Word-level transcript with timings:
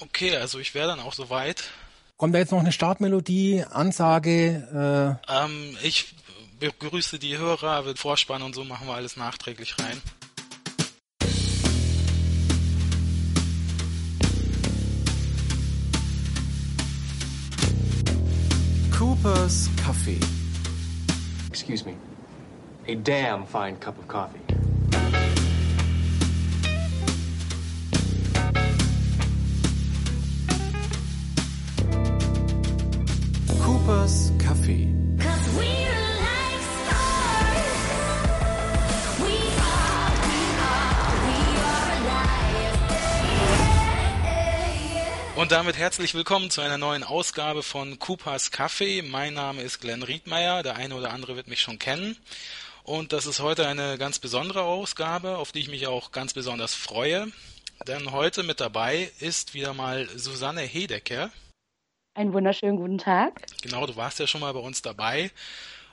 Okay, 0.00 0.36
also 0.36 0.58
ich 0.58 0.74
wäre 0.74 0.88
dann 0.88 1.00
auch 1.00 1.14
soweit. 1.14 1.64
Kommt 2.16 2.34
da 2.34 2.38
jetzt 2.38 2.52
noch 2.52 2.60
eine 2.60 2.72
Startmelodie, 2.72 3.64
Ansage? 3.70 5.18
Äh 5.28 5.44
ähm, 5.44 5.76
ich 5.82 6.14
begrüße 6.58 7.18
die 7.18 7.36
Hörer, 7.36 7.84
wird 7.84 7.98
Vorspann 7.98 8.42
und 8.42 8.54
so 8.54 8.64
machen 8.64 8.86
wir 8.86 8.94
alles 8.94 9.16
nachträglich 9.16 9.76
rein. 9.78 10.00
Coopers 18.96 19.68
Kaffee. 19.84 20.20
Excuse 21.48 21.84
me. 21.84 21.94
A 22.88 22.94
damn 22.94 23.46
fine 23.46 23.76
cup 23.78 23.98
of 23.98 24.08
coffee. 24.08 24.55
Kaffee. 34.46 34.86
Und 45.34 45.50
damit 45.50 45.76
herzlich 45.76 46.14
willkommen 46.14 46.50
zu 46.50 46.60
einer 46.60 46.78
neuen 46.78 47.02
Ausgabe 47.02 47.64
von 47.64 47.98
Coopers 47.98 48.52
Kaffee. 48.52 49.02
Mein 49.02 49.34
Name 49.34 49.62
ist 49.62 49.80
Glenn 49.80 50.04
Riedmeier, 50.04 50.62
der 50.62 50.76
eine 50.76 50.94
oder 50.94 51.12
andere 51.12 51.34
wird 51.34 51.48
mich 51.48 51.60
schon 51.60 51.80
kennen. 51.80 52.16
Und 52.84 53.12
das 53.12 53.26
ist 53.26 53.40
heute 53.40 53.66
eine 53.66 53.98
ganz 53.98 54.20
besondere 54.20 54.62
Ausgabe, 54.62 55.38
auf 55.38 55.50
die 55.50 55.58
ich 55.58 55.68
mich 55.68 55.88
auch 55.88 56.12
ganz 56.12 56.34
besonders 56.34 56.72
freue. 56.72 57.32
Denn 57.88 58.12
heute 58.12 58.44
mit 58.44 58.60
dabei 58.60 59.10
ist 59.18 59.54
wieder 59.54 59.74
mal 59.74 60.08
Susanne 60.16 60.60
Hedecker. 60.60 61.32
Einen 62.16 62.32
wunderschönen 62.32 62.78
guten 62.78 62.96
Tag. 62.96 63.44
Genau, 63.60 63.84
du 63.84 63.94
warst 63.94 64.18
ja 64.18 64.26
schon 64.26 64.40
mal 64.40 64.54
bei 64.54 64.60
uns 64.60 64.80
dabei. 64.80 65.30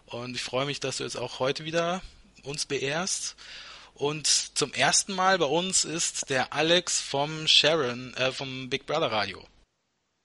Und 0.06 0.36
ich 0.36 0.42
freue 0.42 0.66
mich, 0.66 0.80
dass 0.80 0.98
du 0.98 1.04
jetzt 1.04 1.18
auch 1.18 1.40
heute 1.40 1.66
wieder 1.66 2.02
uns 2.44 2.66
beehrst. 2.66 3.36
Und 3.94 4.26
zum 4.26 4.72
ersten 4.72 5.14
Mal 5.16 5.38
bei 5.38 5.46
uns 5.46 5.84
ist 5.84 6.30
der 6.30 6.54
Alex 6.54 7.02
vom 7.02 7.46
Sharon, 7.46 8.14
äh, 8.14 8.32
vom 8.32 8.70
Big 8.70 8.86
Brother 8.86 9.12
Radio. 9.12 9.44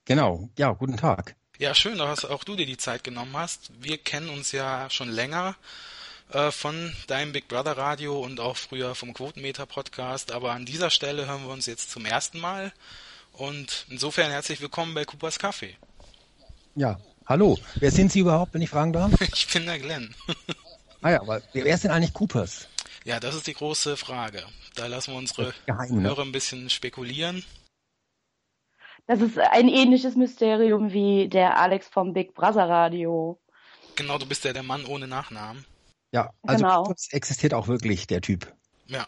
Genau, 0.05 0.47
ja, 0.57 0.71
guten 0.71 0.95
Tag. 0.95 1.35
Ja, 1.57 1.75
schön, 1.75 1.97
dass 1.97 2.23
auch 2.23 2.45
du 2.45 2.55
dir 2.55 2.65
die 2.65 2.77
Zeit 2.77 3.03
genommen 3.03 3.35
hast. 3.35 3.69
Wir 3.83 3.97
kennen 3.97 4.29
uns 4.29 4.53
ja 4.53 4.89
schon 4.89 5.09
länger 5.09 5.57
äh, 6.31 6.49
von 6.51 6.95
deinem 7.07 7.33
Big 7.33 7.49
Brother 7.49 7.75
Radio 7.75 8.21
und 8.21 8.39
auch 8.39 8.55
früher 8.55 8.95
vom 8.95 9.13
Quotenmeter 9.13 9.65
Podcast, 9.65 10.31
aber 10.31 10.53
an 10.53 10.65
dieser 10.65 10.91
Stelle 10.91 11.27
hören 11.27 11.43
wir 11.43 11.51
uns 11.51 11.65
jetzt 11.65 11.91
zum 11.91 12.05
ersten 12.05 12.39
Mal. 12.39 12.71
Und 13.33 13.85
insofern 13.89 14.31
herzlich 14.31 14.61
willkommen 14.61 14.93
bei 14.93 15.03
Coopers 15.03 15.39
Kaffee. 15.39 15.75
Ja, 16.79 16.97
hallo. 17.25 17.57
Wer 17.75 17.91
sind 17.91 18.09
Sie 18.09 18.19
überhaupt, 18.21 18.53
wenn 18.53 18.61
ich 18.61 18.69
fragen 18.69 18.93
darf? 18.93 19.11
Ich 19.35 19.51
bin 19.51 19.65
der 19.65 19.79
Glenn. 19.79 20.15
ah 21.01 21.09
ja, 21.11 21.19
aber 21.19 21.41
wer 21.51 21.65
ist 21.65 21.83
denn 21.83 21.91
eigentlich 21.91 22.13
Coopers? 22.13 22.69
Ja, 23.03 23.19
das 23.19 23.35
ist 23.35 23.47
die 23.47 23.53
große 23.53 23.97
Frage. 23.97 24.41
Da 24.75 24.87
lassen 24.87 25.11
wir 25.11 25.17
unsere 25.17 25.53
Geheim, 25.65 26.01
ne? 26.01 26.07
Hörer 26.07 26.21
ein 26.21 26.31
bisschen 26.31 26.69
spekulieren. 26.69 27.43
Das 29.07 29.19
ist 29.19 29.37
ein 29.37 29.67
ähnliches 29.67 30.15
Mysterium 30.15 30.93
wie 30.93 31.27
der 31.27 31.57
Alex 31.57 31.89
vom 31.89 32.13
Big 32.13 32.33
Brother 32.33 32.69
Radio. 32.69 33.41
Genau, 33.97 34.17
du 34.17 34.25
bist 34.25 34.45
ja 34.45 34.53
der 34.53 34.63
Mann 34.63 34.85
ohne 34.85 35.09
Nachnamen. 35.09 35.65
Ja, 36.13 36.31
also 36.43 36.63
Genau. 36.63 36.83
Coopers 36.83 37.09
existiert 37.11 37.53
auch 37.53 37.67
wirklich, 37.67 38.07
der 38.07 38.21
Typ. 38.21 38.53
Ja. 38.87 39.05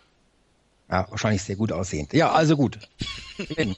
Ja, 0.89 1.09
wahrscheinlich 1.09 1.43
sehr 1.43 1.55
gut 1.55 1.71
aussehend. 1.71 2.11
Ja, 2.11 2.33
also 2.33 2.57
gut. 2.57 2.79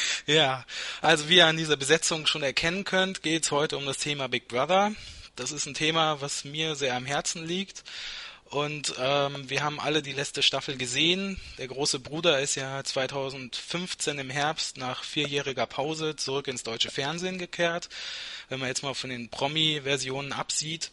Ja, 0.26 0.64
also 1.00 1.28
wie 1.28 1.36
ihr 1.36 1.46
an 1.46 1.56
dieser 1.56 1.76
Besetzung 1.76 2.26
schon 2.26 2.42
erkennen 2.42 2.84
könnt, 2.84 3.22
geht 3.22 3.44
es 3.44 3.50
heute 3.50 3.76
um 3.76 3.86
das 3.86 3.98
Thema 3.98 4.28
Big 4.28 4.48
Brother. 4.48 4.92
Das 5.36 5.52
ist 5.52 5.66
ein 5.66 5.74
Thema, 5.74 6.20
was 6.20 6.44
mir 6.44 6.74
sehr 6.74 6.94
am 6.94 7.06
Herzen 7.06 7.46
liegt. 7.46 7.84
Und 8.50 8.94
ähm, 8.98 9.50
wir 9.50 9.62
haben 9.62 9.78
alle 9.78 10.00
die 10.00 10.12
letzte 10.12 10.42
Staffel 10.42 10.76
gesehen. 10.78 11.38
Der 11.58 11.68
große 11.68 12.00
Bruder 12.00 12.40
ist 12.40 12.54
ja 12.54 12.82
2015 12.82 14.18
im 14.18 14.30
Herbst 14.30 14.78
nach 14.78 15.04
vierjähriger 15.04 15.66
Pause 15.66 16.16
zurück 16.16 16.48
ins 16.48 16.62
deutsche 16.62 16.90
Fernsehen 16.90 17.38
gekehrt. 17.38 17.90
Wenn 18.48 18.58
man 18.58 18.68
jetzt 18.68 18.82
mal 18.82 18.94
von 18.94 19.10
den 19.10 19.28
Promi-Versionen 19.28 20.32
absieht. 20.32 20.90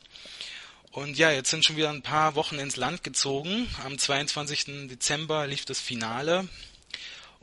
Und 0.91 1.17
ja, 1.17 1.31
jetzt 1.31 1.49
sind 1.49 1.63
schon 1.63 1.77
wieder 1.77 1.89
ein 1.89 2.01
paar 2.01 2.35
Wochen 2.35 2.59
ins 2.59 2.75
Land 2.75 3.03
gezogen. 3.03 3.69
Am 3.85 3.97
22. 3.97 4.87
Dezember 4.89 5.47
lief 5.47 5.63
das 5.63 5.79
Finale. 5.79 6.47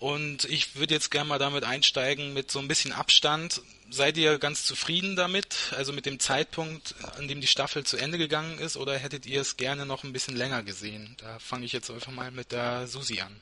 Und 0.02 0.46
ich 0.46 0.74
würde 0.74 0.94
jetzt 0.94 1.12
gerne 1.12 1.28
mal 1.28 1.38
damit 1.38 1.62
einsteigen 1.62 2.34
mit 2.34 2.50
so 2.50 2.58
ein 2.58 2.66
bisschen 2.66 2.90
Abstand. 2.90 3.62
Seid 3.88 4.16
ihr 4.16 4.40
ganz 4.40 4.66
zufrieden 4.66 5.14
damit? 5.14 5.72
Also 5.76 5.92
mit 5.92 6.06
dem 6.06 6.18
Zeitpunkt, 6.18 6.96
an 7.16 7.28
dem 7.28 7.40
die 7.40 7.46
Staffel 7.46 7.84
zu 7.84 7.96
Ende 7.98 8.18
gegangen 8.18 8.58
ist? 8.58 8.76
Oder 8.76 8.98
hättet 8.98 9.26
ihr 9.26 9.41
es 9.41 9.56
gerne 9.56 9.86
noch 9.86 10.02
ein 10.02 10.12
bisschen 10.12 10.34
länger 10.34 10.64
gesehen? 10.64 11.16
Da 11.20 11.38
fange 11.38 11.66
ich 11.66 11.72
jetzt 11.72 11.88
einfach 11.88 12.10
mal 12.10 12.32
mit 12.32 12.50
der 12.50 12.88
Susi 12.88 13.20
an. 13.20 13.41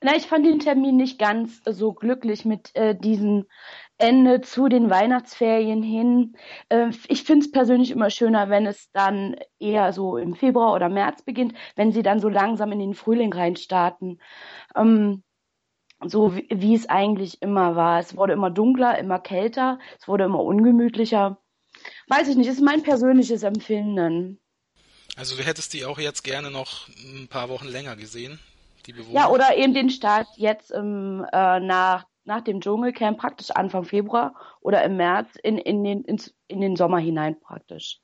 Na, 0.00 0.16
ich 0.16 0.26
fand 0.26 0.46
den 0.46 0.58
Termin 0.58 0.96
nicht 0.96 1.18
ganz 1.18 1.60
so 1.66 1.92
glücklich 1.92 2.46
mit 2.46 2.74
äh, 2.74 2.96
diesem 2.98 3.44
Ende 3.98 4.40
zu 4.40 4.70
den 4.70 4.88
Weihnachtsferien 4.88 5.82
hin. 5.82 6.34
Äh, 6.70 6.92
ich 7.08 7.24
finde 7.24 7.44
es 7.44 7.52
persönlich 7.52 7.90
immer 7.90 8.08
schöner, 8.08 8.48
wenn 8.48 8.64
es 8.64 8.90
dann 8.92 9.36
eher 9.58 9.92
so 9.92 10.16
im 10.16 10.34
Februar 10.34 10.72
oder 10.72 10.88
März 10.88 11.20
beginnt, 11.20 11.52
wenn 11.76 11.92
sie 11.92 12.02
dann 12.02 12.20
so 12.20 12.30
langsam 12.30 12.72
in 12.72 12.78
den 12.78 12.94
Frühling 12.94 13.34
reinstarten. 13.34 14.18
Ähm, 14.74 15.22
so 16.04 16.34
wie, 16.34 16.46
wie 16.50 16.74
es 16.74 16.88
eigentlich 16.88 17.42
immer 17.42 17.76
war. 17.76 18.00
Es 18.00 18.16
wurde 18.16 18.32
immer 18.32 18.50
dunkler, 18.50 18.98
immer 18.98 19.18
kälter, 19.18 19.78
es 20.00 20.08
wurde 20.08 20.24
immer 20.24 20.40
ungemütlicher. 20.40 21.38
Weiß 22.08 22.28
ich 22.28 22.36
nicht, 22.36 22.48
ist 22.48 22.60
mein 22.60 22.82
persönliches 22.82 23.42
Empfinden. 23.42 24.38
Also 25.16 25.36
du 25.36 25.42
hättest 25.42 25.72
die 25.74 25.84
auch 25.84 25.98
jetzt 25.98 26.22
gerne 26.22 26.50
noch 26.50 26.88
ein 26.88 27.28
paar 27.28 27.48
Wochen 27.48 27.66
länger 27.66 27.96
gesehen, 27.96 28.38
die 28.86 28.92
Bewohner. 28.92 29.14
Ja, 29.14 29.28
oder 29.28 29.56
eben 29.56 29.74
den 29.74 29.90
Start 29.90 30.26
jetzt 30.36 30.70
im, 30.70 31.26
äh, 31.32 31.60
nach, 31.60 32.06
nach 32.24 32.42
dem 32.42 32.60
Dschungelcamp, 32.60 33.18
praktisch 33.18 33.50
Anfang 33.50 33.84
Februar 33.84 34.34
oder 34.60 34.82
im 34.84 34.96
März 34.96 35.28
in, 35.42 35.58
in, 35.58 35.84
den, 35.84 36.04
ins, 36.04 36.34
in 36.48 36.60
den 36.60 36.76
Sommer 36.76 36.98
hinein 36.98 37.38
praktisch. 37.40 38.00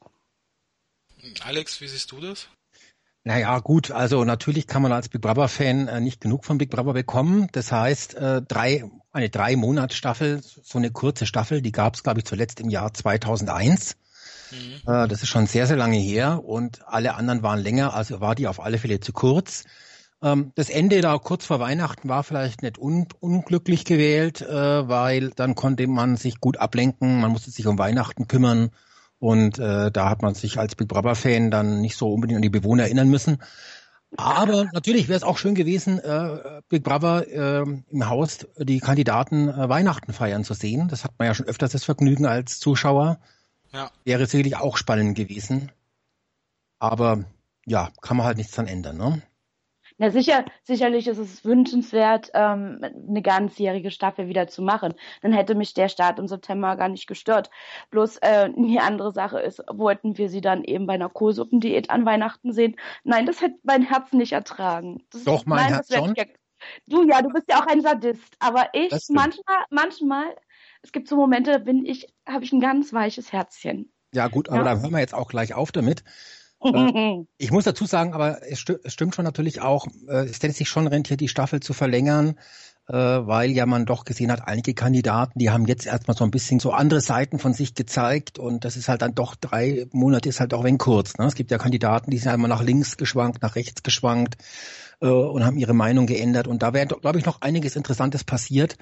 Alex, 1.44 1.80
wie 1.80 1.88
siehst 1.88 2.12
du 2.12 2.20
das? 2.20 2.48
Naja, 3.24 3.58
gut, 3.58 3.90
also 3.90 4.24
natürlich 4.24 4.66
kann 4.66 4.82
man 4.82 4.92
als 4.92 5.08
Big 5.08 5.20
Brother-Fan 5.20 5.88
äh, 5.88 6.00
nicht 6.00 6.20
genug 6.20 6.44
von 6.44 6.58
Big 6.58 6.70
Brother 6.70 6.94
bekommen. 6.94 7.48
Das 7.52 7.72
heißt, 7.72 8.14
äh, 8.14 8.42
drei, 8.42 8.84
eine 9.12 9.28
drei 9.28 9.56
Monats 9.56 9.96
Staffel, 9.96 10.40
so 10.42 10.78
eine 10.78 10.90
kurze 10.90 11.26
Staffel, 11.26 11.60
die 11.60 11.72
gab 11.72 11.94
es, 11.94 12.02
glaube 12.02 12.20
ich, 12.20 12.24
zuletzt 12.24 12.60
im 12.60 12.70
Jahr 12.70 12.94
2001. 12.94 13.96
Mhm. 14.50 14.90
Äh, 14.90 15.08
das 15.08 15.22
ist 15.22 15.28
schon 15.28 15.46
sehr, 15.46 15.66
sehr 15.66 15.76
lange 15.76 15.98
her 15.98 16.42
und 16.44 16.80
alle 16.86 17.14
anderen 17.14 17.42
waren 17.42 17.58
länger, 17.58 17.94
also 17.94 18.20
war 18.20 18.34
die 18.34 18.46
auf 18.46 18.60
alle 18.60 18.78
Fälle 18.78 19.00
zu 19.00 19.12
kurz. 19.12 19.64
Ähm, 20.22 20.52
das 20.54 20.70
Ende 20.70 21.00
da 21.00 21.18
kurz 21.18 21.44
vor 21.44 21.60
Weihnachten 21.60 22.08
war 22.08 22.24
vielleicht 22.24 22.62
nicht 22.62 22.78
un 22.78 23.06
unglücklich 23.20 23.84
gewählt, 23.84 24.40
äh, 24.40 24.88
weil 24.88 25.30
dann 25.30 25.54
konnte 25.54 25.86
man 25.86 26.16
sich 26.16 26.40
gut 26.40 26.56
ablenken, 26.56 27.20
man 27.20 27.30
musste 27.30 27.50
sich 27.50 27.66
um 27.66 27.78
Weihnachten 27.78 28.26
kümmern 28.26 28.70
und 29.18 29.58
äh, 29.58 29.90
da 29.90 30.08
hat 30.08 30.22
man 30.22 30.34
sich 30.34 30.58
als 30.58 30.76
Big 30.76 30.88
Brother-Fan 30.88 31.50
dann 31.50 31.80
nicht 31.80 31.96
so 31.96 32.12
unbedingt 32.12 32.36
an 32.36 32.42
die 32.42 32.48
Bewohner 32.50 32.84
erinnern 32.84 33.08
müssen. 33.08 33.38
Aber 34.16 34.66
natürlich 34.72 35.08
wäre 35.08 35.18
es 35.18 35.22
auch 35.22 35.36
schön 35.36 35.54
gewesen, 35.54 35.98
äh, 35.98 36.62
Big 36.68 36.82
Brother 36.82 37.26
äh, 37.28 37.64
im 37.90 38.08
Haus 38.08 38.46
die 38.56 38.80
Kandidaten 38.80 39.48
äh, 39.48 39.68
Weihnachten 39.68 40.12
feiern 40.12 40.44
zu 40.44 40.54
sehen. 40.54 40.88
Das 40.88 41.04
hat 41.04 41.12
man 41.18 41.26
ja 41.26 41.34
schon 41.34 41.46
öfters 41.46 41.72
das 41.72 41.84
Vergnügen 41.84 42.24
als 42.24 42.58
Zuschauer. 42.58 43.18
Ja. 43.72 43.90
Wäre 44.04 44.26
sicherlich 44.26 44.56
auch 44.56 44.78
spannend 44.78 45.14
gewesen. 45.14 45.70
Aber 46.78 47.24
ja, 47.66 47.90
kann 48.00 48.16
man 48.16 48.24
halt 48.24 48.38
nichts 48.38 48.54
dran 48.54 48.66
ändern, 48.66 48.96
ne? 48.96 49.22
Na 49.98 50.10
sicher, 50.10 50.44
sicherlich 50.62 51.08
ist 51.08 51.18
es 51.18 51.44
wünschenswert, 51.44 52.30
ähm, 52.34 52.80
eine 52.82 53.20
ganzjährige 53.20 53.90
Staffel 53.90 54.28
wieder 54.28 54.46
zu 54.46 54.62
machen. 54.62 54.94
Dann 55.22 55.32
hätte 55.32 55.56
mich 55.56 55.74
der 55.74 55.88
Start 55.88 56.20
im 56.20 56.28
September 56.28 56.76
gar 56.76 56.88
nicht 56.88 57.08
gestört. 57.08 57.50
Bloß 57.90 58.18
äh, 58.18 58.48
die 58.56 58.78
andere 58.78 59.12
Sache 59.12 59.40
ist, 59.40 59.60
wollten 59.68 60.16
wir 60.16 60.28
sie 60.28 60.40
dann 60.40 60.62
eben 60.62 60.86
bei 60.86 60.94
einer 60.94 61.08
Kohlsuppendiät 61.08 61.90
an 61.90 62.06
Weihnachten 62.06 62.52
sehen? 62.52 62.76
Nein, 63.02 63.26
das 63.26 63.40
hätte 63.40 63.56
mein 63.64 63.82
Herz 63.82 64.12
nicht 64.12 64.32
ertragen. 64.32 65.02
Das, 65.10 65.24
Doch, 65.24 65.44
mein 65.46 65.64
nein, 65.64 65.74
Herz 65.74 65.92
schon. 65.92 66.14
Du 66.86 67.04
ja, 67.08 67.22
du 67.22 67.30
bist 67.30 67.46
ja 67.50 67.60
auch 67.60 67.66
ein 67.66 67.80
Sadist. 67.80 68.36
Aber 68.38 68.68
ich 68.72 68.92
manchmal, 69.08 69.64
manchmal, 69.70 70.36
es 70.82 70.92
gibt 70.92 71.08
so 71.08 71.16
Momente, 71.16 71.52
da 71.52 71.58
bin 71.58 71.84
ich, 71.84 72.06
habe 72.26 72.44
ich 72.44 72.52
ein 72.52 72.60
ganz 72.60 72.92
weiches 72.92 73.32
Herzchen. 73.32 73.92
Ja 74.14 74.28
gut, 74.28 74.48
aber 74.48 74.58
Ja. 74.58 74.74
da 74.74 74.80
hören 74.80 74.92
wir 74.92 75.00
jetzt 75.00 75.14
auch 75.14 75.28
gleich 75.28 75.54
auf 75.54 75.72
damit. 75.72 76.02
Ich 77.38 77.50
muss 77.50 77.64
dazu 77.64 77.86
sagen, 77.86 78.14
aber 78.14 78.42
es, 78.48 78.60
sti 78.60 78.76
es 78.82 78.92
stimmt 78.92 79.14
schon 79.14 79.24
natürlich 79.24 79.60
auch, 79.60 79.86
äh, 80.08 80.24
es 80.24 80.36
hätte 80.42 80.52
sich 80.52 80.68
schon 80.68 80.86
rentiert, 80.86 81.20
die 81.20 81.28
Staffel 81.28 81.60
zu 81.60 81.72
verlängern, 81.72 82.36
äh, 82.88 82.94
weil 82.94 83.50
ja 83.50 83.66
man 83.66 83.86
doch 83.86 84.04
gesehen 84.04 84.32
hat, 84.32 84.48
einige 84.48 84.74
Kandidaten, 84.74 85.38
die 85.38 85.50
haben 85.50 85.66
jetzt 85.66 85.86
erstmal 85.86 86.16
so 86.16 86.24
ein 86.24 86.30
bisschen 86.30 86.58
so 86.58 86.72
andere 86.72 87.00
Seiten 87.00 87.38
von 87.38 87.52
sich 87.52 87.74
gezeigt 87.74 88.38
und 88.38 88.64
das 88.64 88.76
ist 88.76 88.88
halt 88.88 89.02
dann 89.02 89.14
doch 89.14 89.36
drei 89.36 89.86
Monate 89.92 90.28
ist 90.28 90.40
halt 90.40 90.54
auch 90.54 90.64
wenn 90.64 90.78
kurz. 90.78 91.16
Ne? 91.18 91.26
Es 91.26 91.34
gibt 91.34 91.50
ja 91.50 91.58
Kandidaten, 91.58 92.10
die 92.10 92.18
sind 92.18 92.32
einmal 92.32 92.48
nach 92.48 92.62
links 92.62 92.96
geschwankt, 92.96 93.42
nach 93.42 93.54
rechts 93.54 93.82
geschwankt 93.82 94.36
äh, 95.00 95.06
und 95.06 95.44
haben 95.44 95.58
ihre 95.58 95.74
Meinung 95.74 96.06
geändert 96.06 96.48
und 96.48 96.62
da 96.62 96.72
wäre, 96.72 96.86
glaube 96.86 97.18
ich, 97.18 97.26
noch 97.26 97.40
einiges 97.42 97.76
Interessantes 97.76 98.24
passiert, 98.24 98.76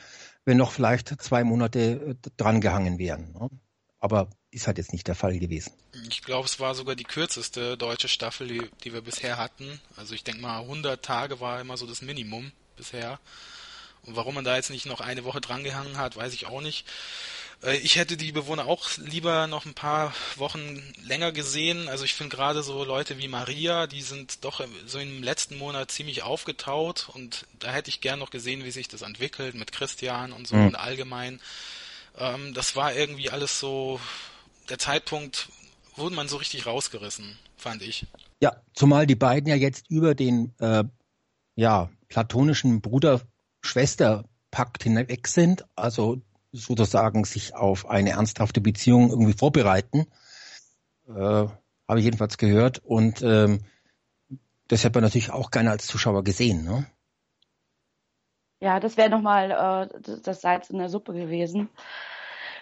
wenn 0.44 0.56
noch 0.56 0.70
vielleicht 0.70 1.20
zwei 1.20 1.44
Monate 1.44 2.16
äh, 2.24 2.30
drangehangen 2.36 2.98
wären. 2.98 3.32
Ne? 3.32 3.50
Aber 4.06 4.30
ist 4.52 4.68
halt 4.68 4.78
jetzt 4.78 4.92
nicht 4.92 5.08
der 5.08 5.16
Fall 5.16 5.36
gewesen. 5.36 5.72
Ich 6.08 6.22
glaube, 6.22 6.46
es 6.46 6.60
war 6.60 6.76
sogar 6.76 6.94
die 6.94 7.02
kürzeste 7.02 7.76
deutsche 7.76 8.06
Staffel, 8.06 8.46
die, 8.46 8.70
die 8.84 8.92
wir 8.92 9.00
bisher 9.00 9.36
hatten. 9.36 9.80
Also 9.96 10.14
ich 10.14 10.22
denke 10.22 10.40
mal, 10.40 10.60
100 10.60 11.04
Tage 11.04 11.40
war 11.40 11.60
immer 11.60 11.76
so 11.76 11.86
das 11.86 12.02
Minimum 12.02 12.52
bisher. 12.76 13.18
Und 14.04 14.14
warum 14.14 14.36
man 14.36 14.44
da 14.44 14.54
jetzt 14.54 14.70
nicht 14.70 14.86
noch 14.86 15.00
eine 15.00 15.24
Woche 15.24 15.40
drangehangen 15.40 15.98
hat, 15.98 16.16
weiß 16.16 16.34
ich 16.34 16.46
auch 16.46 16.60
nicht. 16.60 16.86
Äh, 17.64 17.78
ich 17.78 17.96
hätte 17.96 18.16
die 18.16 18.30
Bewohner 18.30 18.66
auch 18.66 18.88
lieber 18.98 19.48
noch 19.48 19.66
ein 19.66 19.74
paar 19.74 20.14
Wochen 20.36 20.80
länger 21.04 21.32
gesehen. 21.32 21.88
Also 21.88 22.04
ich 22.04 22.14
finde 22.14 22.36
gerade 22.36 22.62
so 22.62 22.84
Leute 22.84 23.18
wie 23.18 23.26
Maria, 23.26 23.88
die 23.88 24.02
sind 24.02 24.44
doch 24.44 24.64
so 24.86 25.00
im 25.00 25.24
letzten 25.24 25.58
Monat 25.58 25.90
ziemlich 25.90 26.22
aufgetaut 26.22 27.08
und 27.12 27.44
da 27.58 27.72
hätte 27.72 27.90
ich 27.90 28.00
gern 28.00 28.20
noch 28.20 28.30
gesehen, 28.30 28.64
wie 28.64 28.70
sich 28.70 28.86
das 28.86 29.02
entwickelt 29.02 29.56
mit 29.56 29.72
Christian 29.72 30.32
und 30.32 30.46
so 30.46 30.54
mhm. 30.54 30.68
und 30.68 30.74
allgemein. 30.76 31.40
Ähm, 32.18 32.54
das 32.54 32.76
war 32.76 32.94
irgendwie 32.94 33.30
alles 33.30 33.58
so, 33.58 34.00
der 34.68 34.78
Zeitpunkt 34.78 35.48
wurde 35.96 36.14
man 36.14 36.28
so 36.28 36.36
richtig 36.36 36.66
rausgerissen, 36.66 37.38
fand 37.56 37.82
ich. 37.82 38.06
Ja, 38.40 38.56
zumal 38.74 39.06
die 39.06 39.14
beiden 39.14 39.48
ja 39.48 39.56
jetzt 39.56 39.90
über 39.90 40.14
den 40.14 40.54
äh, 40.58 40.84
ja, 41.54 41.90
platonischen 42.08 42.80
Bruder-Schwester-Pakt 42.80 44.82
hinweg 44.82 45.26
sind. 45.26 45.64
Also 45.74 46.20
sozusagen 46.52 47.24
sich 47.24 47.54
auf 47.54 47.88
eine 47.88 48.10
ernsthafte 48.10 48.60
Beziehung 48.60 49.10
irgendwie 49.10 49.32
vorbereiten. 49.32 50.06
Äh, 51.08 51.12
Habe 51.12 51.98
ich 51.98 52.04
jedenfalls 52.04 52.38
gehört. 52.38 52.78
Und 52.78 53.22
ähm, 53.22 53.60
das 54.68 54.84
hätte 54.84 54.98
man 54.98 55.04
natürlich 55.04 55.30
auch 55.30 55.50
gerne 55.50 55.70
als 55.70 55.86
Zuschauer 55.86 56.24
gesehen. 56.24 56.64
Ne? 56.64 56.86
Ja, 58.66 58.80
das 58.80 58.96
wäre 58.96 59.10
nochmal 59.10 59.88
äh, 59.92 60.18
das 60.24 60.40
Salz 60.40 60.70
in 60.70 60.78
der 60.78 60.88
Suppe 60.88 61.12
gewesen. 61.12 61.68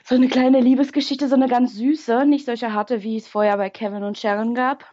So 0.05 0.15
eine 0.15 0.29
kleine 0.29 0.61
Liebesgeschichte, 0.61 1.29
so 1.29 1.35
eine 1.35 1.49
ganz 1.49 1.77
süße, 1.77 2.27
nicht 2.27 2.45
solche 2.45 2.75
harte, 2.75 3.03
wie 3.03 3.17
es 3.17 3.27
vorher 3.27 3.57
bei 3.57 3.71
Kevin 3.71 4.03
und 4.03 4.19
Sharon 4.19 4.55
gab. 4.55 4.85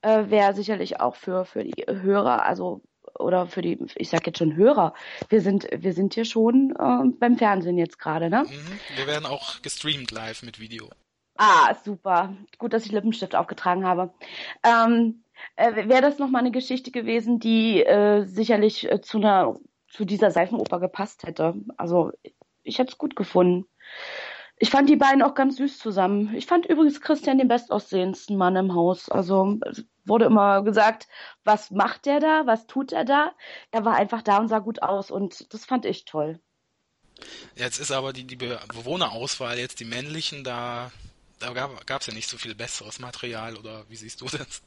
Äh, 0.00 0.30
wäre 0.30 0.54
sicherlich 0.54 1.00
auch 1.00 1.16
für, 1.16 1.44
für 1.44 1.64
die 1.64 1.84
Hörer, 1.88 2.44
also 2.44 2.82
oder 3.18 3.48
für 3.48 3.62
die, 3.62 3.84
ich 3.96 4.10
sag 4.10 4.28
jetzt 4.28 4.38
schon 4.38 4.54
Hörer, 4.54 4.94
wir 5.28 5.40
sind, 5.40 5.66
wir 5.76 5.92
sind 5.92 6.14
hier 6.14 6.24
schon 6.24 6.70
äh, 6.78 7.08
beim 7.18 7.36
Fernsehen 7.36 7.76
jetzt 7.76 7.98
gerade, 7.98 8.30
ne? 8.30 8.44
Mhm. 8.44 8.96
Wir 8.96 9.08
werden 9.08 9.26
auch 9.26 9.60
gestreamt 9.62 10.12
live 10.12 10.44
mit 10.44 10.60
Video. 10.60 10.88
Ah, 11.36 11.74
super. 11.84 12.36
Gut, 12.58 12.72
dass 12.72 12.86
ich 12.86 12.92
Lippenstift 12.92 13.34
aufgetragen 13.34 13.84
habe. 13.84 14.14
Ähm, 14.62 15.24
äh, 15.56 15.88
Wäre 15.88 16.02
das 16.02 16.20
nochmal 16.20 16.42
eine 16.42 16.52
Geschichte 16.52 16.92
gewesen, 16.92 17.40
die 17.40 17.82
äh, 17.82 18.22
sicherlich 18.24 18.88
äh, 18.88 19.00
zu 19.00 19.18
einer 19.18 19.56
zu 19.88 20.04
dieser 20.04 20.30
Seifenoper 20.30 20.80
gepasst 20.80 21.24
hätte. 21.24 21.54
Also 21.76 22.12
ich 22.62 22.78
hätte 22.78 22.92
es 22.92 22.98
gut 22.98 23.16
gefunden. 23.16 23.66
Ich 24.60 24.70
fand 24.70 24.88
die 24.88 24.96
beiden 24.96 25.22
auch 25.22 25.34
ganz 25.34 25.56
süß 25.56 25.78
zusammen. 25.78 26.34
Ich 26.34 26.46
fand 26.46 26.66
übrigens 26.66 27.00
Christian 27.00 27.38
den 27.38 27.48
bestaussehendsten 27.48 28.36
Mann 28.36 28.56
im 28.56 28.74
Haus. 28.74 29.08
Also 29.08 29.58
es 29.64 29.84
wurde 30.04 30.24
immer 30.24 30.62
gesagt, 30.62 31.06
was 31.44 31.70
macht 31.70 32.06
der 32.06 32.18
da, 32.18 32.46
was 32.46 32.66
tut 32.66 32.92
er 32.92 33.04
da? 33.04 33.32
Er 33.70 33.84
war 33.84 33.94
einfach 33.94 34.22
da 34.22 34.38
und 34.38 34.48
sah 34.48 34.58
gut 34.58 34.82
aus 34.82 35.10
und 35.10 35.52
das 35.54 35.64
fand 35.64 35.84
ich 35.84 36.04
toll. 36.04 36.40
Jetzt 37.54 37.78
ist 37.78 37.92
aber 37.92 38.12
die, 38.12 38.24
die 38.24 38.36
Bewohnerauswahl 38.36 39.58
jetzt 39.58 39.80
die 39.80 39.84
männlichen, 39.84 40.44
da, 40.44 40.90
da 41.38 41.52
gab 41.52 42.00
es 42.00 42.06
ja 42.06 42.14
nicht 42.14 42.28
so 42.28 42.36
viel 42.36 42.54
besseres 42.54 42.98
Material 42.98 43.56
oder 43.56 43.84
wie 43.88 43.96
siehst 43.96 44.20
du 44.20 44.26
das? 44.26 44.62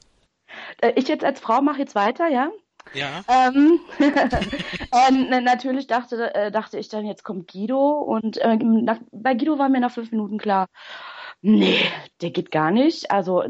Äh, 0.81 0.93
ich 0.95 1.07
jetzt 1.07 1.23
als 1.23 1.39
Frau 1.39 1.61
mache 1.61 1.79
jetzt 1.79 1.95
weiter, 1.95 2.27
ja? 2.27 2.49
Ja. 2.93 3.21
Ähm, 3.27 3.79
äh, 3.99 5.41
natürlich 5.41 5.87
dachte, 5.87 6.33
äh, 6.33 6.51
dachte 6.51 6.77
ich 6.77 6.89
dann, 6.89 7.05
jetzt 7.05 7.23
kommt 7.23 7.51
Guido 7.51 7.99
und 7.99 8.37
äh, 8.37 8.57
bei 9.11 9.33
Guido 9.35 9.57
war 9.57 9.69
mir 9.69 9.79
nach 9.79 9.91
fünf 9.91 10.11
Minuten 10.11 10.37
klar, 10.37 10.67
nee, 11.41 11.79
der 12.21 12.31
geht 12.31 12.51
gar 12.51 12.71
nicht. 12.71 13.11
Also 13.11 13.43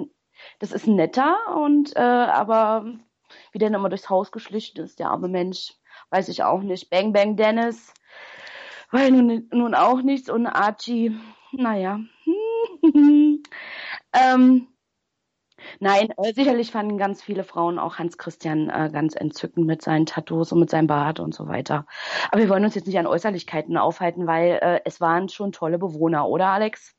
das 0.60 0.72
ist 0.72 0.88
netter 0.88 1.38
und 1.56 1.96
äh, 1.96 2.00
aber 2.00 2.86
wie 3.52 3.60
der 3.60 3.70
immer 3.70 3.90
durchs 3.90 4.10
Haus 4.10 4.32
geschlichen 4.32 4.80
ist, 4.82 5.00
der 5.00 5.10
arme 5.10 5.28
Mensch, 5.28 5.74
weiß 6.10 6.30
ich 6.30 6.44
auch 6.44 6.62
nicht. 6.62 6.90
Bang 6.90 7.14
Bang 7.14 7.36
Dennis, 7.36 7.94
weil 8.92 9.12
nun, 9.12 9.48
nun 9.52 9.76
auch 9.76 10.02
nichts 10.02 10.30
und 10.30 10.48
Archie, 10.48 11.18
naja. 11.52 12.00
ähm, 14.14 14.68
Nein, 15.80 16.10
äh, 16.18 16.34
sicherlich 16.34 16.72
fanden 16.72 16.98
ganz 16.98 17.22
viele 17.22 17.44
Frauen 17.44 17.80
auch 17.80 17.98
Hans 17.98 18.18
Christian 18.18 18.70
äh, 18.70 18.90
ganz 18.92 19.16
entzückend 19.16 19.66
mit 19.66 19.82
seinen 19.82 20.06
Tattoos 20.06 20.52
und 20.52 20.60
mit 20.60 20.70
seinem 20.70 20.88
Bart 20.88 21.20
und 21.20 21.34
so 21.34 21.48
weiter. 21.48 21.86
Aber 22.32 22.42
wir 22.42 22.50
wollen 22.50 22.66
uns 22.66 22.76
jetzt 22.76 22.88
nicht 22.88 22.98
an 22.98 23.08
Äußerlichkeiten 23.08 23.78
aufhalten, 23.78 24.28
weil 24.28 24.60
äh, 24.62 24.82
es 24.86 25.02
waren 25.02 25.30
schon 25.30 25.52
tolle 25.52 25.78
Bewohner, 25.78 26.28
oder 26.28 26.48
Alex? 26.48 26.94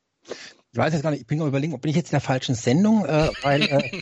Ich 0.71 0.79
weiß 0.79 0.93
jetzt 0.93 1.03
gar 1.03 1.11
nicht, 1.11 1.21
ich 1.21 1.27
bin 1.27 1.37
noch 1.37 1.47
überlegen, 1.47 1.79
bin 1.79 1.91
ich 1.91 1.95
jetzt 1.95 2.09
in 2.09 2.15
der 2.15 2.21
falschen 2.21 2.55
Sendung, 2.55 3.05
äh, 3.05 3.29
weil 3.43 3.61
äh, 3.61 4.01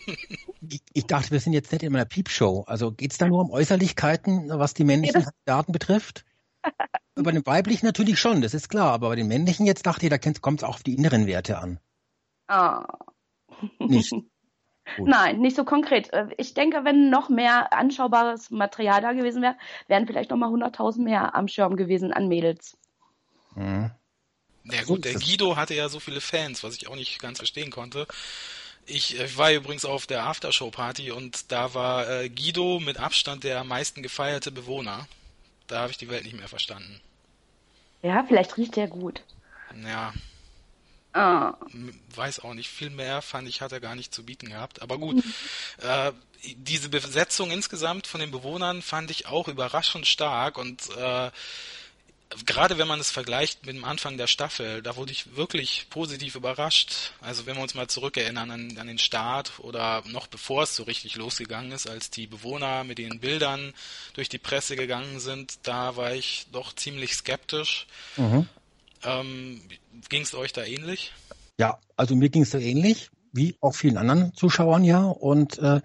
ich, 0.61 0.81
ich, 0.93 1.05
dachte, 1.05 1.31
wir 1.31 1.39
sind 1.39 1.53
jetzt 1.53 1.71
nicht 1.71 1.83
in 1.83 1.93
einer 1.93 2.05
Piepshow. 2.05 2.63
Also 2.65 2.91
geht 2.91 3.11
es 3.11 3.17
da 3.17 3.27
nur 3.27 3.41
um 3.41 3.51
Äußerlichkeiten, 3.51 4.47
was 4.49 4.73
die 4.73 4.85
männlichen 4.85 5.25
Daten 5.45 5.73
betrifft? 5.73 6.25
bei 7.15 7.31
den 7.31 7.45
weiblichen 7.45 7.85
natürlich 7.85 8.19
schon, 8.19 8.41
das 8.41 8.53
ist 8.53 8.69
klar, 8.69 8.93
aber 8.93 9.09
bei 9.09 9.15
den 9.15 9.27
männlichen 9.27 9.65
jetzt 9.65 9.85
dachte 9.85 10.05
ich, 10.05 10.09
da 10.09 10.17
kommt 10.17 10.61
es 10.61 10.63
auch 10.63 10.75
auf 10.75 10.83
die 10.83 10.95
inneren 10.95 11.27
Werte 11.27 11.57
an. 11.57 11.79
Ah. 12.47 12.85
Nicht. 13.79 14.13
Gut. 14.97 15.07
Nein, 15.07 15.39
nicht 15.39 15.55
so 15.55 15.63
konkret. 15.63 16.11
Äh, 16.11 16.27
ich 16.37 16.53
denke, 16.53 16.83
wenn 16.83 17.09
noch 17.09 17.29
mehr 17.29 17.71
anschaubares 17.73 18.49
Material 18.49 19.01
da 19.01 19.13
gewesen 19.13 19.41
wäre, 19.41 19.55
wären 19.87 20.07
vielleicht 20.07 20.31
noch 20.31 20.37
mal 20.37 20.49
100.000 20.49 21.01
mehr 21.01 21.35
am 21.35 21.47
Schirm 21.47 21.75
gewesen 21.75 22.11
an 22.11 22.27
Mädels. 22.27 22.77
Mhm. 23.55 23.91
Ja 24.63 24.83
gut, 24.83 25.05
der 25.05 25.15
Guido 25.15 25.55
hatte 25.55 25.73
ja 25.73 25.89
so 25.89 25.99
viele 25.99 26.21
Fans, 26.21 26.63
was 26.63 26.75
ich 26.75 26.87
auch 26.87 26.95
nicht 26.95 27.19
ganz 27.19 27.39
verstehen 27.39 27.71
konnte. 27.71 28.05
Ich, 28.85 29.19
ich 29.19 29.37
war 29.37 29.51
übrigens 29.51 29.85
auf 29.85 30.07
der 30.07 30.25
Aftershow-Party 30.25 31.11
und 31.11 31.51
da 31.51 31.73
war 31.73 32.09
äh, 32.09 32.29
Guido 32.29 32.79
mit 32.79 32.99
Abstand 32.99 33.43
der 33.43 33.61
am 33.61 33.67
meisten 33.67 34.03
gefeierte 34.03 34.51
Bewohner. 34.51 35.07
Da 35.67 35.79
habe 35.79 35.91
ich 35.91 35.97
die 35.97 36.09
Welt 36.09 36.25
nicht 36.25 36.37
mehr 36.37 36.47
verstanden. 36.47 36.99
Ja, 38.01 38.23
vielleicht 38.27 38.57
riecht 38.57 38.75
der 38.75 38.87
gut. 38.87 39.23
Ja, 39.83 40.13
Ah. 41.13 41.53
Weiß 42.15 42.39
auch 42.39 42.53
nicht. 42.53 42.69
Viel 42.69 42.89
mehr 42.89 43.21
fand 43.21 43.47
ich, 43.47 43.61
hat 43.61 43.71
er 43.71 43.79
gar 43.79 43.95
nicht 43.95 44.13
zu 44.13 44.23
bieten 44.23 44.49
gehabt. 44.49 44.81
Aber 44.81 44.97
gut, 44.97 45.17
mhm. 45.17 45.33
äh, 45.81 46.11
diese 46.55 46.89
Besetzung 46.89 47.51
insgesamt 47.51 48.07
von 48.07 48.21
den 48.21 48.31
Bewohnern 48.31 48.81
fand 48.81 49.11
ich 49.11 49.27
auch 49.27 49.47
überraschend 49.47 50.07
stark 50.07 50.57
und 50.57 50.89
äh, 50.97 51.31
gerade 52.45 52.77
wenn 52.77 52.87
man 52.87 52.99
es 52.99 53.11
vergleicht 53.11 53.65
mit 53.65 53.75
dem 53.75 53.83
Anfang 53.83 54.17
der 54.17 54.27
Staffel, 54.27 54.81
da 54.81 54.95
wurde 54.95 55.11
ich 55.11 55.35
wirklich 55.35 55.87
positiv 55.89 56.35
überrascht. 56.35 57.11
Also 57.19 57.45
wenn 57.45 57.55
wir 57.55 57.63
uns 57.63 57.73
mal 57.73 57.87
zurückerinnern 57.87 58.51
an, 58.51 58.77
an 58.77 58.87
den 58.87 58.97
Start 58.97 59.51
oder 59.59 60.03
noch 60.07 60.27
bevor 60.27 60.63
es 60.63 60.75
so 60.75 60.83
richtig 60.83 61.15
losgegangen 61.15 61.71
ist, 61.71 61.87
als 61.87 62.09
die 62.09 62.27
Bewohner 62.27 62.83
mit 62.83 62.97
den 62.97 63.19
Bildern 63.19 63.73
durch 64.13 64.29
die 64.29 64.37
Presse 64.37 64.75
gegangen 64.75 65.19
sind, 65.19 65.59
da 65.63 65.95
war 65.95 66.13
ich 66.13 66.45
doch 66.51 66.73
ziemlich 66.73 67.15
skeptisch. 67.15 67.85
Mhm. 68.17 68.47
Ähm, 69.03 69.61
ging 70.09 70.23
es 70.23 70.33
euch 70.33 70.53
da 70.53 70.63
ähnlich? 70.63 71.11
Ja, 71.59 71.77
also 71.95 72.15
mir 72.15 72.29
ging 72.29 72.43
es 72.43 72.51
so 72.51 72.57
ähnlich, 72.57 73.11
wie 73.33 73.55
auch 73.61 73.73
vielen 73.73 73.97
anderen 73.97 74.33
Zuschauern 74.33 74.83
ja. 74.83 75.03
Und 75.05 75.59
äh, 75.59 75.81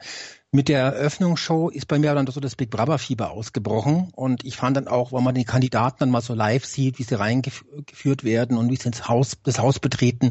mit 0.52 0.68
der 0.68 0.80
Eröffnungsshow 0.80 1.68
ist 1.68 1.86
bei 1.86 1.98
mir 1.98 2.14
dann 2.14 2.26
so 2.26 2.40
das 2.40 2.56
Big 2.56 2.70
Brother 2.70 2.98
Fieber 2.98 3.30
ausgebrochen. 3.30 4.10
Und 4.14 4.44
ich 4.44 4.56
fand 4.56 4.76
dann 4.76 4.88
auch, 4.88 5.12
wenn 5.12 5.22
man 5.22 5.34
die 5.34 5.44
Kandidaten 5.44 5.98
dann 6.00 6.10
mal 6.10 6.22
so 6.22 6.34
live 6.34 6.64
sieht, 6.64 6.98
wie 6.98 7.02
sie 7.02 7.18
reingeführt 7.18 8.24
werden 8.24 8.56
und 8.56 8.70
wie 8.70 8.76
sie 8.76 8.86
ins 8.86 9.08
Haus, 9.08 9.36
das 9.42 9.58
Haus 9.58 9.80
betreten, 9.80 10.30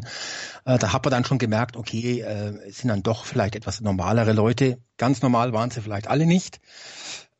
äh, 0.64 0.78
da 0.78 0.92
hat 0.92 1.04
man 1.04 1.12
dann 1.12 1.24
schon 1.24 1.38
gemerkt, 1.38 1.76
okay, 1.76 2.22
äh, 2.22 2.54
es 2.66 2.78
sind 2.78 2.88
dann 2.88 3.02
doch 3.02 3.24
vielleicht 3.24 3.54
etwas 3.54 3.80
normalere 3.80 4.32
Leute. 4.32 4.78
Ganz 4.96 5.22
normal 5.22 5.52
waren 5.52 5.70
sie 5.70 5.80
vielleicht 5.80 6.08
alle 6.08 6.26
nicht. 6.26 6.60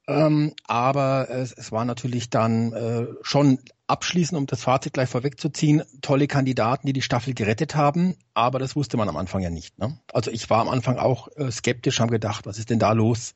Ähm, 0.09 0.55
aber 0.67 1.29
es, 1.31 1.53
es 1.53 1.73
war 1.73 1.85
natürlich 1.85 2.31
dann 2.31 2.73
äh, 2.73 3.07
schon 3.23 3.59
abschließend, 3.89 4.39
um 4.39 4.47
das 4.47 4.63
Fazit 4.63 4.93
gleich 4.93 5.09
vorwegzuziehen, 5.09 5.83
tolle 6.01 6.27
Kandidaten, 6.27 6.87
die 6.87 6.93
die 6.93 7.03
Staffel 7.03 7.35
gerettet 7.35 7.75
haben, 7.75 8.17
aber 8.35 8.59
das 8.59 8.77
wusste 8.77 8.97
man 8.97 9.09
am 9.09 9.17
Anfang 9.17 9.43
ja 9.43 9.51
nicht. 9.51 9.79
Ne? 9.79 9.99
Also 10.13 10.31
ich 10.31 10.49
war 10.49 10.61
am 10.61 10.69
Anfang 10.69 10.99
auch 10.99 11.29
äh, 11.37 11.51
skeptisch, 11.51 12.01
haben 12.01 12.11
gedacht, 12.11 12.47
was 12.47 12.59
ist 12.59 12.71
denn 12.71 12.79
da 12.79 12.93
los? 12.93 13.35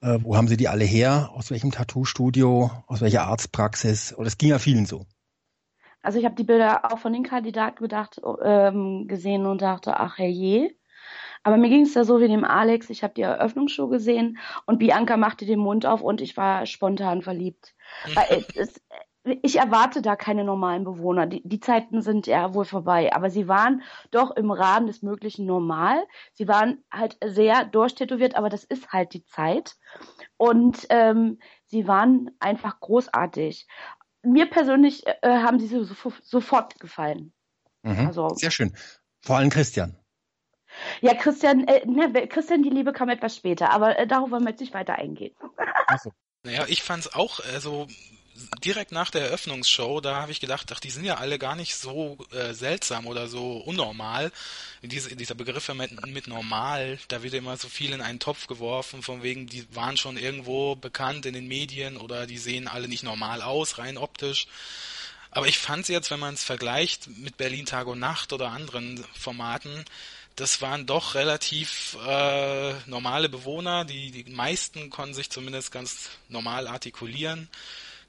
Äh, 0.00 0.18
wo 0.22 0.36
haben 0.36 0.48
sie 0.48 0.56
die 0.56 0.68
alle 0.68 0.84
her? 0.84 1.30
Aus 1.34 1.50
welchem 1.50 1.72
Tattoo-Studio? 1.72 2.70
Aus 2.86 3.00
welcher 3.00 3.24
Arztpraxis? 3.24 4.12
Und 4.12 4.26
es 4.26 4.38
ging 4.38 4.50
ja 4.50 4.58
vielen 4.58 4.86
so. 4.86 5.06
Also 6.02 6.18
ich 6.18 6.24
habe 6.24 6.36
die 6.36 6.44
Bilder 6.44 6.92
auch 6.92 6.98
von 6.98 7.12
den 7.12 7.24
Kandidaten 7.24 7.82
gedacht, 7.82 8.20
ähm, 8.44 9.08
gesehen 9.08 9.44
und 9.44 9.62
dachte, 9.62 9.98
ach 9.98 10.18
herrje. 10.18 10.75
Aber 11.46 11.58
mir 11.58 11.68
ging 11.68 11.82
es 11.82 11.92
da 11.92 12.02
so 12.02 12.20
wie 12.20 12.26
dem 12.26 12.42
Alex. 12.42 12.90
Ich 12.90 13.04
habe 13.04 13.14
die 13.14 13.22
Eröffnungsshow 13.22 13.86
gesehen 13.86 14.36
und 14.66 14.80
Bianca 14.80 15.16
machte 15.16 15.46
den 15.46 15.60
Mund 15.60 15.86
auf 15.86 16.02
und 16.02 16.20
ich 16.20 16.36
war 16.36 16.66
spontan 16.66 17.22
verliebt. 17.22 17.76
Weil 18.14 18.44
es, 18.56 18.82
ich 19.22 19.60
erwarte 19.60 20.02
da 20.02 20.16
keine 20.16 20.42
normalen 20.42 20.82
Bewohner. 20.82 21.28
Die, 21.28 21.42
die 21.44 21.60
Zeiten 21.60 22.02
sind 22.02 22.26
ja 22.26 22.52
wohl 22.52 22.64
vorbei. 22.64 23.14
Aber 23.14 23.30
sie 23.30 23.46
waren 23.46 23.82
doch 24.10 24.32
im 24.32 24.50
Rahmen 24.50 24.88
des 24.88 25.02
Möglichen 25.02 25.46
normal. 25.46 26.02
Sie 26.32 26.48
waren 26.48 26.82
halt 26.92 27.16
sehr 27.24 27.64
durchtätowiert, 27.64 28.34
aber 28.34 28.48
das 28.48 28.64
ist 28.64 28.92
halt 28.92 29.14
die 29.14 29.24
Zeit. 29.24 29.76
Und 30.36 30.84
ähm, 30.88 31.38
sie 31.66 31.86
waren 31.86 32.32
einfach 32.40 32.80
großartig 32.80 33.68
mir 34.22 34.50
persönlich 34.50 35.06
äh, 35.06 35.14
haben 35.22 35.60
sie 35.60 35.68
so, 35.68 35.84
so, 35.84 36.12
sofort 36.24 36.80
gefallen. 36.80 37.32
Mhm. 37.84 38.08
Also, 38.08 38.30
Sehr 38.30 38.50
schön. 38.50 38.76
Vor 39.20 39.36
allem 39.36 39.50
Christian. 39.50 39.96
Ja, 41.00 41.14
Christian, 41.14 41.66
äh, 41.66 41.84
ne, 41.86 42.26
Christian, 42.28 42.62
die 42.62 42.70
Liebe 42.70 42.92
kam 42.92 43.08
etwas 43.08 43.36
später, 43.36 43.70
aber 43.70 43.98
äh, 43.98 44.06
darauf 44.06 44.30
wollen 44.30 44.44
wir 44.44 44.50
jetzt 44.50 44.60
nicht 44.60 44.74
weiter 44.74 44.94
eingehen. 44.96 45.34
Achso. 45.86 46.12
Naja, 46.42 46.64
ich 46.68 46.84
fand's 46.84 47.12
auch, 47.12 47.40
also 47.40 47.88
direkt 48.64 48.92
nach 48.92 49.10
der 49.10 49.22
Eröffnungsshow, 49.22 50.00
da 50.00 50.20
habe 50.20 50.32
ich 50.32 50.40
gedacht, 50.40 50.70
ach, 50.72 50.80
die 50.80 50.90
sind 50.90 51.04
ja 51.04 51.16
alle 51.16 51.38
gar 51.38 51.56
nicht 51.56 51.74
so 51.76 52.18
äh, 52.32 52.52
seltsam 52.52 53.06
oder 53.06 53.28
so 53.28 53.56
unnormal. 53.58 54.30
Diese, 54.82 55.14
dieser 55.16 55.34
Begriff 55.34 55.68
mit, 55.74 56.06
mit 56.06 56.26
normal, 56.26 56.98
da 57.08 57.22
wird 57.22 57.34
immer 57.34 57.56
so 57.56 57.68
viel 57.68 57.92
in 57.92 58.00
einen 58.00 58.18
Topf 58.18 58.46
geworfen, 58.46 59.02
von 59.02 59.22
wegen, 59.22 59.46
die 59.46 59.66
waren 59.74 59.96
schon 59.96 60.16
irgendwo 60.16 60.76
bekannt 60.76 61.26
in 61.26 61.34
den 61.34 61.48
Medien 61.48 61.96
oder 61.96 62.26
die 62.26 62.38
sehen 62.38 62.68
alle 62.68 62.88
nicht 62.88 63.02
normal 63.02 63.42
aus, 63.42 63.78
rein 63.78 63.98
optisch. 63.98 64.46
Aber 65.30 65.46
ich 65.46 65.58
fand 65.58 65.88
jetzt, 65.88 66.10
wenn 66.10 66.20
man 66.20 66.34
es 66.34 66.44
vergleicht 66.44 67.08
mit 67.08 67.36
Berlin 67.36 67.66
Tag 67.66 67.86
und 67.88 67.98
Nacht 67.98 68.32
oder 68.32 68.50
anderen 68.50 69.04
Formaten, 69.18 69.84
das 70.36 70.60
waren 70.60 70.84
doch 70.86 71.14
relativ 71.14 71.96
äh, 72.06 72.74
normale 72.86 73.30
Bewohner. 73.30 73.86
Die, 73.86 74.10
die 74.10 74.30
meisten 74.30 74.90
konnten 74.90 75.14
sich 75.14 75.30
zumindest 75.30 75.72
ganz 75.72 76.10
normal 76.28 76.68
artikulieren. 76.68 77.48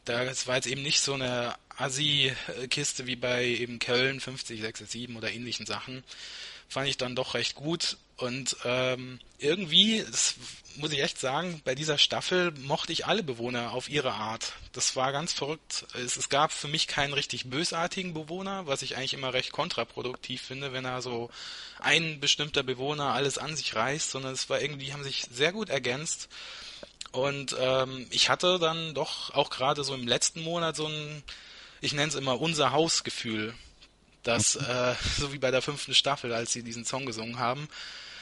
Das 0.04 0.48
war 0.48 0.56
jetzt 0.56 0.68
eben 0.68 0.84
nicht 0.84 1.00
so 1.00 1.14
eine 1.14 1.56
Assi-Kiste 1.78 3.08
wie 3.08 3.16
bei 3.16 3.46
eben 3.46 3.80
Köln 3.80 4.20
50, 4.20 4.62
6, 4.62 4.92
7 4.92 5.16
oder 5.16 5.32
ähnlichen 5.32 5.66
Sachen. 5.66 6.04
Fand 6.68 6.88
ich 6.90 6.98
dann 6.98 7.16
doch 7.16 7.34
recht 7.34 7.56
gut. 7.56 7.98
Und 8.18 8.58
ähm, 8.66 9.20
irgendwie, 9.38 10.04
das 10.10 10.36
muss 10.78 10.92
ich 10.92 11.02
echt 11.02 11.20
sagen, 11.20 11.62
bei 11.66 11.76
dieser 11.76 11.98
Staffel 11.98 12.52
mochte 12.60 12.94
ich 12.94 13.06
alle 13.06 13.24
Bewohner 13.24 13.72
auf 13.72 13.90
ihre 13.90 14.14
Art. 14.14 14.54
Das 14.72 14.96
war 14.96 15.12
ganz 15.12 15.34
verrückt. 15.34 15.86
Es, 15.94 16.16
es 16.16 16.30
gab 16.30 16.52
für 16.52 16.68
mich 16.68 16.88
keinen 16.88 17.14
richtig 17.14 17.50
bösartigen 17.50 18.14
Bewohner, 18.14 18.68
was 18.68 18.82
ich 18.82 18.96
eigentlich 18.96 19.14
immer 19.14 19.34
recht 19.34 19.52
kontraproduktiv 19.52 20.42
finde, 20.42 20.74
wenn 20.74 20.86
er 20.86 21.02
so 21.02 21.30
ein 21.80 22.20
bestimmter 22.20 22.64
Bewohner 22.64 23.14
alles 23.14 23.38
an 23.38 23.56
sich 23.56 23.76
reißt, 23.76 24.12
sondern 24.12 24.34
es 24.34 24.50
war 24.50 24.62
irgendwie, 24.62 24.94
haben 24.94 25.04
sich 25.04 25.26
sehr 25.32 25.52
gut 25.52 25.70
ergänzt. 25.70 26.30
Und 27.12 27.56
ähm, 27.60 28.08
ich 28.12 28.30
hatte 28.30 28.60
dann 28.60 28.94
doch 28.94 29.34
auch 29.34 29.50
gerade 29.50 29.84
so 29.84 29.94
im 29.96 30.08
letzten 30.08 30.42
Monat 30.44 30.76
so 30.76 30.88
ein, 30.88 31.24
ich 31.82 31.94
nenne 31.94 32.10
es 32.10 32.16
immer 32.16 32.40
unser 32.40 32.72
Hausgefühl, 32.72 33.54
dass 34.24 34.56
mhm. 34.56 34.66
äh, 34.66 34.96
so 35.20 35.34
wie 35.34 35.40
bei 35.40 35.52
der 35.52 35.62
fünften 35.62 35.94
Staffel, 35.94 36.34
als 36.34 36.54
sie 36.54 36.64
diesen 36.64 36.86
Song 36.86 37.06
gesungen 37.06 37.40
haben, 37.40 37.68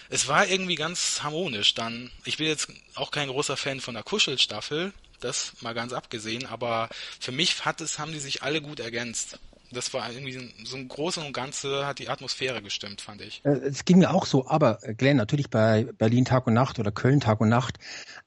es 0.10 0.28
war 0.28 0.48
irgendwie 0.48 0.76
ganz 0.76 1.22
harmonisch 1.24 1.74
dann. 1.74 2.12
Ich 2.24 2.38
bin 2.38 2.48
jetzt 2.48 2.68
auch 2.96 3.12
kein 3.12 3.30
großer 3.30 3.58
Fan 3.58 3.82
von 3.82 3.94
der 3.94 4.04
Kuschelstaffel, 4.04 4.94
das 5.20 5.54
mal 5.62 5.74
ganz 5.74 5.94
abgesehen, 5.94 6.46
aber 6.46 6.90
für 7.20 7.32
mich 7.32 7.66
hat 7.66 7.82
es, 7.82 8.00
haben 8.00 8.12
die 8.12 8.20
sich 8.20 8.44
alle 8.44 8.62
gut 8.62 8.80
ergänzt 8.80 9.40
das 9.72 9.94
war 9.94 10.12
irgendwie 10.12 10.54
so 10.64 10.78
ein 10.78 10.88
Großen 10.88 11.24
und 11.24 11.34
Ganze 11.34 11.86
hat 11.86 12.00
die 12.00 12.10
Atmosphäre 12.10 12.62
gestimmt, 12.62 13.02
fand 13.02 13.22
ich. 13.22 13.42
Äh, 13.44 13.50
es 13.50 13.86
ging 13.86 14.00
mir 14.00 14.14
auch 14.14 14.26
so, 14.26 14.48
aber 14.48 14.80
äh, 14.84 14.94
Glenn, 14.94 15.18
natürlich 15.18 15.50
bei 15.50 15.88
Berlin 15.98 16.26
Tag 16.26 16.48
und 16.48 16.54
Nacht 16.54 16.80
oder 16.80 16.92
Köln 16.92 17.20
Tag 17.20 17.42
und 17.42 17.50
Nacht, 17.50 17.78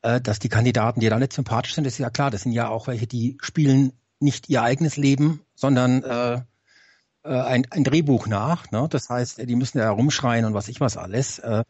äh, 0.02 0.20
dass 0.20 0.38
die 0.38 0.48
Kandidaten, 0.48 1.00
die 1.00 1.08
da 1.08 1.18
nicht 1.18 1.32
sympathisch 1.32 1.74
sind, 1.74 1.86
ist 1.86 1.98
ja 1.98 2.10
klar. 2.10 2.30
Das 2.30 2.42
sind 2.42 2.52
ja 2.52 2.68
auch 2.68 2.86
welche, 2.86 3.06
die 3.06 3.38
spielen 3.40 3.92
nicht 4.20 4.48
ihr 4.48 4.62
eigenes 4.62 4.96
Leben, 4.96 5.42
sondern 5.54 6.02
äh, 6.02 6.40
ein, 7.30 7.66
ein 7.70 7.84
Drehbuch 7.84 8.26
nach. 8.26 8.70
Ne? 8.70 8.86
Das 8.90 9.08
heißt, 9.08 9.38
die 9.38 9.56
müssen 9.56 9.78
ja 9.78 9.90
rumschreien 9.90 10.44
und 10.44 10.54
was 10.54 10.68
ich 10.68 10.80
was 10.80 10.96
alles. 10.96 11.38
Äh, 11.38 11.64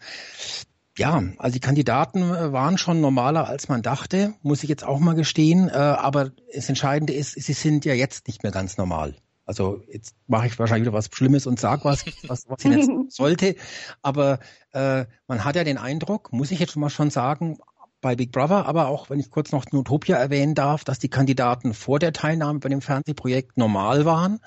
ja, 0.96 1.22
also 1.38 1.54
die 1.54 1.60
Kandidaten 1.60 2.30
waren 2.30 2.76
schon 2.76 3.00
normaler, 3.00 3.46
als 3.46 3.68
man 3.68 3.82
dachte, 3.82 4.34
muss 4.42 4.64
ich 4.64 4.68
jetzt 4.68 4.84
auch 4.84 4.98
mal 4.98 5.14
gestehen. 5.14 5.68
Äh, 5.68 5.74
aber 5.74 6.32
das 6.54 6.68
Entscheidende 6.68 7.12
ist, 7.12 7.32
sie 7.32 7.52
sind 7.52 7.84
ja 7.84 7.94
jetzt 7.94 8.26
nicht 8.26 8.42
mehr 8.42 8.52
ganz 8.52 8.76
normal. 8.78 9.14
Also 9.48 9.80
jetzt 9.90 10.14
mache 10.26 10.46
ich 10.46 10.58
wahrscheinlich 10.58 10.86
wieder 10.86 10.96
was 10.96 11.08
Schlimmes 11.10 11.46
und 11.46 11.58
sag 11.58 11.84
was, 11.84 12.04
was, 12.26 12.48
was 12.48 12.64
ich 12.64 12.70
jetzt 12.70 12.90
sollte. 13.08 13.54
Aber 14.02 14.40
äh, 14.72 15.06
man 15.26 15.44
hat 15.44 15.56
ja 15.56 15.64
den 15.64 15.78
Eindruck, 15.78 16.32
muss 16.32 16.50
ich 16.50 16.58
jetzt 16.58 16.72
schon 16.72 16.80
mal 16.80 16.90
schon 16.90 17.10
sagen, 17.10 17.58
bei 18.00 18.14
Big 18.14 18.30
Brother, 18.30 18.66
aber 18.66 18.88
auch, 18.88 19.08
wenn 19.08 19.18
ich 19.18 19.30
kurz 19.30 19.50
noch 19.50 19.64
Notopia 19.72 20.16
erwähnen 20.16 20.54
darf, 20.54 20.84
dass 20.84 20.98
die 20.98 21.08
Kandidaten 21.08 21.74
vor 21.74 21.98
der 21.98 22.12
Teilnahme 22.12 22.58
bei 22.58 22.68
dem 22.68 22.82
Fernsehprojekt 22.82 23.56
normal 23.56 24.04
waren 24.04 24.40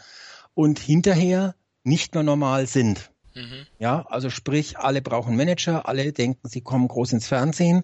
und 0.54 0.80
hinterher 0.80 1.56
nicht 1.84 2.14
mehr 2.14 2.24
normal 2.24 2.68
sind. 2.68 3.12
Mhm. 3.36 3.66
Ja, 3.80 4.06
also 4.08 4.30
sprich, 4.30 4.78
alle 4.78 5.02
brauchen 5.02 5.36
Manager, 5.36 5.88
alle 5.88 6.12
denken, 6.12 6.48
sie 6.48 6.62
kommen 6.62 6.88
groß 6.88 7.14
ins 7.14 7.28
Fernsehen. 7.28 7.84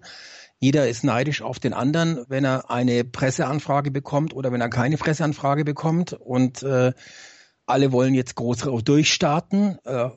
Jeder 0.60 0.88
ist 0.88 1.04
neidisch 1.04 1.40
auf 1.42 1.58
den 1.58 1.72
anderen, 1.72 2.24
wenn 2.28 2.44
er 2.44 2.70
eine 2.70 3.04
Presseanfrage 3.04 3.90
bekommt 3.90 4.34
oder 4.34 4.52
wenn 4.52 4.60
er 4.60 4.68
keine 4.68 4.96
Presseanfrage 4.96 5.64
bekommt. 5.64 6.12
Und 6.12 6.62
äh, 6.62 6.92
alle 7.64 7.92
wollen 7.92 8.14
jetzt 8.14 8.34
groß 8.34 8.66
durchstarten. 8.84 9.78
Äh, 9.84 10.10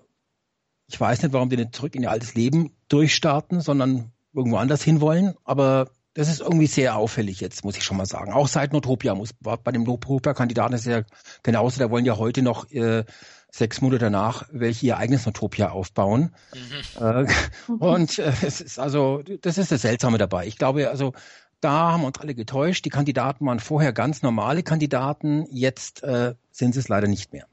ich 0.87 0.99
weiß 0.99 1.21
nicht, 1.21 1.33
warum 1.33 1.49
die 1.49 1.57
nicht 1.57 1.75
zurück 1.75 1.95
in 1.95 2.03
ihr 2.03 2.11
altes 2.11 2.33
Leben 2.33 2.75
durchstarten, 2.89 3.61
sondern 3.61 4.11
irgendwo 4.33 4.57
anders 4.57 4.83
hinwollen. 4.83 5.35
Aber 5.43 5.91
das 6.13 6.27
ist 6.27 6.41
irgendwie 6.41 6.67
sehr 6.67 6.97
auffällig 6.97 7.39
jetzt, 7.39 7.63
muss 7.63 7.77
ich 7.77 7.83
schon 7.83 7.97
mal 7.97 8.05
sagen. 8.05 8.33
Auch 8.33 8.47
seit 8.47 8.73
Notopia 8.73 9.15
muss 9.15 9.31
bei 9.33 9.71
dem 9.71 9.83
Notopia-Kandidaten 9.83 10.73
ist 10.73 10.85
ja 10.85 11.03
genauso, 11.43 11.79
da 11.79 11.89
wollen 11.89 12.05
ja 12.05 12.17
heute 12.17 12.41
noch 12.41 12.69
äh, 12.71 13.05
sechs 13.49 13.81
Monate 13.81 13.99
danach 13.99 14.47
welche 14.51 14.87
ihr 14.87 14.97
eigenes 14.97 15.25
Notopia 15.25 15.69
aufbauen. 15.69 16.35
Mhm. 16.53 17.05
Äh, 17.05 17.27
und 17.79 18.19
äh, 18.19 18.33
es 18.41 18.61
ist 18.61 18.79
also, 18.79 19.23
das 19.41 19.57
ist 19.57 19.71
das 19.71 19.81
Seltsame 19.81 20.17
dabei. 20.17 20.47
Ich 20.47 20.57
glaube, 20.57 20.89
also 20.89 21.13
da 21.61 21.91
haben 21.91 22.03
uns 22.03 22.19
alle 22.19 22.35
getäuscht. 22.35 22.83
Die 22.85 22.89
Kandidaten 22.89 23.45
waren 23.45 23.59
vorher 23.59 23.93
ganz 23.93 24.21
normale 24.21 24.63
Kandidaten, 24.63 25.45
jetzt 25.51 26.03
äh, 26.03 26.33
sind 26.51 26.73
sie 26.73 26.79
es 26.79 26.87
leider 26.87 27.07
nicht 27.07 27.31
mehr. 27.31 27.45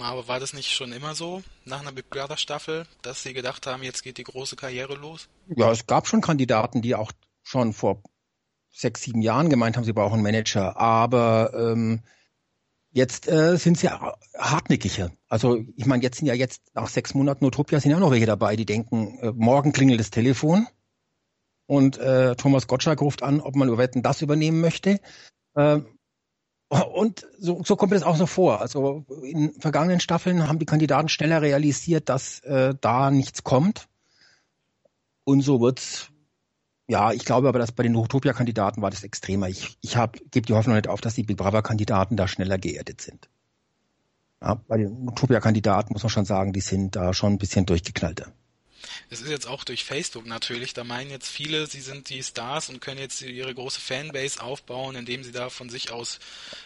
Aber 0.00 0.26
war 0.26 0.40
das 0.40 0.52
nicht 0.52 0.72
schon 0.72 0.92
immer 0.92 1.14
so 1.14 1.44
nach 1.64 1.80
einer 1.80 1.92
Big 1.92 2.10
Brother 2.10 2.36
Staffel, 2.36 2.86
dass 3.02 3.22
sie 3.22 3.34
gedacht 3.34 3.68
haben, 3.68 3.84
jetzt 3.84 4.02
geht 4.02 4.18
die 4.18 4.24
große 4.24 4.56
Karriere 4.56 4.94
los? 4.94 5.28
Ja, 5.54 5.70
es 5.70 5.86
gab 5.86 6.08
schon 6.08 6.20
Kandidaten, 6.20 6.82
die 6.82 6.96
auch 6.96 7.12
schon 7.46 7.72
vor 7.72 8.02
sechs, 8.70 9.02
sieben 9.02 9.22
Jahren 9.22 9.48
gemeint 9.48 9.76
haben, 9.76 9.84
sie 9.84 9.92
brauchen 9.92 10.14
einen 10.14 10.22
Manager. 10.22 10.76
Aber 10.76 11.52
ähm, 11.54 12.02
Jetzt 12.96 13.28
äh, 13.28 13.58
sind 13.58 13.76
sie 13.76 13.90
hartnäckiger. 13.90 15.10
Also 15.28 15.62
ich 15.76 15.84
meine, 15.84 16.02
jetzt 16.02 16.16
sind 16.16 16.28
ja 16.28 16.32
jetzt 16.32 16.62
nach 16.74 16.88
sechs 16.88 17.12
Monaten 17.12 17.44
Utopia 17.44 17.78
sind 17.78 17.90
ja 17.90 17.98
auch 17.98 18.00
noch 18.00 18.10
welche 18.10 18.24
dabei, 18.24 18.56
die 18.56 18.64
denken, 18.64 19.18
äh, 19.20 19.32
morgen 19.32 19.72
klingelt 19.72 20.00
das 20.00 20.08
Telefon 20.08 20.66
und 21.66 21.98
äh, 21.98 22.34
Thomas 22.36 22.68
Gottschalk 22.68 23.02
ruft 23.02 23.22
an, 23.22 23.42
ob 23.42 23.54
man 23.54 23.68
über 23.68 23.76
Wetten 23.76 24.02
das 24.02 24.22
übernehmen 24.22 24.62
möchte. 24.62 24.98
Äh, 25.52 25.80
und 26.70 27.26
so, 27.38 27.62
so 27.62 27.76
kommt 27.76 27.92
es 27.92 28.02
auch 28.02 28.16
so 28.16 28.24
vor. 28.24 28.62
Also 28.62 29.04
in 29.24 29.52
vergangenen 29.60 30.00
Staffeln 30.00 30.48
haben 30.48 30.58
die 30.58 30.64
Kandidaten 30.64 31.10
schneller 31.10 31.42
realisiert, 31.42 32.08
dass 32.08 32.40
äh, 32.44 32.74
da 32.80 33.10
nichts 33.10 33.44
kommt. 33.44 33.88
Und 35.24 35.42
so 35.42 35.60
wird's 35.60 36.08
ja, 36.88 37.12
ich 37.12 37.24
glaube 37.24 37.48
aber, 37.48 37.58
dass 37.58 37.72
bei 37.72 37.82
den 37.82 37.96
Utopia-Kandidaten 37.96 38.80
war 38.80 38.90
das 38.90 39.02
extremer. 39.02 39.48
Ich, 39.48 39.76
ich 39.80 39.96
gebe 40.30 40.46
die 40.46 40.52
Hoffnung 40.52 40.76
nicht 40.76 40.88
auf, 40.88 41.00
dass 41.00 41.14
die 41.14 41.24
Big 41.24 41.36
Brother-Kandidaten 41.36 42.16
da 42.16 42.28
schneller 42.28 42.58
geerdet 42.58 43.00
sind. 43.00 43.28
Ja, 44.40 44.54
bei 44.68 44.78
den 44.78 45.08
Utopia-Kandidaten 45.08 45.92
muss 45.92 46.02
man 46.02 46.10
schon 46.10 46.24
sagen, 46.24 46.52
die 46.52 46.60
sind 46.60 46.94
da 46.94 47.12
schon 47.12 47.32
ein 47.32 47.38
bisschen 47.38 47.66
durchgeknallter. 47.66 48.32
Es 49.10 49.20
ist 49.20 49.30
jetzt 49.30 49.48
auch 49.48 49.64
durch 49.64 49.84
Facebook 49.84 50.26
natürlich, 50.26 50.74
da 50.74 50.84
meinen 50.84 51.10
jetzt 51.10 51.28
viele, 51.28 51.66
sie 51.66 51.80
sind 51.80 52.08
die 52.08 52.22
Stars 52.22 52.68
und 52.68 52.80
können 52.80 53.00
jetzt 53.00 53.22
ihre 53.22 53.54
große 53.54 53.80
Fanbase 53.80 54.40
aufbauen, 54.42 54.94
indem 54.94 55.24
sie 55.24 55.32
da 55.32 55.48
von 55.48 55.68
sich 55.68 55.90
aus 55.90 56.20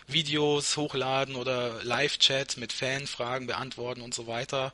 Videos 0.06 0.76
hochladen 0.76 1.36
oder 1.36 1.82
Live-Chat 1.84 2.56
mit 2.56 2.72
Fanfragen 2.72 3.46
beantworten 3.46 4.02
und 4.02 4.14
so 4.14 4.26
weiter. 4.26 4.72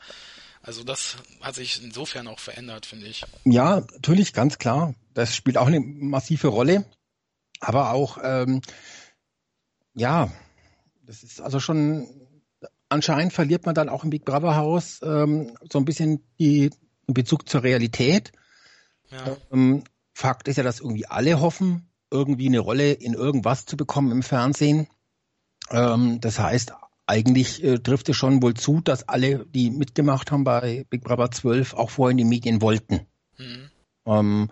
Also 0.67 0.83
das 0.83 1.17
hat 1.41 1.55
sich 1.55 1.83
insofern 1.83 2.27
auch 2.27 2.41
verändert, 2.41 2.87
finde 2.87 3.07
ich. 3.07 3.25
Ja, 3.45 3.83
natürlich, 3.93 4.33
ganz 4.33 4.59
klar. 4.59 4.95
Das 5.15 5.35
spielt 5.35 5.59
auch 5.59 5.69
eine 5.69 5.79
massive 5.79 6.49
Rolle. 6.49 6.85
Aber 7.61 7.93
auch, 7.93 8.19
ähm, 8.23 8.61
ja, 9.95 10.31
das 11.03 11.23
ist 11.23 11.41
also 11.41 11.61
schon, 11.61 12.09
anscheinend 12.89 13.33
verliert 13.33 13.65
man 13.65 13.77
dann 13.77 13.89
auch 13.89 14.03
im 14.03 14.11
Big 14.11 14.25
Brother 14.25 14.57
Haus 14.57 15.01
ähm, 15.03 15.57
so 15.71 15.79
ein 15.79 15.85
bisschen 15.85 16.25
die, 16.41 16.71
den 17.07 17.15
Bezug 17.15 17.49
zur 17.49 17.63
Realität. 17.63 18.33
Ja. 19.11 19.37
Ähm, 19.53 19.85
Fakt 20.15 20.49
ist 20.49 20.57
ja, 20.57 20.65
dass 20.65 20.81
irgendwie 20.81 21.07
alle 21.07 21.41
hoffen, 21.41 21.89
irgendwie 22.11 22.47
eine 22.47 22.59
Rolle 22.59 22.93
in 22.93 23.15
irgendwas 23.15 23.67
zu 23.67 23.77
bekommen 23.77 24.11
im 24.11 24.25
Fernsehen. 24.25 24.89
Ähm, 25.71 26.21
das 26.21 26.41
heißt, 26.41 26.73
eigentlich 27.07 27.63
äh, 27.63 27.79
trifft 27.79 28.09
es 28.09 28.17
schon 28.17 28.43
wohl 28.43 28.55
zu, 28.55 28.81
dass 28.81 29.09
alle, 29.09 29.47
die 29.47 29.71
mitgemacht 29.71 30.31
haben 30.31 30.45
bei 30.45 30.85
Big 30.91 31.05
Brother 31.05 31.31
12, 31.31 31.75
auch 31.75 31.91
vorher 31.91 32.11
in 32.11 32.19
die 32.19 32.25
Medien 32.25 32.61
wollten. 32.61 33.07
Mhm. 33.39 33.71
Ähm, 34.07 34.51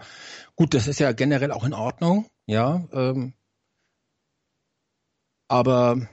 gut, 0.57 0.75
das 0.75 0.87
ist 0.87 1.01
ja 1.01 1.13
generell 1.13 1.53
auch 1.53 1.65
in 1.65 1.75
Ordnung, 1.75 2.27
ja. 2.47 2.87
Ähm, 2.93 3.35
aber 5.49 6.09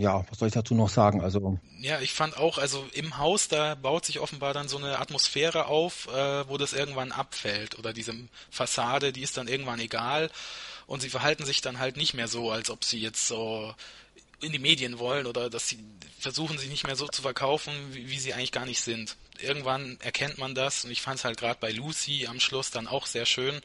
ja, 0.00 0.24
was 0.30 0.38
soll 0.38 0.48
ich 0.48 0.54
dazu 0.54 0.74
noch 0.74 0.88
sagen? 0.88 1.20
Also 1.20 1.58
ja, 1.78 2.00
ich 2.00 2.14
fand 2.14 2.38
auch, 2.38 2.56
also 2.56 2.86
im 2.94 3.18
Haus, 3.18 3.48
da 3.48 3.74
baut 3.74 4.06
sich 4.06 4.18
offenbar 4.18 4.54
dann 4.54 4.68
so 4.68 4.78
eine 4.78 4.98
Atmosphäre 4.98 5.66
auf, 5.66 6.08
äh, 6.08 6.48
wo 6.48 6.56
das 6.56 6.72
irgendwann 6.72 7.12
abfällt 7.12 7.78
oder 7.78 7.92
diese 7.92 8.14
Fassade, 8.50 9.12
die 9.12 9.20
ist 9.20 9.36
dann 9.36 9.48
irgendwann 9.48 9.78
egal 9.78 10.30
und 10.86 11.02
sie 11.02 11.10
verhalten 11.10 11.44
sich 11.44 11.60
dann 11.60 11.78
halt 11.78 11.98
nicht 11.98 12.14
mehr 12.14 12.28
so, 12.28 12.50
als 12.50 12.70
ob 12.70 12.84
sie 12.84 12.98
jetzt 12.98 13.28
so 13.28 13.74
in 14.40 14.52
die 14.52 14.58
Medien 14.58 14.98
wollen 14.98 15.26
oder 15.26 15.50
dass 15.50 15.68
sie 15.68 15.78
versuchen, 16.18 16.58
sich 16.58 16.68
nicht 16.68 16.86
mehr 16.86 16.96
so 16.96 17.08
zu 17.08 17.22
verkaufen, 17.22 17.72
wie, 17.92 18.10
wie 18.10 18.18
sie 18.18 18.34
eigentlich 18.34 18.52
gar 18.52 18.66
nicht 18.66 18.80
sind. 18.80 19.16
Irgendwann 19.40 19.98
erkennt 20.00 20.38
man 20.38 20.54
das 20.54 20.84
und 20.84 20.90
ich 20.90 21.00
fand 21.00 21.18
es 21.18 21.24
halt 21.24 21.38
gerade 21.38 21.58
bei 21.60 21.72
Lucy 21.72 22.26
am 22.26 22.40
Schluss 22.40 22.70
dann 22.70 22.86
auch 22.86 23.06
sehr 23.06 23.26
schön. 23.26 23.60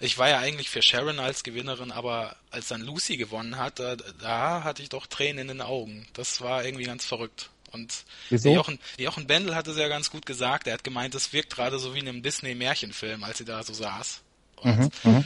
Ich 0.00 0.16
war 0.16 0.30
ja 0.30 0.38
eigentlich 0.38 0.70
für 0.70 0.80
Sharon 0.80 1.18
als 1.18 1.42
Gewinnerin, 1.42 1.92
aber 1.92 2.36
als 2.50 2.68
dann 2.68 2.80
Lucy 2.80 3.18
gewonnen 3.18 3.58
hat, 3.58 3.78
da, 3.78 3.96
da 3.96 4.64
hatte 4.64 4.82
ich 4.82 4.88
doch 4.88 5.06
Tränen 5.06 5.42
in 5.42 5.48
den 5.48 5.60
Augen. 5.60 6.06
Das 6.14 6.40
war 6.40 6.64
irgendwie 6.64 6.84
ganz 6.84 7.04
verrückt. 7.04 7.50
Und 7.72 8.04
Wieso? 8.30 8.54
Jochen, 8.54 8.78
Jochen 8.98 9.26
Bendel 9.26 9.54
hatte 9.54 9.72
es 9.72 9.76
ja 9.76 9.88
ganz 9.88 10.10
gut 10.10 10.24
gesagt. 10.26 10.66
Er 10.66 10.74
hat 10.74 10.84
gemeint, 10.84 11.14
es 11.14 11.32
wirkt 11.32 11.54
gerade 11.54 11.78
so 11.78 11.94
wie 11.94 12.00
in 12.00 12.08
einem 12.08 12.22
Disney-Märchenfilm, 12.22 13.22
als 13.24 13.38
sie 13.38 13.44
da 13.44 13.62
so 13.62 13.74
saß. 13.74 14.22
Und 14.56 14.78
Mhm, 14.78 14.90
mhm. 15.04 15.24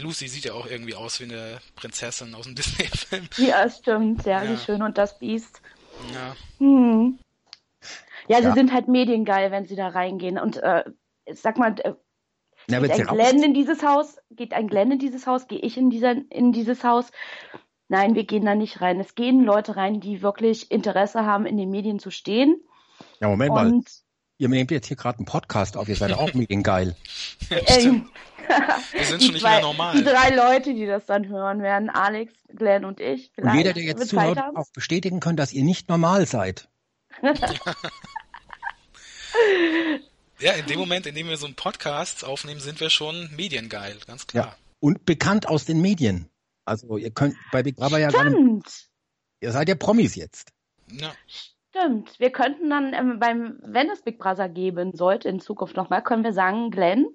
Lucy 0.00 0.28
sieht 0.28 0.44
ja 0.44 0.52
auch 0.54 0.66
irgendwie 0.66 0.94
aus 0.94 1.20
wie 1.20 1.24
eine 1.24 1.60
Prinzessin 1.74 2.34
aus 2.34 2.46
einem 2.46 2.54
Disney-Film. 2.56 3.28
Ja, 3.36 3.68
stimmt. 3.68 4.24
Ja, 4.24 4.42
Ja. 4.42 4.50
die 4.52 4.58
Schön 4.58 4.82
und 4.82 4.96
das 4.98 5.18
Biest. 5.18 5.60
Ja. 6.14 6.34
Hm. 6.58 7.18
Ja, 8.28 8.38
sie 8.38 8.44
Ja. 8.44 8.54
sind 8.54 8.72
halt 8.72 8.88
mediengeil, 8.88 9.50
wenn 9.50 9.66
sie 9.66 9.76
da 9.76 9.88
reingehen. 9.88 10.38
Und 10.38 10.56
äh, 10.56 10.84
sag 11.32 11.58
mal, 11.58 11.74
äh, 11.80 11.94
Na, 12.68 12.80
geht 12.80 12.94
sie 12.96 13.02
ein 13.02 13.14
Glenn 13.14 13.42
in 13.42 13.54
dieses 13.54 13.82
Haus? 13.82 14.16
Geht 14.30 14.52
ein 14.54 14.66
Glenn 14.68 14.92
in 14.92 14.98
dieses 14.98 15.26
Haus? 15.26 15.46
Gehe 15.46 15.60
ich 15.60 15.76
in, 15.76 15.90
dieser, 15.90 16.14
in 16.30 16.52
dieses 16.52 16.82
Haus? 16.82 17.10
Nein, 17.88 18.14
wir 18.16 18.24
gehen 18.24 18.44
da 18.44 18.54
nicht 18.56 18.80
rein. 18.80 18.98
Es 18.98 19.14
gehen 19.14 19.44
Leute 19.44 19.76
rein, 19.76 20.00
die 20.00 20.20
wirklich 20.22 20.70
Interesse 20.72 21.24
haben, 21.24 21.46
in 21.46 21.56
den 21.56 21.70
Medien 21.70 21.98
zu 22.00 22.10
stehen. 22.10 22.60
ja, 23.20 23.28
Moment 23.28 23.50
mal, 23.54 23.66
Und 23.66 23.88
ihr 24.38 24.48
nehmt 24.48 24.70
jetzt 24.70 24.86
hier 24.88 24.96
gerade 24.96 25.18
einen 25.18 25.26
Podcast 25.26 25.76
auf, 25.76 25.88
ihr 25.88 25.96
seid 25.96 26.12
auch 26.12 26.32
mediengeil. 26.34 26.96
Stimmt. 27.42 27.68
ähm, 27.68 28.10
Wir 28.92 29.04
sind 29.04 29.20
die 29.20 29.26
schon 29.26 29.32
nicht 29.34 29.42
zwei- 29.42 29.50
mehr 29.52 29.60
normal. 29.62 29.96
Die 29.96 30.04
drei 30.04 30.30
Leute, 30.34 30.72
die 30.74 30.86
das 30.86 31.04
dann 31.06 31.26
hören 31.28 31.62
werden, 31.62 31.90
Alex, 31.90 32.32
Glenn 32.54 32.84
und 32.84 33.00
ich. 33.00 33.32
Und 33.36 33.54
jeder, 33.54 33.72
der 33.72 33.82
jetzt 33.82 34.08
zuhört, 34.08 34.38
auch 34.54 34.70
bestätigen 34.72 35.18
kann, 35.20 35.36
dass 35.36 35.52
ihr 35.52 35.64
nicht 35.64 35.88
normal 35.88 36.26
seid. 36.26 36.68
Ja, 40.38 40.52
in 40.52 40.66
dem 40.66 40.78
Moment, 40.78 41.06
in 41.06 41.14
dem 41.14 41.28
wir 41.28 41.36
so 41.38 41.46
einen 41.46 41.54
Podcast 41.54 42.24
aufnehmen, 42.24 42.60
sind 42.60 42.78
wir 42.80 42.90
schon 42.90 43.30
mediengeil, 43.34 43.96
ganz 44.06 44.26
klar. 44.26 44.46
Ja. 44.48 44.56
Und 44.80 45.06
bekannt 45.06 45.48
aus 45.48 45.64
den 45.64 45.80
Medien. 45.80 46.28
Also 46.66 46.98
ihr 46.98 47.10
könnt 47.10 47.36
bei 47.52 47.62
Big 47.62 47.76
Brother 47.76 47.98
ja 47.98 48.10
gar 48.10 48.24
nicht, 48.24 48.34
Stimmt. 48.34 48.88
ihr 49.40 49.52
seid 49.52 49.68
ja 49.68 49.74
Promis 49.76 50.14
jetzt. 50.14 50.50
Ja. 50.90 51.12
Stimmt. 51.78 52.18
Wir 52.18 52.30
könnten 52.30 52.70
dann 52.70 52.94
ähm, 52.94 53.18
beim, 53.18 53.58
wenn 53.62 53.90
es 53.90 54.02
Big 54.02 54.18
Brother 54.18 54.48
geben 54.48 54.92
sollte 54.94 55.28
in 55.28 55.40
Zukunft 55.40 55.76
nochmal, 55.76 56.02
können 56.02 56.24
wir 56.24 56.32
sagen, 56.32 56.70
Glenn, 56.70 57.06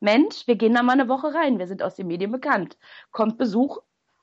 Mensch, 0.00 0.46
wir 0.46 0.56
gehen 0.56 0.74
da 0.74 0.82
mal 0.82 0.92
eine 0.94 1.08
Woche 1.08 1.34
rein. 1.34 1.58
Wir 1.58 1.66
sind 1.66 1.82
aus 1.82 1.96
den 1.96 2.06
Medien 2.06 2.32
bekannt. 2.32 2.78
Kommt 3.10 3.36
Besuch 3.36 3.78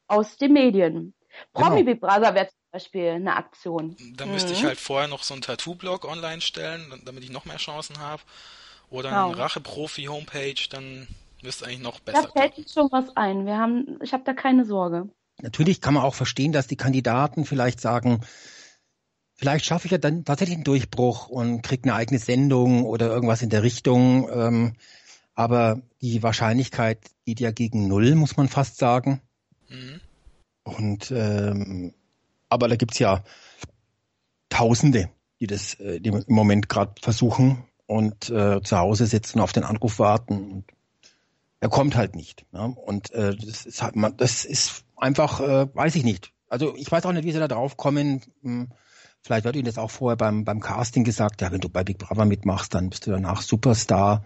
aus 0.08 0.38
den 0.38 0.54
Medien. 0.54 1.14
Promi 1.54 1.82
Genau. 1.84 1.86
Big 1.92 2.02
Brother 2.02 2.34
wäre 2.34 2.48
zum 2.48 2.58
Beispiel 2.72 3.10
eine 3.10 3.36
Aktion. 3.36 3.96
Da 4.16 4.26
müsste 4.26 4.54
ich 4.54 4.64
Mhm. 4.64 4.68
halt 4.68 4.80
vorher 4.80 5.08
noch 5.08 5.22
so 5.24 5.34
einen 5.36 5.44
Tattoo-Blog 5.44 6.06
online 6.06 6.42
stellen, 6.42 6.92
damit 7.06 7.24
ich 7.24 7.32
noch 7.32 7.46
mehr 7.46 7.58
Chancen 7.58 8.00
habe. 8.00 8.24
Oder 8.90 9.10
Genau. 9.10 9.28
eine 9.28 9.38
Rache-Profi-Homepage, 9.38 10.68
dann 10.72 11.08
müsste 11.44 11.66
eigentlich 11.66 11.82
noch 11.82 12.00
Da 12.00 12.14
besser 12.14 12.22
fällt 12.30 12.34
klappen. 12.34 12.64
uns 12.64 12.74
schon 12.74 12.88
was 12.92 13.16
ein. 13.16 13.46
Wir 13.46 13.58
haben, 13.58 14.00
ich 14.02 14.14
habe 14.14 14.24
da 14.24 14.34
keine 14.34 14.66
Sorge. 14.66 15.10
Natürlich 15.42 15.82
kann 15.82 15.94
man 15.94 16.04
auch 16.04 16.16
verstehen, 16.16 16.52
dass 16.52 16.66
die 16.66 16.78
Kandidaten 16.78 17.46
vielleicht 17.46 17.80
sagen, 17.80 18.22
vielleicht 19.38 19.66
schaffe 19.66 19.86
ich 19.86 19.92
ja 19.92 19.98
dann 19.98 20.26
tatsächlich 20.26 20.58
einen 20.58 20.64
Durchbruch 20.64 21.30
und 21.30 21.62
kriege 21.62 21.84
eine 21.84 21.94
eigene 21.94 22.20
Sendung 22.20 22.84
oder 22.84 23.08
irgendwas 23.08 23.42
in 23.42 23.50
der 23.50 23.64
Richtung. 23.64 24.30
Ähm, 24.32 24.76
aber 25.36 25.82
die 26.02 26.24
Wahrscheinlichkeit 26.24 27.00
geht 27.26 27.40
ja 27.40 27.52
gegen 27.52 27.88
null, 27.88 28.16
muss 28.16 28.38
man 28.38 28.50
fast 28.50 28.78
sagen. 28.78 29.22
Mhm. 29.70 30.02
Und 30.64 31.12
ähm, 31.12 31.94
aber 32.50 32.68
da 32.68 32.76
gibt's 32.76 33.00
ja 33.00 33.24
Tausende, 34.50 35.10
die 35.40 35.48
das 35.48 35.76
äh, 35.76 36.00
die 36.00 36.10
im 36.10 36.24
Moment 36.28 36.70
gerade 36.70 36.94
versuchen 37.02 37.64
und 37.86 38.30
äh, 38.30 38.62
zu 38.64 38.78
Hause 38.78 39.06
sitzen, 39.06 39.40
auf 39.40 39.54
den 39.54 39.64
Anruf 39.64 40.00
warten. 40.00 40.52
Und 40.52 40.66
er 41.60 41.70
kommt 41.70 41.96
halt 41.96 42.16
nicht. 42.16 42.46
Ne? 42.52 42.76
Und 42.76 43.12
äh, 43.12 43.36
das 43.36 43.66
ist 43.66 43.82
halt, 43.82 43.96
man, 43.96 44.16
das 44.18 44.46
ist 44.46 44.84
einfach, 44.96 45.40
äh, 45.42 45.68
weiß 45.74 45.96
ich 45.96 46.04
nicht. 46.04 46.32
Also 46.50 46.76
ich 46.76 46.92
weiß 46.92 47.06
auch 47.06 47.12
nicht, 47.12 47.26
wie 47.26 47.32
sie 47.32 47.40
da 47.40 47.48
drauf 47.48 47.78
kommen. 47.78 48.22
Hm, 48.42 48.70
Vielleicht 49.28 49.44
wird 49.44 49.58
ihnen 49.58 49.66
das 49.66 49.78
auch 49.78 49.92
vorher 49.92 50.16
beim 50.16 50.46
beim 50.46 50.62
Casting 50.62 51.04
gesagt. 51.04 51.42
Ja, 51.42 51.52
wenn 51.52 51.60
du 51.60 51.68
bei 51.68 51.84
Big 51.84 51.98
Brother 51.98 52.24
mitmachst, 52.24 52.74
dann 52.74 52.90
bist 52.90 53.06
du 53.06 53.12
danach 53.12 53.42
Superstar. 53.42 54.24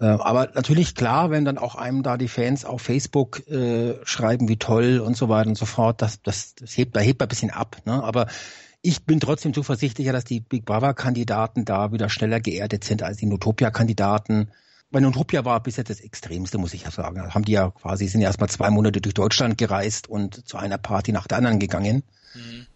Äh, 0.00 0.06
aber 0.06 0.50
natürlich 0.54 0.94
klar, 0.94 1.30
wenn 1.30 1.44
dann 1.44 1.58
auch 1.58 1.74
einem 1.74 2.02
da 2.02 2.16
die 2.16 2.28
Fans 2.28 2.64
auf 2.64 2.80
Facebook 2.80 3.46
äh, 3.48 3.94
schreiben, 4.04 4.48
wie 4.48 4.56
toll 4.56 4.98
und 4.98 5.14
so 5.14 5.28
weiter 5.28 5.50
und 5.50 5.58
so 5.58 5.66
fort, 5.66 6.00
das, 6.00 6.22
das, 6.22 6.54
das 6.54 6.76
hebt, 6.76 6.96
da 6.96 7.00
hebt 7.00 7.20
ein 7.20 7.28
bisschen 7.28 7.50
ab. 7.50 7.76
Ne? 7.84 8.02
Aber 8.02 8.26
ich 8.80 9.04
bin 9.04 9.20
trotzdem 9.20 9.52
zuversichtlicher, 9.52 10.12
dass 10.12 10.24
die 10.24 10.40
Big 10.40 10.64
Brother-Kandidaten 10.64 11.66
da 11.66 11.92
wieder 11.92 12.08
schneller 12.08 12.40
geerdet 12.40 12.82
sind 12.82 13.02
als 13.02 13.18
die 13.18 13.26
Utopia-Kandidaten. 13.26 14.48
Bei 14.90 15.06
Utopia 15.06 15.44
war 15.44 15.62
bis 15.62 15.76
jetzt 15.76 15.90
das 15.90 16.00
Extremste, 16.00 16.56
muss 16.56 16.72
ich 16.72 16.84
ja 16.84 16.90
sagen. 16.90 17.16
Da 17.16 17.34
haben 17.34 17.44
die 17.44 17.52
ja 17.52 17.70
quasi, 17.70 18.08
sind 18.08 18.22
ja 18.22 18.28
erstmal 18.28 18.48
zwei 18.48 18.70
Monate 18.70 19.02
durch 19.02 19.14
Deutschland 19.14 19.58
gereist 19.58 20.08
und 20.08 20.48
zu 20.48 20.56
einer 20.56 20.78
Party 20.78 21.12
nach 21.12 21.26
der 21.26 21.38
anderen 21.38 21.58
gegangen. 21.58 22.02
Mhm. 22.34 22.66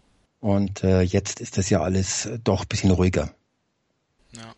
Und 0.45 0.83
äh, 0.83 1.01
jetzt 1.01 1.39
ist 1.39 1.57
das 1.57 1.71
ja 1.71 1.81
alles 1.81 2.27
äh, 2.27 2.37
doch 2.37 2.61
ein 2.61 2.67
bisschen 2.67 2.91
ruhiger. 2.91 3.33
Ja. 4.33 4.53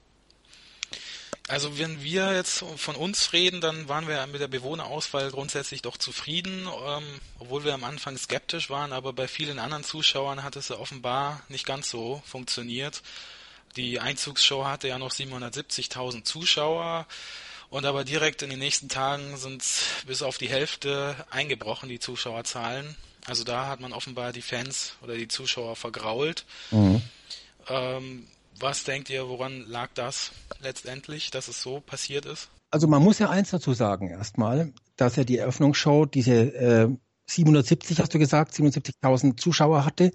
Also 1.47 1.79
wenn 1.79 2.03
wir 2.03 2.35
jetzt 2.35 2.65
von 2.75 2.97
uns 2.97 3.31
reden, 3.31 3.61
dann 3.61 3.87
waren 3.87 4.05
wir 4.05 4.27
mit 4.27 4.41
der 4.41 4.49
Bewohnerauswahl 4.49 5.31
grundsätzlich 5.31 5.81
doch 5.81 5.95
zufrieden, 5.95 6.67
ähm, 6.85 7.03
obwohl 7.39 7.63
wir 7.63 7.73
am 7.73 7.85
Anfang 7.85 8.17
skeptisch 8.17 8.69
waren, 8.69 8.91
aber 8.91 9.13
bei 9.13 9.29
vielen 9.29 9.59
anderen 9.59 9.85
Zuschauern 9.85 10.43
hat 10.43 10.57
es 10.57 10.67
ja 10.67 10.75
offenbar 10.77 11.41
nicht 11.47 11.65
ganz 11.65 11.89
so 11.89 12.21
funktioniert. 12.25 13.01
Die 13.77 14.01
Einzugsshow 14.01 14.65
hatte 14.65 14.89
ja 14.89 14.99
noch 14.99 15.11
770.000 15.11 16.25
Zuschauer 16.25 17.07
und 17.69 17.85
aber 17.85 18.03
direkt 18.03 18.41
in 18.41 18.49
den 18.49 18.59
nächsten 18.59 18.89
Tagen 18.89 19.37
sind 19.37 19.63
bis 20.05 20.21
auf 20.21 20.37
die 20.37 20.49
Hälfte 20.49 21.15
eingebrochen, 21.29 21.87
die 21.87 21.99
Zuschauerzahlen. 21.99 22.97
Also 23.27 23.43
da 23.43 23.67
hat 23.67 23.81
man 23.81 23.91
offenbar 23.91 24.31
die 24.31 24.41
Fans 24.41 24.93
oder 25.03 25.15
die 25.15 25.27
Zuschauer 25.27 25.75
vergrault. 25.75 26.45
Ähm, 27.69 28.27
was 28.59 28.85
denkt 28.85 29.09
ihr, 29.09 29.27
woran 29.27 29.65
lag 29.67 29.89
das 29.93 30.31
letztendlich, 30.61 31.29
dass 31.29 31.49
es 31.49 31.61
so 31.61 31.81
passiert 31.81 32.25
ist? 32.25 32.49
Also 32.71 32.87
man 32.87 33.03
muss 33.03 33.19
ja 33.19 33.29
eins 33.29 33.51
dazu 33.51 33.73
sagen 33.73 34.09
erstmal, 34.09 34.73
dass 34.95 35.17
ja 35.17 35.25
die 35.25 35.37
Eröffnungsshow 35.37 36.05
diese 36.05 36.33
äh, 36.33 36.89
770, 37.27 37.99
hast 37.99 38.13
du 38.13 38.19
gesagt, 38.19 38.53
77.000 38.53 39.37
Zuschauer 39.37 39.85
hatte. 39.85 40.11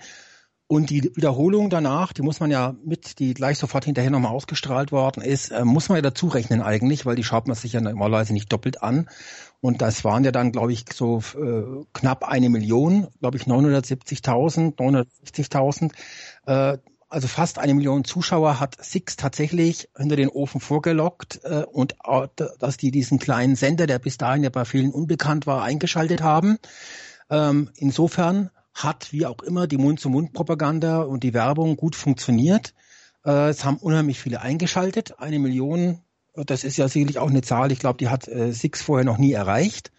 Und 0.67 0.89
die 0.89 1.03
Wiederholung 1.15 1.69
danach, 1.69 2.15
die 2.15 2.23
muss 2.23 2.41
man 2.41 2.51
ja 2.51 2.75
mit, 2.83 3.19
die 3.19 3.35
gleich 3.35 3.59
sofort 3.59 3.85
hinterher 3.85 4.11
nochmal 4.11 4.33
ausgestrahlt 4.33 4.91
worden 4.91 5.23
ist, 5.23 5.51
äh, 5.51 5.67
muss 5.67 5.91
man 5.91 5.97
ja 5.97 6.03
dazu 6.03 6.29
rechnen 6.29 6.63
eigentlich, 6.63 7.05
weil 7.05 7.15
die 7.15 7.25
schaut 7.25 7.47
man 7.47 7.57
sich 7.57 7.75
ja 7.75 7.83
normalerweise 7.83 8.33
nicht 8.33 8.51
doppelt 8.51 8.83
an. 8.83 9.11
Und 9.63 9.81
das 9.81 10.05
waren 10.05 10.25
ja 10.25 10.33
dann, 10.33 10.51
glaube 10.51 10.73
ich, 10.73 10.85
so 10.93 11.23
äh, 11.37 11.85
knapp 11.93 12.25
eine 12.25 12.51
Million, 12.51 13.07
glaube 13.21 13.37
ich 13.37 13.45
970.000, 13.45 14.75
960.000. 14.77 15.93
Äh, 16.47 16.79
also 17.09 17.29
fast 17.29 17.61
eine 17.61 17.73
Million 17.75 18.03
Zuschauer 18.05 18.59
hat 18.59 18.83
Six 18.85 19.17
tatsächlich 19.17 19.89
hinter 19.97 20.17
den 20.17 20.31
Ofen 20.31 20.61
vorgelockt 20.61 21.41
äh, 21.45 21.63
und 21.71 21.95
dass 22.59 22.77
die 22.77 22.91
diesen 22.91 23.21
kleinen 23.21 23.55
Sender, 23.55 23.87
der 23.87 24.01
bis 24.01 24.19
dahin 24.19 24.43
ja 24.43 24.51
bei 24.51 24.65
vielen 24.65 24.91
unbekannt 24.91 25.47
war, 25.47 25.63
eingeschaltet 25.63 26.23
haben. 26.23 26.59
Ähm, 27.31 27.71
insofern 27.77 28.51
hat 28.75 29.13
wie 29.13 29.27
auch 29.27 29.43
immer 29.43 29.69
die 29.69 29.77
Mund-zu-Mund-Propaganda 29.77 31.03
und 31.03 31.23
die 31.23 31.35
Werbung 31.35 31.77
gut 31.77 31.95
funktioniert. 31.95 32.75
Äh, 33.25 33.51
es 33.51 33.65
haben 33.65 33.77
unheimlich 33.77 34.19
viele 34.19 34.41
eingeschaltet. 34.41 35.21
Eine 35.21 35.39
Million, 35.39 36.01
das 36.35 36.65
ist 36.65 36.77
ja 36.77 36.89
sicherlich 36.89 37.19
auch 37.19 37.31
eine 37.31 37.43
Zahl, 37.43 37.73
ich 37.73 37.79
glaube, 37.79 37.99
die 37.99 38.09
hat 38.09 38.29
äh, 38.29 38.53
Six 38.53 38.83
vorher 38.83 39.05
noch 39.05 39.19
nie 39.19 39.33
erreicht. 39.33 39.91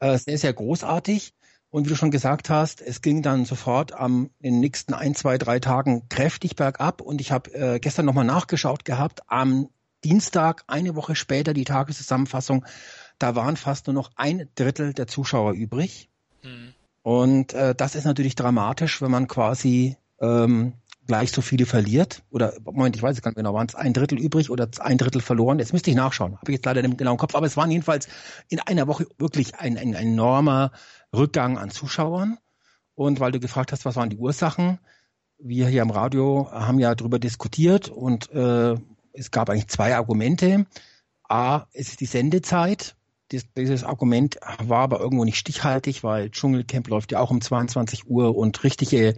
Äh, 0.00 0.18
sehr, 0.18 0.38
sehr 0.38 0.52
großartig. 0.52 1.32
Und 1.70 1.84
wie 1.84 1.88
du 1.90 1.96
schon 1.96 2.10
gesagt 2.10 2.48
hast, 2.48 2.80
es 2.80 3.02
ging 3.02 3.22
dann 3.22 3.44
sofort 3.44 3.92
am 3.92 4.30
in 4.40 4.54
den 4.54 4.60
nächsten 4.60 4.94
ein, 4.94 5.14
zwei, 5.14 5.36
drei 5.36 5.58
Tagen 5.58 6.08
kräftig 6.08 6.56
bergab. 6.56 7.00
Und 7.00 7.20
ich 7.20 7.32
habe 7.32 7.52
äh, 7.54 7.78
gestern 7.80 8.06
nochmal 8.06 8.24
nachgeschaut 8.24 8.84
gehabt. 8.84 9.20
Am 9.26 9.68
Dienstag, 10.04 10.64
eine 10.68 10.94
Woche 10.94 11.16
später, 11.16 11.52
die 11.54 11.64
Tageszusammenfassung, 11.64 12.64
da 13.18 13.34
waren 13.34 13.56
fast 13.56 13.86
nur 13.86 13.94
noch 13.94 14.10
ein 14.16 14.48
Drittel 14.54 14.92
der 14.92 15.06
Zuschauer 15.06 15.52
übrig. 15.52 16.08
Hm. 16.42 16.74
Und 17.02 17.52
äh, 17.54 17.74
das 17.74 17.94
ist 17.94 18.04
natürlich 18.04 18.34
dramatisch, 18.34 19.00
wenn 19.02 19.10
man 19.10 19.26
quasi 19.28 19.96
ähm, 20.20 20.74
gleich 21.06 21.32
so 21.32 21.42
viele 21.42 21.66
verliert. 21.66 22.22
Oder 22.30 22.54
Moment, 22.64 22.96
ich 22.96 23.02
weiß 23.02 23.16
es 23.16 23.22
gar 23.22 23.30
nicht 23.30 23.36
genau, 23.36 23.54
waren 23.54 23.66
es 23.68 23.74
ein 23.74 23.92
Drittel 23.92 24.18
übrig 24.18 24.50
oder 24.50 24.68
ein 24.80 24.98
Drittel 24.98 25.20
verloren? 25.20 25.58
Jetzt 25.58 25.72
müsste 25.72 25.90
ich 25.90 25.96
nachschauen. 25.96 26.36
Habe 26.36 26.50
ich 26.50 26.56
jetzt 26.56 26.66
leider 26.66 26.82
nicht 26.82 27.00
im 27.00 27.16
Kopf, 27.16 27.34
aber 27.34 27.46
es 27.46 27.56
waren 27.56 27.70
jedenfalls 27.70 28.08
in 28.48 28.60
einer 28.60 28.86
Woche 28.86 29.06
wirklich 29.18 29.56
ein, 29.56 29.78
ein, 29.78 29.94
ein 29.94 30.06
enormer 30.06 30.72
Rückgang 31.14 31.58
an 31.58 31.70
Zuschauern. 31.70 32.38
Und 32.94 33.20
weil 33.20 33.32
du 33.32 33.40
gefragt 33.40 33.72
hast, 33.72 33.84
was 33.84 33.96
waren 33.96 34.10
die 34.10 34.16
Ursachen, 34.16 34.78
wir 35.38 35.68
hier 35.68 35.82
im 35.82 35.90
Radio 35.90 36.50
haben 36.50 36.78
ja 36.78 36.94
darüber 36.94 37.18
diskutiert 37.18 37.88
und 37.88 38.30
äh, 38.32 38.74
es 39.12 39.30
gab 39.30 39.50
eigentlich 39.50 39.68
zwei 39.68 39.94
Argumente. 39.94 40.66
A, 41.28 41.66
es 41.72 41.88
ist 41.88 42.00
die 42.00 42.06
Sendezeit. 42.06 42.96
Dies, 43.32 43.52
dieses 43.54 43.82
Argument 43.82 44.38
war 44.62 44.82
aber 44.82 45.00
irgendwo 45.00 45.24
nicht 45.24 45.38
stichhaltig, 45.38 46.04
weil 46.04 46.30
Dschungelcamp 46.30 46.88
läuft 46.88 47.12
ja 47.12 47.20
auch 47.20 47.30
um 47.30 47.40
22 47.40 48.08
Uhr 48.08 48.36
und 48.36 48.62
richtige 48.62 49.16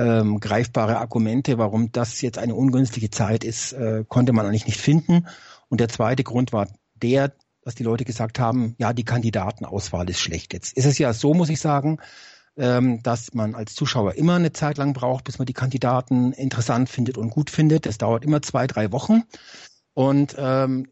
ähm, 0.00 0.40
greifbare 0.40 0.98
Argumente, 0.98 1.58
warum 1.58 1.92
das 1.92 2.20
jetzt 2.22 2.38
eine 2.38 2.54
ungünstige 2.54 3.10
Zeit 3.10 3.44
ist, 3.44 3.72
äh, 3.72 4.04
konnte 4.08 4.32
man 4.32 4.46
eigentlich 4.46 4.66
nicht 4.66 4.80
finden. 4.80 5.26
Und 5.68 5.80
der 5.80 5.88
zweite 5.88 6.24
Grund 6.24 6.52
war 6.52 6.68
der, 6.94 7.34
dass 7.62 7.74
die 7.74 7.82
Leute 7.82 8.06
gesagt 8.06 8.38
haben, 8.38 8.74
ja, 8.78 8.94
die 8.94 9.04
Kandidatenauswahl 9.04 10.08
ist 10.08 10.20
schlecht. 10.20 10.54
Jetzt 10.54 10.72
ist 10.76 10.86
es 10.86 10.98
ja 10.98 11.12
so, 11.12 11.34
muss 11.34 11.50
ich 11.50 11.60
sagen, 11.60 11.98
ähm, 12.56 13.02
dass 13.02 13.34
man 13.34 13.54
als 13.54 13.74
Zuschauer 13.74 14.14
immer 14.14 14.36
eine 14.36 14.52
Zeit 14.52 14.78
lang 14.78 14.94
braucht, 14.94 15.24
bis 15.24 15.38
man 15.38 15.46
die 15.46 15.52
Kandidaten 15.52 16.32
interessant 16.32 16.88
findet 16.88 17.18
und 17.18 17.30
gut 17.30 17.50
findet. 17.50 17.84
Das 17.84 17.98
dauert 17.98 18.24
immer 18.24 18.40
zwei, 18.40 18.66
drei 18.66 18.92
Wochen. 18.92 19.24
Und 19.92 20.34
ähm, 20.38 20.88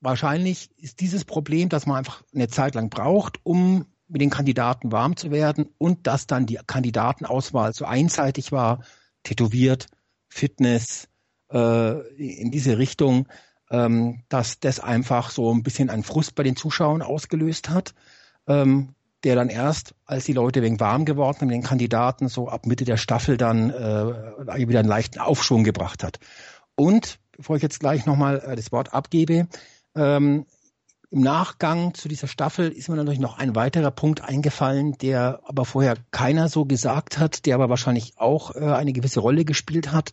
wahrscheinlich 0.00 0.70
ist 0.76 1.00
dieses 1.00 1.24
Problem, 1.24 1.68
dass 1.68 1.86
man 1.86 1.98
einfach 1.98 2.24
eine 2.34 2.48
Zeit 2.48 2.74
lang 2.74 2.90
braucht, 2.90 3.38
um 3.44 3.86
mit 4.08 4.20
den 4.20 4.30
Kandidaten 4.30 4.92
warm 4.92 5.16
zu 5.16 5.30
werden 5.30 5.68
und 5.78 6.06
dass 6.06 6.26
dann 6.26 6.46
die 6.46 6.58
Kandidatenauswahl 6.66 7.72
so 7.72 7.84
einseitig 7.84 8.52
war, 8.52 8.82
tätowiert, 9.22 9.86
Fitness, 10.28 11.08
äh, 11.52 12.00
in 12.16 12.50
diese 12.50 12.78
Richtung, 12.78 13.28
ähm, 13.70 14.22
dass 14.28 14.60
das 14.60 14.80
einfach 14.80 15.30
so 15.30 15.52
ein 15.52 15.62
bisschen 15.62 15.90
einen 15.90 16.02
Frust 16.02 16.34
bei 16.34 16.42
den 16.42 16.56
Zuschauern 16.56 17.02
ausgelöst 17.02 17.70
hat, 17.70 17.94
ähm, 18.46 18.94
der 19.24 19.36
dann 19.36 19.48
erst, 19.48 19.94
als 20.04 20.24
die 20.24 20.32
Leute 20.32 20.62
wegen 20.62 20.80
warm 20.80 21.04
geworden 21.04 21.38
sind, 21.40 21.48
den 21.50 21.62
Kandidaten 21.62 22.28
so 22.28 22.48
ab 22.48 22.66
Mitte 22.66 22.84
der 22.84 22.96
Staffel 22.96 23.36
dann 23.36 23.70
äh, 23.70 24.68
wieder 24.68 24.80
einen 24.80 24.88
leichten 24.88 25.20
Aufschwung 25.20 25.64
gebracht 25.64 26.02
hat. 26.02 26.18
Und 26.74 27.18
bevor 27.30 27.56
ich 27.56 27.62
jetzt 27.62 27.80
gleich 27.80 28.04
nochmal 28.04 28.40
äh, 28.40 28.56
das 28.56 28.72
Wort 28.72 28.92
abgebe, 28.92 29.46
ähm, 29.94 30.46
im 31.12 31.20
Nachgang 31.20 31.92
zu 31.92 32.08
dieser 32.08 32.26
Staffel 32.26 32.70
ist 32.70 32.88
mir 32.88 32.96
natürlich 32.96 33.20
noch 33.20 33.38
ein 33.38 33.54
weiterer 33.54 33.90
Punkt 33.90 34.22
eingefallen, 34.22 34.96
der 34.96 35.40
aber 35.44 35.66
vorher 35.66 35.96
keiner 36.10 36.48
so 36.48 36.64
gesagt 36.64 37.18
hat, 37.18 37.44
der 37.44 37.54
aber 37.54 37.68
wahrscheinlich 37.68 38.14
auch 38.16 38.56
äh, 38.56 38.60
eine 38.60 38.94
gewisse 38.94 39.20
Rolle 39.20 39.44
gespielt 39.44 39.92
hat. 39.92 40.12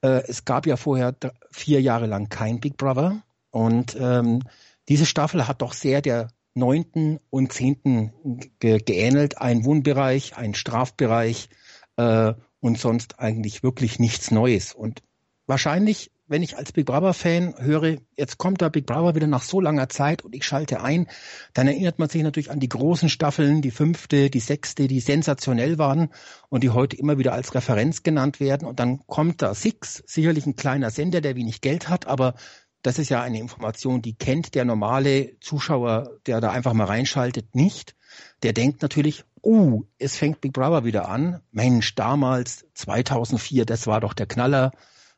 Äh, 0.00 0.22
es 0.26 0.46
gab 0.46 0.66
ja 0.66 0.78
vorher 0.78 1.14
vier 1.50 1.82
Jahre 1.82 2.06
lang 2.06 2.30
kein 2.30 2.60
Big 2.60 2.78
Brother 2.78 3.22
und 3.50 3.94
ähm, 4.00 4.42
diese 4.88 5.04
Staffel 5.04 5.46
hat 5.46 5.60
doch 5.60 5.74
sehr 5.74 6.00
der 6.00 6.28
neunten 6.54 7.18
und 7.28 7.52
zehnten 7.52 8.12
ge 8.58 8.78
geähnelt. 8.78 9.36
Ein 9.38 9.66
Wohnbereich, 9.66 10.36
ein 10.36 10.54
Strafbereich 10.54 11.50
äh, 11.96 12.32
und 12.60 12.78
sonst 12.78 13.18
eigentlich 13.20 13.62
wirklich 13.62 13.98
nichts 13.98 14.30
Neues. 14.30 14.72
Und 14.72 15.02
wahrscheinlich 15.46 16.10
wenn 16.32 16.42
ich 16.42 16.56
als 16.56 16.72
Big 16.72 16.86
Brother 16.86 17.12
Fan 17.12 17.54
höre, 17.58 17.98
jetzt 18.16 18.38
kommt 18.38 18.62
da 18.62 18.70
Big 18.70 18.86
Brother 18.86 19.14
wieder 19.14 19.26
nach 19.26 19.42
so 19.42 19.60
langer 19.60 19.90
Zeit 19.90 20.22
und 20.22 20.34
ich 20.34 20.46
schalte 20.46 20.82
ein, 20.82 21.06
dann 21.52 21.68
erinnert 21.68 21.98
man 21.98 22.08
sich 22.08 22.22
natürlich 22.22 22.50
an 22.50 22.58
die 22.58 22.70
großen 22.70 23.10
Staffeln, 23.10 23.60
die 23.60 23.70
fünfte, 23.70 24.30
die 24.30 24.40
sechste, 24.40 24.88
die 24.88 25.00
sensationell 25.00 25.76
waren 25.76 26.08
und 26.48 26.64
die 26.64 26.70
heute 26.70 26.96
immer 26.96 27.18
wieder 27.18 27.34
als 27.34 27.54
Referenz 27.54 28.02
genannt 28.02 28.40
werden. 28.40 28.66
Und 28.66 28.80
dann 28.80 29.06
kommt 29.06 29.42
da 29.42 29.54
Six, 29.54 30.02
sicherlich 30.06 30.46
ein 30.46 30.56
kleiner 30.56 30.90
Sender, 30.90 31.20
der 31.20 31.36
wenig 31.36 31.60
Geld 31.60 31.90
hat, 31.90 32.06
aber 32.06 32.34
das 32.80 32.98
ist 32.98 33.10
ja 33.10 33.20
eine 33.20 33.38
Information, 33.38 34.00
die 34.00 34.14
kennt 34.14 34.54
der 34.54 34.64
normale 34.64 35.38
Zuschauer, 35.40 36.18
der 36.26 36.40
da 36.40 36.50
einfach 36.50 36.72
mal 36.72 36.86
reinschaltet, 36.86 37.54
nicht. 37.54 37.94
Der 38.42 38.54
denkt 38.54 38.80
natürlich, 38.80 39.24
uh, 39.44 39.82
es 39.98 40.16
fängt 40.16 40.40
Big 40.40 40.54
Brother 40.54 40.86
wieder 40.86 41.10
an. 41.10 41.42
Mensch, 41.50 41.94
damals 41.94 42.64
2004, 42.72 43.66
das 43.66 43.86
war 43.86 44.00
doch 44.00 44.14
der 44.14 44.26
Knaller. 44.26 44.72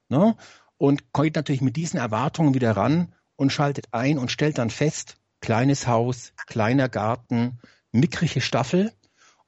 Ne? 0.09 0.37
Und 0.79 1.13
kommt 1.13 1.37
natürlich 1.37 1.63
mit 1.63 1.77
diesen 1.77 1.99
Erwartungen 1.99 2.55
wieder 2.55 2.77
ran 2.77 3.15
und 3.37 3.53
schaltet 3.53 3.87
ein 3.93 4.19
und 4.19 4.31
stellt 4.31 4.59
dann 4.59 4.71
fest, 4.71 5.17
kleines 5.41 5.87
Haus, 5.87 6.33
kleiner 6.47 6.89
Garten, 6.89 7.59
mickrige 7.93 8.41
Staffel. 8.41 8.93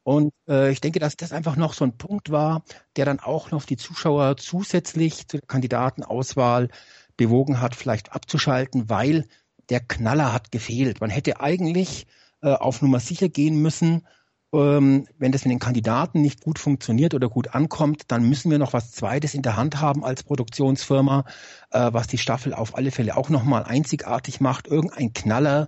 Und 0.02 0.32
äh, 0.48 0.70
ich 0.70 0.80
denke, 0.80 1.00
dass 1.00 1.16
das 1.16 1.32
einfach 1.32 1.56
noch 1.56 1.72
so 1.72 1.84
ein 1.84 1.98
Punkt 1.98 2.30
war, 2.30 2.62
der 2.96 3.04
dann 3.04 3.18
auch 3.18 3.50
noch 3.50 3.64
die 3.64 3.76
Zuschauer 3.76 4.36
zusätzlich 4.36 5.26
zur 5.26 5.40
Kandidatenauswahl 5.40 6.68
bewogen 7.16 7.60
hat, 7.60 7.74
vielleicht 7.74 8.12
abzuschalten, 8.12 8.88
weil 8.88 9.26
der 9.68 9.80
Knaller 9.80 10.32
hat 10.32 10.52
gefehlt. 10.52 11.00
Man 11.00 11.10
hätte 11.10 11.40
eigentlich 11.40 12.06
äh, 12.40 12.50
auf 12.52 12.82
Nummer 12.82 13.00
sicher 13.00 13.28
gehen 13.28 13.60
müssen 13.60 14.06
wenn 14.52 15.32
das 15.32 15.44
mit 15.44 15.52
den 15.52 15.58
Kandidaten 15.58 16.22
nicht 16.22 16.40
gut 16.40 16.58
funktioniert 16.58 17.14
oder 17.14 17.28
gut 17.28 17.54
ankommt, 17.54 18.04
dann 18.08 18.28
müssen 18.28 18.50
wir 18.50 18.58
noch 18.58 18.72
was 18.72 18.92
Zweites 18.92 19.34
in 19.34 19.42
der 19.42 19.56
Hand 19.56 19.80
haben 19.80 20.04
als 20.04 20.22
Produktionsfirma, 20.22 21.24
äh, 21.72 21.92
was 21.92 22.06
die 22.06 22.18
Staffel 22.18 22.54
auf 22.54 22.76
alle 22.76 22.90
Fälle 22.90 23.16
auch 23.16 23.28
nochmal 23.28 23.64
einzigartig 23.64 24.40
macht. 24.40 24.68
Irgendein 24.68 25.12
Knaller, 25.12 25.66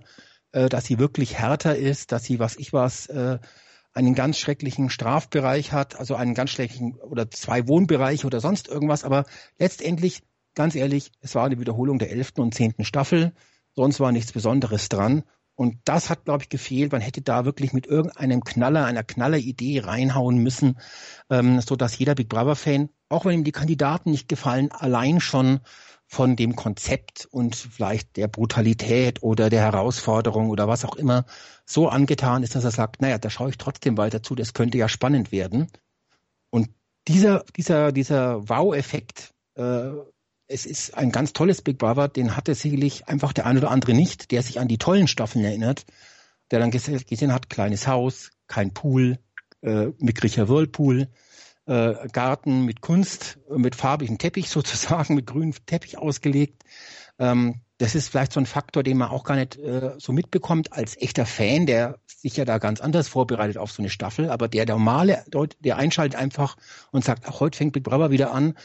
äh, 0.53 0.69
dass 0.69 0.85
sie 0.85 0.97
wirklich 0.97 1.37
härter 1.37 1.75
ist, 1.75 2.11
dass 2.11 2.23
sie, 2.23 2.39
was 2.39 2.55
ich 2.55 2.73
was, 2.73 3.07
äh, 3.07 3.39
einen 3.93 4.15
ganz 4.15 4.37
schrecklichen 4.37 4.89
Strafbereich 4.89 5.71
hat, 5.71 5.99
also 5.99 6.15
einen 6.15 6.33
ganz 6.33 6.51
schrecklichen 6.51 6.95
oder 6.95 7.29
zwei 7.31 7.67
Wohnbereiche 7.67 8.25
oder 8.25 8.39
sonst 8.39 8.67
irgendwas. 8.67 9.03
Aber 9.03 9.25
letztendlich, 9.57 10.21
ganz 10.55 10.75
ehrlich, 10.75 11.11
es 11.21 11.35
war 11.35 11.45
eine 11.45 11.59
Wiederholung 11.59 11.99
der 11.99 12.11
elften 12.11 12.41
und 12.41 12.53
zehnten 12.53 12.85
Staffel. 12.85 13.33
Sonst 13.75 13.99
war 13.99 14.11
nichts 14.11 14.31
Besonderes 14.31 14.89
dran. 14.89 15.23
Und 15.59 15.77
das 15.83 16.09
hat, 16.09 16.23
glaube 16.23 16.43
ich, 16.43 16.47
gefehlt. 16.47 16.93
Man 16.93 17.01
hätte 17.01 17.21
da 17.21 17.43
wirklich 17.43 17.73
mit 17.73 17.85
irgendeinem 17.85 18.45
Knaller, 18.45 18.85
einer 18.85 19.03
Knaller-Idee 19.03 19.81
reinhauen 19.81 20.37
müssen, 20.37 20.79
ähm, 21.29 21.59
so 21.59 21.75
dass 21.75 21.97
jeder 21.97 22.15
Big 22.15 22.29
Brother-Fan, 22.29 22.87
auch 23.09 23.25
wenn 23.25 23.33
ihm 23.33 23.43
die 23.43 23.51
Kandidaten 23.51 24.11
nicht 24.11 24.29
gefallen, 24.29 24.71
allein 24.71 25.19
schon 25.19 25.59
von 26.05 26.37
dem 26.37 26.55
Konzept 26.55 27.27
und 27.29 27.57
vielleicht 27.57 28.15
der 28.15 28.29
Brutalität 28.29 29.21
oder 29.21 29.49
der 29.49 29.59
Herausforderung 29.59 30.49
oder 30.49 30.69
was 30.69 30.85
auch 30.85 30.95
immer 30.95 31.25
so 31.65 31.89
angetan 31.89 32.41
ist, 32.41 32.55
dass 32.55 32.63
er 32.63 32.71
sagt, 32.71 33.01
naja, 33.01 33.17
da 33.17 33.29
schaue 33.29 33.49
ich 33.49 33.57
trotzdem 33.57 33.97
weiter 33.97 34.23
zu, 34.23 34.35
das 34.35 34.53
könnte 34.53 34.77
ja 34.77 34.87
spannend 34.87 35.33
werden. 35.33 35.67
Und 36.51 36.69
dieser, 37.09 37.43
dieser, 37.57 37.91
dieser 37.91 38.47
Wow-Effekt, 38.47 39.33
äh, 39.55 39.89
es 40.49 40.65
ist 40.65 40.97
ein 40.97 41.11
ganz 41.11 41.31
tolles 41.31 41.61
Big 41.61 41.77
Brother, 41.77 42.07
den 42.07 42.35
hatte 42.35 42.55
sicherlich 42.55 43.07
einfach 43.07 43.33
der 43.33 43.45
ein 43.45 43.57
oder 43.57 43.69
andere 43.69 43.93
nicht, 43.93 44.31
der 44.31 44.41
sich 44.41 44.59
an 44.59 44.67
die 44.67 44.79
tollen 44.79 45.07
Staffeln 45.07 45.45
erinnert, 45.45 45.85
der 46.51 46.59
dann 46.59 46.71
gesehen 46.71 47.31
hat, 47.31 47.49
kleines 47.49 47.87
Haus, 47.87 48.31
kein 48.47 48.73
Pool, 48.73 49.19
äh, 49.61 49.87
mickriger 49.99 50.49
Whirlpool, 50.49 51.07
äh, 51.67 51.93
Garten 52.11 52.65
mit 52.65 52.81
Kunst, 52.81 53.37
mit 53.55 53.75
farbigem 53.75 54.17
Teppich 54.17 54.49
sozusagen, 54.49 55.13
mit 55.13 55.27
grünem 55.27 55.53
Teppich 55.67 55.99
ausgelegt. 55.99 56.63
Ähm, 57.19 57.61
das 57.77 57.93
ist 57.93 58.09
vielleicht 58.09 58.33
so 58.33 58.39
ein 58.39 58.47
Faktor, 58.47 58.81
den 58.81 58.97
man 58.97 59.09
auch 59.09 59.23
gar 59.23 59.35
nicht 59.35 59.55
äh, 59.57 59.91
so 59.99 60.11
mitbekommt 60.11 60.73
als 60.73 60.97
echter 60.97 61.27
Fan, 61.27 61.67
der 61.67 61.99
sich 62.07 62.35
ja 62.35 62.43
da 62.43 62.57
ganz 62.57 62.81
anders 62.81 63.07
vorbereitet 63.07 63.57
auf 63.57 63.71
so 63.71 63.83
eine 63.83 63.89
Staffel, 63.89 64.31
aber 64.31 64.47
der 64.47 64.65
normale, 64.65 65.23
der 65.59 65.77
einschaltet 65.77 66.19
einfach 66.19 66.57
und 66.91 67.05
sagt, 67.05 67.23
ach, 67.27 67.39
heute 67.39 67.57
fängt 67.57 67.73
Big 67.73 67.83
Brother 67.83 68.09
wieder 68.09 68.33
an, 68.33 68.55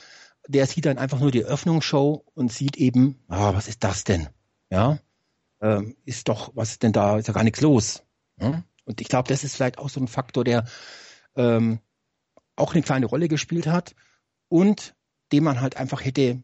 der 0.46 0.66
sieht 0.66 0.87
dann 0.87 0.98
einfach 0.98 1.20
nur 1.20 1.30
die 1.30 1.44
Öffnungsshow 1.44 2.24
und 2.35 2.52
sieht 2.52 2.76
eben, 2.76 3.18
ah, 3.28 3.54
was 3.54 3.68
ist 3.68 3.85
das 3.85 4.04
denn? 4.04 4.28
Ja, 4.70 4.98
ähm, 5.61 5.96
ist 6.04 6.28
doch, 6.28 6.52
was 6.54 6.72
ist 6.72 6.83
denn 6.83 6.92
da, 6.92 7.18
ist 7.18 7.28
ja 7.28 7.35
gar 7.35 7.44
nichts 7.44 7.61
los. 7.61 8.02
Ja? 8.40 8.62
Und 8.85 9.00
ich 9.00 9.09
glaube, 9.09 9.28
das 9.28 9.44
ist 9.44 9.57
vielleicht 9.57 9.78
auch 9.78 9.88
so 9.88 10.00
ein 10.00 10.09
Faktor, 10.09 10.44
der 10.44 10.64
ähm, 11.37 11.80
auch 12.57 12.74
eine 12.74 12.83
kleine 12.83 13.07
Rolle 13.07 13.28
gespielt 13.28 13.66
hat 13.66 13.94
und 14.48 14.94
den 15.33 15.42
man 15.42 15.61
halt 15.61 15.76
einfach 15.76 16.04
hätte 16.04 16.42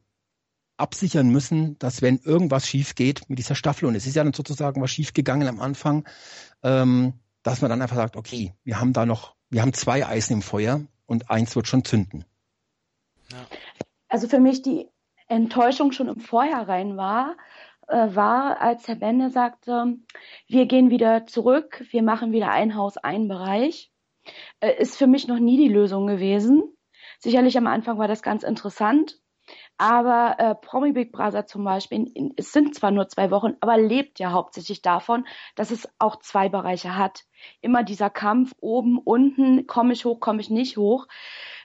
absichern 0.77 1.29
müssen, 1.29 1.79
dass 1.79 2.01
wenn 2.01 2.19
irgendwas 2.21 2.67
schief 2.67 2.95
geht 2.95 3.29
mit 3.29 3.39
dieser 3.39 3.55
Staffel, 3.55 3.85
und 3.87 3.95
es 3.95 4.07
ist 4.07 4.17
ja 4.17 4.25
dann 4.25 4.33
sozusagen 4.33 4.81
was 4.81 4.91
schief 4.91 5.13
gegangen 5.13 5.47
am 5.47 5.61
Anfang, 5.61 6.09
ähm, 6.63 7.13
dass 7.43 7.61
man 7.61 7.69
dann 7.69 7.83
einfach 7.83 7.97
sagt, 7.97 8.17
okay, 8.17 8.55
wir 8.65 8.81
haben 8.81 8.95
da 8.95 9.05
noch, 9.05 9.35
wir 9.51 9.61
haben 9.61 9.75
zwei 9.75 10.07
Eisen 10.07 10.35
im 10.35 10.43
Feuer 10.43 10.81
und 11.05 11.31
eins 11.31 11.55
wird 11.55 11.69
schon 11.69 11.85
zünden. 11.85 12.25
Ja 13.31 13.47
also 14.11 14.29
für 14.29 14.40
mich 14.40 14.61
die 14.61 14.88
Enttäuschung 15.29 15.92
schon 15.92 16.09
im 16.09 16.20
Vorhinein 16.20 16.96
war, 16.96 17.37
äh, 17.88 18.14
war, 18.14 18.61
als 18.61 18.87
Herr 18.88 18.96
Bende 18.96 19.31
sagte, 19.31 19.96
wir 20.49 20.66
gehen 20.66 20.90
wieder 20.90 21.27
zurück, 21.27 21.85
wir 21.90 22.03
machen 22.03 22.33
wieder 22.33 22.51
ein 22.51 22.77
Haus, 22.77 22.96
ein 22.99 23.29
Bereich, 23.29 23.90
äh, 24.61 24.75
ist 24.81 24.99
für 24.99 25.07
mich 25.07 25.29
noch 25.29 25.38
nie 25.38 25.57
die 25.57 25.73
Lösung 25.73 26.07
gewesen. 26.07 26.62
Sicherlich 27.20 27.57
am 27.57 27.66
Anfang 27.66 27.99
war 27.99 28.09
das 28.09 28.23
ganz 28.23 28.42
interessant, 28.42 29.20
aber 29.79 30.37
äh, 30.38 30.55
Promi 30.55 30.92
Big 30.92 31.12
Brother 31.12 31.46
zum 31.46 31.64
Beispiel, 31.64 32.11
in, 32.14 32.35
es 32.37 32.53
sind 32.53 32.75
zwar 32.75 32.90
nur 32.90 33.09
zwei 33.09 33.31
Wochen, 33.31 33.55
aber 33.61 33.79
lebt 33.79 34.18
ja 34.18 34.33
hauptsächlich 34.33 34.83
davon, 34.83 35.27
dass 35.55 35.70
es 35.70 35.88
auch 35.99 36.16
zwei 36.16 36.49
Bereiche 36.49 36.96
hat. 36.96 37.25
Immer 37.61 37.83
dieser 37.83 38.11
Kampf 38.11 38.53
oben, 38.61 38.99
unten, 38.99 39.66
komme 39.66 39.92
ich 39.92 40.05
hoch, 40.05 40.20
komme 40.20 40.40
ich 40.40 40.51
nicht 40.51 40.77
hoch. 40.77 41.07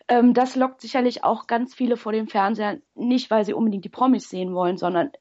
Ähm, 0.07 0.33
das 0.33 0.55
lockt 0.55 0.81
sicherlich 0.81 1.23
auch 1.23 1.47
ganz 1.47 1.73
viele 1.73 1.97
vor 1.97 2.11
dem 2.11 2.27
Fernseher, 2.27 2.77
nicht 2.93 3.31
weil 3.31 3.45
sie 3.45 3.53
unbedingt 3.53 3.85
die 3.85 3.89
Promis 3.89 4.29
sehen 4.29 4.53
wollen, 4.53 4.77
sondern 4.77 5.11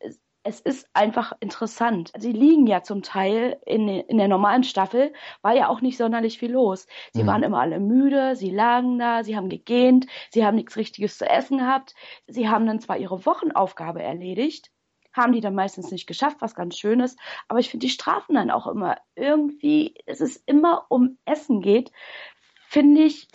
es 0.45 0.61
ist 0.61 0.87
einfach 0.93 1.33
interessant. 1.41 2.13
Sie 2.19 2.33
liegen 2.33 2.67
ja 2.67 2.83
zum 2.83 3.03
Teil 3.03 3.59
in, 3.65 3.89
in 3.89 4.19
der 4.19 4.29
normalen 4.29 4.63
Staffel, 4.63 5.13
war 5.41 5.55
ja 5.55 5.69
auch 5.69 5.81
nicht 5.81 5.97
sonderlich 5.97 6.39
viel 6.39 6.53
los. 6.53 6.87
Sie 7.13 7.23
mhm. 7.23 7.27
waren 7.27 7.43
immer 7.43 7.61
alle 7.61 7.81
müde, 7.81 8.37
sie 8.37 8.51
lagen 8.51 8.99
da, 8.99 9.25
sie 9.25 9.37
haben 9.37 9.49
gegähnt, 9.49 10.07
sie 10.31 10.45
haben 10.45 10.57
nichts 10.57 10.77
Richtiges 10.77 11.17
zu 11.17 11.29
essen 11.29 11.59
gehabt. 11.59 11.95
Sie 12.27 12.49
haben 12.49 12.67
dann 12.67 12.79
zwar 12.79 12.99
ihre 12.99 13.25
Wochenaufgabe 13.25 14.03
erledigt, 14.03 14.71
haben 15.15 15.33
die 15.33 15.41
dann 15.41 15.55
meistens 15.55 15.91
nicht 15.91 16.07
geschafft, 16.07 16.37
was 16.41 16.55
ganz 16.55 16.77
schön 16.77 17.01
ist. 17.01 17.19
Aber 17.49 17.59
ich 17.59 17.71
finde 17.71 17.87
die 17.87 17.93
Strafen 17.93 18.35
dann 18.35 18.51
auch 18.51 18.67
immer 18.67 18.99
irgendwie, 19.15 19.95
es 20.05 20.21
ist 20.21 20.43
immer 20.45 20.85
um 20.91 21.17
Essen 21.25 21.63
geht, 21.63 21.91
finde 22.69 23.03
ich, 23.03 23.29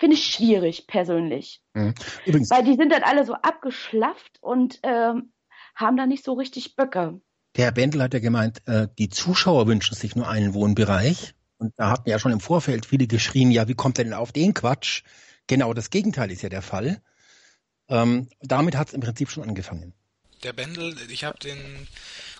finde 0.00 0.16
ich 0.16 0.32
schwierig 0.32 0.86
persönlich. 0.86 1.60
Mhm. 1.74 1.94
Übrigens. 2.24 2.50
Weil 2.50 2.64
die 2.64 2.74
sind 2.74 2.90
dann 2.90 3.02
alle 3.02 3.24
so 3.24 3.34
abgeschlafft 3.34 4.38
und 4.40 4.80
ähm, 4.82 5.32
haben 5.76 5.96
da 5.96 6.06
nicht 6.06 6.24
so 6.24 6.32
richtig 6.32 6.74
Böcke. 6.74 7.20
Der 7.56 7.66
Herr 7.66 7.72
Bendel 7.72 8.02
hat 8.02 8.14
ja 8.14 8.20
gemeint, 8.20 8.66
äh, 8.66 8.88
die 8.98 9.10
Zuschauer 9.10 9.66
wünschen 9.66 9.94
sich 9.94 10.16
nur 10.16 10.28
einen 10.28 10.54
Wohnbereich. 10.54 11.34
Und 11.58 11.74
da 11.76 11.90
hatten 11.90 12.08
ja 12.08 12.18
schon 12.18 12.32
im 12.32 12.40
Vorfeld 12.40 12.86
viele 12.86 13.06
geschrien, 13.06 13.50
ja, 13.50 13.68
wie 13.68 13.74
kommt 13.74 13.98
er 13.98 14.04
denn 14.04 14.14
auf 14.14 14.32
den 14.32 14.54
Quatsch? 14.54 15.02
Genau 15.46 15.74
das 15.74 15.90
Gegenteil 15.90 16.30
ist 16.30 16.42
ja 16.42 16.48
der 16.48 16.62
Fall. 16.62 17.02
Ähm, 17.88 18.28
damit 18.40 18.76
hat 18.76 18.88
es 18.88 18.94
im 18.94 19.00
Prinzip 19.00 19.30
schon 19.30 19.42
angefangen. 19.42 19.92
Der 20.42 20.54
Bendel, 20.54 20.96
ich 21.10 21.24
habe 21.24 21.38
den 21.38 21.58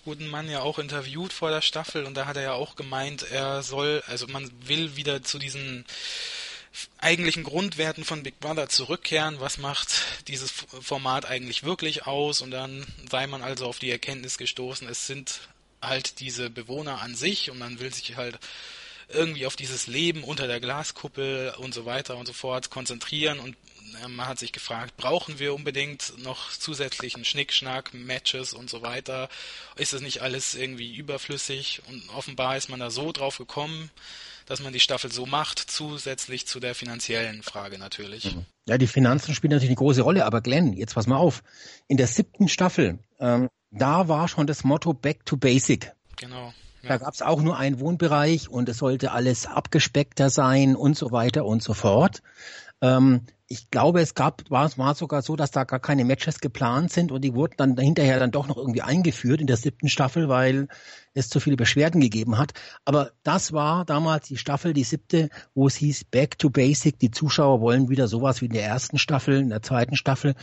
guten 0.03 0.27
Mann 0.27 0.49
ja 0.49 0.61
auch 0.61 0.79
interviewt 0.79 1.33
vor 1.33 1.51
der 1.51 1.61
Staffel 1.61 2.05
und 2.05 2.17
da 2.17 2.25
hat 2.25 2.37
er 2.37 2.43
ja 2.43 2.53
auch 2.53 2.75
gemeint, 2.75 3.23
er 3.31 3.61
soll, 3.61 4.01
also 4.07 4.25
man 4.25 4.49
will 4.65 4.95
wieder 4.95 5.21
zu 5.21 5.37
diesen 5.37 5.85
eigentlichen 6.97 7.43
Grundwerten 7.43 8.05
von 8.05 8.23
Big 8.23 8.39
Brother 8.39 8.69
zurückkehren. 8.69 9.39
Was 9.39 9.57
macht 9.57 9.89
dieses 10.27 10.51
Format 10.51 11.25
eigentlich 11.25 11.63
wirklich 11.63 12.07
aus? 12.07 12.41
Und 12.41 12.51
dann 12.51 12.85
sei 13.09 13.27
man 13.27 13.41
also 13.41 13.65
auf 13.65 13.79
die 13.79 13.91
Erkenntnis 13.91 14.37
gestoßen, 14.37 14.87
es 14.87 15.07
sind 15.07 15.41
halt 15.81 16.19
diese 16.19 16.49
Bewohner 16.49 17.01
an 17.01 17.15
sich 17.15 17.49
und 17.49 17.57
man 17.57 17.79
will 17.79 17.93
sich 17.93 18.15
halt 18.15 18.39
irgendwie 19.09 19.45
auf 19.45 19.55
dieses 19.55 19.87
Leben 19.87 20.23
unter 20.23 20.47
der 20.47 20.59
Glaskuppel 20.59 21.53
und 21.57 21.73
so 21.73 21.85
weiter 21.85 22.17
und 22.17 22.27
so 22.27 22.33
fort 22.33 22.69
konzentrieren 22.69 23.39
und 23.39 23.57
äh, 24.03 24.07
man 24.07 24.27
hat 24.27 24.39
sich 24.39 24.51
gefragt, 24.51 24.95
brauchen 24.97 25.39
wir 25.39 25.53
unbedingt 25.53 26.17
noch 26.19 26.51
zusätzlichen 26.51 27.25
Schnickschnack, 27.25 27.93
Matches 27.93 28.53
und 28.53 28.69
so 28.69 28.81
weiter? 28.81 29.29
Ist 29.75 29.93
das 29.93 30.01
nicht 30.01 30.21
alles 30.21 30.55
irgendwie 30.55 30.95
überflüssig? 30.95 31.81
Und 31.87 32.09
offenbar 32.09 32.57
ist 32.57 32.69
man 32.69 32.79
da 32.79 32.89
so 32.89 33.11
drauf 33.11 33.37
gekommen, 33.37 33.89
dass 34.45 34.61
man 34.61 34.73
die 34.73 34.79
Staffel 34.79 35.11
so 35.11 35.25
macht, 35.25 35.59
zusätzlich 35.59 36.47
zu 36.47 36.59
der 36.59 36.75
finanziellen 36.75 37.43
Frage 37.43 37.77
natürlich. 37.77 38.35
Mhm. 38.35 38.45
Ja, 38.67 38.77
die 38.77 38.87
Finanzen 38.87 39.33
spielen 39.33 39.51
natürlich 39.51 39.69
eine 39.69 39.77
große 39.77 40.01
Rolle, 40.01 40.25
aber 40.25 40.41
Glenn, 40.41 40.73
jetzt 40.73 40.95
pass 40.95 41.07
mal 41.07 41.17
auf. 41.17 41.43
In 41.87 41.97
der 41.97 42.07
siebten 42.07 42.47
Staffel, 42.47 42.99
ähm, 43.19 43.49
da 43.71 44.07
war 44.07 44.27
schon 44.27 44.47
das 44.47 44.63
Motto 44.63 44.93
Back 44.93 45.25
to 45.25 45.37
Basic. 45.37 45.91
Genau. 46.17 46.53
Ja. 46.83 46.89
Da 46.89 46.97
gab 46.97 47.13
es 47.13 47.21
auch 47.21 47.41
nur 47.41 47.57
einen 47.57 47.79
Wohnbereich 47.79 48.49
und 48.49 48.67
es 48.67 48.77
sollte 48.77 49.11
alles 49.11 49.45
abgespeckter 49.45 50.29
sein 50.29 50.75
und 50.75 50.97
so 50.97 51.11
weiter 51.11 51.45
und 51.45 51.61
so 51.61 51.73
fort. 51.73 52.21
Ähm, 52.81 53.21
ich 53.47 53.69
glaube, 53.69 53.99
es 53.99 54.15
gab, 54.15 54.49
war 54.49 54.71
war 54.77 54.95
sogar 54.95 55.21
so, 55.21 55.35
dass 55.35 55.51
da 55.51 55.65
gar 55.65 55.81
keine 55.81 56.05
Matches 56.05 56.39
geplant 56.39 56.91
sind 56.91 57.11
und 57.11 57.21
die 57.21 57.35
wurden 57.35 57.55
dann 57.57 57.77
hinterher 57.77 58.17
dann 58.17 58.31
doch 58.31 58.47
noch 58.47 58.55
irgendwie 58.55 58.81
eingeführt 58.81 59.41
in 59.41 59.47
der 59.47 59.57
siebten 59.57 59.89
Staffel, 59.89 60.29
weil 60.29 60.69
es 61.13 61.27
zu 61.27 61.41
viele 61.41 61.57
Beschwerden 61.57 61.99
gegeben 61.99 62.37
hat. 62.37 62.53
Aber 62.85 63.11
das 63.23 63.51
war 63.51 63.83
damals 63.83 64.27
die 64.29 64.37
Staffel, 64.37 64.73
die 64.73 64.85
siebte, 64.85 65.29
wo 65.53 65.67
es 65.67 65.75
hieß 65.75 66.05
Back 66.05 66.39
to 66.39 66.49
Basic. 66.49 66.97
Die 66.97 67.11
Zuschauer 67.11 67.59
wollen 67.59 67.89
wieder 67.89 68.07
sowas 68.07 68.39
wie 68.39 68.45
in 68.45 68.53
der 68.53 68.65
ersten 68.65 68.97
Staffel, 68.97 69.39
in 69.39 69.49
der 69.49 69.61
zweiten 69.61 69.97
Staffel, 69.97 70.33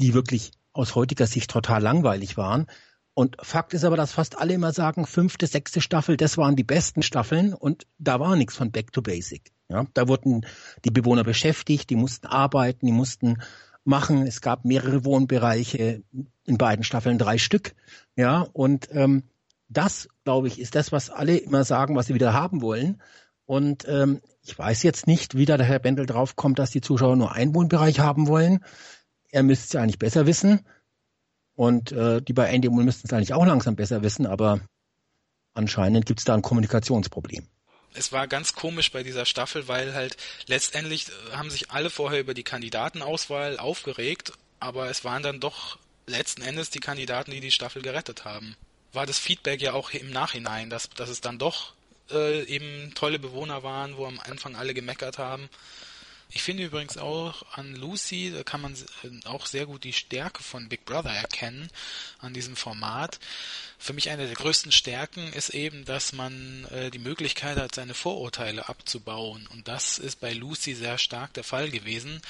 die 0.00 0.14
wirklich 0.14 0.52
aus 0.72 0.94
heutiger 0.94 1.26
Sicht 1.26 1.50
total 1.50 1.82
langweilig 1.82 2.36
waren. 2.36 2.66
Und 3.14 3.36
Fakt 3.40 3.74
ist 3.74 3.84
aber, 3.84 3.96
dass 3.96 4.12
fast 4.12 4.38
alle 4.38 4.54
immer 4.54 4.72
sagen, 4.72 5.06
fünfte, 5.06 5.46
sechste 5.46 5.80
Staffel, 5.80 6.16
das 6.16 6.36
waren 6.36 6.56
die 6.56 6.64
besten 6.64 7.02
Staffeln 7.02 7.54
und 7.54 7.86
da 7.98 8.18
war 8.18 8.34
nichts 8.34 8.56
von 8.56 8.72
Back 8.72 8.92
to 8.92 9.02
Basic. 9.02 9.52
Ja, 9.68 9.86
da 9.94 10.08
wurden 10.08 10.44
die 10.84 10.90
Bewohner 10.90 11.24
beschäftigt, 11.24 11.90
die 11.90 11.96
mussten 11.96 12.26
arbeiten, 12.26 12.86
die 12.86 12.92
mussten 12.92 13.38
machen. 13.84 14.26
Es 14.26 14.40
gab 14.40 14.64
mehrere 14.64 15.04
Wohnbereiche, 15.04 16.02
in 16.44 16.58
beiden 16.58 16.84
Staffeln 16.84 17.18
drei 17.18 17.38
Stück. 17.38 17.74
Ja, 18.16 18.46
und 18.52 18.88
ähm, 18.90 19.22
das, 19.68 20.08
glaube 20.24 20.48
ich, 20.48 20.60
ist 20.60 20.74
das, 20.74 20.92
was 20.92 21.10
alle 21.10 21.36
immer 21.36 21.64
sagen, 21.64 21.96
was 21.96 22.06
sie 22.06 22.14
wieder 22.14 22.32
haben 22.32 22.62
wollen. 22.62 23.00
Und 23.46 23.86
ähm, 23.88 24.20
ich 24.42 24.58
weiß 24.58 24.82
jetzt 24.82 25.06
nicht, 25.06 25.36
wie 25.36 25.44
da 25.44 25.56
der 25.56 25.66
Herr 25.66 25.78
Bendel 25.78 26.06
draufkommt, 26.06 26.58
dass 26.58 26.70
die 26.70 26.80
Zuschauer 26.80 27.16
nur 27.16 27.32
einen 27.32 27.54
Wohnbereich 27.54 28.00
haben 28.00 28.26
wollen. 28.26 28.64
Er 29.30 29.42
müsste 29.42 29.64
es 29.66 29.72
ja 29.72 29.82
eigentlich 29.82 29.98
besser 29.98 30.26
wissen. 30.26 30.60
Und 31.56 31.92
äh, 31.92 32.20
die 32.20 32.32
bei 32.32 32.48
Andy 32.48 32.68
müssten 32.68 33.06
es 33.06 33.12
eigentlich 33.12 33.34
auch 33.34 33.46
langsam 33.46 33.76
besser 33.76 34.02
wissen, 34.02 34.26
aber 34.26 34.60
anscheinend 35.54 36.06
gibt 36.06 36.20
es 36.20 36.24
da 36.24 36.34
ein 36.34 36.42
Kommunikationsproblem. 36.42 37.46
Es 37.96 38.10
war 38.10 38.26
ganz 38.26 38.54
komisch 38.54 38.90
bei 38.90 39.04
dieser 39.04 39.24
Staffel, 39.24 39.68
weil 39.68 39.94
halt 39.94 40.16
letztendlich 40.46 41.08
äh, 41.08 41.36
haben 41.36 41.50
sich 41.50 41.70
alle 41.70 41.90
vorher 41.90 42.20
über 42.20 42.34
die 42.34 42.42
Kandidatenauswahl 42.42 43.58
aufgeregt, 43.58 44.32
aber 44.58 44.90
es 44.90 45.04
waren 45.04 45.22
dann 45.22 45.38
doch 45.38 45.78
letzten 46.06 46.42
Endes 46.42 46.70
die 46.70 46.80
Kandidaten, 46.80 47.30
die 47.30 47.40
die 47.40 47.52
Staffel 47.52 47.82
gerettet 47.82 48.24
haben. 48.24 48.56
War 48.92 49.06
das 49.06 49.18
Feedback 49.18 49.62
ja 49.62 49.72
auch 49.72 49.90
im 49.90 50.10
Nachhinein, 50.10 50.70
dass, 50.70 50.90
dass 50.90 51.08
es 51.08 51.20
dann 51.20 51.38
doch 51.38 51.74
äh, 52.10 52.42
eben 52.44 52.92
tolle 52.94 53.18
Bewohner 53.18 53.62
waren, 53.62 53.96
wo 53.96 54.06
am 54.06 54.20
Anfang 54.20 54.56
alle 54.56 54.74
gemeckert 54.74 55.18
haben. 55.18 55.48
Ich 56.30 56.42
finde 56.42 56.64
übrigens 56.64 56.98
auch 56.98 57.44
an 57.52 57.76
Lucy, 57.76 58.32
da 58.34 58.42
kann 58.42 58.60
man 58.60 58.74
auch 59.24 59.46
sehr 59.46 59.66
gut 59.66 59.84
die 59.84 59.92
Stärke 59.92 60.42
von 60.42 60.68
Big 60.68 60.84
Brother 60.84 61.10
erkennen 61.10 61.68
an 62.18 62.34
diesem 62.34 62.56
Format. 62.56 63.20
Für 63.84 63.92
mich 63.92 64.08
eine 64.08 64.24
der 64.24 64.34
größten 64.34 64.72
Stärken 64.72 65.30
ist 65.34 65.50
eben, 65.50 65.84
dass 65.84 66.14
man 66.14 66.64
äh, 66.70 66.90
die 66.90 66.98
Möglichkeit 66.98 67.58
hat, 67.58 67.74
seine 67.74 67.92
Vorurteile 67.92 68.70
abzubauen. 68.70 69.46
Und 69.52 69.68
das 69.68 69.98
ist 69.98 70.20
bei 70.20 70.32
Lucy 70.32 70.74
sehr 70.74 70.96
stark 70.96 71.34
der 71.34 71.44
Fall 71.44 71.70
gewesen. 71.70 72.22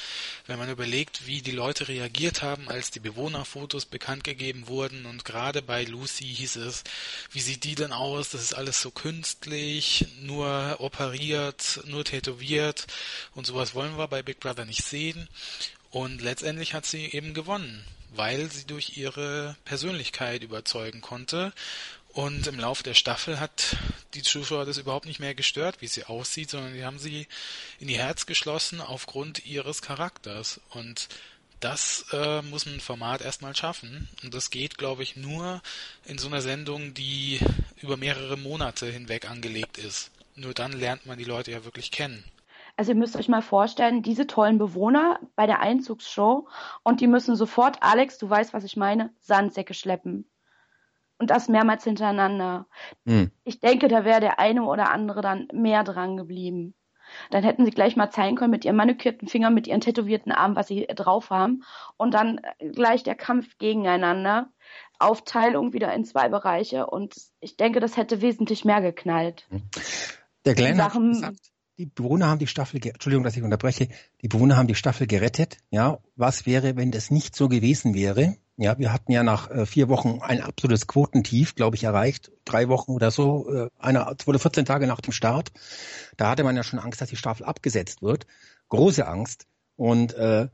Wenn 0.48 0.58
man 0.58 0.68
überlegt, 0.68 1.28
wie 1.28 1.42
die 1.42 1.52
Leute 1.52 1.86
reagiert 1.86 2.42
haben, 2.42 2.68
als 2.68 2.90
die 2.90 2.98
Bewohnerfotos 2.98 3.86
bekannt 3.86 4.24
gegeben 4.24 4.66
wurden. 4.66 5.06
Und 5.06 5.24
gerade 5.24 5.62
bei 5.62 5.84
Lucy 5.84 6.24
hieß 6.24 6.56
es, 6.56 6.82
wie 7.30 7.40
sieht 7.40 7.62
die 7.62 7.76
denn 7.76 7.92
aus? 7.92 8.30
Das 8.30 8.42
ist 8.42 8.54
alles 8.54 8.80
so 8.80 8.90
künstlich, 8.90 10.06
nur 10.22 10.78
operiert, 10.80 11.82
nur 11.84 12.04
tätowiert. 12.04 12.88
Und 13.36 13.46
sowas 13.46 13.76
wollen 13.76 13.96
wir 13.96 14.08
bei 14.08 14.24
Big 14.24 14.40
Brother 14.40 14.64
nicht 14.64 14.82
sehen. 14.82 15.28
Und 15.92 16.20
letztendlich 16.20 16.74
hat 16.74 16.84
sie 16.84 17.04
eben 17.12 17.32
gewonnen 17.32 17.84
weil 18.16 18.50
sie 18.50 18.66
durch 18.66 18.96
ihre 18.96 19.56
Persönlichkeit 19.64 20.42
überzeugen 20.42 21.00
konnte. 21.00 21.52
Und 22.14 22.46
im 22.46 22.60
Laufe 22.60 22.84
der 22.84 22.94
Staffel 22.94 23.40
hat 23.40 23.76
die 24.14 24.22
Zuschauer 24.22 24.66
das 24.66 24.78
überhaupt 24.78 25.06
nicht 25.06 25.18
mehr 25.18 25.34
gestört, 25.34 25.80
wie 25.80 25.88
sie 25.88 26.04
aussieht, 26.04 26.48
sondern 26.48 26.74
die 26.74 26.84
haben 26.84 27.00
sie 27.00 27.26
in 27.80 27.88
ihr 27.88 27.98
Herz 27.98 28.26
geschlossen 28.26 28.80
aufgrund 28.80 29.44
ihres 29.46 29.82
Charakters. 29.82 30.60
Und 30.70 31.08
das 31.58 32.04
äh, 32.12 32.42
muss 32.42 32.66
ein 32.66 32.80
Format 32.80 33.20
erstmal 33.20 33.56
schaffen. 33.56 34.08
Und 34.22 34.32
das 34.32 34.50
geht, 34.50 34.78
glaube 34.78 35.02
ich, 35.02 35.16
nur 35.16 35.60
in 36.04 36.18
so 36.18 36.28
einer 36.28 36.40
Sendung, 36.40 36.94
die 36.94 37.40
über 37.80 37.96
mehrere 37.96 38.36
Monate 38.36 38.86
hinweg 38.86 39.28
angelegt 39.28 39.78
ist. 39.78 40.10
Nur 40.36 40.54
dann 40.54 40.72
lernt 40.72 41.06
man 41.06 41.18
die 41.18 41.24
Leute 41.24 41.50
ja 41.50 41.64
wirklich 41.64 41.90
kennen. 41.90 42.22
Also 42.76 42.92
ihr 42.92 42.98
müsst 42.98 43.16
euch 43.16 43.28
mal 43.28 43.42
vorstellen, 43.42 44.02
diese 44.02 44.26
tollen 44.26 44.58
Bewohner 44.58 45.20
bei 45.36 45.46
der 45.46 45.60
Einzugsshow 45.60 46.48
und 46.82 47.00
die 47.00 47.06
müssen 47.06 47.36
sofort, 47.36 47.78
Alex, 47.80 48.18
du 48.18 48.28
weißt, 48.28 48.52
was 48.52 48.64
ich 48.64 48.76
meine, 48.76 49.10
Sandsäcke 49.20 49.74
schleppen. 49.74 50.28
Und 51.18 51.30
das 51.30 51.48
mehrmals 51.48 51.84
hintereinander. 51.84 52.66
Hm. 53.06 53.30
Ich 53.44 53.60
denke, 53.60 53.86
da 53.86 54.04
wäre 54.04 54.20
der 54.20 54.40
eine 54.40 54.64
oder 54.64 54.90
andere 54.90 55.20
dann 55.20 55.46
mehr 55.52 55.84
dran 55.84 56.16
geblieben. 56.16 56.74
Dann 57.30 57.44
hätten 57.44 57.64
sie 57.64 57.70
gleich 57.70 57.96
mal 57.96 58.10
zeigen 58.10 58.36
können 58.36 58.50
mit 58.50 58.64
ihren 58.64 58.76
manikürten 58.76 59.28
Fingern, 59.28 59.54
mit 59.54 59.66
ihren 59.66 59.80
tätowierten 59.80 60.32
Armen, 60.32 60.56
was 60.56 60.68
sie 60.68 60.86
drauf 60.86 61.30
haben. 61.30 61.62
Und 61.96 62.14
dann 62.14 62.40
gleich 62.72 63.04
der 63.04 63.14
Kampf 63.14 63.58
gegeneinander. 63.58 64.50
Aufteilung 64.98 65.72
wieder 65.72 65.92
in 65.92 66.04
zwei 66.04 66.28
Bereiche. 66.28 66.86
Und 66.86 67.14
ich 67.40 67.56
denke, 67.56 67.78
das 67.78 67.96
hätte 67.96 68.20
wesentlich 68.20 68.64
mehr 68.64 68.80
geknallt. 68.80 69.46
Der 70.44 70.54
Glenn 70.54 70.82
hat 70.82 70.92
gesagt, 70.92 71.53
die 71.78 71.86
Bewohner 71.86 72.28
haben 72.28 72.38
die 72.38 72.46
Staffel, 72.46 72.80
Entschuldigung, 72.84 73.24
dass 73.24 73.36
ich 73.36 73.42
unterbreche, 73.42 73.88
die 74.22 74.28
Bewohner 74.28 74.56
haben 74.56 74.68
die 74.68 74.74
Staffel 74.74 75.06
gerettet. 75.06 75.58
Ja, 75.70 75.98
was 76.16 76.46
wäre, 76.46 76.76
wenn 76.76 76.90
das 76.90 77.10
nicht 77.10 77.34
so 77.34 77.48
gewesen 77.48 77.94
wäre? 77.94 78.36
Ja, 78.56 78.78
wir 78.78 78.92
hatten 78.92 79.10
ja 79.10 79.24
nach 79.24 79.50
äh, 79.50 79.66
vier 79.66 79.88
Wochen 79.88 80.20
ein 80.22 80.40
absolutes 80.40 80.86
Quotentief, 80.86 81.56
glaube 81.56 81.74
ich, 81.74 81.84
erreicht. 81.84 82.30
Drei 82.44 82.68
Wochen 82.68 82.92
oder 82.92 83.10
so, 83.10 83.52
äh, 83.52 83.70
einer, 83.78 84.14
wurde 84.24 84.38
14 84.38 84.64
Tage 84.64 84.86
nach 84.86 85.00
dem 85.00 85.12
Start. 85.12 85.50
Da 86.16 86.30
hatte 86.30 86.44
man 86.44 86.54
ja 86.54 86.62
schon 86.62 86.78
Angst, 86.78 87.00
dass 87.00 87.08
die 87.08 87.16
Staffel 87.16 87.44
abgesetzt 87.44 88.02
wird. 88.02 88.26
Große 88.68 89.06
Angst. 89.06 89.46
Und 89.74 90.14
äh, 90.14 90.48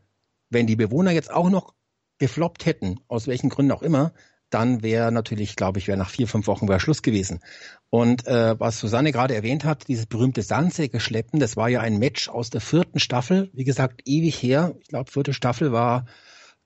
wenn 0.48 0.66
die 0.66 0.76
Bewohner 0.76 1.10
jetzt 1.10 1.30
auch 1.30 1.50
noch 1.50 1.74
gefloppt 2.16 2.64
hätten, 2.64 3.00
aus 3.08 3.26
welchen 3.26 3.50
Gründen 3.50 3.72
auch 3.72 3.82
immer, 3.82 4.12
dann 4.50 4.82
wäre 4.82 5.12
natürlich, 5.12 5.56
glaube 5.56 5.78
ich, 5.78 5.88
wäre 5.88 5.98
nach 5.98 6.10
vier, 6.10 6.28
fünf 6.28 6.46
Wochen 6.46 6.68
wäre 6.68 6.80
Schluss 6.80 7.02
gewesen. 7.02 7.40
Und 7.88 8.26
äh, 8.26 8.58
was 8.58 8.78
Susanne 8.78 9.12
gerade 9.12 9.34
erwähnt 9.34 9.64
hat, 9.64 9.88
dieses 9.88 10.06
berühmte 10.06 10.42
Sandsäcke-Schleppen, 10.42 11.40
das 11.40 11.56
war 11.56 11.68
ja 11.68 11.80
ein 11.80 11.98
Match 11.98 12.28
aus 12.28 12.50
der 12.50 12.60
vierten 12.60 13.00
Staffel, 13.00 13.50
wie 13.52 13.64
gesagt, 13.64 14.02
ewig 14.04 14.42
her. 14.42 14.74
Ich 14.80 14.88
glaube, 14.88 15.10
vierte 15.10 15.32
Staffel 15.32 15.72
war 15.72 16.06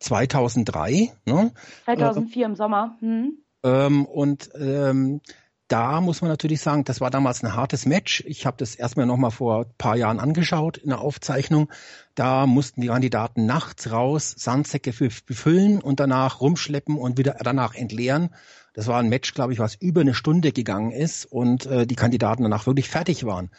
2003. 0.01 1.13
Ne? 1.27 1.53
2004 1.85 2.43
äh, 2.43 2.47
im 2.47 2.57
Sommer. 2.57 2.97
Hm. 3.01 3.39
Ähm, 3.63 4.05
und 4.05 4.51
ähm, 4.59 5.21
da 5.69 6.01
muss 6.03 6.21
man 6.21 6.31
natürlich 6.31 6.61
sagen, 6.61 6.85
das 6.85 7.01
war 7.01 7.11
damals 7.11 7.43
ein 7.43 7.55
hartes 7.55 7.87
Match. 7.87 8.23
Ich 8.27 8.45
habe 8.45 8.57
das 8.59 8.75
erstmal 8.75 9.07
nochmal 9.07 9.31
vor 9.31 9.61
ein 9.61 9.75
paar 9.79 9.97
Jahren 9.97 10.21
angeschaut 10.21 10.77
in 10.77 10.91
der 10.91 11.01
Aufzeichnung. 11.01 11.71
Da 12.15 12.47
mussten 12.47 12.83
die 12.83 12.89
Kandidaten 12.89 13.47
nachts 13.47 13.91
raus, 13.91 14.35
Sandsäcke 14.37 14.93
befüllen 14.93 15.81
und 15.81 16.01
danach 16.01 16.41
rumschleppen 16.41 16.97
und 16.99 17.17
wieder 17.17 17.37
danach 17.43 17.75
entleeren. 17.75 18.31
Das 18.75 18.89
war 18.89 18.99
ein 18.99 19.09
Match, 19.09 19.33
glaube 19.33 19.53
ich, 19.53 19.59
was 19.59 19.77
über 19.77 20.03
eine 20.03 20.15
Stunde 20.15 20.53
gegangen 20.53 20.91
ist 20.91 21.25
und 21.25 21.65
äh, 21.67 21.87
die 21.87 21.97
Kandidaten 21.97 22.43
danach 22.43 22.67
wirklich 22.67 22.91
fertig 22.91 23.25
waren. 23.25 23.51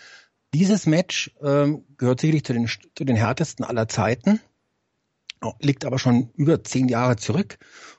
Dieses 0.54 0.86
Match 0.86 1.32
ähm, 1.42 1.86
gehört 1.98 2.22
sicherlich 2.22 2.44
zu 2.44 2.54
den, 2.54 2.68
zu 2.68 3.04
den 3.04 3.16
härtesten 3.16 3.66
aller 3.66 3.88
Zeiten, 3.88 4.40
liegt 5.60 5.86
aber 5.86 6.00
schon 6.00 6.30
über 6.36 6.64
zehn 6.64 6.88
Jahre 6.88 7.16
zurück 7.16 7.58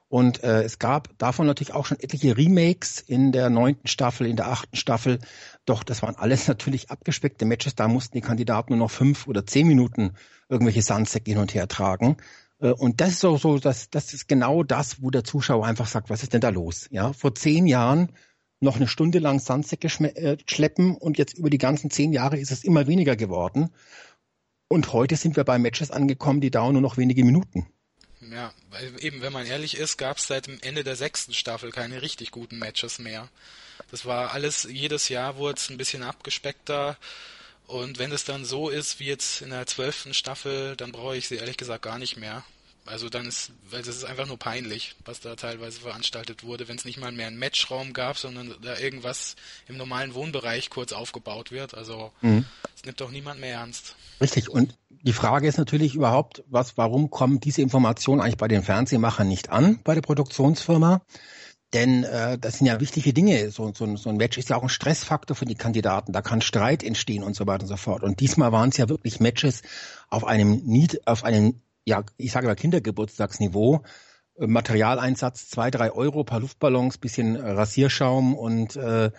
und 0.09 0.45
äh, 0.45 0.63
es 0.63 0.79
gab 0.79 1.19
davon 1.19 1.47
natürlich 1.47 1.75
auch 1.75 1.87
schon 1.87 1.99
etliche 1.99 2.37
Remakes 2.37 3.01
in 3.01 3.33
der 3.33 3.51
neunten 3.51 3.89
Staffel, 3.89 4.27
in 4.27 4.37
der 4.37 4.49
achten 4.49 4.77
Staffel. 4.77 5.19
Doch 5.65 5.83
das 5.83 6.03
waren 6.03 6.15
alles 6.15 6.47
natürlich 6.49 6.91
abgespeckte 6.91 7.45
Matches. 7.45 7.75
Da 7.75 7.89
mussten 7.89 8.17
die 8.17 8.23
Kandidaten 8.23 8.73
nur 8.73 8.79
noch 8.79 8.91
fünf 8.91 9.27
oder 9.27 9.47
zehn 9.47 9.67
Minuten 9.67 10.13
irgendwelche 10.49 10.83
Sunset 10.83 11.27
hin 11.27 11.39
und 11.39 11.55
her 11.55 11.67
tragen. 11.67 12.19
Äh, 12.61 12.71
und 12.71 13.01
das 13.01 13.11
ist 13.11 13.25
auch 13.25 13.39
so, 13.41 13.59
das, 13.59 13.91
das 13.91 14.15
ist 14.15 14.29
genau 14.29 14.63
das, 14.63 15.03
wo 15.03 15.11
der 15.11 15.25
Zuschauer 15.25 15.67
einfach 15.67 15.89
sagt, 15.89 16.09
was 16.09 16.23
ist 16.23 16.33
denn 16.33 16.41
da 16.41 16.51
los? 16.51 16.87
Ja, 16.91 17.13
vor 17.13 17.35
zehn 17.35 17.67
Jahren 17.67 18.13
noch 18.61 18.77
eine 18.77 18.89
Stunde 18.89 19.19
lang 19.19 19.41
Sandsäcke 19.41 19.89
äh, 19.89 20.37
schleppen 20.47 20.97
und 20.97 21.19
jetzt 21.19 21.37
über 21.37 21.51
die 21.51 21.59
ganzen 21.59 21.91
zehn 21.91 22.13
Jahre 22.13 22.39
ist 22.39 22.53
es 22.53 22.65
immer 22.65 22.87
weniger 22.87 23.17
geworden. 23.17 23.71
Und 24.69 24.93
heute 24.93 25.17
sind 25.17 25.37
wir 25.37 25.45
bei 25.45 25.59
Matches 25.59 25.91
angekommen, 25.91 26.41
die 26.41 26.51
dauern 26.51 26.73
nur 26.73 26.83
noch 26.83 26.97
wenige 26.97 27.25
Minuten. 27.25 27.67
Ja, 28.31 28.53
weil 28.71 28.93
eben, 29.05 29.23
wenn 29.23 29.33
man 29.33 29.47
ehrlich 29.47 29.77
ist, 29.77 29.99
gab 29.99 30.17
es 30.17 30.27
seit 30.27 30.47
dem 30.47 30.59
Ende 30.61 30.85
der 30.85 30.97
sechsten 30.97 31.35
Staffel 31.35 31.71
keine 31.71 32.03
richtig 32.03 32.31
guten 32.31 32.59
Matches 32.59 32.99
mehr. 32.99 33.29
Das 33.91 34.05
war 34.05 34.33
alles, 34.33 34.65
jedes 34.65 35.09
Jahr 35.09 35.37
wurde 35.37 35.59
es 35.59 35.71
ein 35.71 35.77
bisschen 35.77 36.03
abgespeckter. 36.03 36.97
Und 37.67 37.99
wenn 37.99 38.13
es 38.13 38.25
dann 38.25 38.45
so 38.45 38.69
ist 38.69 39.01
wie 39.01 39.07
jetzt 39.07 39.43
in 39.43 39.51
der 39.51 39.67
zwölften 39.67 40.15
Staffel, 40.15 40.77
dann 40.77 40.93
brauche 40.93 41.17
ich 41.17 41.29
sie 41.29 41.37
ehrlich 41.37 41.57
gesagt 41.57 41.83
gar 41.83 41.99
nicht 41.99 42.17
mehr. 42.17 42.45
Also 42.87 43.09
dann 43.09 43.27
ist, 43.27 43.53
weil 43.71 43.81
es 43.81 43.89
ist 43.89 44.05
einfach 44.05 44.27
nur 44.27 44.39
peinlich, 44.39 44.97
was 45.05 45.21
da 45.21 45.37
teilweise 45.37 45.81
veranstaltet 45.81 46.45
wurde, 46.45 46.69
wenn 46.69 46.77
es 46.77 46.85
nicht 46.85 46.99
mal 46.99 47.13
mehr 47.13 47.27
einen 47.27 47.39
Matchraum 47.39 47.93
gab, 47.93 48.19
sondern 48.19 48.55
da 48.63 48.79
irgendwas 48.79 49.37
im 49.69 49.77
normalen 49.77 50.15
Wohnbereich 50.15 50.71
kurz 50.71 50.93
aufgebaut 50.93 51.51
wird. 51.51 51.75
Also 51.75 52.13
mhm. 52.23 52.45
das 52.75 52.85
nimmt 52.85 53.01
doch 53.01 53.11
niemand 53.11 53.41
mehr 53.41 53.55
ernst. 53.55 53.97
Richtig. 54.21 54.49
Und 54.49 54.77
die 54.89 55.13
Frage 55.13 55.47
ist 55.47 55.59
natürlich 55.59 55.95
überhaupt, 55.95 56.43
was, 56.49 56.77
warum 56.77 57.11
kommen 57.11 57.41
diese 57.41 57.63
Informationen 57.63 58.21
eigentlich 58.21 58.39
bei 58.39 58.49
den 58.49 58.63
Fernsehmachern 58.63 59.29
nicht 59.29 59.51
an, 59.51 59.81
bei 59.85 59.95
der 59.95 60.03
Produktionsfirma? 60.03 61.03
Denn 61.73 62.05
äh, 62.05 62.39
das 62.39 62.59
sind 62.59 62.67
ja 62.69 62.81
wichtige 62.81 63.13
Dinge. 63.13 63.51
So, 63.51 63.73
so, 63.75 63.97
so 63.97 64.09
ein 64.09 64.17
Match 64.17 64.39
ist 64.39 64.51
ja 64.51 64.57
auch 64.57 64.63
ein 64.63 64.69
Stressfaktor 64.69 65.37
für 65.37 65.47
die 65.47 65.57
Kandidaten. 65.57 66.13
Da 66.13 66.23
kann 66.23 66.41
Streit 66.41 66.83
entstehen 66.85 67.23
und 67.23 67.35
so 67.35 67.47
weiter 67.47 67.65
und 67.65 67.69
so 67.69 67.77
fort. 67.77 68.03
Und 68.03 68.21
diesmal 68.21 68.53
waren 68.53 68.71
es 68.71 68.77
ja 68.77 68.89
wirklich 68.89 69.21
Matches 69.21 69.63
auf 70.09 70.25
einem 70.25 70.63
auf 71.05 71.25
einem, 71.25 71.61
ja, 71.87 72.05
ich 72.19 72.33
sage 72.33 72.47
mal 72.47 72.57
Kindergeburtstagsniveau. 72.57 73.83
Äh, 74.39 74.47
Materialeinsatz 74.47 75.49
zwei, 75.49 75.71
drei 75.71 75.91
Euro, 75.93 76.25
paar 76.25 76.41
Luftballons, 76.41 76.99
bisschen 76.99 77.37
Rasierschaum 77.37 78.35
und 78.35 78.77
äh, 78.77 79.07
äh, 79.07 79.11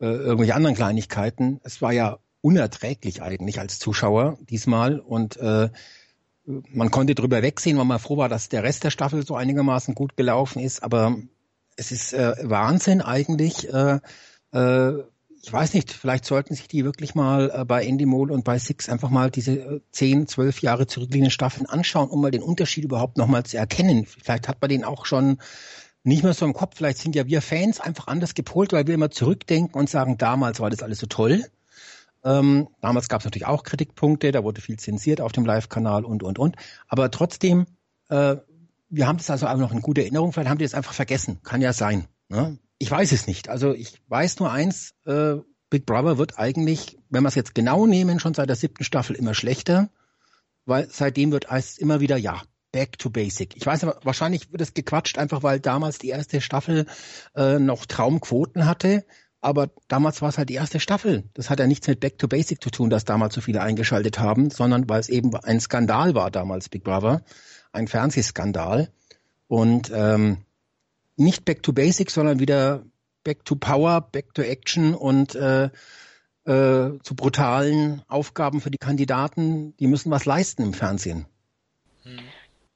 irgendwelche 0.00 0.54
anderen 0.54 0.74
Kleinigkeiten. 0.74 1.60
Es 1.62 1.80
war 1.82 1.92
ja 1.92 2.18
unerträglich 2.40 3.22
eigentlich 3.22 3.60
als 3.60 3.78
Zuschauer 3.78 4.38
diesmal 4.40 4.98
und 5.00 5.36
äh, 5.36 5.68
man 6.44 6.90
konnte 6.90 7.14
drüber 7.14 7.42
wegsehen, 7.42 7.76
weil 7.76 7.84
man 7.84 7.98
froh 7.98 8.16
war, 8.16 8.28
dass 8.28 8.48
der 8.48 8.62
Rest 8.62 8.84
der 8.84 8.90
Staffel 8.90 9.26
so 9.26 9.34
einigermaßen 9.34 9.94
gut 9.94 10.16
gelaufen 10.16 10.60
ist, 10.60 10.82
aber 10.82 11.16
es 11.76 11.92
ist 11.92 12.12
äh, 12.12 12.34
Wahnsinn 12.42 13.02
eigentlich. 13.02 13.72
Äh, 13.72 14.00
äh, 14.52 15.02
ich 15.46 15.52
weiß 15.52 15.74
nicht, 15.74 15.92
vielleicht 15.92 16.24
sollten 16.24 16.56
sich 16.56 16.66
die 16.66 16.84
wirklich 16.84 17.14
mal 17.14 17.52
äh, 17.54 17.64
bei 17.64 17.86
Endemol 17.86 18.32
und 18.32 18.42
bei 18.42 18.58
Six 18.58 18.88
einfach 18.88 19.10
mal 19.10 19.30
diese 19.30 19.52
äh, 19.52 19.80
zehn, 19.92 20.26
zwölf 20.26 20.60
Jahre 20.60 20.88
zurückliegenden 20.88 21.30
Staffeln 21.30 21.66
anschauen, 21.66 22.08
um 22.08 22.20
mal 22.20 22.32
den 22.32 22.42
Unterschied 22.42 22.82
überhaupt 22.82 23.16
nochmal 23.16 23.44
zu 23.44 23.56
erkennen. 23.56 24.06
Vielleicht 24.06 24.48
hat 24.48 24.60
man 24.60 24.70
den 24.70 24.82
auch 24.82 25.06
schon 25.06 25.38
nicht 26.02 26.24
mehr 26.24 26.34
so 26.34 26.46
im 26.46 26.52
Kopf. 26.52 26.76
Vielleicht 26.76 26.98
sind 26.98 27.14
ja 27.14 27.28
wir 27.28 27.42
Fans 27.42 27.78
einfach 27.78 28.08
anders 28.08 28.34
gepolt, 28.34 28.72
weil 28.72 28.88
wir 28.88 28.94
immer 28.94 29.12
zurückdenken 29.12 29.78
und 29.78 29.88
sagen, 29.88 30.18
damals 30.18 30.58
war 30.58 30.68
das 30.68 30.82
alles 30.82 30.98
so 30.98 31.06
toll. 31.06 31.44
Ähm, 32.24 32.66
damals 32.80 33.08
gab 33.08 33.20
es 33.20 33.24
natürlich 33.24 33.46
auch 33.46 33.62
Kritikpunkte, 33.62 34.32
da 34.32 34.42
wurde 34.42 34.60
viel 34.60 34.80
zensiert 34.80 35.20
auf 35.20 35.30
dem 35.30 35.46
Live-Kanal 35.46 36.04
und, 36.04 36.24
und, 36.24 36.40
und. 36.40 36.56
Aber 36.88 37.08
trotzdem, 37.12 37.66
äh, 38.08 38.34
wir 38.88 39.06
haben 39.06 39.18
das 39.18 39.30
also 39.30 39.46
auch 39.46 39.56
noch 39.56 39.70
in 39.70 39.80
guter 39.80 40.02
Erinnerung, 40.02 40.32
vielleicht 40.32 40.50
haben 40.50 40.58
die 40.58 40.64
das 40.64 40.74
einfach 40.74 40.92
vergessen. 40.92 41.38
Kann 41.44 41.60
ja 41.60 41.72
sein. 41.72 42.08
Ne? 42.28 42.58
Ich 42.78 42.90
weiß 42.90 43.12
es 43.12 43.26
nicht. 43.26 43.48
Also 43.48 43.72
ich 43.72 44.00
weiß 44.08 44.38
nur 44.40 44.50
eins, 44.50 44.94
äh, 45.06 45.36
Big 45.70 45.86
Brother 45.86 46.18
wird 46.18 46.38
eigentlich, 46.38 46.98
wenn 47.08 47.22
wir 47.22 47.28
es 47.28 47.34
jetzt 47.34 47.54
genau 47.54 47.86
nehmen, 47.86 48.20
schon 48.20 48.34
seit 48.34 48.48
der 48.48 48.56
siebten 48.56 48.84
Staffel 48.84 49.16
immer 49.16 49.34
schlechter, 49.34 49.90
weil 50.64 50.88
seitdem 50.90 51.32
wird 51.32 51.46
es 51.50 51.78
immer 51.78 52.00
wieder, 52.00 52.16
ja, 52.16 52.42
back 52.72 52.98
to 52.98 53.10
basic. 53.10 53.56
Ich 53.56 53.64
weiß 53.64 53.84
aber, 53.84 54.00
wahrscheinlich 54.02 54.52
wird 54.52 54.60
es 54.60 54.74
gequatscht, 54.74 55.18
einfach 55.18 55.42
weil 55.42 55.60
damals 55.60 55.98
die 55.98 56.08
erste 56.08 56.40
Staffel 56.40 56.86
äh, 57.34 57.58
noch 57.58 57.86
Traumquoten 57.86 58.66
hatte 58.66 59.04
aber 59.46 59.70
damals 59.86 60.22
war 60.22 60.30
es 60.30 60.38
halt 60.38 60.48
die 60.48 60.54
erste 60.54 60.80
Staffel. 60.80 61.22
Das 61.34 61.50
hat 61.50 61.60
ja 61.60 61.68
nichts 61.68 61.86
mit 61.86 62.00
Back 62.00 62.18
to 62.18 62.26
Basic 62.26 62.60
zu 62.60 62.68
tun, 62.70 62.90
dass 62.90 63.04
damals 63.04 63.32
so 63.32 63.40
viele 63.40 63.60
eingeschaltet 63.60 64.18
haben, 64.18 64.50
sondern 64.50 64.88
weil 64.88 64.98
es 64.98 65.08
eben 65.08 65.34
ein 65.36 65.60
Skandal 65.60 66.16
war 66.16 66.32
damals, 66.32 66.68
Big 66.68 66.82
Brother, 66.82 67.22
ein 67.72 67.86
Fernsehskandal. 67.86 68.90
Und 69.46 69.92
ähm, 69.94 70.38
nicht 71.16 71.44
Back 71.44 71.62
to 71.62 71.72
Basic, 71.72 72.10
sondern 72.10 72.40
wieder 72.40 72.84
Back 73.24 73.44
to 73.44 73.56
Power, 73.56 74.00
Back 74.00 74.34
to 74.34 74.42
Action 74.42 74.94
und 74.94 75.34
äh, 75.34 75.70
äh, 76.44 76.98
zu 77.02 77.16
brutalen 77.16 78.02
Aufgaben 78.08 78.60
für 78.60 78.70
die 78.70 78.78
Kandidaten. 78.78 79.76
Die 79.78 79.88
müssen 79.88 80.10
was 80.10 80.26
leisten 80.26 80.62
im 80.62 80.74
Fernsehen. 80.74 81.26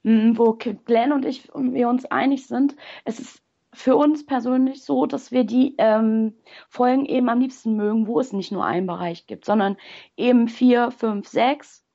Hm. 0.03 0.37
Wo 0.37 0.53
Glenn 0.53 1.13
und 1.13 1.25
ich 1.25 1.49
wir 1.55 1.87
uns 1.87 2.05
einig 2.05 2.47
sind, 2.47 2.75
es 3.05 3.19
ist 3.19 3.41
für 3.73 3.95
uns 3.95 4.25
persönlich 4.25 4.83
so, 4.83 5.05
dass 5.05 5.31
wir 5.31 5.45
die 5.45 5.75
ähm, 5.77 6.33
Folgen 6.67 7.05
eben 7.05 7.29
am 7.29 7.39
liebsten 7.39 7.75
mögen, 7.75 8.07
wo 8.07 8.19
es 8.19 8.33
nicht 8.33 8.51
nur 8.51 8.65
einen 8.65 8.87
Bereich 8.87 9.27
gibt, 9.27 9.45
sondern 9.45 9.77
eben 10.17 10.49
vier, 10.49 10.91
fünf, 10.91 11.27
sechs 11.27 11.85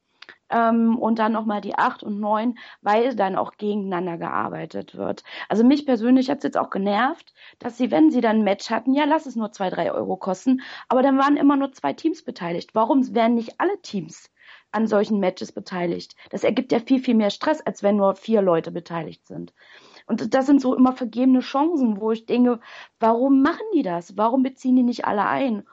ähm, 0.51 0.99
und 0.99 1.19
dann 1.19 1.33
nochmal 1.33 1.61
die 1.61 1.75
acht 1.77 2.03
und 2.03 2.21
neun, 2.21 2.59
weil 2.83 3.15
dann 3.17 3.37
auch 3.37 3.57
gegeneinander 3.57 4.19
gearbeitet 4.19 4.97
wird. 4.97 5.25
Also 5.49 5.65
mich 5.65 5.87
persönlich 5.87 6.31
hat 6.31 6.39
es 6.39 6.45
jetzt 6.45 6.59
auch 6.59 6.71
genervt, 6.71 7.33
dass 7.59 7.77
sie, 7.77 7.91
wenn 7.91 8.11
sie 8.11 8.21
dann 8.21 8.39
ein 8.39 8.45
Match 8.45 8.71
hatten, 8.71 8.95
ja, 8.95 9.05
lass 9.05 9.27
es 9.27 9.37
nur 9.37 9.53
zwei, 9.53 9.71
drei 9.71 9.93
Euro 9.93 10.17
kosten, 10.17 10.63
aber 10.89 11.03
dann 11.03 11.19
waren 11.19 11.37
immer 11.37 11.57
nur 11.57 11.73
zwei 11.73 11.93
Teams 11.93 12.23
beteiligt. 12.23 12.75
Warum 12.75 13.15
werden 13.15 13.35
nicht 13.35 13.61
alle 13.61 13.81
Teams 13.83 14.31
an 14.73 14.87
solchen 14.87 15.21
Matches 15.21 15.53
beteiligt? 15.53 16.17
Das 16.31 16.45
ergibt 16.45 16.73
ja 16.73 16.81
viel, 16.81 17.01
viel 17.01 17.15
mehr 17.15 17.31
Stress, 17.31 17.61
als 17.61 17.83
wenn 17.83 17.97
nur 17.97 18.15
vier 18.15 18.43
Leute 18.43 18.71
beteiligt 18.71 19.27
sind. 19.27 19.53
Und 20.07 20.35
das 20.35 20.47
sind 20.47 20.61
so 20.61 20.75
immer 20.75 20.93
vergebene 20.93 21.41
Chancen, 21.41 22.01
wo 22.01 22.13
ich 22.13 22.27
denke, 22.27 22.61
warum 23.01 23.43
machen 23.43 23.67
die 23.75 23.83
das? 23.83 24.17
Warum 24.17 24.43
beziehen 24.45 24.77
die 24.77 24.85
nicht 24.85 25.05
alle 25.05 25.27
ein? 25.27 25.67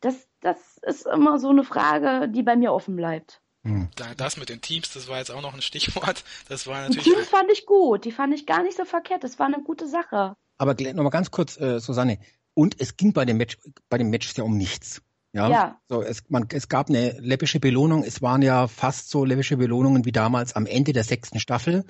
Das, 0.00 0.28
das 0.40 0.78
ist 0.78 1.06
immer 1.06 1.38
so 1.38 1.48
eine 1.48 1.64
Frage, 1.64 2.28
die 2.28 2.42
bei 2.42 2.56
mir 2.56 2.72
offen 2.72 2.96
bleibt. 2.96 3.41
Hm. 3.64 3.88
Das 4.16 4.36
mit 4.36 4.48
den 4.48 4.60
Teams, 4.60 4.92
das 4.92 5.08
war 5.08 5.18
jetzt 5.18 5.30
auch 5.30 5.42
noch 5.42 5.54
ein 5.54 5.62
Stichwort. 5.62 6.24
Das 6.48 6.66
war 6.66 6.80
natürlich. 6.80 7.04
Die 7.04 7.10
Teams 7.10 7.28
fand 7.28 7.50
ich 7.52 7.66
gut, 7.66 8.04
die 8.04 8.12
fand 8.12 8.34
ich 8.34 8.46
gar 8.46 8.62
nicht 8.62 8.76
so 8.76 8.84
verkehrt. 8.84 9.22
Das 9.22 9.38
war 9.38 9.46
eine 9.46 9.62
gute 9.62 9.88
Sache. 9.88 10.36
Aber 10.58 10.74
nochmal 10.74 11.10
ganz 11.10 11.30
kurz, 11.30 11.58
äh, 11.60 11.78
Susanne. 11.78 12.18
Und 12.54 12.80
es 12.80 12.96
ging 12.96 13.12
bei 13.12 13.24
dem 13.24 13.36
Match, 13.36 13.58
bei 13.88 13.98
dem 13.98 14.10
Match 14.10 14.32
ja 14.36 14.44
um 14.44 14.56
nichts. 14.56 15.02
Ja, 15.32 15.48
ja. 15.48 15.80
So, 15.88 16.02
es, 16.02 16.24
man, 16.28 16.46
es 16.52 16.68
gab 16.68 16.90
eine 16.90 17.12
läppische 17.18 17.60
Belohnung. 17.60 18.04
Es 18.04 18.20
waren 18.20 18.42
ja 18.42 18.68
fast 18.68 19.08
so 19.08 19.24
läppische 19.24 19.56
Belohnungen 19.56 20.04
wie 20.04 20.12
damals 20.12 20.54
am 20.54 20.66
Ende 20.66 20.92
der 20.92 21.04
sechsten 21.04 21.40
Staffel. 21.40 21.84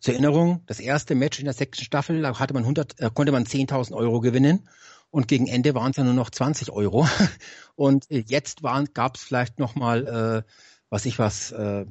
Zur 0.00 0.14
Erinnerung, 0.14 0.62
das 0.66 0.80
erste 0.80 1.14
Match 1.14 1.38
in 1.38 1.44
der 1.44 1.54
sechsten 1.54 1.84
Staffel, 1.84 2.22
da 2.22 2.38
hatte 2.38 2.54
man 2.54 2.62
100, 2.62 2.98
äh, 3.00 3.10
konnte 3.12 3.32
man 3.32 3.44
10.000 3.44 3.92
Euro 3.92 4.20
gewinnen 4.20 4.66
und 5.10 5.28
gegen 5.28 5.46
Ende 5.46 5.74
waren 5.74 5.90
es 5.90 5.96
ja 5.96 6.04
nur 6.04 6.14
noch 6.14 6.30
20 6.30 6.70
Euro. 6.70 7.06
Und 7.74 8.10
äh, 8.10 8.24
jetzt 8.26 8.62
gab 8.94 9.16
es 9.16 9.22
vielleicht 9.22 9.58
noch 9.58 9.74
mal, 9.74 10.44
äh, 10.46 10.50
was 10.90 11.06
ich 11.06 11.18
was, 11.18 11.52
äh, 11.52 11.86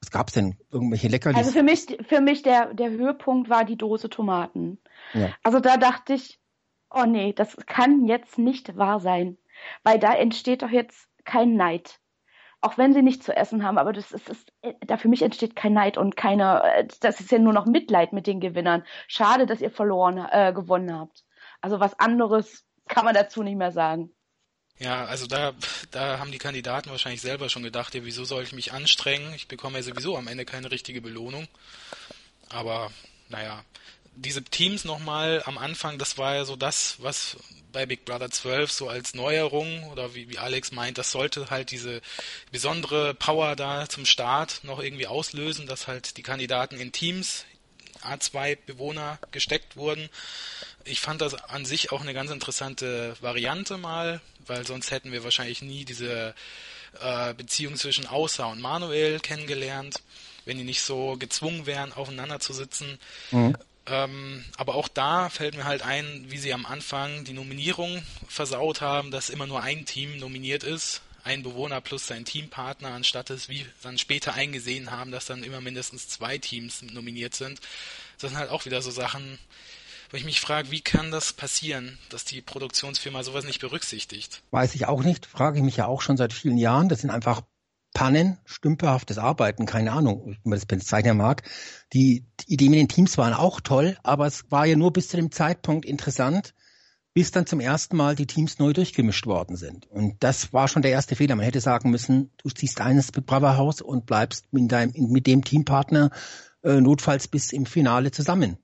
was 0.00 0.10
gab's 0.10 0.32
denn? 0.32 0.56
Irgendwelche 0.70 1.08
Leckerlis? 1.08 1.38
Also 1.38 1.52
für 1.52 1.62
mich, 1.62 1.86
für 2.06 2.20
mich 2.20 2.42
der, 2.42 2.74
der 2.74 2.90
Höhepunkt 2.90 3.48
war 3.48 3.64
die 3.64 3.76
Dose 3.76 4.10
Tomaten. 4.10 4.78
Ja. 5.14 5.30
Also 5.42 5.60
da 5.60 5.76
dachte 5.76 6.14
ich, 6.14 6.40
oh 6.90 7.04
nee, 7.04 7.32
das 7.32 7.56
kann 7.66 8.04
jetzt 8.06 8.38
nicht 8.38 8.76
wahr 8.76 9.00
sein. 9.00 9.38
Weil 9.82 9.98
da 9.98 10.14
entsteht 10.14 10.62
doch 10.62 10.70
jetzt 10.70 11.08
kein 11.24 11.54
Neid 11.54 12.00
auch 12.60 12.76
wenn 12.76 12.92
sie 12.92 13.02
nicht 13.02 13.22
zu 13.22 13.34
essen 13.34 13.64
haben, 13.64 13.78
aber 13.78 13.92
das 13.92 14.12
ist, 14.12 14.28
ist 14.28 14.52
da 14.86 14.96
für 14.96 15.08
mich 15.08 15.22
entsteht 15.22 15.56
kein 15.56 15.72
Neid 15.72 15.96
und 15.96 16.16
keine, 16.16 16.62
äh, 16.62 16.86
das 17.00 17.20
ist 17.20 17.30
ja 17.30 17.38
nur 17.38 17.52
noch 17.52 17.66
Mitleid 17.66 18.12
mit 18.12 18.26
den 18.26 18.40
Gewinnern. 18.40 18.84
Schade, 19.06 19.46
dass 19.46 19.60
ihr 19.60 19.70
verloren, 19.70 20.18
äh, 20.30 20.52
gewonnen 20.52 20.92
habt. 20.92 21.24
Also 21.60 21.80
was 21.80 21.98
anderes 21.98 22.66
kann 22.86 23.04
man 23.04 23.14
dazu 23.14 23.42
nicht 23.42 23.56
mehr 23.56 23.72
sagen. 23.72 24.10
Ja, 24.80 25.04
also 25.04 25.26
da, 25.26 25.52
da 25.90 26.18
haben 26.18 26.32
die 26.32 26.38
Kandidaten 26.38 26.90
wahrscheinlich 26.90 27.20
selber 27.20 27.50
schon 27.50 27.62
gedacht, 27.62 27.94
ja, 27.94 28.04
wieso 28.04 28.24
soll 28.24 28.42
ich 28.42 28.52
mich 28.52 28.72
anstrengen? 28.72 29.34
Ich 29.34 29.46
bekomme 29.46 29.76
ja 29.76 29.82
sowieso 29.82 30.16
am 30.16 30.26
Ende 30.26 30.46
keine 30.46 30.70
richtige 30.70 31.02
Belohnung. 31.02 31.48
Aber 32.48 32.90
naja, 33.28 33.62
diese 34.16 34.42
Teams 34.42 34.86
nochmal 34.86 35.42
am 35.44 35.58
Anfang, 35.58 35.98
das 35.98 36.16
war 36.16 36.34
ja 36.34 36.44
so 36.46 36.56
das, 36.56 36.96
was 36.98 37.36
bei 37.72 37.84
Big 37.84 38.06
Brother 38.06 38.30
12 38.30 38.72
so 38.72 38.88
als 38.88 39.14
Neuerung 39.14 39.84
oder 39.90 40.14
wie, 40.14 40.30
wie 40.30 40.38
Alex 40.38 40.72
meint, 40.72 40.96
das 40.96 41.10
sollte 41.12 41.50
halt 41.50 41.70
diese 41.70 42.00
besondere 42.50 43.12
Power 43.12 43.56
da 43.56 43.86
zum 43.86 44.06
Start 44.06 44.60
noch 44.64 44.80
irgendwie 44.80 45.06
auslösen, 45.06 45.66
dass 45.66 45.88
halt 45.88 46.16
die 46.16 46.22
Kandidaten 46.22 46.80
in 46.80 46.90
Teams 46.90 47.44
A2-Bewohner 48.02 49.18
gesteckt 49.30 49.76
wurden. 49.76 50.08
Ich 50.84 51.00
fand 51.00 51.20
das 51.20 51.34
an 51.34 51.64
sich 51.64 51.92
auch 51.92 52.00
eine 52.00 52.14
ganz 52.14 52.30
interessante 52.30 53.14
Variante 53.20 53.76
mal, 53.76 54.20
weil 54.46 54.66
sonst 54.66 54.90
hätten 54.90 55.12
wir 55.12 55.24
wahrscheinlich 55.24 55.62
nie 55.62 55.84
diese 55.84 56.34
äh, 57.00 57.34
Beziehung 57.34 57.76
zwischen 57.76 58.06
Außer 58.06 58.48
und 58.48 58.60
Manuel 58.60 59.20
kennengelernt, 59.20 60.02
wenn 60.44 60.58
die 60.58 60.64
nicht 60.64 60.82
so 60.82 61.16
gezwungen 61.18 61.66
wären, 61.66 61.92
aufeinander 61.92 62.40
zu 62.40 62.52
sitzen. 62.52 62.98
Mhm. 63.30 63.56
Ähm, 63.86 64.44
aber 64.56 64.74
auch 64.74 64.88
da 64.88 65.28
fällt 65.28 65.56
mir 65.56 65.64
halt 65.64 65.82
ein, 65.82 66.26
wie 66.28 66.38
sie 66.38 66.54
am 66.54 66.66
Anfang 66.66 67.24
die 67.24 67.32
Nominierung 67.32 68.02
versaut 68.28 68.80
haben, 68.80 69.10
dass 69.10 69.30
immer 69.30 69.46
nur 69.46 69.62
ein 69.62 69.84
Team 69.86 70.18
nominiert 70.18 70.62
ist, 70.62 71.02
ein 71.24 71.42
Bewohner 71.42 71.80
plus 71.80 72.06
sein 72.06 72.24
Teampartner, 72.24 72.88
anstatt 72.88 73.30
es 73.30 73.48
wie 73.48 73.66
dann 73.82 73.98
später 73.98 74.34
eingesehen 74.34 74.90
haben, 74.90 75.10
dass 75.10 75.26
dann 75.26 75.42
immer 75.42 75.60
mindestens 75.60 76.08
zwei 76.08 76.38
Teams 76.38 76.82
nominiert 76.82 77.34
sind. 77.34 77.60
Das 78.18 78.30
sind 78.30 78.38
halt 78.38 78.50
auch 78.50 78.64
wieder 78.64 78.82
so 78.82 78.90
Sachen, 78.90 79.38
wo 80.10 80.16
ich 80.16 80.24
mich 80.24 80.40
frage, 80.40 80.70
wie 80.70 80.80
kann 80.80 81.10
das 81.10 81.32
passieren, 81.32 81.98
dass 82.08 82.24
die 82.24 82.40
Produktionsfirma 82.40 83.22
sowas 83.22 83.44
nicht 83.44 83.60
berücksichtigt? 83.60 84.42
Weiß 84.50 84.74
ich 84.74 84.86
auch 84.86 85.02
nicht, 85.02 85.26
frage 85.26 85.58
ich 85.58 85.64
mich 85.64 85.76
ja 85.76 85.86
auch 85.86 86.02
schon 86.02 86.16
seit 86.16 86.32
vielen 86.32 86.58
Jahren. 86.58 86.88
Das 86.88 87.00
sind 87.00 87.10
einfach 87.10 87.42
Pannen, 87.94 88.38
stümperhaftes 88.44 89.18
Arbeiten, 89.18 89.66
keine 89.66 89.92
Ahnung, 89.92 90.22
wie 90.26 90.48
man 90.48 90.58
das 90.58 90.66
bezeichnen 90.66 91.16
mag. 91.16 91.42
Die, 91.92 92.24
die 92.40 92.54
Ideen 92.54 92.70
mit 92.70 92.80
den 92.80 92.88
Teams 92.88 93.18
waren 93.18 93.34
auch 93.34 93.60
toll, 93.60 93.96
aber 94.02 94.26
es 94.26 94.50
war 94.50 94.66
ja 94.66 94.76
nur 94.76 94.92
bis 94.92 95.08
zu 95.08 95.16
dem 95.16 95.32
Zeitpunkt 95.32 95.84
interessant, 95.84 96.54
bis 97.20 97.32
dann 97.32 97.44
zum 97.44 97.60
ersten 97.60 97.98
Mal 97.98 98.14
die 98.14 98.24
Teams 98.24 98.58
neu 98.58 98.72
durchgemischt 98.72 99.26
worden 99.26 99.54
sind. 99.54 99.86
Und 99.90 100.16
das 100.20 100.54
war 100.54 100.68
schon 100.68 100.80
der 100.80 100.92
erste 100.92 101.16
Fehler. 101.16 101.36
Man 101.36 101.44
hätte 101.44 101.60
sagen 101.60 101.90
müssen, 101.90 102.30
du 102.42 102.48
ziehst 102.48 102.80
eines 102.80 103.12
Big 103.12 103.26
Brother 103.26 103.58
Haus 103.58 103.82
und 103.82 104.06
bleibst 104.06 104.50
mit, 104.54 104.72
deinem, 104.72 104.94
mit 104.96 105.26
dem 105.26 105.44
Teampartner 105.44 106.12
äh, 106.64 106.80
notfalls 106.80 107.28
bis 107.28 107.52
im 107.52 107.66
Finale 107.66 108.10
zusammen. 108.10 108.56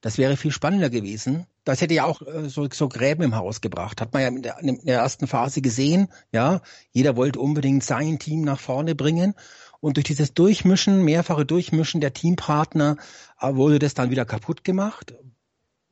Das 0.00 0.16
wäre 0.16 0.36
viel 0.36 0.52
spannender 0.52 0.90
gewesen. 0.90 1.48
Das 1.64 1.80
hätte 1.80 1.94
ja 1.94 2.04
auch 2.04 2.22
äh, 2.22 2.48
so, 2.48 2.68
so 2.70 2.88
Gräben 2.88 3.24
im 3.24 3.34
Haus 3.34 3.60
gebracht. 3.60 4.00
Hat 4.00 4.12
man 4.12 4.22
ja 4.22 4.28
in 4.28 4.42
der, 4.42 4.58
in 4.60 4.84
der 4.84 5.00
ersten 5.00 5.26
Phase 5.26 5.60
gesehen. 5.60 6.06
Ja, 6.30 6.60
jeder 6.92 7.16
wollte 7.16 7.40
unbedingt 7.40 7.82
sein 7.82 8.20
Team 8.20 8.42
nach 8.42 8.60
vorne 8.60 8.94
bringen. 8.94 9.34
Und 9.80 9.96
durch 9.96 10.04
dieses 10.04 10.34
Durchmischen, 10.34 11.02
mehrfache 11.02 11.44
Durchmischen 11.44 12.00
der 12.00 12.12
Teampartner, 12.12 12.96
äh, 13.40 13.56
wurde 13.56 13.80
das 13.80 13.94
dann 13.94 14.10
wieder 14.10 14.24
kaputt 14.24 14.62
gemacht. 14.62 15.16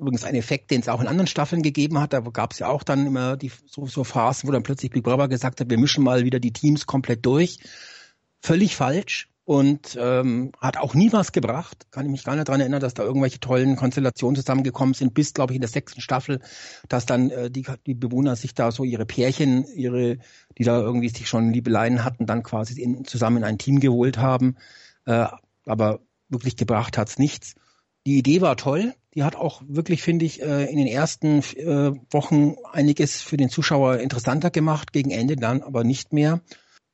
Übrigens 0.02 0.24
ein 0.24 0.34
Effekt, 0.34 0.70
den 0.70 0.80
es 0.80 0.88
auch 0.88 1.00
in 1.00 1.06
anderen 1.06 1.28
Staffeln 1.28 1.62
gegeben 1.62 2.00
hat. 2.00 2.12
Da 2.12 2.20
gab 2.20 2.52
es 2.52 2.58
ja 2.58 2.68
auch 2.68 2.82
dann 2.82 3.06
immer 3.06 3.36
die 3.36 3.52
so, 3.66 3.86
so 3.86 4.02
Phasen, 4.04 4.48
wo 4.48 4.52
dann 4.52 4.64
plötzlich 4.64 4.90
Big 4.90 5.04
Brother 5.04 5.28
gesagt 5.28 5.60
hat, 5.60 5.70
wir 5.70 5.78
mischen 5.78 6.02
mal 6.02 6.24
wieder 6.24 6.40
die 6.40 6.52
Teams 6.52 6.86
komplett 6.86 7.24
durch. 7.24 7.60
Völlig 8.40 8.74
falsch 8.74 9.28
und 9.44 9.96
ähm, 10.00 10.52
hat 10.60 10.76
auch 10.76 10.94
nie 10.94 11.12
was 11.12 11.32
gebracht. 11.32 11.86
Kann 11.90 12.06
ich 12.06 12.10
mich 12.10 12.24
gar 12.24 12.34
nicht 12.34 12.48
dran 12.48 12.60
erinnern, 12.60 12.80
dass 12.80 12.94
da 12.94 13.02
irgendwelche 13.02 13.40
tollen 13.40 13.76
Konstellationen 13.76 14.36
zusammengekommen 14.36 14.94
sind, 14.94 15.14
bis, 15.14 15.34
glaube 15.34 15.52
ich, 15.52 15.56
in 15.56 15.60
der 15.60 15.70
sechsten 15.70 16.00
Staffel, 16.00 16.40
dass 16.88 17.06
dann 17.06 17.30
äh, 17.30 17.50
die, 17.50 17.64
die 17.86 17.94
Bewohner 17.94 18.36
sich 18.36 18.54
da 18.54 18.70
so 18.72 18.84
ihre 18.84 19.06
Pärchen, 19.06 19.66
ihre, 19.74 20.18
die 20.58 20.64
da 20.64 20.80
irgendwie 20.80 21.08
sich 21.08 21.28
schon 21.28 21.52
Liebeleien 21.52 22.04
hatten, 22.04 22.26
dann 22.26 22.42
quasi 22.42 22.80
in, 22.80 23.04
zusammen 23.04 23.38
in 23.38 23.44
ein 23.44 23.58
Team 23.58 23.80
geholt 23.80 24.18
haben. 24.18 24.56
Äh, 25.06 25.26
aber 25.66 26.00
wirklich 26.28 26.56
gebracht 26.56 26.98
hat's 26.98 27.18
nichts. 27.18 27.54
Die 28.06 28.18
Idee 28.18 28.40
war 28.40 28.56
toll. 28.56 28.94
Die 29.14 29.24
hat 29.24 29.36
auch 29.36 29.62
wirklich, 29.66 30.02
finde 30.02 30.24
ich, 30.24 30.42
äh, 30.42 30.64
in 30.64 30.78
den 30.78 30.86
ersten 30.86 31.40
äh, 31.40 31.92
Wochen 32.10 32.56
einiges 32.72 33.20
für 33.20 33.36
den 33.36 33.50
Zuschauer 33.50 33.98
interessanter 33.98 34.50
gemacht, 34.50 34.92
gegen 34.92 35.10
Ende 35.10 35.36
dann 35.36 35.62
aber 35.62 35.84
nicht 35.84 36.12
mehr. 36.12 36.40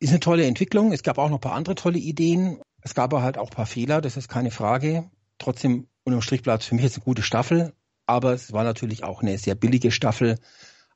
Ist 0.01 0.11
eine 0.11 0.21
tolle 0.21 0.47
Entwicklung. 0.47 0.93
Es 0.93 1.03
gab 1.03 1.19
auch 1.19 1.29
noch 1.29 1.39
ein 1.39 1.41
paar 1.41 1.55
andere 1.55 1.75
tolle 1.75 1.99
Ideen. 1.99 2.61
Es 2.83 2.95
gab 2.95 3.13
aber 3.13 3.23
halt 3.23 3.39
auch 3.39 3.51
ein 3.51 3.55
paar 3.55 3.67
Fehler, 3.67 4.01
das 4.01 4.17
ist 4.17 4.29
keine 4.29 4.51
Frage. 4.51 5.11
Trotzdem, 5.39 5.87
unterm 6.05 6.23
Strich 6.23 6.43
bleibt 6.43 6.65
für 6.65 6.75
mich 6.75 6.85
jetzt 6.85 6.97
eine 6.97 7.05
gute 7.05 7.23
Staffel, 7.23 7.73
aber 8.07 8.33
es 8.33 8.53
war 8.53 8.65
natürlich 8.65 9.05
auch 9.05 9.23
eine 9.23 9.39
sehr 9.39 9.55
billige 9.55 9.91
Staffel. 9.91 10.39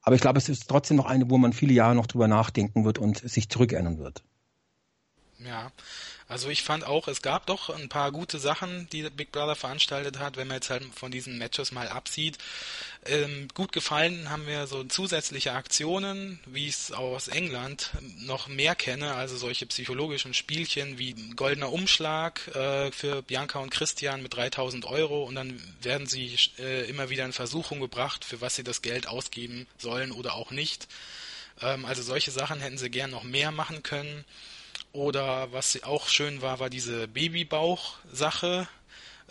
Aber 0.02 0.16
ich 0.16 0.20
glaube, 0.20 0.38
es 0.38 0.48
ist 0.48 0.68
trotzdem 0.68 0.96
noch 0.96 1.06
eine, 1.06 1.30
wo 1.30 1.38
man 1.38 1.52
viele 1.52 1.74
Jahre 1.74 1.94
noch 1.94 2.06
drüber 2.06 2.28
nachdenken 2.28 2.84
wird 2.84 2.98
und 2.98 3.18
sich 3.18 3.48
zurückerinnern 3.48 3.98
wird. 3.98 4.24
Ja, 5.38 5.70
also 6.32 6.48
ich 6.48 6.62
fand 6.62 6.84
auch, 6.84 7.08
es 7.08 7.20
gab 7.20 7.46
doch 7.46 7.68
ein 7.68 7.88
paar 7.90 8.10
gute 8.10 8.38
Sachen, 8.38 8.88
die 8.90 9.08
Big 9.10 9.32
Brother 9.32 9.54
veranstaltet 9.54 10.18
hat, 10.18 10.36
wenn 10.36 10.48
man 10.48 10.56
jetzt 10.56 10.70
halt 10.70 10.82
von 10.94 11.12
diesen 11.12 11.36
Matches 11.36 11.72
mal 11.72 11.88
absieht. 11.88 12.38
Ähm, 13.04 13.48
gut 13.54 13.72
gefallen 13.72 14.30
haben 14.30 14.46
mir 14.46 14.66
so 14.66 14.82
zusätzliche 14.84 15.52
Aktionen, 15.52 16.40
wie 16.46 16.68
ich 16.68 16.74
es 16.74 16.92
aus 16.92 17.28
England 17.28 17.90
noch 18.20 18.48
mehr 18.48 18.74
kenne, 18.74 19.14
also 19.14 19.36
solche 19.36 19.66
psychologischen 19.66 20.32
Spielchen 20.32 20.98
wie 20.98 21.12
goldener 21.36 21.70
Umschlag 21.70 22.48
äh, 22.54 22.90
für 22.92 23.22
Bianca 23.22 23.58
und 23.58 23.70
Christian 23.70 24.22
mit 24.22 24.34
3000 24.34 24.86
Euro 24.86 25.24
und 25.24 25.34
dann 25.34 25.60
werden 25.82 26.06
sie 26.06 26.36
äh, 26.58 26.88
immer 26.88 27.10
wieder 27.10 27.26
in 27.26 27.32
Versuchung 27.32 27.80
gebracht, 27.80 28.24
für 28.24 28.40
was 28.40 28.56
sie 28.56 28.64
das 28.64 28.80
Geld 28.80 29.06
ausgeben 29.06 29.66
sollen 29.78 30.12
oder 30.12 30.34
auch 30.34 30.50
nicht. 30.50 30.88
Ähm, 31.60 31.84
also 31.84 32.02
solche 32.02 32.30
Sachen 32.30 32.60
hätten 32.60 32.78
sie 32.78 32.88
gern 32.88 33.10
noch 33.10 33.24
mehr 33.24 33.50
machen 33.50 33.82
können. 33.82 34.24
Oder 34.92 35.52
was 35.52 35.82
auch 35.84 36.08
schön 36.08 36.42
war, 36.42 36.58
war 36.58 36.68
diese 36.68 37.08
Babybauch-Sache. 37.08 38.68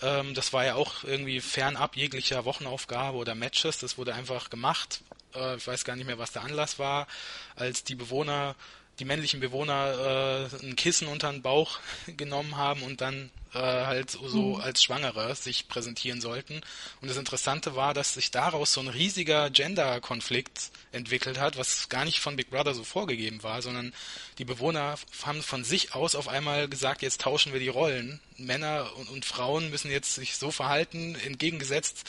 Ähm, 0.01 0.33
das 0.33 0.53
war 0.53 0.65
ja 0.65 0.75
auch 0.75 1.03
irgendwie 1.03 1.39
fernab 1.39 1.95
jeglicher 1.95 2.45
Wochenaufgabe 2.45 3.17
oder 3.17 3.35
Matches. 3.35 3.77
Das 3.77 3.97
wurde 3.97 4.15
einfach 4.15 4.49
gemacht. 4.49 5.01
Äh, 5.35 5.57
ich 5.57 5.67
weiß 5.67 5.85
gar 5.85 5.95
nicht 5.95 6.07
mehr, 6.07 6.17
was 6.17 6.31
der 6.31 6.43
Anlass 6.43 6.79
war, 6.79 7.07
als 7.55 7.83
die 7.83 7.95
Bewohner, 7.95 8.55
die 8.99 9.05
männlichen 9.05 9.39
Bewohner 9.39 10.49
äh, 10.61 10.65
ein 10.65 10.75
Kissen 10.75 11.07
unter 11.07 11.31
den 11.31 11.43
Bauch 11.43 11.79
genommen 12.17 12.57
haben 12.57 12.81
und 12.81 13.01
dann 13.01 13.29
äh, 13.53 13.59
halt 13.59 14.11
so, 14.11 14.55
mhm. 14.55 14.61
als 14.61 14.83
Schwangere 14.83 15.35
sich 15.35 15.67
präsentieren 15.67 16.21
sollten. 16.21 16.61
Und 17.01 17.09
das 17.09 17.17
Interessante 17.17 17.75
war, 17.75 17.93
dass 17.93 18.13
sich 18.13 18.31
daraus 18.31 18.73
so 18.73 18.81
ein 18.81 18.87
riesiger 18.87 19.49
Gender-Konflikt 19.49 20.71
entwickelt 20.91 21.39
hat, 21.39 21.57
was 21.57 21.89
gar 21.89 22.05
nicht 22.05 22.19
von 22.19 22.35
Big 22.35 22.49
Brother 22.49 22.73
so 22.73 22.83
vorgegeben 22.83 23.43
war, 23.43 23.61
sondern 23.61 23.93
die 24.37 24.45
Bewohner 24.45 24.95
haben 25.23 25.43
von 25.43 25.63
sich 25.63 25.95
aus 25.95 26.15
auf 26.15 26.27
einmal 26.27 26.67
gesagt, 26.67 27.01
jetzt 27.01 27.21
tauschen 27.21 27.53
wir 27.53 27.59
die 27.59 27.67
Rollen. 27.67 28.19
Männer 28.37 28.89
und, 28.97 29.09
und 29.09 29.25
Frauen 29.25 29.69
müssen 29.69 29.91
jetzt 29.91 30.15
sich 30.15 30.37
so 30.37 30.51
verhalten, 30.51 31.15
entgegengesetzt. 31.15 32.05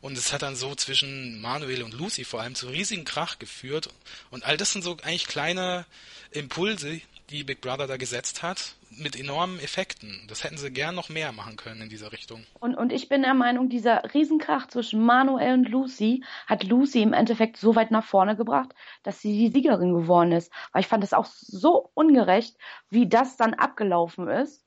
Und 0.00 0.16
es 0.16 0.32
hat 0.32 0.42
dann 0.42 0.56
so 0.56 0.74
zwischen 0.74 1.40
Manuel 1.40 1.82
und 1.82 1.94
Lucy 1.94 2.24
vor 2.24 2.40
allem 2.40 2.54
zu 2.54 2.68
riesigen 2.68 3.04
Krach 3.04 3.38
geführt. 3.38 3.88
Und 4.30 4.44
all 4.44 4.56
das 4.56 4.72
sind 4.72 4.82
so 4.82 4.96
eigentlich 5.02 5.26
kleine 5.26 5.86
Impulse, 6.30 7.00
die 7.30 7.44
Big 7.44 7.60
Brother 7.60 7.86
da 7.86 7.96
gesetzt 7.96 8.42
hat, 8.42 8.76
mit 8.90 9.18
enormen 9.18 9.58
Effekten. 9.58 10.24
Das 10.28 10.44
hätten 10.44 10.56
sie 10.56 10.70
gern 10.70 10.94
noch 10.94 11.08
mehr 11.08 11.32
machen 11.32 11.56
können 11.56 11.82
in 11.82 11.88
dieser 11.88 12.12
Richtung. 12.12 12.44
Und, 12.60 12.74
und 12.74 12.92
ich 12.92 13.08
bin 13.08 13.22
der 13.22 13.34
Meinung, 13.34 13.68
dieser 13.68 14.14
Riesenkrach 14.14 14.68
zwischen 14.68 15.04
Manuel 15.04 15.54
und 15.54 15.68
Lucy 15.68 16.24
hat 16.46 16.64
Lucy 16.64 17.02
im 17.02 17.12
Endeffekt 17.12 17.56
so 17.56 17.74
weit 17.74 17.90
nach 17.90 18.04
vorne 18.04 18.36
gebracht, 18.36 18.74
dass 19.02 19.20
sie 19.20 19.32
die 19.32 19.48
Siegerin 19.48 19.92
geworden 19.92 20.32
ist. 20.32 20.52
Weil 20.72 20.80
ich 20.80 20.88
fand 20.88 21.04
es 21.04 21.12
auch 21.12 21.26
so 21.26 21.90
ungerecht, 21.94 22.56
wie 22.90 23.08
das 23.08 23.36
dann 23.36 23.54
abgelaufen 23.54 24.28
ist. 24.28 24.64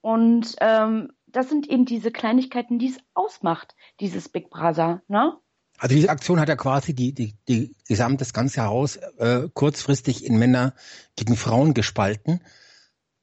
Und 0.00 0.56
ähm, 0.60 1.12
das 1.26 1.48
sind 1.48 1.68
eben 1.68 1.84
diese 1.84 2.10
Kleinigkeiten, 2.10 2.78
die 2.78 2.88
es 2.88 2.98
ausmacht, 3.14 3.74
dieses 4.00 4.28
Big 4.28 4.50
Brother, 4.50 5.02
ne? 5.08 5.38
Also 5.78 5.94
diese 5.96 6.10
Aktion 6.10 6.38
hat 6.38 6.48
ja 6.48 6.56
quasi 6.56 6.94
die, 6.94 7.12
die, 7.12 7.34
die 7.48 7.74
gesamte, 7.88 8.18
das 8.18 8.32
ganze 8.32 8.62
Haus 8.62 8.96
äh, 8.96 9.48
kurzfristig 9.52 10.24
in 10.24 10.38
Männer 10.38 10.74
gegen 11.16 11.36
Frauen 11.36 11.74
gespalten. 11.74 12.40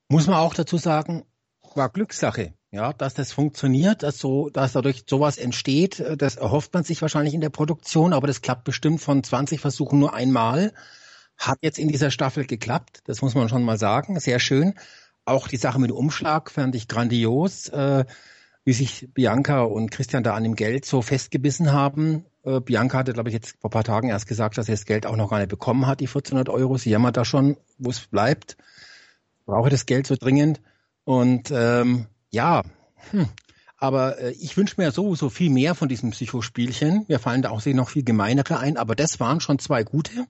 Muss 0.10 0.28
man 0.28 0.36
auch 0.36 0.54
dazu 0.54 0.78
sagen, 0.78 1.24
war 1.76 1.90
Glückssache, 1.90 2.54
ja, 2.72 2.94
dass 2.94 3.14
das 3.14 3.32
funktioniert, 3.32 4.04
dass 4.04 4.18
so, 4.20 4.50
dass 4.50 4.74
dadurch 4.74 5.04
sowas 5.08 5.38
entsteht. 5.38 6.00
Äh, 6.00 6.18
das 6.18 6.36
erhofft 6.36 6.74
man 6.74 6.84
sich 6.84 7.02
wahrscheinlich 7.02 7.34
in 7.34 7.42
der 7.42 7.50
Produktion, 7.50 8.14
aber 8.14 8.28
das 8.28 8.42
klappt 8.42 8.64
bestimmt 8.64 9.02
von 9.02 9.24
20 9.24 9.60
Versuchen 9.60 10.00
nur 10.00 10.14
einmal. 10.14 10.74
Hat 11.38 11.60
jetzt 11.62 11.80
in 11.80 11.88
dieser 11.88 12.12
Staffel 12.12 12.46
geklappt, 12.46 13.00
das 13.06 13.22
muss 13.22 13.34
man 13.34 13.48
schon 13.48 13.64
mal 13.64 13.78
sagen, 13.78 14.20
sehr 14.20 14.40
schön. 14.40 14.74
Auch 15.24 15.48
die 15.48 15.58
Sache 15.58 15.80
mit 15.80 15.90
dem 15.90 15.96
Umschlag 15.96 16.52
fand 16.52 16.76
ich 16.76 16.88
grandios. 16.88 17.70
Äh, 17.70 18.06
wie 18.70 18.74
sich 18.74 19.10
Bianca 19.16 19.64
und 19.64 19.90
Christian 19.90 20.22
da 20.22 20.36
an 20.36 20.44
dem 20.44 20.56
Geld 20.56 20.86
so 20.86 21.02
festgebissen 21.02 21.72
haben. 21.74 22.26
Äh, 22.44 22.60
Bianca 22.60 23.00
hatte, 23.00 23.14
glaube 23.14 23.30
ich, 23.30 23.34
jetzt 23.34 23.56
vor 23.60 23.70
ein 23.70 23.74
paar 23.74 23.84
Tagen 23.84 24.10
erst 24.10 24.28
gesagt, 24.28 24.60
dass 24.60 24.68
sie 24.68 24.74
das 24.74 24.86
Geld 24.86 25.08
auch 25.08 25.16
noch 25.16 25.32
gar 25.32 25.40
nicht 25.40 25.50
bekommen 25.50 25.88
hat, 25.88 26.02
die 26.02 26.06
1400 26.06 26.50
Euro. 26.50 26.78
Sie 26.78 26.92
jammert 26.92 27.18
da 27.18 27.26
schon, 27.26 27.58
wo 27.80 27.90
es 27.90 28.00
bleibt. 28.06 28.58
Brauche 29.48 29.72
das 29.72 29.88
Geld 29.88 30.06
so 30.06 30.16
dringend. 30.16 30.62
Und 31.04 31.50
ähm, 31.52 32.06
ja, 32.30 32.62
hm. 33.10 33.28
aber 33.78 34.20
äh, 34.20 34.34
ich 34.34 34.56
wünsche 34.56 34.76
mir 34.78 34.92
sowieso 34.92 35.32
viel 35.32 35.50
mehr 35.50 35.74
von 35.74 35.90
diesem 35.90 36.12
Psychospielchen. 36.12 37.06
Mir 37.08 37.18
fallen 37.18 37.42
da 37.42 37.50
auch 37.50 37.66
noch 37.66 37.90
viel 37.90 38.04
gemeinere 38.04 38.60
ein, 38.60 38.78
aber 38.78 38.96
das 38.96 39.20
waren 39.20 39.42
schon 39.42 39.58
zwei 39.58 39.84
gute. 39.84 40.28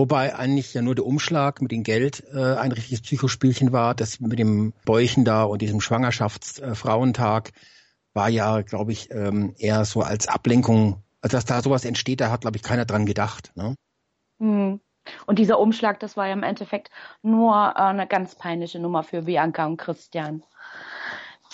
Wobei 0.00 0.34
eigentlich 0.34 0.72
ja 0.72 0.80
nur 0.80 0.94
der 0.94 1.04
Umschlag 1.04 1.60
mit 1.60 1.72
dem 1.72 1.82
Geld 1.82 2.24
äh, 2.32 2.54
ein 2.54 2.72
richtiges 2.72 3.02
Psychospielchen 3.02 3.70
war. 3.70 3.94
Das 3.94 4.18
mit 4.18 4.38
dem 4.38 4.72
Bäuchen 4.86 5.26
da 5.26 5.42
und 5.42 5.60
diesem 5.60 5.82
Schwangerschaftsfrauentag 5.82 7.50
äh, 7.50 7.52
war 8.14 8.30
ja, 8.30 8.62
glaube 8.62 8.92
ich, 8.92 9.10
ähm, 9.10 9.54
eher 9.58 9.84
so 9.84 10.00
als 10.00 10.26
Ablenkung, 10.26 11.02
also 11.20 11.36
dass 11.36 11.44
da 11.44 11.60
sowas 11.60 11.84
entsteht, 11.84 12.22
da 12.22 12.30
hat, 12.30 12.40
glaube 12.40 12.56
ich, 12.56 12.62
keiner 12.62 12.86
dran 12.86 13.04
gedacht. 13.04 13.52
Ne? 13.56 13.74
Mhm. 14.38 14.80
Und 15.26 15.38
dieser 15.38 15.60
Umschlag, 15.60 16.00
das 16.00 16.16
war 16.16 16.28
ja 16.28 16.32
im 16.32 16.44
Endeffekt 16.44 16.88
nur 17.20 17.52
äh, 17.52 17.80
eine 17.80 18.06
ganz 18.06 18.36
peinliche 18.36 18.78
Nummer 18.78 19.02
für 19.02 19.20
Bianca 19.20 19.66
und 19.66 19.76
Christian. 19.76 20.42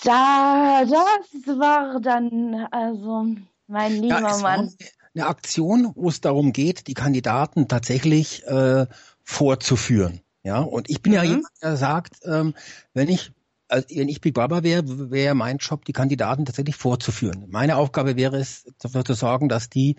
Da, 0.05 0.85
das 0.85 1.59
war 1.59 1.99
dann, 1.99 2.65
also, 2.71 3.25
mein 3.67 3.91
lieber 3.91 4.21
ja, 4.21 4.37
Mann. 4.37 4.73
Eine 5.17 5.25
Aktion, 5.25 5.93
wo 5.95 6.09
es 6.09 6.21
darum 6.21 6.53
geht, 6.53 6.87
die 6.87 6.93
Kandidaten 6.93 7.67
tatsächlich 7.67 8.45
äh, 8.45 8.85
vorzuführen. 9.23 10.21
Ja, 10.43 10.59
und 10.59 10.91
ich 10.91 11.01
bin 11.01 11.13
mhm. 11.13 11.15
ja 11.15 11.23
jemand, 11.23 11.47
der 11.61 11.75
sagt, 11.75 12.19
ähm, 12.23 12.53
wenn 12.93 13.09
ich 13.09 13.31
also 13.67 13.87
wenn 13.89 14.09
ich 14.09 14.21
Big 14.21 14.35
Brother 14.35 14.63
wäre, 14.63 15.09
wäre 15.09 15.33
mein 15.33 15.57
Job, 15.57 15.85
die 15.85 15.91
Kandidaten 15.91 16.45
tatsächlich 16.45 16.75
vorzuführen. 16.75 17.47
Meine 17.49 17.77
Aufgabe 17.77 18.15
wäre 18.15 18.37
es, 18.37 18.71
dafür 18.79 19.03
zu 19.03 19.13
sorgen, 19.13 19.49
dass 19.49 19.69
die 19.69 19.97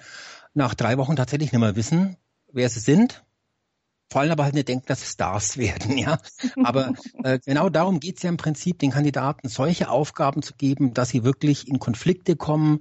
nach 0.54 0.74
drei 0.74 0.96
Wochen 0.98 1.16
tatsächlich 1.16 1.52
nicht 1.52 1.60
mehr 1.60 1.74
wissen, 1.74 2.16
wer 2.52 2.68
sie 2.68 2.80
sind, 2.80 3.24
vor 4.10 4.22
allem 4.22 4.32
aber 4.32 4.44
halt 4.44 4.54
nicht 4.54 4.68
denken, 4.68 4.86
dass 4.86 5.00
sie 5.00 5.12
Stars 5.12 5.56
werden, 5.58 5.98
ja. 5.98 6.18
Aber 6.64 6.94
äh, 7.22 7.38
genau 7.44 7.68
darum 7.68 8.00
geht's 8.00 8.22
ja 8.22 8.30
im 8.30 8.36
Prinzip, 8.36 8.78
den 8.78 8.90
Kandidaten 8.90 9.48
solche 9.48 9.90
Aufgaben 9.90 10.42
zu 10.42 10.54
geben, 10.54 10.94
dass 10.94 11.10
sie 11.10 11.24
wirklich 11.24 11.68
in 11.68 11.78
Konflikte 11.78 12.36
kommen, 12.36 12.80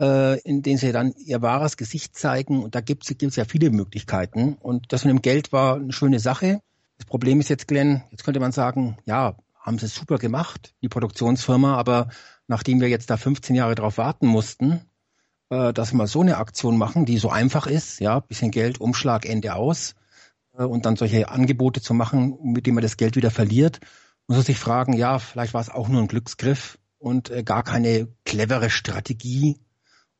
äh, 0.00 0.40
in 0.40 0.62
denen 0.62 0.78
sie 0.78 0.92
dann 0.92 1.12
ihr 1.12 1.42
wahres 1.42 1.76
Gesicht 1.76 2.16
zeigen. 2.16 2.62
Und 2.62 2.74
da 2.74 2.80
gibt's 2.80 3.08
gibt's 3.16 3.36
ja 3.36 3.44
viele 3.44 3.70
Möglichkeiten. 3.70 4.54
Und 4.54 4.92
das 4.92 5.04
mit 5.04 5.12
dem 5.12 5.22
Geld 5.22 5.52
war 5.52 5.76
eine 5.76 5.92
schöne 5.92 6.20
Sache. 6.20 6.60
Das 6.98 7.06
Problem 7.06 7.40
ist 7.40 7.48
jetzt, 7.48 7.68
Glenn, 7.68 8.02
jetzt 8.10 8.24
könnte 8.24 8.40
man 8.40 8.52
sagen, 8.52 8.98
ja, 9.04 9.36
haben 9.58 9.78
sie 9.78 9.86
super 9.86 10.18
gemacht, 10.18 10.74
die 10.82 10.88
Produktionsfirma, 10.88 11.76
aber 11.76 12.08
nachdem 12.46 12.80
wir 12.80 12.88
jetzt 12.88 13.08
da 13.10 13.16
15 13.16 13.56
Jahre 13.56 13.74
drauf 13.74 13.96
warten 13.96 14.26
mussten, 14.26 14.82
äh, 15.48 15.72
dass 15.72 15.92
wir 15.92 15.96
mal 15.96 16.06
so 16.06 16.20
eine 16.20 16.36
Aktion 16.36 16.76
machen, 16.76 17.06
die 17.06 17.18
so 17.18 17.30
einfach 17.30 17.66
ist, 17.66 18.00
ja, 18.00 18.20
bisschen 18.20 18.50
Geld, 18.50 18.78
Umschlag, 18.78 19.24
Ende 19.24 19.54
aus, 19.54 19.94
äh, 20.56 20.64
und 20.64 20.86
dann 20.86 20.96
solche 20.96 21.28
Angebote 21.30 21.80
zu 21.80 21.94
machen, 21.94 22.38
mit 22.42 22.66
denen 22.66 22.74
man 22.74 22.82
das 22.82 22.96
Geld 22.96 23.16
wieder 23.16 23.30
verliert, 23.30 23.80
muss 24.26 24.36
man 24.36 24.44
sich 24.44 24.58
fragen, 24.58 24.92
ja, 24.92 25.18
vielleicht 25.18 25.54
war 25.54 25.60
es 25.60 25.70
auch 25.70 25.88
nur 25.88 26.02
ein 26.02 26.08
Glücksgriff 26.08 26.78
und 26.98 27.30
äh, 27.30 27.42
gar 27.42 27.62
keine 27.62 28.08
clevere 28.24 28.70
Strategie 28.70 29.58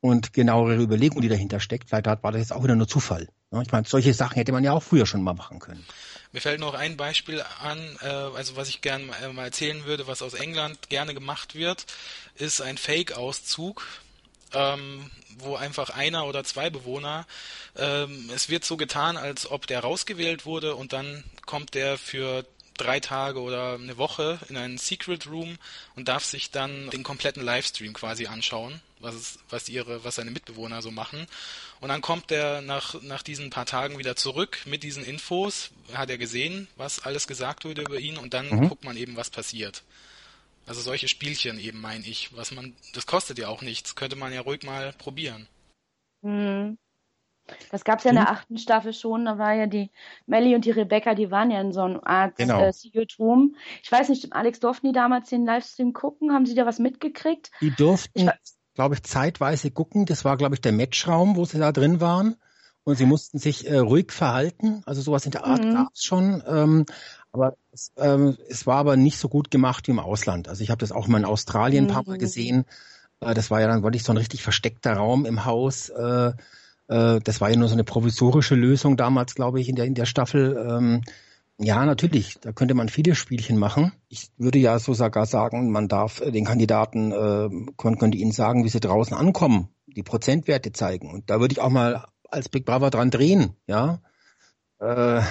und 0.09 0.33
genauere 0.33 0.75
Überlegung, 0.75 1.21
die 1.21 1.29
dahinter 1.29 1.59
steckt. 1.59 1.89
Vielleicht 1.89 2.05
war 2.05 2.31
das 2.31 2.39
jetzt 2.41 2.53
auch 2.53 2.63
wieder 2.63 2.75
nur 2.75 2.87
Zufall. 2.87 3.27
Ich 3.61 3.71
meine, 3.71 3.87
solche 3.87 4.13
Sachen 4.13 4.35
hätte 4.35 4.51
man 4.51 4.63
ja 4.63 4.73
auch 4.73 4.83
früher 4.83 5.05
schon 5.05 5.23
mal 5.23 5.33
machen 5.33 5.59
können. 5.59 5.85
Mir 6.33 6.41
fällt 6.41 6.59
noch 6.59 6.73
ein 6.73 6.97
Beispiel 6.97 7.41
an, 7.61 7.79
äh, 8.01 8.07
also 8.07 8.57
was 8.57 8.67
ich 8.67 8.81
gerne 8.81 9.05
mal 9.05 9.45
erzählen 9.45 9.85
würde, 9.85 10.07
was 10.07 10.21
aus 10.21 10.33
England 10.33 10.89
gerne 10.89 11.13
gemacht 11.13 11.55
wird, 11.55 11.85
ist 12.35 12.61
ein 12.61 12.77
Fake-Auszug 12.77 13.83
ähm, 14.55 15.11
wo 15.37 15.55
einfach 15.55 15.89
einer 15.89 16.25
oder 16.25 16.43
zwei 16.43 16.69
Bewohner, 16.69 17.25
ähm, 17.75 18.29
es 18.33 18.49
wird 18.49 18.63
so 18.63 18.77
getan, 18.77 19.17
als 19.17 19.49
ob 19.49 19.67
der 19.67 19.81
rausgewählt 19.81 20.45
wurde 20.45 20.75
und 20.75 20.93
dann 20.93 21.23
kommt 21.45 21.73
der 21.73 21.97
für 21.97 22.45
drei 22.77 22.99
Tage 22.99 23.41
oder 23.41 23.75
eine 23.75 23.97
Woche 23.97 24.39
in 24.49 24.57
einen 24.57 24.77
Secret 24.77 25.27
Room 25.27 25.57
und 25.95 26.07
darf 26.07 26.25
sich 26.25 26.51
dann 26.51 26.89
den 26.89 27.03
kompletten 27.03 27.43
Livestream 27.43 27.93
quasi 27.93 28.27
anschauen, 28.27 28.81
was, 28.99 29.15
es, 29.15 29.39
was 29.49 29.69
ihre, 29.69 30.03
was 30.03 30.15
seine 30.15 30.31
Mitbewohner 30.31 30.81
so 30.81 30.91
machen. 30.91 31.27
Und 31.79 31.89
dann 31.89 32.01
kommt 32.01 32.31
er 32.31 32.61
nach, 32.61 33.01
nach 33.01 33.23
diesen 33.23 33.49
paar 33.49 33.65
Tagen 33.65 33.97
wieder 33.97 34.15
zurück 34.15 34.59
mit 34.65 34.83
diesen 34.83 35.03
Infos, 35.03 35.71
hat 35.93 36.09
er 36.09 36.17
gesehen, 36.17 36.67
was 36.75 36.99
alles 36.99 37.27
gesagt 37.27 37.65
wurde 37.65 37.81
über 37.81 37.99
ihn 37.99 38.17
und 38.17 38.33
dann 38.33 38.49
mhm. 38.49 38.69
guckt 38.69 38.83
man 38.83 38.97
eben, 38.97 39.15
was 39.15 39.29
passiert. 39.29 39.83
Also 40.67 40.81
solche 40.81 41.07
Spielchen 41.07 41.59
eben, 41.59 41.79
meine 41.79 42.05
ich. 42.05 42.35
Was 42.35 42.51
man, 42.51 42.73
das 42.93 43.05
kostet 43.05 43.37
ja 43.37 43.49
auch 43.49 43.61
nichts. 43.61 43.95
Könnte 43.95 44.15
man 44.15 44.33
ja 44.33 44.41
ruhig 44.41 44.63
mal 44.63 44.93
probieren. 44.93 45.47
Hm. 46.23 46.77
Das 47.71 47.83
gab 47.83 47.99
es 47.99 48.05
ja 48.05 48.11
in 48.11 48.15
der 48.15 48.27
hm? 48.27 48.35
achten 48.35 48.57
Staffel 48.57 48.93
schon. 48.93 49.25
Da 49.25 49.37
war 49.37 49.53
ja 49.53 49.67
die 49.67 49.91
Melly 50.25 50.55
und 50.55 50.65
die 50.65 50.71
Rebecca, 50.71 51.13
die 51.13 51.31
waren 51.31 51.51
ja 51.51 51.61
in 51.61 51.71
so 51.73 51.81
einer 51.81 52.05
Art 52.05 52.37
genau. 52.37 52.61
äh, 52.61 52.73
Secret 52.73 53.15
Room. 53.19 53.55
Ich 53.83 53.91
weiß 53.91 54.09
nicht, 54.09 54.33
Alex, 54.33 54.59
durften 54.59 54.87
die 54.87 54.93
damals 54.93 55.29
den 55.29 55.45
Livestream 55.45 55.93
gucken? 55.93 56.33
Haben 56.33 56.45
sie 56.45 56.55
da 56.55 56.65
was 56.65 56.79
mitgekriegt? 56.79 57.51
Die 57.61 57.71
durften, 57.71 58.31
glaube 58.73 58.95
ich, 58.95 59.03
zeitweise 59.03 59.71
gucken. 59.71 60.05
Das 60.05 60.25
war, 60.25 60.37
glaube 60.37 60.55
ich, 60.55 60.61
der 60.61 60.71
Matchraum, 60.71 61.35
wo 61.35 61.45
sie 61.45 61.59
da 61.59 61.71
drin 61.71 62.01
waren. 62.01 62.35
Und 62.83 62.97
sie 62.97 63.05
mussten 63.05 63.39
sich 63.39 63.67
äh, 63.67 63.77
ruhig 63.77 64.11
verhalten. 64.11 64.83
Also 64.85 65.01
sowas 65.01 65.25
in 65.25 65.31
der 65.31 65.45
Art 65.45 65.63
mhm. 65.63 65.73
gab 65.73 65.93
es 65.93 66.03
schon. 66.03 66.43
Ähm, 66.47 66.85
aber 67.31 67.57
es, 67.71 67.91
ähm, 67.97 68.37
es 68.47 68.67
war 68.67 68.77
aber 68.77 68.95
nicht 68.95 69.17
so 69.17 69.27
gut 69.27 69.49
gemacht 69.49 69.87
wie 69.87 69.91
im 69.91 69.99
Ausland. 69.99 70.47
Also 70.47 70.63
ich 70.63 70.69
habe 70.69 70.79
das 70.79 70.91
auch 70.91 71.07
mal 71.07 71.17
in 71.17 71.25
Australien 71.25 71.85
ein 71.85 71.93
paar 71.93 72.05
Mal 72.05 72.15
mhm. 72.15 72.19
gesehen. 72.19 72.65
Äh, 73.19 73.33
das 73.33 73.49
war 73.49 73.59
ja 73.59 73.67
dann 73.67 73.83
wirklich 73.83 74.03
so 74.03 74.13
ein 74.13 74.17
richtig 74.17 74.43
versteckter 74.43 74.93
Raum 74.93 75.25
im 75.25 75.45
Haus. 75.45 75.89
Äh, 75.89 76.33
äh, 76.87 77.19
das 77.23 77.41
war 77.41 77.49
ja 77.49 77.57
nur 77.57 77.67
so 77.67 77.73
eine 77.73 77.83
provisorische 77.83 78.55
Lösung 78.55 78.97
damals, 78.97 79.35
glaube 79.35 79.59
ich, 79.59 79.69
in 79.69 79.75
der, 79.75 79.85
in 79.85 79.95
der 79.95 80.05
Staffel. 80.05 80.65
Ähm, 80.69 81.01
ja, 81.57 81.85
natürlich, 81.85 82.37
da 82.41 82.51
könnte 82.51 82.73
man 82.73 82.89
viele 82.89 83.15
Spielchen 83.15 83.57
machen. 83.57 83.93
Ich 84.09 84.29
würde 84.37 84.59
ja 84.59 84.77
so 84.77 84.93
sogar 84.93 85.25
sagen, 85.25 85.71
man 85.71 85.87
darf 85.87 86.19
den 86.19 86.45
Kandidaten, 86.45 87.11
äh, 87.11 87.49
könnte 87.77 88.17
ihnen 88.17 88.31
sagen, 88.31 88.65
wie 88.65 88.69
sie 88.69 88.81
draußen 88.81 89.15
ankommen, 89.15 89.69
die 89.87 90.03
Prozentwerte 90.03 90.73
zeigen. 90.73 91.13
Und 91.13 91.29
da 91.29 91.39
würde 91.39 91.53
ich 91.53 91.61
auch 91.61 91.69
mal 91.69 92.05
als 92.29 92.49
Big 92.49 92.65
Brother 92.65 92.89
dran 92.89 93.09
drehen, 93.09 93.55
ja. 93.67 94.01
Äh, 94.79 95.21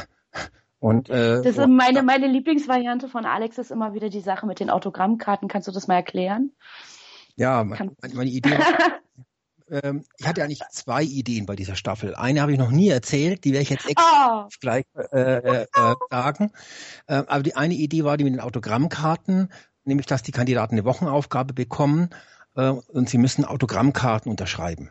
und, 0.78 1.08
äh, 1.10 1.42
das 1.42 1.58
ist 1.58 1.68
meine, 1.68 2.02
meine 2.02 2.26
Lieblingsvariante 2.26 3.08
von 3.08 3.26
Alex 3.26 3.58
ist 3.58 3.70
immer 3.70 3.94
wieder 3.94 4.08
die 4.08 4.20
Sache 4.20 4.46
mit 4.46 4.60
den 4.60 4.70
Autogrammkarten. 4.70 5.48
Kannst 5.48 5.68
du 5.68 5.72
das 5.72 5.88
mal 5.88 5.94
erklären? 5.94 6.52
Ja, 7.36 7.64
meine, 7.64 7.92
meine 8.14 8.30
Idee. 8.30 8.58
ähm, 9.70 10.04
ich 10.18 10.26
hatte 10.26 10.42
eigentlich 10.42 10.62
zwei 10.70 11.02
Ideen 11.02 11.46
bei 11.46 11.56
dieser 11.56 11.76
Staffel. 11.76 12.14
Eine 12.14 12.40
habe 12.40 12.52
ich 12.52 12.58
noch 12.58 12.70
nie 12.70 12.88
erzählt, 12.88 13.44
die 13.44 13.52
werde 13.52 13.62
ich 13.62 13.70
jetzt 13.70 13.88
extra 13.88 14.46
oh. 14.46 14.48
gleich 14.60 14.84
äh, 15.12 15.62
äh, 15.62 15.66
sagen. 16.10 16.52
Äh, 17.06 17.22
aber 17.26 17.42
die 17.42 17.56
eine 17.56 17.74
Idee 17.74 18.04
war 18.04 18.16
die 18.16 18.24
mit 18.24 18.34
den 18.34 18.40
Autogrammkarten, 18.40 19.50
nämlich 19.84 20.06
dass 20.06 20.22
die 20.22 20.32
Kandidaten 20.32 20.74
eine 20.74 20.84
Wochenaufgabe 20.84 21.54
bekommen 21.54 22.10
äh, 22.56 22.68
und 22.68 23.08
sie 23.08 23.18
müssen 23.18 23.44
Autogrammkarten 23.44 24.30
unterschreiben 24.30 24.90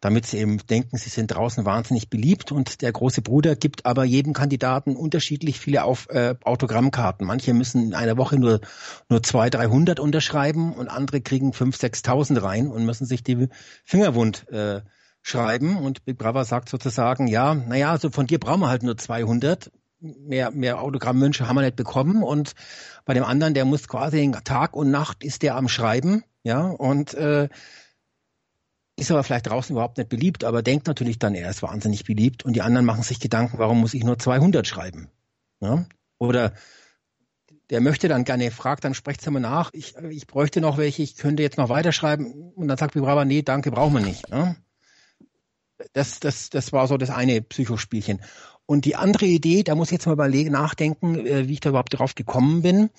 damit 0.00 0.26
sie 0.26 0.38
eben 0.38 0.58
denken, 0.66 0.96
sie 0.96 1.08
sind 1.10 1.28
draußen 1.28 1.64
wahnsinnig 1.64 2.10
beliebt 2.10 2.52
und 2.52 2.82
der 2.82 2.92
große 2.92 3.22
Bruder 3.22 3.56
gibt 3.56 3.86
aber 3.86 4.04
jedem 4.04 4.32
Kandidaten 4.32 4.96
unterschiedlich 4.96 5.58
viele 5.58 5.84
Auf, 5.84 6.08
äh, 6.10 6.34
Autogrammkarten. 6.44 7.26
Manche 7.26 7.54
müssen 7.54 7.82
in 7.82 7.94
einer 7.94 8.16
Woche 8.16 8.38
nur 8.38 8.60
nur 9.08 9.22
zwei, 9.22 9.50
dreihundert 9.50 10.00
unterschreiben 10.00 10.72
und 10.72 10.88
andere 10.88 11.20
kriegen 11.20 11.52
fünf, 11.52 11.76
sechstausend 11.76 12.42
rein 12.42 12.68
und 12.68 12.84
müssen 12.84 13.06
sich 13.06 13.22
die 13.22 13.48
Finger 13.84 14.14
wund 14.14 14.48
äh, 14.48 14.82
schreiben. 15.22 15.76
Und 15.76 16.04
Big 16.04 16.18
Brother 16.18 16.44
sagt 16.44 16.68
sozusagen, 16.68 17.26
ja, 17.26 17.54
naja, 17.54 17.90
also 17.90 18.10
von 18.10 18.26
dir 18.26 18.38
brauchen 18.38 18.60
wir 18.60 18.68
halt 18.68 18.82
nur 18.82 18.96
200. 18.96 19.70
Mehr, 20.00 20.52
mehr 20.52 20.80
Autogrammwünsche 20.80 21.48
haben 21.48 21.56
wir 21.56 21.62
nicht 21.62 21.76
bekommen. 21.76 22.22
Und 22.22 22.52
bei 23.04 23.14
dem 23.14 23.24
anderen, 23.24 23.54
der 23.54 23.64
muss 23.64 23.88
quasi 23.88 24.30
Tag 24.44 24.76
und 24.76 24.90
Nacht 24.90 25.24
ist 25.24 25.42
der 25.42 25.56
am 25.56 25.68
Schreiben. 25.68 26.22
Ja, 26.44 26.66
und 26.68 27.14
äh, 27.14 27.48
ist 28.98 29.10
aber 29.10 29.22
vielleicht 29.22 29.46
draußen 29.46 29.74
überhaupt 29.74 29.98
nicht 29.98 30.08
beliebt, 30.08 30.44
aber 30.44 30.62
denkt 30.62 30.86
natürlich 30.86 31.18
dann, 31.18 31.34
er 31.34 31.50
ist 31.50 31.62
wahnsinnig 31.62 32.04
beliebt 32.04 32.44
und 32.44 32.54
die 32.54 32.62
anderen 32.62 32.86
machen 32.86 33.02
sich 33.02 33.20
Gedanken, 33.20 33.58
warum 33.58 33.80
muss 33.80 33.94
ich 33.94 34.04
nur 34.04 34.18
200 34.18 34.66
schreiben? 34.66 35.08
Ja? 35.60 35.86
Oder 36.18 36.52
der 37.70 37.80
möchte 37.80 38.08
dann 38.08 38.24
gerne, 38.24 38.50
fragt 38.50 38.84
dann, 38.84 38.94
sprecht 38.94 39.28
mal 39.30 39.40
nach, 39.40 39.70
ich, 39.72 39.94
ich 40.10 40.26
bräuchte 40.26 40.60
noch 40.60 40.78
welche, 40.78 41.02
ich 41.02 41.16
könnte 41.16 41.42
jetzt 41.42 41.58
noch 41.58 41.68
weiterschreiben 41.68 42.52
und 42.54 42.68
dann 42.68 42.78
sagt 42.78 42.94
Bibrava, 42.94 43.24
nee, 43.24 43.42
danke, 43.42 43.70
brauchen 43.70 43.94
wir 43.94 44.00
nicht. 44.00 44.28
Ja? 44.30 44.56
Das, 45.92 46.18
das, 46.18 46.50
das 46.50 46.72
war 46.72 46.88
so 46.88 46.96
das 46.96 47.10
eine 47.10 47.40
Psychospielchen. 47.42 48.20
Und 48.66 48.84
die 48.84 48.96
andere 48.96 49.26
Idee, 49.26 49.62
da 49.62 49.74
muss 49.74 49.88
ich 49.88 49.92
jetzt 49.92 50.06
mal 50.06 50.12
überlegen, 50.12 50.52
nachdenken, 50.52 51.24
äh, 51.26 51.48
wie 51.48 51.54
ich 51.54 51.60
da 51.60 51.70
überhaupt 51.70 51.98
drauf 51.98 52.14
gekommen 52.14 52.62
bin. 52.62 52.90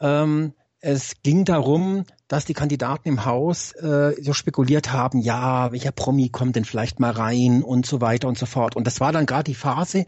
Ähm, 0.00 0.54
es 0.82 1.22
ging 1.22 1.44
darum, 1.44 2.04
dass 2.26 2.44
die 2.44 2.54
Kandidaten 2.54 3.08
im 3.08 3.24
Haus 3.24 3.70
äh, 3.72 4.14
so 4.20 4.32
spekuliert 4.32 4.92
haben, 4.92 5.20
ja, 5.20 5.70
welcher 5.70 5.92
Promi 5.92 6.28
kommt 6.28 6.56
denn 6.56 6.64
vielleicht 6.64 6.98
mal 6.98 7.12
rein 7.12 7.62
und 7.62 7.86
so 7.86 8.00
weiter 8.00 8.26
und 8.26 8.36
so 8.36 8.46
fort. 8.46 8.74
Und 8.74 8.86
das 8.86 8.98
war 9.00 9.12
dann 9.12 9.24
gerade 9.24 9.44
die 9.44 9.54
Phase, 9.54 10.06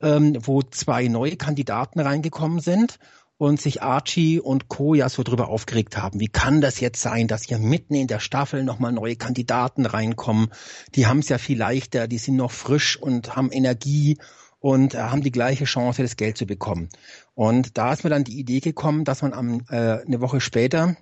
ähm, 0.00 0.36
wo 0.40 0.62
zwei 0.62 1.08
neue 1.08 1.36
Kandidaten 1.36 2.00
reingekommen 2.00 2.60
sind 2.60 2.98
und 3.36 3.60
sich 3.60 3.82
Archie 3.82 4.40
und 4.40 4.68
Co. 4.68 4.94
ja 4.94 5.10
so 5.10 5.22
drüber 5.22 5.48
aufgeregt 5.48 5.98
haben. 5.98 6.20
Wie 6.20 6.28
kann 6.28 6.62
das 6.62 6.80
jetzt 6.80 7.02
sein, 7.02 7.28
dass 7.28 7.42
hier 7.42 7.58
mitten 7.58 7.94
in 7.94 8.06
der 8.06 8.20
Staffel 8.20 8.64
nochmal 8.64 8.92
neue 8.92 9.16
Kandidaten 9.16 9.84
reinkommen? 9.84 10.48
Die 10.94 11.06
haben 11.06 11.18
es 11.18 11.28
ja 11.28 11.36
viel 11.36 11.58
leichter, 11.58 12.08
die 12.08 12.18
sind 12.18 12.36
noch 12.36 12.52
frisch 12.52 12.96
und 12.96 13.36
haben 13.36 13.52
Energie 13.52 14.16
und 14.64 14.94
äh, 14.94 14.98
haben 14.98 15.20
die 15.20 15.30
gleiche 15.30 15.66
Chance, 15.66 16.00
das 16.00 16.16
Geld 16.16 16.38
zu 16.38 16.46
bekommen. 16.46 16.88
Und 17.34 17.76
da 17.76 17.92
ist 17.92 18.02
mir 18.02 18.08
dann 18.08 18.24
die 18.24 18.38
Idee 18.38 18.60
gekommen, 18.60 19.04
dass 19.04 19.20
man 19.20 19.34
am, 19.34 19.60
äh, 19.68 20.00
eine 20.00 20.22
Woche 20.22 20.40
später 20.40 20.96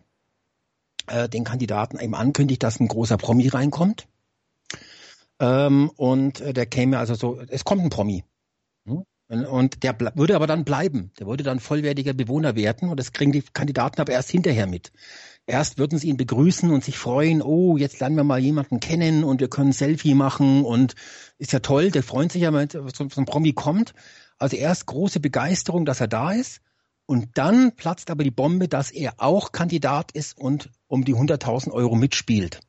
äh, 1.06 1.28
den 1.28 1.44
Kandidaten 1.44 2.00
eben 2.00 2.16
ankündigt, 2.16 2.64
dass 2.64 2.80
ein 2.80 2.88
großer 2.88 3.18
Promi 3.18 3.46
reinkommt. 3.46 4.08
Ähm, 5.38 5.92
und 5.94 6.40
äh, 6.40 6.52
der 6.52 6.66
käme 6.66 6.98
also 6.98 7.14
so, 7.14 7.40
es 7.40 7.64
kommt 7.64 7.82
ein 7.82 7.90
Promi. 7.90 8.24
Hm? 8.84 9.04
Und 9.32 9.82
der 9.82 9.98
würde 10.14 10.36
aber 10.36 10.46
dann 10.46 10.64
bleiben. 10.64 11.10
Der 11.18 11.26
würde 11.26 11.42
dann 11.42 11.58
vollwertiger 11.58 12.12
Bewohner 12.12 12.54
werden 12.54 12.90
und 12.90 13.00
das 13.00 13.12
kriegen 13.12 13.32
die 13.32 13.40
Kandidaten 13.40 14.00
aber 14.00 14.12
erst 14.12 14.30
hinterher 14.30 14.66
mit. 14.66 14.92
erst 15.46 15.78
würden 15.78 15.98
sie 15.98 16.08
ihn 16.08 16.18
begrüßen 16.18 16.70
und 16.70 16.84
sich 16.84 16.98
freuen, 16.98 17.40
oh, 17.40 17.78
jetzt 17.78 17.98
lernen 18.00 18.16
wir 18.16 18.24
mal 18.24 18.38
jemanden 18.38 18.78
kennen 18.78 19.24
und 19.24 19.40
wir 19.40 19.48
können 19.48 19.72
Selfie 19.72 20.14
machen 20.14 20.64
und 20.64 20.94
ist 21.38 21.52
ja 21.52 21.60
toll, 21.60 21.90
der 21.90 22.02
freut 22.02 22.30
sich 22.30 22.42
ja, 22.42 22.52
wenn 22.52 22.68
so 22.68 22.80
ein 23.16 23.24
Promi 23.24 23.54
kommt. 23.54 23.94
Also 24.38 24.56
erst 24.56 24.86
große 24.86 25.18
Begeisterung, 25.18 25.86
dass 25.86 26.00
er 26.00 26.08
da 26.08 26.32
ist 26.32 26.60
und 27.06 27.30
dann 27.34 27.74
platzt 27.74 28.10
aber 28.10 28.24
die 28.24 28.30
Bombe, 28.30 28.68
dass 28.68 28.90
er 28.90 29.14
auch 29.16 29.52
Kandidat 29.52 30.12
ist 30.12 30.36
und 30.38 30.68
um 30.88 31.04
die 31.04 31.14
100.000 31.14 31.70
Euro 31.72 31.96
mitspielt. 31.96 32.60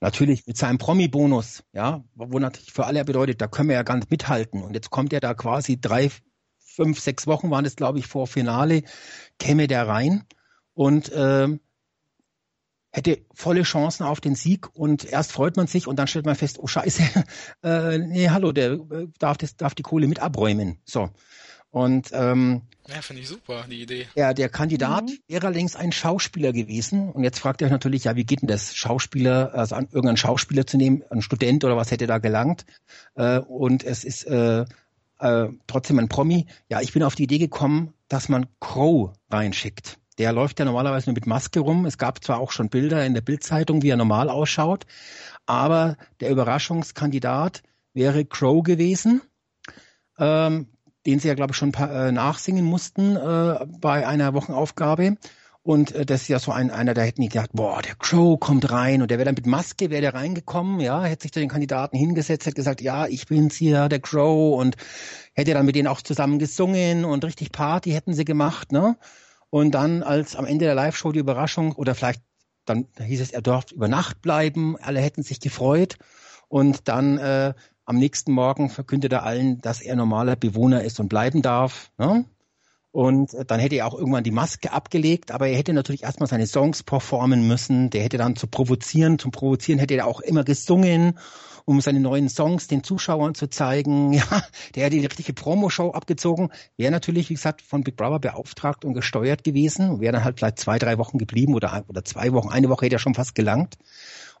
Natürlich 0.00 0.46
mit 0.46 0.56
seinem 0.56 0.78
Promi-Bonus, 0.78 1.64
ja, 1.72 2.04
wo 2.14 2.38
natürlich 2.38 2.72
für 2.72 2.86
alle 2.86 3.04
bedeutet, 3.04 3.40
da 3.40 3.48
können 3.48 3.68
wir 3.68 3.82
ja 3.82 3.94
nicht 3.96 4.10
mithalten. 4.10 4.62
Und 4.62 4.74
jetzt 4.74 4.90
kommt 4.90 5.12
er 5.12 5.20
da 5.20 5.34
quasi 5.34 5.80
drei, 5.80 6.10
fünf, 6.58 7.00
sechs 7.00 7.26
Wochen 7.26 7.50
waren 7.50 7.64
es, 7.64 7.74
glaube 7.74 7.98
ich, 7.98 8.06
vor 8.06 8.28
Finale, 8.28 8.82
käme 9.40 9.66
der 9.66 9.88
rein 9.88 10.24
und 10.74 11.10
ähm, 11.12 11.60
hätte 12.90 13.24
volle 13.34 13.62
Chancen 13.62 14.04
auf 14.04 14.20
den 14.20 14.36
Sieg 14.36 14.68
und 14.74 15.04
erst 15.04 15.32
freut 15.32 15.56
man 15.56 15.66
sich 15.66 15.86
und 15.88 15.98
dann 15.98 16.06
stellt 16.06 16.26
man 16.26 16.36
fest, 16.36 16.58
oh 16.60 16.68
Scheiße, 16.68 17.02
äh, 17.64 17.98
nee, 17.98 18.28
hallo, 18.28 18.52
der 18.52 18.72
äh, 18.72 19.08
darf, 19.18 19.36
das, 19.36 19.56
darf 19.56 19.74
die 19.74 19.82
Kohle 19.82 20.06
mit 20.06 20.20
abräumen. 20.20 20.78
So. 20.84 21.10
Und 21.70 22.10
ähm, 22.12 22.62
ja, 22.88 23.02
finde 23.02 23.20
ich 23.20 23.28
super, 23.28 23.66
die 23.70 23.82
Idee. 23.82 24.06
Ja, 24.14 24.32
der 24.32 24.48
Kandidat 24.48 25.04
mhm. 25.04 25.18
wäre 25.28 25.46
allerdings 25.46 25.76
ein 25.76 25.92
Schauspieler 25.92 26.52
gewesen. 26.52 27.10
Und 27.12 27.22
jetzt 27.22 27.38
fragt 27.38 27.60
ihr 27.60 27.66
euch 27.66 27.72
natürlich, 27.72 28.04
ja, 28.04 28.16
wie 28.16 28.24
geht 28.24 28.40
denn 28.40 28.48
das, 28.48 28.74
Schauspieler, 28.74 29.52
also 29.54 29.74
an, 29.74 29.86
irgendeinen 29.86 30.16
Schauspieler 30.16 30.66
zu 30.66 30.78
nehmen, 30.78 31.02
ein 31.10 31.20
Student 31.20 31.64
oder 31.64 31.76
was 31.76 31.90
hätte 31.90 32.06
da 32.06 32.18
gelangt? 32.18 32.64
Äh, 33.14 33.40
und 33.40 33.84
es 33.84 34.04
ist 34.04 34.24
äh, 34.24 34.64
äh, 35.18 35.48
trotzdem 35.66 35.98
ein 35.98 36.08
Promi. 36.08 36.46
Ja, 36.70 36.80
ich 36.80 36.92
bin 36.92 37.02
auf 37.02 37.14
die 37.14 37.24
Idee 37.24 37.38
gekommen, 37.38 37.92
dass 38.08 38.30
man 38.30 38.46
Crow 38.60 39.12
reinschickt. 39.30 39.98
Der 40.16 40.32
läuft 40.32 40.58
ja 40.58 40.64
normalerweise 40.64 41.10
nur 41.10 41.14
mit 41.14 41.26
Maske 41.26 41.60
rum. 41.60 41.84
Es 41.84 41.98
gab 41.98 42.24
zwar 42.24 42.40
auch 42.40 42.50
schon 42.50 42.70
Bilder 42.70 43.04
in 43.04 43.14
der 43.14 43.20
Bildzeitung, 43.20 43.82
wie 43.82 43.90
er 43.90 43.96
normal 43.96 44.30
ausschaut, 44.30 44.86
aber 45.46 45.96
der 46.20 46.30
Überraschungskandidat 46.30 47.62
wäre 47.92 48.24
Crow 48.24 48.62
gewesen. 48.62 49.20
Ähm, 50.18 50.66
den 51.08 51.20
sie 51.20 51.28
ja, 51.28 51.34
glaube 51.34 51.52
ich, 51.52 51.56
schon 51.56 51.72
äh, 51.72 52.12
nachsingen 52.12 52.66
mussten 52.66 53.16
äh, 53.16 53.66
bei 53.80 54.06
einer 54.06 54.34
Wochenaufgabe. 54.34 55.16
Und 55.62 55.92
äh, 55.92 56.04
das 56.04 56.22
ist 56.22 56.28
ja 56.28 56.38
so 56.38 56.52
ein, 56.52 56.70
einer, 56.70 56.92
da 56.92 57.00
hätten 57.00 57.22
die 57.22 57.30
gedacht, 57.30 57.48
boah, 57.54 57.80
der 57.80 57.94
Crow 57.94 58.38
kommt 58.38 58.70
rein 58.70 59.00
und 59.00 59.10
der 59.10 59.16
wäre 59.16 59.24
dann 59.24 59.34
mit 59.34 59.46
Maske, 59.46 59.88
wäre 59.88 60.02
der 60.02 60.12
reingekommen, 60.12 60.80
ja, 60.80 61.02
hätte 61.02 61.22
sich 61.22 61.32
zu 61.32 61.40
den 61.40 61.48
Kandidaten 61.48 61.96
hingesetzt, 61.96 62.44
hätte 62.44 62.56
gesagt, 62.56 62.82
ja, 62.82 63.06
ich 63.06 63.26
bin's 63.26 63.56
hier, 63.56 63.88
der 63.88 64.00
Crow 64.00 64.60
und 64.60 64.76
hätte 65.32 65.54
dann 65.54 65.64
mit 65.64 65.76
denen 65.76 65.88
auch 65.88 66.02
zusammen 66.02 66.38
gesungen 66.38 67.06
und 67.06 67.24
richtig 67.24 67.52
Party 67.52 67.92
hätten 67.92 68.12
sie 68.12 68.26
gemacht, 68.26 68.70
ne? 68.70 68.98
Und 69.48 69.70
dann 69.70 70.02
als 70.02 70.36
am 70.36 70.44
Ende 70.44 70.66
der 70.66 70.74
Live-Show 70.74 71.12
die 71.12 71.20
Überraschung 71.20 71.72
oder 71.72 71.94
vielleicht 71.94 72.20
dann 72.66 72.86
hieß 73.02 73.22
es, 73.22 73.30
er 73.30 73.40
dürfte 73.40 73.74
über 73.74 73.88
Nacht 73.88 74.20
bleiben, 74.20 74.76
alle 74.76 75.00
hätten 75.00 75.22
sich 75.22 75.40
gefreut 75.40 75.96
und 76.48 76.86
dann 76.86 77.16
äh, 77.16 77.54
am 77.88 77.96
nächsten 77.96 78.32
Morgen 78.32 78.68
verkündet 78.68 79.12
er 79.14 79.22
allen, 79.22 79.62
dass 79.62 79.80
er 79.80 79.96
normaler 79.96 80.36
Bewohner 80.36 80.84
ist 80.84 81.00
und 81.00 81.08
bleiben 81.08 81.40
darf. 81.40 81.90
Ne? 81.96 82.26
Und 82.90 83.30
dann 83.46 83.60
hätte 83.60 83.76
er 83.76 83.86
auch 83.86 83.94
irgendwann 83.94 84.24
die 84.24 84.30
Maske 84.30 84.72
abgelegt, 84.72 85.30
aber 85.30 85.48
er 85.48 85.56
hätte 85.56 85.72
natürlich 85.72 86.02
erstmal 86.02 86.28
seine 86.28 86.46
Songs 86.46 86.82
performen 86.82 87.48
müssen. 87.48 87.88
Der 87.88 88.02
hätte 88.02 88.18
dann 88.18 88.36
zu 88.36 88.46
provozieren, 88.46 89.18
zum 89.18 89.30
Provozieren 89.30 89.78
hätte 89.78 89.94
er 89.94 90.06
auch 90.06 90.20
immer 90.20 90.44
gesungen, 90.44 91.18
um 91.64 91.80
seine 91.80 92.00
neuen 92.00 92.28
Songs 92.28 92.66
den 92.66 92.84
Zuschauern 92.84 93.34
zu 93.34 93.48
zeigen. 93.48 94.12
Ja, 94.18 94.42
der 94.74 94.84
hätte 94.84 94.96
die 94.96 95.06
richtige 95.06 95.32
Promo-Show 95.32 95.92
abgezogen. 95.92 96.50
Wäre 96.76 96.92
natürlich, 96.92 97.30
wie 97.30 97.34
gesagt, 97.34 97.62
von 97.62 97.84
Big 97.84 97.96
Brother 97.96 98.18
beauftragt 98.18 98.84
und 98.84 98.92
gesteuert 98.92 99.44
gewesen. 99.44 100.00
Wäre 100.00 100.12
dann 100.12 100.24
halt 100.24 100.38
vielleicht 100.38 100.58
zwei, 100.58 100.78
drei 100.78 100.98
Wochen 100.98 101.16
geblieben 101.16 101.54
oder, 101.54 101.84
oder 101.88 102.04
zwei 102.04 102.32
Wochen. 102.32 102.50
Eine 102.50 102.68
Woche 102.68 102.84
hätte 102.84 102.96
er 102.96 103.00
schon 103.00 103.14
fast 103.14 103.34
gelangt. 103.34 103.78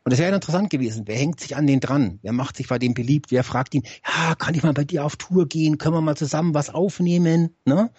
Und 0.04 0.12
es 0.12 0.18
wäre 0.18 0.34
interessant 0.34 0.70
gewesen, 0.70 1.04
wer 1.06 1.16
hängt 1.16 1.40
sich 1.40 1.56
an 1.56 1.66
den 1.66 1.80
dran? 1.80 2.18
Wer 2.22 2.32
macht 2.32 2.56
sich 2.56 2.68
bei 2.68 2.78
dem 2.78 2.94
beliebt? 2.94 3.30
Wer 3.30 3.44
fragt 3.44 3.74
ihn, 3.74 3.82
ja, 4.06 4.34
kann 4.34 4.54
ich 4.54 4.62
mal 4.62 4.72
bei 4.72 4.84
dir 4.84 5.04
auf 5.04 5.16
Tour 5.16 5.46
gehen? 5.46 5.78
Können 5.78 5.94
wir 5.94 6.00
mal 6.00 6.16
zusammen 6.16 6.54
was 6.54 6.70
aufnehmen? 6.70 7.56
Ne? 7.64 7.90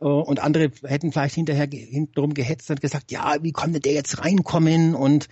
Äh, 0.00 0.04
und 0.04 0.40
andere 0.40 0.70
hätten 0.84 1.12
vielleicht 1.12 1.34
hinterher 1.34 1.66
drum 1.66 2.34
gehetzt 2.34 2.70
und 2.70 2.80
gesagt, 2.80 3.10
ja, 3.10 3.36
wie 3.42 3.52
konnte 3.52 3.80
der 3.80 3.92
jetzt 3.92 4.22
reinkommen? 4.22 4.94
Und 4.94 5.28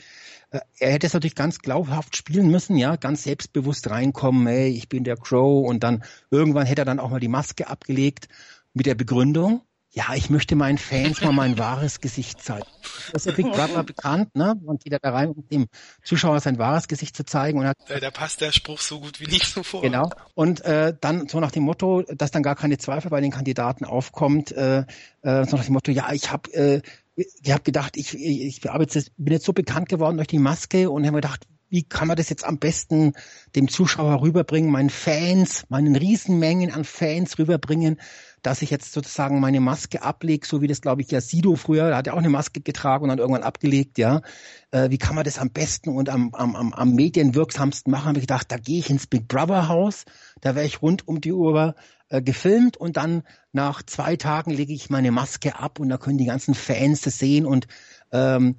äh, 0.50 0.60
er 0.78 0.92
hätte 0.92 1.06
es 1.06 1.14
natürlich 1.14 1.34
ganz 1.34 1.58
glaubhaft 1.58 2.16
spielen 2.16 2.50
müssen, 2.50 2.76
ja, 2.76 2.96
ganz 2.96 3.24
selbstbewusst 3.24 3.90
reinkommen, 3.90 4.46
ey, 4.46 4.68
ich 4.68 4.88
bin 4.88 5.04
der 5.04 5.16
Crow 5.16 5.66
und 5.66 5.82
dann 5.82 6.04
irgendwann 6.30 6.66
hätte 6.66 6.82
er 6.82 6.86
dann 6.86 7.00
auch 7.00 7.10
mal 7.10 7.20
die 7.20 7.28
Maske 7.28 7.68
abgelegt 7.68 8.28
mit 8.72 8.86
der 8.86 8.94
Begründung, 8.94 9.62
ja, 9.94 10.12
ich 10.14 10.28
möchte 10.28 10.56
meinen 10.56 10.76
Fans 10.76 11.20
mal 11.20 11.32
mein 11.32 11.56
wahres 11.56 12.00
Gesicht 12.00 12.42
zeigen. 12.42 12.66
Das 13.12 13.24
ist 13.24 13.26
ja 13.26 13.32
Big 13.32 13.52
Brother 13.52 13.84
bekannt, 13.84 14.34
ne? 14.34 14.60
Und 14.66 14.82
jeder 14.84 14.98
da 14.98 15.10
rein, 15.10 15.30
um 15.30 15.48
dem 15.48 15.66
Zuschauer 16.02 16.40
sein 16.40 16.58
wahres 16.58 16.88
Gesicht 16.88 17.16
zu 17.16 17.24
zeigen. 17.24 17.60
Und 17.60 17.66
hat, 17.66 17.76
da, 17.86 18.00
da 18.00 18.10
passt 18.10 18.40
der 18.40 18.50
Spruch 18.50 18.80
so 18.80 18.98
gut 18.98 19.20
wie 19.20 19.26
nicht 19.28 19.46
zuvor. 19.46 19.82
Genau. 19.82 20.10
Und 20.34 20.62
äh, 20.64 20.94
dann 21.00 21.28
so 21.28 21.38
nach 21.38 21.52
dem 21.52 21.62
Motto, 21.62 22.02
dass 22.02 22.32
dann 22.32 22.42
gar 22.42 22.56
keine 22.56 22.76
Zweifel 22.76 23.08
bei 23.08 23.20
den 23.20 23.30
Kandidaten 23.30 23.84
aufkommt, 23.84 24.50
äh, 24.50 24.80
äh, 25.22 25.44
so 25.44 25.56
nach 25.56 25.64
dem 25.64 25.74
Motto, 25.74 25.92
ja, 25.92 26.12
ich 26.12 26.32
habe 26.32 26.52
äh, 26.52 26.82
ich 27.14 27.52
hab 27.52 27.64
gedacht, 27.64 27.96
ich, 27.96 28.14
ich, 28.14 28.64
ich 28.64 29.12
bin 29.16 29.32
jetzt 29.32 29.46
so 29.46 29.52
bekannt 29.52 29.88
geworden 29.88 30.16
durch 30.16 30.26
die 30.26 30.40
Maske 30.40 30.90
und 30.90 31.06
habe 31.06 31.18
gedacht, 31.18 31.46
wie 31.74 31.82
kann 31.82 32.06
man 32.06 32.16
das 32.16 32.28
jetzt 32.28 32.44
am 32.44 32.58
besten 32.58 33.14
dem 33.56 33.66
Zuschauer 33.66 34.22
rüberbringen, 34.22 34.70
meinen 34.70 34.90
Fans, 34.90 35.64
meinen 35.68 35.96
Riesenmengen 35.96 36.72
an 36.72 36.84
Fans 36.84 37.36
rüberbringen, 37.36 38.00
dass 38.42 38.62
ich 38.62 38.70
jetzt 38.70 38.92
sozusagen 38.92 39.40
meine 39.40 39.58
Maske 39.58 40.02
ablege, 40.02 40.46
so 40.46 40.60
wie 40.60 40.68
das, 40.68 40.82
glaube 40.82 41.02
ich, 41.02 41.10
ja 41.10 41.20
Sido 41.20 41.56
früher, 41.56 41.90
da 41.90 41.96
hat 41.96 42.06
er 42.06 42.14
auch 42.14 42.18
eine 42.18 42.28
Maske 42.28 42.60
getragen 42.60 43.02
und 43.02 43.08
dann 43.08 43.18
irgendwann 43.18 43.42
abgelegt, 43.42 43.98
ja. 43.98 44.22
Äh, 44.70 44.90
wie 44.90 44.98
kann 44.98 45.16
man 45.16 45.24
das 45.24 45.40
am 45.40 45.50
besten 45.50 45.90
und 45.90 46.10
am, 46.10 46.32
am, 46.32 46.54
am, 46.54 46.72
am 46.72 46.92
medienwirksamsten 46.92 47.90
machen? 47.90 48.06
Habe 48.06 48.18
ich 48.18 48.28
gedacht, 48.28 48.52
da 48.52 48.56
gehe 48.56 48.78
ich 48.78 48.88
ins 48.88 49.08
Big 49.08 49.26
Brother 49.26 49.66
Haus, 49.66 50.04
da 50.42 50.54
wäre 50.54 50.66
ich 50.66 50.80
rund 50.80 51.08
um 51.08 51.20
die 51.20 51.32
Uhr 51.32 51.74
äh, 52.08 52.22
gefilmt 52.22 52.76
und 52.76 52.96
dann 52.96 53.24
nach 53.50 53.82
zwei 53.82 54.14
Tagen 54.14 54.52
lege 54.52 54.72
ich 54.72 54.90
meine 54.90 55.10
Maske 55.10 55.58
ab 55.58 55.80
und 55.80 55.88
da 55.88 55.98
können 55.98 56.18
die 56.18 56.26
ganzen 56.26 56.54
Fans 56.54 57.00
das 57.00 57.18
sehen 57.18 57.46
und 57.46 57.66
ähm, 58.12 58.54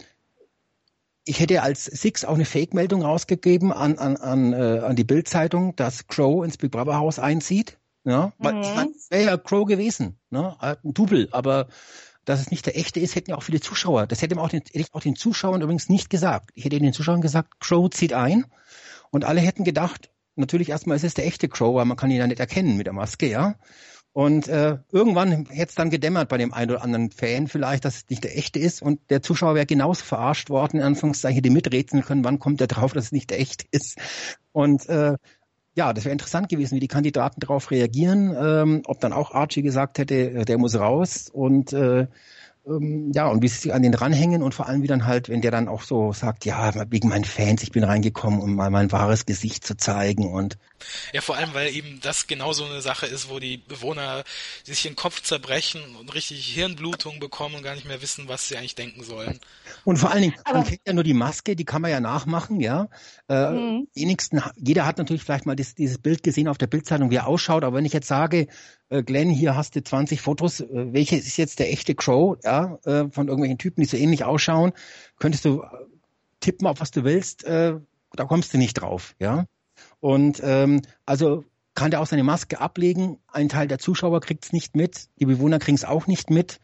ich 1.25 1.39
hätte 1.39 1.63
als 1.63 1.85
Six 1.85 2.23
auch 2.23 2.35
eine 2.35 2.45
Fake-Meldung 2.45 3.01
rausgegeben 3.01 3.73
an, 3.73 3.97
an, 3.97 4.15
an, 4.17 4.53
äh, 4.53 4.79
an 4.79 4.95
die 4.95 5.03
Bild-Zeitung, 5.03 5.75
dass 5.75 6.07
Crow 6.07 6.45
ins 6.45 6.57
Big 6.57 6.71
Brother 6.71 6.97
Haus 6.97 7.19
einzieht. 7.19 7.77
Ja, 8.03 8.33
weil 8.37 8.53
mhm. 8.53 8.61
ich 8.61 8.75
mein, 8.75 8.87
wäre 9.09 9.23
ja 9.23 9.37
Crow 9.37 9.65
gewesen, 9.65 10.19
ne? 10.29 10.55
Ein 10.59 10.77
Double, 10.83 11.27
aber 11.31 11.67
dass 12.23 12.39
es 12.39 12.51
nicht 12.51 12.65
der 12.65 12.77
echte 12.77 12.99
ist, 12.99 13.15
hätten 13.15 13.31
ja 13.31 13.37
auch 13.37 13.43
viele 13.43 13.59
Zuschauer. 13.59 14.05
Das 14.05 14.21
hätte, 14.21 14.39
auch 14.39 14.49
den, 14.49 14.61
hätte 14.61 14.79
ich 14.79 14.93
auch 14.93 15.01
den 15.01 15.15
Zuschauern 15.15 15.61
übrigens 15.61 15.89
nicht 15.89 16.09
gesagt. 16.11 16.51
Ich 16.53 16.65
hätte 16.65 16.79
den 16.79 16.93
Zuschauern 16.93 17.21
gesagt, 17.21 17.59
Crow 17.59 17.89
zieht 17.89 18.13
ein 18.13 18.45
und 19.09 19.25
alle 19.25 19.41
hätten 19.41 19.63
gedacht, 19.63 20.11
natürlich 20.35 20.69
erstmal 20.69 20.97
ist 20.97 21.03
es 21.03 21.15
der 21.15 21.25
echte 21.25 21.49
Crow, 21.49 21.75
weil 21.75 21.85
man 21.85 21.97
kann 21.97 22.11
ihn 22.11 22.17
ja 22.17 22.27
nicht 22.27 22.39
erkennen 22.39 22.77
mit 22.77 22.85
der 22.85 22.93
Maske, 22.93 23.27
ja. 23.27 23.55
Und 24.15 24.47
äh, 24.47 24.77
irgendwann 24.93 25.45
hätte 25.47 25.69
es 25.69 25.75
dann 25.75 25.89
gedämmert 25.89 26.29
bei 26.29 26.37
dem 26.37 26.53
einen 26.53 26.71
oder 26.71 26.83
anderen 26.83 27.11
Fan 27.11 27.49
vielleicht, 27.49 27.83
dass 27.83 27.97
es 27.97 28.09
nicht 28.09 28.23
der 28.23 28.37
echte 28.37 28.59
ist. 28.59 28.81
Und 28.81 29.01
der 29.09 29.21
Zuschauer 29.21 29.55
wäre 29.55 29.65
genauso 29.65 30.05
verarscht 30.05 30.49
worden, 30.49 30.77
in 30.77 30.83
Anführungszeichen, 30.83 31.43
die 31.43 31.49
miträtseln 31.49 32.01
können, 32.01 32.23
wann 32.23 32.39
kommt 32.39 32.61
der 32.61 32.67
drauf, 32.67 32.93
dass 32.93 33.07
es 33.07 33.11
nicht 33.11 33.29
der 33.29 33.41
echte 33.41 33.65
ist. 33.71 33.97
Und 34.53 34.87
äh, 34.87 35.17
ja, 35.75 35.91
das 35.91 36.05
wäre 36.05 36.13
interessant 36.13 36.47
gewesen, 36.47 36.75
wie 36.75 36.79
die 36.79 36.87
Kandidaten 36.87 37.41
darauf 37.41 37.71
reagieren, 37.71 38.33
ähm, 38.39 38.83
ob 38.85 39.01
dann 39.01 39.11
auch 39.11 39.33
Archie 39.33 39.63
gesagt 39.63 39.97
hätte, 39.97 40.15
äh, 40.15 40.45
der 40.45 40.59
muss 40.59 40.79
raus. 40.79 41.29
Und 41.29 41.73
äh, 41.73 42.07
ähm, 42.67 43.11
ja, 43.13 43.27
und 43.27 43.41
wie 43.41 43.47
sie 43.47 43.57
sich 43.57 43.73
an 43.73 43.83
den 43.83 43.91
dranhängen 43.91 44.43
und 44.43 44.53
vor 44.53 44.67
allem 44.67 44.81
wie 44.81 44.87
dann 44.87 45.05
halt, 45.05 45.29
wenn 45.29 45.41
der 45.41 45.51
dann 45.51 45.67
auch 45.67 45.83
so 45.83 46.13
sagt, 46.13 46.45
ja, 46.45 46.73
wegen 46.91 47.09
meinen 47.09 47.25
Fans, 47.25 47.63
ich 47.63 47.71
bin 47.71 47.83
reingekommen, 47.83 48.39
um 48.41 48.55
mal 48.55 48.69
mein 48.69 48.91
wahres 48.91 49.25
Gesicht 49.25 49.65
zu 49.65 49.77
zeigen 49.77 50.31
und 50.31 50.57
ja, 51.13 51.21
vor 51.21 51.35
allem, 51.35 51.53
weil 51.53 51.73
eben 51.73 51.99
das 52.01 52.27
genau 52.27 52.53
so 52.53 52.65
eine 52.65 52.81
Sache 52.81 53.05
ist, 53.05 53.29
wo 53.29 53.39
die 53.39 53.57
Bewohner 53.57 54.23
sich 54.63 54.83
den 54.83 54.95
Kopf 54.95 55.21
zerbrechen 55.21 55.81
und 55.99 56.13
richtig 56.13 56.45
Hirnblutung 56.47 57.19
bekommen 57.19 57.55
und 57.55 57.63
gar 57.63 57.75
nicht 57.75 57.87
mehr 57.87 58.01
wissen, 58.01 58.27
was 58.27 58.47
sie 58.47 58.57
eigentlich 58.57 58.75
denken 58.75 59.03
sollen. 59.03 59.39
Und 59.83 59.97
vor 59.97 60.11
allen 60.11 60.23
Dingen, 60.23 60.35
man 60.51 60.65
kennt 60.65 60.81
ja 60.85 60.93
nur 60.93 61.03
die 61.03 61.13
Maske, 61.13 61.55
die 61.55 61.65
kann 61.65 61.81
man 61.81 61.91
ja 61.91 61.99
nachmachen, 61.99 62.59
ja. 62.59 62.89
Äh, 63.29 63.51
mhm. 63.51 63.87
wenigsten, 63.93 64.41
jeder 64.57 64.85
hat 64.85 64.97
natürlich 64.97 65.23
vielleicht 65.23 65.45
mal 65.45 65.55
das, 65.55 65.75
dieses 65.75 65.97
Bild 65.97 66.23
gesehen 66.23 66.47
auf 66.47 66.57
der 66.57 66.67
Bildzeitung, 66.67 67.09
wie 67.09 67.15
er 67.15 67.27
ausschaut, 67.27 67.63
aber 67.63 67.77
wenn 67.77 67.85
ich 67.85 67.93
jetzt 67.93 68.07
sage, 68.07 68.47
äh, 68.89 69.03
Glenn, 69.03 69.29
hier 69.29 69.55
hast 69.55 69.75
du 69.75 69.83
20 69.83 70.21
Fotos, 70.21 70.59
äh, 70.61 70.93
welches 70.93 71.25
ist 71.25 71.37
jetzt 71.37 71.59
der 71.59 71.71
echte 71.71 71.95
Crow, 71.95 72.37
ja, 72.43 72.77
äh, 72.85 73.09
von 73.09 73.27
irgendwelchen 73.27 73.57
Typen, 73.57 73.81
die 73.81 73.87
so 73.87 73.97
ähnlich 73.97 74.23
ausschauen, 74.23 74.73
könntest 75.19 75.45
du 75.45 75.63
tippen, 76.39 76.67
auf 76.67 76.79
was 76.79 76.91
du 76.91 77.03
willst, 77.03 77.45
da 77.45 77.81
kommst 78.27 78.53
du 78.53 78.57
nicht 78.59 78.75
drauf, 78.75 79.15
ja. 79.19 79.45
Und 79.99 80.41
ähm, 80.43 80.81
also 81.05 81.43
kann 81.73 81.91
der 81.91 82.01
auch 82.01 82.05
seine 82.05 82.23
Maske 82.23 82.59
ablegen. 82.59 83.17
Ein 83.27 83.49
Teil 83.49 83.67
der 83.67 83.79
Zuschauer 83.79 84.21
kriegt 84.21 84.45
es 84.45 84.53
nicht 84.53 84.75
mit, 84.75 85.09
die 85.19 85.25
Bewohner 85.25 85.59
kriegen 85.59 85.75
es 85.75 85.85
auch 85.85 86.05
nicht 86.07 86.29
mit. 86.29 86.59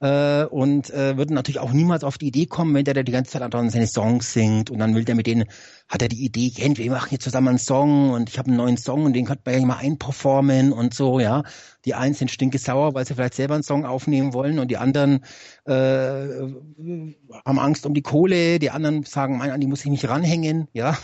äh, 0.00 0.44
und 0.44 0.90
äh, 0.90 1.16
würden 1.16 1.34
natürlich 1.34 1.58
auch 1.60 1.72
niemals 1.72 2.04
auf 2.04 2.18
die 2.18 2.26
Idee 2.28 2.46
kommen, 2.46 2.74
wenn 2.74 2.84
der 2.84 2.94
da 2.94 3.02
die 3.02 3.12
ganze 3.12 3.32
Zeit 3.32 3.42
andauernd 3.42 3.72
seine 3.72 3.86
Songs 3.86 4.32
singt 4.32 4.70
und 4.70 4.78
dann 4.78 4.94
will 4.94 5.04
der 5.04 5.14
mit 5.14 5.26
denen, 5.26 5.46
hat 5.88 6.02
er 6.02 6.08
die 6.08 6.24
Idee, 6.24 6.50
kennt, 6.50 6.78
wir 6.78 6.90
machen 6.90 7.10
jetzt 7.12 7.22
zusammen 7.22 7.48
einen 7.48 7.58
Song 7.58 8.10
und 8.10 8.28
ich 8.28 8.38
habe 8.38 8.48
einen 8.48 8.56
neuen 8.56 8.76
Song 8.76 9.04
und 9.04 9.12
den 9.12 9.24
könnte 9.24 9.42
man 9.44 9.60
ja 9.60 9.66
mal 9.66 9.76
einperformen 9.76 10.72
und 10.72 10.94
so, 10.94 11.20
ja. 11.20 11.44
Die 11.84 11.94
einen 11.94 12.14
sind 12.14 12.32
stinkesauer, 12.32 12.94
weil 12.94 13.06
sie 13.06 13.14
vielleicht 13.14 13.34
selber 13.34 13.54
einen 13.54 13.62
Song 13.62 13.84
aufnehmen 13.84 14.34
wollen 14.34 14.58
und 14.58 14.68
die 14.68 14.78
anderen 14.78 15.24
äh, 15.64 15.72
haben 15.72 17.58
Angst 17.60 17.86
um 17.86 17.94
die 17.94 18.02
Kohle, 18.02 18.58
die 18.58 18.70
anderen 18.70 19.04
sagen, 19.04 19.38
mein, 19.38 19.52
an 19.52 19.60
die 19.60 19.68
muss 19.68 19.84
ich 19.84 19.90
mich 19.90 20.08
ranhängen, 20.08 20.66
ja. 20.72 20.98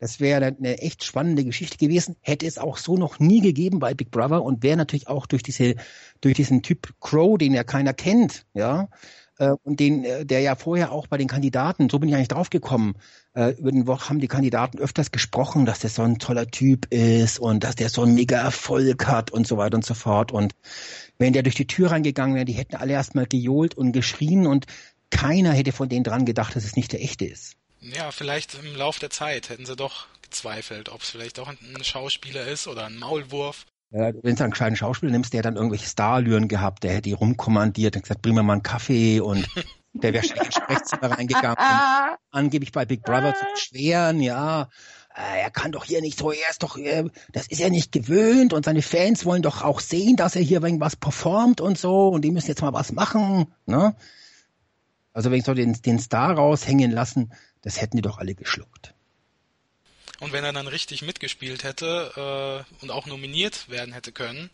Das 0.00 0.20
wäre 0.20 0.44
eine 0.46 0.78
echt 0.78 1.04
spannende 1.04 1.44
Geschichte 1.44 1.76
gewesen, 1.76 2.16
hätte 2.20 2.46
es 2.46 2.56
auch 2.56 2.78
so 2.78 2.96
noch 2.96 3.18
nie 3.18 3.40
gegeben 3.40 3.78
bei 3.78 3.92
Big 3.92 4.10
Brother 4.10 4.42
und 4.42 4.62
wäre 4.62 4.78
natürlich 4.78 5.08
auch 5.08 5.26
durch 5.26 5.42
diese, 5.42 5.74
durch 6.22 6.34
diesen 6.34 6.62
Typ 6.62 6.94
Crow, 7.00 7.36
den 7.36 7.52
ja 7.52 7.62
keiner 7.62 7.92
kennt, 7.92 8.46
ja, 8.54 8.88
äh, 9.38 9.50
und 9.62 9.80
den, 9.80 10.04
äh, 10.04 10.26
der 10.26 10.40
ja 10.40 10.54
vorher 10.56 10.92
auch 10.92 11.06
bei 11.06 11.18
den 11.18 11.28
Kandidaten, 11.28 11.88
so 11.88 11.98
bin 11.98 12.08
ich 12.08 12.14
eigentlich 12.14 12.28
draufgekommen, 12.28 12.94
äh, 13.34 13.50
über 13.58 13.72
den 13.72 13.86
Wochen 13.86 14.08
haben 14.08 14.20
die 14.20 14.28
Kandidaten 14.28 14.78
öfters 14.78 15.10
gesprochen, 15.10 15.66
dass 15.66 15.80
der 15.80 15.90
so 15.90 16.02
ein 16.02 16.18
toller 16.18 16.46
Typ 16.46 16.86
ist 16.92 17.38
und 17.38 17.64
dass 17.64 17.76
der 17.76 17.88
so 17.88 18.02
einen 18.02 18.14
mega 18.14 18.38
Erfolg 18.38 19.06
hat 19.06 19.30
und 19.30 19.46
so 19.46 19.56
weiter 19.56 19.76
und 19.76 19.84
so 19.84 19.94
fort. 19.94 20.32
Und 20.32 20.54
wenn 21.18 21.32
der 21.32 21.42
durch 21.42 21.56
die 21.56 21.66
Tür 21.66 21.90
reingegangen 21.90 22.34
wäre, 22.34 22.44
die 22.44 22.52
hätten 22.52 22.76
alle 22.76 22.92
erstmal 22.92 23.26
gejohlt 23.26 23.74
und 23.74 23.92
geschrien 23.92 24.46
und 24.46 24.66
keiner 25.10 25.52
hätte 25.52 25.72
von 25.72 25.88
denen 25.88 26.04
dran 26.04 26.24
gedacht, 26.24 26.56
dass 26.56 26.64
es 26.64 26.76
nicht 26.76 26.92
der 26.92 27.02
echte 27.02 27.24
ist. 27.24 27.56
Ja, 27.80 28.10
vielleicht 28.10 28.54
im 28.54 28.74
Lauf 28.76 28.98
der 28.98 29.10
Zeit 29.10 29.50
hätten 29.50 29.66
sie 29.66 29.76
doch 29.76 30.06
gezweifelt, 30.22 30.88
ob 30.88 31.02
es 31.02 31.10
vielleicht 31.10 31.38
auch 31.38 31.48
ein 31.48 31.84
Schauspieler 31.84 32.46
ist 32.46 32.66
oder 32.66 32.86
ein 32.86 32.96
Maulwurf. 32.96 33.66
Wenn 33.96 34.34
du 34.34 34.42
einen 34.42 34.52
kleinen 34.52 34.74
Schauspieler 34.74 35.12
nimmst, 35.12 35.32
der 35.34 35.42
dann 35.42 35.54
irgendwelche 35.54 35.88
Starlüren 35.88 36.48
gehabt, 36.48 36.82
der 36.82 36.90
hätte 36.90 37.02
die 37.02 37.12
rumkommandiert 37.12 37.94
und 37.94 38.02
gesagt, 38.02 38.22
bring 38.22 38.34
mir 38.34 38.42
mal 38.42 38.54
einen 38.54 38.64
Kaffee 38.64 39.20
und 39.20 39.46
der 39.92 40.12
wäre 40.12 40.24
schnell 40.24 40.44
ins 40.44 40.56
Sprechzimmer 40.56 41.12
reingegangen, 41.12 41.56
um 41.56 42.16
angeblich 42.32 42.72
bei 42.72 42.84
Big 42.86 43.04
Brother 43.04 43.34
zu 43.34 43.44
beschweren, 43.54 44.20
ja, 44.20 44.68
äh, 45.14 45.42
er 45.42 45.50
kann 45.52 45.70
doch 45.70 45.84
hier 45.84 46.00
nicht 46.00 46.18
so, 46.18 46.32
er 46.32 46.50
ist 46.50 46.64
doch, 46.64 46.76
äh, 46.76 47.04
das 47.30 47.46
ist 47.46 47.60
er 47.60 47.70
nicht 47.70 47.92
gewöhnt 47.92 48.52
und 48.52 48.64
seine 48.64 48.82
Fans 48.82 49.24
wollen 49.24 49.42
doch 49.42 49.62
auch 49.62 49.78
sehen, 49.78 50.16
dass 50.16 50.34
er 50.34 50.42
hier 50.42 50.60
irgendwas 50.60 50.96
performt 50.96 51.60
und 51.60 51.78
so 51.78 52.08
und 52.08 52.22
die 52.22 52.32
müssen 52.32 52.48
jetzt 52.48 52.62
mal 52.62 52.72
was 52.72 52.90
machen, 52.90 53.46
ne? 53.66 53.94
Also 55.12 55.30
wenn 55.30 55.38
ich 55.38 55.44
so 55.44 55.54
den, 55.54 55.74
den 55.74 56.00
Star 56.00 56.32
raushängen 56.32 56.90
lassen, 56.90 57.32
das 57.62 57.80
hätten 57.80 57.96
die 57.96 58.02
doch 58.02 58.18
alle 58.18 58.34
geschluckt. 58.34 58.96
Und 60.20 60.32
wenn 60.32 60.44
er 60.44 60.52
dann 60.52 60.68
richtig 60.68 61.02
mitgespielt 61.02 61.64
hätte 61.64 62.64
äh, 62.80 62.82
und 62.82 62.90
auch 62.90 63.06
nominiert 63.06 63.68
werden 63.68 63.92
hätte 63.92 64.12
können, 64.12 64.50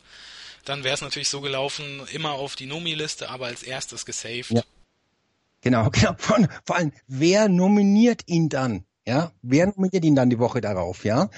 dann 0.64 0.84
wäre 0.84 0.94
es 0.94 1.00
natürlich 1.00 1.28
so 1.28 1.40
gelaufen, 1.40 2.02
immer 2.12 2.32
auf 2.32 2.56
die 2.56 2.66
Nomi-Liste, 2.66 3.30
aber 3.30 3.46
als 3.46 3.62
erstes 3.62 4.06
gesaved. 4.06 4.50
Ja. 4.50 4.62
Genau, 5.60 5.90
genau. 5.92 6.14
Vor, 6.18 6.38
vor 6.64 6.76
allem, 6.76 6.92
wer 7.06 7.48
nominiert 7.48 8.22
ihn 8.26 8.48
dann? 8.48 8.84
Ja, 9.06 9.32
wer 9.42 9.66
nominiert 9.66 10.04
ihn 10.04 10.14
dann 10.14 10.30
die 10.30 10.38
Woche 10.38 10.60
darauf? 10.60 11.04
Ja, 11.04 11.30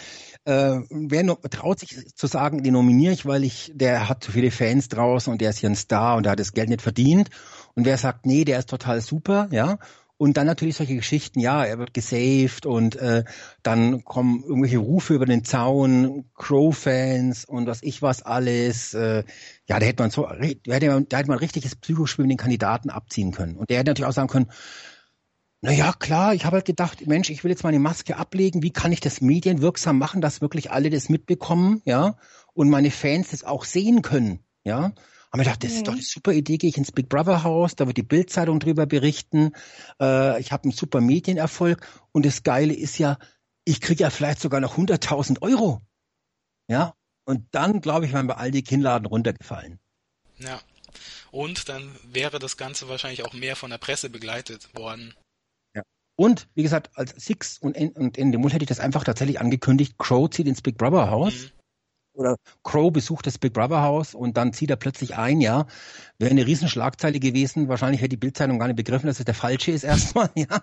äh, 0.44 0.80
wer 0.90 1.22
no 1.22 1.36
traut 1.36 1.78
sich 1.78 1.96
zu 2.14 2.26
sagen, 2.26 2.62
den 2.64 2.72
nominiere 2.72 3.12
ich, 3.12 3.24
weil 3.24 3.44
ich, 3.44 3.70
der 3.74 4.08
hat 4.08 4.24
zu 4.24 4.32
viele 4.32 4.50
Fans 4.50 4.88
draußen 4.88 5.32
und 5.32 5.40
der 5.40 5.50
ist 5.50 5.58
hier 5.58 5.70
ein 5.70 5.76
Star 5.76 6.16
und 6.16 6.24
der 6.24 6.32
hat 6.32 6.40
das 6.40 6.52
Geld 6.52 6.68
nicht 6.68 6.82
verdient. 6.82 7.30
Und 7.74 7.86
wer 7.86 7.96
sagt, 7.96 8.26
nee, 8.26 8.44
der 8.44 8.58
ist 8.58 8.68
total 8.68 9.00
super, 9.00 9.48
ja, 9.52 9.78
und 10.22 10.36
dann 10.36 10.46
natürlich 10.46 10.76
solche 10.76 10.94
Geschichten, 10.94 11.40
ja, 11.40 11.64
er 11.64 11.80
wird 11.80 11.94
gesaved 11.94 12.64
und 12.64 12.94
äh, 12.94 13.24
dann 13.64 14.04
kommen 14.04 14.44
irgendwelche 14.44 14.78
Rufe 14.78 15.14
über 15.14 15.26
den 15.26 15.44
Zaun, 15.44 16.26
Crow-Fans 16.36 17.44
und 17.44 17.66
was 17.66 17.82
ich 17.82 18.02
was 18.02 18.22
alles. 18.22 18.94
Äh, 18.94 19.24
ja, 19.66 19.80
da 19.80 19.84
hätte 19.84 20.00
man 20.00 20.12
so, 20.12 20.28
da 20.28 20.74
hätte 20.74 20.90
man, 20.90 21.08
da 21.08 21.16
hätte 21.16 21.28
man 21.28 21.38
richtiges 21.38 21.74
Psychospiel 21.74 22.22
mit 22.24 22.30
den 22.30 22.38
Kandidaten 22.38 22.88
abziehen 22.88 23.32
können. 23.32 23.56
Und 23.56 23.68
der 23.68 23.78
hätte 23.78 23.90
natürlich 23.90 24.08
auch 24.08 24.14
sagen 24.14 24.28
können, 24.28 24.52
na 25.60 25.72
ja, 25.72 25.92
klar, 25.92 26.34
ich 26.34 26.44
habe 26.44 26.58
halt 26.58 26.66
gedacht, 26.66 27.04
Mensch, 27.04 27.28
ich 27.28 27.42
will 27.42 27.50
jetzt 27.50 27.64
meine 27.64 27.80
Maske 27.80 28.16
ablegen, 28.16 28.62
wie 28.62 28.72
kann 28.72 28.92
ich 28.92 29.00
das 29.00 29.22
medienwirksam 29.22 29.98
machen, 29.98 30.20
dass 30.20 30.40
wirklich 30.40 30.70
alle 30.70 30.90
das 30.90 31.08
mitbekommen, 31.08 31.82
ja, 31.84 32.16
und 32.54 32.70
meine 32.70 32.92
Fans 32.92 33.30
das 33.30 33.42
auch 33.42 33.64
sehen 33.64 34.02
können, 34.02 34.38
ja. 34.62 34.92
Haben 35.32 35.40
wir 35.40 35.44
gedacht, 35.44 35.64
das 35.64 35.72
ist 35.72 35.86
doch 35.86 35.94
eine 35.94 36.02
super 36.02 36.32
Idee, 36.32 36.58
gehe 36.58 36.68
ich 36.68 36.76
ins 36.76 36.92
Big 36.92 37.08
Brother 37.08 37.42
Haus, 37.42 37.74
da 37.74 37.86
wird 37.86 37.96
die 37.96 38.02
Bildzeitung 38.02 38.60
drüber 38.60 38.84
berichten. 38.84 39.52
Äh, 39.98 40.38
ich 40.38 40.52
habe 40.52 40.64
einen 40.64 40.72
super 40.72 41.00
Medienerfolg 41.00 41.88
und 42.12 42.26
das 42.26 42.42
Geile 42.42 42.74
ist 42.74 42.98
ja, 42.98 43.16
ich 43.64 43.80
kriege 43.80 44.02
ja 44.02 44.10
vielleicht 44.10 44.40
sogar 44.40 44.60
noch 44.60 44.76
100.000 44.76 45.40
Euro. 45.40 45.80
Ja, 46.68 46.94
und 47.24 47.46
dann, 47.52 47.80
glaube 47.80 48.04
ich, 48.04 48.12
wären 48.12 48.28
wir 48.28 48.36
all 48.36 48.50
die 48.50 48.62
Kinnladen 48.62 49.06
runtergefallen. 49.06 49.78
Ja, 50.36 50.60
und 51.30 51.70
dann 51.70 51.96
wäre 52.04 52.38
das 52.38 52.58
Ganze 52.58 52.90
wahrscheinlich 52.90 53.24
auch 53.24 53.32
mehr 53.32 53.56
von 53.56 53.70
der 53.70 53.78
Presse 53.78 54.10
begleitet 54.10 54.68
worden. 54.74 55.14
Ja. 55.74 55.82
Und, 56.14 56.46
wie 56.54 56.62
gesagt, 56.62 56.90
als 56.94 57.12
Six 57.12 57.56
und 57.56 57.74
in, 57.74 57.92
und 57.92 58.18
in 58.18 58.32
dem 58.32 58.42
Mund 58.42 58.52
hätte 58.52 58.64
ich 58.64 58.68
das 58.68 58.80
einfach 58.80 59.02
tatsächlich 59.02 59.40
angekündigt, 59.40 59.96
Crow 59.96 60.28
zieht 60.28 60.46
ins 60.46 60.60
Big 60.60 60.76
Brother 60.76 61.10
Haus. 61.10 61.32
Mhm 61.32 61.61
oder 62.14 62.36
Crow 62.62 62.92
besucht 62.92 63.26
das 63.26 63.38
Big 63.38 63.52
Brother 63.52 63.82
Haus 63.82 64.14
und 64.14 64.36
dann 64.36 64.52
zieht 64.52 64.70
er 64.70 64.76
plötzlich 64.76 65.16
ein, 65.16 65.40
ja. 65.40 65.66
Wäre 66.18 66.30
eine 66.30 66.46
Riesenschlagzeile 66.46 67.20
gewesen. 67.20 67.68
Wahrscheinlich 67.68 68.00
hätte 68.00 68.10
die 68.10 68.16
Bildzeitung 68.16 68.58
gar 68.58 68.66
nicht 68.66 68.76
begriffen, 68.76 69.06
dass 69.06 69.18
es 69.18 69.24
der 69.24 69.34
falsche 69.34 69.72
ist 69.72 69.84
erstmal, 69.84 70.30
ja. 70.34 70.62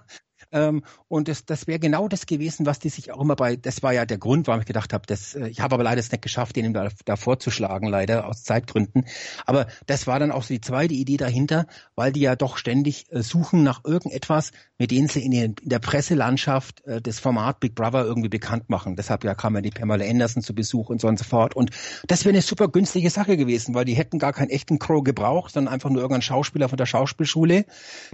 Ähm, 0.51 0.83
und 1.07 1.27
das, 1.27 1.45
das 1.45 1.67
wäre 1.67 1.79
genau 1.79 2.07
das 2.07 2.25
gewesen, 2.25 2.65
was 2.65 2.79
die 2.79 2.89
sich 2.89 3.11
auch 3.11 3.21
immer 3.21 3.35
bei, 3.35 3.55
das 3.55 3.83
war 3.83 3.93
ja 3.93 4.05
der 4.05 4.17
Grund, 4.17 4.47
warum 4.47 4.61
ich 4.61 4.67
gedacht 4.67 4.93
habe, 4.93 5.05
das, 5.05 5.35
äh, 5.35 5.47
ich 5.47 5.59
habe 5.59 5.75
aber 5.75 5.83
leider 5.83 5.99
es 5.99 6.11
nicht 6.11 6.21
geschafft, 6.21 6.55
den 6.55 6.73
da, 6.73 6.89
da 7.05 7.15
vorzuschlagen, 7.15 7.87
leider 7.87 8.25
aus 8.25 8.43
Zeitgründen. 8.43 9.05
Aber 9.45 9.67
das 9.85 10.07
war 10.07 10.19
dann 10.19 10.31
auch 10.31 10.43
so 10.43 10.53
die 10.53 10.61
zweite 10.61 10.93
Idee 10.93 11.17
dahinter, 11.17 11.67
weil 11.95 12.11
die 12.11 12.21
ja 12.21 12.35
doch 12.35 12.57
ständig 12.57 13.11
äh, 13.11 13.21
suchen 13.21 13.63
nach 13.63 13.83
irgendetwas, 13.83 14.51
mit 14.79 14.91
denen 14.91 15.09
sie 15.09 15.23
in, 15.23 15.31
den, 15.31 15.55
in 15.61 15.69
der 15.69 15.79
Presselandschaft 15.79 16.85
äh, 16.87 17.01
das 17.01 17.19
Format 17.19 17.59
Big 17.59 17.75
Brother 17.75 18.05
irgendwie 18.05 18.29
bekannt 18.29 18.69
machen. 18.69 18.95
Deshalb 18.95 19.23
ja 19.25 19.35
kam 19.35 19.53
ja 19.55 19.61
die 19.61 19.71
Pamela 19.71 20.05
Anderson 20.05 20.41
zu 20.41 20.55
Besuch 20.55 20.89
und 20.89 21.01
so 21.01 21.07
und 21.07 21.19
so 21.19 21.25
fort. 21.25 21.55
Und 21.55 21.71
das 22.07 22.23
wäre 22.23 22.33
eine 22.33 22.41
super 22.41 22.69
günstige 22.69 23.09
Sache 23.09 23.35
gewesen, 23.35 23.75
weil 23.75 23.85
die 23.85 23.93
hätten 23.93 24.17
gar 24.17 24.31
keinen 24.31 24.49
echten 24.49 24.79
Crow 24.79 25.03
gebraucht, 25.03 25.53
sondern 25.53 25.73
einfach 25.73 25.89
nur 25.89 26.01
irgendeinen 26.01 26.21
Schauspieler 26.21 26.69
von 26.69 26.77
der 26.77 26.85
Schauspielschule, 26.85 27.65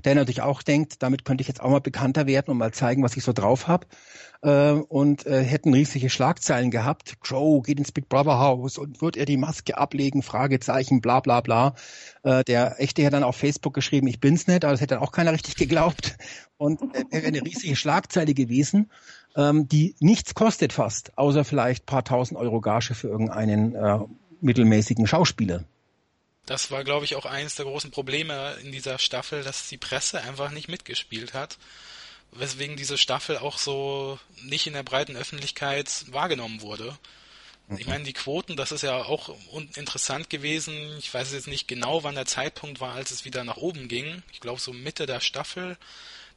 der 0.04 0.16
natürlich 0.16 0.42
auch 0.42 0.64
denkt, 0.64 1.04
damit 1.04 1.24
könnte 1.24 1.44
ich 1.44 1.48
jetzt 1.48 1.62
auch 1.62 1.70
mal 1.70 1.82
bekannter 1.82 2.26
werden 2.26 2.50
und 2.50 2.58
mal 2.58 2.74
zeigen, 2.74 3.04
was 3.04 3.16
ich 3.16 3.24
so 3.24 3.32
drauf 3.32 3.68
habe. 3.68 3.86
Äh, 4.46 4.74
und 4.74 5.26
äh, 5.26 5.44
hätten 5.44 5.74
riesige 5.74 6.08
Schlagzeilen 6.08 6.70
gehabt. 6.70 7.20
Crow 7.20 7.64
geht 7.64 7.80
ins 7.80 7.92
Big 7.92 8.08
Brother 8.08 8.38
Haus 8.38 8.78
und 8.78 9.02
wird 9.02 9.18
er 9.18 9.26
die 9.26 9.38
Maske 9.38 9.76
ablegen? 9.76 10.22
Fragezeichen, 10.22 11.02
bla 11.02 11.20
bla 11.20 11.42
bla. 11.42 11.74
Äh, 12.22 12.44
der 12.44 12.80
echte 12.80 13.04
hat 13.04 13.14
dann 13.14 13.24
auf 13.24 13.36
Facebook 13.36 13.74
geschrieben, 13.74 14.06
ich 14.06 14.20
bin's 14.20 14.46
nicht, 14.46 14.64
aber 14.64 14.72
das 14.74 14.82
hätte 14.82 14.94
dann 14.94 15.04
auch 15.04 15.12
keiner 15.12 15.34
richtig 15.34 15.56
geglaubt. 15.56 16.18
Und 16.58 16.80
äh, 16.96 17.04
wäre 17.10 17.26
eine 17.26 17.44
riesige 17.44 17.76
Schlagzeile 17.76 18.36
gewesen, 18.36 18.92
ähm, 19.36 19.68
die 19.68 19.96
nichts 20.00 20.36
kostet 20.36 20.74
fast, 20.74 21.18
außer 21.18 21.44
vielleicht 21.44 21.88
paar 21.88 22.04
tausend 22.04 22.40
Euro 22.40 22.62
Gage 22.62 22.94
für 22.94 23.08
irgendeinen 23.08 23.74
äh, 23.74 23.98
mittelmäßigen 24.42 25.08
Schauspieler. 25.08 25.64
Das 26.46 26.70
war, 26.70 26.84
glaube 26.84 27.06
ich, 27.06 27.16
auch 27.16 27.26
eines 27.26 27.56
der 27.56 27.66
großen 27.66 27.90
Probleme 27.90 28.54
in 28.64 28.72
dieser 28.72 29.00
Staffel, 29.00 29.42
dass 29.42 29.70
die 29.70 29.78
Presse 29.78 30.22
einfach 30.22 30.52
nicht 30.52 30.68
mitgespielt 30.68 31.34
hat 31.34 31.58
weswegen 32.32 32.76
diese 32.76 32.98
Staffel 32.98 33.38
auch 33.38 33.58
so 33.58 34.20
nicht 34.44 34.68
in 34.68 34.74
der 34.74 34.84
breiten 34.84 35.16
Öffentlichkeit 35.16 36.06
wahrgenommen 36.12 36.62
wurde. 36.62 36.98
Ich 37.78 37.88
meine, 37.88 38.04
die 38.04 38.14
Quoten, 38.14 38.56
das 38.56 38.72
ist 38.72 38.84
ja 38.84 38.96
auch 39.06 39.36
interessant 39.76 40.30
gewesen. 40.30 40.76
Ich 41.00 41.12
weiß 41.12 41.34
jetzt 41.34 41.48
nicht 41.48 41.68
genau, 41.68 42.04
wann 42.04 42.14
der 42.14 42.28
Zeitpunkt 42.28 42.80
war, 42.80 42.94
als 42.94 43.10
es 43.10 43.26
wieder 43.26 43.44
nach 43.44 43.58
oben 43.58 43.88
ging. 43.88 44.22
Ich 44.32 44.40
glaube, 44.40 44.62
so 44.62 44.72
Mitte 44.72 45.08
der 45.08 45.20
Staffel. 45.20 45.76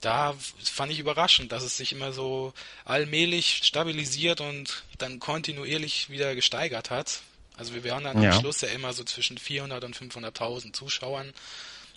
Da 0.01 0.35
fand 0.63 0.91
ich 0.91 1.01
überraschend, 1.01 1.53
dass 1.53 1.63
es 1.63 1.77
sich 1.77 1.93
immer 1.93 2.13
so 2.13 2.55
allmählich 2.85 3.61
stabilisiert 3.63 4.41
und 4.41 4.85
dann 4.97 5.19
kontinuierlich 5.19 6.09
wieder 6.09 6.35
gesteigert 6.35 6.91
hat. 6.91 7.21
Also 7.59 7.75
wir 7.75 7.85
waren 7.85 8.05
dann 8.05 8.23
ja. 8.23 8.31
am 8.31 8.41
Schluss 8.41 8.61
ja 8.63 8.69
immer 8.69 8.93
so 8.95 9.05
zwischen 9.05 9.37
400 9.37 9.85
und 9.85 9.97
500.000 9.97 10.73
Zuschauern. 10.73 11.27
Und 11.29 11.35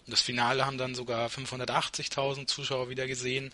das 0.08 0.22
Finale 0.22 0.66
haben 0.66 0.80
dann 0.80 0.96
sogar 0.96 1.30
580.000 1.30 2.48
Zuschauer 2.48 2.89
wieder 2.89 3.08
gesehen. 3.08 3.54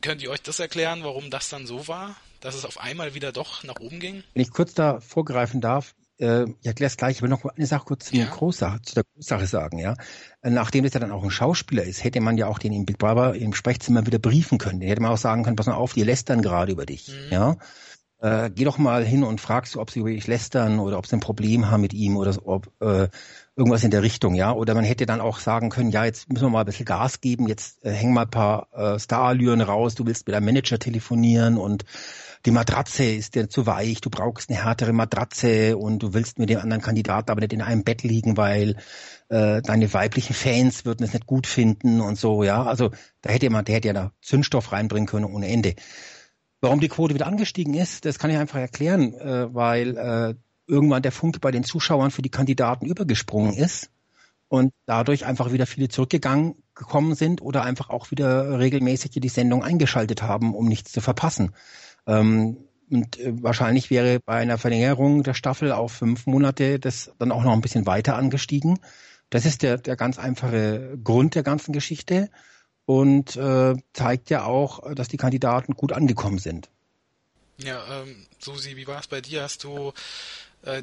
Könnt 0.00 0.22
ihr 0.22 0.30
euch 0.30 0.42
das 0.42 0.58
erklären, 0.58 1.00
warum 1.02 1.30
das 1.30 1.48
dann 1.48 1.66
so 1.66 1.88
war, 1.88 2.16
dass 2.40 2.54
es 2.54 2.64
auf 2.64 2.80
einmal 2.80 3.14
wieder 3.14 3.32
doch 3.32 3.64
nach 3.64 3.80
oben 3.80 4.00
ging? 4.00 4.22
Wenn 4.34 4.42
ich 4.42 4.50
kurz 4.50 4.74
da 4.74 5.00
vorgreifen 5.00 5.60
darf, 5.60 5.94
äh, 6.18 6.44
ich 6.60 6.66
erkläre 6.66 6.88
es 6.88 6.96
gleich, 6.96 7.16
ich 7.16 7.22
will 7.22 7.28
noch 7.28 7.44
eine 7.44 7.66
Sache 7.66 7.84
kurz 7.84 8.10
ja. 8.10 8.26
Großsache, 8.26 8.82
zu 8.82 8.94
der 8.94 9.04
Großsache 9.14 9.46
sagen, 9.46 9.78
ja. 9.78 9.94
Nachdem 10.42 10.84
das 10.84 10.94
ja 10.94 11.00
dann 11.00 11.12
auch 11.12 11.24
ein 11.24 11.30
Schauspieler 11.30 11.84
ist, 11.84 12.04
hätte 12.04 12.20
man 12.20 12.36
ja 12.36 12.46
auch 12.46 12.58
den 12.58 12.72
im 12.72 12.86
Big 12.86 12.98
Brother 12.98 13.34
im 13.34 13.54
Sprechzimmer 13.54 14.06
wieder 14.06 14.18
briefen 14.18 14.58
können. 14.58 14.80
Den 14.80 14.88
hätte 14.88 15.02
man 15.02 15.12
auch 15.12 15.18
sagen 15.18 15.44
können, 15.44 15.56
pass 15.56 15.66
mal 15.66 15.74
auf, 15.74 15.92
die 15.94 16.02
lästern 16.02 16.42
gerade 16.42 16.72
über 16.72 16.86
dich, 16.86 17.08
mhm. 17.08 17.32
ja. 17.32 17.56
äh, 18.20 18.50
geh 18.50 18.64
doch 18.64 18.78
mal 18.78 19.04
hin 19.04 19.24
und 19.24 19.40
fragst, 19.40 19.76
ob 19.76 19.90
sie 19.90 20.00
über 20.00 20.10
dich 20.10 20.26
lästern 20.26 20.78
oder 20.80 20.98
ob 20.98 21.06
sie 21.06 21.16
ein 21.16 21.20
Problem 21.20 21.70
haben 21.70 21.80
mit 21.80 21.92
ihm 21.92 22.16
oder 22.16 22.36
ob 22.44 22.70
äh, 22.80 23.08
irgendwas 23.58 23.82
in 23.82 23.90
der 23.90 24.02
Richtung, 24.02 24.34
ja. 24.34 24.52
Oder 24.52 24.74
man 24.74 24.84
hätte 24.84 25.04
dann 25.04 25.20
auch 25.20 25.40
sagen 25.40 25.68
können, 25.68 25.90
ja, 25.90 26.04
jetzt 26.04 26.32
müssen 26.32 26.44
wir 26.44 26.50
mal 26.50 26.60
ein 26.60 26.66
bisschen 26.66 26.86
Gas 26.86 27.20
geben, 27.20 27.48
jetzt 27.48 27.84
äh, 27.84 27.90
häng 27.90 28.12
mal 28.12 28.22
ein 28.22 28.30
paar 28.30 28.68
äh, 28.72 29.00
Starallüren 29.00 29.60
raus, 29.60 29.96
du 29.96 30.06
willst 30.06 30.26
mit 30.26 30.34
deinem 30.34 30.44
Manager 30.44 30.78
telefonieren 30.78 31.58
und 31.58 31.84
die 32.46 32.52
Matratze 32.52 33.04
ist 33.04 33.34
dir 33.34 33.50
zu 33.50 33.66
weich, 33.66 34.00
du 34.00 34.10
brauchst 34.10 34.48
eine 34.48 34.64
härtere 34.64 34.92
Matratze 34.92 35.76
und 35.76 35.98
du 35.98 36.14
willst 36.14 36.38
mit 36.38 36.50
dem 36.50 36.60
anderen 36.60 36.80
Kandidaten 36.80 37.32
aber 37.32 37.40
nicht 37.40 37.52
in 37.52 37.60
einem 37.60 37.82
Bett 37.82 38.04
liegen, 38.04 38.36
weil 38.36 38.76
äh, 39.28 39.60
deine 39.60 39.92
weiblichen 39.92 40.34
Fans 40.34 40.84
würden 40.84 41.02
es 41.02 41.12
nicht 41.12 41.26
gut 41.26 41.48
finden 41.48 42.00
und 42.00 42.16
so, 42.16 42.44
ja. 42.44 42.62
Also 42.62 42.90
da 43.22 43.30
hätte 43.30 43.50
man, 43.50 43.64
der 43.64 43.74
hätte 43.74 43.88
ja 43.88 43.94
da 43.94 44.12
Zündstoff 44.22 44.70
reinbringen 44.70 45.08
können 45.08 45.24
ohne 45.24 45.48
Ende. 45.48 45.74
Warum 46.60 46.78
die 46.78 46.88
Quote 46.88 47.14
wieder 47.14 47.26
angestiegen 47.26 47.74
ist, 47.74 48.04
das 48.04 48.20
kann 48.20 48.30
ich 48.30 48.38
einfach 48.38 48.60
erklären, 48.60 49.14
äh, 49.14 49.52
weil 49.52 49.96
äh, 49.96 50.34
irgendwann 50.68 51.02
der 51.02 51.12
Funke 51.12 51.40
bei 51.40 51.50
den 51.50 51.64
Zuschauern 51.64 52.10
für 52.10 52.22
die 52.22 52.30
Kandidaten 52.30 52.86
übergesprungen 52.86 53.54
ist 53.54 53.90
und 54.48 54.72
dadurch 54.86 55.26
einfach 55.26 55.52
wieder 55.52 55.66
viele 55.66 55.88
zurückgegangen 55.88 56.54
gekommen 56.74 57.14
sind 57.14 57.42
oder 57.42 57.64
einfach 57.64 57.90
auch 57.90 58.10
wieder 58.10 58.58
regelmäßig 58.58 59.10
die 59.10 59.28
Sendung 59.28 59.64
eingeschaltet 59.64 60.22
haben, 60.22 60.54
um 60.54 60.66
nichts 60.66 60.92
zu 60.92 61.00
verpassen. 61.00 61.54
Ähm, 62.06 62.58
und 62.90 63.18
äh, 63.18 63.42
wahrscheinlich 63.42 63.90
wäre 63.90 64.20
bei 64.20 64.36
einer 64.36 64.58
Verlängerung 64.58 65.22
der 65.22 65.34
Staffel 65.34 65.72
auf 65.72 65.92
fünf 65.92 66.26
Monate 66.26 66.78
das 66.78 67.12
dann 67.18 67.32
auch 67.32 67.42
noch 67.42 67.52
ein 67.52 67.60
bisschen 67.60 67.86
weiter 67.86 68.16
angestiegen. 68.16 68.78
Das 69.30 69.44
ist 69.44 69.62
der, 69.62 69.76
der 69.76 69.96
ganz 69.96 70.18
einfache 70.18 70.98
Grund 71.02 71.34
der 71.34 71.42
ganzen 71.42 71.72
Geschichte 71.72 72.30
und 72.86 73.36
äh, 73.36 73.74
zeigt 73.92 74.30
ja 74.30 74.44
auch, 74.44 74.94
dass 74.94 75.08
die 75.08 75.18
Kandidaten 75.18 75.74
gut 75.74 75.92
angekommen 75.92 76.38
sind. 76.38 76.70
Ja, 77.58 77.82
ähm, 77.90 78.26
Susi, 78.38 78.76
wie 78.76 78.86
war 78.86 79.00
es 79.00 79.08
bei 79.08 79.20
dir? 79.20 79.42
Hast 79.42 79.64
du 79.64 79.92
äh, 80.62 80.82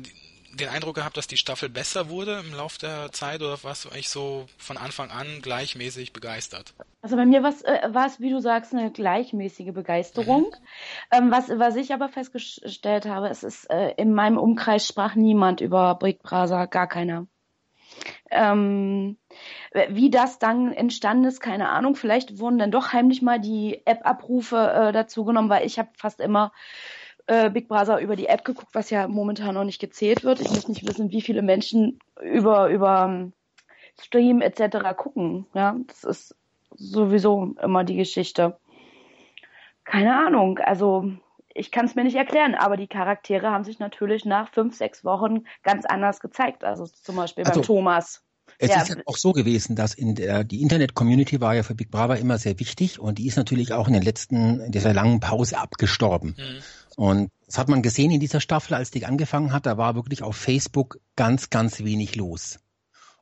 den 0.55 0.69
Eindruck 0.69 0.95
gehabt, 0.95 1.17
dass 1.17 1.27
die 1.27 1.37
Staffel 1.37 1.69
besser 1.69 2.09
wurde 2.09 2.41
im 2.45 2.55
Laufe 2.55 2.79
der 2.79 3.11
Zeit 3.11 3.41
oder 3.41 3.61
warst 3.63 3.85
du 3.85 3.89
eigentlich 3.89 4.09
so 4.09 4.45
von 4.57 4.77
Anfang 4.77 5.11
an 5.11 5.41
gleichmäßig 5.41 6.13
begeistert? 6.13 6.73
Also 7.01 7.15
bei 7.15 7.25
mir 7.25 7.43
war 7.43 7.49
es, 7.49 7.61
äh, 7.61 8.19
wie 8.19 8.29
du 8.29 8.39
sagst, 8.39 8.73
eine 8.73 8.91
gleichmäßige 8.91 9.73
Begeisterung. 9.73 10.43
Mhm. 10.43 10.55
Ähm, 11.11 11.31
was, 11.31 11.49
was 11.49 11.75
ich 11.75 11.93
aber 11.93 12.09
festgestellt 12.09 13.05
habe, 13.05 13.29
es 13.29 13.43
ist 13.43 13.69
äh, 13.69 13.91
in 13.97 14.13
meinem 14.13 14.37
Umkreis 14.37 14.87
sprach 14.87 15.15
niemand 15.15 15.61
über 15.61 15.95
Brick 15.95 16.23
Brasa, 16.23 16.65
gar 16.65 16.87
keiner. 16.87 17.27
Ähm, 18.31 19.17
wie 19.89 20.09
das 20.09 20.39
dann 20.39 20.73
entstanden 20.73 21.25
ist, 21.25 21.39
keine 21.39 21.69
Ahnung. 21.69 21.95
Vielleicht 21.95 22.39
wurden 22.39 22.57
dann 22.57 22.71
doch 22.71 22.91
heimlich 22.91 23.21
mal 23.21 23.39
die 23.39 23.85
App-Abrufe 23.85 24.57
äh, 24.57 24.91
dazu 24.91 25.25
genommen, 25.25 25.49
weil 25.49 25.65
ich 25.65 25.79
habe 25.79 25.89
fast 25.95 26.19
immer 26.19 26.51
äh, 27.27 27.49
Big 27.49 27.67
Brother 27.67 27.99
über 27.99 28.15
die 28.15 28.27
App 28.27 28.45
geguckt, 28.45 28.73
was 28.73 28.89
ja 28.89 29.07
momentan 29.07 29.55
noch 29.55 29.63
nicht 29.63 29.79
gezählt 29.79 30.23
wird. 30.23 30.39
Ich 30.39 30.49
muss 30.49 30.67
nicht 30.67 30.87
wissen, 30.87 31.11
wie 31.11 31.21
viele 31.21 31.41
Menschen 31.41 31.99
über 32.21 32.69
über 32.69 33.05
ähm, 33.09 33.33
Stream 33.99 34.41
etc. 34.41 34.95
gucken. 34.97 35.45
Ja, 35.53 35.75
das 35.87 36.03
ist 36.03 36.35
sowieso 36.75 37.55
immer 37.61 37.83
die 37.83 37.95
Geschichte. 37.95 38.57
Keine 39.85 40.15
Ahnung. 40.15 40.59
Also 40.59 41.11
ich 41.53 41.71
kann 41.71 41.85
es 41.85 41.95
mir 41.95 42.03
nicht 42.03 42.17
erklären, 42.17 42.53
aber 42.53 42.75
die 42.75 42.87
Charaktere 42.87 43.49
haben 43.49 43.63
sich 43.63 43.79
natürlich 43.79 44.25
nach 44.25 44.49
fünf, 44.49 44.75
sechs 44.75 45.05
Wochen 45.05 45.45
ganz 45.63 45.85
anders 45.85 46.19
gezeigt. 46.19 46.63
Also 46.63 46.85
zum 46.85 47.15
Beispiel 47.15 47.45
also, 47.45 47.61
beim 47.61 47.65
Thomas. 47.65 48.21
Es 48.57 48.69
ja. 48.69 48.81
ist 48.81 48.89
ja 48.89 48.95
auch 49.05 49.17
so 49.17 49.31
gewesen, 49.31 49.75
dass 49.75 49.93
in 49.93 50.15
der, 50.15 50.43
die 50.43 50.61
Internet-Community 50.61 51.41
war 51.41 51.55
ja 51.55 51.63
für 51.63 51.75
Big 51.75 51.91
Brother 51.91 52.17
immer 52.17 52.37
sehr 52.37 52.59
wichtig 52.59 52.99
und 52.99 53.17
die 53.17 53.27
ist 53.27 53.37
natürlich 53.37 53.73
auch 53.73 53.87
in 53.87 53.93
den 53.93 54.03
letzten, 54.03 54.59
in 54.59 54.71
dieser 54.71 54.93
langen 54.93 55.19
Pause 55.19 55.57
abgestorben. 55.57 56.35
Mhm. 56.37 56.61
Und 56.95 57.31
das 57.45 57.57
hat 57.57 57.69
man 57.69 57.81
gesehen 57.81 58.11
in 58.11 58.19
dieser 58.19 58.41
Staffel, 58.41 58.73
als 58.73 58.91
die 58.91 59.05
angefangen 59.05 59.51
hat, 59.51 59.65
da 59.65 59.77
war 59.77 59.95
wirklich 59.95 60.23
auf 60.23 60.35
Facebook 60.35 60.99
ganz, 61.15 61.49
ganz 61.49 61.79
wenig 61.79 62.15
los. 62.15 62.59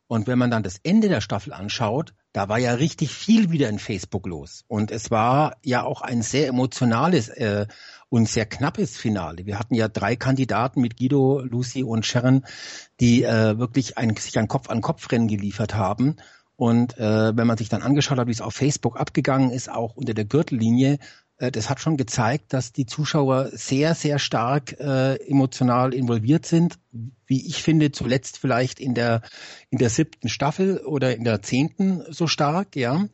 Und 0.08 0.28
wenn 0.28 0.38
man 0.38 0.52
dann 0.52 0.64
das 0.64 0.80
Ende 0.84 1.10
der 1.10 1.22
Staffel 1.22 1.54
anschaut, 1.54 2.14
da 2.34 2.50
war 2.50 2.60
ja 2.60 2.74
richtig 2.74 3.12
viel 3.12 3.52
wieder 3.52 3.70
in 3.70 3.80
Facebook 3.80 4.28
los. 4.28 4.64
Und 4.68 4.92
es 4.92 5.12
war 5.12 5.58
ja 5.64 5.84
auch 5.84 6.02
ein 6.02 6.22
sehr 6.22 6.48
emotionales 6.48 7.30
äh, 7.30 7.68
und 8.10 8.30
sehr 8.30 8.46
knappes 8.46 8.98
Finale. 8.98 9.46
Wir 9.46 9.58
hatten 9.58 9.76
ja 9.76 9.88
drei 9.88 10.16
Kandidaten 10.16 10.82
mit 10.82 10.98
Guido, 10.98 11.40
Lucy 11.40 11.84
und 11.84 12.06
Sharon, 12.06 12.46
die 13.00 13.24
äh, 13.24 13.58
wirklich 13.58 13.98
ein, 13.98 14.16
sich 14.16 14.38
ein 14.38 14.48
Kopf-an-Kopf-Rennen 14.48 15.28
geliefert 15.28 15.74
haben. 15.74 16.18
Und 16.56 16.98
äh, 16.98 17.36
wenn 17.36 17.48
man 17.48 17.58
sich 17.58 17.70
dann 17.70 17.82
angeschaut 17.82 18.20
hat, 18.20 18.28
wie 18.28 18.32
es 18.32 18.42
auf 18.42 18.54
Facebook 18.54 19.00
abgegangen 19.00 19.50
ist, 19.50 19.70
auch 19.70 19.96
unter 19.96 20.14
der 20.14 20.26
Gürtellinie, 20.26 21.00
das 21.52 21.70
hat 21.70 21.80
schon 21.80 21.98
gezeigt, 21.98 22.54
dass 22.54 22.72
die 22.72 22.86
Zuschauer 22.86 23.50
sehr, 23.54 23.96
sehr 23.96 24.20
stark 24.20 24.80
äh, 24.80 25.16
emotional 25.28 25.94
involviert 25.94 26.46
sind. 26.46 26.78
Wie 27.26 27.48
ich 27.48 27.64
finde, 27.64 27.91
zuletzt 27.91 28.38
vielleicht 28.38 28.80
in 28.80 28.94
der, 28.94 29.22
in 29.70 29.78
der 29.78 29.89
siebten 29.89 30.30
Staffel 30.30 30.78
oder 30.80 31.16
in 31.16 31.24
der 31.24 31.41
zehnten 31.41 32.04
so 32.10 32.28
stark, 32.28 32.76
ja. 32.76 33.06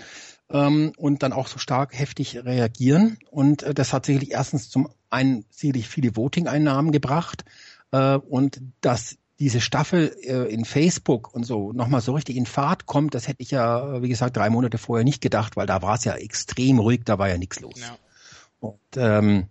Ähm, 0.52 0.94
und 0.98 1.24
dann 1.24 1.34
auch 1.34 1.48
so 1.48 1.60
stark 1.60 1.98
heftig 1.98 2.44
reagieren. 2.44 3.18
Und 3.30 3.64
äh, 3.64 3.74
das 3.74 3.94
hat 3.94 4.06
sicherlich 4.06 4.32
erstens 4.32 4.70
zum 4.70 4.90
einen 5.10 5.46
sicherlich 5.50 5.88
viele 5.88 6.16
Voting-Einnahmen 6.16 6.92
gebracht. 6.92 7.46
Äh, 7.92 8.16
und 8.16 8.62
dass 8.82 9.18
diese 9.40 9.62
Staffel 9.62 10.16
äh, 10.24 10.54
in 10.54 10.66
Facebook 10.66 11.34
und 11.34 11.46
so 11.46 11.72
nochmal 11.72 12.02
so 12.02 12.14
richtig 12.14 12.36
in 12.36 12.46
Fahrt 12.46 12.86
kommt, 12.86 13.16
das 13.16 13.28
hätte 13.28 13.42
ich 13.42 13.52
ja, 13.52 14.02
wie 14.02 14.10
gesagt, 14.10 14.36
drei 14.36 14.50
Monate 14.50 14.78
vorher 14.78 15.06
nicht 15.06 15.22
gedacht, 15.22 15.56
weil 15.56 15.66
da 15.66 15.82
war 15.82 15.96
es 15.96 16.04
ja 16.04 16.16
extrem 16.16 16.80
ruhig, 16.80 17.02
da 17.06 17.18
war 17.18 17.30
ja 17.30 17.38
nichts 17.38 17.60
los. 17.62 17.80
Ja. 17.80 17.98
Und 18.60 18.80
ähm, 18.96 19.48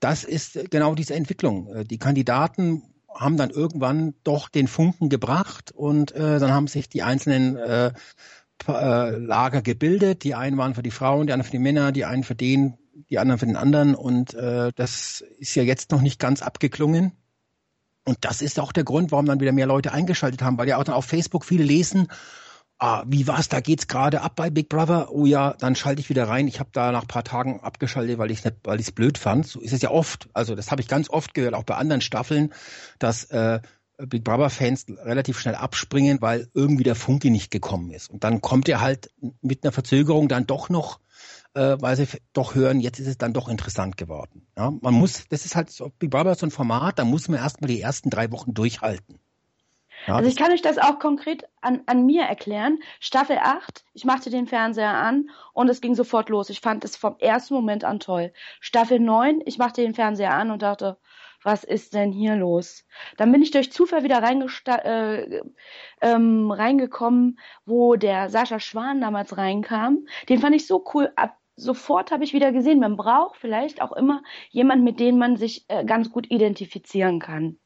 das 0.00 0.24
ist 0.24 0.70
genau 0.70 0.94
diese 0.94 1.14
Entwicklung. 1.14 1.74
Äh, 1.74 1.84
die 1.84 1.98
Kandidaten 1.98 2.82
haben 3.14 3.36
dann 3.36 3.50
irgendwann 3.50 4.14
doch 4.24 4.48
den 4.48 4.68
Funken 4.68 5.08
gebracht 5.08 5.72
und 5.72 6.12
äh, 6.12 6.38
dann 6.38 6.52
haben 6.52 6.66
sich 6.66 6.88
die 6.88 7.02
einzelnen 7.02 7.56
äh, 7.56 7.92
äh, 8.68 9.10
Lager 9.16 9.62
gebildet. 9.62 10.24
Die 10.24 10.34
einen 10.34 10.58
waren 10.58 10.74
für 10.74 10.82
die 10.82 10.90
Frauen, 10.90 11.26
die 11.26 11.32
anderen 11.32 11.46
für 11.46 11.56
die 11.56 11.62
Männer, 11.62 11.92
die 11.92 12.04
einen 12.04 12.24
für 12.24 12.34
den, 12.34 12.76
die 13.10 13.18
anderen 13.18 13.38
für 13.38 13.46
den 13.46 13.56
anderen. 13.56 13.94
Und 13.94 14.34
äh, 14.34 14.72
das 14.74 15.24
ist 15.38 15.54
ja 15.54 15.62
jetzt 15.62 15.90
noch 15.90 16.02
nicht 16.02 16.18
ganz 16.18 16.42
abgeklungen. 16.42 17.12
Und 18.04 18.18
das 18.20 18.42
ist 18.42 18.60
auch 18.60 18.72
der 18.72 18.84
Grund, 18.84 19.10
warum 19.12 19.26
dann 19.26 19.40
wieder 19.40 19.52
mehr 19.52 19.66
Leute 19.66 19.92
eingeschaltet 19.92 20.42
haben, 20.42 20.58
weil 20.58 20.68
ja 20.68 20.76
auch 20.76 20.84
dann 20.84 20.94
auf 20.94 21.06
Facebook 21.06 21.44
viele 21.44 21.64
lesen, 21.64 22.08
ah, 22.78 23.04
wie 23.06 23.26
war's, 23.26 23.48
da 23.48 23.60
geht's 23.60 23.88
gerade 23.88 24.20
ab 24.20 24.36
bei 24.36 24.50
Big 24.50 24.68
Brother. 24.68 25.12
Oh 25.12 25.26
ja, 25.26 25.54
dann 25.58 25.74
schalte 25.74 26.00
ich 26.00 26.08
wieder 26.08 26.28
rein. 26.28 26.48
Ich 26.48 26.60
habe 26.60 26.70
da 26.72 26.92
nach 26.92 27.06
paar 27.06 27.24
Tagen 27.24 27.60
abgeschaltet, 27.60 28.18
weil 28.18 28.30
ich 28.30 28.42
weil 28.64 28.80
ich 28.80 28.88
es 28.88 28.92
blöd 28.92 29.18
fand. 29.18 29.46
So 29.46 29.60
ist 29.60 29.72
es 29.72 29.82
ja 29.82 29.90
oft. 29.90 30.28
Also 30.34 30.54
das 30.54 30.70
habe 30.70 30.80
ich 30.80 30.88
ganz 30.88 31.08
oft 31.10 31.34
gehört, 31.34 31.54
auch 31.54 31.64
bei 31.64 31.76
anderen 31.76 32.00
Staffeln, 32.00 32.52
dass 32.98 33.24
äh, 33.24 33.60
Big 33.98 34.24
Brother 34.24 34.50
Fans 34.50 34.86
relativ 34.88 35.38
schnell 35.38 35.54
abspringen, 35.54 36.20
weil 36.20 36.48
irgendwie 36.52 36.84
der 36.84 36.94
Funke 36.94 37.30
nicht 37.30 37.50
gekommen 37.50 37.90
ist. 37.90 38.10
Und 38.10 38.24
dann 38.24 38.40
kommt 38.40 38.68
er 38.68 38.80
halt 38.80 39.10
mit 39.40 39.64
einer 39.64 39.72
Verzögerung 39.72 40.28
dann 40.28 40.46
doch 40.46 40.68
noch, 40.68 41.00
äh, 41.54 41.76
weil 41.80 41.96
sie 41.96 42.06
doch 42.34 42.54
hören, 42.54 42.80
jetzt 42.80 43.00
ist 43.00 43.06
es 43.06 43.16
dann 43.16 43.32
doch 43.32 43.48
interessant 43.48 43.96
geworden. 43.96 44.46
Ja, 44.56 44.70
man 44.70 44.92
muss, 44.92 45.24
das 45.30 45.46
ist 45.46 45.56
halt 45.56 45.70
so, 45.70 45.90
Big 45.98 46.10
Brother 46.10 46.32
ist 46.32 46.40
so 46.40 46.46
ein 46.46 46.50
Format, 46.50 46.98
da 46.98 47.04
muss 47.04 47.28
man 47.28 47.38
erstmal 47.38 47.68
die 47.68 47.80
ersten 47.80 48.10
drei 48.10 48.30
Wochen 48.32 48.52
durchhalten. 48.52 49.18
Ja, 50.06 50.16
also 50.16 50.28
ich 50.28 50.36
kann 50.36 50.52
euch 50.52 50.62
das 50.62 50.78
auch 50.78 50.98
konkret 50.98 51.48
an, 51.60 51.82
an 51.86 52.06
mir 52.06 52.22
erklären. 52.22 52.78
Staffel 53.00 53.38
8, 53.38 53.84
ich 53.92 54.04
machte 54.04 54.30
den 54.30 54.46
Fernseher 54.46 54.94
an 54.94 55.30
und 55.52 55.68
es 55.68 55.80
ging 55.80 55.94
sofort 55.94 56.28
los. 56.28 56.48
Ich 56.48 56.60
fand 56.60 56.84
es 56.84 56.96
vom 56.96 57.16
ersten 57.18 57.54
Moment 57.54 57.84
an 57.84 57.98
toll. 57.98 58.32
Staffel 58.60 59.00
9, 59.00 59.42
ich 59.46 59.58
machte 59.58 59.82
den 59.82 59.94
Fernseher 59.94 60.32
an 60.32 60.50
und 60.50 60.62
dachte, 60.62 60.98
was 61.42 61.64
ist 61.64 61.94
denn 61.94 62.12
hier 62.12 62.36
los? 62.36 62.84
Dann 63.16 63.30
bin 63.32 63.42
ich 63.42 63.50
durch 63.50 63.72
Zufall 63.72 64.02
wieder 64.04 64.22
äh, 64.22 65.42
ähm, 66.00 66.50
reingekommen, 66.50 67.38
wo 67.64 67.96
der 67.96 68.28
Sascha 68.30 68.60
Schwan 68.60 69.00
damals 69.00 69.36
reinkam. 69.36 70.06
Den 70.28 70.40
fand 70.40 70.56
ich 70.56 70.66
so 70.66 70.84
cool. 70.94 71.12
Ab 71.16 71.36
sofort 71.56 72.10
habe 72.10 72.24
ich 72.24 72.32
wieder 72.32 72.52
gesehen, 72.52 72.80
man 72.80 72.96
braucht 72.96 73.38
vielleicht 73.38 73.80
auch 73.80 73.92
immer 73.92 74.22
jemand, 74.50 74.84
mit 74.84 75.00
dem 75.00 75.18
man 75.18 75.36
sich 75.36 75.64
äh, 75.68 75.84
ganz 75.84 76.10
gut 76.10 76.30
identifizieren 76.30 77.18
kann. 77.18 77.58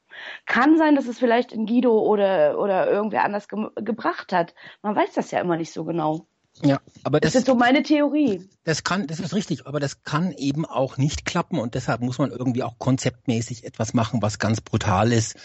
Kann 0.47 0.79
sein, 0.79 0.95
dass 0.95 1.07
es 1.07 1.19
vielleicht 1.19 1.53
in 1.53 1.67
Guido 1.67 1.99
oder, 1.99 2.59
oder 2.59 2.91
irgendwer 2.91 3.25
anders 3.25 3.49
ge 3.49 3.69
gebracht 3.77 4.33
hat. 4.33 4.55
Man 4.83 4.97
weiß 4.97 5.13
das 5.15 5.31
ja 5.31 5.41
immer 5.41 5.57
nicht 5.57 5.73
so 5.73 5.85
genau. 5.85 6.27
Ja, 6.63 6.81
aber 7.05 7.21
das, 7.21 7.33
das 7.33 7.43
ist 7.43 7.47
so 7.47 7.55
meine 7.55 7.83
Theorie. 7.83 8.49
Das 8.65 8.85
kann, 8.85 9.07
das 9.07 9.21
ist 9.21 9.35
richtig, 9.35 9.67
aber 9.67 9.81
das 9.81 10.03
kann 10.03 10.33
eben 10.33 10.67
auch 10.67 10.99
nicht 10.99 11.25
klappen 11.25 11.59
und 11.59 11.75
deshalb 11.75 12.03
muss 12.03 12.19
man 12.19 12.31
irgendwie 12.31 12.63
auch 12.63 12.79
konzeptmäßig 12.79 13.65
etwas 13.65 13.95
machen, 13.95 14.21
was 14.21 14.39
ganz 14.39 14.61
brutal 14.61 15.13
ist, 15.13 15.37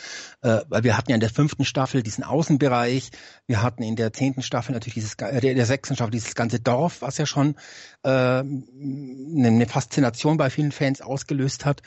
äh, 0.41 0.61
weil 0.67 0.83
wir 0.83 0.97
hatten 0.97 1.11
ja 1.11 1.15
in 1.15 1.21
der 1.21 1.29
fünften 1.29 1.63
Staffel 1.63 2.03
diesen 2.03 2.23
Außenbereich, 2.23 3.11
wir 3.47 3.61
hatten 3.61 3.83
in 3.83 3.95
der 3.95 4.11
zehnten 4.11 4.41
Staffel 4.41 4.73
natürlich 4.73 4.95
dieses, 4.95 5.13
äh, 5.15 5.39
der, 5.39 5.53
der 5.53 5.65
sechsten 5.65 5.95
Staffel 5.95 6.11
dieses 6.11 6.35
ganze 6.35 6.59
Dorf, 6.59 7.01
was 7.01 7.17
ja 7.17 7.25
schon 7.25 7.55
äh, 8.03 8.09
eine 8.09 9.67
Faszination 9.69 10.37
bei 10.37 10.49
vielen 10.49 10.73
Fans 10.73 11.01
ausgelöst 11.01 11.65
hat. 11.65 11.81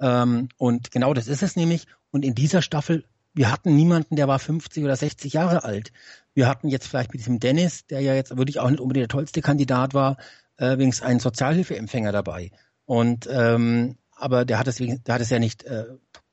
Ähm, 0.00 0.48
und 0.56 0.90
genau 0.90 1.12
das 1.12 1.28
ist 1.28 1.42
es 1.42 1.56
nämlich. 1.56 1.86
Und 2.12 2.24
in 2.24 2.34
dieser 2.34 2.62
Staffel, 2.62 3.04
wir 3.34 3.50
hatten 3.50 3.74
niemanden, 3.74 4.14
der 4.14 4.28
war 4.28 4.38
50 4.38 4.84
oder 4.84 4.94
60 4.94 5.32
Jahre 5.32 5.64
alt. 5.64 5.92
Wir 6.34 6.46
hatten 6.46 6.68
jetzt 6.68 6.86
vielleicht 6.86 7.12
mit 7.12 7.20
diesem 7.20 7.40
Dennis, 7.40 7.86
der 7.86 8.00
ja 8.00 8.14
jetzt 8.14 8.36
wirklich 8.36 8.60
auch 8.60 8.70
nicht 8.70 8.80
unbedingt 8.80 9.10
der 9.10 9.16
tollste 9.16 9.42
Kandidat 9.42 9.94
war, 9.94 10.18
äh, 10.58 10.78
wenigstens 10.78 11.06
einen 11.06 11.20
Sozialhilfeempfänger 11.20 12.12
dabei. 12.12 12.52
Und 12.84 13.28
ähm, 13.30 13.96
aber 14.14 14.44
der 14.44 14.58
hat 14.58 14.68
es, 14.68 14.76
der 14.76 15.14
hat 15.14 15.20
es 15.20 15.30
ja 15.30 15.38
nicht 15.38 15.64
äh, 15.64 15.86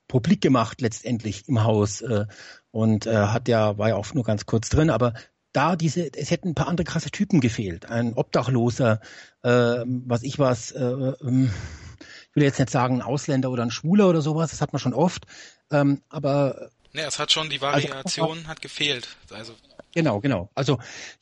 publik 0.07 0.41
gemacht 0.41 0.81
letztendlich 0.81 1.47
im 1.47 1.63
Haus 1.63 2.01
äh, 2.01 2.25
und 2.71 3.07
äh, 3.07 3.15
hat 3.15 3.47
ja 3.47 3.77
war 3.77 3.89
ja 3.89 3.95
auch 3.95 4.13
nur 4.13 4.23
ganz 4.23 4.45
kurz 4.45 4.69
drin, 4.69 4.89
aber 4.89 5.13
da 5.53 5.75
diese, 5.75 6.13
es 6.13 6.29
hätten 6.29 6.49
ein 6.49 6.55
paar 6.55 6.67
andere 6.67 6.85
krasse 6.85 7.09
Typen 7.09 7.41
gefehlt. 7.41 7.87
Ein 7.87 8.13
Obdachloser, 8.13 8.99
äh, 9.41 9.49
was 9.85 10.23
ich 10.23 10.37
was, 10.37 10.71
äh, 10.71 10.83
ähm, 10.83 11.51
ich 11.99 12.35
will 12.35 12.43
jetzt 12.43 12.59
nicht 12.59 12.69
sagen 12.69 12.95
ein 12.95 13.01
Ausländer 13.01 13.49
oder 13.49 13.63
ein 13.63 13.71
Schwuler 13.71 14.09
oder 14.09 14.21
sowas, 14.21 14.51
das 14.51 14.61
hat 14.61 14.73
man 14.73 14.79
schon 14.79 14.93
oft, 14.93 15.25
ähm, 15.71 16.01
aber 16.09 16.71
Ne, 16.91 17.03
es 17.03 17.19
hat 17.19 17.31
schon 17.31 17.49
die 17.49 17.61
Variation 17.61 18.37
also, 18.39 18.47
hat 18.47 18.61
gefehlt. 18.61 19.07
Also 19.31 19.53
Genau, 19.93 20.19
genau. 20.19 20.49
Also 20.55 20.79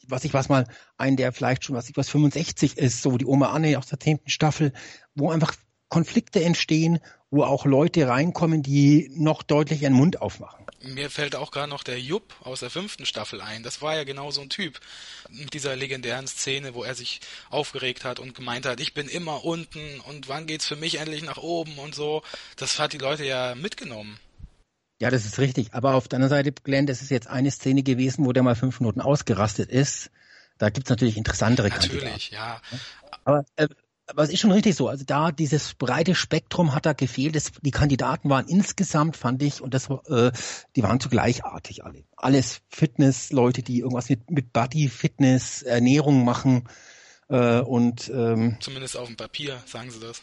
was 0.08 0.24
ich 0.24 0.34
was 0.34 0.50
mal, 0.50 0.68
ein, 0.98 1.18
der 1.18 1.32
vielleicht 1.34 1.64
schon, 1.64 1.76
was 1.76 1.90
ich 1.90 1.98
was 1.98 2.10
65 2.10 2.78
ist, 2.78 3.02
so 3.02 3.18
die 3.18 3.26
Oma 3.26 3.52
Anne 3.52 3.78
aus 3.78 3.88
der 3.88 4.00
zehnten 4.00 4.30
Staffel, 4.30 4.74
wo 5.16 5.32
einfach 5.32 5.56
Konflikte 5.90 6.44
entstehen, 6.44 7.00
wo 7.30 7.44
auch 7.44 7.66
Leute 7.66 8.08
reinkommen, 8.08 8.64
die 8.64 9.10
noch 9.14 9.42
deutlich 9.44 9.84
ihren 9.84 9.94
Mund 9.94 10.22
aufmachen. 10.22 10.66
Mir 10.82 11.10
fällt 11.10 11.36
auch 11.36 11.52
gerade 11.52 11.70
noch 11.70 11.84
der 11.84 12.00
Jupp 12.00 12.34
aus 12.42 12.60
der 12.60 12.70
fünften 12.70 13.06
Staffel 13.06 13.42
ein. 13.42 13.64
Das 13.64 13.82
war 13.82 13.96
ja 13.96 14.04
genau 14.04 14.32
so 14.32 14.42
ein 14.42 14.50
Typ 14.50 14.80
mit 15.30 15.54
dieser 15.54 15.76
legendären 15.76 16.28
Szene, 16.28 16.74
wo 16.74 16.84
er 16.84 16.94
sich 16.94 17.20
aufgeregt 17.50 18.06
hat 18.06 18.20
und 18.20 18.36
gemeint 18.36 18.66
hat, 18.66 18.80
ich 18.80 18.94
bin 18.94 19.08
immer 19.08 19.44
unten 19.44 20.00
und 20.02 20.28
wann 20.28 20.46
geht's 20.46 20.68
für 20.68 20.76
mich 20.76 21.00
endlich 21.00 21.24
nach 21.24 21.38
oben 21.38 21.80
und 21.80 21.96
so. 21.96 22.22
Das 22.58 22.80
hat 22.80 22.94
die 22.94 23.00
Leute 23.00 23.26
ja 23.26 23.56
mitgenommen. 23.56 24.20
Ja, 25.00 25.12
das 25.12 25.26
ist 25.26 25.40
richtig. 25.40 25.74
Aber 25.74 25.94
auf 25.94 26.08
der 26.08 26.18
anderen 26.18 26.30
Seite, 26.30 26.52
Glenn, 26.52 26.88
das 26.88 27.02
ist 27.02 27.12
jetzt 27.12 27.28
eine 27.28 27.52
Szene 27.52 27.84
gewesen, 27.84 28.26
wo 28.26 28.34
der 28.34 28.44
mal 28.44 28.56
fünf 28.56 28.80
Minuten 28.80 29.02
ausgerastet 29.02 29.70
ist. 29.70 30.12
Da 30.58 30.70
gibt's 30.70 30.90
natürlich 30.90 31.18
interessantere 31.18 31.70
Natürlich, 31.70 32.32
Kandidaten. 32.32 32.34
ja. 32.34 32.62
Aber 33.24 33.46
äh, 33.58 33.68
aber 34.10 34.24
es 34.24 34.30
ist 34.30 34.40
schon 34.40 34.54
richtig 34.54 34.76
so. 34.76 34.88
Also 34.88 35.04
da 35.06 35.32
dieses 35.32 35.74
breite 35.74 36.16
Spektrum 36.16 36.74
hat 36.74 36.86
da 36.86 36.94
gefehlt. 36.94 37.36
Das, 37.36 37.52
die 37.62 37.72
Kandidaten 37.72 38.30
waren 38.30 38.48
insgesamt, 38.48 39.18
fand 39.18 39.44
ich, 39.44 39.62
und 39.62 39.74
das 39.74 39.90
äh, 39.90 40.32
die 40.76 40.84
waren 40.84 41.02
zugleichartig 41.02 41.84
alle. 41.84 42.06
Alles 42.16 42.62
Fitness-Leute, 42.70 43.64
die 43.64 43.80
irgendwas 43.80 44.10
mit, 44.10 44.32
mit 44.32 44.54
Body, 44.54 44.88
Fitness, 44.88 45.62
Ernährung 45.62 46.24
machen. 46.24 46.70
Äh, 47.30 47.60
und 47.60 48.10
ähm, 48.10 48.56
zumindest 48.62 48.96
auf 48.96 49.08
dem 49.08 49.18
Papier, 49.18 49.62
sagen 49.66 49.92
sie 49.92 50.00
das. 50.00 50.22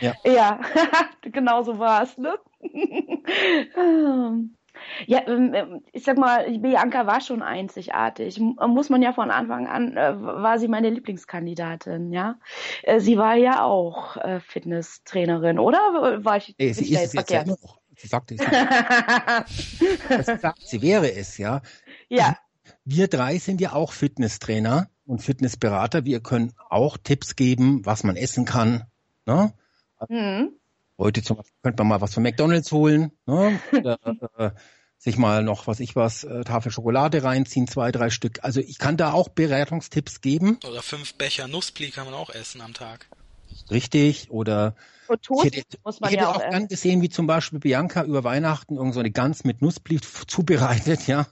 Ja, 0.00 0.14
ja 0.24 0.60
genau 1.22 1.62
so 1.62 1.78
war 1.78 2.02
es, 2.02 2.18
ne? 2.18 2.34
Ja, 5.06 5.22
ähm, 5.26 5.52
ähm, 5.54 5.82
ich 5.92 6.04
sag 6.04 6.18
mal, 6.18 6.58
Bianca 6.58 7.06
war 7.06 7.20
schon 7.20 7.42
einzigartig. 7.42 8.40
Muss 8.40 8.90
man 8.90 9.02
ja 9.02 9.12
von 9.12 9.30
Anfang 9.30 9.66
an, 9.66 9.96
äh, 9.96 10.20
war 10.20 10.58
sie 10.58 10.68
meine 10.68 10.90
Lieblingskandidatin, 10.90 12.12
ja. 12.12 12.38
Äh, 12.82 13.00
sie 13.00 13.16
war 13.16 13.36
ja 13.36 13.62
auch 13.62 14.16
äh, 14.16 14.40
Fitnesstrainerin, 14.40 15.58
oder? 15.58 16.24
War 16.24 16.36
ich 16.36 16.54
nee, 16.58 16.72
sie 16.72 16.92
ist 16.92 17.06
es 17.06 17.12
jetzt 17.12 17.30
ja 17.30 17.44
noch. 17.44 17.80
Sie 17.96 18.08
sagte 18.08 18.34
es. 18.34 18.40
sie 20.26 20.38
sagt, 20.38 20.66
sie 20.66 20.82
wäre 20.82 21.12
es, 21.12 21.38
ja. 21.38 21.62
Ja. 22.08 22.36
Wir 22.84 23.08
drei 23.08 23.38
sind 23.38 23.60
ja 23.60 23.72
auch 23.72 23.92
Fitnesstrainer 23.92 24.88
und 25.06 25.22
Fitnessberater. 25.22 26.04
Wir 26.04 26.20
können 26.20 26.52
auch 26.68 26.96
Tipps 26.96 27.36
geben, 27.36 27.86
was 27.86 28.02
man 28.02 28.16
essen 28.16 28.44
kann. 28.44 28.84
Ne? 29.26 29.54
Mhm. 30.08 30.58
Heute 30.98 31.22
zum 31.22 31.38
Beispiel 31.38 31.56
könnte 31.62 31.82
man 31.82 31.88
mal 31.88 32.00
was 32.00 32.14
von 32.14 32.22
McDonalds 32.22 32.70
holen, 32.72 33.12
ne? 33.26 33.60
Oder, 33.72 33.98
äh, 34.38 34.50
sich 34.96 35.18
mal 35.18 35.42
noch, 35.42 35.66
was 35.66 35.80
ich 35.80 35.96
was, 35.96 36.24
äh, 36.24 36.44
Tafel 36.44 36.72
Schokolade 36.72 37.22
reinziehen, 37.22 37.66
zwei, 37.66 37.92
drei 37.92 38.10
Stück. 38.10 38.42
Also 38.42 38.60
ich 38.60 38.78
kann 38.78 38.96
da 38.96 39.12
auch 39.12 39.28
Beratungstipps 39.28 40.20
geben. 40.20 40.58
Oder 40.66 40.82
fünf 40.82 41.14
Becher 41.14 41.46
Nussbli 41.46 41.90
kann 41.90 42.06
man 42.06 42.14
auch 42.14 42.30
essen 42.30 42.60
am 42.60 42.72
Tag. 42.72 43.08
Richtig, 43.70 44.30
oder 44.30 44.74
ich 45.08 45.44
hätte, 45.44 45.78
muss 45.84 46.00
man 46.00 46.10
ich 46.10 46.16
hätte 46.16 46.24
ja 46.24 46.30
auch, 46.30 46.36
auch 46.36 46.50
gern 46.50 46.68
gesehen, 46.68 47.02
wie 47.02 47.10
zum 47.10 47.26
Beispiel 47.26 47.58
Bianca 47.58 48.02
über 48.04 48.24
Weihnachten 48.24 48.76
irgend 48.76 48.94
so 48.94 49.00
eine 49.00 49.10
Gans 49.10 49.44
mit 49.44 49.60
Nussbli 49.62 50.00
zubereitet, 50.00 51.06
ja. 51.06 51.26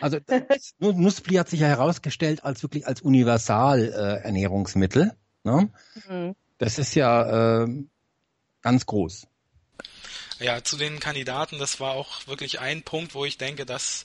Also 0.00 0.18
Nussbli 0.78 1.36
hat 1.36 1.48
sich 1.48 1.60
ja 1.60 1.66
herausgestellt 1.66 2.44
als 2.44 2.62
wirklich 2.62 2.86
als 2.86 3.02
Universal 3.02 3.84
äh, 3.84 4.24
Ernährungsmittel. 4.24 5.12
Ne? 5.44 5.70
Mhm. 6.08 6.34
Das 6.58 6.78
ist 6.78 6.94
ja 6.94 7.64
äh, 7.64 7.84
ganz 8.68 8.84
groß. 8.84 9.26
Ja, 10.40 10.62
zu 10.62 10.76
den 10.76 11.00
Kandidaten, 11.00 11.58
das 11.58 11.80
war 11.80 11.92
auch 11.92 12.26
wirklich 12.26 12.60
ein 12.60 12.82
Punkt, 12.82 13.14
wo 13.14 13.24
ich 13.24 13.38
denke, 13.38 13.64
das 13.64 14.04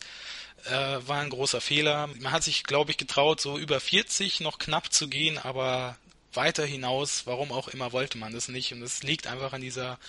äh, 0.65 0.71
war 1.05 1.19
ein 1.19 1.29
großer 1.29 1.59
Fehler. 1.59 2.07
Man 2.07 2.31
hat 2.31 2.43
sich, 2.43 2.63
glaube 2.63 2.91
ich, 2.91 2.97
getraut, 2.97 3.41
so 3.41 3.57
über 3.57 3.81
40 3.81 4.39
noch 4.39 4.59
knapp 4.59 4.93
zu 4.93 5.09
gehen, 5.09 5.37
aber 5.37 5.97
weiter 6.31 6.65
hinaus, 6.65 7.23
warum 7.25 7.51
auch 7.51 7.67
immer, 7.67 7.91
wollte 7.91 8.17
man 8.17 8.31
das 8.31 8.47
nicht. 8.47 8.71
Und 8.71 8.81
es 8.81 9.03
liegt 9.03 9.27
einfach 9.27 9.51
an 9.51 9.61
dieser 9.61 9.99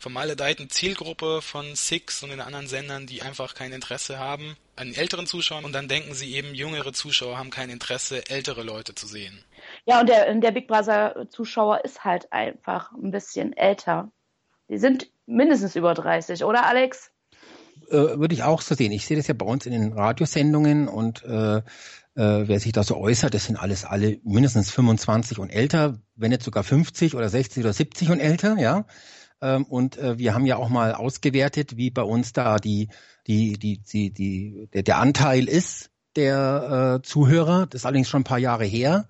vermaledeiten 0.00 0.70
Zielgruppe 0.70 1.40
von 1.40 1.76
Six 1.76 2.24
und 2.24 2.30
den 2.30 2.40
anderen 2.40 2.66
Sendern, 2.66 3.06
die 3.06 3.22
einfach 3.22 3.54
kein 3.54 3.72
Interesse 3.72 4.18
haben 4.18 4.56
an 4.74 4.92
älteren 4.92 5.28
Zuschauern. 5.28 5.64
Und 5.64 5.72
dann 5.72 5.86
denken 5.86 6.14
sie 6.14 6.34
eben, 6.34 6.52
jüngere 6.52 6.92
Zuschauer 6.92 7.38
haben 7.38 7.50
kein 7.50 7.70
Interesse, 7.70 8.28
ältere 8.28 8.64
Leute 8.64 8.96
zu 8.96 9.06
sehen. 9.06 9.44
Ja, 9.86 10.00
und 10.00 10.08
der, 10.08 10.34
der 10.34 10.50
Big 10.50 10.68
Brother-Zuschauer 10.68 11.84
ist 11.84 12.04
halt 12.04 12.32
einfach 12.32 12.92
ein 12.92 13.10
bisschen 13.10 13.56
älter. 13.56 14.10
Die 14.68 14.78
sind 14.78 15.10
mindestens 15.26 15.76
über 15.76 15.94
30, 15.94 16.44
oder 16.44 16.66
Alex? 16.66 17.10
Äh, 17.90 18.18
würde 18.18 18.34
ich 18.34 18.42
auch 18.42 18.60
so 18.60 18.74
sehen. 18.74 18.92
Ich 18.92 19.06
sehe 19.06 19.16
das 19.16 19.26
ja 19.26 19.34
bei 19.34 19.46
uns 19.46 19.66
in 19.66 19.72
den 19.72 19.92
Radiosendungen 19.92 20.86
und 20.88 21.24
äh, 21.24 21.56
äh, 21.56 21.62
wer 22.14 22.60
sich 22.60 22.72
da 22.72 22.82
so 22.82 22.96
äußert, 22.96 23.34
das 23.34 23.46
sind 23.46 23.56
alles 23.56 23.84
alle 23.84 24.18
mindestens 24.24 24.70
25 24.70 25.38
und 25.38 25.50
älter, 25.50 25.98
wenn 26.14 26.30
nicht 26.30 26.42
sogar 26.42 26.62
50 26.62 27.14
oder 27.14 27.28
60 27.28 27.64
oder 27.64 27.72
70 27.72 28.10
und 28.10 28.20
älter, 28.20 28.58
ja. 28.58 28.84
Ähm, 29.40 29.64
und 29.64 29.96
äh, 29.96 30.18
wir 30.18 30.34
haben 30.34 30.46
ja 30.46 30.56
auch 30.56 30.68
mal 30.68 30.94
ausgewertet, 30.94 31.76
wie 31.76 31.90
bei 31.90 32.02
uns 32.02 32.32
da 32.32 32.56
die, 32.56 32.88
die, 33.26 33.58
die, 33.58 33.78
die, 33.78 34.12
die 34.12 34.68
der, 34.72 34.82
der 34.82 34.98
Anteil 34.98 35.48
ist 35.48 35.90
der 36.16 36.98
äh, 37.00 37.02
Zuhörer. 37.06 37.66
Das 37.66 37.82
ist 37.82 37.86
allerdings 37.86 38.08
schon 38.08 38.22
ein 38.22 38.24
paar 38.24 38.38
Jahre 38.38 38.64
her. 38.64 39.08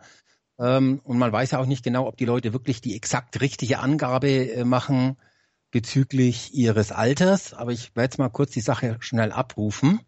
Ähm, 0.61 1.01
und 1.05 1.19
man 1.19 1.33
weiß 1.33 1.53
ja 1.53 1.59
auch 1.59 1.67
nicht 1.67 1.83
genau, 1.83 2.07
ob 2.07 2.19
die 2.19 2.27
Leute 2.27 2.53
wirklich 2.53 2.83
die 2.83 2.95
exakt 2.95 3.41
richtige 3.41 3.79
Angabe 3.79 4.53
äh, 4.53 4.65
machen 4.65 5.17
bezüglich 5.71 6.53
ihres 6.55 6.93
Alters. 6.93 7.55
Aber 7.55 7.73
ich 7.73 7.97
werde 7.97 8.05
jetzt 8.05 8.19
mal 8.19 8.29
kurz 8.29 8.51
die 8.53 8.61
Sache 8.61 8.97
schnell 9.01 9.33
abrufen. 9.33 10.01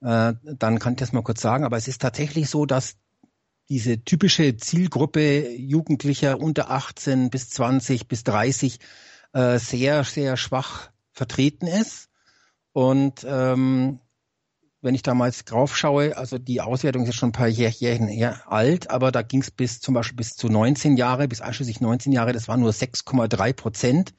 Äh, 0.00 0.34
dann 0.42 0.78
kann 0.80 0.94
ich 0.94 0.98
das 0.98 1.12
mal 1.12 1.22
kurz 1.22 1.40
sagen. 1.40 1.64
Aber 1.64 1.76
es 1.76 1.86
ist 1.86 2.02
tatsächlich 2.02 2.50
so, 2.50 2.66
dass 2.66 2.96
diese 3.68 4.02
typische 4.02 4.56
Zielgruppe 4.56 5.50
Jugendlicher 5.50 6.40
unter 6.40 6.70
18 6.70 7.30
bis 7.30 7.50
20 7.50 8.08
bis 8.08 8.24
30 8.24 8.80
äh, 9.32 9.58
sehr, 9.58 10.02
sehr 10.02 10.36
schwach 10.36 10.90
vertreten 11.12 11.68
ist. 11.68 12.08
Und 12.72 13.24
ähm, 13.28 14.00
wenn 14.84 14.94
ich 14.94 15.02
damals 15.02 15.44
drauf 15.46 15.76
schaue, 15.76 16.16
also 16.16 16.36
die 16.36 16.60
Auswertung 16.60 17.02
ist 17.02 17.08
ja 17.08 17.12
schon 17.14 17.30
ein 17.30 17.32
paar 17.32 17.48
Jährchen 17.48 18.06
her 18.06 18.42
alt, 18.52 18.90
aber 18.90 19.10
da 19.12 19.22
ging 19.22 19.40
es 19.40 19.50
bis 19.50 19.80
zum 19.80 19.94
Beispiel 19.94 20.16
bis 20.16 20.36
zu 20.36 20.48
19 20.48 20.98
Jahre, 20.98 21.26
bis 21.26 21.40
einschließlich 21.40 21.80
19 21.80 22.12
Jahre, 22.12 22.34
das 22.34 22.48
war 22.48 22.58
nur 22.58 22.70
6,3 22.70 23.52
Prozent. 23.54 24.14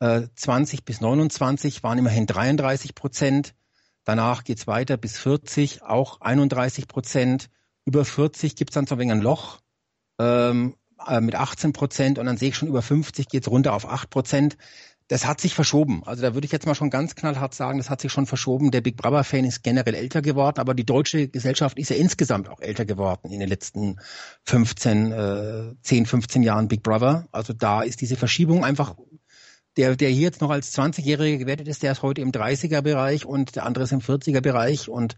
Äh, 0.00 0.22
20 0.34 0.84
bis 0.84 1.00
29 1.00 1.84
waren 1.84 1.98
immerhin 1.98 2.26
33 2.26 2.96
Prozent. 2.96 3.54
Danach 4.02 4.42
geht's 4.42 4.66
weiter 4.66 4.96
bis 4.96 5.16
40, 5.16 5.82
auch 5.84 6.20
31 6.20 6.88
Prozent. 6.88 7.48
Über 7.84 8.04
40 8.04 8.56
gibt's 8.56 8.74
dann 8.74 8.86
so 8.86 8.96
ein 8.96 8.98
wenig 8.98 9.12
ein 9.12 9.20
Loch 9.20 9.60
ähm, 10.18 10.74
äh, 11.06 11.20
mit 11.20 11.36
18 11.36 11.72
Prozent 11.72 12.18
und 12.18 12.26
dann 12.26 12.36
sehe 12.36 12.48
ich 12.48 12.56
schon 12.56 12.68
über 12.68 12.82
50 12.82 13.28
geht's 13.28 13.48
runter 13.48 13.74
auf 13.74 13.88
8 13.88 14.10
Prozent 14.10 14.56
das 15.08 15.26
hat 15.26 15.40
sich 15.40 15.54
verschoben. 15.54 16.02
Also 16.04 16.22
da 16.22 16.34
würde 16.34 16.46
ich 16.46 16.52
jetzt 16.52 16.66
mal 16.66 16.74
schon 16.74 16.88
ganz 16.88 17.14
knallhart 17.14 17.54
sagen, 17.54 17.78
das 17.78 17.90
hat 17.90 18.00
sich 18.00 18.10
schon 18.10 18.26
verschoben. 18.26 18.70
Der 18.70 18.80
Big 18.80 18.96
Brother 18.96 19.22
Fan 19.22 19.44
ist 19.44 19.62
generell 19.62 19.94
älter 19.94 20.22
geworden, 20.22 20.58
aber 20.58 20.72
die 20.72 20.86
deutsche 20.86 21.28
Gesellschaft 21.28 21.78
ist 21.78 21.90
ja 21.90 21.96
insgesamt 21.96 22.48
auch 22.48 22.60
älter 22.60 22.86
geworden 22.86 23.30
in 23.30 23.40
den 23.40 23.48
letzten 23.48 24.00
15, 24.44 25.12
äh, 25.12 25.74
10, 25.82 26.06
15 26.06 26.42
Jahren 26.42 26.68
Big 26.68 26.82
Brother. 26.82 27.28
Also 27.32 27.52
da 27.52 27.82
ist 27.82 28.00
diese 28.00 28.16
Verschiebung 28.16 28.64
einfach 28.64 28.94
der, 29.76 29.96
der 29.96 30.08
hier 30.08 30.22
jetzt 30.22 30.40
noch 30.40 30.50
als 30.50 30.72
20-Jähriger 30.76 31.38
gewertet 31.38 31.68
ist, 31.68 31.82
der 31.82 31.92
ist 31.92 32.02
heute 32.02 32.20
im 32.20 32.30
30er-Bereich 32.30 33.26
und 33.26 33.56
der 33.56 33.66
andere 33.66 33.84
ist 33.84 33.92
im 33.92 34.00
40er-Bereich 34.00 34.88
und 34.88 35.16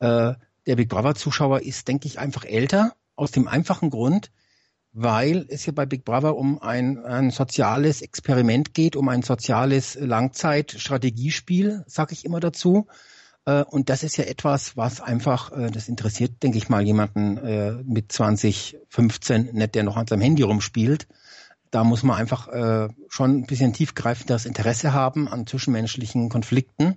äh, 0.00 0.32
der 0.66 0.76
Big 0.76 0.88
Brother-Zuschauer 0.88 1.60
ist, 1.60 1.86
denke 1.86 2.06
ich, 2.06 2.18
einfach 2.18 2.44
älter 2.44 2.94
aus 3.14 3.30
dem 3.30 3.46
einfachen 3.46 3.90
Grund, 3.90 4.30
weil 4.92 5.46
es 5.48 5.64
hier 5.64 5.74
bei 5.74 5.86
Big 5.86 6.04
Brother 6.04 6.36
um 6.36 6.60
ein, 6.60 7.04
ein 7.04 7.30
soziales 7.30 8.02
Experiment 8.02 8.74
geht, 8.74 8.96
um 8.96 9.08
ein 9.08 9.22
soziales 9.22 9.94
Langzeitstrategiespiel, 9.94 11.84
sage 11.86 12.12
ich 12.12 12.24
immer 12.24 12.40
dazu. 12.40 12.86
Äh, 13.46 13.62
und 13.64 13.88
das 13.88 14.02
ist 14.02 14.16
ja 14.16 14.24
etwas, 14.24 14.76
was 14.76 15.00
einfach, 15.00 15.52
äh, 15.52 15.70
das 15.70 15.88
interessiert, 15.88 16.42
denke 16.42 16.58
ich 16.58 16.68
mal, 16.68 16.82
jemanden 16.82 17.38
äh, 17.38 17.72
mit 17.84 18.12
20, 18.12 18.78
15, 18.88 19.50
nicht 19.52 19.74
der 19.74 19.84
noch 19.84 19.96
an 19.96 20.06
seinem 20.06 20.22
Handy 20.22 20.42
rumspielt. 20.42 21.06
Da 21.70 21.84
muss 21.84 22.02
man 22.02 22.16
einfach 22.16 22.48
schon 23.08 23.30
ein 23.30 23.46
bisschen 23.46 23.72
tiefgreifendes 23.72 24.44
Interesse 24.44 24.92
haben 24.92 25.28
an 25.28 25.46
zwischenmenschlichen 25.46 26.28
Konflikten. 26.28 26.96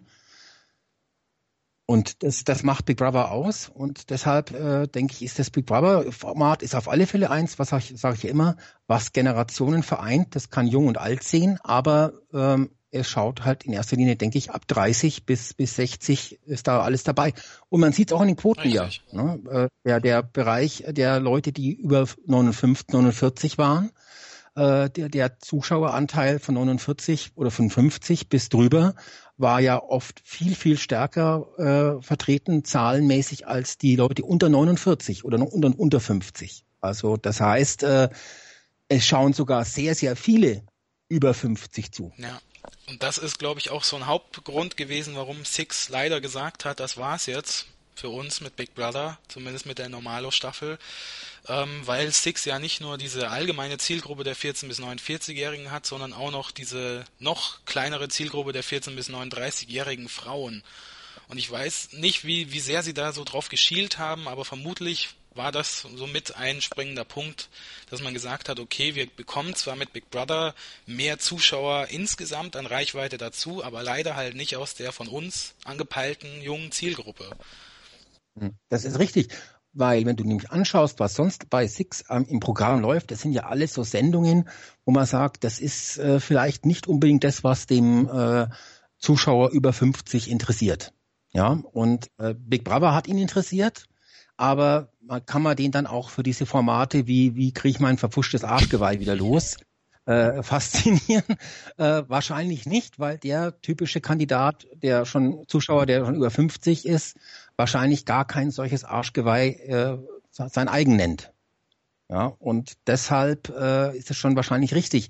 Und 1.94 2.24
das, 2.24 2.44
das 2.44 2.64
macht 2.64 2.86
Big 2.86 2.98
Brother 2.98 3.30
aus 3.30 3.70
und 3.72 4.10
deshalb 4.10 4.50
äh, 4.50 4.88
denke 4.88 5.14
ich, 5.14 5.22
ist 5.22 5.38
das 5.38 5.52
Big 5.52 5.68
Brother 5.68 6.12
Format 6.12 6.64
ist 6.64 6.74
auf 6.74 6.90
alle 6.90 7.06
Fälle 7.06 7.30
eins, 7.30 7.60
was 7.60 7.70
sage 7.70 7.84
ich, 7.88 8.02
sag 8.02 8.16
ich 8.16 8.26
immer, 8.26 8.58
was 8.88 9.14
Generationen 9.14 9.84
vereint. 9.84 10.36
Das 10.36 10.50
kann 10.50 10.66
jung 10.66 10.88
und 10.88 10.98
alt 10.98 11.22
sehen, 11.22 11.60
aber 11.62 12.14
ähm, 12.34 12.72
es 12.90 13.08
schaut 13.08 13.46
halt 13.46 13.66
in 13.66 13.74
erster 13.74 13.96
Linie, 13.96 14.16
denke 14.16 14.40
ich, 14.40 14.50
ab 14.50 14.68
30 14.68 15.28
bis 15.28 15.54
bis 15.54 15.76
60 15.76 16.40
ist 16.48 16.68
da 16.68 16.82
alles 16.82 17.04
dabei. 17.04 17.32
Und 17.70 17.82
man 17.82 17.94
sieht 17.94 18.10
es 18.10 18.14
auch 18.14 18.22
in 18.22 18.30
den 18.30 18.38
Quoten 18.38 18.70
ja. 18.70 18.90
Ne? 19.12 19.40
Äh, 19.52 19.68
der, 19.86 20.00
der 20.00 20.24
Bereich 20.24 20.84
der 20.88 21.20
Leute, 21.20 21.52
die 21.52 21.74
über 21.74 22.08
59, 22.26 22.88
49 22.88 23.60
waren, 23.60 23.92
äh, 24.56 24.90
der, 24.90 25.10
der 25.10 25.40
Zuschaueranteil 25.40 26.40
von 26.40 26.56
49 26.56 27.34
oder 27.36 27.52
von 27.52 27.70
50 27.70 28.30
bis 28.30 28.50
drüber 28.50 28.96
war 29.38 29.60
ja 29.60 29.82
oft 29.82 30.22
viel, 30.24 30.56
viel 30.56 30.78
stärker 30.78 31.48
äh, 32.00 32.04
vertreten, 32.04 32.64
zahlenmäßig, 32.64 33.48
als 33.48 33.78
die 33.78 33.96
Leute 33.96 34.24
unter 34.24 34.50
49 34.50 35.26
oder 35.26 35.40
unter, 35.40 35.78
unter 35.78 36.00
50. 36.00 36.66
Also 36.82 37.18
das 37.18 37.42
heißt, 37.42 37.84
äh, 37.84 38.10
es 38.90 39.06
schauen 39.06 39.34
sogar 39.34 39.66
sehr, 39.66 39.96
sehr 39.96 40.16
viele 40.16 40.64
über 41.10 41.34
50 41.34 41.92
zu. 41.92 42.12
Ja. 42.18 42.40
Und 42.88 43.02
das 43.02 43.18
ist, 43.18 43.40
glaube 43.40 43.60
ich, 43.60 43.72
auch 43.72 43.84
so 43.84 43.96
ein 43.96 44.08
Hauptgrund 44.08 44.78
gewesen, 44.78 45.16
warum 45.16 45.44
Six 45.46 45.90
leider 45.90 46.22
gesagt 46.22 46.66
hat, 46.66 46.80
das 46.80 46.98
war's 46.98 47.26
jetzt 47.26 47.68
für 47.96 48.10
uns 48.10 48.42
mit 48.42 48.56
Big 48.56 48.76
Brother, 48.76 49.18
zumindest 49.28 49.66
mit 49.66 49.80
der 49.80 49.90
Normalo-Staffel 49.90 50.78
ähm, 51.48 51.82
weil 51.86 52.12
Six 52.12 52.46
ja 52.46 52.60
nicht 52.60 52.82
nur 52.82 52.98
diese 52.98 53.30
allgemeine 53.30 53.78
Zielgruppe 53.78 54.24
der 54.24 54.36
14- 54.36 54.68
bis 54.68 54.80
49-Jährigen 54.80 55.72
hat, 55.72 55.86
sondern 55.86 56.14
auch 56.14 56.32
noch 56.32 56.52
diese 56.52 57.06
noch 57.20 57.66
kleinere 57.66 58.08
Zielgruppe 58.08 58.54
der 58.54 58.64
14- 58.64 58.96
bis 58.96 59.10
39-jährigen 59.10 60.08
Frauen. 60.08 60.64
Und 61.28 61.38
ich 61.38 61.50
weiß 61.50 61.94
nicht, 61.94 62.26
wie, 62.26 62.52
wie 62.52 62.60
sehr 62.60 62.84
sie 62.84 62.94
da 62.94 63.12
so 63.12 63.24
drauf 63.24 63.50
geschielt 63.50 63.98
haben, 63.98 64.28
aber 64.28 64.46
vermutlich 64.46 65.10
war 65.36 65.52
das 65.52 65.82
somit 65.96 66.36
ein 66.36 66.62
springender 66.62 67.06
Punkt, 67.06 67.50
dass 67.90 68.02
man 68.02 68.14
gesagt 68.14 68.50
hat, 68.50 68.60
okay, 68.60 68.94
wir 68.94 69.08
bekommen 69.08 69.56
zwar 69.56 69.76
mit 69.76 69.92
Big 69.92 70.12
Brother 70.12 70.54
mehr 70.86 71.18
Zuschauer 71.18 71.88
insgesamt 71.90 72.56
an 72.56 72.68
Reichweite 72.68 73.18
dazu, 73.18 73.64
aber 73.64 73.82
leider 73.82 74.16
halt 74.16 74.36
nicht 74.36 74.56
aus 74.58 74.76
der 74.76 74.92
von 74.92 75.08
uns 75.08 75.56
angepeilten 75.64 76.42
jungen 76.42 76.72
Zielgruppe. 76.72 77.36
Hm, 78.40 78.56
das 78.70 78.86
ist 78.86 79.00
richtig. 79.00 79.30
Weil 79.76 80.06
wenn 80.06 80.16
du 80.16 80.24
nämlich 80.24 80.52
anschaust, 80.52 81.00
was 81.00 81.16
sonst 81.16 81.50
bei 81.50 81.68
Six 81.68 82.06
ähm, 82.10 82.26
im 82.30 82.40
Programm 82.40 82.82
läuft, 82.82 83.10
das 83.10 83.22
sind 83.22 83.32
ja 83.32 83.46
alles 83.46 83.74
so 83.74 83.84
Sendungen, 83.84 84.48
wo 84.86 84.92
man 84.92 85.08
sagt, 85.08 85.44
das 85.44 85.60
ist 85.60 85.98
äh, 85.98 86.20
vielleicht 86.20 86.66
nicht 86.66 86.88
unbedingt 86.88 87.24
das, 87.24 87.44
was 87.44 87.66
dem 87.66 88.08
äh, 88.08 88.48
Zuschauer 89.00 89.50
über 89.50 89.74
50 89.74 90.30
interessiert. 90.30 90.94
Ja, 91.32 91.60
und 91.72 92.12
äh, 92.20 92.36
Big 92.38 92.64
Brother 92.64 92.94
hat 92.94 93.08
ihn 93.08 93.18
interessiert, 93.18 93.88
aber 94.38 94.92
man, 95.02 95.26
kann 95.26 95.42
man 95.42 95.56
den 95.56 95.72
dann 95.72 95.88
auch 95.88 96.12
für 96.12 96.22
diese 96.22 96.46
Formate 96.46 97.08
wie, 97.08 97.36
wie 97.36 97.52
kriege 97.52 97.72
ich 97.72 97.80
mein 97.80 97.98
verpfuschtes 97.98 98.44
Arschgeweih 98.44 99.00
wieder 99.00 99.16
los, 99.16 99.58
äh, 100.06 100.44
faszinieren? 100.44 101.38
Äh, 101.78 102.04
wahrscheinlich 102.08 102.66
nicht, 102.66 103.00
weil 103.00 103.18
der 103.18 103.62
typische 103.62 104.02
Kandidat, 104.02 104.68
der 104.74 105.06
schon 105.06 105.46
Zuschauer, 105.48 105.86
der 105.86 106.06
schon 106.06 106.16
über 106.16 106.32
50 106.32 106.86
ist, 106.86 107.18
wahrscheinlich 107.56 108.06
gar 108.06 108.26
kein 108.26 108.52
solches 108.52 108.84
Arschgeweih 108.84 109.50
äh, 109.68 109.98
sein 110.32 110.68
eigen 110.68 110.96
nennt. 110.96 111.32
Ja, 112.10 112.26
und 112.40 112.74
deshalb 112.88 113.50
äh, 113.50 113.98
ist 113.98 114.12
es 114.12 114.18
schon 114.18 114.36
wahrscheinlich 114.36 114.76
richtig. 114.76 115.10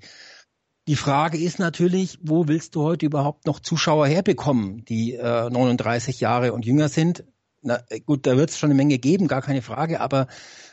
Die 0.86 0.96
Frage 0.96 1.38
ist 1.38 1.58
natürlich, 1.58 2.18
wo 2.22 2.46
willst 2.46 2.74
du 2.74 2.82
heute 2.82 3.06
überhaupt 3.06 3.46
noch 3.46 3.60
Zuschauer 3.60 4.06
herbekommen, 4.06 4.84
die 4.84 5.14
äh, 5.14 5.50
39 5.50 6.20
Jahre 6.20 6.52
und 6.52 6.66
jünger 6.66 6.88
sind? 6.88 7.24
Na, 7.62 7.80
gut, 8.04 8.26
da 8.26 8.36
wird 8.36 8.50
es 8.50 8.58
schon 8.58 8.68
eine 8.68 8.74
Menge 8.74 8.98
geben, 8.98 9.26
gar 9.26 9.40
keine 9.40 9.62
Frage, 9.62 10.00
aber 10.00 10.26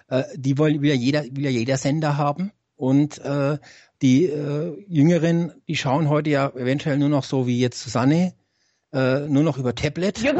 äh, 0.09 0.23
die 0.35 0.57
will, 0.57 0.85
ja 0.85 0.93
jeder, 0.93 1.23
ja 1.23 1.49
jeder 1.49 1.77
Sender 1.77 2.17
haben. 2.17 2.51
Und 2.75 3.19
äh, 3.19 3.57
die 4.01 4.25
äh, 4.25 4.83
Jüngeren, 4.87 5.53
die 5.67 5.75
schauen 5.75 6.09
heute 6.09 6.29
ja 6.29 6.49
eventuell 6.49 6.97
nur 6.97 7.09
noch 7.09 7.23
so 7.23 7.47
wie 7.47 7.59
jetzt 7.59 7.81
Susanne, 7.81 8.33
äh, 8.93 9.21
nur 9.27 9.43
noch 9.43 9.57
über 9.57 9.75
Tablet. 9.75 10.19
Ja, 10.19 10.33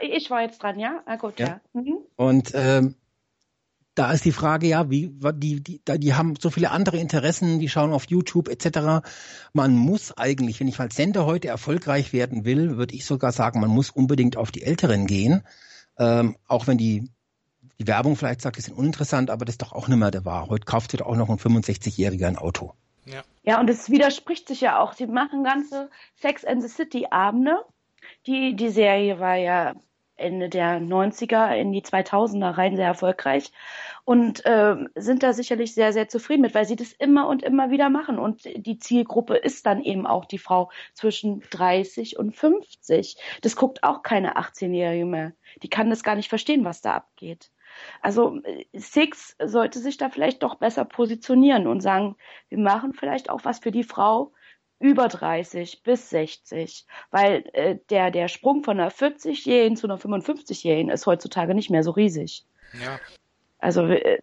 ich 0.00 0.30
war 0.30 0.42
jetzt 0.42 0.62
dran, 0.62 0.78
ja? 0.78 1.02
Ah, 1.06 1.16
gut, 1.16 1.38
ja. 1.38 1.46
ja. 1.46 1.60
Mhm. 1.72 1.98
Und 2.16 2.52
ähm, 2.54 2.94
da 3.94 4.12
ist 4.12 4.24
die 4.24 4.32
Frage 4.32 4.68
ja, 4.68 4.90
wie 4.90 5.12
die, 5.34 5.60
die, 5.60 5.80
die 5.84 6.14
haben 6.14 6.34
so 6.38 6.50
viele 6.50 6.70
andere 6.70 6.98
Interessen, 6.98 7.58
die 7.58 7.68
schauen 7.68 7.92
auf 7.92 8.04
YouTube 8.06 8.48
etc. 8.48 9.04
Man 9.52 9.74
muss 9.74 10.16
eigentlich, 10.16 10.60
wenn 10.60 10.68
ich 10.68 10.78
als 10.78 10.94
Sender 10.94 11.26
heute 11.26 11.48
erfolgreich 11.48 12.12
werden 12.12 12.44
will, 12.44 12.76
würde 12.76 12.94
ich 12.94 13.04
sogar 13.04 13.32
sagen, 13.32 13.60
man 13.60 13.70
muss 13.70 13.90
unbedingt 13.90 14.36
auf 14.36 14.52
die 14.52 14.62
Älteren 14.62 15.06
gehen, 15.06 15.42
ähm, 15.98 16.36
auch 16.46 16.68
wenn 16.68 16.78
die 16.78 17.10
die 17.80 17.86
Werbung 17.86 18.16
vielleicht 18.16 18.40
sagt, 18.40 18.56
die 18.56 18.60
sind 18.60 18.76
uninteressant, 18.76 19.30
aber 19.30 19.44
das 19.44 19.54
ist 19.54 19.62
doch 19.62 19.72
auch 19.72 19.86
nicht 19.86 19.98
mehr 19.98 20.10
der 20.10 20.24
Wahr. 20.24 20.48
Heute 20.48 20.64
kauft 20.64 20.90
sich 20.90 20.98
doch 20.98 21.06
auch 21.06 21.16
noch 21.16 21.28
ein 21.28 21.38
65-Jähriger 21.38 22.26
ein 22.26 22.36
Auto. 22.36 22.74
Ja. 23.10 23.22
ja, 23.42 23.60
und 23.60 23.70
es 23.70 23.90
widerspricht 23.90 24.48
sich 24.48 24.60
ja 24.60 24.80
auch. 24.80 24.92
Sie 24.92 25.06
machen 25.06 25.44
ganze 25.44 25.90
Sex 26.16 26.44
and 26.44 26.62
the 26.62 26.68
City 26.68 27.06
Abende 27.10 27.64
die, 28.26 28.56
die 28.56 28.68
Serie 28.68 29.18
war 29.20 29.36
ja 29.36 29.74
Ende 30.16 30.48
der 30.48 30.80
90er 30.80 31.54
in 31.54 31.70
die 31.70 31.82
2000er 31.82 32.58
rein 32.58 32.74
sehr 32.74 32.88
erfolgreich 32.88 33.52
und 34.04 34.44
äh, 34.44 34.74
sind 34.96 35.22
da 35.22 35.32
sicherlich 35.32 35.74
sehr, 35.74 35.92
sehr 35.92 36.08
zufrieden 36.08 36.42
mit, 36.42 36.56
weil 36.56 36.66
sie 36.66 36.74
das 36.74 36.92
immer 36.92 37.28
und 37.28 37.44
immer 37.44 37.70
wieder 37.70 37.88
machen. 37.88 38.18
Und 38.18 38.42
die 38.44 38.78
Zielgruppe 38.78 39.36
ist 39.36 39.64
dann 39.64 39.80
eben 39.80 40.08
auch 40.08 40.24
die 40.24 40.38
Frau 40.38 40.72
zwischen 40.92 41.40
30 41.50 42.18
und 42.18 42.34
50. 42.34 43.16
Das 43.42 43.54
guckt 43.54 43.84
auch 43.84 44.02
keine 44.02 44.36
18-Jährige 44.36 45.06
mehr. 45.06 45.32
Die 45.62 45.70
kann 45.70 45.88
das 45.88 46.02
gar 46.02 46.16
nicht 46.16 46.28
verstehen, 46.28 46.64
was 46.64 46.80
da 46.80 46.94
abgeht. 46.94 47.52
Also 48.02 48.40
Six 48.72 49.36
sollte 49.42 49.78
sich 49.78 49.96
da 49.96 50.08
vielleicht 50.10 50.42
doch 50.42 50.56
besser 50.56 50.84
positionieren 50.84 51.66
und 51.66 51.80
sagen, 51.80 52.16
wir 52.48 52.58
machen 52.58 52.92
vielleicht 52.92 53.30
auch 53.30 53.44
was 53.44 53.58
für 53.58 53.70
die 53.70 53.84
Frau, 53.84 54.32
über 54.80 55.08
30 55.08 55.82
bis 55.82 56.10
60, 56.10 56.86
weil 57.10 57.44
äh, 57.52 57.78
der, 57.90 58.10
der 58.10 58.28
Sprung 58.28 58.62
von 58.62 58.78
einer 58.78 58.92
40-Jährigen 58.92 59.76
zu 59.76 59.86
einer 59.86 59.98
55-Jährigen 59.98 60.90
ist 60.90 61.06
heutzutage 61.06 61.54
nicht 61.54 61.70
mehr 61.70 61.82
so 61.82 61.90
riesig. 61.90 62.44
Ja. 62.80 63.00
Also 63.58 63.86
äh, 63.86 64.20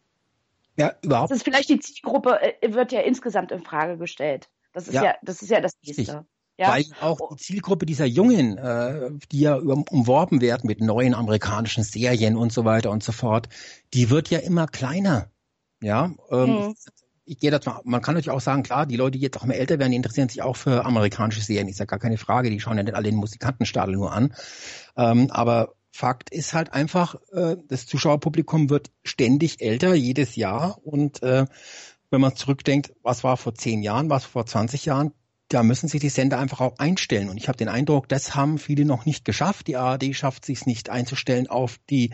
ja, 0.78 0.94
überhaupt. 1.02 1.32
Das 1.32 1.38
ist 1.38 1.44
vielleicht 1.44 1.70
die 1.70 1.80
Zielgruppe, 1.80 2.40
äh, 2.42 2.74
wird 2.74 2.92
ja 2.92 3.02
insgesamt 3.02 3.52
in 3.52 3.62
Frage 3.62 3.98
gestellt. 3.98 4.50
Das 4.74 4.88
ist 4.88 4.94
ja, 4.94 5.04
ja 5.04 5.16
das 5.24 5.42
ist 5.42 5.50
ja 5.50 5.62
das 5.62 5.74
Nächste. 5.84 6.26
Ja? 6.58 6.70
Weil 6.70 6.86
auch 7.02 7.36
die 7.36 7.38
Zielgruppe 7.38 7.86
dieser 7.86 8.06
Jungen, 8.06 8.58
äh, 8.58 9.12
die 9.32 9.42
ja 9.42 9.56
umworben 9.56 10.42
werden 10.42 10.68
mit 10.68 10.82
neuen 10.82 11.14
amerikanischen 11.14 11.84
Serien 11.84 12.36
und 12.38 12.54
so 12.54 12.66
weiter 12.66 12.92
und 12.92 13.04
so 13.04 13.12
fort, 13.12 13.50
die 13.94 14.10
wird 14.10 14.30
ja 14.30 14.40
immer 14.40 14.68
kleiner. 14.68 15.30
Ja, 15.82 16.14
ähm, 16.32 16.50
mhm 16.50 16.76
ich 17.26 17.40
gehe 17.40 17.52
dazu, 17.52 17.72
man 17.84 18.02
kann 18.02 18.14
natürlich 18.14 18.36
auch 18.36 18.42
sagen, 18.42 18.64
klar, 18.64 18.86
die 18.86 18.98
Leute, 18.98 19.18
die 19.18 19.24
jetzt 19.24 19.38
auch 19.38 19.46
mehr 19.46 19.60
älter 19.60 19.80
werden, 19.80 19.92
die 19.92 19.98
interessieren 19.98 20.30
sich 20.30 20.42
auch 20.42 20.56
für 20.56 20.86
amerikanische 20.86 21.42
Serien, 21.42 21.68
ist 21.68 21.80
ja 21.80 21.86
gar 21.86 22.00
keine 22.00 22.18
Frage, 22.18 22.50
die 22.50 22.60
schauen 22.60 22.78
ja 22.78 22.84
nicht 22.84 22.96
alle 22.96 23.10
den 23.10 23.20
Musikantenstadel 23.20 23.96
nur 23.96 24.14
an. 24.14 24.34
Ähm, 24.96 25.32
aber 25.32 25.74
Fakt 25.92 26.30
ist 26.30 26.54
halt 26.54 26.74
einfach, 26.74 27.16
äh, 27.32 27.58
das 27.68 27.88
Zuschauerpublikum 27.88 28.70
wird 28.70 28.92
ständig 29.04 29.62
älter, 29.62 29.96
jedes 29.96 30.36
Jahr. 30.36 30.78
Und 30.84 31.24
äh, 31.24 31.46
wenn 32.12 32.22
man 32.22 32.36
zurückdenkt, 32.36 32.94
was 33.02 33.24
war 33.24 33.38
vor 33.38 33.56
zehn 33.56 33.82
Jahren, 33.82 34.10
was 34.10 34.26
vor 34.26 34.46
20 34.46 34.86
Jahren, 34.86 35.14
da 35.50 35.62
müssen 35.62 35.88
sich 35.88 36.02
die 36.02 36.10
Sender 36.10 36.40
einfach 36.40 36.60
auch 36.60 36.80
einstellen. 36.80 37.30
Und 37.30 37.38
ich 37.38 37.48
habe 37.48 37.58
den 37.58 37.70
Eindruck, 37.70 38.10
das 38.10 38.36
haben 38.36 38.58
viele 38.58 38.86
noch 38.86 39.06
nicht 39.06 39.26
geschafft. 39.26 39.68
Die 39.68 39.78
ARD 39.78 40.16
schafft 40.16 40.46
sich 40.46 40.66
nicht 40.66 40.90
einzustellen 40.90 41.48
auf 41.48 41.78
die 41.90 42.12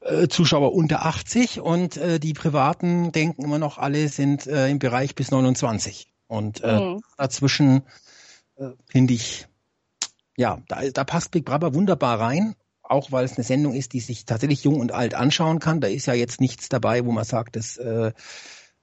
äh, 0.00 0.26
Zuschauer 0.28 0.72
unter 0.74 1.06
80 1.06 1.60
und 1.60 1.96
äh, 1.96 2.18
die 2.18 2.32
Privaten 2.32 3.12
denken 3.12 3.44
immer 3.44 3.58
noch, 3.58 3.78
alle 3.78 4.08
sind 4.08 4.46
äh, 4.46 4.68
im 4.68 4.78
Bereich 4.78 5.14
bis 5.14 5.30
29. 5.30 6.12
Und 6.26 6.62
äh, 6.64 6.80
mhm. 6.80 7.02
dazwischen 7.16 7.82
äh, 8.56 8.70
finde 8.86 9.14
ich, 9.14 9.46
ja, 10.36 10.60
da, 10.66 10.82
da 10.92 11.04
passt 11.04 11.30
Big 11.30 11.44
Brother 11.44 11.74
wunderbar 11.74 12.18
rein. 12.20 12.56
Auch 12.82 13.10
weil 13.10 13.24
es 13.24 13.36
eine 13.36 13.42
Sendung 13.42 13.74
ist, 13.74 13.94
die 13.94 14.00
sich 14.00 14.26
tatsächlich 14.26 14.62
jung 14.62 14.78
und 14.78 14.92
alt 14.92 15.14
anschauen 15.14 15.58
kann. 15.58 15.80
Da 15.80 15.88
ist 15.88 16.06
ja 16.06 16.14
jetzt 16.14 16.40
nichts 16.40 16.68
dabei, 16.68 17.04
wo 17.04 17.10
man 17.10 17.24
sagt, 17.24 17.56
das 17.56 17.76
äh, 17.78 18.12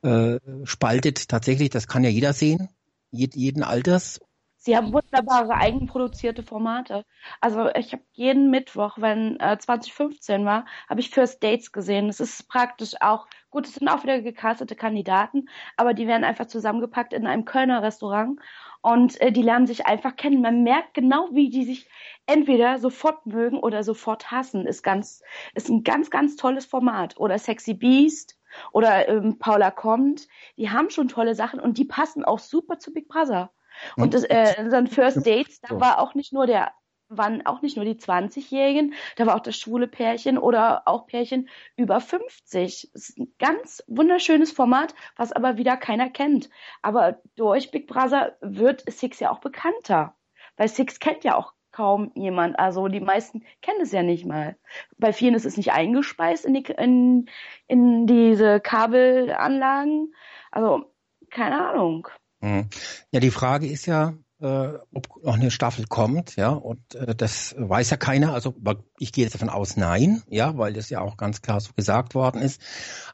äh, 0.02 0.40
spaltet 0.66 1.30
tatsächlich, 1.30 1.70
das 1.70 1.88
kann 1.88 2.04
ja 2.04 2.10
jeder 2.10 2.34
sehen 2.34 2.70
jeden 3.14 3.64
Alters. 3.64 4.20
Sie 4.66 4.78
haben 4.78 4.94
wunderbare 4.94 5.56
eigenproduzierte 5.56 6.42
Formate. 6.42 7.04
Also 7.42 7.70
ich 7.76 7.92
habe 7.92 8.04
jeden 8.14 8.50
Mittwoch, 8.50 8.98
wenn 8.98 9.38
äh, 9.42 9.58
2015 9.60 10.46
war, 10.46 10.66
habe 10.88 11.02
ich 11.02 11.10
First 11.10 11.44
Dates 11.44 11.74
gesehen. 11.74 12.08
Das 12.08 12.22
ist 12.22 12.48
praktisch 12.48 12.94
auch, 13.02 13.28
gut, 13.50 13.68
es 13.68 13.74
sind 13.74 13.90
auch 13.90 14.04
wieder 14.04 14.22
gecastete 14.22 14.78
Kandidaten, 14.78 15.50
aber 15.76 15.94
die 15.94 16.08
werden 16.08 16.24
einfach 16.24 16.46
zusammengepackt 16.46 17.12
in 17.12 17.28
einem 17.28 17.44
Kölner 17.44 17.84
Restaurant 17.84 18.40
und 18.82 19.20
äh, 19.20 19.34
die 19.34 19.42
lernen 19.42 19.68
sich 19.68 19.86
einfach 19.86 20.16
kennen. 20.16 20.42
Man 20.42 20.64
merkt 20.64 20.94
genau, 20.94 21.28
wie 21.34 21.50
die 21.50 21.66
sich 21.66 21.90
entweder 22.26 22.80
sofort 22.80 23.26
mögen 23.26 23.60
oder 23.60 23.84
sofort 23.84 24.32
hassen. 24.32 24.66
Ist 24.66 24.82
ganz, 24.82 25.22
ist 25.56 25.68
ein 25.68 25.84
ganz, 25.84 26.10
ganz 26.10 26.38
tolles 26.38 26.66
Format. 26.66 27.18
Oder 27.18 27.38
Sexy 27.38 27.74
Beast 27.74 28.38
oder 28.72 29.08
ähm, 29.08 29.40
Paula 29.40 29.72
kommt, 29.72 30.28
die 30.58 30.70
haben 30.70 30.90
schon 30.90 31.08
tolle 31.08 31.36
Sachen 31.36 31.60
und 31.60 31.78
die 31.78 31.86
passen 31.86 32.24
auch 32.24 32.40
super 32.40 32.80
zu 32.80 32.94
Big 32.94 33.08
Brother. 33.08 33.52
Und 33.98 34.14
das, 34.14 34.24
äh, 34.24 34.56
unseren 34.60 34.88
First 34.88 35.26
Dates, 35.26 35.60
da 35.62 35.80
war 35.80 36.00
auch 36.00 36.14
nicht 36.14 36.32
nur 36.32 36.46
der 36.46 36.72
waren 37.18 37.46
auch 37.46 37.62
nicht 37.62 37.76
nur 37.76 37.86
die 37.86 37.96
20-Jährigen, 37.96 38.94
da 39.18 39.26
war 39.26 39.36
auch 39.36 39.42
das 39.42 39.58
schwule 39.58 39.88
Pärchen 39.88 40.38
oder 40.38 40.88
auch 40.88 41.06
Pärchen 41.06 41.50
über 41.76 42.02
50. 42.02 42.90
Das 42.94 43.10
ist 43.10 43.20
ein 43.20 43.34
ganz 43.40 43.84
wunderschönes 43.88 44.52
Format, 44.52 44.96
was 45.16 45.32
aber 45.32 45.58
wieder 45.58 45.78
keiner 45.78 46.10
kennt. 46.10 46.50
Aber 46.82 47.22
durch 47.36 47.72
Big 47.72 47.88
Brother 47.88 48.36
wird 48.42 48.84
Six 48.92 49.20
ja 49.20 49.32
auch 49.32 49.40
bekannter. 49.40 50.16
Weil 50.58 50.68
Six 50.68 51.00
kennt 51.00 51.24
ja 51.24 51.36
auch 51.36 51.54
kaum 51.74 52.12
jemand. 52.16 52.58
Also 52.58 52.88
die 52.88 53.02
meisten 53.02 53.44
kennen 53.62 53.82
es 53.82 53.92
ja 53.92 54.04
nicht 54.04 54.26
mal. 54.26 54.56
Bei 54.98 55.12
vielen 55.12 55.36
ist 55.36 55.46
es 55.46 55.58
nicht 55.58 55.74
eingespeist 55.74 56.46
in, 56.46 56.54
die, 56.54 56.64
in, 56.78 57.26
in 57.68 58.08
diese 58.08 58.62
Kabelanlagen. 58.62 60.14
Also 60.52 60.86
keine 61.30 61.70
Ahnung. 61.70 62.08
Mhm. 62.40 62.70
Ja, 63.12 63.20
die 63.20 63.32
Frage 63.32 63.68
ist 63.68 63.86
ja, 63.86 64.14
äh, 64.40 64.78
ob 64.94 65.24
noch 65.24 65.36
eine 65.36 65.52
Staffel 65.52 65.88
kommt, 65.88 66.36
ja, 66.36 66.50
und 66.50 66.96
äh, 66.96 67.16
das 67.16 67.56
weiß 67.58 67.90
ja 67.90 67.98
keiner. 67.98 68.34
Also 68.34 68.54
ich 69.00 69.12
gehe 69.12 69.24
jetzt 69.24 69.34
davon 69.34 69.50
aus, 69.50 69.78
nein, 69.78 70.22
ja, 70.28 70.58
weil 70.58 70.74
das 70.74 70.90
ja 70.90 71.02
auch 71.02 71.18
ganz 71.18 71.42
klar 71.42 71.60
so 71.60 71.72
gesagt 71.74 72.14
worden 72.14 72.42
ist. 72.42 72.62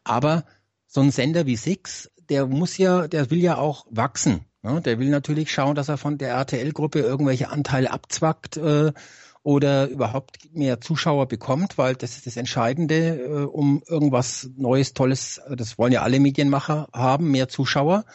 Aber 0.04 0.44
so 0.88 1.02
ein 1.02 1.12
Sender 1.12 1.46
wie 1.46 1.56
Six, 1.56 2.12
der 2.30 2.48
muss 2.48 2.78
ja, 2.78 3.08
der 3.08 3.30
will 3.32 3.40
ja 3.40 3.58
auch 3.58 3.86
wachsen. 3.90 4.46
Ne? 4.62 4.82
Der 4.82 5.00
will 5.00 5.10
natürlich 5.10 5.52
schauen, 5.52 5.76
dass 5.76 5.90
er 5.90 5.98
von 5.98 6.18
der 6.18 6.30
RTL-Gruppe 6.30 7.00
irgendwelche 7.00 7.50
Anteile 7.50 7.92
abzwackt 7.92 8.58
äh, 8.58 8.92
oder 9.42 9.88
überhaupt 9.88 10.54
mehr 10.54 10.82
Zuschauer 10.82 11.28
bekommt, 11.28 11.78
weil 11.78 11.96
das 11.96 12.18
ist 12.18 12.28
das 12.28 12.38
Entscheidende, 12.38 13.20
äh, 13.20 13.46
um 13.46 13.82
irgendwas 13.88 14.50
Neues, 14.56 14.94
Tolles, 14.94 15.42
das 15.50 15.78
wollen 15.78 15.94
ja 15.94 16.02
alle 16.02 16.20
Medienmacher 16.20 16.90
haben, 16.94 17.32
mehr 17.32 17.48
Zuschauer. 17.48 18.06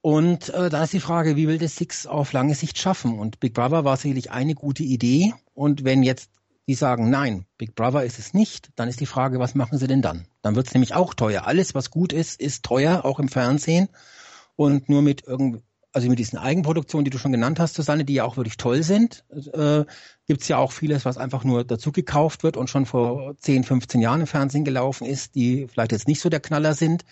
Und 0.00 0.50
äh, 0.50 0.68
da 0.68 0.84
ist 0.84 0.92
die 0.92 1.00
Frage, 1.00 1.36
wie 1.36 1.48
will 1.48 1.58
das 1.58 1.76
Six 1.76 2.06
auf 2.06 2.32
lange 2.32 2.54
Sicht 2.54 2.78
schaffen? 2.78 3.18
Und 3.18 3.40
Big 3.40 3.54
Brother 3.54 3.84
war 3.84 3.96
sicherlich 3.96 4.30
eine 4.30 4.54
gute 4.54 4.82
Idee. 4.82 5.32
Und 5.54 5.84
wenn 5.84 6.02
jetzt 6.02 6.30
die 6.66 6.74
sagen, 6.74 7.10
nein, 7.10 7.46
Big 7.58 7.74
Brother 7.74 8.04
ist 8.04 8.18
es 8.18 8.34
nicht, 8.34 8.70
dann 8.76 8.88
ist 8.88 9.00
die 9.00 9.06
Frage, 9.06 9.38
was 9.38 9.54
machen 9.54 9.78
sie 9.78 9.86
denn 9.86 10.02
dann? 10.02 10.26
Dann 10.42 10.56
wird 10.56 10.66
es 10.66 10.74
nämlich 10.74 10.94
auch 10.94 11.14
teuer. 11.14 11.46
Alles, 11.46 11.74
was 11.74 11.90
gut 11.90 12.12
ist, 12.12 12.40
ist 12.40 12.64
teuer, 12.64 13.04
auch 13.04 13.18
im 13.18 13.28
Fernsehen. 13.28 13.88
Und 14.56 14.88
nur 14.88 15.02
mit 15.02 15.26
irgend, 15.26 15.62
also 15.92 16.08
mit 16.08 16.18
diesen 16.18 16.38
Eigenproduktionen, 16.38 17.04
die 17.04 17.10
du 17.10 17.18
schon 17.18 17.32
genannt 17.32 17.60
hast, 17.60 17.74
Susanne, 17.74 18.04
die 18.04 18.14
ja 18.14 18.24
auch 18.24 18.36
wirklich 18.36 18.56
toll 18.56 18.82
sind, 18.82 19.24
äh, 19.52 19.84
gibt 20.26 20.46
ja 20.48 20.58
auch 20.58 20.72
vieles, 20.72 21.04
was 21.04 21.18
einfach 21.18 21.44
nur 21.44 21.64
dazu 21.64 21.92
gekauft 21.92 22.42
wird 22.42 22.56
und 22.56 22.68
schon 22.68 22.86
vor 22.86 23.36
10, 23.38 23.64
15 23.64 24.00
Jahren 24.00 24.22
im 24.22 24.26
Fernsehen 24.26 24.64
gelaufen 24.64 25.06
ist, 25.06 25.34
die 25.34 25.66
vielleicht 25.68 25.92
jetzt 25.92 26.08
nicht 26.08 26.20
so 26.20 26.28
der 26.28 26.40
Knaller 26.40 26.74
sind. 26.74 27.04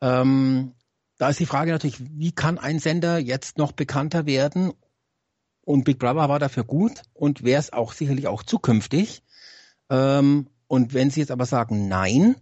Ähm, 0.00 0.72
da 1.18 1.30
ist 1.30 1.40
die 1.40 1.46
Frage 1.46 1.72
natürlich, 1.72 1.98
wie 2.00 2.32
kann 2.32 2.58
ein 2.58 2.78
Sender 2.78 3.18
jetzt 3.18 3.58
noch 3.58 3.72
bekannter 3.72 4.26
werden? 4.26 4.72
Und 5.62 5.84
Big 5.84 5.98
Brother 5.98 6.28
war 6.28 6.38
dafür 6.38 6.64
gut 6.64 7.02
und 7.12 7.42
wäre 7.42 7.58
es 7.58 7.72
auch 7.72 7.92
sicherlich 7.92 8.28
auch 8.28 8.42
zukünftig. 8.42 9.22
Ähm, 9.90 10.48
und 10.68 10.94
wenn 10.94 11.10
Sie 11.10 11.20
jetzt 11.20 11.30
aber 11.30 11.46
sagen, 11.46 11.88
nein, 11.88 12.36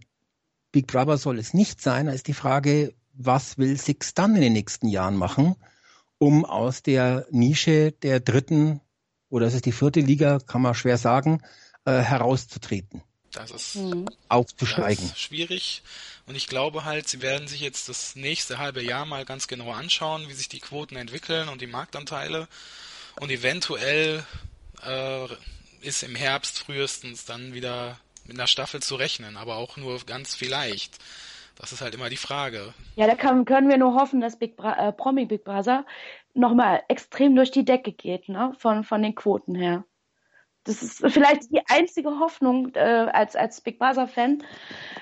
Big 0.71 0.87
Brother 0.87 1.17
soll 1.17 1.39
es 1.39 1.53
nicht 1.53 1.81
sein, 1.81 2.07
dann 2.07 2.15
ist 2.15 2.27
die 2.27 2.33
Frage, 2.33 2.93
was 3.15 3.57
will 3.57 3.77
Six 3.77 4.13
dann 4.13 4.35
in 4.35 4.41
den 4.41 4.53
nächsten 4.53 4.87
Jahren 4.87 5.15
machen, 5.15 5.55
um 6.17 6.45
aus 6.45 6.83
der 6.83 7.25
Nische 7.31 7.91
der 7.91 8.19
dritten 8.19 8.81
oder 9.29 9.47
es 9.47 9.53
ist 9.53 9.65
die 9.65 9.71
vierte 9.71 9.99
Liga, 9.99 10.39
kann 10.39 10.61
man 10.61 10.75
schwer 10.75 10.97
sagen, 10.97 11.41
äh, 11.85 11.99
herauszutreten. 11.99 13.01
Das 13.31 13.51
ist 13.51 13.75
mhm. 13.75 14.07
aufzusteigen. 14.29 15.09
Das 15.09 15.17
ist 15.17 15.19
schwierig. 15.19 15.83
Und 16.25 16.35
ich 16.35 16.47
glaube 16.47 16.85
halt, 16.85 17.07
sie 17.07 17.21
werden 17.21 17.47
sich 17.47 17.59
jetzt 17.59 17.89
das 17.89 18.15
nächste 18.15 18.57
halbe 18.59 18.81
Jahr 18.81 19.05
mal 19.05 19.25
ganz 19.25 19.47
genau 19.47 19.71
anschauen, 19.71 20.29
wie 20.29 20.33
sich 20.33 20.47
die 20.47 20.61
Quoten 20.61 20.95
entwickeln 20.95 21.49
und 21.49 21.61
die 21.61 21.67
Marktanteile. 21.67 22.47
Und 23.19 23.29
eventuell 23.29 24.23
äh, 24.83 25.27
ist 25.81 26.03
im 26.03 26.15
Herbst 26.15 26.59
frühestens 26.59 27.25
dann 27.25 27.53
wieder 27.53 27.99
mit 28.23 28.37
einer 28.37 28.47
Staffel 28.47 28.81
zu 28.81 28.95
rechnen, 28.95 29.37
aber 29.37 29.57
auch 29.57 29.77
nur 29.77 29.99
ganz 30.05 30.33
vielleicht. 30.33 30.97
Das 31.57 31.71
ist 31.71 31.81
halt 31.81 31.95
immer 31.95 32.09
die 32.09 32.17
Frage. 32.17 32.73
Ja, 32.95 33.07
da 33.07 33.15
kann, 33.15 33.45
können 33.45 33.69
wir 33.69 33.77
nur 33.77 33.95
hoffen, 33.95 34.19
dass 34.21 34.37
Big 34.37 34.57
Bra 34.57 34.73
äh, 34.75 34.91
Promi 34.91 35.25
Big 35.25 35.43
Brother 35.43 35.85
nochmal 36.33 36.83
extrem 36.89 37.35
durch 37.35 37.51
die 37.51 37.65
Decke 37.65 37.93
geht, 37.93 38.27
ne? 38.29 38.53
Von, 38.57 38.83
von 38.83 39.01
den 39.01 39.15
Quoten 39.15 39.55
her. 39.55 39.85
Das 40.65 40.81
ist 40.81 41.05
vielleicht 41.13 41.51
die 41.51 41.61
einzige 41.67 42.19
Hoffnung 42.19 42.73
äh, 42.73 42.79
als, 42.79 43.35
als 43.35 43.61
Big 43.61 43.77
Brother-Fan, 43.77 44.43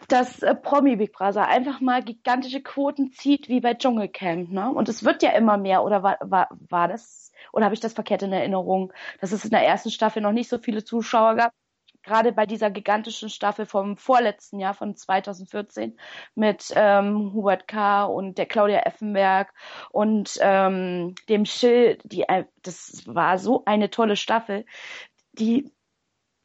dass 0.10 0.44
äh, 0.44 0.54
Promi 0.54 0.98
Big 0.98 1.14
Brother 1.14 1.48
einfach 1.48 1.80
mal 1.80 2.04
gigantische 2.04 2.62
Quoten 2.62 3.12
zieht, 3.14 3.48
wie 3.48 3.62
bei 3.62 3.74
Dschungelcamp. 3.74 4.52
Ne? 4.52 4.70
Und 4.70 4.90
es 4.90 5.06
wird 5.06 5.24
ja 5.24 5.32
immer 5.32 5.58
mehr, 5.58 5.84
oder 5.84 6.04
war, 6.04 6.18
war, 6.22 6.50
war 6.70 6.90
das, 6.90 7.32
oder 7.54 7.66
habe 7.66 7.76
ich 7.76 7.82
das 7.82 7.94
verkehrt 7.94 8.24
in 8.24 8.34
Erinnerung, 8.34 8.92
dass 9.22 9.32
es 9.32 9.46
in 9.46 9.52
der 9.52 9.66
ersten 9.66 9.90
Staffel 9.90 10.22
noch 10.22 10.34
nicht 10.34 10.50
so 10.50 10.58
viele 10.58 10.84
Zuschauer 10.84 11.36
gab? 11.36 11.54
Gerade 12.04 12.32
bei 12.32 12.46
dieser 12.46 12.70
gigantischen 12.70 13.30
Staffel 13.30 13.66
vom 13.66 13.98
vorletzten 13.98 14.60
Jahr, 14.60 14.74
von 14.74 14.96
2014, 14.96 15.98
mit 16.36 16.72
ähm, 16.76 17.34
Hubert 17.34 17.68
K. 17.68 18.04
und 18.04 18.38
der 18.38 18.46
Claudia 18.46 18.80
Effenberg 18.80 19.54
und 19.92 20.38
ähm, 20.42 21.16
dem 21.30 21.46
Schill, 21.46 21.98
die, 22.04 22.24
äh, 22.24 22.46
das 22.62 23.04
war 23.06 23.38
so 23.38 23.64
eine 23.66 23.90
tolle 23.90 24.16
Staffel 24.16 24.66
die 25.34 25.72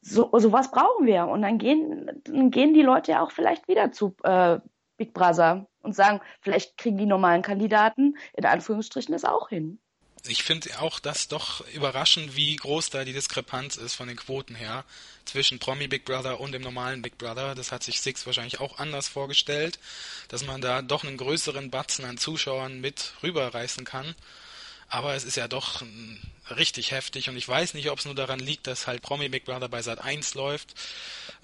so 0.01 0.29
sowas 0.33 0.71
brauchen 0.71 1.05
wir 1.05 1.27
und 1.27 1.41
dann 1.41 1.57
gehen 1.57 2.21
dann 2.23 2.51
gehen 2.51 2.73
die 2.73 2.81
Leute 2.81 3.11
ja 3.11 3.23
auch 3.23 3.31
vielleicht 3.31 3.67
wieder 3.67 3.91
zu 3.91 4.15
äh, 4.23 4.59
Big 4.97 5.13
Brother 5.13 5.67
und 5.81 5.95
sagen, 5.95 6.19
vielleicht 6.41 6.77
kriegen 6.77 6.97
die 6.97 7.05
normalen 7.05 7.41
Kandidaten 7.41 8.17
in 8.33 8.45
Anführungsstrichen 8.45 9.13
das 9.13 9.25
auch 9.25 9.49
hin. 9.49 9.79
Ich 10.27 10.43
finde 10.43 10.79
auch 10.79 10.99
das 10.99 11.27
doch 11.27 11.65
überraschend, 11.67 12.35
wie 12.35 12.55
groß 12.55 12.89
da 12.89 13.05
die 13.05 13.13
Diskrepanz 13.13 13.77
ist 13.77 13.95
von 13.95 14.07
den 14.07 14.17
Quoten 14.17 14.55
her 14.55 14.83
zwischen 15.25 15.59
Promi 15.59 15.87
Big 15.87 16.05
Brother 16.05 16.39
und 16.39 16.51
dem 16.51 16.61
normalen 16.61 17.01
Big 17.01 17.17
Brother. 17.17 17.55
Das 17.55 17.71
hat 17.71 17.83
sich 17.83 18.01
Six 18.01 18.25
wahrscheinlich 18.25 18.59
auch 18.59 18.79
anders 18.79 19.07
vorgestellt, 19.07 19.79
dass 20.27 20.45
man 20.45 20.61
da 20.61 20.81
doch 20.81 21.03
einen 21.03 21.17
größeren 21.17 21.71
Batzen 21.71 22.05
an 22.05 22.17
Zuschauern 22.17 22.81
mit 22.81 23.13
rüberreißen 23.23 23.85
kann. 23.85 24.15
Aber 24.89 25.13
es 25.13 25.23
ist 25.23 25.37
ja 25.37 25.47
doch 25.47 25.83
richtig 26.49 26.91
heftig 26.91 27.29
und 27.29 27.37
ich 27.37 27.47
weiß 27.47 27.75
nicht, 27.75 27.91
ob 27.91 27.99
es 27.99 28.05
nur 28.05 28.15
daran 28.15 28.39
liegt, 28.39 28.65
dass 28.65 28.87
halt 28.87 29.03
Promi 29.03 29.29
Big 29.29 29.45
Brother 29.45 29.69
bei 29.69 29.83
Sat 29.83 29.99
1 29.99 30.33
läuft. 30.33 30.73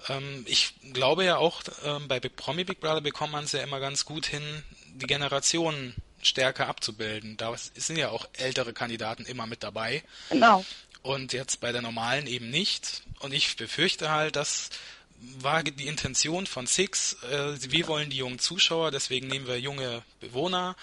Ähm, 0.08 0.44
ich 0.48 0.74
glaube 0.92 1.24
ja 1.24 1.36
auch, 1.36 1.62
ähm, 1.84 2.08
bei 2.08 2.18
Promi 2.18 2.64
Big 2.64 2.80
Brother 2.80 3.00
bekommt 3.00 3.32
man 3.32 3.44
es 3.44 3.52
ja 3.52 3.62
immer 3.62 3.78
ganz 3.78 4.04
gut 4.04 4.26
hin, 4.26 4.64
die 4.94 5.06
Generationen 5.06 5.94
stärker 6.26 6.66
abzubilden. 6.66 7.36
Da 7.36 7.54
sind 7.56 7.96
ja 7.96 8.10
auch 8.10 8.28
ältere 8.34 8.72
Kandidaten 8.72 9.24
immer 9.24 9.46
mit 9.46 9.62
dabei. 9.62 10.02
Genau. 10.30 10.64
Und 11.02 11.32
jetzt 11.32 11.60
bei 11.60 11.72
der 11.72 11.82
normalen 11.82 12.26
eben 12.26 12.50
nicht. 12.50 13.02
Und 13.20 13.32
ich 13.32 13.56
befürchte 13.56 14.10
halt, 14.10 14.36
dass 14.36 14.70
war 15.38 15.62
die 15.62 15.86
Intention 15.86 16.46
von 16.46 16.66
Six, 16.66 17.16
äh, 17.22 17.54
wir 17.70 17.88
wollen 17.88 18.10
die 18.10 18.18
jungen 18.18 18.38
Zuschauer, 18.38 18.90
deswegen 18.90 19.28
nehmen 19.28 19.46
wir 19.46 19.58
junge 19.58 20.02
Bewohner 20.20 20.76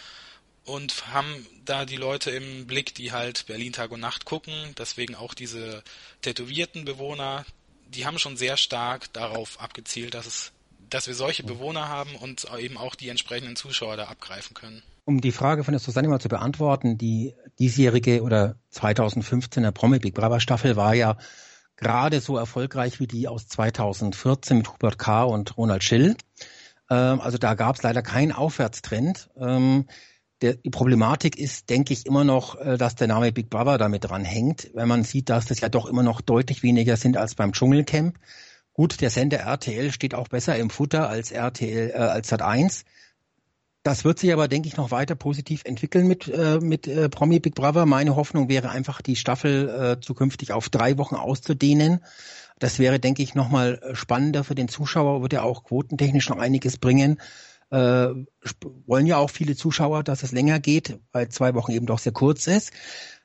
und 0.65 1.07
haben 1.13 1.45
da 1.65 1.85
die 1.85 1.97
Leute 1.97 2.31
im 2.31 2.65
Blick, 2.67 2.95
die 2.95 3.11
halt 3.11 3.45
Berlin 3.47 3.73
Tag 3.73 3.91
und 3.91 3.99
Nacht 3.99 4.25
gucken. 4.25 4.53
Deswegen 4.77 5.15
auch 5.15 5.33
diese 5.33 5.83
tätowierten 6.21 6.85
Bewohner, 6.85 7.45
die 7.87 8.05
haben 8.05 8.17
schon 8.17 8.37
sehr 8.37 8.57
stark 8.57 9.11
darauf 9.13 9.59
abgezielt, 9.59 10.13
dass 10.13 10.25
es, 10.25 10.51
dass 10.89 11.07
wir 11.07 11.15
solche 11.15 11.43
Bewohner 11.43 11.89
haben 11.89 12.15
und 12.15 12.47
eben 12.57 12.77
auch 12.77 12.95
die 12.95 13.09
entsprechenden 13.09 13.55
Zuschauer 13.55 13.97
da 13.97 14.05
abgreifen 14.05 14.53
können. 14.53 14.83
Um 15.05 15.19
die 15.19 15.31
Frage 15.31 15.63
von 15.63 15.73
der 15.73 15.79
Susanne 15.79 16.07
mal 16.07 16.21
zu 16.21 16.29
beantworten, 16.29 16.97
die 16.97 17.35
diesjährige 17.59 18.23
oder 18.23 18.55
2015er 18.73 19.71
Promi 19.71 19.99
Big 19.99 20.13
Brother 20.13 20.39
Staffel 20.39 20.75
war 20.75 20.93
ja 20.93 21.17
gerade 21.75 22.21
so 22.21 22.37
erfolgreich 22.37 22.99
wie 22.99 23.07
die 23.07 23.27
aus 23.27 23.47
2014 23.47 24.57
mit 24.57 24.71
Hubert 24.71 24.97
K. 24.97 25.23
und 25.23 25.57
Ronald 25.57 25.83
Schill. 25.83 26.15
Ähm, 26.89 27.19
also 27.19 27.37
da 27.37 27.55
gab 27.55 27.75
es 27.75 27.83
leider 27.83 28.01
keinen 28.01 28.31
Aufwärtstrend. 28.31 29.29
Ähm, 29.37 29.85
der, 30.41 30.55
die 30.55 30.69
Problematik 30.69 31.37
ist, 31.37 31.69
denke 31.69 31.93
ich, 31.93 32.05
immer 32.05 32.23
noch, 32.23 32.59
äh, 32.59 32.77
dass 32.77 32.95
der 32.95 33.07
Name 33.07 33.31
Big 33.31 33.49
Brother 33.49 33.77
damit 33.77 34.05
dran 34.05 34.23
hängt, 34.23 34.71
wenn 34.73 34.87
man 34.87 35.03
sieht, 35.03 35.29
dass 35.29 35.45
das 35.45 35.59
ja 35.59 35.69
doch 35.69 35.85
immer 35.85 36.03
noch 36.03 36.21
deutlich 36.21 36.63
weniger 36.63 36.97
sind 36.97 37.17
als 37.17 37.35
beim 37.35 37.53
Dschungelcamp. 37.53 38.17
Gut, 38.73 39.01
der 39.01 39.09
Sender 39.09 39.39
RTL 39.39 39.91
steht 39.91 40.15
auch 40.15 40.27
besser 40.27 40.57
im 40.57 40.69
Futter 40.69 41.07
als 41.09 41.31
RTL, 41.31 41.91
äh, 41.91 41.93
als 41.93 42.31
Sat1. 42.31 42.85
Das 43.83 44.05
wird 44.05 44.17
sich 44.19 44.31
aber, 44.31 44.47
denke 44.47 44.67
ich, 44.67 44.77
noch 44.77 44.91
weiter 44.91 45.15
positiv 45.15 45.63
entwickeln 45.65 46.07
mit, 46.07 46.27
äh, 46.29 46.59
mit 46.59 46.87
äh, 46.87 47.09
Promi 47.09 47.39
Big 47.39 47.53
Brother. 47.53 47.85
Meine 47.85 48.15
Hoffnung 48.15 48.47
wäre 48.47 48.69
einfach, 48.69 49.01
die 49.01 49.17
Staffel 49.17 49.69
äh, 49.69 50.01
zukünftig 50.01 50.53
auf 50.53 50.69
drei 50.69 50.97
Wochen 50.97 51.15
auszudehnen. 51.15 51.99
Das 52.59 52.79
wäre, 52.79 52.99
denke 52.99 53.21
ich, 53.21 53.35
nochmal 53.35 53.81
spannender 53.93 54.45
für 54.45 54.55
den 54.55 54.69
Zuschauer, 54.69 55.21
wird 55.21 55.33
ja 55.33 55.41
auch 55.43 55.65
quotentechnisch 55.65 56.29
noch 56.29 56.37
einiges 56.37 56.77
bringen 56.77 57.19
äh, 57.73 58.13
wollen 58.85 59.07
ja 59.07 59.17
auch 59.17 59.31
viele 59.31 59.55
Zuschauer, 59.55 60.03
dass 60.03 60.21
es 60.21 60.31
länger 60.31 60.59
geht, 60.59 60.99
weil 61.11 61.29
zwei 61.29 61.55
Wochen 61.55 61.71
eben 61.71 61.87
doch 61.87 61.97
sehr 61.97 62.11
kurz 62.11 62.45
ist. 62.45 62.71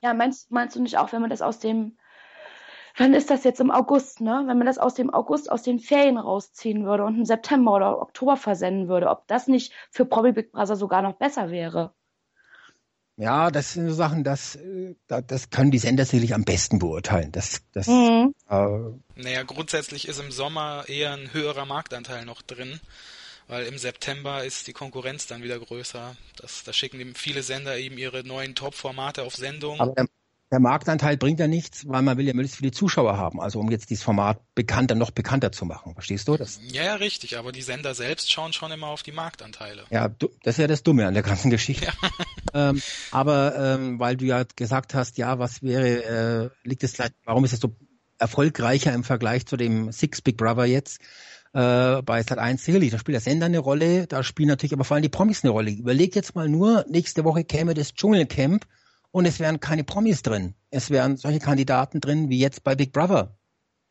Ja, 0.01 0.15
meinst, 0.15 0.49
meinst 0.49 0.75
du 0.75 0.81
nicht 0.81 0.97
auch, 0.97 1.13
wenn 1.13 1.21
man 1.21 1.29
das 1.29 1.43
aus 1.43 1.59
dem, 1.59 1.97
wann 2.99 3.13
ist 3.13 3.29
das 3.29 3.43
jetzt 3.43 3.59
im 3.59 3.71
August, 3.71 4.21
ne? 4.21 4.43
Wenn 4.45 4.57
man 4.57 4.67
das 4.67 4.77
aus 4.77 4.93
dem 4.93 5.11
August, 5.11 5.51
aus 5.51 5.63
den 5.63 5.79
Ferien 5.79 6.17
rausziehen 6.17 6.85
würde 6.85 7.05
und 7.05 7.15
im 7.15 7.25
September 7.25 7.73
oder 7.73 8.01
Oktober 8.01 8.37
versenden 8.37 8.87
würde, 8.89 9.09
ob 9.09 9.27
das 9.27 9.47
nicht 9.47 9.73
für 9.89 10.05
Promi 10.05 10.33
Big 10.33 10.51
Brother 10.51 10.75
sogar 10.75 11.01
noch 11.01 11.13
besser 11.13 11.49
wäre? 11.49 11.93
Ja, 13.15 13.51
das 13.51 13.73
sind 13.73 13.89
so 13.89 13.93
Sachen, 13.93 14.23
das, 14.23 14.55
äh, 14.55 14.95
das 15.07 15.49
können 15.49 15.71
die 15.71 15.77
Sender 15.77 16.05
sicherlich 16.05 16.33
am 16.33 16.45
besten 16.45 16.79
beurteilen. 16.79 17.31
Das, 17.33 17.61
das, 17.73 17.87
mhm. 17.87 18.33
äh, 18.49 19.21
naja, 19.21 19.43
grundsätzlich 19.43 20.07
ist 20.07 20.21
im 20.21 20.31
Sommer 20.31 20.85
eher 20.87 21.13
ein 21.13 21.33
höherer 21.33 21.65
Marktanteil 21.65 22.23
noch 22.23 22.41
drin, 22.41 22.79
weil 23.47 23.65
im 23.65 23.77
September 23.77 24.45
ist 24.45 24.67
die 24.67 24.73
Konkurrenz 24.73 25.27
dann 25.27 25.43
wieder 25.43 25.59
größer. 25.59 26.15
Das, 26.37 26.63
da 26.63 26.71
schicken 26.71 26.99
eben 27.01 27.13
viele 27.13 27.43
Sender 27.43 27.77
eben 27.77 27.97
ihre 27.97 28.25
neuen 28.25 28.55
Top-Formate 28.55 29.23
auf 29.23 29.35
Sendung. 29.35 29.81
Aber 29.81 29.93
der, 29.95 30.07
der 30.51 30.59
Marktanteil 30.59 31.17
bringt 31.17 31.39
ja 31.39 31.47
nichts, 31.47 31.87
weil 31.87 32.01
man 32.01 32.17
will 32.17 32.25
ja 32.25 32.33
möglichst 32.33 32.57
viele 32.57 32.71
Zuschauer 32.71 33.17
haben, 33.17 33.39
also 33.39 33.59
um 33.59 33.69
jetzt 33.69 33.89
dieses 33.89 34.03
Format 34.03 34.41
bekannter, 34.55 34.95
noch 34.95 35.11
bekannter 35.11 35.51
zu 35.51 35.65
machen. 35.65 35.93
Verstehst 35.93 36.27
du 36.27 36.37
das? 36.37 36.59
Ja, 36.71 36.83
ja, 36.83 36.95
richtig, 36.95 37.37
aber 37.37 37.51
die 37.51 37.61
Sender 37.61 37.93
selbst 37.93 38.31
schauen 38.31 38.51
schon 38.51 38.71
immer 38.71 38.87
auf 38.87 39.03
die 39.03 39.11
Marktanteile. 39.11 39.83
Ja, 39.91 40.09
das 40.09 40.55
ist 40.55 40.57
ja 40.57 40.67
das 40.67 40.81
Dumme 40.81 41.05
an 41.05 41.13
der 41.13 41.23
ganzen 41.23 41.49
Geschichte. 41.51 41.85
Ja. 41.85 41.93
Ähm, 42.51 42.81
aber 43.11 43.75
ähm, 43.75 43.99
weil 43.99 44.17
du 44.17 44.25
ja 44.25 44.43
gesagt 44.55 44.95
hast, 44.95 45.19
ja, 45.19 45.37
was 45.37 45.61
wäre, 45.61 46.51
äh, 46.63 46.67
liegt 46.67 46.83
es 46.83 46.93
vielleicht, 46.93 47.13
warum 47.23 47.45
ist 47.45 47.53
es 47.53 47.59
so 47.59 47.75
erfolgreicher 48.17 48.91
im 48.91 49.03
Vergleich 49.03 49.45
zu 49.45 49.55
dem 49.55 49.91
Six 49.91 50.23
Big 50.23 50.37
Brother 50.37 50.65
jetzt? 50.65 50.99
Äh, 51.53 52.01
bei 52.01 52.23
Sat 52.23 52.39
1 52.39 52.65
sicherlich, 52.65 52.89
da 52.89 52.97
spielt 52.97 53.13
der 53.13 53.21
Sender 53.21 53.45
eine 53.45 53.59
Rolle, 53.59 54.07
da 54.07 54.23
spielen 54.23 54.49
natürlich 54.49 54.73
aber 54.73 54.83
vor 54.83 54.95
allem 54.95 55.03
die 55.03 55.09
Promis 55.09 55.43
eine 55.43 55.51
Rolle. 55.51 55.69
Überleg 55.69 56.15
jetzt 56.15 56.33
mal 56.33 56.49
nur, 56.49 56.85
nächste 56.89 57.23
Woche 57.23 57.43
käme 57.43 57.75
das 57.75 57.93
Dschungelcamp 57.93 58.65
und 59.11 59.25
es 59.25 59.39
wären 59.39 59.59
keine 59.59 59.83
Promis 59.83 60.21
drin. 60.21 60.55
Es 60.69 60.89
wären 60.89 61.17
solche 61.17 61.39
Kandidaten 61.39 61.99
drin 61.99 62.29
wie 62.29 62.39
jetzt 62.39 62.63
bei 62.63 62.75
Big 62.75 62.91
Brother. 62.91 63.37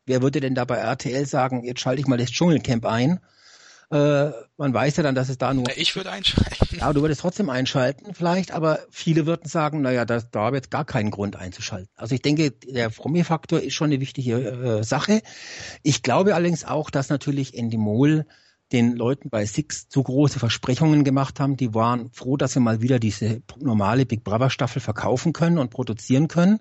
Wer 0.05 0.21
würde 0.21 0.39
denn 0.39 0.55
da 0.55 0.65
bei 0.65 0.77
RTL 0.77 1.25
sagen, 1.25 1.63
jetzt 1.63 1.81
schalte 1.81 2.01
ich 2.01 2.07
mal 2.07 2.17
das 2.17 2.31
Dschungelcamp 2.31 2.85
ein? 2.85 3.19
Äh, 3.91 4.31
man 4.57 4.73
weiß 4.73 4.97
ja 4.97 5.03
dann, 5.03 5.15
dass 5.15 5.29
es 5.29 5.39
da 5.39 5.53
nur. 5.53 5.65
Ich 5.75 5.95
würde 5.95 6.11
einschalten. 6.11 6.77
Ja, 6.77 6.93
du 6.93 7.01
würdest 7.01 7.21
trotzdem 7.21 7.49
einschalten, 7.49 8.13
vielleicht, 8.13 8.51
aber 8.51 8.79
viele 8.91 9.25
würden 9.25 9.49
sagen, 9.49 9.81
naja, 9.81 10.05
da, 10.05 10.19
da 10.19 10.41
habe 10.41 10.57
ich 10.57 10.63
jetzt 10.63 10.71
gar 10.71 10.85
keinen 10.85 11.09
Grund 11.09 11.35
einzuschalten. 11.35 11.89
Also 11.95 12.13
ich 12.13 12.21
denke, 12.21 12.51
der 12.51 12.89
Promi-Faktor 12.89 13.61
ist 13.61 13.73
schon 13.73 13.87
eine 13.87 13.99
wichtige 13.99 14.37
äh, 14.37 14.83
Sache. 14.83 15.21
Ich 15.81 16.03
glaube 16.03 16.35
allerdings 16.35 16.65
auch, 16.65 16.91
dass 16.91 17.09
natürlich 17.09 17.57
Endemol 17.57 18.27
den 18.71 18.95
Leuten 18.95 19.29
bei 19.29 19.45
Six 19.45 19.89
zu 19.89 20.03
große 20.03 20.39
Versprechungen 20.39 21.03
gemacht 21.03 21.39
haben. 21.39 21.57
Die 21.57 21.73
waren 21.73 22.11
froh, 22.11 22.37
dass 22.37 22.53
sie 22.53 22.59
mal 22.59 22.81
wieder 22.81 22.99
diese 22.99 23.41
normale 23.59 24.05
Big 24.05 24.23
Brother 24.23 24.49
Staffel 24.49 24.81
verkaufen 24.81 25.33
können 25.33 25.57
und 25.57 25.71
produzieren 25.71 26.27
können. 26.27 26.59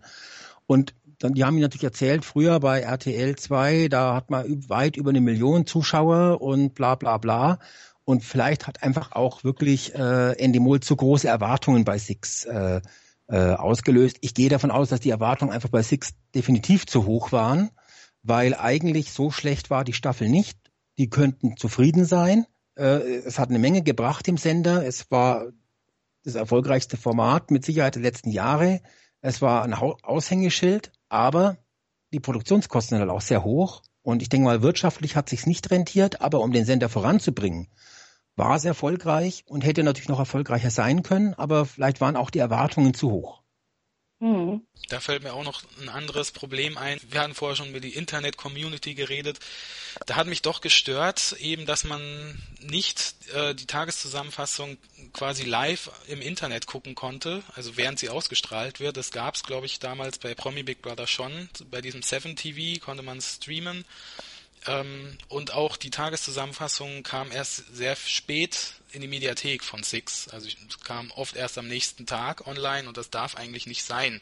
Und 0.66 0.94
dann, 1.18 1.34
die 1.34 1.44
haben 1.44 1.56
mir 1.56 1.62
natürlich 1.62 1.84
erzählt, 1.84 2.24
früher 2.24 2.60
bei 2.60 2.80
RTL 2.80 3.36
2, 3.36 3.88
da 3.88 4.14
hat 4.14 4.30
man 4.30 4.68
weit 4.68 4.96
über 4.96 5.10
eine 5.10 5.20
Million 5.20 5.66
Zuschauer 5.66 6.40
und 6.40 6.74
bla 6.74 6.94
bla 6.94 7.18
bla. 7.18 7.58
Und 8.04 8.24
vielleicht 8.24 8.66
hat 8.66 8.82
einfach 8.82 9.12
auch 9.12 9.44
wirklich 9.44 9.94
äh, 9.94 10.32
Endemol 10.38 10.80
zu 10.80 10.96
große 10.96 11.28
Erwartungen 11.28 11.84
bei 11.84 11.98
Six 11.98 12.44
äh, 12.44 12.80
äh, 13.26 13.36
ausgelöst. 13.52 14.16
Ich 14.22 14.32
gehe 14.32 14.48
davon 14.48 14.70
aus, 14.70 14.88
dass 14.88 15.00
die 15.00 15.10
Erwartungen 15.10 15.52
einfach 15.52 15.68
bei 15.68 15.82
Six 15.82 16.14
definitiv 16.34 16.86
zu 16.86 17.04
hoch 17.04 17.32
waren, 17.32 17.70
weil 18.22 18.54
eigentlich 18.54 19.12
so 19.12 19.30
schlecht 19.30 19.68
war 19.68 19.84
die 19.84 19.92
Staffel 19.92 20.28
nicht 20.28 20.57
die 20.98 21.08
könnten 21.08 21.56
zufrieden 21.56 22.04
sein. 22.04 22.46
Äh, 22.76 23.18
es 23.24 23.38
hat 23.38 23.48
eine 23.48 23.58
Menge 23.58 23.82
gebracht 23.82 24.28
im 24.28 24.36
Sender. 24.36 24.84
Es 24.84 25.10
war 25.10 25.46
das 26.24 26.34
erfolgreichste 26.34 26.96
Format 26.96 27.50
mit 27.50 27.64
Sicherheit 27.64 27.94
der 27.94 28.02
letzten 28.02 28.30
Jahre. 28.30 28.82
Es 29.20 29.40
war 29.40 29.62
ein 29.62 29.74
Aushängeschild, 29.74 30.92
aber 31.08 31.56
die 32.12 32.20
Produktionskosten 32.20 32.96
sind 32.96 33.00
halt 33.00 33.16
auch 33.16 33.22
sehr 33.22 33.44
hoch. 33.44 33.82
Und 34.02 34.22
ich 34.22 34.28
denke 34.28 34.46
mal, 34.46 34.62
wirtschaftlich 34.62 35.16
hat 35.16 35.28
sich's 35.28 35.46
nicht 35.46 35.70
rentiert, 35.70 36.20
aber 36.20 36.40
um 36.40 36.52
den 36.52 36.64
Sender 36.64 36.88
voranzubringen, 36.88 37.68
war 38.36 38.56
es 38.56 38.64
erfolgreich 38.64 39.44
und 39.46 39.64
hätte 39.64 39.82
natürlich 39.82 40.08
noch 40.08 40.20
erfolgreicher 40.20 40.70
sein 40.70 41.02
können, 41.02 41.34
aber 41.34 41.66
vielleicht 41.66 42.00
waren 42.00 42.16
auch 42.16 42.30
die 42.30 42.38
Erwartungen 42.38 42.94
zu 42.94 43.10
hoch. 43.10 43.42
Mhm. 44.20 44.62
Da 44.88 44.98
fällt 44.98 45.22
mir 45.22 45.32
auch 45.32 45.44
noch 45.44 45.62
ein 45.80 45.88
anderes 45.88 46.32
Problem 46.32 46.76
ein. 46.76 46.98
Wir 47.08 47.20
hatten 47.20 47.34
vorher 47.34 47.56
schon 47.56 47.68
über 47.68 47.80
die 47.80 47.94
Internet-Community 47.94 48.94
geredet. 48.94 49.38
Da 50.06 50.16
hat 50.16 50.26
mich 50.26 50.42
doch 50.42 50.60
gestört, 50.60 51.36
eben, 51.38 51.66
dass 51.66 51.84
man 51.84 52.42
nicht 52.60 53.14
äh, 53.32 53.54
die 53.54 53.66
Tageszusammenfassung 53.66 54.76
quasi 55.12 55.44
live 55.44 55.90
im 56.08 56.20
Internet 56.20 56.66
gucken 56.66 56.94
konnte, 56.94 57.42
also 57.54 57.76
während 57.76 57.98
sie 57.98 58.08
ausgestrahlt 58.08 58.80
wird. 58.80 58.96
Das 58.96 59.12
gab 59.12 59.36
es, 59.36 59.44
glaube 59.44 59.66
ich, 59.66 59.78
damals 59.78 60.18
bei 60.18 60.34
Promi 60.34 60.62
Big 60.64 60.82
Brother 60.82 61.06
schon. 61.06 61.48
Bei 61.70 61.80
diesem 61.80 62.02
7 62.02 62.34
TV 62.34 62.84
konnte 62.84 63.02
man 63.02 63.20
streamen. 63.20 63.84
Ähm, 64.68 65.16
und 65.28 65.52
auch 65.52 65.76
die 65.76 65.90
Tageszusammenfassung 65.90 67.02
kam 67.02 67.32
erst 67.32 67.74
sehr 67.74 67.96
spät 67.96 68.74
in 68.92 69.00
die 69.00 69.08
Mediathek 69.08 69.64
von 69.64 69.82
Six. 69.82 70.28
Also 70.28 70.46
es 70.46 70.80
kam 70.80 71.10
oft 71.12 71.36
erst 71.36 71.58
am 71.58 71.68
nächsten 71.68 72.06
Tag 72.06 72.46
online 72.46 72.86
und 72.86 72.96
das 72.96 73.10
darf 73.10 73.34
eigentlich 73.34 73.66
nicht 73.66 73.82
sein. 73.82 74.20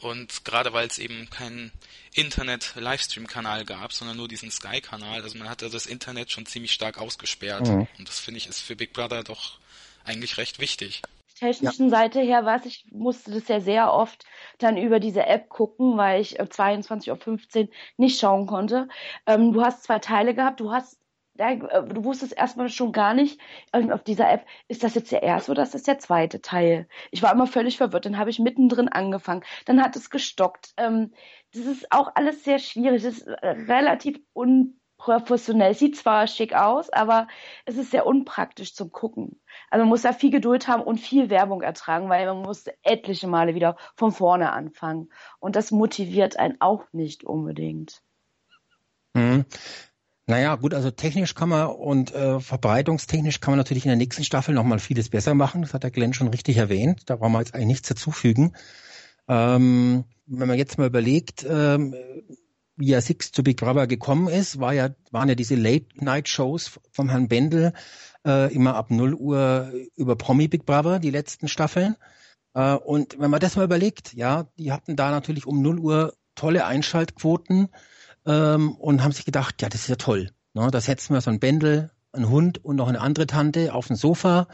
Und 0.00 0.44
gerade 0.44 0.72
weil 0.72 0.86
es 0.86 0.98
eben 0.98 1.30
keinen 1.30 1.70
Internet-Livestream-Kanal 2.14 3.64
gab, 3.64 3.92
sondern 3.92 4.16
nur 4.16 4.28
diesen 4.28 4.50
Sky-Kanal, 4.50 5.22
also 5.22 5.38
man 5.38 5.48
hatte 5.48 5.70
das 5.70 5.86
Internet 5.86 6.32
schon 6.32 6.46
ziemlich 6.46 6.72
stark 6.72 6.98
ausgesperrt. 6.98 7.66
Mhm. 7.66 7.86
Und 7.98 8.08
das 8.08 8.18
finde 8.18 8.38
ich 8.38 8.48
ist 8.48 8.60
für 8.60 8.76
Big 8.76 8.92
Brother 8.92 9.22
doch 9.22 9.58
eigentlich 10.04 10.36
recht 10.38 10.58
wichtig 10.58 11.02
technischen 11.42 11.84
ja. 11.84 11.90
Seite 11.90 12.20
her 12.20 12.44
was, 12.44 12.66
ich 12.66 12.86
musste 12.92 13.32
das 13.32 13.48
ja 13.48 13.60
sehr 13.60 13.92
oft 13.92 14.24
dann 14.58 14.76
über 14.76 15.00
diese 15.00 15.26
App 15.26 15.48
gucken, 15.48 15.96
weil 15.96 16.20
ich 16.20 16.40
22.15 16.40 17.62
Uhr 17.62 17.68
nicht 17.96 18.20
schauen 18.20 18.46
konnte. 18.46 18.88
Ähm, 19.26 19.52
du 19.52 19.62
hast 19.62 19.84
zwei 19.84 19.98
Teile 19.98 20.34
gehabt, 20.34 20.60
du 20.60 20.72
hast 20.72 21.02
äh, 21.38 21.56
du 21.56 22.04
wusstest 22.04 22.36
erstmal 22.36 22.68
schon 22.68 22.92
gar 22.92 23.14
nicht 23.14 23.40
ähm, 23.72 23.90
auf 23.90 24.04
dieser 24.04 24.30
App, 24.30 24.46
ist 24.68 24.84
das 24.84 24.94
jetzt 24.94 25.12
der 25.12 25.22
erste 25.22 25.50
oder 25.50 25.62
ist 25.62 25.74
das 25.74 25.82
der 25.82 25.98
zweite 25.98 26.40
Teil? 26.40 26.86
Ich 27.10 27.22
war 27.22 27.32
immer 27.32 27.46
völlig 27.46 27.76
verwirrt, 27.76 28.06
dann 28.06 28.18
habe 28.18 28.30
ich 28.30 28.38
mittendrin 28.38 28.88
angefangen, 28.88 29.42
dann 29.64 29.82
hat 29.82 29.96
es 29.96 30.10
gestockt. 30.10 30.74
Ähm, 30.76 31.12
das 31.54 31.64
ist 31.66 31.90
auch 31.90 32.12
alles 32.14 32.44
sehr 32.44 32.58
schwierig, 32.58 33.02
das 33.02 33.18
ist 33.18 33.26
äh, 33.26 33.48
relativ 33.48 34.20
un 34.34 34.78
professionell. 35.02 35.74
Sieht 35.74 35.96
zwar 35.96 36.28
schick 36.28 36.54
aus, 36.54 36.88
aber 36.90 37.26
es 37.64 37.76
ist 37.76 37.90
sehr 37.90 38.06
unpraktisch 38.06 38.74
zum 38.74 38.92
Gucken. 38.92 39.40
Also 39.68 39.82
man 39.82 39.88
muss 39.88 40.02
da 40.02 40.12
viel 40.12 40.30
Geduld 40.30 40.68
haben 40.68 40.82
und 40.82 40.98
viel 40.98 41.28
Werbung 41.28 41.62
ertragen, 41.62 42.08
weil 42.08 42.24
man 42.26 42.42
muss 42.42 42.66
etliche 42.82 43.26
Male 43.26 43.56
wieder 43.56 43.76
von 43.96 44.12
vorne 44.12 44.52
anfangen. 44.52 45.08
Und 45.40 45.56
das 45.56 45.72
motiviert 45.72 46.38
einen 46.38 46.60
auch 46.60 46.84
nicht 46.92 47.24
unbedingt. 47.24 48.00
Mhm. 49.14 49.44
Naja, 50.26 50.54
gut, 50.54 50.72
also 50.72 50.92
technisch 50.92 51.34
kann 51.34 51.48
man 51.48 51.66
und 51.66 52.14
äh, 52.14 52.38
verbreitungstechnisch 52.38 53.40
kann 53.40 53.52
man 53.52 53.58
natürlich 53.58 53.84
in 53.84 53.90
der 53.90 53.96
nächsten 53.96 54.22
Staffel 54.22 54.54
nochmal 54.54 54.78
vieles 54.78 55.08
besser 55.08 55.34
machen. 55.34 55.62
Das 55.62 55.74
hat 55.74 55.82
der 55.82 55.90
Glenn 55.90 56.14
schon 56.14 56.28
richtig 56.28 56.58
erwähnt. 56.58 57.10
Da 57.10 57.16
brauchen 57.16 57.32
wir 57.32 57.40
jetzt 57.40 57.56
eigentlich 57.56 57.66
nichts 57.66 57.88
dazufügen. 57.88 58.52
Ähm, 59.26 60.04
wenn 60.26 60.48
man 60.48 60.58
jetzt 60.58 60.78
mal 60.78 60.86
überlegt, 60.86 61.44
ähm, 61.48 61.92
wie 62.76 62.88
ja 62.88 63.00
Six 63.00 63.32
zu 63.32 63.42
Big 63.42 63.58
Brother 63.58 63.86
gekommen 63.86 64.28
ist, 64.28 64.60
war 64.60 64.72
ja, 64.72 64.90
waren 65.10 65.28
ja 65.28 65.34
diese 65.34 65.54
Late-Night-Shows 65.54 66.80
vom 66.90 67.08
Herrn 67.08 67.28
Bendel 67.28 67.72
äh, 68.26 68.52
immer 68.52 68.76
ab 68.76 68.90
0 68.90 69.14
Uhr 69.14 69.72
über 69.96 70.16
Promi 70.16 70.48
Big 70.48 70.64
Brother, 70.64 70.98
die 70.98 71.10
letzten 71.10 71.48
Staffeln. 71.48 71.96
Äh, 72.54 72.74
und 72.74 73.18
wenn 73.18 73.30
man 73.30 73.40
das 73.40 73.56
mal 73.56 73.64
überlegt, 73.64 74.14
ja, 74.14 74.46
die 74.58 74.72
hatten 74.72 74.96
da 74.96 75.10
natürlich 75.10 75.46
um 75.46 75.62
0 75.62 75.78
Uhr 75.78 76.14
tolle 76.34 76.64
Einschaltquoten 76.64 77.68
ähm, 78.26 78.72
und 78.72 79.02
haben 79.02 79.12
sich 79.12 79.24
gedacht, 79.24 79.60
ja, 79.62 79.68
das 79.68 79.82
ist 79.82 79.88
ja 79.88 79.96
toll. 79.96 80.30
Ne? 80.54 80.68
Da 80.70 80.80
setzen 80.80 81.14
wir 81.14 81.20
so 81.20 81.30
ein 81.30 81.40
Bendel, 81.40 81.90
einen 82.12 82.28
Hund 82.28 82.64
und 82.64 82.76
noch 82.76 82.88
eine 82.88 83.00
andere 83.00 83.26
Tante 83.26 83.74
auf 83.74 83.90
ein 83.90 83.96
Sofa. 83.96 84.48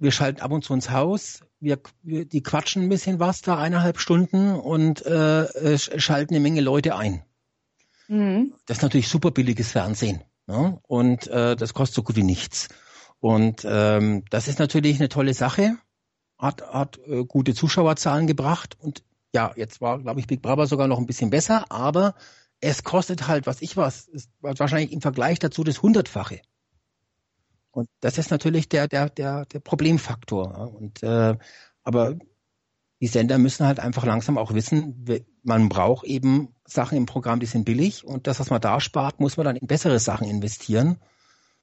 Wir 0.00 0.12
schalten 0.12 0.40
ab 0.40 0.50
und 0.50 0.64
zu 0.64 0.74
ins 0.74 0.90
Haus, 0.90 1.40
wir, 1.60 1.80
wir, 2.02 2.24
die 2.24 2.42
quatschen 2.42 2.82
ein 2.82 2.88
bisschen 2.88 3.20
was 3.20 3.42
da 3.42 3.58
eineinhalb 3.58 3.98
Stunden 3.98 4.54
und 4.54 5.04
äh, 5.06 5.78
schalten 5.78 6.34
eine 6.34 6.42
Menge 6.42 6.60
Leute 6.60 6.96
ein. 6.96 7.22
Mhm. 8.08 8.54
Das 8.66 8.78
ist 8.78 8.82
natürlich 8.82 9.08
super 9.08 9.30
billiges 9.30 9.72
Fernsehen. 9.72 10.22
Ne? 10.46 10.78
Und 10.82 11.26
äh, 11.28 11.56
das 11.56 11.74
kostet 11.74 11.96
so 11.96 12.02
gut 12.02 12.16
wie 12.16 12.22
nichts. 12.22 12.68
Und 13.20 13.64
ähm, 13.66 14.24
das 14.30 14.48
ist 14.48 14.58
natürlich 14.58 14.98
eine 14.98 15.08
tolle 15.08 15.32
Sache, 15.32 15.76
hat, 16.38 16.62
hat 16.70 16.98
äh, 17.06 17.24
gute 17.24 17.54
Zuschauerzahlen 17.54 18.26
gebracht 18.26 18.76
und 18.78 19.02
ja, 19.34 19.52
jetzt 19.56 19.80
war, 19.80 19.98
glaube 19.98 20.20
ich, 20.20 20.26
Big 20.26 20.42
Brother 20.42 20.66
sogar 20.66 20.86
noch 20.86 20.98
ein 20.98 21.06
bisschen 21.06 21.30
besser, 21.30 21.64
aber 21.70 22.14
es 22.60 22.84
kostet 22.84 23.26
halt, 23.26 23.46
was 23.46 23.62
ich 23.62 23.76
was, 23.76 24.08
wahrscheinlich 24.40 24.92
im 24.92 25.00
Vergleich 25.00 25.38
dazu 25.38 25.64
das 25.64 25.82
Hundertfache. 25.82 26.40
Und 27.74 27.88
das 28.00 28.18
ist 28.18 28.30
natürlich 28.30 28.68
der, 28.68 28.86
der, 28.86 29.10
der, 29.10 29.46
der 29.46 29.58
Problemfaktor. 29.58 30.72
Und 30.74 31.02
äh, 31.02 31.36
aber 31.82 32.16
die 33.00 33.08
Sender 33.08 33.36
müssen 33.38 33.66
halt 33.66 33.80
einfach 33.80 34.04
langsam 34.04 34.38
auch 34.38 34.54
wissen, 34.54 35.04
man 35.42 35.68
braucht 35.68 36.06
eben 36.06 36.54
Sachen 36.64 36.96
im 36.96 37.04
Programm, 37.04 37.40
die 37.40 37.46
sind 37.46 37.64
billig 37.64 38.04
und 38.04 38.26
das, 38.26 38.40
was 38.40 38.48
man 38.48 38.60
da 38.60 38.80
spart, 38.80 39.20
muss 39.20 39.36
man 39.36 39.44
dann 39.44 39.56
in 39.56 39.66
bessere 39.66 39.98
Sachen 39.98 40.28
investieren. 40.28 40.98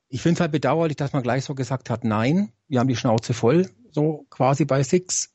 Ich 0.09 0.21
finde 0.21 0.35
es 0.35 0.41
halt 0.41 0.51
bedauerlich, 0.51 0.97
dass 0.97 1.13
man 1.13 1.23
gleich 1.23 1.45
so 1.45 1.55
gesagt 1.55 1.89
hat, 1.89 2.03
nein, 2.03 2.51
wir 2.67 2.79
haben 2.79 2.89
die 2.89 2.97
Schnauze 2.97 3.33
voll, 3.33 3.69
so 3.91 4.27
quasi 4.29 4.65
bei 4.65 4.83
Six. 4.83 5.31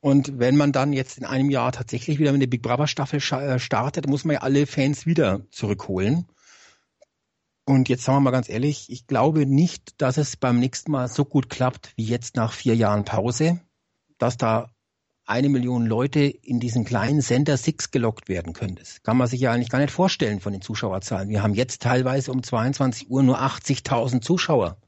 Und 0.00 0.38
wenn 0.38 0.56
man 0.56 0.72
dann 0.72 0.92
jetzt 0.92 1.18
in 1.18 1.24
einem 1.24 1.50
Jahr 1.50 1.72
tatsächlich 1.72 2.18
wieder 2.18 2.30
mit 2.32 2.42
der 2.42 2.46
Big 2.46 2.62
Brother 2.62 2.86
Staffel 2.86 3.18
äh, 3.18 3.58
startet, 3.58 4.06
muss 4.06 4.24
man 4.24 4.34
ja 4.34 4.42
alle 4.42 4.66
Fans 4.66 5.06
wieder 5.06 5.40
zurückholen. 5.50 6.26
Und 7.68 7.88
jetzt 7.88 8.04
sagen 8.04 8.18
wir 8.18 8.20
mal 8.22 8.30
ganz 8.30 8.48
ehrlich, 8.48 8.90
ich 8.90 9.08
glaube 9.08 9.44
nicht, 9.44 10.00
dass 10.00 10.18
es 10.18 10.36
beim 10.36 10.60
nächsten 10.60 10.92
Mal 10.92 11.08
so 11.08 11.24
gut 11.24 11.50
klappt 11.50 11.92
wie 11.96 12.04
jetzt 12.04 12.36
nach 12.36 12.52
vier 12.52 12.76
Jahren 12.76 13.04
Pause. 13.04 13.60
dass 14.18 14.38
da 14.38 14.70
eine 15.26 15.48
Million 15.48 15.84
Leute 15.84 16.20
in 16.20 16.60
diesen 16.60 16.84
kleinen 16.84 17.20
Sender 17.20 17.56
Six 17.56 17.90
gelockt 17.90 18.28
werden 18.28 18.52
können. 18.52 18.76
Das 18.76 19.02
kann 19.02 19.16
man 19.16 19.26
sich 19.26 19.40
ja 19.40 19.52
eigentlich 19.52 19.68
gar 19.68 19.80
nicht 19.80 19.90
vorstellen 19.90 20.40
von 20.40 20.52
den 20.52 20.62
Zuschauerzahlen. 20.62 21.28
Wir 21.28 21.42
haben 21.42 21.52
jetzt 21.52 21.82
teilweise 21.82 22.32
um 22.32 22.42
22 22.42 23.10
Uhr 23.10 23.22
nur 23.22 23.42
80.000 23.42 24.22
Zuschauer. 24.22 24.78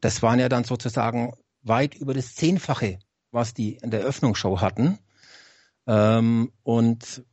Das 0.00 0.22
waren 0.22 0.38
ja 0.38 0.48
dann 0.48 0.64
sozusagen 0.64 1.32
weit 1.62 1.94
über 1.94 2.14
das 2.14 2.34
Zehnfache, 2.34 2.98
was 3.32 3.54
die 3.54 3.78
in 3.82 3.90
der 3.90 4.02
Eröffnungsshow 4.02 4.60
hatten. 4.60 4.98
Ähm, 5.86 6.52
und 6.62 7.24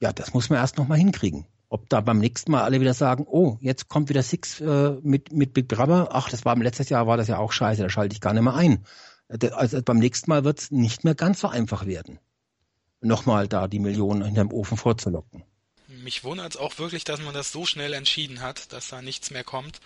ja, 0.00 0.12
das 0.12 0.32
muss 0.32 0.48
man 0.48 0.60
erst 0.60 0.78
noch 0.78 0.86
mal 0.86 0.96
hinkriegen. 0.96 1.46
Ob 1.70 1.88
da 1.88 2.00
beim 2.00 2.18
nächsten 2.18 2.52
Mal 2.52 2.62
alle 2.62 2.80
wieder 2.80 2.94
sagen, 2.94 3.26
oh, 3.28 3.58
jetzt 3.60 3.88
kommt 3.88 4.08
wieder 4.08 4.22
Six 4.22 4.60
äh, 4.60 4.96
mit, 5.02 5.32
mit 5.32 5.52
Big 5.52 5.68
Brother. 5.68 6.08
Ach, 6.12 6.30
das 6.30 6.44
war 6.44 6.56
letztes 6.56 6.88
Jahr 6.88 7.06
war 7.06 7.16
das 7.16 7.28
ja 7.28 7.38
auch 7.38 7.52
scheiße, 7.52 7.82
da 7.82 7.90
schalte 7.90 8.14
ich 8.14 8.20
gar 8.20 8.32
nicht 8.32 8.42
mehr 8.42 8.54
ein. 8.54 8.84
Also 9.28 9.82
beim 9.82 9.98
nächsten 9.98 10.30
Mal 10.30 10.44
wird 10.44 10.58
es 10.58 10.70
nicht 10.70 11.04
mehr 11.04 11.14
ganz 11.14 11.40
so 11.40 11.48
einfach 11.48 11.84
werden, 11.84 12.18
nochmal 13.02 13.46
da 13.46 13.68
die 13.68 13.78
Millionen 13.78 14.24
hinterm 14.24 14.50
Ofen 14.50 14.78
vorzulocken. 14.78 15.44
Mich 15.88 16.24
wundert 16.24 16.54
es 16.54 16.56
auch 16.56 16.78
wirklich, 16.78 17.04
dass 17.04 17.20
man 17.20 17.34
das 17.34 17.52
so 17.52 17.66
schnell 17.66 17.92
entschieden 17.92 18.40
hat, 18.40 18.72
dass 18.72 18.88
da 18.88 19.02
nichts 19.02 19.30
mehr 19.30 19.44
kommt 19.44 19.80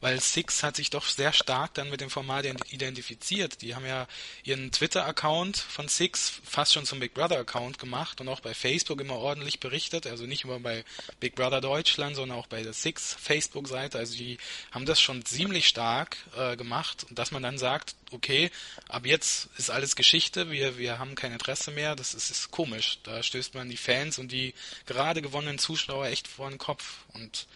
weil 0.00 0.20
Six 0.20 0.62
hat 0.62 0.76
sich 0.76 0.90
doch 0.90 1.04
sehr 1.04 1.32
stark 1.32 1.74
dann 1.74 1.90
mit 1.90 2.00
dem 2.00 2.10
Format 2.10 2.44
identifiziert. 2.70 3.62
Die 3.62 3.74
haben 3.74 3.86
ja 3.86 4.06
ihren 4.44 4.70
Twitter-Account 4.70 5.56
von 5.56 5.88
Six 5.88 6.40
fast 6.44 6.72
schon 6.72 6.86
zum 6.86 7.00
Big 7.00 7.14
Brother-Account 7.14 7.78
gemacht 7.78 8.20
und 8.20 8.28
auch 8.28 8.40
bei 8.40 8.54
Facebook 8.54 9.00
immer 9.00 9.16
ordentlich 9.16 9.60
berichtet. 9.60 10.06
Also 10.06 10.24
nicht 10.24 10.44
nur 10.44 10.60
bei 10.60 10.84
Big 11.20 11.34
Brother 11.34 11.60
Deutschland, 11.60 12.16
sondern 12.16 12.38
auch 12.38 12.46
bei 12.46 12.62
der 12.62 12.72
Six 12.72 13.16
Facebook-Seite. 13.20 13.98
Also 13.98 14.16
die 14.16 14.38
haben 14.70 14.86
das 14.86 15.00
schon 15.00 15.24
ziemlich 15.24 15.68
stark 15.68 16.16
äh, 16.36 16.56
gemacht. 16.56 17.06
Und 17.08 17.18
dass 17.18 17.30
man 17.30 17.42
dann 17.42 17.58
sagt, 17.58 17.94
okay, 18.12 18.50
ab 18.88 19.06
jetzt 19.06 19.48
ist 19.56 19.70
alles 19.70 19.96
Geschichte, 19.96 20.50
wir, 20.50 20.78
wir 20.78 20.98
haben 20.98 21.14
kein 21.14 21.32
Interesse 21.32 21.70
mehr, 21.70 21.96
das 21.96 22.14
ist, 22.14 22.30
ist 22.30 22.50
komisch. 22.50 22.98
Da 23.02 23.22
stößt 23.22 23.54
man 23.54 23.68
die 23.68 23.76
Fans 23.76 24.18
und 24.18 24.32
die 24.32 24.54
gerade 24.86 25.22
gewonnenen 25.22 25.58
Zuschauer 25.58 26.06
echt 26.06 26.28
vor 26.28 26.48
den 26.48 26.58
Kopf. 26.58 26.98
Und 27.12 27.46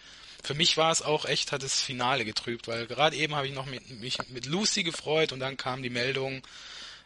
für 0.43 0.53
mich 0.53 0.77
war 0.77 0.91
es 0.91 1.01
auch 1.01 1.25
echt, 1.25 1.51
hat 1.51 1.63
das 1.63 1.81
Finale 1.81 2.25
getrübt, 2.25 2.67
weil 2.67 2.85
gerade 2.85 3.15
eben 3.15 3.35
habe 3.35 3.47
ich 3.47 3.53
noch 3.53 3.65
mit, 3.65 4.01
mich 4.01 4.17
mit 4.29 4.45
Lucy 4.45 4.83
gefreut 4.83 5.31
und 5.31 5.39
dann 5.39 5.57
kam 5.57 5.81
die 5.81 5.89
Meldung 5.89 6.41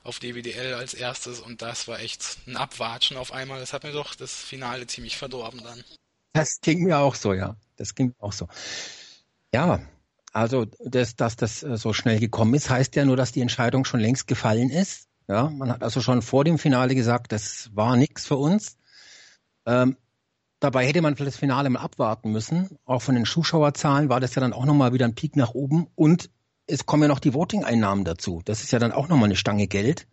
auf 0.03 0.19
DWDL 0.19 0.73
als 0.73 0.93
erstes 0.93 1.39
und 1.39 1.61
das 1.61 1.88
war 1.88 1.99
echt 1.99 2.38
ein 2.47 2.57
Abwatschen 2.57 3.18
auf 3.18 3.31
einmal. 3.31 3.59
Das 3.59 3.73
hat 3.73 3.84
mir 3.84 3.91
doch 3.91 4.15
das 4.15 4.34
Finale 4.34 4.88
ziemlich 4.88 5.18
verdorben 5.18 5.61
dann. 5.64 5.84
Das 6.34 6.61
ging 6.61 6.84
mir 6.84 6.97
auch 6.99 7.15
so, 7.15 7.34
ja. 7.34 7.55
Das 7.76 7.93
ging 7.93 8.15
auch 8.19 8.34
so. 8.34 8.47
Ja, 9.53 9.81
also 10.34 10.65
das, 10.80 11.15
dass 11.15 11.35
das 11.35 11.64
äh, 11.64 11.77
so 11.77 11.93
schnell 11.93 12.19
gekommen 12.19 12.53
ist, 12.53 12.69
heißt 12.69 12.95
ja 12.95 13.05
nur, 13.05 13.18
dass 13.18 13.31
die 13.31 13.41
Entscheidung 13.41 13.85
schon 13.85 13.99
längst 13.99 14.27
gefallen 14.27 14.69
ist. 14.69 15.07
Ja, 15.27 15.49
man 15.49 15.72
hat 15.72 15.84
also 15.84 16.01
schon 16.01 16.22
vor 16.22 16.43
dem 16.43 16.57
Finale 16.57 16.95
gesagt, 16.95 17.31
das 17.31 17.69
war 17.73 17.97
nichts 17.97 18.26
für 18.26 18.38
uns. 18.38 18.77
Ähm, 19.65 19.97
Dabei 20.59 20.88
hätte 20.88 21.01
man 21.01 21.15
vielleicht 21.15 21.35
das 21.35 21.39
Finale 21.39 21.69
mal 21.69 21.81
abwarten 21.81 22.31
müssen. 22.31 22.77
Auch 22.85 23.01
von 23.01 23.15
den 23.15 23.25
Zuschauerzahlen 23.25 24.09
war 24.09 24.19
das 24.19 24.34
ja 24.35 24.41
dann 24.41 24.53
auch 24.53 24.65
nochmal 24.65 24.93
wieder 24.93 25.05
ein 25.05 25.13
Peak 25.13 25.35
nach 25.35 25.51
oben. 25.51 25.88
Und 25.95 26.31
es 26.65 26.85
kommen 26.85 27.03
ja 27.03 27.07
noch 27.07 27.19
die 27.19 27.34
Voting-Einnahmen 27.34 28.05
dazu. 28.05 28.41
Das 28.43 28.63
ist 28.63 28.71
ja 28.71 28.79
dann 28.79 28.91
auch 28.91 29.07
nochmal 29.07 29.25
eine 29.25 29.35
Stange 29.35 29.67
Geld, 29.67 30.07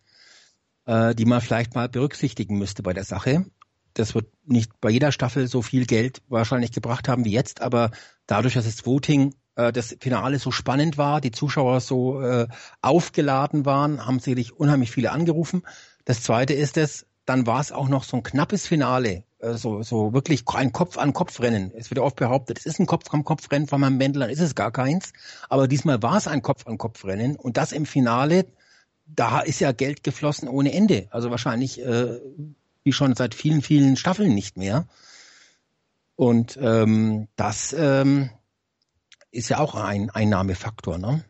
äh, 0.85 1.15
die 1.15 1.25
man 1.25 1.41
vielleicht 1.41 1.73
mal 1.73 1.89
berücksichtigen 1.89 2.57
müsste 2.57 2.83
bei 2.83 2.93
der 2.93 3.03
Sache. 3.03 3.45
Das 3.95 4.13
wird 4.13 4.27
nicht 4.45 4.71
bei 4.81 4.89
jeder 4.89 5.11
Staffel 5.11 5.47
so 5.47 5.61
viel 5.61 5.85
Geld 5.85 6.21
wahrscheinlich 6.27 6.71
gebracht 6.71 7.07
haben 7.07 7.25
wie 7.25 7.31
jetzt, 7.31 7.61
aber 7.61 7.91
dadurch, 8.27 8.53
dass 8.53 8.65
das 8.65 8.85
Voting, 8.85 9.33
äh, 9.55 9.71
das 9.71 9.95
Finale 9.99 10.37
so 10.37 10.51
spannend 10.51 10.97
war, 10.97 11.21
die 11.21 11.31
Zuschauer 11.31 11.79
so 11.79 12.21
äh, 12.21 12.47
aufgeladen 12.81 13.65
waren, 13.65 14.05
haben 14.05 14.19
sicherlich 14.19 14.53
unheimlich 14.53 14.91
viele 14.91 15.11
angerufen. 15.11 15.63
Das 16.03 16.21
zweite 16.21 16.53
ist 16.53 16.77
es, 16.77 17.07
dann 17.25 17.47
war 17.47 17.59
es 17.59 17.71
auch 17.71 17.87
noch 17.87 18.03
so 18.03 18.17
ein 18.17 18.23
knappes 18.23 18.67
Finale 18.67 19.23
äh, 19.45 19.53
so, 19.55 19.83
so 19.83 20.13
wirklich 20.13 20.43
ein 20.47 20.71
Kopf-an-Kopf-Rennen. 20.71 21.71
Es 21.75 21.89
wird 21.89 21.99
ja 21.99 22.03
oft 22.03 22.15
behauptet, 22.15 22.59
es 22.59 22.65
ist 22.65 22.79
ein 22.79 22.85
Kopf-an-Kopf-Rennen 22.85 23.67
von 23.67 23.81
meinem 23.81 23.97
Bändler, 23.97 24.29
ist 24.29 24.39
es 24.39 24.55
gar 24.55 24.71
keins. 24.71 25.13
Aber 25.49 25.67
diesmal 25.67 26.01
war 26.01 26.17
es 26.17 26.27
ein 26.27 26.41
Kopf-an-Kopf-Rennen 26.41 27.35
und 27.35 27.57
das 27.57 27.71
im 27.71 27.85
Finale, 27.85 28.45
da 29.05 29.39
ist 29.39 29.59
ja 29.59 29.71
Geld 29.71 30.03
geflossen 30.03 30.47
ohne 30.47 30.73
Ende. 30.73 31.07
Also 31.11 31.29
wahrscheinlich 31.29 31.79
äh, 31.81 32.19
wie 32.83 32.93
schon 32.93 33.15
seit 33.15 33.35
vielen, 33.35 33.61
vielen 33.61 33.97
Staffeln 33.97 34.33
nicht 34.33 34.57
mehr. 34.57 34.87
Und 36.15 36.57
ähm, 36.61 37.27
das 37.35 37.75
ähm, 37.77 38.29
ist 39.31 39.49
ja 39.49 39.59
auch 39.59 39.75
ein 39.75 40.09
Einnahmefaktor. 40.09 40.97
Ne? 40.97 41.23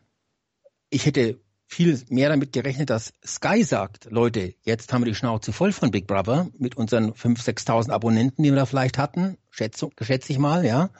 Ich 0.90 1.06
hätte 1.06 1.40
viel 1.66 2.00
mehr 2.08 2.28
damit 2.28 2.52
gerechnet, 2.52 2.90
dass 2.90 3.12
Sky 3.24 3.64
sagt, 3.64 4.06
Leute, 4.10 4.54
jetzt 4.62 4.92
haben 4.92 5.02
wir 5.02 5.10
die 5.10 5.16
Schnauze 5.16 5.52
voll 5.52 5.72
von 5.72 5.90
Big 5.90 6.06
Brother 6.06 6.48
mit 6.58 6.76
unseren 6.76 7.12
5.000, 7.12 7.66
6.000 7.66 7.90
Abonnenten, 7.90 8.42
die 8.42 8.50
wir 8.50 8.56
da 8.56 8.66
vielleicht 8.66 8.98
hatten, 8.98 9.36
schätze, 9.50 9.90
schätze 10.00 10.32
ich 10.32 10.38
mal, 10.38 10.64
ja. 10.64 10.90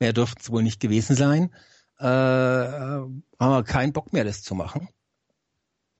Mehr 0.00 0.12
dürfte 0.12 0.40
es 0.40 0.50
wohl 0.50 0.62
nicht 0.62 0.80
gewesen 0.80 1.14
sein. 1.14 1.50
Äh, 1.98 2.04
haben 2.04 3.22
wir 3.38 3.62
keinen 3.62 3.92
Bock 3.92 4.12
mehr, 4.12 4.24
das 4.24 4.42
zu 4.42 4.54
machen. 4.54 4.88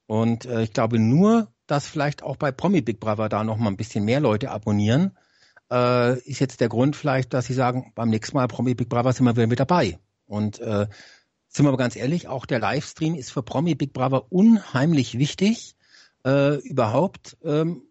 Und 0.07 0.45
äh, 0.47 0.63
ich 0.63 0.73
glaube 0.73 0.99
nur, 0.99 1.53
dass 1.67 1.87
vielleicht 1.87 2.23
auch 2.23 2.37
bei 2.37 2.51
Promi 2.51 2.81
Big 2.81 2.99
Brother 2.99 3.29
da 3.29 3.45
noch 3.45 3.59
mal 3.59 3.69
ein 3.69 3.77
bisschen 3.77 4.05
mehr 4.05 4.19
Leute 4.19 4.51
abonnieren, 4.51 5.17
äh, 5.71 6.19
ist 6.21 6.41
jetzt 6.41 6.61
der 6.61 6.69
Grund 6.69 6.97
vielleicht, 6.97 7.33
dass 7.33 7.47
sie 7.47 7.55
sagen, 7.55 7.93
beim 7.95 8.09
nächsten 8.09 8.37
Mal 8.37 8.49
Promi 8.49 8.75
Big 8.75 8.89
Brother 8.89 9.13
sind 9.13 9.27
wir 9.27 9.37
wieder 9.37 9.47
mit 9.47 9.61
dabei. 9.61 9.99
Und 10.27 10.59
äh, 10.59 10.89
sind 11.51 11.65
wir 11.65 11.71
aber 11.71 11.79
ganz 11.79 11.97
ehrlich, 11.97 12.29
auch 12.29 12.47
der 12.47 12.61
Livestream 12.61 13.17
ist 13.17 13.33
für 13.33 13.43
Promi 13.43 13.75
Big 13.75 13.93
Brother 13.93 14.33
unheimlich 14.33 15.19
wichtig. 15.19 15.75
Äh, 16.25 16.57
überhaupt 16.59 17.37
ähm, 17.45 17.83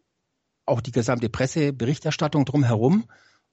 auch 0.65 0.79
die 0.79 0.91
gesamte 0.91 1.29
Presseberichterstattung 1.29 2.45
drumherum. 2.45 3.05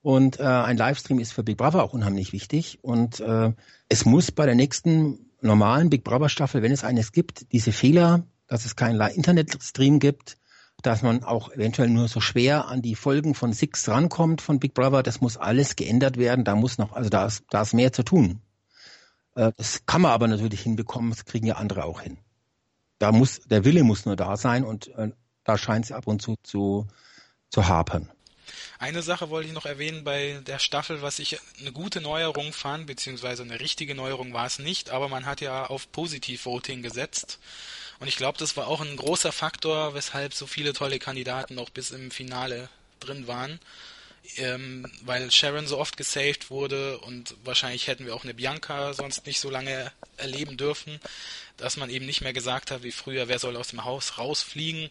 Und 0.02 0.38
äh, 0.38 0.44
ein 0.44 0.76
Livestream 0.76 1.18
ist 1.18 1.32
für 1.32 1.42
Big 1.42 1.56
Brother 1.56 1.82
auch 1.82 1.92
unheimlich 1.92 2.32
wichtig. 2.32 2.78
Und 2.82 3.18
äh, 3.18 3.52
es 3.88 4.04
muss 4.04 4.30
bei 4.30 4.46
der 4.46 4.54
nächsten 4.54 5.30
normalen 5.40 5.90
Big 5.90 6.04
Brother 6.04 6.28
Staffel, 6.28 6.62
wenn 6.62 6.72
es 6.72 6.84
eines 6.84 7.10
gibt, 7.10 7.52
diese 7.52 7.72
Fehler, 7.72 8.24
dass 8.46 8.64
es 8.64 8.76
keinen 8.76 9.00
Internetstream 9.00 9.98
gibt, 9.98 10.38
dass 10.82 11.02
man 11.02 11.24
auch 11.24 11.50
eventuell 11.50 11.88
nur 11.88 12.06
so 12.06 12.20
schwer 12.20 12.68
an 12.68 12.80
die 12.80 12.94
Folgen 12.94 13.34
von 13.34 13.52
Six 13.52 13.88
rankommt 13.88 14.40
von 14.40 14.60
Big 14.60 14.74
Brother, 14.74 15.02
das 15.02 15.20
muss 15.20 15.36
alles 15.36 15.74
geändert 15.74 16.16
werden. 16.16 16.44
Da 16.44 16.54
muss 16.54 16.78
noch, 16.78 16.92
also 16.92 17.10
da 17.10 17.26
ist, 17.26 17.44
da 17.50 17.62
ist 17.62 17.74
mehr 17.74 17.92
zu 17.92 18.04
tun. 18.04 18.40
Äh, 19.36 19.52
das 19.56 19.86
kann 19.86 20.00
man 20.00 20.10
aber 20.10 20.26
natürlich 20.26 20.62
hinbekommen, 20.62 21.10
das 21.10 21.24
kriegen 21.24 21.46
ja 21.46 21.56
andere 21.56 21.84
auch 21.84 22.00
hin. 22.00 22.18
Da 22.98 23.12
muss, 23.12 23.40
der 23.40 23.64
Wille 23.64 23.84
muss 23.84 24.06
nur 24.06 24.16
da 24.16 24.36
sein 24.36 24.64
und 24.64 24.88
äh, 24.96 25.10
da 25.44 25.58
scheint 25.58 25.84
es 25.84 25.92
ab 25.92 26.06
und 26.06 26.20
zu 26.20 26.36
zu, 26.42 26.88
zu 27.50 27.68
hapern. 27.68 28.10
Eine 28.78 29.02
Sache 29.02 29.28
wollte 29.28 29.48
ich 29.48 29.54
noch 29.54 29.66
erwähnen 29.66 30.04
bei 30.04 30.40
der 30.46 30.58
Staffel, 30.58 31.02
was 31.02 31.18
ich 31.18 31.38
eine 31.60 31.72
gute 31.72 32.00
Neuerung 32.00 32.52
fand, 32.52 32.86
beziehungsweise 32.86 33.42
eine 33.42 33.60
richtige 33.60 33.94
Neuerung 33.94 34.32
war 34.32 34.46
es 34.46 34.58
nicht, 34.58 34.90
aber 34.90 35.08
man 35.08 35.26
hat 35.26 35.40
ja 35.40 35.66
auf 35.66 35.90
Positiv-Voting 35.92 36.82
gesetzt. 36.82 37.38
Und 37.98 38.08
ich 38.08 38.16
glaube, 38.16 38.38
das 38.38 38.56
war 38.56 38.68
auch 38.68 38.82
ein 38.82 38.96
großer 38.96 39.32
Faktor, 39.32 39.94
weshalb 39.94 40.32
so 40.32 40.46
viele 40.46 40.72
tolle 40.74 40.98
Kandidaten 40.98 41.54
noch 41.54 41.70
bis 41.70 41.90
im 41.90 42.10
Finale 42.10 42.68
drin 43.00 43.26
waren 43.26 43.58
ähm, 44.36 44.90
weil 45.02 45.30
Sharon 45.30 45.66
so 45.66 45.78
oft 45.78 45.96
gesaved 45.96 46.50
wurde 46.50 46.98
und 46.98 47.34
wahrscheinlich 47.44 47.86
hätten 47.86 48.06
wir 48.06 48.14
auch 48.14 48.24
eine 48.24 48.34
Bianca 48.34 48.92
sonst 48.92 49.26
nicht 49.26 49.40
so 49.40 49.50
lange 49.50 49.92
erleben 50.16 50.56
dürfen, 50.56 51.00
dass 51.56 51.76
man 51.76 51.90
eben 51.90 52.06
nicht 52.06 52.20
mehr 52.20 52.32
gesagt 52.32 52.70
hat 52.70 52.82
wie 52.82 52.92
früher, 52.92 53.28
wer 53.28 53.38
soll 53.38 53.56
aus 53.56 53.68
dem 53.68 53.84
Haus 53.84 54.18
rausfliegen. 54.18 54.90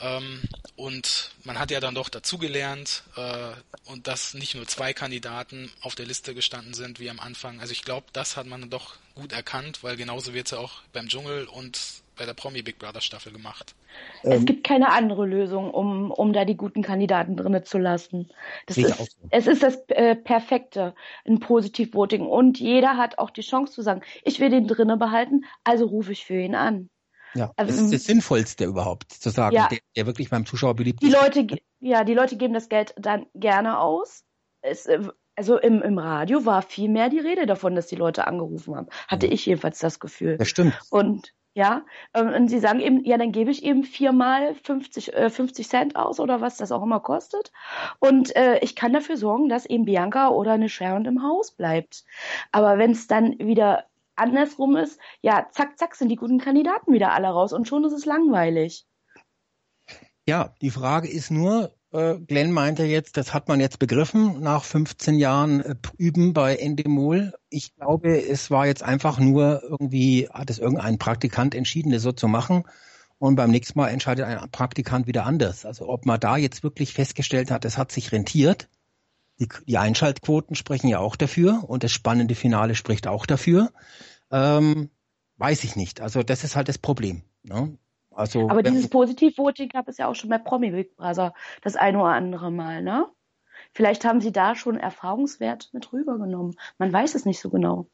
Ähm, 0.00 0.42
und 0.76 1.32
man 1.42 1.58
hat 1.58 1.70
ja 1.70 1.80
dann 1.80 1.94
doch 1.94 2.08
dazugelernt 2.08 3.02
äh, 3.16 3.50
und 3.84 4.06
dass 4.06 4.34
nicht 4.34 4.54
nur 4.54 4.66
zwei 4.66 4.92
Kandidaten 4.92 5.70
auf 5.80 5.94
der 5.94 6.06
Liste 6.06 6.34
gestanden 6.34 6.74
sind 6.74 7.00
wie 7.00 7.10
am 7.10 7.18
Anfang. 7.18 7.60
Also 7.60 7.72
ich 7.72 7.82
glaube, 7.82 8.06
das 8.12 8.36
hat 8.36 8.46
man 8.46 8.70
doch 8.70 8.94
gut 9.14 9.32
erkannt, 9.32 9.82
weil 9.82 9.96
genauso 9.96 10.34
wird 10.34 10.46
es 10.46 10.52
ja 10.52 10.58
auch 10.58 10.82
beim 10.92 11.08
Dschungel 11.08 11.46
und 11.46 11.80
bei 12.18 12.26
der 12.26 12.34
Promi 12.34 12.62
Big 12.62 12.78
Brother 12.78 13.00
Staffel 13.00 13.32
gemacht. 13.32 13.74
Es 14.22 14.40
ähm, 14.40 14.44
gibt 14.44 14.64
keine 14.64 14.90
andere 14.90 15.24
Lösung, 15.26 15.70
um, 15.70 16.10
um 16.10 16.32
da 16.32 16.44
die 16.44 16.56
guten 16.56 16.82
Kandidaten 16.82 17.36
drinnen 17.36 17.64
zu 17.64 17.78
lassen. 17.78 18.30
Das 18.66 18.76
ist, 18.76 18.98
so. 18.98 19.06
Es 19.30 19.46
ist 19.46 19.62
das 19.62 19.78
äh, 19.88 20.16
Perfekte, 20.16 20.94
ein 21.26 21.40
Positiv-Voting. 21.40 22.26
Und 22.26 22.58
jeder 22.58 22.96
hat 22.96 23.18
auch 23.18 23.30
die 23.30 23.42
Chance 23.42 23.72
zu 23.72 23.82
sagen, 23.82 24.02
ich 24.24 24.40
will 24.40 24.50
den 24.50 24.66
drinnen 24.66 24.98
behalten, 24.98 25.44
also 25.64 25.86
rufe 25.86 26.12
ich 26.12 26.24
für 26.24 26.40
ihn 26.40 26.54
an. 26.54 26.90
Ja, 27.34 27.52
das 27.56 27.76
ist 27.76 27.92
das 27.92 28.04
Sinnvollste 28.04 28.64
überhaupt, 28.64 29.12
zu 29.12 29.30
sagen, 29.30 29.54
ja, 29.54 29.68
der, 29.68 29.78
der, 29.94 30.06
wirklich 30.06 30.30
beim 30.30 30.46
Zuschauer 30.46 30.74
beliebt 30.74 31.02
die 31.02 31.08
ist. 31.08 31.14
Leute, 31.14 31.46
ja, 31.80 32.02
die 32.02 32.14
Leute 32.14 32.36
geben 32.36 32.54
das 32.54 32.68
Geld 32.68 32.94
dann 32.96 33.26
gerne 33.34 33.78
aus. 33.78 34.24
Es, 34.62 34.86
äh, 34.86 35.08
also 35.36 35.56
im, 35.56 35.82
im 35.82 35.98
Radio 35.98 36.46
war 36.46 36.62
viel 36.62 36.88
mehr 36.88 37.10
die 37.10 37.20
Rede 37.20 37.46
davon, 37.46 37.76
dass 37.76 37.86
die 37.86 37.96
Leute 37.96 38.26
angerufen 38.26 38.74
haben. 38.74 38.88
Hatte 39.06 39.26
ja. 39.26 39.32
ich 39.32 39.46
jedenfalls 39.46 39.78
das 39.78 40.00
Gefühl. 40.00 40.36
Das 40.36 40.48
stimmt. 40.48 40.74
Und 40.90 41.32
ja, 41.58 41.84
ähm, 42.14 42.28
und 42.28 42.48
sie 42.48 42.60
sagen 42.60 42.78
eben, 42.78 43.04
ja, 43.04 43.18
dann 43.18 43.32
gebe 43.32 43.50
ich 43.50 43.64
eben 43.64 43.82
viermal 43.82 44.54
50, 44.54 45.12
äh, 45.12 45.28
50 45.28 45.68
Cent 45.68 45.96
aus 45.96 46.20
oder 46.20 46.40
was 46.40 46.56
das 46.56 46.70
auch 46.70 46.84
immer 46.84 47.00
kostet. 47.00 47.50
Und 47.98 48.34
äh, 48.36 48.60
ich 48.60 48.76
kann 48.76 48.92
dafür 48.92 49.16
sorgen, 49.16 49.48
dass 49.48 49.66
eben 49.66 49.84
Bianca 49.84 50.28
oder 50.28 50.52
eine 50.52 50.68
Sharon 50.68 51.04
im 51.04 51.24
Haus 51.24 51.50
bleibt. 51.50 52.04
Aber 52.52 52.78
wenn 52.78 52.92
es 52.92 53.08
dann 53.08 53.40
wieder 53.40 53.86
andersrum 54.14 54.76
ist, 54.76 55.00
ja, 55.20 55.48
zack, 55.50 55.76
zack, 55.80 55.96
sind 55.96 56.10
die 56.10 56.16
guten 56.16 56.38
Kandidaten 56.38 56.92
wieder 56.92 57.10
alle 57.12 57.26
raus 57.26 57.52
und 57.52 57.66
schon 57.66 57.82
ist 57.82 57.92
es 57.92 58.06
langweilig. 58.06 58.86
Ja, 60.28 60.54
die 60.62 60.70
Frage 60.70 61.08
ist 61.08 61.32
nur, 61.32 61.72
Glenn 61.90 62.52
meinte 62.52 62.84
jetzt, 62.84 63.16
das 63.16 63.32
hat 63.32 63.48
man 63.48 63.60
jetzt 63.60 63.78
begriffen 63.78 64.40
nach 64.40 64.62
15 64.64 65.18
Jahren 65.18 65.60
äh, 65.60 65.74
Üben 65.96 66.34
bei 66.34 66.56
Endemol. 66.56 67.32
Ich 67.48 67.74
glaube, 67.76 68.22
es 68.22 68.50
war 68.50 68.66
jetzt 68.66 68.82
einfach 68.82 69.18
nur 69.18 69.62
irgendwie, 69.62 70.28
hat 70.28 70.50
es 70.50 70.58
irgendein 70.58 70.98
Praktikant 70.98 71.54
entschieden, 71.54 71.90
das 71.90 72.02
so 72.02 72.12
zu 72.12 72.28
machen. 72.28 72.64
Und 73.18 73.36
beim 73.36 73.50
nächsten 73.50 73.78
Mal 73.78 73.88
entscheidet 73.88 74.26
ein 74.26 74.50
Praktikant 74.50 75.06
wieder 75.06 75.24
anders. 75.24 75.64
Also 75.64 75.88
ob 75.88 76.04
man 76.04 76.20
da 76.20 76.36
jetzt 76.36 76.62
wirklich 76.62 76.92
festgestellt 76.92 77.50
hat, 77.50 77.64
es 77.64 77.78
hat 77.78 77.90
sich 77.90 78.12
rentiert. 78.12 78.68
Die, 79.40 79.48
die 79.66 79.78
Einschaltquoten 79.78 80.56
sprechen 80.56 80.88
ja 80.88 80.98
auch 80.98 81.16
dafür 81.16 81.64
und 81.68 81.84
das 81.84 81.92
spannende 81.92 82.34
Finale 82.34 82.74
spricht 82.74 83.06
auch 83.06 83.24
dafür. 83.24 83.72
Ähm, 84.30 84.90
weiß 85.38 85.64
ich 85.64 85.74
nicht. 85.74 86.00
Also 86.02 86.22
das 86.22 86.44
ist 86.44 86.54
halt 86.54 86.68
das 86.68 86.78
Problem. 86.78 87.22
Ne? 87.42 87.78
Also, 88.18 88.50
Aber 88.50 88.64
dieses 88.64 88.88
Positiv-Voting 88.88 89.68
gab 89.68 89.86
es 89.86 89.98
ja 89.98 90.08
auch 90.08 90.14
schon 90.16 90.28
bei 90.28 90.38
Promi 90.38 90.72
Big 90.72 90.96
Brother 90.96 91.34
das 91.62 91.76
eine 91.76 92.00
oder 92.00 92.14
andere 92.14 92.50
Mal, 92.50 92.82
ne? 92.82 93.06
Vielleicht 93.72 94.04
haben 94.04 94.20
sie 94.20 94.32
da 94.32 94.56
schon 94.56 94.76
Erfahrungswert 94.76 95.70
mit 95.72 95.92
rübergenommen. 95.92 96.56
Man 96.78 96.92
weiß 96.92 97.14
es 97.14 97.26
nicht 97.26 97.38
so 97.38 97.48
genau. 97.48 97.86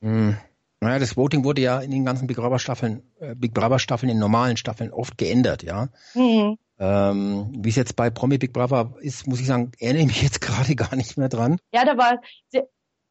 Hm. 0.00 0.36
Naja, 0.80 0.98
das 0.98 1.16
Voting 1.16 1.44
wurde 1.44 1.62
ja 1.62 1.80
in 1.80 1.90
den 1.90 2.04
ganzen 2.04 2.26
Big 2.26 2.36
Brother 2.36 2.58
Staffeln, 2.58 3.10
äh, 3.20 3.34
Big 3.34 3.54
Brother 3.54 3.78
Staffeln, 3.78 4.10
in 4.10 4.18
normalen 4.18 4.58
Staffeln 4.58 4.92
oft 4.92 5.16
geändert, 5.16 5.62
ja. 5.62 5.88
Mhm. 6.12 6.58
Ähm, 6.78 7.52
wie 7.56 7.70
es 7.70 7.76
jetzt 7.76 7.96
bei 7.96 8.10
Promi 8.10 8.36
Big 8.36 8.52
Brother 8.52 8.92
ist, 9.00 9.26
muss 9.26 9.40
ich 9.40 9.46
sagen, 9.46 9.72
erinnere 9.78 10.02
ich 10.02 10.08
mich 10.08 10.22
jetzt 10.22 10.40
gerade 10.42 10.74
gar 10.76 10.94
nicht 10.94 11.16
mehr 11.16 11.30
dran. 11.30 11.58
Ja, 11.72 11.86
da 11.86 11.96
war 11.96 12.20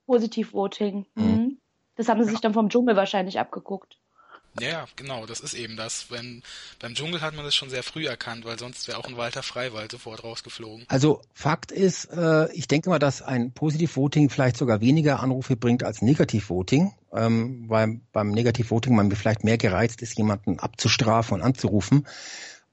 Positiv 0.06 0.54
Voting. 0.54 1.08
Mhm. 1.16 1.24
Mhm. 1.24 1.58
Das 1.96 2.10
haben 2.10 2.24
sie 2.24 2.30
sich 2.30 2.42
dann 2.42 2.54
vom 2.54 2.70
Dschungel 2.70 2.96
wahrscheinlich 2.96 3.40
abgeguckt. 3.40 3.98
Ja, 4.60 4.86
genau, 4.98 5.26
das 5.26 5.40
ist 5.40 5.54
eben 5.54 5.78
das. 5.78 6.08
Wenn, 6.10 6.44
beim 6.80 6.94
Dschungel 6.94 7.22
hat 7.22 7.36
man 7.36 7.46
das 7.46 7.56
schon 7.56 7.70
sehr 7.70 7.84
früh 7.84 8.06
erkannt, 8.06 8.44
weil 8.44 8.60
sonst 8.60 8.88
wäre 8.88 8.98
auch 8.98 9.08
ein 9.08 9.16
Walter 9.16 9.44
Freiwald 9.44 9.92
sofort 9.92 10.24
rausgeflogen. 10.24 10.86
Also 10.90 11.22
Fakt 11.34 11.72
ist, 11.72 12.06
äh, 12.06 12.52
ich 12.52 12.68
denke 12.68 12.90
mal, 12.90 13.00
dass 13.00 13.22
ein 13.22 13.54
Positiv-Voting 13.54 14.30
vielleicht 14.30 14.58
sogar 14.58 14.82
weniger 14.82 15.22
Anrufe 15.22 15.56
bringt 15.56 15.84
als 15.84 16.02
Negativ-Voting, 16.02 16.94
ähm, 17.14 17.66
weil 17.70 18.02
beim 18.12 18.32
Negativ-Voting 18.32 18.94
man 18.94 19.12
vielleicht 19.12 19.46
mehr 19.46 19.58
gereizt 19.58 20.02
ist, 20.02 20.18
jemanden 20.18 20.60
abzustrafen 20.60 21.36
und 21.36 21.42
anzurufen. 21.42 22.06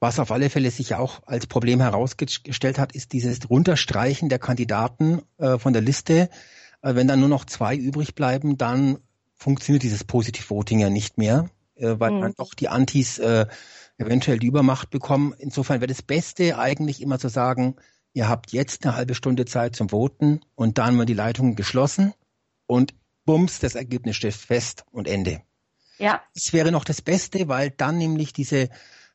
Was 0.00 0.18
auf 0.18 0.32
alle 0.32 0.50
Fälle 0.50 0.70
sich 0.70 0.94
auch 0.94 1.22
als 1.26 1.46
Problem 1.46 1.80
herausgestellt 1.80 2.78
hat, 2.78 2.92
ist 2.92 3.12
dieses 3.12 3.48
Runterstreichen 3.48 4.28
der 4.28 4.38
Kandidaten 4.38 5.22
äh, 5.38 5.58
von 5.58 5.72
der 5.72 5.82
Liste. 5.82 6.28
Äh, 6.82 6.96
wenn 6.96 7.06
dann 7.06 7.20
nur 7.20 7.28
noch 7.28 7.44
zwei 7.44 7.76
übrig 7.76 8.16
bleiben, 8.16 8.58
dann 8.58 8.98
funktioniert 9.34 9.84
dieses 9.84 10.02
Positiv-Voting 10.02 10.80
ja 10.80 10.90
nicht 10.90 11.18
mehr 11.18 11.48
äh, 11.78 11.98
weil 11.98 12.12
mhm. 12.12 12.20
dann 12.20 12.34
doch 12.36 12.54
die 12.54 12.68
Antis 12.68 13.18
äh, 13.18 13.46
eventuell 13.98 14.38
die 14.38 14.46
Übermacht 14.46 14.90
bekommen. 14.90 15.34
Insofern 15.38 15.80
wäre 15.80 15.88
das 15.88 16.02
Beste 16.02 16.58
eigentlich 16.58 17.02
immer 17.02 17.18
zu 17.18 17.28
sagen, 17.28 17.76
ihr 18.12 18.28
habt 18.28 18.52
jetzt 18.52 18.84
eine 18.84 18.96
halbe 18.96 19.14
Stunde 19.14 19.44
Zeit 19.44 19.76
zum 19.76 19.90
Voten 19.90 20.40
und 20.54 20.78
dann 20.78 20.96
mal 20.96 21.06
die 21.06 21.14
Leitungen 21.14 21.56
geschlossen 21.56 22.14
und 22.66 22.94
bums, 23.24 23.58
das 23.58 23.74
Ergebnis 23.74 24.16
steht 24.16 24.34
fest 24.34 24.84
und 24.90 25.08
Ende. 25.08 25.42
Ja. 25.98 26.22
Das 26.34 26.52
wäre 26.52 26.72
noch 26.72 26.84
das 26.84 27.02
Beste, 27.02 27.48
weil 27.48 27.70
dann 27.70 27.98
nämlich 27.98 28.32
diese 28.32 28.68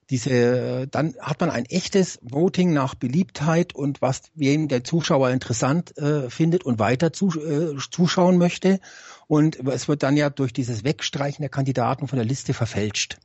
diese, 0.10 0.88
dann 0.88 1.16
hat 1.20 1.40
man 1.40 1.50
ein 1.50 1.66
echtes 1.66 2.20
Voting 2.22 2.74
nach 2.74 2.96
Beliebtheit 2.96 3.74
und 3.74 4.02
was 4.02 4.24
wem 4.36 4.68
der 4.68 4.84
Zuschauer 4.84 5.30
interessant 5.30 5.98
äh, 5.98 6.30
findet 6.30 6.66
und 6.66 6.80
weiter 6.80 7.14
zu, 7.14 7.30
äh, 7.30 7.78
zuschauen 7.90 8.38
möchte. 8.38 8.80
Und 9.28 9.60
es 9.68 9.88
wird 9.88 10.04
dann 10.04 10.18
ja 10.18 10.30
durch 10.30 10.54
dieses 10.54 10.84
Wegstreichen 10.84 11.42
der 11.42 11.50
Kandidaten 11.50 12.08
von 12.08 12.18
der 12.18 12.26
Liste 12.26 12.54
verfälscht. 12.54 13.18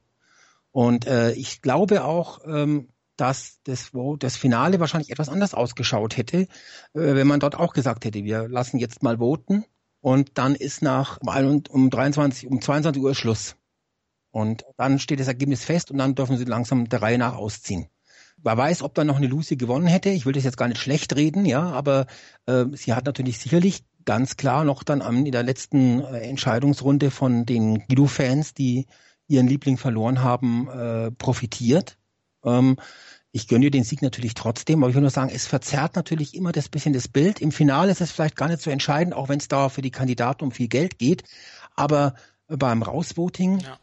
Und 0.70 1.06
äh, 1.06 1.32
ich 1.32 1.62
glaube 1.62 2.04
auch, 2.04 2.40
ähm, 2.46 2.88
dass 3.16 3.58
das, 3.64 3.92
wo 3.94 4.16
das 4.16 4.36
Finale 4.36 4.80
wahrscheinlich 4.80 5.10
etwas 5.10 5.28
anders 5.28 5.54
ausgeschaut 5.54 6.16
hätte, 6.16 6.42
äh, 6.42 6.46
wenn 6.92 7.26
man 7.26 7.40
dort 7.40 7.56
auch 7.56 7.72
gesagt 7.72 8.04
hätte, 8.04 8.24
wir 8.24 8.48
lassen 8.48 8.78
jetzt 8.78 9.02
mal 9.02 9.18
voten 9.18 9.64
und 10.00 10.38
dann 10.38 10.54
ist 10.54 10.82
nach 10.82 11.18
um, 11.20 11.62
um 11.68 11.90
23, 11.90 12.48
um 12.48 12.60
22 12.60 13.02
Uhr 13.02 13.14
Schluss. 13.14 13.56
Und 14.30 14.64
dann 14.76 14.98
steht 14.98 15.20
das 15.20 15.26
Ergebnis 15.26 15.64
fest 15.64 15.90
und 15.90 15.98
dann 15.98 16.14
dürfen 16.14 16.36
sie 16.36 16.44
langsam 16.44 16.88
der 16.88 17.02
Reihe 17.02 17.18
nach 17.18 17.34
ausziehen. 17.34 17.88
Wer 18.42 18.56
weiß, 18.56 18.82
ob 18.82 18.94
dann 18.94 19.06
noch 19.06 19.16
eine 19.16 19.26
Lucy 19.26 19.56
gewonnen 19.56 19.86
hätte. 19.86 20.10
Ich 20.10 20.26
will 20.26 20.32
das 20.32 20.44
jetzt 20.44 20.56
gar 20.56 20.68
nicht 20.68 20.80
schlecht 20.80 21.16
reden, 21.16 21.44
ja, 21.44 21.62
aber 21.62 22.06
äh, 22.46 22.66
sie 22.72 22.94
hat 22.94 23.06
natürlich 23.06 23.38
sicherlich 23.38 23.84
ganz 24.04 24.36
klar 24.36 24.64
noch 24.64 24.84
dann 24.84 25.02
am, 25.02 25.26
in 25.26 25.32
der 25.32 25.42
letzten 25.42 26.00
äh, 26.00 26.20
Entscheidungsrunde 26.20 27.10
von 27.10 27.46
den 27.46 27.86
Guido-Fans, 27.88 28.54
die 28.54 28.86
ihren 29.26 29.48
Liebling 29.48 29.76
verloren 29.76 30.22
haben, 30.22 30.68
äh, 30.68 31.10
profitiert. 31.10 31.98
Ähm, 32.44 32.76
ich 33.32 33.48
gönne 33.48 33.66
dir 33.66 33.70
den 33.70 33.84
Sieg 33.84 34.02
natürlich 34.02 34.34
trotzdem, 34.34 34.82
aber 34.82 34.88
ich 34.88 34.94
will 34.94 35.02
nur 35.02 35.10
sagen, 35.10 35.30
es 35.34 35.46
verzerrt 35.46 35.96
natürlich 35.96 36.34
immer 36.34 36.52
das 36.52 36.68
bisschen 36.68 36.94
das 36.94 37.08
Bild. 37.08 37.40
Im 37.40 37.52
Finale 37.52 37.90
ist 37.92 38.00
es 38.00 38.12
vielleicht 38.12 38.36
gar 38.36 38.48
nicht 38.48 38.62
so 38.62 38.70
entscheidend, 38.70 39.14
auch 39.14 39.28
wenn 39.28 39.38
es 39.38 39.48
da 39.48 39.68
für 39.68 39.82
die 39.82 39.90
Kandidaten 39.90 40.44
um 40.44 40.52
viel 40.52 40.68
Geld 40.68 40.98
geht. 40.98 41.24
Aber 41.76 42.14
beim 42.46 42.82
Rausvoting 42.82 43.58
ja 43.58 43.78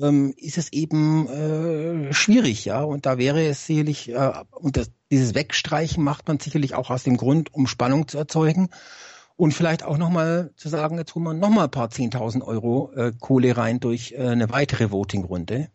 ähm, 0.00 0.34
ist 0.36 0.58
es 0.58 0.72
eben 0.72 1.28
äh, 1.28 2.12
schwierig, 2.12 2.64
ja. 2.64 2.82
Und 2.82 3.06
da 3.06 3.18
wäre 3.18 3.44
es 3.46 3.66
sicherlich, 3.66 4.10
äh, 4.10 4.32
und 4.52 4.76
das, 4.76 4.90
dieses 5.10 5.34
Wegstreichen 5.34 6.02
macht 6.02 6.28
man 6.28 6.38
sicherlich 6.38 6.74
auch 6.74 6.90
aus 6.90 7.02
dem 7.02 7.16
Grund, 7.16 7.52
um 7.54 7.66
Spannung 7.66 8.08
zu 8.08 8.18
erzeugen. 8.18 8.70
Und 9.36 9.52
vielleicht 9.52 9.84
auch 9.84 9.96
nochmal 9.96 10.52
zu 10.56 10.68
sagen, 10.68 10.98
jetzt 10.98 11.14
holen 11.14 11.24
wir 11.24 11.34
nochmal 11.34 11.64
ein 11.64 11.70
paar 11.70 11.88
10.000 11.88 12.42
Euro 12.42 12.92
äh, 12.92 13.12
Kohle 13.18 13.56
rein 13.56 13.80
durch 13.80 14.12
äh, 14.12 14.18
eine 14.18 14.50
weitere 14.50 14.90
Voting-Runde. 14.90 15.70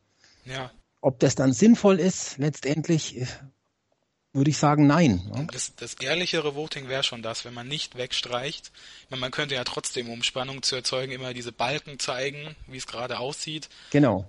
Ja. 0.46 0.72
Ob 1.02 1.20
das 1.20 1.34
dann 1.36 1.52
sinnvoll 1.52 2.00
ist, 2.00 2.38
letztendlich, 2.38 3.22
äh, 3.22 3.26
würde 4.36 4.50
ich 4.50 4.58
sagen, 4.58 4.86
nein. 4.86 5.22
Ne? 5.34 5.48
Das, 5.52 5.74
das 5.76 5.96
ehrlichere 5.96 6.56
Voting 6.56 6.90
wäre 6.90 7.04
schon 7.04 7.22
das, 7.22 7.46
wenn 7.46 7.54
man 7.54 7.68
nicht 7.68 7.98
wegstreicht. 7.98 8.72
Meine, 9.10 9.22
man 9.22 9.32
könnte 9.32 9.56
ja 9.56 9.64
trotzdem, 9.64 10.10
um 10.10 10.24
Spannung 10.24 10.62
zu 10.62 10.76
erzeugen, 10.76 11.12
immer 11.12 11.34
diese 11.34 11.52
Balken 11.52 12.00
zeigen, 12.00 12.56
wie 12.68 12.78
es 12.78 12.86
gerade 12.86 13.20
aussieht. 13.20 13.70
Genau. 13.92 14.28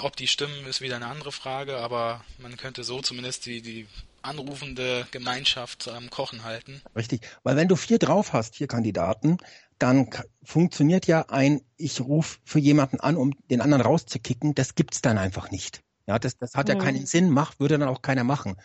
Ob 0.00 0.16
die 0.16 0.26
stimmen, 0.26 0.66
ist 0.66 0.80
wieder 0.80 0.96
eine 0.96 1.06
andere 1.06 1.30
Frage, 1.30 1.76
aber 1.76 2.24
man 2.38 2.56
könnte 2.56 2.84
so 2.84 3.00
zumindest 3.02 3.46
die, 3.46 3.60
die 3.62 3.86
anrufende 4.22 5.06
Gemeinschaft 5.10 5.88
am 5.88 6.10
Kochen 6.10 6.42
halten. 6.44 6.80
Richtig, 6.96 7.20
weil 7.42 7.56
wenn 7.56 7.68
du 7.68 7.76
vier 7.76 7.98
drauf 7.98 8.32
hast, 8.32 8.56
vier 8.56 8.66
Kandidaten, 8.66 9.38
dann 9.78 10.08
funktioniert 10.42 11.06
ja 11.06 11.26
ein, 11.28 11.60
ich 11.76 12.00
rufe 12.00 12.38
für 12.44 12.58
jemanden 12.58 13.00
an, 13.00 13.16
um 13.16 13.34
den 13.50 13.60
anderen 13.60 13.82
rauszukicken, 13.82 14.54
das 14.54 14.74
gibt's 14.74 15.02
dann 15.02 15.18
einfach 15.18 15.50
nicht. 15.50 15.82
Ja, 16.06 16.18
das, 16.18 16.36
das 16.36 16.54
hat 16.54 16.68
ja 16.68 16.74
keinen 16.74 17.00
mhm. 17.00 17.06
Sinn, 17.06 17.30
macht, 17.30 17.60
würde 17.60 17.78
dann 17.78 17.88
auch 17.88 18.02
keiner 18.02 18.24
machen. 18.24 18.56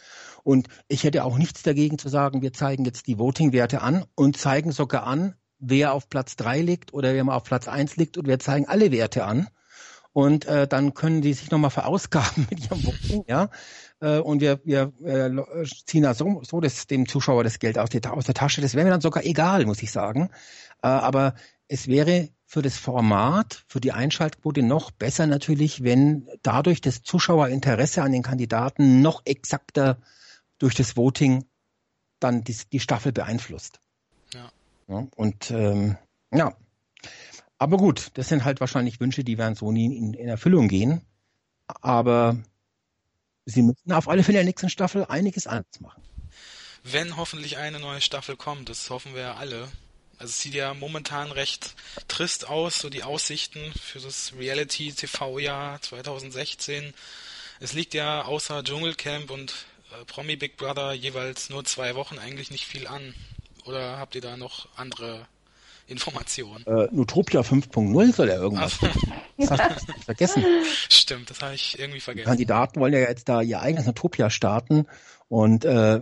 Und 0.44 0.68
ich 0.88 1.03
hätte 1.03 1.24
auch 1.24 1.38
nichts 1.38 1.64
dagegen 1.64 1.98
zu 1.98 2.10
sagen, 2.10 2.41
wir 2.41 2.53
zeigen 2.53 2.84
jetzt 2.86 3.07
die 3.07 3.18
Voting-Werte 3.18 3.82
an 3.82 4.06
und 4.16 4.38
zeigen 4.38 4.72
sogar 4.72 5.06
an, 5.06 5.36
wer 5.60 5.94
auf 5.94 6.10
Platz 6.10 6.36
drei 6.36 6.61
liegt 6.61 6.94
oder 6.94 7.14
wer 7.14 7.24
mal 7.24 7.36
auf 7.36 7.44
Platz 7.44 7.68
eins 7.68 7.95
liegt 7.95 8.18
und 8.18 8.28
wir 8.28 8.40
zeigen 8.40 8.68
alle 8.68 8.91
Werte 8.91 9.26
an. 9.26 9.48
Und 10.11 10.45
äh, 10.45 10.68
dann 10.68 10.95
können 10.95 11.22
die 11.22 11.34
sich 11.34 11.52
nochmal 11.52 11.70
verausgaben 11.70 12.48
mit 12.49 12.66
ihrem 12.66 12.84
Voting, 12.84 13.24
ja. 13.28 13.49
Äh, 14.02 14.18
und 14.18 14.41
wir, 14.41 14.60
wir 14.66 14.91
äh, 15.03 15.66
ziehen 15.86 16.03
da 16.03 16.14
so, 16.14 16.41
so 16.44 16.60
das, 16.60 16.88
dem 16.88 17.07
Zuschauer 17.07 17.44
das 17.44 17.60
Geld 17.60 17.78
aus, 17.78 17.90
die, 17.90 18.02
aus 18.06 18.26
der 18.26 18.34
Tasche. 18.34 18.61
Das 18.61 18.74
wäre 18.74 18.86
mir 18.86 18.91
dann 18.91 19.02
sogar 19.02 19.24
egal, 19.24 19.66
muss 19.66 19.84
ich 19.84 19.91
sagen. 19.91 20.30
Äh, 20.82 20.88
aber 20.88 21.36
es 21.68 21.88
wäre 21.88 22.30
für 22.50 22.64
das 22.64 22.80
Format, 22.80 23.64
für 23.68 23.80
die 23.80 23.92
Einschaltquote 23.92 24.64
noch 24.64 24.90
besser 24.90 25.28
natürlich, 25.28 25.84
wenn 25.84 26.28
dadurch 26.42 26.82
das 26.82 27.04
Zuschauerinteresse 27.04 28.02
an 28.02 28.12
den 28.12 28.24
Kandidaten 28.24 29.04
noch 29.04 29.22
exakter 29.26 30.02
durch 30.58 30.74
das 30.74 30.98
Voting 30.98 31.46
dann 32.20 32.44
die, 32.44 32.58
die 32.72 32.80
Staffel 32.80 33.12
beeinflusst. 33.12 33.80
Ja. 34.34 34.52
ja 34.88 35.08
und 35.16 35.52
ähm, 35.52 36.00
ja, 36.34 36.56
aber 37.60 37.78
gut, 37.78 38.10
das 38.16 38.30
sind 38.30 38.44
halt 38.46 38.60
wahrscheinlich 38.62 39.00
Wünsche, 39.00 39.24
die 39.24 39.38
werden 39.38 39.54
so 39.54 39.72
nie 39.72 39.96
in, 39.96 40.16
in 40.16 40.28
Erfüllung 40.28 40.70
gehen. 40.70 41.02
Aber 41.68 42.36
sie 43.46 43.62
müssen 43.62 43.92
auf 43.92 44.10
alle 44.10 44.24
Fälle 44.24 44.40
in 44.40 44.46
der 44.46 44.50
nächsten 44.50 44.70
Staffel 44.70 45.06
einiges 45.06 45.46
anders 45.46 45.80
machen. 45.82 46.02
Wenn 46.82 47.16
hoffentlich 47.16 47.58
eine 47.58 47.80
neue 47.80 48.02
Staffel 48.02 48.36
kommt, 48.36 48.70
das 48.70 48.90
hoffen 48.90 49.14
wir 49.14 49.22
ja 49.22 49.36
alle. 49.36 49.68
Also 50.20 50.32
es 50.32 50.41
sieht 50.41 50.54
ja 50.54 50.74
momentan 50.74 51.32
recht 51.32 51.76
trist 52.10 52.50
aus, 52.50 52.80
so 52.80 52.90
die 52.90 53.04
Aussichten 53.04 53.72
für 53.82 54.00
das 54.00 54.34
Reality-TV-Jahr 54.38 55.82
2016. 55.82 56.94
Es 57.62 57.72
liegt 57.72 57.94
ja 57.94 58.26
außer 58.26 58.62
Dschungelcamp 58.62 59.32
und 59.32 59.54
äh, 59.91 60.04
Promi 60.06 60.36
Big 60.36 60.58
Brother 60.58 60.91
jeweils 60.91 61.50
nur 61.50 61.64
zwei 61.64 61.96
Wochen 61.96 62.20
eigentlich 62.20 62.52
nicht 62.52 62.66
viel 62.66 62.86
an. 62.86 63.14
Oder 63.64 63.98
habt 63.98 64.16
ihr 64.16 64.22
da 64.22 64.36
noch 64.36 64.68
andere 64.76 65.26
Informationen? 65.88 66.66
Äh, 66.68 66.90
Nutopia 66.91 67.40
5.0 67.40 68.14
soll 68.14 68.30
er 68.30 68.40
irgendwas. 68.41 68.78
Das 69.38 69.52
hast 69.52 69.88
du 69.88 69.94
vergessen. 70.02 70.44
Stimmt, 70.90 71.30
das 71.30 71.41
habe 71.41 71.56
ich 71.56 71.80
irgendwie 71.80 72.02
vergessen. 72.02 72.26
Die 72.26 72.30
Kandidaten 72.30 72.82
wollen 72.82 72.91
ja 72.91 73.00
jetzt 73.00 73.30
da 73.30 73.41
ihr 73.41 73.62
eigenes 73.62 73.86
Nutopia 73.86 74.30
starten 74.30 74.86
und 75.30 75.64
äh, 75.64 76.02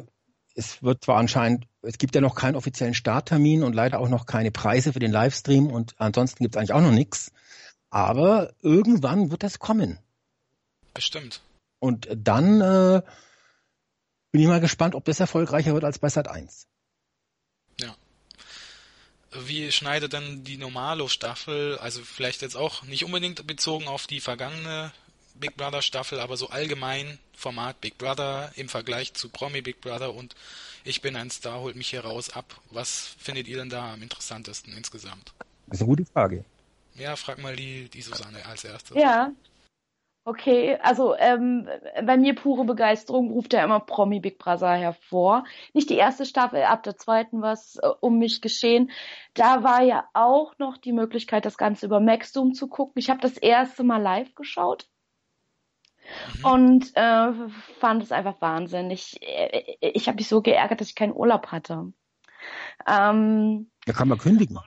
es 0.58 0.82
wird 0.82 1.04
zwar 1.04 1.18
anscheinend, 1.18 1.66
es 1.84 2.00
gibt 2.00 2.16
ja 2.16 2.22
noch 2.22 2.36
keinen 2.36 2.56
offiziellen 2.56 2.96
Starttermin 2.96 3.64
und 3.64 3.74
leider 3.74 4.00
auch 4.00 4.10
noch 4.10 4.26
keine 4.26 4.52
Preise 4.52 4.92
für 4.92 5.00
den 5.00 5.12
Livestream 5.12 5.68
und 5.68 5.94
ansonsten 6.00 6.44
gibt 6.44 6.56
es 6.56 6.60
eigentlich 6.60 6.74
auch 6.74 6.82
noch 6.82 6.92
nichts. 6.92 7.32
Aber 7.92 8.54
irgendwann 8.62 9.30
wird 9.30 9.44
das 9.44 9.60
kommen. 9.60 10.00
Bestimmt. 10.94 11.42
Und 11.80 12.08
dann 12.12 12.60
äh, 12.60 13.02
bin 14.32 14.42
ich 14.42 14.48
mal 14.48 14.60
gespannt, 14.60 14.96
ob 14.96 15.06
das 15.06 15.20
erfolgreicher 15.20 15.74
wird 15.74 15.84
als 15.84 16.00
bei 16.00 16.10
Sat 16.10 16.28
1. 16.28 16.68
Ja. 17.80 17.96
Wie 19.32 19.72
schneidet 19.72 20.14
dann 20.14 20.44
die 20.44 20.58
Normalo-Staffel, 20.58 21.78
also 21.78 22.02
vielleicht 22.02 22.42
jetzt 22.42 22.58
auch 22.58 22.82
nicht 22.82 23.06
unbedingt 23.06 23.46
bezogen 23.46 23.88
auf 23.88 24.08
die 24.08 24.22
vergangene 24.22 24.92
Big 25.36 25.56
Brother 25.56 25.84
Staffel, 25.84 26.20
aber 26.20 26.36
so 26.36 26.50
allgemein 26.50 27.20
Format 27.38 27.80
Big 27.82 28.00
Brother 28.00 28.52
im 28.56 28.68
Vergleich 28.68 29.14
zu 29.14 29.30
Promi 29.30 29.62
Big 29.62 29.80
Brother 29.80 30.16
und 30.16 30.36
ich 30.84 31.02
bin 31.02 31.16
ein 31.16 31.30
Star, 31.30 31.62
holt 31.62 31.76
mich 31.76 31.90
hier 31.90 32.04
raus 32.04 32.32
ab. 32.36 32.46
Was 32.72 33.16
findet 33.20 33.48
ihr 33.48 33.58
denn 33.58 33.70
da 33.70 33.94
am 33.94 34.02
interessantesten 34.02 34.74
insgesamt? 34.76 35.34
Das 35.68 35.78
ist 35.78 35.82
eine 35.82 35.90
gute 35.90 36.06
Frage. 36.06 36.44
Ja, 36.96 37.16
frag 37.16 37.38
mal 37.38 37.56
die, 37.56 37.90
die 37.90 38.02
Susanne 38.02 38.44
als 38.48 38.64
erstes. 38.64 38.98
Ja. 38.98 39.32
Okay, 40.26 40.78
also 40.82 41.16
ähm, 41.16 41.70
bei 42.04 42.18
mir 42.18 42.34
pure 42.34 42.66
Begeisterung 42.66 43.32
ruft 43.32 43.54
ja 43.54 43.64
immer 43.64 43.80
Promi 43.80 44.20
Big 44.20 44.40
Brother 44.40 44.74
hervor. 44.74 45.46
Nicht 45.74 45.92
die 45.92 45.96
erste 45.96 46.26
Staffel, 46.26 46.64
ab 46.64 46.84
der 46.84 46.98
zweiten 46.98 47.44
was 47.44 47.78
äh, 47.78 47.88
um 48.02 48.18
mich 48.18 48.42
geschehen. 48.42 48.90
Da 49.36 49.64
war 49.64 49.84
ja 49.84 50.10
auch 50.14 50.58
noch 50.58 50.78
die 50.78 50.92
Möglichkeit, 50.92 51.46
das 51.46 51.58
Ganze 51.58 51.86
über 51.86 52.00
Maxdom 52.00 52.54
zu 52.56 52.68
gucken. 52.68 53.00
Ich 53.00 53.12
habe 53.12 53.22
das 53.22 53.38
erste 53.38 53.84
Mal 53.84 54.02
live 54.02 54.34
geschaut 54.34 54.88
mhm. 56.38 56.46
und 56.46 56.96
äh, 56.96 57.32
fand 57.80 58.04
es 58.04 58.12
einfach 58.12 58.42
wahnsinnig. 58.42 59.18
Ich, 59.22 59.28
äh, 59.28 59.78
ich 59.80 60.08
habe 60.08 60.18
mich 60.18 60.28
so 60.28 60.42
geärgert, 60.42 60.82
dass 60.82 60.90
ich 60.90 60.96
keinen 60.96 61.14
Urlaub 61.14 61.48
hatte. 61.48 61.92
Ähm, 62.88 63.72
da 63.86 63.94
kann 63.94 64.08
man 64.08 64.18
kündigen. 64.18 64.60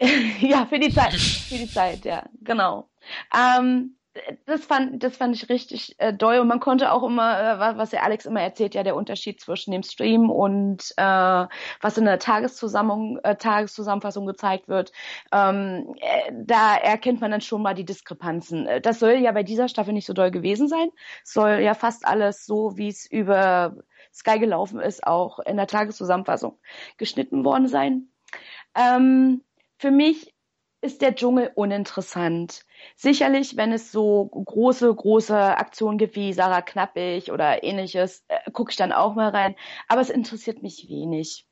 ja, 0.40 0.66
für 0.66 0.78
die 0.78 0.92
Zeit. 0.92 1.14
Für 1.14 1.56
die 1.56 1.68
Zeit, 1.68 2.04
ja, 2.04 2.28
genau. 2.40 2.88
Ähm, 3.34 3.97
das 4.46 4.64
fand, 4.64 5.02
das 5.02 5.16
fand 5.16 5.34
ich 5.34 5.48
richtig 5.48 5.94
äh, 5.98 6.12
doll. 6.12 6.38
Und 6.38 6.48
man 6.48 6.60
konnte 6.60 6.92
auch 6.92 7.02
immer, 7.02 7.40
äh, 7.40 7.76
was 7.76 7.90
der 7.90 8.04
Alex 8.04 8.26
immer 8.26 8.40
erzählt, 8.40 8.74
ja, 8.74 8.82
der 8.82 8.96
Unterschied 8.96 9.40
zwischen 9.40 9.72
dem 9.72 9.82
Stream 9.82 10.30
und 10.30 10.92
äh, 10.96 11.02
was 11.02 11.98
in 11.98 12.04
der 12.04 12.18
Tageszusammenfassung, 12.18 13.18
äh, 13.24 13.36
Tageszusammenfassung 13.36 14.26
gezeigt 14.26 14.68
wird, 14.68 14.92
ähm, 15.32 15.94
äh, 16.00 16.32
da 16.32 16.76
erkennt 16.76 17.20
man 17.20 17.30
dann 17.30 17.40
schon 17.40 17.62
mal 17.62 17.74
die 17.74 17.84
Diskrepanzen. 17.84 18.66
Äh, 18.66 18.80
das 18.80 18.98
soll 18.98 19.12
ja 19.12 19.32
bei 19.32 19.42
dieser 19.42 19.68
Staffel 19.68 19.92
nicht 19.92 20.06
so 20.06 20.12
doll 20.12 20.30
gewesen 20.30 20.68
sein. 20.68 20.90
Soll 21.24 21.60
ja 21.60 21.74
fast 21.74 22.06
alles 22.06 22.46
so, 22.46 22.76
wie 22.76 22.88
es 22.88 23.06
über 23.10 23.76
Sky 24.12 24.38
gelaufen 24.38 24.80
ist, 24.80 25.06
auch 25.06 25.38
in 25.40 25.56
der 25.56 25.66
Tageszusammenfassung 25.66 26.58
geschnitten 26.96 27.44
worden 27.44 27.68
sein. 27.68 28.08
Ähm, 28.74 29.42
für 29.78 29.90
mich 29.90 30.34
ist 30.80 31.02
der 31.02 31.14
Dschungel 31.14 31.50
uninteressant. 31.54 32.64
Sicherlich, 32.96 33.56
wenn 33.56 33.72
es 33.72 33.90
so 33.90 34.26
große, 34.26 34.94
große 34.94 35.36
Aktionen 35.36 35.98
gibt 35.98 36.16
wie 36.16 36.32
Sarah 36.32 36.62
Knappig 36.62 37.32
oder 37.32 37.64
ähnliches, 37.64 38.24
äh, 38.28 38.50
gucke 38.52 38.70
ich 38.70 38.76
dann 38.76 38.92
auch 38.92 39.14
mal 39.14 39.30
rein. 39.30 39.56
Aber 39.88 40.00
es 40.00 40.10
interessiert 40.10 40.62
mich 40.62 40.88
wenig. 40.88 41.46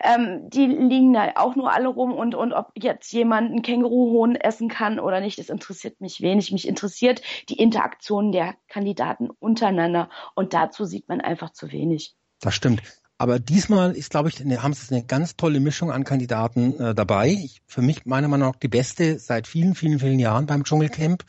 Ähm, 0.00 0.50
die 0.50 0.66
liegen 0.66 1.12
da 1.12 1.32
auch 1.36 1.56
nur 1.56 1.72
alle 1.72 1.88
rum 1.88 2.12
und, 2.12 2.34
und 2.34 2.52
ob 2.52 2.72
jetzt 2.76 3.12
jemand 3.12 3.50
einen 3.50 3.62
Känguruhohn 3.62 4.36
essen 4.36 4.68
kann 4.68 4.98
oder 4.98 5.20
nicht, 5.20 5.38
das 5.38 5.48
interessiert 5.48 6.00
mich 6.00 6.20
wenig. 6.20 6.52
Mich 6.52 6.66
interessiert 6.66 7.22
die 7.48 7.58
Interaktion 7.58 8.32
der 8.32 8.56
Kandidaten 8.68 9.30
untereinander 9.30 10.10
und 10.34 10.52
dazu 10.52 10.84
sieht 10.84 11.08
man 11.08 11.20
einfach 11.20 11.50
zu 11.50 11.72
wenig. 11.72 12.16
Das 12.40 12.54
stimmt. 12.54 12.82
Aber 13.20 13.40
diesmal 13.40 13.96
ist, 13.96 14.10
glaube 14.10 14.28
ich, 14.28 14.38
haben 14.38 14.72
sie 14.74 14.94
eine 14.94 15.04
ganz 15.04 15.36
tolle 15.36 15.58
Mischung 15.58 15.90
an 15.90 16.04
Kandidaten 16.04 16.78
äh, 16.78 16.94
dabei. 16.94 17.30
Ich, 17.30 17.60
für 17.66 17.82
mich 17.82 18.06
meiner 18.06 18.28
Meinung 18.28 18.50
nach 18.50 18.56
die 18.56 18.68
beste 18.68 19.18
seit 19.18 19.48
vielen, 19.48 19.74
vielen, 19.74 19.98
vielen 19.98 20.20
Jahren 20.20 20.46
beim 20.46 20.62
Dschungelcamp. 20.62 21.24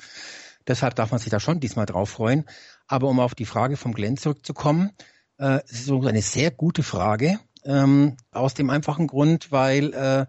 Deshalb 0.68 0.94
darf 0.94 1.10
man 1.10 1.20
sich 1.20 1.32
da 1.32 1.40
schon 1.40 1.60
diesmal 1.60 1.88
drauf 1.88 2.12
freuen. 2.12 2.46
Aber 2.88 3.08
um 3.08 3.20
auf 3.20 3.34
die 3.34 3.46
Frage 3.46 3.76
vom 3.76 3.94
Glenn 3.94 4.18
zurückzukommen, 4.18 4.92
äh, 5.40 5.62
es 5.66 5.72
ist 5.72 5.86
so 5.86 6.00
eine 6.06 6.22
sehr 6.22 6.52
gute 6.52 6.84
Frage. 6.84 7.40
Ähm, 7.66 8.18
aus 8.32 8.54
dem 8.54 8.70
einfachen 8.70 9.08
Grund, 9.08 9.52
weil 9.52 9.94
äh, 9.94 10.26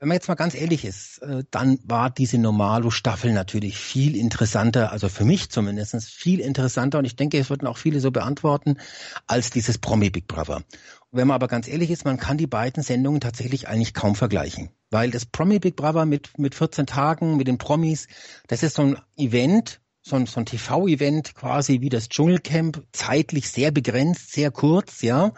wenn 0.00 0.08
man 0.08 0.14
jetzt 0.14 0.28
mal 0.28 0.34
ganz 0.34 0.54
ehrlich 0.54 0.86
ist, 0.86 1.18
äh, 1.18 1.44
dann 1.50 1.78
war 1.84 2.08
diese 2.08 2.38
Normalo-Staffel 2.38 3.34
natürlich 3.34 3.76
viel 3.76 4.16
interessanter, 4.16 4.92
also 4.92 5.10
für 5.10 5.26
mich 5.26 5.50
zumindest 5.50 6.08
viel 6.08 6.40
interessanter 6.40 6.98
und 6.98 7.04
ich 7.04 7.16
denke, 7.16 7.38
es 7.38 7.50
würden 7.50 7.68
auch 7.68 7.76
viele 7.76 8.00
so 8.00 8.10
beantworten, 8.10 8.78
als 9.26 9.50
dieses 9.50 9.76
Promi 9.76 10.08
Big 10.08 10.26
Brother. 10.26 10.56
Und 10.56 11.18
wenn 11.18 11.28
man 11.28 11.34
aber 11.34 11.48
ganz 11.48 11.68
ehrlich 11.68 11.90
ist, 11.90 12.06
man 12.06 12.16
kann 12.16 12.38
die 12.38 12.46
beiden 12.46 12.82
Sendungen 12.82 13.20
tatsächlich 13.20 13.68
eigentlich 13.68 13.92
kaum 13.92 14.14
vergleichen. 14.14 14.70
Weil 14.90 15.10
das 15.10 15.26
Promi 15.26 15.58
Big 15.58 15.76
Brother 15.76 16.06
mit, 16.06 16.38
mit 16.38 16.54
14 16.54 16.86
Tagen, 16.86 17.36
mit 17.36 17.46
den 17.46 17.58
Promis, 17.58 18.08
das 18.48 18.62
ist 18.62 18.76
so 18.76 18.82
ein 18.82 18.98
Event, 19.18 19.82
so 20.00 20.16
ein, 20.16 20.24
so 20.24 20.40
ein 20.40 20.46
TV-Event 20.46 21.34
quasi 21.34 21.82
wie 21.82 21.90
das 21.90 22.08
Dschungelcamp, 22.08 22.82
zeitlich 22.92 23.50
sehr 23.50 23.70
begrenzt, 23.70 24.32
sehr 24.32 24.50
kurz, 24.50 25.02
ja. 25.02 25.34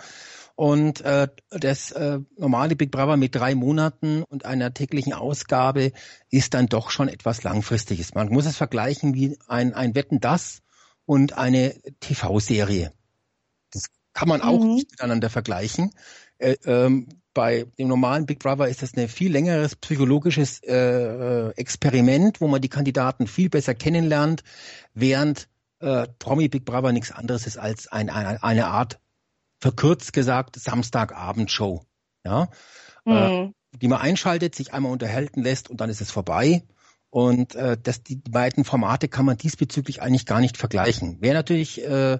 Und 0.54 1.00
äh, 1.00 1.28
das 1.50 1.90
äh, 1.92 2.18
normale 2.36 2.76
Big 2.76 2.90
Brother 2.90 3.16
mit 3.16 3.34
drei 3.34 3.54
Monaten 3.54 4.22
und 4.22 4.44
einer 4.44 4.74
täglichen 4.74 5.12
Ausgabe 5.12 5.92
ist 6.30 6.54
dann 6.54 6.66
doch 6.66 6.90
schon 6.90 7.08
etwas 7.08 7.42
Langfristiges. 7.42 8.14
Man 8.14 8.28
muss 8.28 8.46
es 8.46 8.56
vergleichen 8.56 9.14
wie 9.14 9.38
ein, 9.48 9.74
ein 9.74 9.94
Wetten 9.94 10.20
das 10.20 10.60
und 11.06 11.36
eine 11.36 11.74
TV-Serie. 12.00 12.92
Das 13.70 13.86
kann 14.12 14.28
man 14.28 14.42
auch 14.42 14.62
mhm. 14.62 14.74
nicht 14.74 14.90
miteinander 14.90 15.30
vergleichen. 15.30 15.90
Äh, 16.38 16.56
ähm, 16.64 17.08
bei 17.34 17.64
dem 17.78 17.88
normalen 17.88 18.26
Big 18.26 18.40
Brother 18.40 18.68
ist 18.68 18.82
das 18.82 18.94
ein 18.94 19.08
viel 19.08 19.32
längeres 19.32 19.76
psychologisches 19.76 20.62
äh, 20.62 20.74
äh, 20.74 21.52
Experiment, 21.56 22.40
wo 22.40 22.48
man 22.48 22.60
die 22.60 22.68
Kandidaten 22.68 23.26
viel 23.26 23.48
besser 23.48 23.74
kennenlernt, 23.74 24.42
während 24.92 25.48
äh, 25.80 26.06
Promi 26.18 26.48
Big 26.48 26.64
Brother 26.64 26.92
nichts 26.92 27.10
anderes 27.10 27.46
ist 27.46 27.56
als 27.58 27.88
ein, 27.88 28.10
ein, 28.10 28.42
eine 28.42 28.66
Art 28.66 29.00
verkürzt 29.62 30.12
gesagt 30.12 30.56
Samstagabendshow, 30.56 31.84
ja, 32.26 32.48
mhm. 33.04 33.12
äh, 33.12 33.78
die 33.78 33.86
man 33.86 34.00
einschaltet, 34.00 34.56
sich 34.56 34.74
einmal 34.74 34.90
unterhalten 34.90 35.40
lässt 35.40 35.70
und 35.70 35.80
dann 35.80 35.88
ist 35.88 36.00
es 36.00 36.10
vorbei. 36.10 36.64
Und 37.10 37.54
äh, 37.54 37.76
das, 37.80 38.02
die 38.02 38.16
beiden 38.16 38.64
Formate 38.64 39.06
kann 39.06 39.24
man 39.24 39.36
diesbezüglich 39.36 40.02
eigentlich 40.02 40.26
gar 40.26 40.40
nicht 40.40 40.56
vergleichen. 40.56 41.18
Wäre 41.20 41.34
natürlich, 41.34 41.80
äh, 41.84 42.18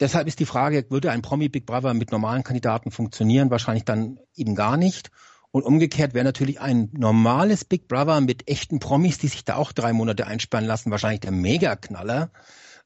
deshalb 0.00 0.26
ist 0.26 0.40
die 0.40 0.46
Frage, 0.46 0.86
würde 0.90 1.12
ein 1.12 1.22
Promi 1.22 1.48
Big 1.48 1.64
Brother 1.64 1.94
mit 1.94 2.10
normalen 2.10 2.42
Kandidaten 2.42 2.90
funktionieren? 2.90 3.50
Wahrscheinlich 3.50 3.84
dann 3.84 4.18
eben 4.34 4.56
gar 4.56 4.76
nicht. 4.76 5.10
Und 5.52 5.62
umgekehrt 5.62 6.14
wäre 6.14 6.24
natürlich 6.24 6.60
ein 6.60 6.88
normales 6.92 7.64
Big 7.64 7.86
Brother 7.86 8.20
mit 8.20 8.48
echten 8.48 8.80
Promis, 8.80 9.18
die 9.18 9.28
sich 9.28 9.44
da 9.44 9.54
auch 9.54 9.70
drei 9.70 9.92
Monate 9.92 10.26
einsperren 10.26 10.66
lassen, 10.66 10.90
wahrscheinlich 10.90 11.20
der 11.20 11.30
Megaknaller. 11.30 12.32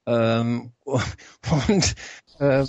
Ähm, 0.08 0.72
und 0.84 1.94
äh, 2.38 2.64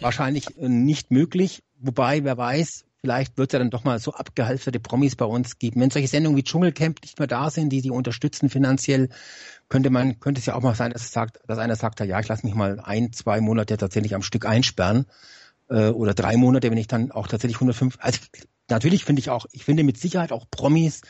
wahrscheinlich 0.00 0.48
nicht 0.56 1.10
möglich. 1.12 1.62
Wobei, 1.78 2.24
wer 2.24 2.36
weiß, 2.36 2.84
vielleicht 3.00 3.38
wird 3.38 3.50
es 3.50 3.52
ja 3.52 3.58
dann 3.60 3.70
doch 3.70 3.84
mal 3.84 4.00
so 4.00 4.12
abgehalfterte 4.12 4.80
Promis 4.80 5.14
bei 5.14 5.24
uns 5.24 5.58
geben. 5.58 5.80
Wenn 5.80 5.90
solche 5.90 6.08
Sendungen 6.08 6.36
wie 6.36 6.42
Dschungelcamp 6.42 7.00
nicht 7.02 7.18
mehr 7.20 7.28
da 7.28 7.50
sind, 7.50 7.70
die 7.70 7.82
die 7.82 7.90
unterstützen 7.90 8.48
finanziell, 8.48 9.10
könnte 9.68 9.90
man, 9.90 10.18
könnte 10.18 10.40
es 10.40 10.46
ja 10.46 10.54
auch 10.54 10.62
mal 10.62 10.74
sein, 10.74 10.92
dass 10.92 11.02
es 11.02 11.12
sagt, 11.12 11.38
dass 11.46 11.58
einer 11.58 11.76
sagt, 11.76 12.00
ja, 12.00 12.18
ich 12.18 12.28
lasse 12.28 12.44
mich 12.44 12.54
mal 12.54 12.80
ein, 12.80 13.12
zwei 13.12 13.40
Monate 13.40 13.76
tatsächlich 13.76 14.14
am 14.14 14.22
Stück 14.22 14.44
einsperren 14.44 15.06
äh, 15.68 15.88
oder 15.88 16.14
drei 16.14 16.36
Monate, 16.36 16.70
wenn 16.70 16.78
ich 16.78 16.88
dann 16.88 17.12
auch 17.12 17.28
tatsächlich 17.28 17.56
105. 17.56 17.98
Also 18.00 18.18
natürlich 18.68 19.04
finde 19.04 19.20
ich 19.20 19.30
auch, 19.30 19.46
ich 19.52 19.64
finde 19.64 19.84
mit 19.84 19.98
Sicherheit 19.98 20.32
auch 20.32 20.46
Promis 20.50 21.02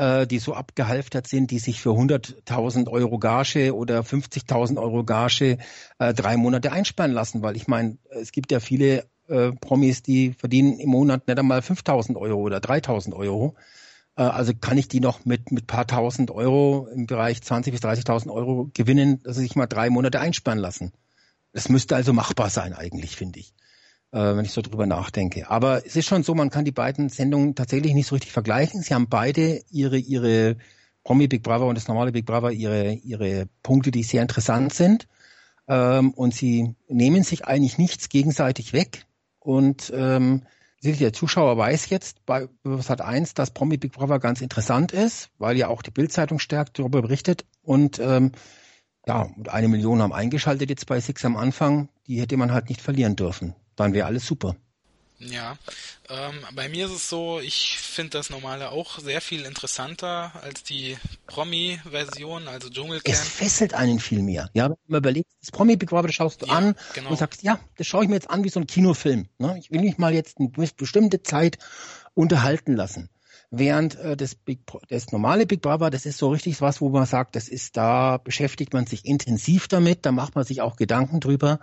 äh, 0.00 0.26
die 0.26 0.38
so 0.38 0.54
abgehalftert 0.54 1.26
sind, 1.26 1.50
die 1.50 1.58
sich 1.58 1.82
für 1.82 1.90
100.000 1.90 2.88
Euro 2.88 3.18
Gage 3.18 3.74
oder 3.76 4.00
50.000 4.00 4.78
Euro 4.78 5.04
Gage 5.04 5.58
äh, 5.98 6.14
drei 6.14 6.38
Monate 6.38 6.72
einsperren 6.72 7.12
lassen, 7.12 7.42
weil 7.42 7.54
ich 7.54 7.68
meine, 7.68 7.98
es 8.08 8.32
gibt 8.32 8.50
ja 8.50 8.60
viele 8.60 9.04
äh, 9.28 9.52
Promis, 9.52 10.02
die 10.02 10.32
verdienen 10.32 10.78
im 10.80 10.88
Monat 10.88 11.28
nicht 11.28 11.38
einmal 11.38 11.60
5.000 11.60 12.16
Euro 12.16 12.40
oder 12.40 12.58
3.000 12.58 13.14
Euro. 13.14 13.56
Äh, 14.16 14.22
also 14.22 14.54
kann 14.58 14.78
ich 14.78 14.88
die 14.88 15.00
noch 15.00 15.26
mit 15.26 15.52
mit 15.52 15.66
paar 15.66 15.86
tausend 15.86 16.30
Euro 16.30 16.88
im 16.94 17.06
Bereich 17.06 17.38
20.000 17.38 17.70
bis 17.70 17.80
30.000 17.82 18.30
Euro 18.30 18.70
gewinnen, 18.72 19.22
dass 19.22 19.36
sie 19.36 19.42
sich 19.42 19.54
mal 19.54 19.66
drei 19.66 19.90
Monate 19.90 20.18
einsperren 20.18 20.58
lassen. 20.58 20.92
Das 21.52 21.68
müsste 21.68 21.94
also 21.94 22.14
machbar 22.14 22.48
sein 22.48 22.72
eigentlich, 22.72 23.16
finde 23.16 23.40
ich 23.40 23.52
wenn 24.12 24.44
ich 24.44 24.52
so 24.52 24.60
drüber 24.60 24.86
nachdenke. 24.86 25.48
Aber 25.50 25.86
es 25.86 25.94
ist 25.96 26.06
schon 26.06 26.22
so, 26.22 26.34
man 26.34 26.50
kann 26.50 26.64
die 26.64 26.72
beiden 26.72 27.08
Sendungen 27.08 27.54
tatsächlich 27.54 27.94
nicht 27.94 28.08
so 28.08 28.16
richtig 28.16 28.32
vergleichen. 28.32 28.82
Sie 28.82 28.94
haben 28.94 29.08
beide 29.08 29.62
ihre, 29.70 29.98
ihre 29.98 30.56
Promi 31.04 31.28
Big 31.28 31.42
Brother 31.42 31.66
und 31.66 31.76
das 31.76 31.88
normale 31.88 32.12
Big 32.12 32.26
Brother 32.26 32.50
ihre, 32.50 32.92
ihre 32.92 33.46
Punkte, 33.62 33.90
die 33.90 34.02
sehr 34.02 34.22
interessant 34.22 34.74
sind. 34.74 35.06
Ähm, 35.68 36.10
und 36.10 36.34
sie 36.34 36.74
nehmen 36.88 37.22
sich 37.22 37.44
eigentlich 37.44 37.78
nichts 37.78 38.08
gegenseitig 38.08 38.72
weg. 38.72 39.06
Und 39.38 39.92
ähm, 39.94 40.42
der 40.82 41.12
Zuschauer 41.12 41.56
weiß 41.56 41.90
jetzt 41.90 42.24
bei 42.26 42.48
Sat 42.64 43.02
1, 43.02 43.34
dass 43.34 43.52
Promi 43.52 43.76
Big 43.76 43.92
Brother 43.92 44.18
ganz 44.18 44.40
interessant 44.40 44.92
ist, 44.92 45.30
weil 45.38 45.56
ja 45.56 45.68
auch 45.68 45.82
die 45.82 45.90
Bildzeitung 45.90 46.38
stärkt 46.38 46.78
darüber 46.78 47.02
berichtet. 47.02 47.44
Und 47.62 48.00
ähm, 48.00 48.32
ja, 49.06 49.28
eine 49.48 49.68
Million 49.68 50.02
haben 50.02 50.12
eingeschaltet 50.12 50.68
jetzt 50.68 50.86
bei 50.86 51.00
Six 51.00 51.24
am 51.24 51.36
Anfang. 51.36 51.88
Die 52.06 52.20
hätte 52.20 52.36
man 52.36 52.52
halt 52.52 52.68
nicht 52.68 52.80
verlieren 52.80 53.14
dürfen 53.14 53.54
dann 53.80 53.94
wäre 53.94 54.06
alles 54.06 54.26
super. 54.26 54.56
Ja, 55.20 55.58
ähm, 56.08 56.34
bei 56.54 56.70
mir 56.70 56.86
ist 56.86 56.92
es 56.92 57.08
so, 57.10 57.40
ich 57.40 57.78
finde 57.78 58.10
das 58.10 58.30
Normale 58.30 58.70
auch 58.70 58.98
sehr 59.00 59.20
viel 59.20 59.44
interessanter 59.44 60.32
als 60.42 60.62
die 60.62 60.96
Promi-Version, 61.26 62.48
also 62.48 62.70
Dschungelcamp. 62.70 63.14
Es 63.14 63.28
fesselt 63.28 63.74
einen 63.74 64.00
viel 64.00 64.22
mehr. 64.22 64.48
Ja, 64.54 64.70
wenn 64.70 64.76
man 64.86 64.98
überlegt, 65.00 65.30
das 65.40 65.50
Promi 65.50 65.76
Big 65.76 65.90
Brother 65.90 66.10
schaust 66.10 66.40
du 66.40 66.46
Ja, 66.46 66.54
an 66.54 66.74
genau. 66.94 67.10
und 67.10 67.18
sagst, 67.18 67.42
ja, 67.42 67.60
das 67.76 67.86
schaue 67.86 68.04
ich 68.04 68.08
mir 68.08 68.14
jetzt 68.14 68.30
an 68.30 68.44
wie 68.44 68.48
so 68.48 68.60
ein 68.60 68.66
Kinofilm. 68.66 69.28
Ne? 69.36 69.58
Ich 69.58 69.70
will 69.70 69.80
mich 69.80 69.98
mal 69.98 70.14
jetzt 70.14 70.38
eine 70.38 70.48
bestimmte 70.48 71.22
Zeit 71.22 71.58
unterhalten 72.14 72.74
lassen. 72.74 73.10
Während 73.50 73.96
äh, 73.96 74.16
das, 74.16 74.34
Big, 74.36 74.60
das 74.88 75.12
normale 75.12 75.44
Big 75.44 75.60
Brother, 75.60 75.90
das 75.90 76.06
ist 76.06 76.16
so 76.16 76.30
richtig 76.30 76.62
was, 76.62 76.80
wo 76.80 76.88
man 76.88 77.04
sagt, 77.04 77.36
das 77.36 77.48
ist, 77.48 77.76
da 77.76 78.16
beschäftigt 78.16 78.72
man 78.72 78.86
sich 78.86 79.04
intensiv 79.04 79.68
damit, 79.68 80.06
da 80.06 80.12
macht 80.12 80.34
man 80.34 80.44
sich 80.44 80.62
auch 80.62 80.76
Gedanken 80.76 81.20
drüber. 81.20 81.60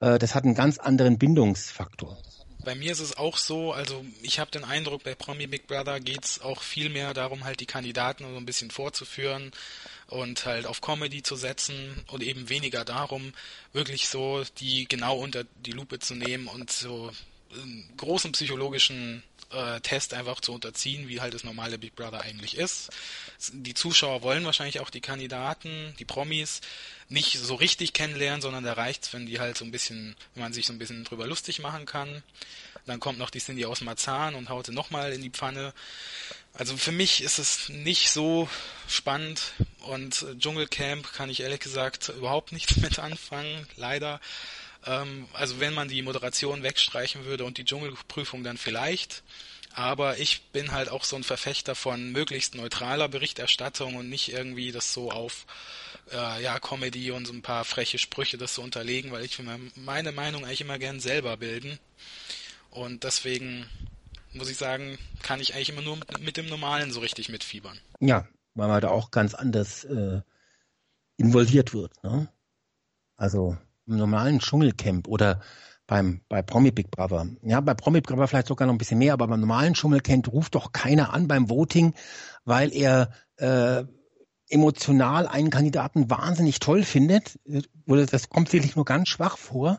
Äh, 0.00 0.18
das 0.18 0.34
hat 0.34 0.44
einen 0.44 0.54
ganz 0.54 0.78
anderen 0.78 1.18
Bindungsfaktor. 1.18 2.18
Bei 2.62 2.74
mir 2.74 2.92
ist 2.92 3.00
es 3.00 3.16
auch 3.16 3.38
so, 3.38 3.72
also 3.72 4.04
ich 4.20 4.38
habe 4.38 4.50
den 4.50 4.64
Eindruck, 4.64 5.02
bei 5.02 5.14
Promi 5.14 5.46
Big 5.46 5.66
Brother 5.66 5.98
geht's 5.98 6.42
auch 6.42 6.60
viel 6.60 6.90
mehr 6.90 7.14
darum, 7.14 7.44
halt 7.44 7.60
die 7.60 7.66
Kandidaten 7.66 8.24
so 8.24 8.36
ein 8.36 8.44
bisschen 8.44 8.70
vorzuführen 8.70 9.50
und 10.08 10.44
halt 10.44 10.66
auf 10.66 10.82
Comedy 10.82 11.22
zu 11.22 11.36
setzen 11.36 12.04
und 12.08 12.22
eben 12.22 12.50
weniger 12.50 12.84
darum, 12.84 13.32
wirklich 13.72 14.08
so 14.08 14.44
die 14.58 14.86
genau 14.86 15.16
unter 15.16 15.44
die 15.64 15.72
Lupe 15.72 16.00
zu 16.00 16.14
nehmen 16.14 16.48
und 16.48 16.70
so 16.70 17.10
einen 17.54 17.88
großen 17.96 18.32
psychologischen 18.32 19.22
äh, 19.52 19.80
Test 19.80 20.14
einfach 20.14 20.40
zu 20.40 20.52
unterziehen, 20.52 21.08
wie 21.08 21.20
halt 21.20 21.34
das 21.34 21.44
normale 21.44 21.78
Big 21.78 21.96
Brother 21.96 22.20
eigentlich 22.20 22.56
ist. 22.56 22.90
Die 23.52 23.74
Zuschauer 23.74 24.22
wollen 24.22 24.44
wahrscheinlich 24.44 24.80
auch 24.80 24.90
die 24.90 25.00
Kandidaten, 25.00 25.94
die 25.98 26.04
Promis, 26.04 26.60
nicht 27.10 27.38
so 27.38 27.56
richtig 27.56 27.92
kennenlernen, 27.92 28.40
sondern 28.40 28.64
da 28.64 28.72
reicht's, 28.72 29.12
wenn 29.12 29.26
die 29.26 29.40
halt 29.40 29.58
so 29.58 29.64
ein 29.64 29.72
bisschen, 29.72 30.16
wenn 30.34 30.44
man 30.44 30.52
sich 30.52 30.66
so 30.66 30.72
ein 30.72 30.78
bisschen 30.78 31.04
drüber 31.04 31.26
lustig 31.26 31.58
machen 31.58 31.84
kann. 31.84 32.22
Dann 32.86 33.00
kommt 33.00 33.18
noch 33.18 33.30
die 33.30 33.40
Cindy 33.40 33.66
aus 33.66 33.80
Marzahn 33.80 34.34
und 34.34 34.48
haut 34.48 34.66
sie 34.66 34.72
nochmal 34.72 35.12
in 35.12 35.20
die 35.20 35.30
Pfanne. 35.30 35.74
Also 36.54 36.76
für 36.76 36.92
mich 36.92 37.22
ist 37.22 37.38
es 37.38 37.68
nicht 37.68 38.10
so 38.10 38.48
spannend 38.88 39.52
und 39.80 40.24
Dschungelcamp 40.38 41.12
kann 41.12 41.30
ich 41.30 41.40
ehrlich 41.40 41.60
gesagt 41.60 42.10
überhaupt 42.10 42.52
nichts 42.52 42.76
mit 42.78 42.98
anfangen, 43.00 43.66
leider. 43.76 44.20
Ähm, 44.86 45.28
also 45.32 45.58
wenn 45.58 45.74
man 45.74 45.88
die 45.88 46.02
Moderation 46.02 46.62
wegstreichen 46.62 47.24
würde 47.24 47.44
und 47.44 47.58
die 47.58 47.64
Dschungelprüfung 47.64 48.44
dann 48.44 48.56
vielleicht. 48.56 49.24
Aber 49.72 50.18
ich 50.18 50.42
bin 50.52 50.72
halt 50.72 50.88
auch 50.88 51.04
so 51.04 51.16
ein 51.16 51.24
Verfechter 51.24 51.74
von 51.74 52.10
möglichst 52.10 52.54
neutraler 52.54 53.08
Berichterstattung 53.08 53.96
und 53.96 54.08
nicht 54.08 54.32
irgendwie 54.32 54.72
das 54.72 54.92
so 54.92 55.12
auf 55.12 55.46
äh, 56.12 56.42
ja, 56.42 56.58
Comedy 56.58 57.10
und 57.10 57.26
so 57.26 57.32
ein 57.32 57.42
paar 57.42 57.64
freche 57.64 57.98
Sprüche 57.98 58.38
das 58.38 58.54
so 58.54 58.62
unterlegen, 58.62 59.12
weil 59.12 59.24
ich 59.24 59.40
meine 59.76 60.12
Meinung 60.12 60.44
eigentlich 60.44 60.60
immer 60.60 60.78
gern 60.78 61.00
selber 61.00 61.36
bilden. 61.36 61.78
Und 62.70 63.04
deswegen 63.04 63.66
muss 64.32 64.50
ich 64.50 64.56
sagen, 64.56 64.98
kann 65.22 65.40
ich 65.40 65.54
eigentlich 65.54 65.70
immer 65.70 65.82
nur 65.82 65.96
mit, 65.96 66.20
mit 66.20 66.36
dem 66.36 66.46
Normalen 66.46 66.92
so 66.92 67.00
richtig 67.00 67.28
mitfiebern. 67.28 67.78
Ja, 68.00 68.26
weil 68.54 68.68
man 68.68 68.80
da 68.80 68.88
auch 68.88 69.10
ganz 69.10 69.34
anders 69.34 69.84
äh, 69.84 70.20
involviert 71.16 71.74
wird. 71.74 71.92
Ne? 72.02 72.28
Also 73.16 73.56
im 73.86 73.96
normalen 73.96 74.38
Dschungelcamp 74.38 75.08
oder 75.08 75.40
beim 75.86 76.20
bei 76.28 76.42
Promi 76.42 76.70
Big 76.70 76.90
Brother. 76.90 77.26
Ja, 77.42 77.60
bei 77.60 77.74
Promi 77.74 78.00
Big 78.00 78.08
Brother 78.08 78.28
vielleicht 78.28 78.46
sogar 78.46 78.66
noch 78.66 78.74
ein 78.74 78.78
bisschen 78.78 78.98
mehr, 78.98 79.12
aber 79.12 79.26
beim 79.26 79.40
normalen 79.40 79.74
Dschungelcamp 79.74 80.28
ruft 80.28 80.54
doch 80.54 80.72
keiner 80.72 81.12
an 81.12 81.26
beim 81.26 81.50
Voting, 81.50 81.94
weil 82.44 82.72
er 82.72 83.10
äh, 83.36 83.84
emotional 84.50 85.26
einen 85.26 85.50
Kandidaten 85.50 86.10
wahnsinnig 86.10 86.58
toll 86.60 86.82
findet. 86.82 87.38
Oder 87.86 88.06
das 88.06 88.28
kommt 88.28 88.48
sicherlich 88.48 88.76
nur 88.76 88.84
ganz 88.84 89.08
schwach 89.08 89.38
vor, 89.38 89.78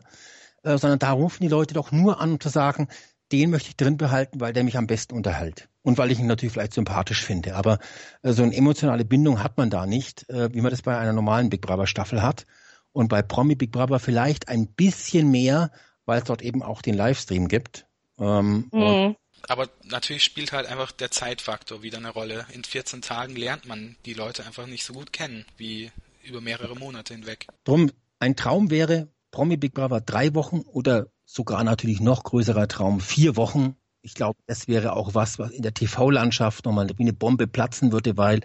äh, 0.62 0.78
sondern 0.78 0.98
da 0.98 1.12
rufen 1.12 1.42
die 1.42 1.48
Leute 1.48 1.74
doch 1.74 1.92
nur 1.92 2.20
an, 2.20 2.32
um 2.32 2.40
zu 2.40 2.48
sagen, 2.48 2.88
den 3.30 3.50
möchte 3.50 3.70
ich 3.70 3.76
drin 3.76 3.96
behalten, 3.96 4.40
weil 4.40 4.52
der 4.52 4.64
mich 4.64 4.76
am 4.76 4.86
besten 4.86 5.14
unterhält. 5.14 5.68
Und 5.82 5.98
weil 5.98 6.10
ich 6.10 6.18
ihn 6.20 6.26
natürlich 6.26 6.52
vielleicht 6.52 6.74
sympathisch 6.74 7.24
finde. 7.24 7.56
Aber 7.56 7.78
äh, 8.22 8.32
so 8.32 8.42
eine 8.42 8.54
emotionale 8.54 9.04
Bindung 9.04 9.42
hat 9.42 9.56
man 9.56 9.70
da 9.70 9.86
nicht, 9.86 10.28
äh, 10.28 10.52
wie 10.52 10.60
man 10.60 10.70
das 10.70 10.82
bei 10.82 10.96
einer 10.96 11.12
normalen 11.12 11.50
Big 11.50 11.62
Brother 11.62 11.86
Staffel 11.86 12.22
hat. 12.22 12.46
Und 12.92 13.08
bei 13.08 13.22
Promi 13.22 13.54
Big 13.54 13.72
Brother 13.72 13.98
vielleicht 13.98 14.48
ein 14.48 14.66
bisschen 14.68 15.30
mehr, 15.30 15.70
weil 16.04 16.18
es 16.18 16.24
dort 16.24 16.42
eben 16.42 16.62
auch 16.62 16.82
den 16.82 16.94
Livestream 16.94 17.48
gibt. 17.48 17.86
Ähm, 18.18 18.68
Mhm. 18.72 19.16
Aber 19.48 19.68
natürlich 19.84 20.24
spielt 20.24 20.52
halt 20.52 20.66
einfach 20.66 20.92
der 20.92 21.10
Zeitfaktor 21.10 21.82
wieder 21.82 21.98
eine 21.98 22.10
Rolle. 22.10 22.46
In 22.52 22.64
14 22.64 23.02
Tagen 23.02 23.36
lernt 23.36 23.66
man 23.66 23.96
die 24.06 24.14
Leute 24.14 24.44
einfach 24.44 24.66
nicht 24.66 24.84
so 24.84 24.92
gut 24.92 25.12
kennen, 25.12 25.44
wie 25.56 25.90
über 26.24 26.40
mehrere 26.40 26.76
Monate 26.76 27.14
hinweg. 27.14 27.46
Drum, 27.64 27.90
ein 28.18 28.36
Traum 28.36 28.70
wäre 28.70 29.08
Promi 29.30 29.56
Big 29.56 29.74
Brother 29.74 30.00
drei 30.00 30.34
Wochen 30.34 30.60
oder 30.60 31.06
sogar 31.24 31.64
natürlich 31.64 32.00
noch 32.00 32.22
größerer 32.22 32.68
Traum 32.68 33.00
vier 33.00 33.36
Wochen. 33.36 33.76
Ich 34.02 34.14
glaube, 34.14 34.38
das 34.46 34.68
wäre 34.68 34.94
auch 34.94 35.14
was, 35.14 35.38
was 35.38 35.50
in 35.52 35.62
der 35.62 35.74
TV-Landschaft 35.74 36.64
nochmal 36.64 36.88
wie 36.96 37.02
eine 37.02 37.12
Bombe 37.12 37.46
platzen 37.46 37.92
würde, 37.92 38.16
weil 38.16 38.40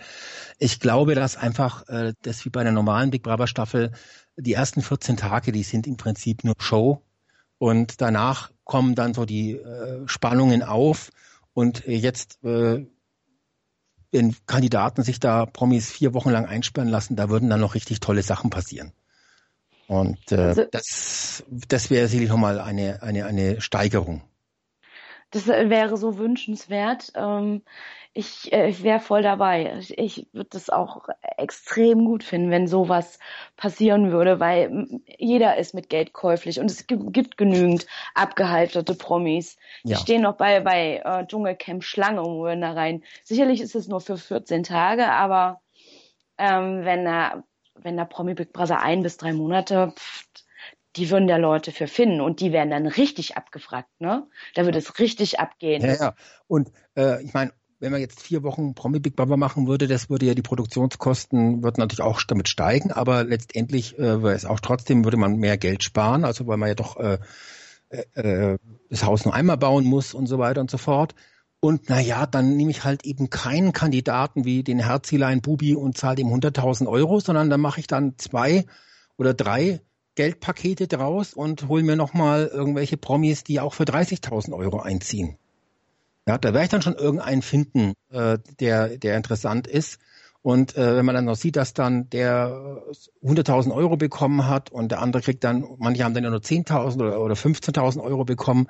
ich 0.59 0.79
glaube, 0.79 1.15
dass 1.15 1.35
einfach 1.35 1.87
äh, 1.89 2.13
das 2.21 2.45
wie 2.45 2.49
bei 2.49 2.61
einer 2.61 2.71
normalen 2.71 3.11
Big 3.11 3.23
Brother 3.23 3.47
Staffel 3.47 3.91
die 4.37 4.53
ersten 4.53 4.81
14 4.81 5.17
Tage, 5.17 5.51
die 5.51 5.63
sind 5.63 5.87
im 5.87 5.97
Prinzip 5.97 6.43
nur 6.43 6.55
Show 6.59 7.01
und 7.57 8.01
danach 8.01 8.51
kommen 8.67 8.93
dann 8.95 9.13
so 9.13 9.25
die 9.25 9.53
äh, 9.53 10.07
Spannungen 10.07 10.61
auf 10.61 11.09
und 11.53 11.87
äh, 11.87 11.95
jetzt 11.95 12.43
äh, 12.43 12.85
wenn 14.11 14.35
Kandidaten 14.45 15.03
sich 15.03 15.19
da 15.19 15.45
Promis 15.45 15.91
vier 15.91 16.13
Wochen 16.13 16.29
lang 16.29 16.45
einsperren 16.45 16.89
lassen, 16.89 17.15
da 17.15 17.29
würden 17.29 17.49
dann 17.49 17.59
noch 17.59 17.75
richtig 17.75 17.99
tolle 17.99 18.23
Sachen 18.23 18.49
passieren. 18.49 18.93
Und 19.87 20.31
äh, 20.31 20.35
Also- 20.37 20.65
das, 20.71 21.43
das 21.49 21.89
wäre 21.89 22.07
sicherlich 22.07 22.29
nochmal 22.29 22.59
eine, 22.59 23.01
eine, 23.01 23.25
eine 23.25 23.61
Steigerung. 23.61 24.21
Das 25.31 25.47
wäre 25.47 25.97
so 25.97 26.17
wünschenswert. 26.17 27.11
Ähm, 27.15 27.61
ich 28.13 28.51
äh, 28.53 28.69
ich 28.69 28.81
wäre 28.81 28.99
voll 28.99 29.21
dabei. 29.21 29.75
Ich, 29.79 29.97
ich 29.97 30.27
würde 30.31 30.49
das 30.51 30.69
auch 30.69 31.07
extrem 31.37 32.05
gut 32.05 32.23
finden, 32.23 32.49
wenn 32.49 32.67
sowas 32.67 33.19
passieren 33.57 34.11
würde, 34.11 34.39
weil 34.39 34.87
jeder 35.17 35.57
ist 35.57 35.73
mit 35.73 35.89
Geld 35.89 36.13
käuflich 36.13 36.59
und 36.59 36.71
es 36.71 36.87
gibt, 36.87 37.37
genügend 37.37 37.85
abgehalfterte 38.15 38.95
Promis. 38.95 39.57
Die 39.83 39.91
Ja. 39.91 39.97
stehen 39.97 40.21
noch 40.21 40.37
bei, 40.37 40.61
bei 40.61 41.01
äh, 41.03 41.27
Dschungelcamp 41.27 41.83
Schlange 41.83 42.21
und 42.23 42.37
wollen 42.37 42.61
da 42.61 42.71
rein. 42.71 43.03
Sicherlich 43.23 43.61
ist 43.61 43.75
es 43.75 43.87
nur 43.87 44.01
für 44.01 44.17
14 44.17 44.63
Tage, 44.63 45.11
aber 45.11 45.61
ähm, 46.37 46.85
wenn 46.85 47.05
da, 47.05 47.43
wenn 47.75 47.97
da 47.97 48.05
Promi 48.05 48.33
Big 48.33 48.53
Brother 48.53 48.81
ein 48.81 49.03
bis 49.03 49.17
drei 49.17 49.33
Monate, 49.33 49.93
pff, 49.95 50.25
die 50.97 51.09
würden 51.09 51.27
da 51.27 51.37
Leute 51.37 51.71
für 51.71 51.87
finden 51.87 52.21
und 52.21 52.39
die 52.39 52.51
werden 52.51 52.71
dann 52.71 52.87
richtig 52.87 53.37
abgefragt, 53.37 53.89
ne? 53.99 54.27
Da 54.55 54.65
würde 54.65 54.79
es 54.79 54.99
richtig 54.99 55.39
abgehen. 55.39 55.83
Ja, 55.83 55.95
ja. 55.95 56.15
Und 56.47 56.71
äh, 56.95 57.23
ich 57.23 57.33
meine, 57.33 57.51
wenn 57.79 57.91
man 57.91 58.01
jetzt 58.01 58.21
vier 58.21 58.43
Wochen 58.43 58.73
Promi 58.73 58.99
Big 58.99 59.15
Brother 59.15 59.37
machen 59.37 59.67
würde, 59.67 59.87
das 59.87 60.09
würde 60.09 60.25
ja 60.25 60.33
die 60.33 60.41
Produktionskosten, 60.41 61.63
würden 61.63 61.79
natürlich 61.79 62.01
auch 62.01 62.21
damit 62.23 62.49
steigen, 62.49 62.91
aber 62.91 63.23
letztendlich 63.23 63.97
äh, 63.99 64.23
wäre 64.23 64.33
es 64.33 64.45
auch 64.45 64.59
trotzdem, 64.59 65.03
würde 65.03 65.17
man 65.17 65.37
mehr 65.37 65.57
Geld 65.57 65.83
sparen, 65.83 66.25
also 66.25 66.47
weil 66.47 66.57
man 66.57 66.69
ja 66.69 66.75
doch 66.75 66.97
äh, 66.97 67.19
äh, 67.89 68.57
das 68.89 69.03
Haus 69.03 69.25
nur 69.25 69.33
einmal 69.33 69.57
bauen 69.57 69.85
muss 69.85 70.13
und 70.13 70.27
so 70.27 70.39
weiter 70.39 70.61
und 70.61 70.71
so 70.71 70.77
fort. 70.77 71.13
Und 71.59 71.89
na 71.89 71.99
ja, 71.99 72.25
dann 72.25 72.55
nehme 72.55 72.71
ich 72.71 72.83
halt 72.83 73.05
eben 73.05 73.29
keinen 73.29 73.73
Kandidaten 73.73 74.45
wie 74.45 74.63
den 74.63 74.79
Herzilein 74.79 75.41
Bubi 75.41 75.75
und 75.75 75.97
zahle 75.97 76.21
ihm 76.21 76.27
100.000 76.27 76.87
Euro, 76.87 77.19
sondern 77.19 77.49
dann 77.49 77.61
mache 77.61 77.79
ich 77.79 77.87
dann 77.87 78.17
zwei 78.17 78.65
oder 79.17 79.33
drei 79.33 79.81
Geldpakete 80.17 80.87
draus 80.87 81.33
und 81.33 81.67
hole 81.67 81.83
mir 81.83 81.95
nochmal 81.95 82.47
irgendwelche 82.47 82.97
Promis, 82.97 83.43
die 83.43 83.59
auch 83.59 83.75
für 83.75 83.83
30.000 83.83 84.51
Euro 84.53 84.79
einziehen. 84.79 85.37
Ja, 86.27 86.37
da 86.37 86.49
werde 86.53 86.65
ich 86.65 86.71
dann 86.71 86.81
schon 86.81 86.95
irgendeinen 86.95 87.41
finden, 87.41 87.93
äh, 88.09 88.39
der, 88.59 88.97
der 88.97 89.15
interessant 89.15 89.67
ist. 89.67 89.99
Und 90.41 90.75
äh, 90.75 90.95
wenn 90.95 91.05
man 91.05 91.13
dann 91.13 91.25
noch 91.25 91.35
sieht, 91.35 91.55
dass 91.55 91.73
dann 91.73 92.09
der 92.09 92.81
äh, 93.23 93.27
100.000 93.27 93.73
Euro 93.73 93.95
bekommen 93.95 94.47
hat 94.47 94.71
und 94.71 94.91
der 94.91 95.01
andere 95.01 95.21
kriegt 95.21 95.43
dann, 95.43 95.65
manche 95.77 96.03
haben 96.03 96.13
dann 96.13 96.23
ja 96.23 96.29
nur 96.29 96.39
10.000 96.39 96.95
oder, 96.95 97.21
oder 97.21 97.35
15.000 97.35 98.01
Euro 98.01 98.25
bekommen. 98.25 98.67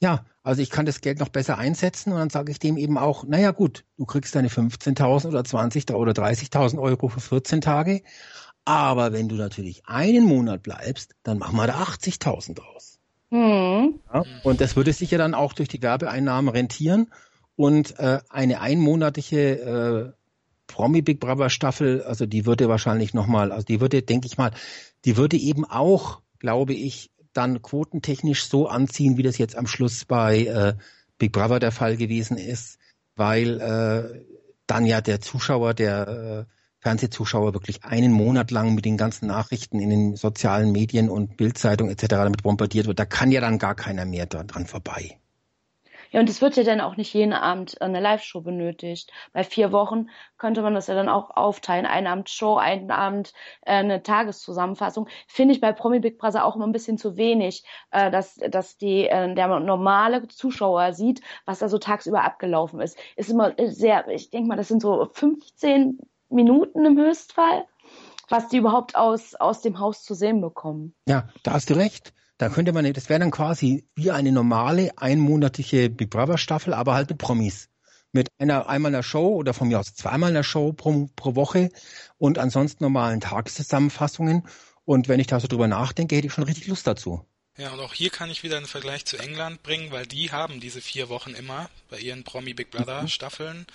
Ja, 0.00 0.26
also 0.42 0.62
ich 0.62 0.70
kann 0.70 0.86
das 0.86 1.00
Geld 1.00 1.18
noch 1.18 1.28
besser 1.28 1.58
einsetzen 1.58 2.12
und 2.12 2.18
dann 2.18 2.30
sage 2.30 2.52
ich 2.52 2.58
dem 2.58 2.76
eben 2.76 2.98
auch, 2.98 3.24
naja 3.24 3.50
gut, 3.50 3.84
du 3.96 4.04
kriegst 4.04 4.34
deine 4.34 4.48
15.000 4.48 5.28
oder 5.28 5.40
20.000 5.40 5.94
oder 5.94 6.12
30.000 6.12 6.78
Euro 6.78 7.08
für 7.08 7.20
14 7.20 7.60
Tage. 7.62 8.02
Aber 8.64 9.12
wenn 9.12 9.28
du 9.28 9.34
natürlich 9.34 9.82
einen 9.86 10.24
Monat 10.24 10.62
bleibst, 10.62 11.14
dann 11.22 11.38
machen 11.38 11.56
wir 11.56 11.66
da 11.66 11.82
80.000 11.82 12.54
draus. 12.54 12.98
Hm. 13.30 14.00
Ja? 14.12 14.24
Und 14.42 14.60
das 14.60 14.76
würde 14.76 14.92
sich 14.92 15.10
ja 15.10 15.18
dann 15.18 15.34
auch 15.34 15.52
durch 15.52 15.68
die 15.68 15.82
Werbeeinnahmen 15.82 16.48
rentieren. 16.48 17.10
Und 17.56 17.98
äh, 17.98 18.20
eine 18.30 18.60
einmonatige 18.60 19.58
äh, 19.60 20.12
Promi 20.66 21.02
Big 21.02 21.20
Brother 21.20 21.50
Staffel, 21.50 22.02
also 22.02 22.26
die 22.26 22.46
würde 22.46 22.68
wahrscheinlich 22.68 23.14
nochmal, 23.14 23.52
also 23.52 23.64
die 23.64 23.80
würde, 23.80 24.02
denke 24.02 24.26
ich 24.26 24.38
mal, 24.38 24.50
die 25.04 25.16
würde 25.16 25.36
eben 25.36 25.64
auch, 25.64 26.20
glaube 26.38 26.74
ich, 26.74 27.10
dann 27.32 27.62
quotentechnisch 27.62 28.46
so 28.46 28.66
anziehen, 28.66 29.16
wie 29.16 29.22
das 29.22 29.38
jetzt 29.38 29.56
am 29.56 29.66
Schluss 29.66 30.04
bei 30.04 30.44
äh, 30.46 30.74
Big 31.18 31.32
Brother 31.32 31.58
der 31.58 31.72
Fall 31.72 31.96
gewesen 31.96 32.38
ist, 32.38 32.78
weil 33.14 33.60
äh, 33.60 34.24
dann 34.66 34.86
ja 34.86 35.00
der 35.00 35.20
Zuschauer, 35.20 35.74
der 35.74 36.46
äh, 36.48 36.54
Fernsehzuschauer 36.84 37.54
wirklich 37.54 37.82
einen 37.82 38.12
Monat 38.12 38.50
lang 38.50 38.74
mit 38.74 38.84
den 38.84 38.98
ganzen 38.98 39.26
Nachrichten 39.26 39.80
in 39.80 39.88
den 39.88 40.16
sozialen 40.16 40.70
Medien 40.70 41.08
und 41.08 41.38
Bildzeitung 41.38 41.88
etc. 41.88 42.06
damit 42.08 42.42
bombardiert 42.42 42.86
wird, 42.86 42.98
da 42.98 43.06
kann 43.06 43.32
ja 43.32 43.40
dann 43.40 43.58
gar 43.58 43.74
keiner 43.74 44.04
mehr 44.04 44.26
dran 44.26 44.66
vorbei. 44.66 45.18
Ja, 46.14 46.20
und 46.20 46.28
es 46.28 46.40
wird 46.40 46.56
ja 46.56 46.62
dann 46.62 46.80
auch 46.80 46.96
nicht 46.96 47.12
jeden 47.12 47.32
Abend 47.32 47.80
eine 47.82 47.98
Live-Show 47.98 48.42
benötigt. 48.42 49.10
Bei 49.32 49.42
vier 49.42 49.72
Wochen 49.72 50.10
könnte 50.38 50.62
man 50.62 50.72
das 50.74 50.86
ja 50.86 50.94
dann 50.94 51.08
auch 51.08 51.30
aufteilen. 51.34 51.86
Einen 51.86 52.06
Abend 52.06 52.30
Show, 52.30 52.56
einen 52.56 52.92
Abend 52.92 53.32
äh, 53.62 53.72
eine 53.72 54.00
Tageszusammenfassung. 54.00 55.08
Finde 55.26 55.54
ich 55.54 55.60
bei 55.60 55.72
Promi 55.72 55.98
Big 55.98 56.18
Brother 56.18 56.44
auch 56.44 56.54
immer 56.54 56.68
ein 56.68 56.72
bisschen 56.72 56.98
zu 56.98 57.16
wenig, 57.16 57.64
äh, 57.90 58.12
dass, 58.12 58.36
dass 58.36 58.76
die, 58.76 59.08
äh, 59.08 59.34
der 59.34 59.58
normale 59.58 60.28
Zuschauer 60.28 60.92
sieht, 60.92 61.20
was 61.46 61.58
da 61.58 61.68
so 61.68 61.78
tagsüber 61.78 62.22
abgelaufen 62.22 62.80
ist. 62.80 62.96
Ist 63.16 63.30
immer 63.30 63.52
sehr, 63.58 64.06
ich 64.08 64.30
denke 64.30 64.46
mal, 64.46 64.56
das 64.56 64.68
sind 64.68 64.82
so 64.82 65.08
15 65.12 65.98
Minuten 66.34 66.84
im 66.84 66.98
Höchstfall, 66.98 67.64
was 68.28 68.48
die 68.48 68.58
überhaupt 68.58 68.96
aus, 68.96 69.34
aus 69.34 69.62
dem 69.62 69.78
Haus 69.78 70.02
zu 70.02 70.14
sehen 70.14 70.40
bekommen. 70.40 70.94
Ja, 71.08 71.28
da 71.42 71.52
hast 71.52 71.70
du 71.70 71.74
recht. 71.74 72.12
Da 72.38 72.48
könnte 72.48 72.72
man, 72.72 72.92
das 72.92 73.08
wäre 73.08 73.20
dann 73.20 73.30
quasi 73.30 73.88
wie 73.94 74.10
eine 74.10 74.32
normale 74.32 74.90
einmonatliche 74.96 75.88
Big 75.88 76.10
Brother 76.10 76.36
Staffel, 76.36 76.74
aber 76.74 76.94
halt 76.94 77.08
mit 77.08 77.18
Promis. 77.18 77.68
Mit 78.12 78.28
einer 78.38 78.68
einmal 78.68 78.94
einer 78.94 79.02
Show 79.02 79.34
oder 79.34 79.54
von 79.54 79.68
mir 79.68 79.78
aus 79.78 79.94
zweimal 79.94 80.30
einer 80.30 80.44
Show 80.44 80.72
pro, 80.72 81.08
pro 81.16 81.34
Woche 81.34 81.70
und 82.18 82.38
ansonsten 82.38 82.84
normalen 82.84 83.20
Tageszusammenfassungen. 83.20 84.46
Und 84.84 85.08
wenn 85.08 85.20
ich 85.20 85.26
da 85.26 85.40
so 85.40 85.48
drüber 85.48 85.68
nachdenke, 85.68 86.16
hätte 86.16 86.26
ich 86.26 86.32
schon 86.32 86.44
richtig 86.44 86.66
Lust 86.66 86.86
dazu. 86.86 87.24
Ja, 87.56 87.72
und 87.72 87.80
auch 87.80 87.94
hier 87.94 88.10
kann 88.10 88.30
ich 88.30 88.42
wieder 88.42 88.56
einen 88.56 88.66
Vergleich 88.66 89.04
zu 89.04 89.16
England 89.16 89.62
bringen, 89.62 89.92
weil 89.92 90.06
die 90.06 90.32
haben 90.32 90.58
diese 90.58 90.80
vier 90.80 91.08
Wochen 91.08 91.34
immer 91.34 91.70
bei 91.88 91.98
ihren 92.00 92.24
Promi 92.24 92.52
Big 92.52 92.72
Brother 92.72 93.02
mhm. 93.02 93.08
Staffeln. 93.08 93.66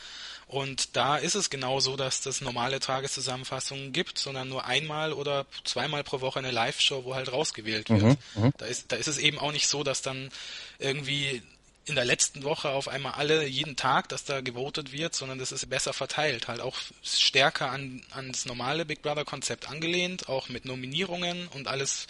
Und 0.50 0.96
da 0.96 1.16
ist 1.18 1.36
es 1.36 1.52
genau 1.52 1.80
so, 1.80 1.96
dass 1.96 2.22
das 2.22 2.42
normale 2.42 2.80
Tageszusammenfassungen 2.80 3.94
gibt, 3.94 4.18
sondern 4.18 4.50
nur 4.50 4.66
einmal 4.66 5.14
oder 5.14 5.46
zweimal 5.64 6.04
pro 6.04 6.22
Woche 6.22 6.40
eine 6.40 6.50
Live-Show, 6.50 7.06
wo 7.06 7.14
halt 7.14 7.32
rausgewählt 7.32 7.92
wird. 7.92 8.02
Mhm, 8.02 8.18
mhm. 8.34 8.54
Da, 8.58 8.66
ist, 8.66 8.92
da 8.92 8.96
ist 8.96 9.06
es 9.06 9.20
eben 9.20 9.38
auch 9.38 9.52
nicht 9.52 9.68
so, 9.68 9.84
dass 9.84 10.02
dann 10.02 10.32
irgendwie 10.80 11.44
in 11.86 11.94
der 11.94 12.04
letzten 12.04 12.44
Woche 12.44 12.70
auf 12.70 12.88
einmal 12.88 13.14
alle 13.14 13.46
jeden 13.46 13.76
Tag, 13.76 14.10
dass 14.10 14.24
da 14.24 14.42
gewotet 14.42 14.92
wird, 14.92 15.14
sondern 15.14 15.38
das 15.38 15.52
ist 15.52 15.70
besser 15.70 15.94
verteilt, 15.94 16.48
halt 16.48 16.62
auch 16.62 16.78
stärker 17.04 17.70
an 17.70 18.02
ans 18.10 18.46
normale 18.46 18.86
Big 18.86 19.04
Brother 19.04 19.26
Konzept 19.26 19.70
angelehnt, 19.70 20.30
auch 20.30 20.50
mit 20.50 20.66
Nominierungen 20.66 21.48
und 21.50 21.68
alles 21.68 22.08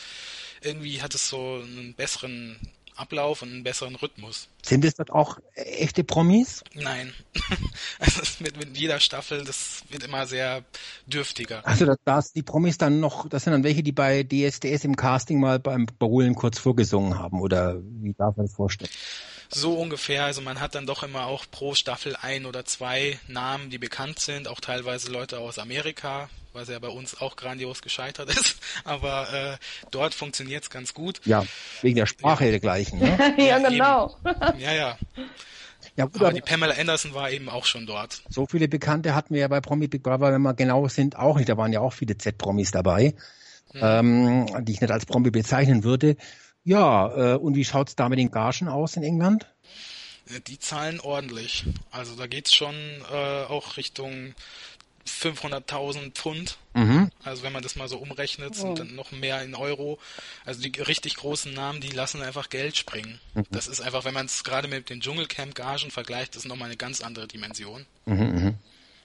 irgendwie 0.62 1.02
hat 1.02 1.14
es 1.14 1.28
so 1.28 1.62
einen 1.62 1.94
besseren 1.94 2.58
Ablauf 3.00 3.42
und 3.42 3.52
einen 3.52 3.64
besseren 3.64 3.96
Rhythmus. 3.96 4.50
Sind 4.62 4.84
es 4.86 4.96
dort 4.96 5.12
auch 5.12 5.40
echte 5.56 6.04
Promis? 6.04 6.64
Nein. 6.74 7.14
also 8.00 8.22
mit, 8.40 8.58
mit 8.58 8.78
jeder 8.78 9.00
Staffel, 9.00 9.44
das 9.44 9.84
wird 9.90 10.04
immer 10.04 10.26
sehr 10.26 10.64
dürftiger. 11.08 11.66
Also 11.66 11.86
das, 11.86 11.98
das 12.06 12.34
die 12.34 12.44
Promis 12.44 12.78
dann 12.78 13.00
noch, 13.00 13.28
das 13.30 13.44
sind 13.44 13.54
dann 13.54 13.64
welche, 13.64 13.84
die 13.84 13.92
bei 13.92 14.24
DSDS 14.24 14.84
im 14.84 14.96
Casting 14.96 15.40
mal 15.40 15.60
beim 15.60 15.88
Beholen 15.98 16.36
kurz 16.36 16.60
vorgesungen 16.60 17.18
haben 17.18 17.42
oder 17.42 17.80
wie 17.82 18.14
darf 18.14 18.36
man 18.38 18.46
das 18.46 18.56
vorstellen? 18.56 18.92
So 19.52 19.74
ungefähr, 19.74 20.26
also 20.26 20.42
man 20.42 20.60
hat 20.60 20.76
dann 20.76 20.86
doch 20.86 21.02
immer 21.02 21.26
auch 21.26 21.46
pro 21.50 21.74
Staffel 21.74 22.16
ein 22.16 22.46
oder 22.46 22.66
zwei 22.66 23.20
Namen, 23.28 23.72
die 23.72 23.80
bekannt 23.80 24.20
sind, 24.20 24.48
auch 24.48 24.60
teilweise 24.60 25.12
Leute 25.12 25.40
aus 25.40 25.58
Amerika, 25.58 26.30
was 26.54 26.70
ja 26.70 26.78
bei 26.78 26.90
uns 26.90 27.20
auch 27.20 27.36
grandios 27.36 27.82
gescheitert 27.82 28.30
ist. 28.40 28.58
Aber 28.84 29.34
äh, 29.34 29.58
dort 29.90 30.14
funktioniert 30.14 30.64
es 30.64 30.70
ganz 30.70 30.94
gut. 30.94 31.20
Ja, 31.26 31.46
wegen 31.82 31.96
der 31.96 32.06
Sprache 32.06 32.46
ja. 32.46 32.52
dergleichen. 32.52 33.00
Ne? 33.00 33.34
ja, 33.38 33.44
ja, 33.44 33.70
genau. 33.70 34.18
Ja, 34.60 34.74
ja. 34.74 34.98
Ja, 35.96 36.06
gut, 36.06 36.18
aber, 36.18 36.28
aber 36.28 36.34
die 36.36 36.42
Pamela 36.42 36.76
Anderson 36.76 37.14
war 37.16 37.32
eben 37.32 37.50
auch 37.50 37.66
schon 37.66 37.88
dort. 37.88 38.22
So 38.30 38.46
viele 38.46 38.68
Bekannte 38.68 39.16
hatten 39.16 39.34
wir 39.34 39.42
ja 39.42 39.48
bei 39.48 39.62
Promi 39.62 39.88
Big 39.88 40.04
Brother, 40.04 40.32
wenn 40.32 40.42
wir 40.42 40.54
genau 40.54 40.88
sind, 40.88 41.18
auch 41.18 41.38
nicht. 41.38 41.50
Da 41.50 41.58
waren 41.58 41.74
ja 41.74 41.80
auch 41.80 41.94
viele 41.94 42.18
Z-Promis 42.18 42.72
dabei, 42.72 43.16
mhm. 43.74 43.80
ähm, 43.82 44.46
die 44.66 44.74
ich 44.74 44.82
nicht 44.82 44.92
als 44.92 45.06
Promi 45.06 45.32
bezeichnen 45.32 45.84
würde. 45.84 46.18
Ja, 46.70 47.34
äh, 47.34 47.36
und 47.36 47.56
wie 47.56 47.66
schaut's 47.66 47.96
da 47.96 48.10
mit 48.10 48.20
den 48.20 48.30
Gagen 48.30 48.68
aus 48.68 48.96
in 48.96 49.02
England? 49.02 49.48
Die 50.46 50.60
zahlen 50.60 51.00
ordentlich. 51.00 51.64
Also 51.90 52.16
da 52.16 52.28
geht's 52.28 52.54
schon 52.54 52.76
äh, 53.12 53.46
auch 53.46 53.76
Richtung 53.76 54.36
500.000 55.08 56.12
Pfund. 56.12 56.60
Mhm. 56.76 57.10
Also 57.24 57.42
wenn 57.42 57.54
man 57.54 57.64
das 57.64 57.76
mal 57.76 57.90
so 57.90 57.98
umrechnet, 57.98 58.54
sind 58.54 58.70
oh. 58.70 58.74
dann 58.76 58.94
noch 58.94 59.12
mehr 59.12 59.42
in 59.42 59.56
Euro. 59.56 59.98
Also 60.46 60.62
die 60.62 60.80
richtig 60.80 61.16
großen 61.16 61.52
Namen, 61.52 61.82
die 61.82 61.90
lassen 61.90 62.22
einfach 62.22 62.50
Geld 62.50 62.78
springen. 62.78 63.20
Mhm. 63.34 63.46
Das 63.50 63.66
ist 63.66 63.82
einfach, 63.82 64.06
wenn 64.06 64.14
man 64.14 64.28
es 64.28 64.44
gerade 64.44 64.68
mit 64.68 64.92
den 64.92 65.02
Dschungelcamp-Gagen 65.02 65.90
vergleicht, 65.90 66.36
das 66.36 66.44
ist 66.44 66.50
nochmal 66.50 66.68
eine 66.68 66.78
ganz 66.78 67.02
andere 67.02 67.28
Dimension. 67.28 67.88
Mhm, 68.06 68.16
mhm, 68.16 68.56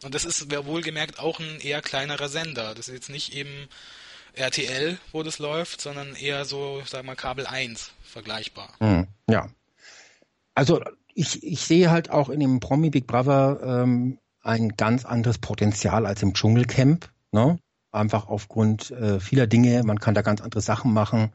Und 0.03 0.15
das 0.15 0.27
ist 0.27 0.51
wohlgemerkt 0.67 1.19
auch 1.19 1.41
ein 1.41 1.61
eher 1.61 1.81
kleinerer 1.81 2.29
Sender. 2.29 2.75
Das 2.75 2.89
ist 2.89 2.95
jetzt 2.95 3.09
nicht 3.09 3.35
eben 3.35 3.71
RTL, 4.35 4.99
wo 5.13 5.23
das 5.23 5.39
läuft, 5.39 5.81
sondern 5.81 6.15
eher 6.15 6.45
so, 6.45 6.83
sag 6.87 7.05
mal, 7.05 7.17
Kabel 7.17 7.47
1 7.47 7.93
vergleichbar. 8.03 8.71
Mhm. 8.81 9.07
Ja. 9.29 9.49
Also 10.55 10.81
ich, 11.15 11.43
ich 11.43 11.61
sehe 11.61 11.91
halt 11.91 12.11
auch 12.11 12.29
in 12.29 12.41
dem 12.41 12.61
Promi 12.61 12.91
Big 12.91 13.07
Brother 13.07 13.61
ähm, 13.83 14.19
ein 14.41 14.71
ganz 14.77 15.05
anderes 15.05 15.39
Potenzial 15.39 16.07
als 16.07 16.23
im 16.23 16.35
Dschungelcamp. 16.35 17.09
Ne? 17.33 17.59
Einfach 17.91 18.29
aufgrund 18.29 18.91
äh, 18.91 19.21
vieler 19.21 19.47
Dinge. 19.47 19.83
Man 19.85 20.01
kann 20.01 20.15
da 20.15 20.23
ganz 20.23 20.41
andere 20.41 20.61
Sachen 20.61 20.93
machen. 20.93 21.33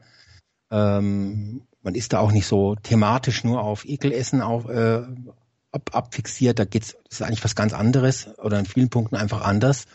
Ähm, 0.70 1.66
man 1.82 1.94
ist 1.94 2.12
da 2.12 2.20
auch 2.20 2.32
nicht 2.32 2.46
so 2.46 2.76
thematisch 2.76 3.42
nur 3.44 3.62
auf 3.62 3.84
Ekelessen 3.86 4.42
auf, 4.42 4.68
äh, 4.68 5.02
ab, 5.72 5.90
abfixiert. 5.92 6.58
Da 6.58 6.64
geht's, 6.64 6.96
das 7.08 7.20
ist 7.20 7.22
eigentlich 7.22 7.44
was 7.44 7.56
ganz 7.56 7.72
anderes 7.72 8.28
oder 8.38 8.58
in 8.58 8.66
vielen 8.66 8.90
Punkten 8.90 9.16
einfach 9.16 9.42
anders. 9.42 9.86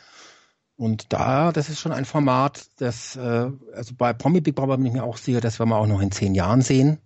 Und 0.77 1.14
da, 1.14 1.52
das 1.52 1.69
ist 1.69 1.80
schon 1.80 1.93
ein 1.93 2.06
Format, 2.06 2.68
das, 2.77 3.15
äh, 3.15 3.49
also 3.73 3.95
bei 3.97 4.11
Promi 4.14 4.41
Big 4.41 4.56
Brother 4.56 4.77
bin 4.77 4.88
ich 4.88 4.93
mir 4.93 5.03
auch 5.03 5.18
sicher, 5.18 5.39
das 5.39 5.57
werden 5.60 5.69
wir 5.69 5.77
auch 5.77 5.88
noch 5.88 6.02
in 6.02 6.11
zehn 6.11 6.35
Jahren 6.35 6.61
sehen. 6.61 6.99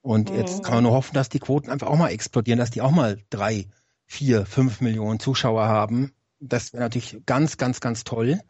Und 0.00 0.30
mhm. 0.30 0.36
jetzt 0.38 0.62
kann 0.62 0.74
man 0.74 0.84
nur 0.84 0.92
hoffen, 0.92 1.14
dass 1.14 1.28
die 1.28 1.38
Quoten 1.38 1.70
einfach 1.70 1.88
auch 1.88 1.96
mal 1.98 2.10
explodieren, 2.10 2.58
dass 2.58 2.70
die 2.70 2.80
auch 2.80 2.90
mal 2.90 3.18
drei, 3.30 3.66
vier, 4.06 4.46
fünf 4.46 4.80
Millionen 4.80 5.20
Zuschauer 5.20 5.66
haben. 5.66 6.12
Das 6.40 6.72
wäre 6.72 6.82
natürlich 6.82 7.18
ganz, 7.26 7.56
ganz, 7.58 7.80
ganz 7.80 8.04
toll. 8.04 8.40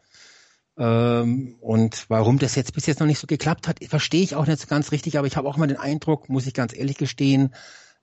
Ähm, 0.76 1.56
und 1.60 2.06
warum 2.08 2.38
das 2.38 2.54
jetzt 2.54 2.74
bis 2.74 2.86
jetzt 2.86 3.00
noch 3.00 3.06
nicht 3.06 3.20
so 3.20 3.26
geklappt 3.26 3.68
hat, 3.68 3.78
verstehe 3.84 4.22
ich 4.22 4.34
auch 4.34 4.46
nicht 4.46 4.60
so 4.60 4.66
ganz 4.66 4.92
richtig, 4.92 5.18
aber 5.18 5.26
ich 5.26 5.36
habe 5.36 5.48
auch 5.48 5.56
mal 5.56 5.66
den 5.68 5.76
Eindruck, 5.76 6.28
muss 6.28 6.46
ich 6.46 6.54
ganz 6.54 6.76
ehrlich 6.76 6.96
gestehen, 6.96 7.54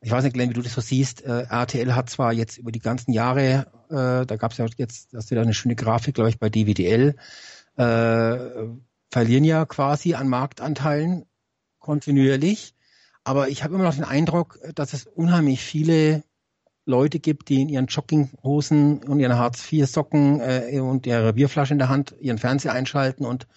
ich 0.01 0.11
weiß 0.11 0.23
nicht, 0.23 0.33
Glenn, 0.33 0.49
wie 0.49 0.55
du 0.55 0.61
das 0.63 0.73
so 0.73 0.81
siehst, 0.81 1.23
äh, 1.23 1.43
RTL 1.43 1.95
hat 1.95 2.09
zwar 2.09 2.33
jetzt 2.33 2.57
über 2.57 2.71
die 2.71 2.79
ganzen 2.79 3.13
Jahre, 3.13 3.67
äh, 3.89 4.25
da 4.25 4.35
gab 4.35 4.51
es 4.51 4.57
ja 4.57 4.65
jetzt, 4.77 5.13
hast 5.13 5.29
du 5.29 5.35
da 5.35 5.41
eine 5.41 5.53
schöne 5.53 5.75
Grafik, 5.75 6.15
glaube 6.15 6.31
ich, 6.31 6.39
bei 6.39 6.49
DWDL, 6.49 7.15
äh, 7.77 8.37
verlieren 9.11 9.43
ja 9.43 9.65
quasi 9.65 10.15
an 10.15 10.27
Marktanteilen 10.27 11.25
kontinuierlich. 11.79 12.73
Aber 13.23 13.49
ich 13.49 13.63
habe 13.63 13.75
immer 13.75 13.83
noch 13.83 13.93
den 13.93 14.03
Eindruck, 14.03 14.57
dass 14.73 14.93
es 14.93 15.05
unheimlich 15.05 15.61
viele 15.61 16.23
Leute 16.85 17.19
gibt, 17.19 17.49
die 17.49 17.61
in 17.61 17.69
ihren 17.69 17.85
Jogginghosen 17.85 19.03
und 19.03 19.19
ihren 19.19 19.37
Hartz-IV-Socken 19.37 20.41
äh, 20.41 20.79
und 20.79 21.05
ihre 21.05 21.33
Bierflasche 21.33 21.73
in 21.73 21.79
der 21.79 21.89
Hand 21.89 22.15
ihren 22.19 22.39
Fernseher 22.39 22.73
einschalten 22.73 23.23
und 23.23 23.47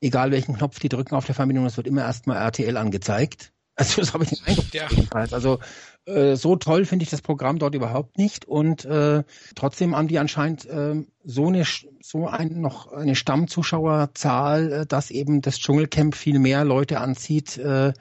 egal 0.00 0.30
welchen 0.30 0.56
Knopf 0.56 0.78
die 0.78 0.88
drücken 0.88 1.14
auf 1.14 1.26
der 1.26 1.34
Verbindung, 1.34 1.66
es 1.66 1.76
wird 1.76 1.86
immer 1.86 2.02
erstmal 2.02 2.38
RTL 2.38 2.78
angezeigt. 2.78 3.52
Also 3.74 4.00
das 4.00 4.12
habe 4.12 4.24
ich 4.24 4.30
den 4.30 4.46
Eindruck. 4.46 4.66
Ja. 4.72 4.88
Also 5.30 5.58
äh, 6.06 6.36
so 6.36 6.56
toll 6.56 6.84
finde 6.84 7.04
ich 7.04 7.10
das 7.10 7.22
Programm 7.22 7.58
dort 7.58 7.74
überhaupt 7.74 8.18
nicht 8.18 8.44
und 8.44 8.84
äh, 8.84 9.22
trotzdem 9.54 9.96
haben 9.96 10.08
die 10.08 10.18
anscheinend 10.18 10.66
äh, 10.66 11.04
so 11.24 11.46
eine 11.46 11.64
so 12.00 12.26
ein 12.26 12.60
noch 12.60 12.92
eine 12.92 13.14
Stammzuschauerzahl, 13.14 14.72
äh, 14.72 14.86
dass 14.86 15.10
eben 15.10 15.40
das 15.40 15.58
Dschungelcamp 15.58 16.14
viel 16.14 16.38
mehr 16.38 16.64
Leute 16.64 17.00
anzieht 17.00 17.56
äh, 17.58 17.92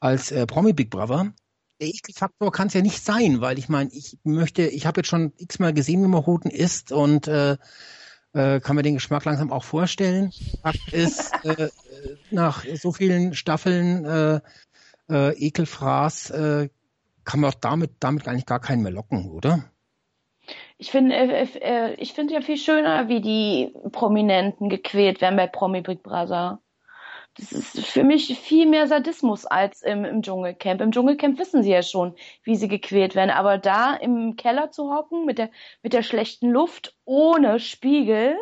als 0.00 0.30
äh, 0.30 0.46
Promi 0.46 0.72
Big 0.72 0.90
Brother 0.90 1.32
der 1.80 1.88
Ekelfaktor 1.88 2.52
kann 2.52 2.68
es 2.68 2.74
ja 2.74 2.82
nicht 2.82 3.02
sein, 3.02 3.40
weil 3.40 3.58
ich 3.58 3.68
meine, 3.68 3.90
ich 3.92 4.18
möchte, 4.22 4.62
ich 4.62 4.86
habe 4.86 5.00
jetzt 5.00 5.08
schon 5.08 5.32
x-mal 5.38 5.72
gesehen, 5.72 6.02
wie 6.02 6.08
man 6.08 6.20
Roten 6.20 6.50
isst 6.50 6.92
und 6.92 7.26
äh, 7.26 7.56
äh, 8.32 8.60
kann 8.60 8.76
mir 8.76 8.82
den 8.82 8.94
Geschmack 8.94 9.24
langsam 9.24 9.50
auch 9.50 9.64
vorstellen. 9.64 10.30
Fakt 10.62 10.92
ist, 10.92 11.32
äh, 11.44 11.68
nach 12.30 12.64
so 12.76 12.92
vielen 12.92 13.34
Staffeln 13.34 14.04
äh, 15.10 15.30
äh, 15.30 15.46
Ekelfraß 15.46 16.30
äh, 16.30 16.68
kann 17.24 17.40
man 17.40 17.50
auch 17.50 17.60
damit, 17.60 17.92
damit 18.00 18.28
eigentlich 18.28 18.46
gar 18.46 18.60
keinen 18.60 18.82
mehr 18.82 18.92
locken, 18.92 19.30
oder? 19.30 19.70
Ich 20.78 20.90
finde, 20.90 21.14
äh, 21.14 21.46
äh, 21.60 21.94
ich 21.94 22.12
finde 22.14 22.34
ja 22.34 22.40
viel 22.40 22.56
schöner, 22.56 23.08
wie 23.08 23.20
die 23.20 23.72
Prominenten 23.92 24.68
gequält 24.68 25.20
werden 25.20 25.36
bei 25.36 25.46
Promi 25.46 25.82
Big 25.82 26.02
Brother 26.02 26.60
das 27.36 27.52
ist 27.52 27.86
für 27.86 28.02
mich 28.02 28.38
viel 28.38 28.66
mehr 28.66 28.86
Sadismus 28.86 29.46
als 29.46 29.82
im, 29.82 30.04
im 30.04 30.22
Dschungelcamp. 30.22 30.80
Im 30.80 30.92
Dschungelcamp 30.92 31.38
wissen 31.38 31.62
sie 31.62 31.70
ja 31.70 31.82
schon, 31.82 32.14
wie 32.42 32.56
sie 32.56 32.68
gequält 32.68 33.14
werden. 33.14 33.30
Aber 33.30 33.58
da 33.58 33.94
im 33.94 34.36
Keller 34.36 34.70
zu 34.70 34.92
hocken 34.92 35.24
mit 35.26 35.38
der, 35.38 35.50
mit 35.82 35.92
der 35.92 36.02
schlechten 36.02 36.50
Luft, 36.50 36.96
ohne 37.04 37.60
Spiegel 37.60 38.36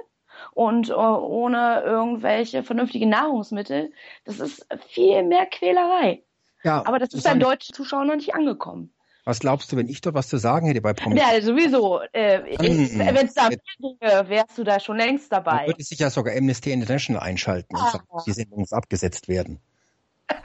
und 0.53 0.91
uh, 0.91 0.95
ohne 0.95 1.83
irgendwelche 1.85 2.63
vernünftigen 2.63 3.11
Nahrungsmittel, 3.11 3.93
das 4.25 4.41
ist 4.41 4.67
viel 4.89 5.23
mehr 5.23 5.47
Quälerei. 5.47 6.25
Ja, 6.65 6.85
Aber 6.87 6.99
das 6.99 7.15
ist 7.15 7.25
beim 7.25 7.41
deutschen 7.41 7.75
Zuschauer 7.75 8.05
noch 8.05 8.17
nicht 8.17 8.35
angekommen. 8.35 8.93
Was 9.25 9.41
glaubst 9.41 9.71
du, 9.71 9.77
wenn 9.77 9.89
ich 9.89 10.01
doch 10.01 10.15
was 10.15 10.29
zu 10.29 10.39
sagen 10.39 10.69
hätte 10.69 10.81
bei 10.81 10.95
Promis? 10.95 11.21
Ja, 11.21 11.41
sowieso. 11.43 12.01
Äh, 12.13 12.57
wenn 12.59 13.27
es 13.27 13.35
da 13.35 13.51
wäre, 13.51 14.29
wärst 14.31 14.57
du 14.57 14.65
da 14.65 14.81
schon 14.81 14.97
längst 14.97 15.31
dabei. 15.31 15.59
Dann 15.59 15.67
würde 15.67 15.85
sich 15.85 15.99
ja 15.99 16.09
sogar 16.09 16.35
Amnesty 16.35 16.73
International 16.73 17.23
einschalten 17.23 17.77
ah. 17.77 17.85
und 17.85 17.93
sagen, 17.93 18.07
die 18.27 18.33
Sendungen 18.33 18.67
abgesetzt 18.71 19.29
werden. 19.29 19.61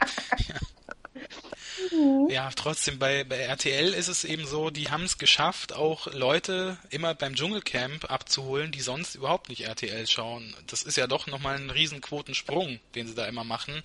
Ja, 2.29 2.49
trotzdem 2.55 2.97
bei, 2.97 3.23
bei 3.23 3.37
RTL 3.37 3.93
ist 3.93 4.07
es 4.07 4.23
eben 4.23 4.45
so, 4.45 4.69
die 4.69 4.89
haben 4.89 5.03
es 5.03 5.17
geschafft, 5.17 5.73
auch 5.73 6.11
Leute 6.11 6.77
immer 6.89 7.13
beim 7.13 7.35
Dschungelcamp 7.35 8.09
abzuholen, 8.09 8.71
die 8.71 8.81
sonst 8.81 9.15
überhaupt 9.15 9.49
nicht 9.49 9.67
RTL 9.67 10.07
schauen. 10.07 10.55
Das 10.67 10.83
ist 10.83 10.97
ja 10.97 11.07
doch 11.07 11.27
nochmal 11.27 11.55
ein 11.55 11.69
riesen 11.69 12.01
Quotensprung, 12.01 12.79
den 12.95 13.07
sie 13.07 13.15
da 13.15 13.25
immer 13.27 13.43
machen. 13.43 13.83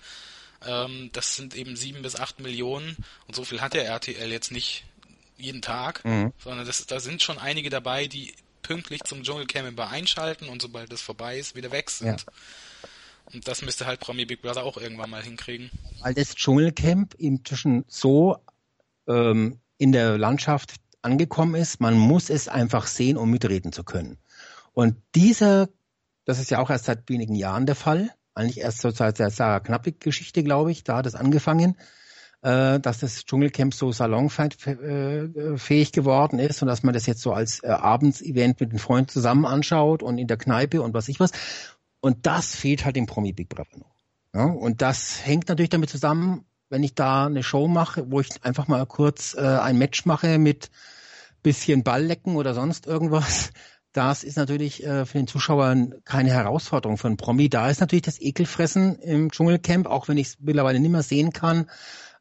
Ähm, 0.67 1.11
das 1.13 1.37
sind 1.37 1.55
eben 1.55 1.77
sieben 1.77 2.03
bis 2.03 2.17
acht 2.17 2.41
Millionen 2.41 2.97
und 3.27 3.37
so 3.37 3.45
viel 3.45 3.61
hat 3.61 3.75
der 3.75 3.87
RTL 3.87 4.31
jetzt 4.31 4.51
nicht 4.51 4.85
jeden 5.37 5.63
Tag, 5.63 6.05
mhm. 6.05 6.33
sondern 6.39 6.67
das, 6.67 6.85
da 6.87 7.01
sind 7.01 7.23
schon 7.23 7.39
einige 7.39 7.71
dabei, 7.71 8.07
die 8.07 8.35
pünktlich 8.63 9.03
zum 9.05 9.23
Dschungelcamp 9.23 9.69
immer 9.69 9.89
einschalten 9.89 10.49
und 10.49 10.61
sobald 10.61 10.93
das 10.93 11.01
vorbei 11.01 11.39
ist, 11.39 11.55
wieder 11.55 11.71
weg 11.71 11.91
sind. 11.91 12.21
Ja. 12.21 12.33
Und 13.33 13.47
das 13.47 13.63
müsste 13.63 13.87
halt 13.87 14.01
Promi 14.01 14.25
Big 14.25 14.43
Brother 14.43 14.65
auch 14.65 14.77
irgendwann 14.79 15.11
mal 15.11 15.23
hinkriegen. 15.23 15.71
Weil 16.01 16.15
das 16.15 16.35
Dschungelcamp 16.35 17.15
inzwischen 17.15 17.85
so 17.89 18.39
ähm, 19.07 19.61
in 19.77 19.93
der 19.93 20.19
Landschaft 20.19 20.75
angekommen 21.03 21.55
ist, 21.55 21.81
man 21.81 21.95
muss 21.95 22.31
es 22.31 22.49
einfach 22.49 22.87
sehen, 22.87 23.17
um 23.17 23.31
mitreden 23.31 23.73
zu 23.73 23.85
können. 23.85 24.19
Und 24.73 24.97
dieser, 25.15 25.69
das 26.25 26.39
ist 26.39 26.51
ja 26.51 26.59
auch 26.59 26.71
erst 26.71 26.87
seit 26.87 27.09
wenigen 27.09 27.35
Jahren 27.35 27.67
der 27.67 27.75
Fall, 27.75 28.11
eigentlich 28.39 28.61
erst 28.61 28.81
so 28.81 28.91
seit 28.91 29.19
der 29.19 29.31
Sarah 29.31 29.61
Knappig-Geschichte, 29.61 30.43
glaube 30.43 30.71
ich, 30.71 30.85
da 30.85 30.99
hat 30.99 31.07
es 31.07 31.15
angefangen, 31.15 31.77
äh, 32.43 32.79
dass 32.81 33.01
das 33.01 33.25
Dschungelcamp 33.25 33.75
so 33.75 33.91
salonfähig 33.93 34.67
äh, 34.67 35.91
geworden 35.91 36.39
ist 36.39 36.63
und 36.63 36.69
dass 36.69 36.83
man 36.83 36.95
das 36.95 37.07
jetzt 37.07 37.21
so 37.21 37.33
als 37.33 37.63
äh, 37.63 37.69
Abendsevent 37.69 38.61
mit 38.61 38.73
den 38.73 38.79
Freunden 38.79 39.09
zusammen 39.09 39.45
anschaut 39.45 40.03
und 40.03 40.19
in 40.19 40.29
der 40.29 40.37
Kneipe 40.37 40.81
und 40.83 40.95
was 40.95 41.09
ich 41.09 41.21
was. 41.21 41.33
Und 42.01 42.27
das 42.27 42.55
fehlt 42.55 42.85
halt 42.85 42.97
dem 42.97 43.07
Promi 43.07 43.33
Big 43.33 43.49
Brother 43.49 43.79
noch. 43.79 43.95
Ja, 44.35 44.45
und 44.45 44.83
das 44.83 45.25
hängt 45.25 45.49
natürlich 45.49 45.71
damit 45.71 45.91
zusammen, 45.91 46.45
wenn 46.69 46.83
ich 46.83 46.95
da 46.95 47.27
eine 47.27 47.43
Show 47.43 47.67
mache, 47.67 48.11
wo 48.11 48.21
ich 48.21 48.29
einfach 48.45 48.69
mal 48.69 48.87
kurz 48.87 49.35
äh, 49.35 49.41
ein 49.41 49.79
Match 49.79 50.05
mache 50.05 50.39
mit 50.39 50.71
bisschen 51.43 51.83
Balllecken 51.83 52.37
oder 52.37 52.55
sonst 52.55 52.87
irgendwas. 52.87 53.51
Das 53.93 54.23
ist 54.23 54.37
natürlich 54.37 54.85
äh, 54.85 55.07
für 55.07 55.19
den 55.19 55.27
Zuschauern 55.27 55.95
keine 56.05 56.31
Herausforderung 56.31 56.99
für 56.99 57.09
einen 57.09 57.17
Promi. 57.17 57.49
Da 57.49 57.71
ist 57.71 57.81
natürlich 57.81 58.03
das 58.03 58.21
Ekelfressen 58.21 58.97
im 58.97 59.31
Dschungelcamp, 59.31 59.87
auch 59.87 60.09
wenn 60.09 60.19
ich 60.19 60.29
es 60.29 60.37
mittlerweile 60.41 60.79
nicht 60.79 60.91
mehr 60.91 61.03
sehen 61.03 61.33
kann, 61.33 61.71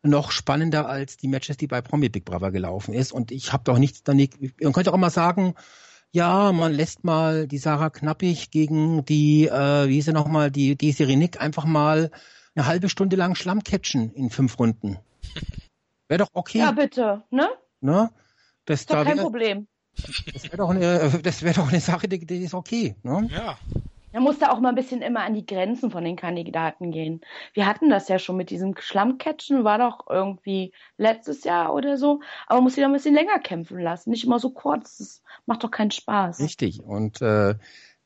noch 0.02 0.32
spannender 0.32 0.88
als 0.88 1.18
die 1.18 1.28
Matches, 1.28 1.58
die 1.58 1.68
bei 1.68 1.82
Promi 1.82 2.10
Big 2.10 2.26
Brother 2.26 2.52
gelaufen 2.52 2.94
ist. 2.94 3.12
Und 3.12 3.32
ich 3.32 3.52
habe 3.52 3.64
doch 3.66 3.78
nichts 3.78 4.04
damit. 4.04 4.62
Man 4.62 4.74
könnte 4.74 4.94
auch 4.94 4.98
mal 4.98 5.10
sagen, 5.10 5.56
ja, 6.12 6.52
man 6.52 6.74
lässt 6.74 7.04
mal 7.04 7.48
die 7.48 7.58
Sarah 7.58 7.90
Knappig 7.90 8.50
gegen 8.50 9.04
die, 9.06 9.48
äh, 9.48 9.88
wie 9.88 9.96
hieß 9.96 10.06
sie 10.06 10.14
nochmal, 10.14 10.52
die 10.52 10.78
Desiree 10.78 11.18
Nick 11.18 11.42
einfach 11.42 11.66
mal 11.66 12.12
eine 12.56 12.66
halbe 12.66 12.90
Stunde 12.90 13.16
lang 13.16 13.36
Schlamm 13.36 13.64
catchen 13.64 14.12
in 14.14 14.30
fünf 14.30 14.58
Runden. 14.58 14.98
Wäre 16.08 16.20
doch 16.20 16.30
okay. 16.34 16.60
Ja, 16.60 16.72
bitte, 16.72 17.24
ne? 17.30 17.50
Ne? 17.82 18.10
Das 18.66 18.82
ist 18.82 18.90
doch 18.90 18.96
da 18.96 19.04
kein 19.04 19.18
wär, 19.18 19.24
Problem. 19.24 19.68
Das 20.34 20.44
wäre 20.44 20.58
doch, 20.58 20.70
eine, 20.70 21.20
das 21.24 21.44
wär 21.44 21.54
doch 21.54 21.70
eine 21.70 21.82
Sache, 21.82 22.08
die, 22.08 22.26
die 22.26 22.44
ist 22.44 22.54
okay. 22.54 22.96
Ne? 23.04 23.30
Ja. 23.32 23.58
Man 24.14 24.24
muss 24.24 24.40
da 24.40 24.52
auch 24.52 24.60
mal 24.60 24.70
ein 24.70 24.76
bisschen 24.76 25.02
immer 25.02 25.22
an 25.22 25.36
die 25.36 25.46
Grenzen 25.46 25.92
von 25.92 26.04
den 26.04 26.16
Kandidaten 26.16 26.92
gehen. 26.92 27.22
Wir 27.54 27.68
hatten 27.68 27.90
das 27.90 28.08
ja 28.08 28.18
schon 28.18 28.38
mit 28.38 28.50
diesem 28.50 28.74
Schlammcatchen, 28.76 29.64
war 29.64 29.78
doch 29.78 30.08
irgendwie 30.10 30.72
letztes 30.98 31.44
Jaar 31.44 31.74
oder 31.74 31.98
so. 31.98 32.22
Aber 32.48 32.56
man 32.56 32.64
muss 32.64 32.76
sie 32.76 32.82
da 32.82 32.88
ein 32.88 32.94
bisschen 32.94 33.14
länger 33.14 33.38
kämpfen 33.40 33.80
lassen, 33.80 34.10
nicht 34.10 34.24
immer 34.24 34.40
so 34.40 34.50
kurz. 34.50 34.98
Das 34.98 35.22
macht 35.46 35.64
doch 35.64 35.72
keinen 35.72 35.92
Spaß. 35.92 36.40
Richtig. 36.40 36.82
Und 36.82 37.22
äh, 37.22 37.56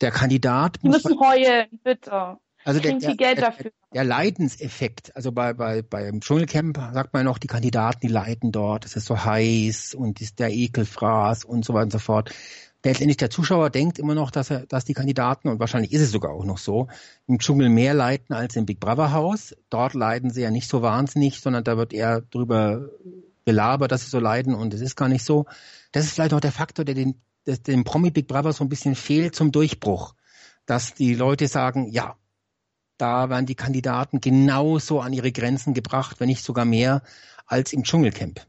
der 0.02 0.12
Kandidat 0.12 0.80
Die 0.84 0.90
müssen 0.90 1.18
heulen, 1.20 1.68
bitte. 1.84 2.38
Also 2.64 2.80
der, 2.80 3.00
viel 3.00 3.18
Geld 3.18 3.38
der, 3.38 3.46
dafür. 3.46 3.72
Der 3.94 4.04
Leidenseffekt, 4.04 5.16
also 5.16 5.32
bei, 5.32 5.54
bei, 5.54 5.82
beim 5.82 6.22
Dschungelcamp 6.22 6.78
sagt 6.94 7.14
man 7.14 7.26
noch, 7.26 7.38
die 7.38 7.48
Kandidaten, 7.48 8.00
die 8.02 8.08
leiden 8.08 8.52
dort, 8.52 8.86
es 8.86 8.96
ist 8.96 9.06
so 9.06 9.24
heiß 9.24 9.96
und 9.96 10.22
ist 10.22 10.40
der 10.40 10.52
Ekelfraß 10.52 11.46
und 11.46 11.66
so 11.66 11.74
weiter 11.74 11.86
und 11.86 11.92
so 11.92 12.00
fort 12.00 12.32
letztendlich 12.84 13.18
der 13.18 13.30
Zuschauer 13.30 13.70
denkt 13.70 14.00
immer 14.00 14.16
noch, 14.16 14.32
dass 14.32 14.50
er, 14.50 14.66
dass 14.66 14.86
die 14.86 14.94
Kandidaten, 14.94 15.48
und 15.48 15.60
wahrscheinlich 15.60 15.92
ist 15.92 16.02
es 16.02 16.12
sogar 16.12 16.32
auch 16.32 16.46
noch 16.46 16.58
so, 16.58 16.88
im 17.28 17.40
Dschungel 17.40 17.70
mehr 17.70 17.94
leiden 17.94 18.34
als 18.34 18.56
im 18.56 18.66
Big 18.66 18.80
Brother 18.80 19.14
Haus. 19.14 19.56
Dort 19.70 19.94
leiden 19.94 20.32
sie 20.32 20.42
ja 20.42 20.52
nicht 20.52 20.68
so 20.68 20.82
wahnsinnig, 20.82 21.40
sondern 21.40 21.64
da 21.64 21.78
wird 21.78 21.94
eher 21.94 22.22
drüber 22.22 22.90
gelabert, 23.46 23.92
dass 23.92 24.04
sie 24.04 24.10
so 24.10 24.20
leiden 24.20 24.56
und 24.56 24.74
es 24.74 24.82
ist 24.82 24.96
gar 24.96 25.10
nicht 25.10 25.24
so. 25.24 25.46
Das 25.92 26.06
ist 26.06 26.14
vielleicht 26.14 26.34
auch 26.34 26.40
der 26.40 26.52
Faktor, 26.52 26.86
der 26.86 26.96
den, 26.96 27.22
der 27.46 27.58
dem 27.58 27.84
Promi 27.84 28.12
Big 28.12 28.28
Brother 28.28 28.54
so 28.54 28.64
ein 28.64 28.70
bisschen 28.70 28.96
fehlt 28.96 29.36
zum 29.36 29.52
Durchbruch. 29.52 30.16
Dass 30.66 30.94
die 30.94 31.16
Leute 31.16 31.48
sagen, 31.48 31.88
ja, 31.90 32.16
da 33.02 33.30
werden 33.30 33.46
die 33.46 33.56
Kandidaten 33.56 34.22
genauso 34.22 35.00
an 35.00 35.14
ihre 35.14 35.32
Grenzen 35.32 35.74
gebracht, 35.74 36.20
wenn 36.20 36.28
nicht 36.28 36.44
sogar 36.44 36.66
mehr, 36.66 37.02
als 37.48 37.74
im 37.74 37.84
Dschungelcamp. 37.84 38.46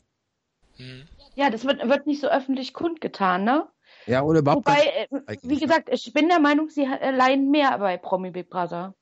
Ja, 1.34 1.50
das 1.50 1.64
wird, 1.64 1.86
wird 1.88 2.06
nicht 2.06 2.20
so 2.20 2.28
öffentlich 2.28 2.74
kundgetan, 2.74 3.44
ne? 3.44 3.66
Ja, 4.06 4.22
oder 4.22 4.40
überhaupt. 4.40 4.66
Wobei, 4.66 5.08
äh, 5.10 5.36
wie 5.42 5.58
gesagt, 5.58 5.88
ich 5.90 6.12
bin 6.12 6.28
der 6.28 6.40
Meinung, 6.40 6.68
sie 6.68 6.84
leiden 6.84 7.50
mehr 7.50 7.78
bei 7.78 7.96
Promi 7.96 8.30
Big 8.30 8.50
Brother. 8.50 8.94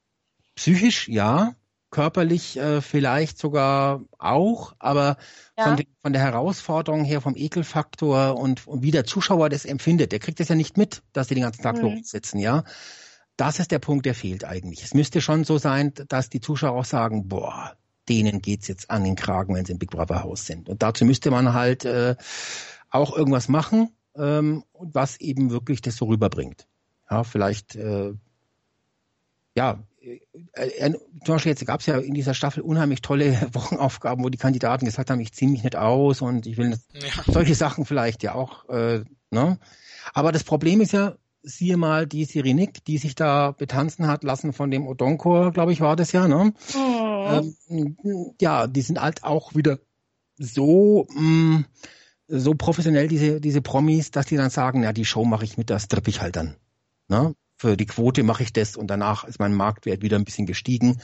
Psychisch, 0.55 1.09
ja. 1.09 1.55
Körperlich 1.91 2.57
äh, 2.57 2.81
vielleicht 2.83 3.37
sogar 3.39 4.03
auch, 4.17 4.75
aber 4.79 5.17
ja. 5.59 5.65
von, 5.65 5.77
de, 5.77 5.87
von, 6.03 6.13
der 6.13 6.23
Herausforderung 6.23 7.03
her, 7.03 7.21
vom 7.21 7.35
Ekelfaktor 7.35 8.39
und, 8.39 8.69
und, 8.69 8.83
wie 8.85 8.93
der 8.93 9.05
Zuschauer 9.05 9.49
das 9.49 9.65
empfindet, 9.65 10.13
der 10.13 10.21
kriegt 10.21 10.39
das 10.39 10.49
ja 10.49 10.55
nicht 10.55 10.77
mit, 10.77 11.03
dass 11.13 11.27
die 11.27 11.35
den 11.35 11.43
ganzen 11.43 11.63
Tag 11.63 11.83
mhm. 11.83 12.05
sitzen, 12.05 12.39
ja. 12.39 12.63
Das 13.37 13.59
ist 13.59 13.71
der 13.71 13.79
Punkt, 13.79 14.07
der 14.07 14.15
fehlt 14.15 14.45
eigentlich. 14.45 14.83
Es 14.83 14.95
müsste 14.95 15.21
schon 15.21 15.45
so 15.45 15.59
sein, 15.59 15.93
dass 16.09 16.29
die 16.29 16.41
Zuschauer 16.41 16.79
auch 16.79 16.85
sagen, 16.85 17.29
boah, 17.29 17.77
denen 18.09 18.43
geht's 18.43 18.69
jetzt 18.69 18.91
an 18.91 19.05
den 19.05 19.17
Kragen, 19.17 19.55
wenn 19.55 19.65
sie 19.65 19.73
im 19.73 19.79
Big 19.79 19.91
Brother 19.91 20.23
Haus 20.23 20.47
sind. 20.47 20.69
Und 20.69 20.83
dazu 20.83 21.05
müsste 21.05 21.31
man 21.31 21.55
halt 21.55 21.85
äh, 21.85 22.17
auch 22.91 23.17
irgendwas 23.17 23.49
machen, 23.49 23.91
ähm, 24.17 24.65
was 24.75 25.21
eben 25.21 25.51
wirklich 25.51 25.81
das 25.81 25.97
so 25.97 26.07
rüberbringt. 26.07 26.67
Ja, 27.11 27.25
vielleicht, 27.25 27.77
äh, 27.77 28.13
ja, 29.57 29.79
äh, 30.01 30.21
äh, 30.55 30.93
zum 31.25 31.35
Beispiel 31.35 31.51
jetzt 31.51 31.67
gab 31.67 31.81
es 31.81 31.87
ja 31.87 31.99
in 31.99 32.15
dieser 32.15 32.35
Staffel 32.35 32.63
unheimlich 32.63 33.03
tolle 33.03 33.49
Wochenaufgaben, 33.53 34.25
wo 34.25 34.29
die 34.29 34.39
Kandidaten 34.39 34.85
gesagt 34.85 35.11
haben, 35.11 35.21
ich 35.21 35.33
ziehe 35.33 35.51
mich 35.51 35.63
nicht 35.63 35.77
aus 35.77 36.21
und 36.21 36.47
ich 36.47 36.57
will 36.57 36.71
nicht, 36.71 36.83
ja. 36.93 37.33
solche 37.33 37.55
Sachen 37.55 37.85
vielleicht 37.85 38.23
ja 38.23 38.35
auch. 38.35 38.69
Äh, 38.69 39.05
ne? 39.31 39.59
Aber 40.15 40.33
das 40.33 40.45
Problem 40.45 40.81
ist 40.81 40.93
ja, 40.93 41.15
siehe 41.43 41.77
mal 41.77 42.07
die 42.07 42.25
Sirenik, 42.25 42.85
die 42.85 42.99
sich 42.99 43.15
da 43.15 43.53
betanzen 43.53 44.07
hat 44.07 44.25
lassen 44.25 44.53
von 44.53 44.71
dem 44.71 44.87
Odonkor, 44.87 45.53
glaube 45.53 45.73
ich, 45.73 45.81
war 45.81 45.97
das 45.97 46.13
ja. 46.13 46.29
Ne? 46.29 46.53
Mhm. 46.75 47.57
Ähm, 47.69 48.35
ja, 48.41 48.67
die 48.67 48.83
sind 48.83 49.01
halt 49.01 49.25
auch 49.25 49.55
wieder 49.55 49.79
so 50.37 51.07
mh, 51.15 51.21
mm, 51.21 51.65
so 52.31 52.55
professionell, 52.55 53.09
diese, 53.09 53.41
diese 53.41 53.61
Promis, 53.61 54.11
dass 54.11 54.27
die 54.27 54.37
dann 54.37 54.51
sagen, 54.51 54.83
ja, 54.83 54.93
die 54.93 55.05
Show 55.05 55.25
mache 55.25 55.45
ich 55.45 55.59
mit, 55.59 55.69
das 55.69 55.89
trippe 55.89 56.11
ich 56.11 56.21
halt 56.21 56.37
dann. 56.37 56.57
Ne? 57.09 57.35
Für 57.57 57.77
die 57.77 57.87
Quote 57.87 58.23
mache 58.23 58.43
ich 58.43 58.53
das 58.53 58.77
und 58.77 58.87
danach 58.87 59.25
ist 59.25 59.41
mein 59.41 59.53
Marktwert 59.53 60.03
wieder 60.03 60.17
ein 60.17 60.25
bisschen 60.25 60.47
gestiegen. 60.47 61.01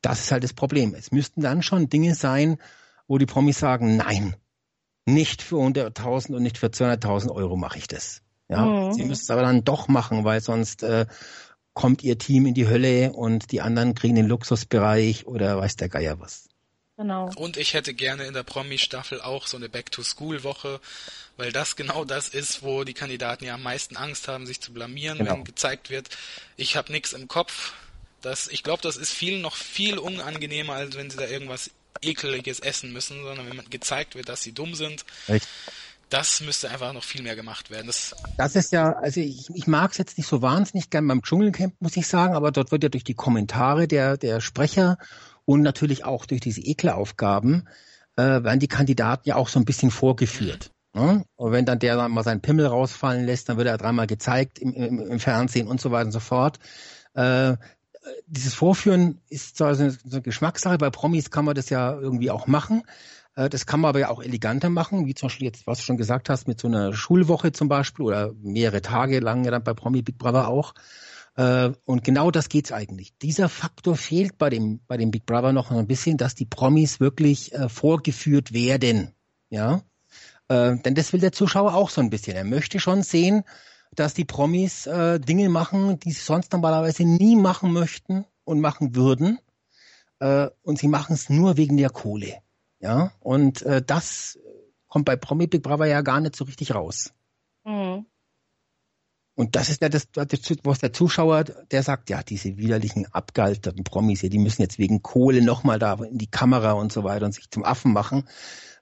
Das 0.00 0.20
ist 0.20 0.32
halt 0.32 0.44
das 0.44 0.54
Problem. 0.54 0.94
Es 0.94 1.10
müssten 1.10 1.40
dann 1.42 1.62
schon 1.62 1.88
Dinge 1.88 2.14
sein, 2.14 2.58
wo 3.06 3.18
die 3.18 3.26
Promis 3.26 3.58
sagen, 3.58 3.96
nein, 3.96 4.36
nicht 5.04 5.42
für 5.42 5.56
100.000 5.56 6.34
und 6.36 6.42
nicht 6.42 6.56
für 6.56 6.68
200.000 6.68 7.30
Euro 7.30 7.56
mache 7.56 7.78
ich 7.78 7.88
das. 7.88 8.22
Ja, 8.50 8.64
mhm. 8.64 8.92
sie 8.92 9.04
müssen 9.04 9.22
es 9.22 9.30
aber 9.30 9.42
dann 9.42 9.64
doch 9.64 9.88
machen, 9.88 10.24
weil 10.24 10.40
sonst 10.40 10.82
äh, 10.82 11.06
kommt 11.72 12.02
ihr 12.02 12.18
Team 12.18 12.46
in 12.46 12.54
die 12.54 12.68
Hölle 12.68 13.12
und 13.12 13.52
die 13.52 13.60
anderen 13.60 13.94
kriegen 13.94 14.16
den 14.16 14.26
Luxusbereich 14.26 15.26
oder 15.26 15.58
weiß 15.58 15.76
der 15.76 15.88
Geier 15.88 16.18
was. 16.18 16.48
Genau. 16.96 17.30
Und 17.36 17.56
ich 17.56 17.72
hätte 17.72 17.94
gerne 17.94 18.24
in 18.24 18.34
der 18.34 18.42
Promi-Staffel 18.42 19.22
auch 19.22 19.46
so 19.46 19.56
eine 19.56 19.70
Back-to-School-Woche, 19.70 20.80
weil 21.38 21.52
das 21.52 21.76
genau 21.76 22.04
das 22.04 22.28
ist, 22.28 22.62
wo 22.62 22.84
die 22.84 22.92
Kandidaten 22.92 23.44
ja 23.44 23.54
am 23.54 23.62
meisten 23.62 23.96
Angst 23.96 24.28
haben, 24.28 24.46
sich 24.46 24.60
zu 24.60 24.74
blamieren, 24.74 25.18
genau. 25.18 25.32
wenn 25.32 25.44
gezeigt 25.44 25.88
wird, 25.88 26.10
ich 26.56 26.76
habe 26.76 26.92
nichts 26.92 27.14
im 27.14 27.28
Kopf. 27.28 27.72
Das, 28.20 28.48
ich 28.48 28.62
glaube, 28.62 28.82
das 28.82 28.98
ist 28.98 29.12
vielen 29.12 29.40
noch 29.40 29.56
viel 29.56 29.96
unangenehmer, 29.96 30.74
als 30.74 30.96
wenn 30.96 31.08
sie 31.08 31.16
da 31.16 31.26
irgendwas 31.26 31.70
ekeliges 32.02 32.60
essen 32.60 32.92
müssen, 32.92 33.22
sondern 33.22 33.48
wenn 33.48 33.56
man 33.56 33.70
gezeigt 33.70 34.14
wird, 34.14 34.28
dass 34.28 34.42
sie 34.42 34.52
dumm 34.52 34.74
sind. 34.74 35.06
Echt? 35.28 35.48
Das 36.10 36.40
müsste 36.40 36.70
einfach 36.70 36.92
noch 36.92 37.04
viel 37.04 37.22
mehr 37.22 37.36
gemacht 37.36 37.70
werden. 37.70 37.86
Das, 37.86 38.16
das 38.36 38.56
ist 38.56 38.72
ja, 38.72 38.92
also 38.94 39.20
ich, 39.20 39.48
ich 39.54 39.66
mag 39.68 39.92
es 39.92 39.98
jetzt 39.98 40.18
nicht 40.18 40.26
so 40.26 40.42
wahnsinnig 40.42 40.90
gern 40.90 41.06
beim 41.06 41.22
Dschungelcamp, 41.22 41.74
muss 41.80 41.96
ich 41.96 42.08
sagen, 42.08 42.34
aber 42.34 42.50
dort 42.50 42.72
wird 42.72 42.82
ja 42.82 42.88
durch 42.88 43.04
die 43.04 43.14
Kommentare 43.14 43.86
der, 43.86 44.16
der 44.16 44.40
Sprecher 44.40 44.98
und 45.44 45.62
natürlich 45.62 46.04
auch 46.04 46.26
durch 46.26 46.40
diese 46.40 46.60
Ekelaufgaben 46.60 47.68
äh, 48.16 48.22
werden 48.22 48.58
die 48.58 48.68
Kandidaten 48.68 49.28
ja 49.28 49.36
auch 49.36 49.48
so 49.48 49.60
ein 49.60 49.64
bisschen 49.64 49.92
vorgeführt. 49.92 50.72
Ne? 50.94 51.24
Und 51.36 51.52
wenn 51.52 51.64
dann 51.64 51.78
der 51.78 51.96
dann 51.96 52.10
mal 52.10 52.24
seinen 52.24 52.42
Pimmel 52.42 52.66
rausfallen 52.66 53.24
lässt, 53.24 53.48
dann 53.48 53.56
wird 53.56 53.68
er 53.68 53.78
dreimal 53.78 54.08
gezeigt 54.08 54.58
im, 54.58 54.72
im, 54.72 54.98
im 54.98 55.20
Fernsehen 55.20 55.68
und 55.68 55.80
so 55.80 55.92
weiter 55.92 56.06
und 56.06 56.12
so 56.12 56.20
fort. 56.20 56.58
Äh, 57.14 57.56
dieses 58.26 58.54
Vorführen 58.54 59.20
ist 59.28 59.56
zwar 59.58 59.74
so 59.74 59.84
eine, 59.84 59.92
so 59.92 59.98
eine 60.10 60.22
Geschmackssache, 60.22 60.78
bei 60.78 60.90
Promis 60.90 61.30
kann 61.30 61.44
man 61.44 61.54
das 61.54 61.70
ja 61.70 61.92
irgendwie 61.92 62.30
auch 62.30 62.46
machen. 62.46 62.82
Äh, 63.34 63.48
das 63.48 63.66
kann 63.66 63.80
man 63.80 63.90
aber 63.90 64.00
ja 64.00 64.10
auch 64.10 64.22
eleganter 64.22 64.70
machen, 64.70 65.06
wie 65.06 65.14
zum 65.14 65.28
Beispiel 65.28 65.46
jetzt, 65.46 65.66
was 65.66 65.78
du 65.78 65.84
schon 65.84 65.96
gesagt 65.96 66.28
hast, 66.28 66.48
mit 66.48 66.60
so 66.60 66.68
einer 66.68 66.92
Schulwoche 66.92 67.52
zum 67.52 67.68
Beispiel 67.68 68.04
oder 68.04 68.32
mehrere 68.42 68.82
Tage 68.82 69.20
lang 69.20 69.44
ja 69.44 69.50
dann 69.50 69.64
bei 69.64 69.74
Promi 69.74 70.02
Big 70.02 70.18
Brother 70.18 70.48
auch. 70.48 70.74
Äh, 71.36 71.70
und 71.84 72.04
genau 72.04 72.30
das 72.30 72.48
geht's 72.48 72.72
eigentlich. 72.72 73.16
Dieser 73.18 73.48
Faktor 73.48 73.96
fehlt 73.96 74.38
bei 74.38 74.50
dem, 74.50 74.80
bei 74.86 74.96
dem 74.96 75.10
Big 75.10 75.26
Brother 75.26 75.52
noch 75.52 75.70
ein 75.70 75.86
bisschen, 75.86 76.16
dass 76.16 76.34
die 76.34 76.46
Promis 76.46 77.00
wirklich 77.00 77.52
äh, 77.54 77.68
vorgeführt 77.68 78.52
werden. 78.52 79.14
Ja. 79.48 79.82
Denn 80.48 80.96
das 80.96 81.12
will 81.12 81.20
der 81.20 81.30
Zuschauer 81.30 81.74
auch 81.74 81.90
so 81.90 82.00
ein 82.00 82.10
bisschen. 82.10 82.34
Er 82.34 82.42
möchte 82.42 82.80
schon 82.80 83.04
sehen, 83.04 83.44
dass 83.94 84.14
die 84.14 84.24
Promis 84.24 84.82
Dinge 84.82 85.48
machen, 85.48 86.00
die 86.00 86.10
sie 86.10 86.22
sonst 86.22 86.52
normalerweise 86.52 87.04
nie 87.04 87.36
machen 87.36 87.72
möchten 87.72 88.24
und 88.42 88.58
machen 88.58 88.96
würden. 88.96 89.38
Und 90.18 90.78
sie 90.80 90.88
machen 90.88 91.12
es 91.12 91.30
nur 91.30 91.56
wegen 91.56 91.76
der 91.76 91.90
Kohle. 91.90 92.38
Ja. 92.80 93.12
Und 93.20 93.62
äh, 93.62 93.82
das 93.82 94.38
kommt 94.88 95.04
bei 95.04 95.16
Promi 95.16 95.46
Big 95.46 95.62
Brother 95.62 95.86
ja 95.86 96.00
gar 96.00 96.20
nicht 96.20 96.36
so 96.36 96.44
richtig 96.44 96.74
raus. 96.74 97.12
Mhm. 97.64 98.06
Und 99.40 99.56
das 99.56 99.70
ist 99.70 99.80
ja 99.80 99.88
das, 99.88 100.08
was 100.64 100.80
der 100.80 100.92
Zuschauer, 100.92 101.44
der 101.44 101.82
sagt, 101.82 102.10
ja, 102.10 102.22
diese 102.22 102.58
widerlichen, 102.58 103.06
abgehalterten 103.06 103.84
Promis 103.84 104.20
hier, 104.20 104.28
die 104.28 104.38
müssen 104.38 104.60
jetzt 104.60 104.78
wegen 104.78 105.00
Kohle 105.00 105.40
nochmal 105.40 105.78
da 105.78 105.94
in 105.94 106.18
die 106.18 106.30
Kamera 106.30 106.72
und 106.72 106.92
so 106.92 107.04
weiter 107.04 107.24
und 107.24 107.32
sich 107.32 107.50
zum 107.50 107.64
Affen 107.64 107.92
machen. 107.92 108.28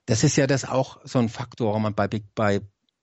Das 0.05 0.23
ist 0.25 0.35
ja 0.35 0.47
das 0.47 0.65
auch 0.65 0.99
so 1.05 1.19
ein 1.19 1.29
Faktor, 1.29 1.67
warum 1.67 1.83
man 1.83 1.95
bei, 1.95 2.09
bei 2.35 2.61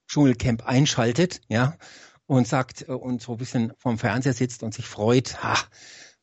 Dschungelcamp 0.09 0.67
einschaltet, 0.67 1.41
ja, 1.49 1.79
und 2.27 2.47
sagt 2.47 2.89
äh, 2.89 2.93
und 2.93 3.23
so 3.23 3.33
ein 3.33 3.39
bisschen 3.39 3.73
vom 3.79 3.99
Fernseher 3.99 4.35
sitzt 4.35 4.63
und 4.63 4.75
sich 4.75 4.87
freut, 4.87 5.43
ha, 5.43 5.57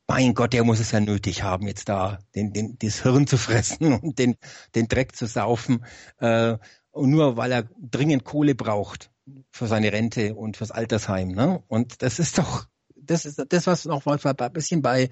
mein 0.06 0.34
Gott, 0.34 0.52
der 0.52 0.64
muss 0.64 0.80
es 0.80 0.90
ja 0.92 1.00
nötig 1.00 1.42
haben, 1.42 1.66
jetzt 1.66 1.88
da 1.88 2.18
den, 2.34 2.52
den, 2.52 2.76
das 2.78 3.02
Hirn 3.02 3.26
zu 3.26 3.36
fressen 3.38 3.92
und 3.94 4.18
den, 4.18 4.36
den 4.74 4.88
Dreck 4.88 5.16
zu 5.16 5.26
saufen. 5.26 5.84
Äh, 6.18 6.58
und 6.90 7.10
nur 7.10 7.36
weil 7.36 7.52
er 7.52 7.68
dringend 7.78 8.24
Kohle 8.24 8.54
braucht 8.54 9.10
für 9.50 9.66
seine 9.66 9.92
Rente 9.92 10.34
und 10.34 10.56
fürs 10.56 10.70
Altersheim. 10.70 11.28
Ne? 11.28 11.62
Und 11.66 12.02
das 12.02 12.18
ist 12.18 12.38
doch, 12.38 12.66
das 12.94 13.24
ist 13.24 13.42
das, 13.48 13.66
was 13.66 13.84
noch 13.84 14.04
mal 14.04 14.18
ein 14.22 14.52
bisschen 14.52 14.82
bei 14.82 15.10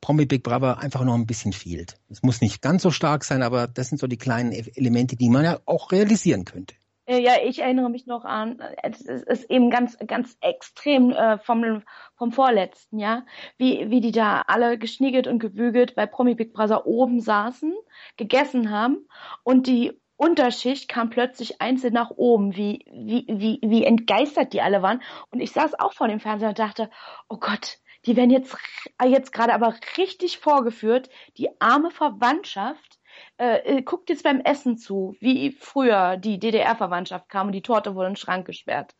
Promi 0.00 0.26
Big 0.26 0.42
Brother 0.42 0.78
einfach 0.78 1.04
noch 1.04 1.14
ein 1.14 1.26
bisschen 1.26 1.52
fehlt. 1.52 1.98
Es 2.08 2.22
muss 2.22 2.40
nicht 2.40 2.62
ganz 2.62 2.82
so 2.82 2.90
stark 2.90 3.24
sein, 3.24 3.42
aber 3.42 3.66
das 3.66 3.88
sind 3.88 3.98
so 3.98 4.06
die 4.06 4.18
kleinen 4.18 4.52
e-, 4.52 4.70
Elemente, 4.74 5.16
die 5.16 5.30
man 5.30 5.44
ja 5.44 5.58
auch 5.64 5.90
realisieren 5.90 6.44
könnte. 6.44 6.74
Äh, 7.06 7.20
ja, 7.20 7.34
ich 7.44 7.60
erinnere 7.60 7.88
mich 7.88 8.06
noch 8.06 8.24
an, 8.24 8.60
es 8.82 9.00
ist 9.00 9.48
eben 9.50 9.70
ganz, 9.70 9.96
ganz 10.06 10.36
extrem 10.40 11.10
äh, 11.12 11.38
vom, 11.38 11.82
vom 12.16 12.32
vorletzten, 12.32 12.98
ja, 12.98 13.24
wie, 13.56 13.90
wie 13.90 14.00
die 14.00 14.12
da 14.12 14.42
alle 14.46 14.76
geschniegelt 14.76 15.26
und 15.28 15.38
gebügelt 15.38 15.94
bei 15.94 16.06
Promi 16.06 16.34
Big 16.34 16.52
Brother 16.52 16.86
oben 16.86 17.20
saßen, 17.20 17.72
gegessen 18.16 18.70
haben 18.70 19.06
und 19.44 19.66
die 19.66 20.00
Unterschicht 20.16 20.88
kam 20.88 21.10
plötzlich 21.10 21.60
einzeln 21.60 21.92
nach 21.92 22.10
oben, 22.10 22.56
wie, 22.56 22.84
wie, 22.90 23.26
wie, 23.28 23.60
wie 23.62 23.84
entgeistert 23.84 24.54
die 24.54 24.62
alle 24.62 24.80
waren. 24.80 25.02
Und 25.30 25.40
ich 25.40 25.52
saß 25.52 25.78
auch 25.78 25.92
vor 25.92 26.08
dem 26.08 26.20
Fernseher 26.20 26.48
und 26.48 26.58
dachte, 26.58 26.90
oh 27.28 27.36
Gott, 27.36 27.78
die 28.06 28.16
werden 28.16 28.30
jetzt, 28.30 28.56
jetzt 29.04 29.32
gerade 29.32 29.52
aber 29.52 29.74
richtig 29.98 30.38
vorgeführt. 30.38 31.10
Die 31.36 31.50
arme 31.60 31.90
Verwandtschaft 31.90 32.98
äh, 33.38 33.78
äh, 33.78 33.82
guckt 33.82 34.08
jetzt 34.08 34.24
beim 34.24 34.40
Essen 34.40 34.78
zu, 34.78 35.16
wie 35.20 35.52
früher 35.52 36.16
die 36.16 36.38
DDR-Verwandtschaft 36.38 37.28
kam 37.28 37.48
und 37.48 37.52
die 37.52 37.62
Torte 37.62 37.94
wurde 37.94 38.08
in 38.08 38.12
den 38.12 38.16
Schrank 38.16 38.46
gesperrt. 38.46 38.94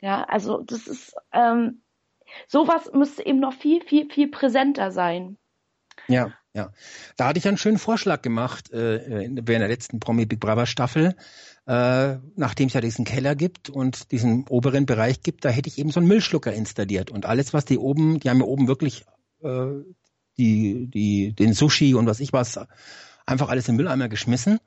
Ja, 0.00 0.24
also 0.24 0.62
das 0.62 0.86
ist, 0.86 1.14
ähm, 1.32 1.82
sowas 2.48 2.90
müsste 2.92 3.24
eben 3.24 3.40
noch 3.40 3.52
viel, 3.52 3.82
viel, 3.82 4.10
viel 4.10 4.28
präsenter 4.28 4.90
sein. 4.90 5.36
Ja, 6.08 6.32
ja. 6.54 6.72
Da 7.16 7.28
hatte 7.28 7.38
ich 7.38 7.46
einen 7.46 7.58
schönen 7.58 7.78
Vorschlag 7.78 8.22
gemacht 8.22 8.72
äh, 8.72 9.28
während 9.30 9.46
der 9.46 9.68
letzten 9.68 10.00
Promi 10.00 10.26
Big 10.26 10.40
Brother 10.40 10.66
Staffel, 10.66 11.14
äh, 11.66 12.16
nachdem 12.36 12.66
es 12.66 12.72
ja 12.72 12.80
diesen 12.80 13.04
Keller 13.04 13.36
gibt 13.36 13.70
und 13.70 14.10
diesen 14.10 14.46
oberen 14.48 14.86
Bereich 14.86 15.22
gibt, 15.22 15.44
da 15.44 15.50
hätte 15.50 15.68
ich 15.68 15.78
eben 15.78 15.90
so 15.90 16.00
einen 16.00 16.08
Müllschlucker 16.08 16.52
installiert 16.52 17.10
und 17.10 17.26
alles, 17.26 17.52
was 17.52 17.64
die 17.64 17.78
oben, 17.78 18.18
die 18.18 18.30
haben 18.30 18.40
ja 18.40 18.46
oben 18.46 18.66
wirklich 18.66 19.04
äh, 19.42 19.66
die, 20.38 20.88
die, 20.88 21.32
den 21.34 21.52
Sushi 21.52 21.94
und 21.94 22.06
was 22.06 22.20
ich 22.20 22.32
was, 22.32 22.58
einfach 23.26 23.48
alles 23.48 23.68
in 23.68 23.74
den 23.74 23.78
Mülleimer 23.78 24.08
geschmissen 24.08 24.60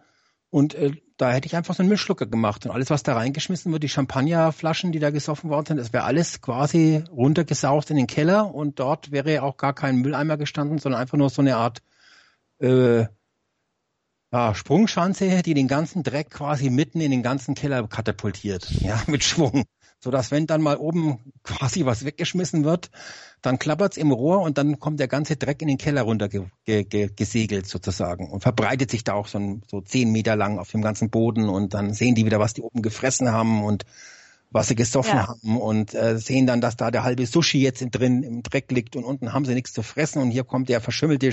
und 0.54 0.76
äh, 0.76 0.92
da 1.18 1.32
hätte 1.32 1.48
ich 1.48 1.56
einfach 1.56 1.74
so 1.74 1.82
einen 1.82 1.90
Müllschlucker 1.90 2.28
gemacht. 2.28 2.64
Und 2.68 2.72
alles, 2.72 2.92
was 2.92 3.02
da 3.02 3.16
reingeschmissen 3.16 3.72
wird, 3.72 3.82
die 3.82 3.90
Champagnerflaschen, 3.90 4.92
die 4.92 5.00
da 5.00 5.10
gesoffen 5.10 5.50
worden 5.50 5.66
sind, 5.66 5.78
das 5.78 5.94
wäre 5.94 6.04
alles 6.04 6.42
quasi 6.42 7.04
runtergesaugt 7.10 7.90
in 7.90 7.96
den 7.96 8.06
Keller 8.06 8.54
und 8.54 8.80
dort 8.80 9.12
wäre 9.12 9.42
auch 9.42 9.58
gar 9.58 9.74
kein 9.74 9.96
Mülleimer 9.96 10.38
gestanden, 10.38 10.78
sondern 10.78 11.02
einfach 11.02 11.18
nur 11.18 11.32
so 11.32 11.42
eine 11.42 11.56
Art 11.56 11.82
äh, 12.60 13.08
ja, 14.32 14.54
Sprungschanze, 14.54 15.42
die 15.42 15.56
den 15.56 15.68
ganzen 15.68 16.04
Dreck 16.04 16.30
quasi 16.30 16.70
mitten 16.70 17.02
in 17.02 17.10
den 17.10 17.24
ganzen 17.24 17.56
Keller 17.56 17.88
katapultiert, 17.88 18.70
ja, 18.70 19.02
mit 19.08 19.24
Schwung 19.24 19.64
so 20.04 20.12
dass 20.12 20.32
wenn 20.32 20.48
dann 20.48 20.62
mal 20.62 20.76
oben 20.76 21.20
quasi 21.44 21.86
was 21.86 22.04
weggeschmissen 22.04 22.66
wird, 22.66 22.92
dann 23.42 23.58
klappert's 23.58 23.98
im 23.98 24.12
Rohr 24.12 24.42
und 24.42 24.58
dann 24.58 24.80
kommt 24.80 25.00
der 25.00 25.08
ganze 25.08 25.38
Dreck 25.38 25.62
in 25.62 25.70
den 25.70 25.78
Keller 25.78 26.02
runter 26.02 26.28
ge 26.28 26.44
ge 26.66 26.84
ge 26.84 27.10
gesegelt 27.16 27.68
sozusagen 27.68 28.30
und 28.30 28.42
verbreitet 28.42 28.92
sich 28.92 29.06
da 29.06 29.14
auch 29.14 29.28
so, 29.28 29.38
ein, 29.38 29.64
so 29.70 29.80
zehn 29.80 30.12
Meter 30.12 30.36
lang 30.36 30.60
auf 30.60 30.72
dem 30.72 30.82
ganzen 30.82 31.10
Boden 31.10 31.48
und 31.48 31.74
dann 31.74 31.94
sehen 31.94 32.16
die 32.16 32.26
wieder, 32.26 32.40
was 32.40 32.54
die 32.54 32.62
oben 32.62 32.82
gefressen 32.82 33.32
haben 33.32 33.64
und 33.64 33.86
was 34.52 34.68
sie 34.68 34.76
gesoffen 34.76 35.16
ja. 35.16 35.28
haben 35.30 35.60
und 35.60 35.94
äh, 35.94 36.20
sehen 36.20 36.48
dann, 36.48 36.62
dass 36.62 36.76
da 36.76 36.92
der 36.92 37.04
halbe 37.04 37.26
Sushi 37.26 37.60
jetzt 37.62 37.84
drin 37.92 38.24
im 38.24 38.44
Dreck 38.44 38.72
liegt 38.72 38.96
und 38.98 39.06
unten 39.06 39.34
haben 39.34 39.46
sie 39.46 39.56
nichts 39.56 39.72
zu 39.72 39.84
fressen 39.84 40.22
und 40.22 40.32
hier 40.32 40.44
kommt 40.44 40.70
der 40.70 40.82
verschimmelte 40.82 41.32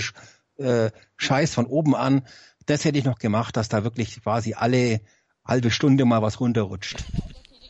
äh, 0.57 0.91
Scheiß 1.17 1.53
von 1.53 1.65
oben 1.65 1.95
an. 1.95 2.23
Das 2.65 2.85
hätte 2.85 2.97
ich 2.97 3.05
noch 3.05 3.19
gemacht, 3.19 3.57
dass 3.57 3.69
da 3.69 3.83
wirklich 3.83 4.23
quasi 4.23 4.53
alle 4.53 5.01
halbe 5.45 5.71
Stunde 5.71 6.05
mal 6.05 6.21
was 6.21 6.39
runterrutscht. 6.39 7.03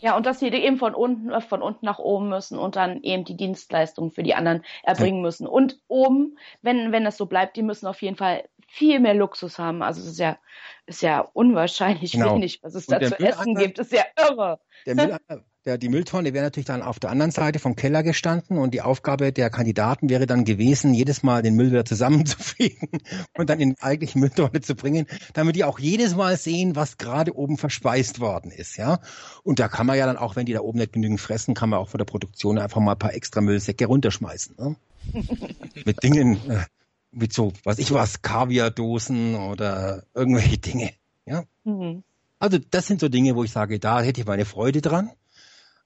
Ja, 0.02 0.18
und 0.18 0.26
dass 0.26 0.40
sie 0.40 0.48
eben 0.48 0.78
von 0.78 0.96
unten, 0.96 1.32
äh, 1.32 1.42
von 1.42 1.62
unten 1.62 1.86
nach 1.86 2.00
oben 2.00 2.30
müssen 2.30 2.58
und 2.58 2.76
dann 2.76 3.02
eben 3.04 3.24
die 3.24 3.38
Dienstleistung 3.38 4.12
für 4.12 4.24
die 4.24 4.34
anderen 4.34 4.64
erbringen 4.84 5.22
müssen. 5.22 5.48
Und 5.48 5.80
oben, 5.88 6.38
wenn, 6.62 6.92
wenn 6.92 7.06
das 7.06 7.18
so 7.18 7.28
bleibt, 7.28 7.56
die 7.56 7.62
müssen 7.62 7.86
auf 7.86 8.02
jeden 8.02 8.18
Fall 8.18 8.44
viel 8.68 9.00
mehr 9.00 9.14
Luxus 9.14 9.60
haben. 9.60 9.84
Also 9.84 10.02
es 10.02 10.08
ist 10.08 10.20
ja, 10.20 10.40
ist 10.88 11.02
ja 11.02 11.20
unwahrscheinlich 11.34 12.14
genau. 12.14 12.36
wenig, 12.36 12.64
was 12.64 12.74
es 12.74 12.88
und 12.88 13.02
da 13.02 13.08
zu 13.08 13.20
essen 13.20 13.56
gibt. 13.56 13.78
Ist 13.80 13.92
ja 13.92 14.04
irre. 14.18 14.60
Der 14.86 14.96
Mülleimer, 14.96 15.46
der, 15.66 15.78
die 15.78 15.90
Mülltonne 15.90 16.34
wäre 16.34 16.44
natürlich 16.44 16.66
dann 16.66 16.82
auf 16.82 17.00
der 17.00 17.12
anderen 17.12 17.32
Seite 17.32 17.60
vom 17.60 17.76
Keller 17.76 18.02
gestanden 18.02 18.58
und 18.58 18.74
die 18.74 18.82
Aufgabe 18.82 19.32
der 19.32 19.50
Kandidaten 19.50 20.10
wäre 20.10 20.26
dann 20.26 20.44
gewesen, 20.44 20.94
jedes 20.94 21.22
Mal 21.22 21.44
den 21.44 21.56
Müll 21.56 21.72
wieder 21.72 21.86
zusammenzufegen 21.86 22.90
und 23.38 23.50
dann 23.50 23.60
in 23.60 23.76
die 23.76 23.82
eigentliche 23.82 24.18
Mülltonne 24.18 24.62
zu 24.62 24.76
bringen, 24.76 25.06
damit 25.34 25.56
die 25.56 25.64
auch 25.64 25.78
jedes 25.78 26.16
Mal 26.16 26.38
sehen, 26.38 26.76
was 26.76 26.98
gerade 26.98 27.36
oben 27.36 27.58
verspeist 27.58 28.20
worden 28.20 28.52
ist, 28.52 28.78
ja. 28.78 29.00
Und 29.44 29.60
da 29.60 29.68
kann 29.68 29.86
man 29.86 29.98
ja 29.98 30.06
dann 30.08 30.18
auch, 30.18 30.36
wenn 30.36 30.46
die 30.46 30.54
da 30.54 30.62
oben 30.62 30.80
nicht 30.80 30.94
genügend 30.94 31.22
fressen, 31.22 31.54
kann 31.54 31.70
man 31.70 31.80
auch 31.80 31.90
von 31.90 32.00
der 32.00 32.06
Produktion 32.06 32.58
einfach 32.58 32.82
mal 32.82 32.94
ein 32.94 33.00
paar 33.00 33.14
extra 33.14 33.42
Müllsäcke 33.42 33.86
runterschmeißen, 33.86 34.56
ne? 34.58 34.76
mit 35.86 36.04
Dingen, 36.04 36.40
äh, 36.50 36.64
mit 37.12 37.34
so, 37.34 37.54
was 37.64 37.80
ich 37.80 37.92
was, 37.92 38.22
Kaviardosen 38.22 39.36
oder 39.36 40.04
irgendwelche 40.16 40.58
Dinge, 40.58 40.92
ja. 41.26 41.44
Mhm. 41.66 42.04
Also 42.40 42.58
das 42.58 42.88
sind 42.88 43.00
so 43.00 43.10
Dinge, 43.10 43.36
wo 43.36 43.44
ich 43.44 43.52
sage, 43.52 43.80
da 43.80 44.02
hätte 44.02 44.22
ich 44.22 44.26
meine 44.26 44.46
Freude 44.46 44.82
dran 44.82 45.12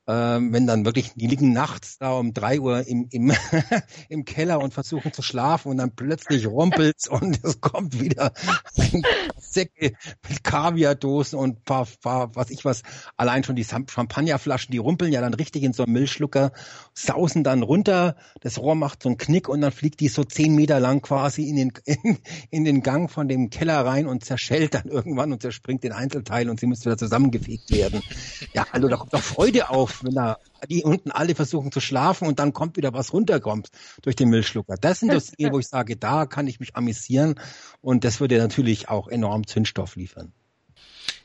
ähm, 0.07 0.53
wenn 0.53 0.67
dann 0.67 0.85
wirklich, 0.85 1.13
die 1.15 1.27
liegen 1.27 1.51
nachts 1.51 1.97
da 1.97 2.11
um 2.13 2.33
drei 2.33 2.59
Uhr 2.59 2.87
im, 2.87 3.07
im, 3.11 3.31
im 4.09 4.25
Keller 4.25 4.59
und 4.59 4.73
versuchen 4.73 5.13
zu 5.13 5.21
schlafen 5.21 5.69
und 5.69 5.77
dann 5.77 5.95
plötzlich 5.95 6.45
rumpelt's 6.47 7.07
und 7.07 7.43
es 7.43 7.59
kommt 7.59 7.99
wieder 7.99 8.31
ein 8.77 9.03
Säcke 9.39 9.93
mit 10.27 10.43
Kaviardosen 10.43 11.39
und 11.39 11.65
paar, 11.65 11.87
paar, 12.01 12.35
was 12.35 12.51
ich 12.51 12.65
was, 12.65 12.83
allein 13.17 13.43
schon 13.43 13.55
die 13.55 13.65
Champagnerflaschen, 13.65 14.71
die 14.71 14.77
rumpeln 14.77 15.11
ja 15.11 15.21
dann 15.21 15.33
richtig 15.33 15.63
in 15.63 15.73
so 15.73 15.83
einen 15.83 15.93
Milchschlucker, 15.93 16.51
sausen 16.93 17.43
dann 17.43 17.63
runter, 17.63 18.15
das 18.41 18.59
Rohr 18.59 18.75
macht 18.75 19.01
so 19.01 19.09
einen 19.09 19.17
Knick 19.17 19.49
und 19.49 19.61
dann 19.61 19.71
fliegt 19.71 19.99
die 20.01 20.09
so 20.09 20.23
zehn 20.23 20.53
Meter 20.55 20.79
lang 20.79 21.01
quasi 21.01 21.49
in 21.49 21.55
den, 21.55 21.73
in, 21.85 22.17
in 22.51 22.65
den 22.65 22.83
Gang 22.83 23.09
von 23.09 23.27
dem 23.27 23.49
Keller 23.49 23.83
rein 23.85 24.05
und 24.05 24.23
zerschellt 24.23 24.75
dann 24.75 24.85
irgendwann 24.85 25.31
und 25.31 25.41
zerspringt 25.41 25.83
den 25.83 25.93
Einzelteil 25.93 26.49
und 26.49 26.59
sie 26.59 26.67
muss 26.67 26.85
wieder 26.85 26.97
zusammengefegt 26.97 27.71
werden. 27.71 28.03
Ja, 28.53 28.67
also 28.71 28.87
da 28.87 28.97
kommt 28.97 29.13
doch 29.13 29.21
Freude 29.21 29.69
auf 29.69 29.94
wenn 30.03 30.13
da 30.13 30.37
die 30.69 30.83
unten 30.83 31.11
alle 31.11 31.35
versuchen 31.35 31.71
zu 31.71 31.79
schlafen 31.79 32.27
und 32.27 32.39
dann 32.39 32.53
kommt 32.53 32.77
wieder 32.77 32.93
was 32.93 33.13
runterkommt 33.13 33.69
durch 34.01 34.15
den 34.15 34.29
Müllschlucker. 34.29 34.75
Das 34.79 34.99
sind 34.99 35.13
das 35.13 35.31
Dinge, 35.31 35.51
wo 35.53 35.59
ich 35.59 35.67
sage, 35.67 35.97
da 35.97 36.25
kann 36.25 36.47
ich 36.47 36.59
mich 36.59 36.75
amüsieren 36.75 37.39
und 37.81 38.03
das 38.03 38.19
würde 38.19 38.37
natürlich 38.37 38.89
auch 38.89 39.07
enorm 39.07 39.47
Zündstoff 39.47 39.95
liefern. 39.95 40.33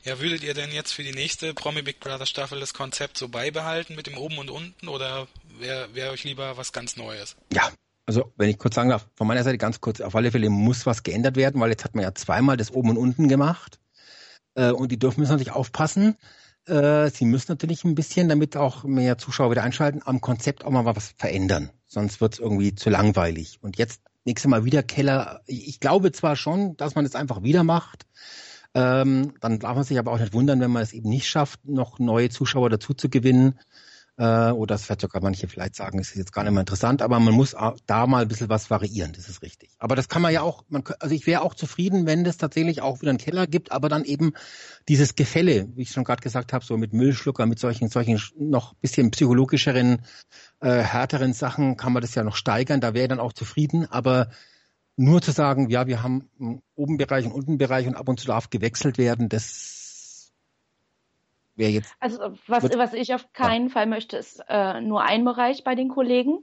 Ja, 0.03 0.19
würdet 0.19 0.43
ihr 0.43 0.53
denn 0.53 0.71
jetzt 0.71 0.93
für 0.93 1.03
die 1.03 1.11
nächste 1.11 1.53
Promi 1.53 1.81
Big 1.81 1.99
Brother 1.99 2.25
Staffel 2.25 2.59
das 2.59 2.73
Konzept 2.73 3.17
so 3.17 3.27
beibehalten 3.29 3.95
mit 3.95 4.07
dem 4.07 4.17
oben 4.17 4.37
und 4.39 4.49
unten 4.49 4.87
oder 4.87 5.27
wäre 5.59 5.93
wär 5.93 6.11
euch 6.11 6.23
lieber 6.23 6.57
was 6.57 6.71
ganz 6.71 6.97
Neues? 6.97 7.35
Ja, 7.53 7.69
also 8.07 8.33
wenn 8.35 8.49
ich 8.49 8.57
kurz 8.57 8.75
sagen 8.75 8.89
darf, 8.89 9.07
von 9.15 9.27
meiner 9.27 9.43
Seite 9.43 9.57
ganz 9.57 9.79
kurz, 9.79 10.01
auf 10.01 10.15
alle 10.15 10.31
Fälle 10.31 10.49
muss 10.49 10.85
was 10.85 11.03
geändert 11.03 11.35
werden, 11.35 11.61
weil 11.61 11.69
jetzt 11.69 11.83
hat 11.83 11.95
man 11.95 12.03
ja 12.03 12.13
zweimal 12.15 12.57
das 12.57 12.71
oben 12.71 12.89
und 12.89 12.97
unten 12.97 13.27
gemacht. 13.27 13.79
Äh, 14.55 14.71
und 14.71 14.91
die 14.91 14.99
dürfen 14.99 15.19
müssen 15.19 15.31
natürlich 15.31 15.53
aufpassen, 15.53 16.17
äh, 16.67 17.09
sie 17.09 17.25
müssen 17.25 17.51
natürlich 17.51 17.83
ein 17.83 17.95
bisschen, 17.95 18.29
damit 18.29 18.55
auch 18.57 18.83
mehr 18.83 19.17
Zuschauer 19.17 19.51
wieder 19.51 19.63
einschalten, 19.63 20.01
am 20.05 20.21
Konzept 20.21 20.63
auch 20.63 20.71
mal 20.71 20.85
was 20.85 21.13
verändern. 21.17 21.71
Sonst 21.87 22.21
wird 22.21 22.33
es 22.33 22.39
irgendwie 22.39 22.75
zu 22.75 22.89
langweilig. 22.89 23.59
Und 23.61 23.77
jetzt 23.77 24.01
nächstes 24.25 24.49
Mal 24.49 24.65
wieder 24.65 24.83
Keller. 24.83 25.41
Ich 25.47 25.79
glaube 25.79 26.11
zwar 26.11 26.35
schon, 26.35 26.77
dass 26.77 26.95
man 26.95 27.05
es 27.05 27.15
einfach 27.15 27.43
wieder 27.43 27.63
macht. 27.63 28.05
Ähm, 28.73 29.33
dann 29.41 29.59
darf 29.59 29.75
man 29.75 29.83
sich 29.83 29.99
aber 29.99 30.11
auch 30.11 30.19
nicht 30.19 30.33
wundern, 30.33 30.61
wenn 30.61 30.71
man 30.71 30.83
es 30.83 30.93
eben 30.93 31.09
nicht 31.09 31.27
schafft, 31.27 31.67
noch 31.67 31.99
neue 31.99 32.29
Zuschauer 32.29 32.69
dazu 32.69 32.93
zu 32.93 33.09
gewinnen. 33.09 33.59
Äh, 34.21 34.51
oder 34.51 34.75
das 34.75 34.87
wird 34.87 35.01
sogar 35.01 35.19
manche 35.19 35.47
vielleicht 35.47 35.75
sagen, 35.75 35.97
es 35.97 36.09
ist 36.09 36.17
jetzt 36.17 36.31
gar 36.31 36.43
nicht 36.43 36.51
mehr 36.51 36.59
interessant, 36.59 37.01
aber 37.01 37.19
man 37.19 37.33
muss 37.33 37.55
da 37.87 38.05
mal 38.05 38.21
ein 38.21 38.27
bisschen 38.27 38.49
was 38.49 38.69
variieren, 38.69 39.13
das 39.13 39.27
ist 39.27 39.41
richtig. 39.41 39.71
Aber 39.79 39.95
das 39.95 40.09
kann 40.09 40.21
man 40.21 40.31
ja 40.31 40.43
auch, 40.43 40.63
man, 40.69 40.83
also 40.99 41.15
ich 41.15 41.25
wäre 41.25 41.41
auch 41.41 41.55
zufrieden, 41.55 42.05
wenn 42.05 42.23
es 42.27 42.37
tatsächlich 42.37 42.83
auch 42.83 43.01
wieder 43.01 43.09
einen 43.09 43.17
Keller 43.17 43.47
gibt, 43.47 43.71
aber 43.71 43.89
dann 43.89 44.05
eben 44.05 44.33
dieses 44.87 45.15
Gefälle, 45.15 45.69
wie 45.73 45.81
ich 45.81 45.89
schon 45.89 46.03
gerade 46.03 46.21
gesagt 46.21 46.53
habe, 46.53 46.63
so 46.63 46.77
mit 46.77 46.93
Müllschlucker, 46.93 47.47
mit 47.47 47.57
solchen, 47.57 47.89
solchen 47.89 48.21
noch 48.37 48.75
bisschen 48.75 49.09
psychologischeren, 49.09 50.03
äh, 50.59 50.69
härteren 50.69 51.33
Sachen 51.33 51.75
kann 51.75 51.91
man 51.91 52.03
das 52.03 52.13
ja 52.13 52.23
noch 52.23 52.35
steigern, 52.35 52.79
da 52.79 52.93
wäre 52.93 53.05
ich 53.05 53.09
dann 53.09 53.19
auch 53.19 53.33
zufrieden, 53.33 53.87
aber 53.89 54.29
nur 54.97 55.23
zu 55.23 55.31
sagen, 55.31 55.71
ja, 55.71 55.87
wir 55.87 56.03
haben 56.03 56.29
einen 56.39 56.61
oben 56.75 56.97
Bereich 56.97 57.25
und 57.25 57.31
unten 57.31 57.57
Bereich 57.57 57.87
und 57.87 57.95
ab 57.95 58.07
und 58.07 58.19
zu 58.19 58.27
darf 58.27 58.51
gewechselt 58.51 58.99
werden, 58.99 59.29
das 59.29 59.80
wäre 61.61 61.71
jetzt. 61.71 61.95
Also 62.01 62.33
was, 62.47 62.63
was 62.77 62.93
ich 62.93 63.13
auf 63.13 63.31
keinen 63.31 63.67
ja. 63.67 63.71
Fall 63.71 63.85
möchte, 63.85 64.17
ist 64.17 64.43
äh, 64.49 64.81
nur 64.81 65.03
ein 65.03 65.23
Bereich 65.23 65.63
bei 65.63 65.75
den 65.75 65.87
Kollegen. 65.87 66.39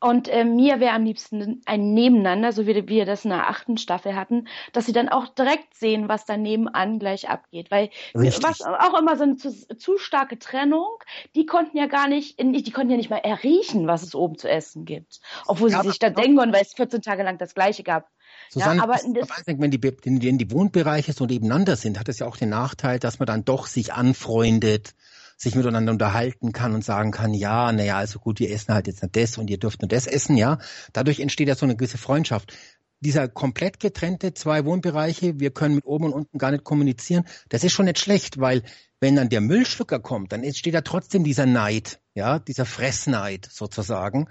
Und 0.00 0.28
äh, 0.28 0.44
mir 0.44 0.80
wäre 0.80 0.94
am 0.94 1.04
liebsten 1.04 1.60
ein 1.66 1.92
Nebeneinander, 1.94 2.52
so 2.52 2.66
wie 2.66 2.88
wir 2.88 3.04
das 3.04 3.24
in 3.24 3.30
der 3.30 3.48
achten 3.48 3.76
Staffel 3.76 4.16
hatten, 4.16 4.48
dass 4.72 4.86
sie 4.86 4.92
dann 4.92 5.08
auch 5.08 5.28
direkt 5.28 5.74
sehen, 5.74 6.08
was 6.08 6.24
da 6.24 6.36
nebenan 6.36 6.98
gleich 6.98 7.28
abgeht. 7.28 7.70
Weil 7.70 7.90
Richtig. 8.14 8.42
was 8.42 8.62
auch 8.62 8.98
immer 8.98 9.16
so 9.16 9.24
eine 9.24 9.36
zu, 9.36 9.52
zu, 9.76 9.98
starke 9.98 10.38
Trennung, 10.38 10.88
die 11.36 11.46
konnten 11.46 11.76
ja 11.76 11.86
gar 11.86 12.08
nicht, 12.08 12.40
die 12.40 12.70
konnten 12.72 12.90
ja 12.90 12.96
nicht 12.96 13.10
mal 13.10 13.18
erriechen, 13.18 13.86
was 13.86 14.02
es 14.02 14.14
oben 14.14 14.38
zu 14.38 14.48
essen 14.48 14.86
gibt. 14.86 15.20
Obwohl 15.46 15.70
sie 15.70 15.80
sich 15.82 15.98
da 15.98 16.10
denken 16.10 16.40
und 16.40 16.52
weil 16.52 16.62
es 16.62 16.72
14 16.72 17.02
Tage 17.02 17.22
lang 17.22 17.38
das 17.38 17.54
gleiche 17.54 17.84
gab. 17.84 18.08
Susanne, 18.50 18.76
ja, 18.76 18.82
aber 18.82 18.94
das, 18.94 19.28
wenn, 19.46 19.70
die, 19.70 19.82
wenn 19.82 20.38
die 20.38 20.50
Wohnbereiche 20.50 21.12
so 21.12 21.26
nebeneinander 21.26 21.76
sind, 21.76 21.98
hat 21.98 22.08
es 22.08 22.18
ja 22.18 22.26
auch 22.26 22.36
den 22.36 22.50
Nachteil, 22.50 22.98
dass 22.98 23.18
man 23.18 23.26
dann 23.26 23.44
doch 23.44 23.66
sich 23.66 23.92
anfreundet, 23.92 24.94
sich 25.36 25.54
miteinander 25.54 25.92
unterhalten 25.92 26.52
kann 26.52 26.74
und 26.74 26.84
sagen 26.84 27.10
kann, 27.10 27.34
ja, 27.34 27.72
naja, 27.72 27.96
also 27.96 28.18
gut, 28.18 28.38
wir 28.38 28.50
essen 28.50 28.74
halt 28.74 28.86
jetzt 28.86 29.02
nur 29.02 29.10
das 29.10 29.38
und 29.38 29.50
ihr 29.50 29.58
dürft 29.58 29.82
nur 29.82 29.88
das 29.88 30.06
essen, 30.06 30.36
ja. 30.36 30.58
Dadurch 30.92 31.20
entsteht 31.20 31.48
ja 31.48 31.54
so 31.54 31.66
eine 31.66 31.76
gewisse 31.76 31.98
Freundschaft. 31.98 32.52
Dieser 33.00 33.26
komplett 33.26 33.80
getrennte 33.80 34.32
zwei 34.34 34.64
Wohnbereiche, 34.64 35.40
wir 35.40 35.50
können 35.50 35.74
mit 35.74 35.84
oben 35.84 36.04
und 36.04 36.12
unten 36.12 36.38
gar 36.38 36.52
nicht 36.52 36.62
kommunizieren, 36.62 37.24
das 37.48 37.64
ist 37.64 37.72
schon 37.72 37.86
nicht 37.86 37.98
schlecht, 37.98 38.38
weil 38.38 38.62
wenn 39.00 39.16
dann 39.16 39.28
der 39.28 39.40
Müllschlucker 39.40 39.98
kommt, 39.98 40.30
dann 40.30 40.44
entsteht 40.44 40.74
ja 40.74 40.82
trotzdem 40.82 41.24
dieser 41.24 41.44
Neid, 41.44 41.98
ja, 42.14 42.38
dieser 42.38 42.64
Fressneid 42.64 43.48
sozusagen, 43.50 44.28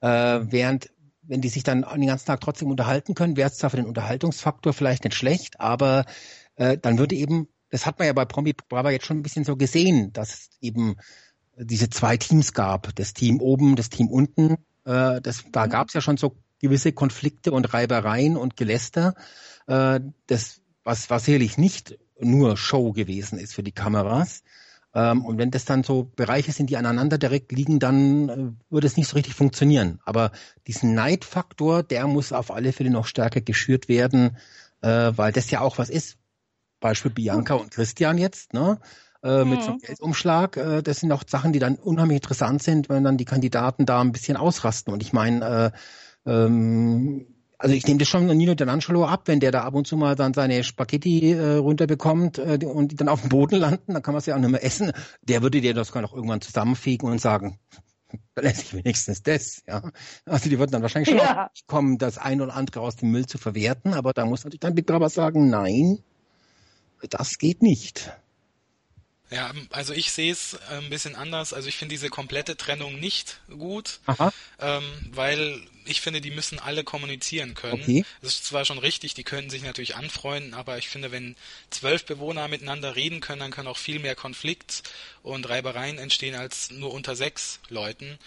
äh, 0.00 0.08
während 0.42 0.90
wenn 1.28 1.40
die 1.40 1.48
sich 1.48 1.62
dann 1.62 1.82
den 1.82 2.06
ganzen 2.06 2.26
Tag 2.26 2.40
trotzdem 2.40 2.70
unterhalten 2.70 3.14
können, 3.14 3.36
wäre 3.36 3.48
es 3.48 3.58
zwar 3.58 3.70
für 3.70 3.76
den 3.76 3.86
Unterhaltungsfaktor 3.86 4.72
vielleicht 4.72 5.04
nicht 5.04 5.14
schlecht, 5.14 5.60
aber 5.60 6.04
äh, 6.56 6.76
dann 6.78 6.98
würde 6.98 7.14
eben, 7.14 7.48
das 7.70 7.86
hat 7.86 7.98
man 7.98 8.06
ja 8.06 8.12
bei 8.14 8.24
Promi 8.24 8.54
Brava 8.68 8.90
jetzt 8.90 9.06
schon 9.06 9.18
ein 9.18 9.22
bisschen 9.22 9.44
so 9.44 9.56
gesehen, 9.56 10.12
dass 10.12 10.32
es 10.32 10.50
eben 10.60 10.96
diese 11.56 11.90
zwei 11.90 12.16
Teams 12.16 12.52
gab, 12.52 12.94
das 12.96 13.14
Team 13.14 13.40
oben, 13.40 13.76
das 13.76 13.90
Team 13.90 14.08
unten. 14.08 14.54
Äh, 14.84 15.20
das, 15.20 15.44
da 15.52 15.66
mhm. 15.66 15.70
gab 15.70 15.88
es 15.88 15.94
ja 15.94 16.00
schon 16.00 16.16
so 16.16 16.36
gewisse 16.60 16.92
Konflikte 16.92 17.52
und 17.52 17.72
Reibereien 17.72 18.36
und 18.36 18.56
Geläster. 18.56 19.14
Äh, 19.66 20.00
das, 20.26 20.60
was, 20.82 21.10
was 21.10 21.24
sicherlich 21.24 21.58
nicht 21.58 21.98
nur 22.20 22.56
Show 22.56 22.92
gewesen 22.92 23.38
ist 23.38 23.54
für 23.54 23.62
die 23.62 23.72
Kameras. 23.72 24.42
Ähm, 24.94 25.24
und 25.24 25.38
wenn 25.38 25.50
das 25.50 25.64
dann 25.64 25.82
so 25.82 26.10
Bereiche 26.16 26.52
sind, 26.52 26.70
die 26.70 26.76
aneinander 26.76 27.18
direkt 27.18 27.52
liegen, 27.52 27.78
dann 27.78 28.28
äh, 28.28 28.70
würde 28.70 28.86
es 28.86 28.96
nicht 28.96 29.08
so 29.08 29.14
richtig 29.14 29.34
funktionieren. 29.34 30.00
Aber 30.04 30.32
diesen 30.66 30.94
Neidfaktor, 30.94 31.82
der 31.82 32.06
muss 32.06 32.32
auf 32.32 32.50
alle 32.50 32.72
Fälle 32.72 32.90
noch 32.90 33.06
stärker 33.06 33.40
geschürt 33.40 33.88
werden, 33.88 34.36
äh, 34.80 35.12
weil 35.14 35.32
das 35.32 35.50
ja 35.50 35.60
auch 35.60 35.78
was 35.78 35.90
ist. 35.90 36.16
Beispiel 36.80 37.10
Bianca 37.10 37.54
und 37.54 37.72
Christian 37.72 38.18
jetzt, 38.18 38.54
ne? 38.54 38.78
Äh, 39.22 39.44
mit 39.44 39.62
so 39.62 39.70
einem 39.70 39.78
mhm. 39.78 39.86
Geldumschlag. 39.86 40.82
Das 40.84 41.00
sind 41.00 41.10
auch 41.10 41.24
Sachen, 41.26 41.52
die 41.52 41.58
dann 41.58 41.74
unheimlich 41.74 42.18
interessant 42.18 42.62
sind, 42.62 42.88
wenn 42.88 43.02
dann 43.02 43.16
die 43.16 43.24
Kandidaten 43.24 43.84
da 43.84 44.00
ein 44.00 44.12
bisschen 44.12 44.36
ausrasten. 44.36 44.92
Und 44.92 45.02
ich 45.02 45.12
meine, 45.12 45.72
äh, 46.24 46.30
ähm, 46.30 47.26
also 47.58 47.74
ich 47.74 47.86
nehme 47.86 47.98
das 47.98 48.08
schon 48.08 48.26
Nino 48.26 48.52
D'Angelo 48.52 49.04
ab, 49.04 49.22
wenn 49.26 49.40
der 49.40 49.50
da 49.50 49.62
ab 49.64 49.74
und 49.74 49.86
zu 49.86 49.96
mal 49.96 50.14
dann 50.14 50.32
seine 50.32 50.62
Spaghetti 50.62 51.32
äh, 51.32 51.56
runterbekommt 51.56 52.38
äh, 52.38 52.58
und 52.64 52.92
die 52.92 52.96
dann 52.96 53.08
auf 53.08 53.22
dem 53.22 53.30
Boden 53.30 53.56
landen, 53.56 53.94
dann 53.94 54.02
kann 54.02 54.14
man 54.14 54.20
es 54.20 54.26
ja 54.26 54.36
auch 54.36 54.40
nicht 54.40 54.50
mehr 54.50 54.64
essen. 54.64 54.92
Der 55.22 55.42
würde 55.42 55.60
dir 55.60 55.74
das 55.74 55.92
auch 55.92 56.14
irgendwann 56.14 56.40
zusammenfegen 56.40 57.10
und 57.10 57.20
sagen, 57.20 57.58
dann 58.36 58.44
esse 58.44 58.62
ich 58.62 58.74
wenigstens 58.74 59.22
das, 59.24 59.62
ja. 59.66 59.90
Also 60.24 60.48
die 60.48 60.58
würden 60.58 60.70
dann 60.70 60.82
wahrscheinlich 60.82 61.08
schon 61.08 61.18
ja. 61.18 61.50
kommen, 61.66 61.98
das 61.98 62.16
ein 62.16 62.40
oder 62.40 62.54
andere 62.54 62.80
aus 62.80 62.96
dem 62.96 63.10
Müll 63.10 63.26
zu 63.26 63.38
verwerten, 63.38 63.92
aber 63.92 64.12
da 64.12 64.24
muss 64.24 64.44
natürlich 64.44 64.60
dann 64.60 64.76
Big 64.76 64.86
Brother 64.86 65.08
sagen, 65.08 65.50
nein, 65.50 65.98
das 67.10 67.38
geht 67.38 67.60
nicht. 67.62 68.12
Ja, 69.30 69.52
also 69.70 69.92
ich 69.92 70.10
sehe 70.10 70.32
es 70.32 70.54
äh, 70.54 70.78
ein 70.78 70.90
bisschen 70.90 71.14
anders. 71.14 71.52
Also 71.52 71.68
ich 71.68 71.76
finde 71.76 71.92
diese 71.92 72.08
komplette 72.08 72.56
Trennung 72.56 72.98
nicht 72.98 73.40
gut, 73.50 74.00
ähm, 74.58 74.84
weil 75.10 75.60
ich 75.84 76.00
finde, 76.00 76.20
die 76.20 76.30
müssen 76.30 76.58
alle 76.58 76.84
kommunizieren 76.84 77.54
können. 77.54 77.82
Okay. 77.82 78.04
Das 78.22 78.34
ist 78.34 78.46
zwar 78.46 78.64
schon 78.64 78.78
richtig, 78.78 79.14
die 79.14 79.24
können 79.24 79.50
sich 79.50 79.62
natürlich 79.62 79.96
anfreunden, 79.96 80.54
aber 80.54 80.78
ich 80.78 80.88
finde, 80.88 81.12
wenn 81.12 81.36
zwölf 81.70 82.04
Bewohner 82.04 82.48
miteinander 82.48 82.96
reden 82.96 83.20
können, 83.20 83.40
dann 83.40 83.50
können 83.50 83.68
auch 83.68 83.78
viel 83.78 83.98
mehr 83.98 84.14
Konflikt 84.14 84.82
und 85.22 85.48
Reibereien 85.48 85.98
entstehen 85.98 86.34
als 86.34 86.70
nur 86.70 86.92
unter 86.92 87.16
sechs 87.16 87.60
Leuten. 87.68 88.18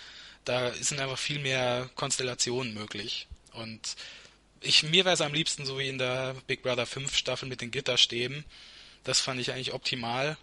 Da 0.46 0.74
sind 0.74 1.00
einfach 1.00 1.20
viel 1.20 1.40
mehr 1.40 1.90
Konstellationen 1.96 2.74
möglich. 2.74 3.28
Und 3.54 3.96
ich, 4.60 4.84
mir 4.84 5.06
wäre 5.06 5.14
es 5.14 5.22
am 5.22 5.34
liebsten 5.34 5.66
so 5.66 5.78
wie 5.80 5.90
in 5.90 5.98
der 5.98 6.36
Big 6.48 6.62
Brother 6.64 6.86
5 6.86 7.16
Staffel 7.16 7.50
mit 7.50 7.62
den 7.62 7.72
Gitterstäben. 7.72 8.46
Das 9.04 9.20
fand 9.20 9.40
ich 9.40 9.52
eigentlich 9.52 9.74
optimal. 9.74 10.38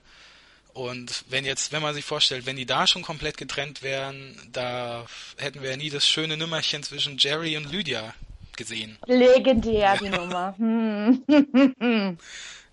Und 0.78 1.24
wenn 1.28 1.44
jetzt, 1.44 1.72
wenn 1.72 1.82
man 1.82 1.92
sich 1.92 2.04
vorstellt, 2.04 2.46
wenn 2.46 2.54
die 2.54 2.64
da 2.64 2.86
schon 2.86 3.02
komplett 3.02 3.36
getrennt 3.36 3.82
wären, 3.82 4.36
da 4.52 5.06
hätten 5.36 5.60
wir 5.60 5.70
ja 5.70 5.76
nie 5.76 5.90
das 5.90 6.06
schöne 6.06 6.36
Nummerchen 6.36 6.84
zwischen 6.84 7.16
Jerry 7.18 7.56
und 7.56 7.72
Lydia 7.72 8.14
gesehen. 8.56 8.96
Legendär, 9.06 9.96
die 9.96 10.08
Nummer. 10.08 10.54
Hm. 10.56 11.24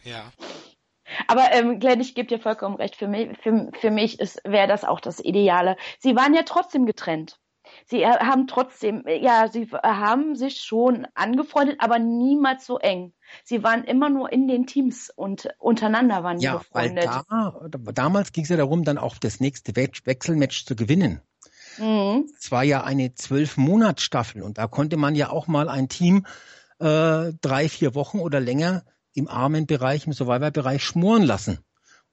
ja. 0.04 0.32
Aber 1.26 1.52
ähm, 1.52 1.80
Glenn, 1.80 2.00
ich 2.00 2.14
gebe 2.14 2.28
dir 2.28 2.40
vollkommen 2.40 2.76
recht. 2.76 2.96
Für 2.96 3.08
mich, 3.08 3.30
für, 3.42 3.72
für 3.82 3.90
mich 3.90 4.20
wäre 4.44 4.68
das 4.68 4.84
auch 4.84 5.00
das 5.00 5.20
Ideale. 5.20 5.76
Sie 5.98 6.16
waren 6.16 6.36
ja 6.36 6.44
trotzdem 6.44 6.86
getrennt. 6.86 7.40
Sie 7.86 8.02
äh, 8.02 8.20
haben 8.20 8.48
trotzdem, 8.48 9.04
ja, 9.08 9.48
sie 9.48 9.68
haben 9.84 10.36
sich 10.36 10.62
schon 10.62 11.08
angefreundet, 11.14 11.78
aber 11.80 12.00
niemals 12.00 12.66
so 12.66 12.78
eng. 12.80 13.14
Sie 13.44 13.64
waren 13.64 13.84
immer 13.84 14.10
nur 14.10 14.32
in 14.32 14.48
den 14.48 14.66
Teams 14.68 15.12
und 15.16 15.50
untereinander 15.60 16.24
waren 16.24 16.40
ja, 16.40 16.58
befreundet. 16.58 17.08
Weil 17.08 17.70
da, 17.70 17.92
damals 17.94 18.32
ging 18.32 18.44
es 18.44 18.50
ja 18.50 18.58
darum, 18.58 18.84
dann 18.84 18.98
auch 18.98 19.18
das 19.18 19.40
nächste 19.40 19.76
We 19.76 19.90
Wechselmatch 20.06 20.66
zu 20.66 20.76
gewinnen. 20.76 21.22
Mhm. 21.78 22.30
Es 22.40 22.52
war 22.52 22.64
ja 22.64 22.84
eine 22.84 23.14
zwölf 23.16 23.58
Monats 23.58 24.04
Staffel 24.04 24.42
und 24.42 24.58
da 24.58 24.68
konnte 24.68 24.98
man 24.98 25.16
ja 25.16 25.30
auch 25.30 25.48
mal 25.48 25.70
ein 25.70 25.90
Team 25.90 26.26
äh, 26.80 27.34
drei, 27.42 27.70
vier 27.70 27.96
Wochen 27.96 28.20
oder 28.20 28.40
länger 28.40 28.84
im 29.14 29.28
armen 29.28 29.66
Bereich, 29.66 30.06
im 30.08 30.14
Survivor-Bereich 30.14 30.84
schmoren 30.84 31.24
lassen. 31.24 31.60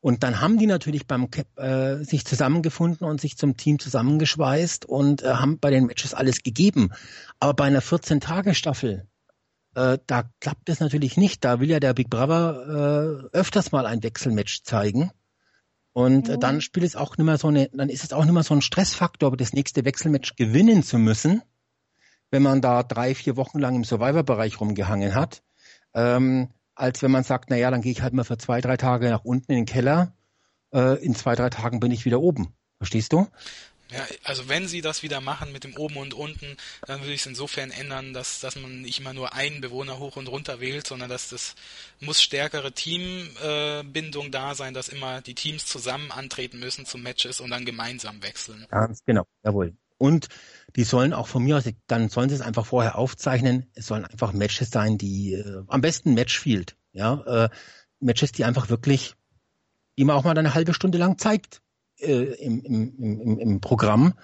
Und 0.03 0.25
dann 0.25 0.41
haben 0.41 0.59
die 0.59 0.67
natürlich 0.67 1.07
beim 1.07 1.29
äh, 1.55 2.03
sich 2.03 2.25
zusammengefunden 2.25 3.07
und 3.07 3.21
sich 3.21 3.37
zum 3.37 3.57
Team 3.57 3.79
zusammengeschweißt 3.79 4.85
und 4.85 5.23
äh, 5.23 5.35
haben 5.35 5.61
bei 5.61 5.71
den 5.71 5.87
Matches 5.87 6.13
alles 6.13 6.43
gegeben. 6.43 6.91
Aber 7.39 7.55
bei 7.55 7.65
einer 7.67 7.81
14-Tage-Staffel, 7.83 9.07
äh, 9.77 9.99
da 10.09 10.25
klappt 10.41 10.69
es 10.69 10.81
natürlich 10.81 11.17
nicht. 11.17 11.45
Da 11.45 11.61
will 11.61 11.71
ja 11.71 11.79
der 11.79 11.95
Big 11.95 12.11
Brother 12.11 13.29
äh, 13.33 13.37
öfters 13.37 13.71
mal 13.71 13.87
ein 13.87 14.03
Wechselmatch 14.03 14.65
zeigen. 14.65 15.13
Und 15.93 16.29
äh, 16.29 16.37
dann 16.37 16.61
spielt 16.61 16.85
es 16.85 16.97
auch 16.97 17.17
nicht 17.17 17.25
mehr 17.25 17.39
so 17.39 17.47
eine, 17.47 17.69
dann 17.69 17.89
ist 17.89 18.03
es 18.03 18.13
auch 18.13 18.25
nicht 18.25 18.35
mehr 18.35 18.43
so 18.43 18.55
ein 18.55 18.61
Stressfaktor, 18.61 19.37
das 19.37 19.53
nächste 19.53 19.85
Wechselmatch 19.85 20.35
gewinnen 20.35 20.83
zu 20.83 20.99
müssen, 20.99 21.43
wenn 22.33 22.43
man 22.43 22.61
da 22.61 22.83
drei, 22.83 23.15
vier 23.15 23.37
Wochen 23.37 23.61
lang 23.61 23.77
im 23.77 23.85
Survivor-Bereich 23.85 24.61
rumgehangen 24.61 25.15
hat, 25.15 25.45
ähm, 25.95 26.49
als 26.75 27.03
wenn 27.03 27.11
man 27.11 27.25
sagt, 27.25 27.51
na 27.51 27.57
ja, 27.57 27.71
dann 27.71 27.83
gehe 27.83 27.93
ich 27.93 28.03
halt 28.03 28.15
mal 28.15 28.25
für 28.25 28.39
zwei, 28.39 28.61
drei 28.61 28.77
Tage 28.77 29.11
nach 29.11 29.25
unten 29.25 29.53
in 29.53 29.59
den 29.59 29.67
Keller. 29.67 30.15
Äh, 30.73 31.05
in 31.05 31.15
zwei, 31.15 31.35
drei 31.35 31.51
Tagen 31.51 31.81
bin 31.81 31.93
ich 31.93 32.05
wieder 32.05 32.21
oben. 32.21 32.55
Verstehst 32.79 33.13
du? 33.13 33.29
Ja, 33.93 34.07
also 34.25 34.49
wenn 34.49 34.67
sie 34.67 34.81
das 34.81 35.03
wieder 35.03 35.21
machen 35.21 35.53
mit 35.53 35.65
dem 35.65 35.77
oben 35.77 35.99
und 35.99 36.15
unten, 36.15 36.57
dann 36.87 37.01
würde 37.01 37.13
ich 37.13 37.21
es 37.21 37.27
insofern 37.27 37.71
ändern, 37.71 38.15
dass, 38.15 38.41
dass 38.41 38.57
man 38.57 38.81
nicht 38.81 38.99
immer 38.99 39.13
nur 39.13 39.35
einen 39.35 39.61
Bewohner 39.61 39.99
hoch 39.99 40.17
und 40.17 40.29
runter 40.29 40.61
wählt, 40.61 40.87
sondern 40.87 41.11
dass 41.11 41.29
das 41.29 41.55
muss 42.01 42.23
stärkere 42.23 42.73
Teambindung 42.73 44.27
äh, 44.27 44.31
da 44.31 44.55
sein, 44.55 44.73
dass 44.73 44.89
immer 44.89 45.21
die 45.21 45.35
Teams 45.35 45.67
zusammen 45.67 46.11
antreten 46.11 46.59
müssen 46.59 46.87
zu 46.87 46.97
Matches 46.97 47.41
und 47.41 47.51
dann 47.51 47.67
gemeinsam 47.67 48.23
wechseln. 48.23 48.67
Ganz 48.71 49.05
genau, 49.05 49.27
jawohl. 49.45 49.77
Und 50.03 50.27
die 50.75 50.83
sollen 50.83 51.13
auch 51.13 51.29
von 51.29 51.45
mir 51.45 51.57
aus, 51.57 51.63
dann 51.87 52.09
sollen 52.09 52.29
sie 52.29 52.35
es 52.35 52.41
einfach 52.41 52.67
vorher 52.67 52.99
aufzeichnen. 52.99 53.67
Es 53.75 53.87
sollen 53.87 54.05
einfach 54.05 54.33
Matches 54.33 54.73
sein, 54.73 54.99
die 54.99 55.35
äh, 55.35 55.63
am 55.69 55.81
besten 55.81 56.15
Matchfield, 56.15 56.77
ja, 56.91 57.45
äh, 57.45 57.49
Matches, 58.01 58.33
die 58.33 58.45
einfach 58.45 58.69
wirklich, 58.69 59.15
man 59.97 60.17
auch 60.17 60.25
mal 60.25 60.37
eine 60.37 60.55
halbe 60.55 60.75
Stunde 60.75 60.99
lang 60.99 61.19
zeigt 61.19 61.63
äh, 62.01 62.35
im, 62.35 62.65
im, 62.65 62.99
im, 62.99 63.39
im 63.39 63.61
Programm. 63.61 64.15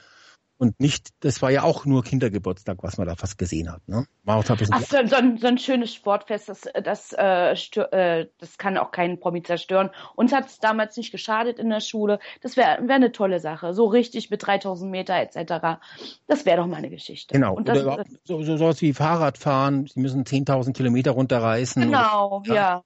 Und 0.59 0.81
nicht, 0.81 1.11
das 1.21 1.41
war 1.41 1.51
ja 1.51 1.63
auch 1.63 1.85
nur 1.85 2.03
Kindergeburtstag, 2.03 2.83
was 2.83 2.99
man 2.99 3.07
da 3.07 3.15
fast 3.15 3.39
gesehen 3.39 3.71
hat. 3.71 3.87
Ne? 3.87 4.07
War 4.25 4.39
auch 4.39 4.51
ein 4.51 4.57
bisschen 4.57 4.75
Ach, 4.75 4.83
so, 4.83 4.97
so, 5.07 5.15
ein, 5.15 5.39
so 5.39 5.47
ein 5.47 5.57
schönes 5.57 5.95
Sportfest, 5.95 6.49
das, 6.49 6.63
das, 6.83 7.13
äh, 7.13 7.55
stör, 7.55 7.93
äh, 7.93 8.27
das 8.39 8.59
kann 8.59 8.77
auch 8.77 8.91
keinen 8.91 9.21
Promi 9.21 9.45
zerstören. 9.45 9.91
Uns 10.17 10.33
hat 10.33 10.47
es 10.47 10.59
damals 10.59 10.97
nicht 10.97 11.13
geschadet 11.13 11.61
in 11.61 11.71
der 11.71 11.79
Schule. 11.79 12.19
Das 12.43 12.57
wäre 12.57 12.89
wär 12.89 12.97
eine 12.97 13.13
tolle 13.13 13.39
Sache. 13.39 13.73
So 13.73 13.87
richtig 13.87 14.31
mit 14.31 14.45
3000 14.45 14.91
Meter 14.91 15.15
etc. 15.15 15.81
Das 16.27 16.45
wäre 16.45 16.57
doch 16.57 16.67
mal 16.67 16.79
eine 16.79 16.91
Geschichte. 16.91 17.35
Genau. 17.35 17.55
Und 17.55 17.69
das, 17.69 17.85
oder 17.85 18.05
so, 18.25 18.43
so 18.43 18.57
sowas 18.57 18.83
wie 18.83 18.93
Fahrradfahren. 18.93 19.87
Sie 19.87 20.01
müssen 20.01 20.25
10.000 20.25 20.73
Kilometer 20.73 21.13
runterreißen. 21.13 21.83
Genau, 21.83 22.41
oder, 22.41 22.55
ja. 22.55 22.83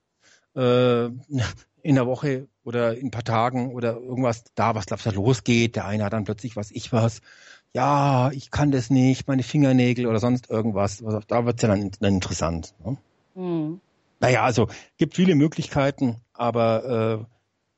ja. 0.54 1.06
Äh, 1.06 1.10
in 1.82 1.96
der 1.96 2.06
Woche 2.06 2.48
oder 2.64 2.96
in 2.96 3.08
ein 3.08 3.10
paar 3.10 3.24
Tagen 3.24 3.74
oder 3.74 3.96
irgendwas 3.96 4.44
da, 4.54 4.74
was 4.74 4.86
da 4.86 5.10
losgeht. 5.10 5.76
Der 5.76 5.86
eine 5.86 6.04
hat 6.04 6.12
dann 6.12 6.24
plötzlich 6.24 6.56
was, 6.56 6.70
ich 6.70 6.92
was 6.92 7.20
ja, 7.74 8.30
ich 8.32 8.50
kann 8.50 8.70
das 8.70 8.90
nicht, 8.90 9.26
meine 9.28 9.42
Fingernägel 9.42 10.06
oder 10.06 10.18
sonst 10.18 10.50
irgendwas. 10.50 11.02
Also, 11.02 11.20
da 11.26 11.44
wird's 11.46 11.62
ja 11.62 11.68
dann, 11.68 11.90
dann 12.00 12.14
interessant. 12.14 12.74
Ne? 12.84 12.96
Mhm. 13.34 13.80
Naja, 14.20 14.42
also 14.44 14.68
gibt 14.98 15.16
viele 15.16 15.34
Möglichkeiten, 15.34 16.20
aber 16.32 17.18
äh, 17.20 17.32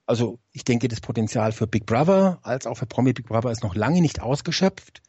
also 0.06 0.38
ich 0.52 0.64
denke, 0.64 0.88
das 0.88 1.00
Potenzial 1.00 1.52
für 1.52 1.66
Big 1.66 1.86
Brother 1.86 2.38
als 2.42 2.66
auch 2.66 2.76
für 2.76 2.86
Promi 2.86 3.12
Big 3.12 3.26
Brother 3.26 3.50
ist 3.50 3.62
noch 3.62 3.74
lange 3.74 4.02
nicht 4.02 4.20
ausgeschöpft. 4.20 5.00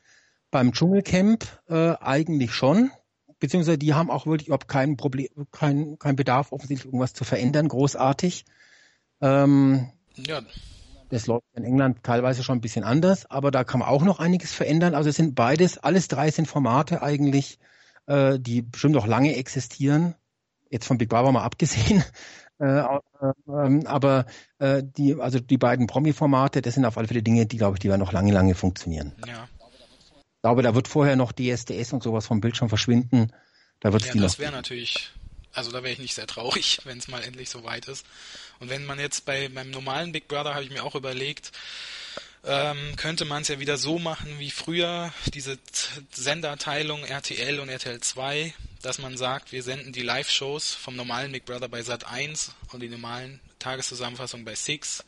Beim 0.52 0.72
Dschungelcamp 0.72 1.45
äh, 1.68 1.95
eigentlich 1.99 2.53
schon, 2.53 2.91
beziehungsweise 3.40 3.78
die 3.78 3.94
haben 3.94 4.10
auch 4.10 4.26
wirklich 4.26 4.48
überhaupt 4.48 4.70
keinen 4.70 4.95
Problem, 4.95 5.28
kein, 5.52 5.99
kein 5.99 6.16
Bedarf, 6.16 6.52
offensichtlich 6.52 6.86
irgendwas 6.86 7.14
zu 7.14 7.26
verändern, 7.26 7.68
großartig. 7.68 8.45
Ähm, 9.20 9.90
ja. 10.16 10.41
Das 11.16 11.28
läuft 11.28 11.46
in 11.54 11.64
England 11.64 12.04
teilweise 12.04 12.44
schon 12.44 12.58
ein 12.58 12.62
bisschen 12.62 12.84
anders, 12.84 13.26
aber 13.32 13.50
da 13.50 13.64
kann 13.64 13.80
man 13.80 13.88
auch 13.88 14.04
noch 14.04 14.20
einiges 14.20 14.52
verändern. 14.52 14.94
Also 14.96 15.10
es 15.10 15.16
sind 15.16 15.34
beides, 15.34 15.78
alles 15.78 16.10
drei 16.10 16.30
sind 16.30 16.46
Formate 16.46 17.02
eigentlich, 17.02 17.58
äh, 18.06 18.38
die 18.38 18.62
bestimmt 18.62 18.96
noch 18.96 19.08
lange 19.08 19.34
existieren. 19.38 20.16
Jetzt 20.70 20.86
von 20.86 20.98
Big 20.98 21.08
Brother 21.08 21.32
mal 21.32 21.44
abgesehen. 21.44 22.04
Äh, 22.58 22.80
äh, 22.80 23.86
aber 23.86 24.28
äh, 24.60 24.82
die, 24.82 25.20
also 25.20 25.42
die 25.42 25.58
beiden 25.58 25.88
Promi-Formate, 25.88 26.62
das 26.62 26.76
sind 26.76 26.86
auf 26.86 26.98
alle 26.98 27.10
Fälle 27.10 27.22
Dinge, 27.22 27.46
die, 27.46 27.58
glaube 27.58 27.76
ich, 27.76 27.80
die 27.82 27.90
werden 27.90 28.00
noch 28.00 28.14
lange, 28.14 28.32
lange 28.32 28.56
funktionieren. 28.56 29.12
Ja. 29.28 29.50
Ich 29.60 30.42
glaube, 30.42 30.62
da 30.62 30.74
wird 30.74 30.88
vorher 30.88 31.18
noch 31.18 31.34
DSDS 31.34 31.92
und 31.92 32.02
sowas 32.02 32.26
vom 32.26 32.40
Bildschirm 32.40 32.70
verschwinden. 32.70 33.34
Da 33.82 33.92
wird 33.92 34.06
ja, 34.06 34.22
das 34.22 34.40
wäre 34.40 34.54
natürlich 34.54 35.12
also 35.56 35.72
da 35.72 35.84
wäre 35.84 35.94
ich 35.94 35.99
nicht 35.99 36.15
sehr 36.15 36.27
traurig, 36.27 36.80
wenn 36.86 36.98
es 36.98 37.07
mal 37.07 37.23
endlich 37.23 37.49
so 37.49 37.64
weit 37.64 37.88
ist. 37.88 38.06
Und 38.60 38.69
wenn 38.69 38.86
man 38.86 38.99
jetzt 38.99 39.26
bei 39.26 39.49
meinem 39.49 39.72
normalen 39.72 40.11
Big 40.11 40.27
Brother, 40.27 40.53
habe 40.53 40.64
ich 40.64 40.69
mir 40.69 40.84
auch 40.84 40.95
überlegt, 40.95 41.52
ähm, 42.44 42.95
könnte 42.95 43.26
man 43.26 43.41
es 43.41 43.48
ja 43.48 43.60
wieder 43.60 43.77
so 43.77 43.98
machen 43.98 44.38
wie 44.38 44.52
früher, 44.52 45.11
diese 45.34 45.57
Senderteilung 46.11 47.03
RTL 47.03 47.60
und 47.60 47.69
RTL 47.69 47.99
2, 47.99 48.53
dass 48.84 48.99
man 48.99 49.18
sagt, 49.18 49.52
wir 49.52 49.64
senden 49.64 49.94
die 49.94 50.03
Live-Shows 50.03 50.73
vom 50.76 50.95
normalen 50.95 51.32
Big 51.32 51.45
Brother 51.45 51.68
bei 51.68 51.82
Sat 51.82 52.06
1 52.06 52.53
und 52.72 52.82
die 52.82 52.90
normalen 52.90 53.40
Tageszusammenfassungen 53.57 54.45
bei 54.45 54.53
Six. 54.53 55.03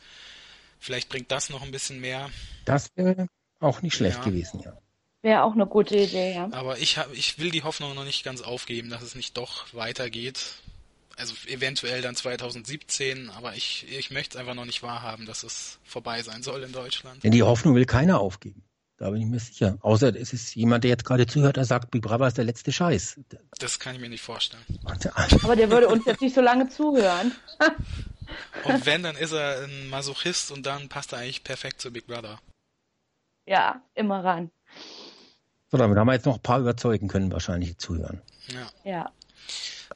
Vielleicht 0.80 1.08
bringt 1.08 1.30
das 1.30 1.48
noch 1.48 1.62
ein 1.62 1.70
bisschen 1.70 2.00
mehr. 2.00 2.30
Das 2.64 2.90
wäre 2.96 3.28
auch 3.60 3.82
nicht 3.82 3.94
schlecht 3.94 4.18
ja. 4.18 4.24
gewesen, 4.24 4.60
ja. 4.64 4.76
Wäre 5.22 5.42
auch 5.42 5.52
eine 5.52 5.66
gute 5.66 5.96
Idee, 5.96 6.34
ja. 6.34 6.48
Aber 6.52 6.78
ich, 6.78 6.96
hab, 6.96 7.12
ich 7.12 7.38
will 7.38 7.50
die 7.50 7.64
Hoffnung 7.64 7.94
noch 7.94 8.04
nicht 8.04 8.24
ganz 8.24 8.40
aufgeben, 8.40 8.88
dass 8.88 9.02
es 9.02 9.14
nicht 9.14 9.36
doch 9.36 9.72
weitergeht. 9.74 10.54
Also 11.16 11.34
eventuell 11.48 12.00
dann 12.00 12.14
2017, 12.14 13.30
aber 13.30 13.54
ich, 13.56 13.86
ich 13.90 14.12
möchte 14.12 14.36
es 14.36 14.40
einfach 14.40 14.54
noch 14.54 14.64
nicht 14.64 14.84
wahrhaben, 14.84 15.26
dass 15.26 15.42
es 15.42 15.80
vorbei 15.82 16.22
sein 16.22 16.44
soll 16.44 16.62
in 16.62 16.70
Deutschland. 16.70 17.24
Denn 17.24 17.32
die 17.32 17.42
Hoffnung 17.42 17.74
will 17.74 17.86
keiner 17.86 18.20
aufgeben. 18.20 18.62
Da 18.98 19.10
bin 19.10 19.22
ich 19.22 19.26
mir 19.26 19.38
sicher. 19.38 19.78
Außer 19.80 20.14
es 20.14 20.32
ist 20.32 20.54
jemand, 20.54 20.82
der 20.84 20.90
jetzt 20.90 21.04
gerade 21.04 21.26
zuhört, 21.26 21.56
der 21.56 21.64
sagt, 21.64 21.90
Big 21.90 22.02
Brother 22.02 22.26
ist 22.28 22.36
der 22.36 22.44
letzte 22.44 22.72
Scheiß. 22.72 23.20
Das 23.58 23.78
kann 23.78 23.94
ich 23.94 24.00
mir 24.00 24.08
nicht 24.08 24.22
vorstellen. 24.22 24.64
Aber 25.42 25.56
der 25.56 25.70
würde 25.70 25.88
uns 25.88 26.04
jetzt 26.04 26.20
nicht 26.20 26.34
so 26.34 26.40
lange 26.40 26.68
zuhören. 26.68 27.32
und 28.64 28.86
wenn, 28.86 29.04
dann 29.04 29.16
ist 29.16 29.32
er 29.32 29.64
ein 29.64 29.88
Masochist 29.88 30.52
und 30.52 30.66
dann 30.66 30.88
passt 30.88 31.12
er 31.12 31.18
eigentlich 31.18 31.42
perfekt 31.42 31.80
zu 31.80 31.92
Big 31.92 32.06
Brother. 32.06 32.40
Ja, 33.46 33.82
immer 33.94 34.22
ran. 34.24 34.50
So, 35.70 35.76
damit 35.76 35.98
haben 35.98 36.06
wir 36.06 36.14
jetzt 36.14 36.24
noch 36.24 36.36
ein 36.36 36.42
paar 36.42 36.60
überzeugen 36.60 37.08
können, 37.08 37.30
wahrscheinlich 37.30 37.76
zuhören. 37.76 38.22
Ja. 38.48 38.90
ja. 38.90 39.10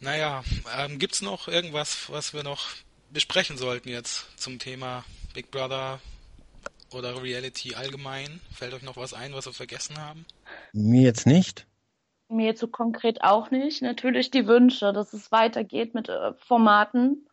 Naja, 0.01 0.43
ähm, 0.79 0.99
gibt's 0.99 1.23
noch 1.23 1.49
irgendwas, 1.49 2.11
was 2.11 2.35
wir 2.35 2.43
noch 2.43 2.67
besprechen 3.11 3.57
sollten 3.57 3.89
jetzt 3.89 4.39
zum 4.39 4.59
Thema 4.59 5.05
Big 5.33 5.51
Brother 5.51 6.01
oder 6.93 7.23
Reality 7.23 7.75
allgemein? 7.75 8.41
Fällt 8.53 8.75
euch 8.75 8.83
noch 8.83 8.99
was 8.99 9.15
ein, 9.15 9.33
was 9.33 9.47
wir 9.47 9.55
vergessen 9.55 9.99
haben? 9.99 10.27
Mir 10.75 11.03
jetzt 11.03 11.27
nicht. 11.27 11.67
Mir 12.29 12.47
jetzt 12.47 12.61
so 12.61 12.69
konkret 12.69 13.23
auch 13.23 13.51
nicht. 13.51 13.81
Natürlich 13.81 14.31
die 14.31 14.47
Wünsche, 14.47 14.93
dass 14.93 15.15
es 15.15 15.33
weitergeht 15.33 15.95
mit 15.95 16.11
äh, 16.11 16.35
Formaten. 16.35 17.27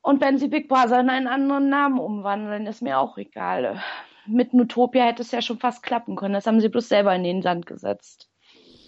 Und 0.00 0.22
wenn 0.22 0.38
sie 0.38 0.48
Big 0.48 0.68
Brother 0.68 1.00
in 1.00 1.10
einen 1.10 1.28
anderen 1.28 1.68
Namen 1.68 1.98
umwandeln, 1.98 2.66
ist 2.66 2.80
mir 2.80 2.98
auch 2.98 3.18
egal 3.18 3.82
mit 4.26 4.54
Nutopia 4.54 5.06
hätte 5.06 5.22
es 5.22 5.30
ja 5.30 5.42
schon 5.42 5.58
fast 5.58 5.82
klappen 5.82 6.16
können. 6.16 6.34
Das 6.34 6.46
haben 6.46 6.60
sie 6.60 6.68
bloß 6.68 6.88
selber 6.88 7.14
in 7.14 7.24
den 7.24 7.42
Sand 7.42 7.66
gesetzt. 7.66 8.28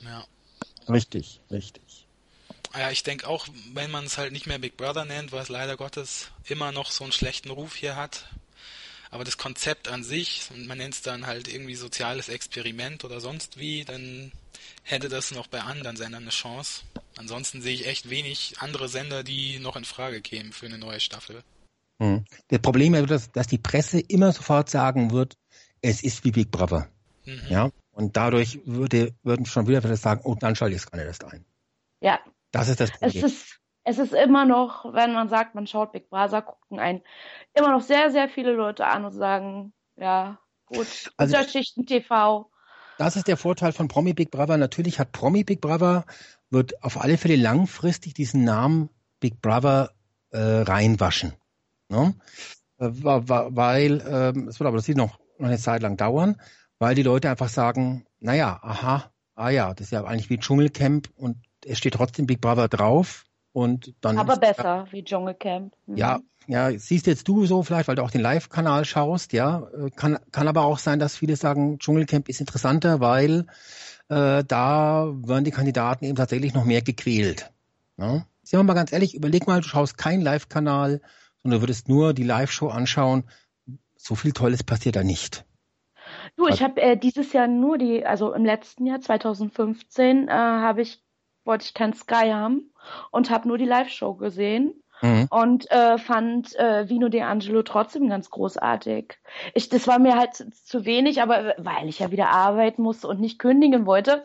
Ja. 0.02 0.24
Richtig, 0.88 1.40
richtig. 1.50 2.06
Ja, 2.76 2.90
ich 2.90 3.04
denke 3.04 3.28
auch, 3.28 3.46
wenn 3.72 3.90
man 3.90 4.04
es 4.04 4.18
halt 4.18 4.32
nicht 4.32 4.46
mehr 4.46 4.58
Big 4.58 4.76
Brother 4.76 5.04
nennt, 5.04 5.32
weil 5.32 5.42
es 5.42 5.48
leider 5.48 5.76
Gottes 5.76 6.30
immer 6.46 6.72
noch 6.72 6.90
so 6.90 7.04
einen 7.04 7.12
schlechten 7.12 7.50
Ruf 7.50 7.76
hier 7.76 7.96
hat. 7.96 8.26
Aber 9.10 9.22
das 9.22 9.38
Konzept 9.38 9.88
an 9.88 10.02
sich, 10.02 10.42
und 10.52 10.66
man 10.66 10.78
nennt 10.78 10.94
es 10.94 11.02
dann 11.02 11.26
halt 11.26 11.46
irgendwie 11.46 11.76
soziales 11.76 12.28
Experiment 12.28 13.04
oder 13.04 13.20
sonst 13.20 13.58
wie, 13.58 13.84
dann 13.84 14.32
hätte 14.82 15.08
das 15.08 15.30
noch 15.30 15.46
bei 15.46 15.60
anderen 15.60 15.96
Sendern 15.96 16.24
eine 16.24 16.30
Chance. 16.30 16.82
Ansonsten 17.16 17.62
sehe 17.62 17.74
ich 17.74 17.86
echt 17.86 18.10
wenig 18.10 18.56
andere 18.58 18.88
Sender, 18.88 19.22
die 19.22 19.60
noch 19.60 19.76
in 19.76 19.84
Frage 19.84 20.20
kämen 20.20 20.52
für 20.52 20.66
eine 20.66 20.78
neue 20.78 20.98
Staffel. 20.98 21.44
Mhm. 21.98 22.24
Das 22.48 22.60
Problem 22.60 22.94
ist, 22.94 23.10
dass, 23.10 23.32
dass 23.32 23.46
die 23.46 23.58
Presse 23.58 24.00
immer 24.00 24.32
sofort 24.32 24.68
sagen 24.68 25.10
wird, 25.10 25.36
es 25.80 26.02
ist 26.02 26.24
wie 26.24 26.32
Big 26.32 26.50
Brother. 26.50 26.88
Mhm. 27.24 27.40
Ja. 27.48 27.70
Und 27.92 28.16
dadurch 28.16 28.60
würde, 28.64 29.14
würden 29.22 29.46
schon 29.46 29.68
wieder 29.68 29.82
viele 29.82 29.96
sagen, 29.96 30.20
oh, 30.24 30.34
dann 30.34 30.56
schalte 30.56 30.74
ich 30.74 30.82
es 30.82 30.90
gar 30.90 30.98
nicht 30.98 31.06
erst 31.06 31.24
ein. 31.24 31.44
Ja. 32.00 32.18
Das 32.50 32.68
ist 32.68 32.80
das 32.80 32.90
Problem. 32.90 33.24
Es 33.24 33.32
ist, 33.32 33.60
es 33.84 33.98
ist 33.98 34.12
immer 34.12 34.44
noch, 34.44 34.92
wenn 34.92 35.12
man 35.12 35.28
sagt, 35.28 35.54
man 35.54 35.66
schaut 35.66 35.92
Big 35.92 36.08
Brother, 36.08 36.42
gucken 36.42 36.78
ein, 36.78 37.02
immer 37.52 37.70
noch 37.70 37.82
sehr, 37.82 38.10
sehr 38.10 38.28
viele 38.28 38.52
Leute 38.52 38.86
an 38.86 39.04
und 39.04 39.12
sagen, 39.12 39.72
ja, 39.96 40.38
gut, 40.66 41.12
also, 41.16 41.36
Unterschichten 41.36 41.86
TV. 41.86 42.50
Das 42.98 43.16
ist 43.16 43.28
der 43.28 43.36
Vorteil 43.36 43.72
von 43.72 43.88
Promi 43.88 44.14
Big 44.14 44.30
Brother. 44.30 44.56
Natürlich 44.56 44.98
hat 44.98 45.12
Promi 45.12 45.44
Big 45.44 45.60
Brother, 45.60 46.04
wird 46.50 46.82
auf 46.82 47.00
alle 47.00 47.18
Fälle 47.18 47.36
langfristig 47.36 48.14
diesen 48.14 48.44
Namen 48.44 48.88
Big 49.20 49.40
Brother 49.42 49.90
äh, 50.30 50.38
reinwaschen. 50.38 51.34
Ne? 51.94 52.14
Äh, 52.78 52.90
weil, 52.90 54.02
ähm, 54.06 54.48
es 54.48 54.58
wird 54.58 54.66
aber 54.66 54.76
das 54.76 54.86
sieht 54.86 54.96
noch 54.96 55.18
eine 55.38 55.58
Zeit 55.58 55.82
lang 55.82 55.96
dauern, 55.96 56.40
weil 56.78 56.94
die 56.94 57.02
Leute 57.02 57.30
einfach 57.30 57.48
sagen, 57.48 58.04
naja, 58.20 58.58
aha, 58.62 59.10
ah 59.34 59.50
ja, 59.50 59.74
das 59.74 59.86
ist 59.86 59.90
ja 59.92 60.04
eigentlich 60.04 60.30
wie 60.30 60.38
Dschungelcamp 60.38 61.08
und 61.16 61.36
es 61.64 61.78
steht 61.78 61.94
trotzdem 61.94 62.26
Big 62.26 62.40
Brother 62.40 62.68
drauf 62.68 63.24
und 63.52 63.94
dann. 64.00 64.18
Aber 64.18 64.36
besser 64.36 64.62
ja, 64.62 64.92
wie 64.92 65.04
Dschungelcamp. 65.04 65.74
Mhm. 65.86 65.96
Ja, 65.96 66.20
ja, 66.46 66.70
siehst 66.78 67.06
jetzt 67.06 67.26
du 67.26 67.46
so 67.46 67.62
vielleicht, 67.62 67.88
weil 67.88 67.96
du 67.96 68.02
auch 68.02 68.10
den 68.10 68.20
Live-Kanal 68.20 68.84
schaust, 68.84 69.32
ja. 69.32 69.68
Äh, 69.70 69.90
kann, 69.90 70.18
kann 70.32 70.48
aber 70.48 70.62
auch 70.62 70.78
sein, 70.78 70.98
dass 70.98 71.16
viele 71.16 71.36
sagen, 71.36 71.78
Dschungelcamp 71.78 72.28
ist 72.28 72.40
interessanter, 72.40 73.00
weil 73.00 73.46
äh, 74.08 74.44
da 74.44 75.12
werden 75.14 75.44
die 75.44 75.50
Kandidaten 75.50 76.04
eben 76.04 76.16
tatsächlich 76.16 76.54
noch 76.54 76.64
mehr 76.64 76.82
gequält. 76.82 77.50
Ne? 77.96 78.26
Sehen 78.42 78.58
wir 78.58 78.64
mal 78.64 78.74
ganz 78.74 78.92
ehrlich, 78.92 79.14
überleg 79.14 79.46
mal, 79.46 79.62
du 79.62 79.68
schaust 79.68 79.96
keinen 79.96 80.20
Live-Kanal, 80.20 81.00
und 81.44 81.50
du 81.52 81.60
würdest 81.60 81.88
nur 81.88 82.14
die 82.14 82.24
Live-Show 82.24 82.68
anschauen, 82.68 83.24
so 83.96 84.14
viel 84.14 84.32
Tolles 84.32 84.64
passiert 84.64 84.96
da 84.96 85.04
nicht. 85.04 85.44
Du, 86.36 86.48
ich 86.48 86.62
habe 86.62 86.80
äh, 86.80 86.96
dieses 86.96 87.32
Jahr 87.32 87.46
nur 87.46 87.78
die, 87.78 88.04
also 88.04 88.32
im 88.32 88.44
letzten 88.44 88.86
Jahr 88.86 89.00
2015 89.00 90.28
äh, 90.28 90.32
habe 90.32 90.82
ich 90.82 91.04
wollte 91.44 91.66
ich 91.66 91.74
kein 91.74 91.92
Sky 91.92 92.30
haben 92.30 92.72
und 93.10 93.30
habe 93.30 93.48
nur 93.48 93.58
die 93.58 93.66
Live-Show 93.66 94.14
gesehen 94.14 94.82
mhm. 95.02 95.26
und 95.30 95.70
äh, 95.70 95.98
fand 95.98 96.54
äh, 96.56 96.88
Vino 96.88 97.08
De 97.08 97.20
Angelo 97.20 97.62
trotzdem 97.62 98.08
ganz 98.08 98.30
großartig. 98.30 99.18
Ich, 99.52 99.68
das 99.68 99.86
war 99.86 99.98
mir 99.98 100.16
halt 100.16 100.34
zu 100.34 100.84
wenig, 100.84 101.20
aber 101.22 101.54
weil 101.58 101.88
ich 101.88 101.98
ja 101.98 102.10
wieder 102.10 102.30
arbeiten 102.30 102.82
musste 102.82 103.08
und 103.08 103.20
nicht 103.20 103.38
kündigen 103.38 103.86
wollte, 103.86 104.24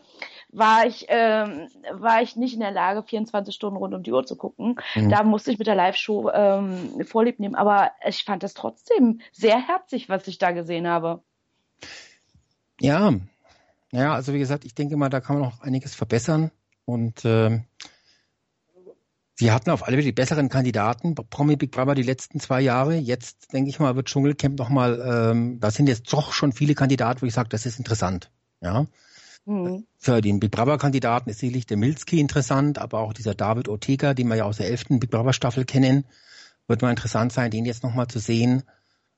war 0.51 0.85
ich, 0.85 1.05
ähm, 1.09 1.67
war 1.91 2.21
ich 2.21 2.35
nicht 2.35 2.53
in 2.53 2.59
der 2.59 2.71
Lage, 2.71 3.03
24 3.03 3.53
Stunden 3.53 3.77
rund 3.77 3.93
um 3.93 4.03
die 4.03 4.11
Uhr 4.11 4.25
zu 4.25 4.35
gucken. 4.35 4.79
Mhm. 4.95 5.09
Da 5.09 5.23
musste 5.23 5.51
ich 5.51 5.59
mit 5.59 5.67
der 5.67 5.75
Live-Show 5.75 6.31
ähm, 6.31 7.05
Vorlieb 7.05 7.39
nehmen. 7.39 7.55
Aber 7.55 7.91
ich 8.07 8.23
fand 8.23 8.43
das 8.43 8.53
trotzdem 8.53 9.21
sehr 9.31 9.59
herzig, 9.67 10.09
was 10.09 10.27
ich 10.27 10.37
da 10.37 10.51
gesehen 10.51 10.87
habe. 10.87 11.21
Ja, 12.81 13.13
ja, 13.91 14.13
also 14.13 14.33
wie 14.33 14.39
gesagt, 14.39 14.65
ich 14.65 14.75
denke 14.75 14.97
mal, 14.97 15.09
da 15.09 15.19
kann 15.19 15.39
man 15.39 15.49
noch 15.49 15.61
einiges 15.61 15.95
verbessern. 15.95 16.51
Und 16.85 17.25
äh, 17.25 17.59
Sie 19.39 19.53
hatten 19.53 19.69
auf 19.69 19.83
alle 19.83 19.95
Fälle 19.95 20.03
die 20.03 20.11
besseren 20.11 20.49
Kandidaten, 20.49 21.15
Promi 21.15 21.55
Big 21.55 21.71
Brother 21.71 21.95
die 21.95 22.03
letzten 22.03 22.41
zwei 22.41 22.59
Jahre. 22.59 22.97
Jetzt 22.97 23.53
denke 23.53 23.69
ich 23.69 23.79
mal, 23.79 23.95
wird 23.95 24.07
Dschungelcamp 24.07 24.59
nochmal, 24.59 25.31
ähm, 25.31 25.61
da 25.61 25.71
sind 25.71 25.87
jetzt 25.87 26.11
doch 26.11 26.33
schon 26.33 26.51
viele 26.51 26.75
Kandidaten, 26.75 27.21
wo 27.21 27.25
ich 27.25 27.33
sage, 27.33 27.47
das 27.47 27.65
ist 27.65 27.79
interessant. 27.79 28.31
Ja. 28.59 28.85
Mhm. 29.45 29.85
Für 29.97 30.21
den 30.21 30.39
Big 30.39 30.51
Brother 30.51 30.77
Kandidaten 30.77 31.29
ist 31.29 31.39
sicherlich 31.39 31.65
der 31.65 31.77
Milski 31.77 32.19
interessant, 32.19 32.77
aber 32.79 32.99
auch 32.99 33.13
dieser 33.13 33.35
David 33.35 33.67
Ortega, 33.67 34.13
den 34.13 34.27
wir 34.27 34.35
ja 34.35 34.45
aus 34.45 34.57
der 34.57 34.67
elften 34.67 34.99
Big 34.99 35.11
Brother 35.11 35.33
Staffel 35.33 35.65
kennen, 35.65 36.05
wird 36.67 36.81
mal 36.81 36.91
interessant 36.91 37.33
sein, 37.33 37.51
den 37.51 37.65
jetzt 37.65 37.83
nochmal 37.83 38.07
zu 38.07 38.19
sehen. 38.19 38.63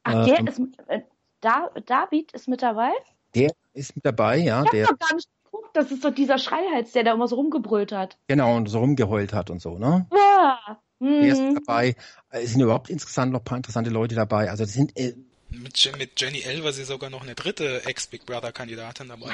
Ach, 0.03 0.25
der 0.25 0.39
ähm, 0.39 0.47
ist, 0.47 0.59
äh, 0.87 1.01
da, 1.41 1.69
David 1.85 2.31
ist 2.31 2.47
mit 2.47 2.61
dabei? 2.61 2.91
Der 3.35 3.51
ist 3.73 3.95
mit 3.95 4.05
dabei, 4.05 4.37
ja. 4.37 4.63
Ich 4.63 4.71
der, 4.71 4.87
doch 4.87 4.99
gar 4.99 5.15
nicht 5.15 5.27
das 5.73 5.91
ist 5.91 6.03
doch 6.03 6.13
dieser 6.13 6.37
Schreihals, 6.37 6.91
der 6.91 7.03
da 7.03 7.13
immer 7.13 7.27
so 7.27 7.35
rumgebrüllt 7.35 7.91
hat. 7.91 8.17
Genau, 8.27 8.55
und 8.55 8.67
so 8.67 8.79
rumgeheult 8.79 9.33
hat 9.33 9.49
und 9.49 9.61
so, 9.61 9.77
ne? 9.77 10.07
Ja. 10.11 10.79
Mhm. 10.99 11.21
Der 11.21 11.31
ist 11.31 11.41
mhm. 11.41 11.55
dabei. 11.55 11.95
Es 12.29 12.51
sind 12.51 12.61
überhaupt 12.61 12.89
insgesamt 12.89 13.31
noch 13.31 13.39
ein 13.39 13.45
paar 13.45 13.57
interessante 13.57 13.89
Leute 13.89 14.15
dabei. 14.15 14.49
Also 14.49 14.63
das 14.63 14.73
sind 14.73 14.97
äh, 14.97 15.15
mit, 15.51 15.97
mit 15.97 16.19
Jenny 16.19 16.41
L 16.41 16.63
war 16.63 16.71
sie 16.71 16.83
sogar 16.83 17.09
noch 17.09 17.23
eine 17.23 17.35
dritte 17.35 17.85
Ex-Big 17.85 18.25
Brother-Kandidatin 18.25 19.09
dabei. 19.09 19.33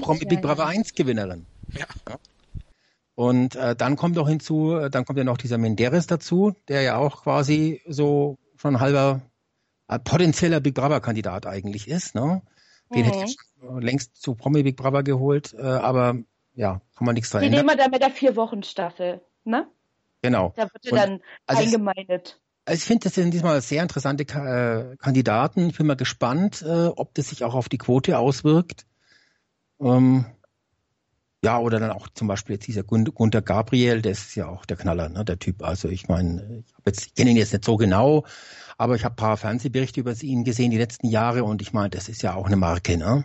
Promi 0.00 0.24
Big 0.24 0.42
Brother 0.42 0.66
1 0.66 0.94
Gewinnerin. 0.94 1.46
Ja. 1.72 1.86
ja. 2.08 2.18
Und 3.14 3.54
äh, 3.54 3.76
dann 3.76 3.96
kommt 3.96 4.18
auch 4.18 4.28
hinzu, 4.28 4.76
äh, 4.76 4.90
dann 4.90 5.04
kommt 5.04 5.18
ja 5.18 5.24
noch 5.24 5.38
dieser 5.38 5.58
Menderes 5.58 6.06
dazu, 6.06 6.54
der 6.68 6.82
ja 6.82 6.96
auch 6.96 7.22
quasi 7.22 7.80
so 7.86 8.38
schon 8.56 8.80
halber 8.80 9.22
äh, 9.88 9.98
potenzieller 9.98 10.60
Big 10.60 10.74
Brother 10.74 11.00
Kandidat 11.00 11.46
eigentlich 11.46 11.88
ist. 11.88 12.14
Ne? 12.14 12.42
Den 12.94 13.06
mhm. 13.06 13.10
hätte 13.10 13.24
ich 13.24 13.36
längst 13.80 14.20
zu 14.20 14.34
Promi 14.34 14.62
Big 14.62 14.76
Brother 14.76 15.02
geholt, 15.02 15.54
äh, 15.54 15.62
aber 15.62 16.16
ja, 16.54 16.80
kann 16.96 17.06
man 17.06 17.14
nichts 17.14 17.30
dran 17.30 17.42
Die 17.42 17.50
nehmen 17.50 17.68
wir 17.68 17.76
dann 17.76 17.90
mit 17.90 18.02
der 18.02 18.10
Vier-Wochen-Staffel, 18.10 19.20
ne? 19.44 19.66
Genau. 20.22 20.52
Da 20.56 20.64
wird 20.64 20.86
er 20.86 20.96
dann 20.96 21.20
also 21.46 21.62
eingemeindet. 21.62 22.40
Also 22.66 22.78
ich 22.78 22.84
finde, 22.84 23.04
das 23.04 23.14
sind 23.14 23.32
diesmal 23.32 23.60
sehr 23.60 23.82
interessante 23.82 24.22
äh, 24.22 24.96
Kandidaten. 24.96 25.68
Ich 25.68 25.76
bin 25.76 25.86
mal 25.86 25.96
gespannt, 25.96 26.62
äh, 26.62 26.86
ob 26.86 27.14
das 27.14 27.28
sich 27.28 27.44
auch 27.44 27.54
auf 27.54 27.68
die 27.68 27.78
Quote 27.78 28.18
auswirkt. 28.18 28.86
Ähm, 29.80 30.24
ja, 31.44 31.58
oder 31.58 31.78
dann 31.78 31.90
auch 31.90 32.08
zum 32.08 32.26
Beispiel 32.26 32.54
jetzt 32.54 32.66
dieser 32.66 32.84
Gunter 32.84 33.42
Gabriel, 33.42 34.00
der 34.00 34.12
ist 34.12 34.34
ja 34.34 34.48
auch 34.48 34.64
der 34.64 34.78
Knaller, 34.78 35.10
ne, 35.10 35.26
der 35.26 35.38
Typ. 35.38 35.62
Also 35.62 35.88
ich 35.90 36.08
meine, 36.08 36.64
ich, 36.86 36.98
ich 36.98 37.14
kenne 37.14 37.32
ihn 37.32 37.36
jetzt 37.36 37.52
nicht 37.52 37.66
so 37.66 37.76
genau, 37.76 38.24
aber 38.78 38.96
ich 38.96 39.04
habe 39.04 39.14
paar 39.14 39.36
Fernsehberichte 39.36 40.00
über 40.00 40.14
ihn 40.22 40.44
gesehen 40.44 40.70
die 40.70 40.78
letzten 40.78 41.08
Jahre 41.08 41.44
und 41.44 41.60
ich 41.60 41.74
meine, 41.74 41.90
das 41.90 42.08
ist 42.08 42.22
ja 42.22 42.34
auch 42.34 42.46
eine 42.46 42.56
Marke, 42.56 42.96
ne? 42.96 43.24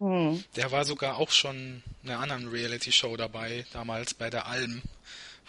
Hm. 0.00 0.42
Der 0.56 0.72
war 0.72 0.86
sogar 0.86 1.18
auch 1.18 1.30
schon 1.30 1.82
in 2.02 2.08
einer 2.08 2.20
anderen 2.20 2.48
Reality-Show 2.48 3.18
dabei, 3.18 3.66
damals 3.74 4.14
bei 4.14 4.30
der 4.30 4.46
Alm 4.46 4.80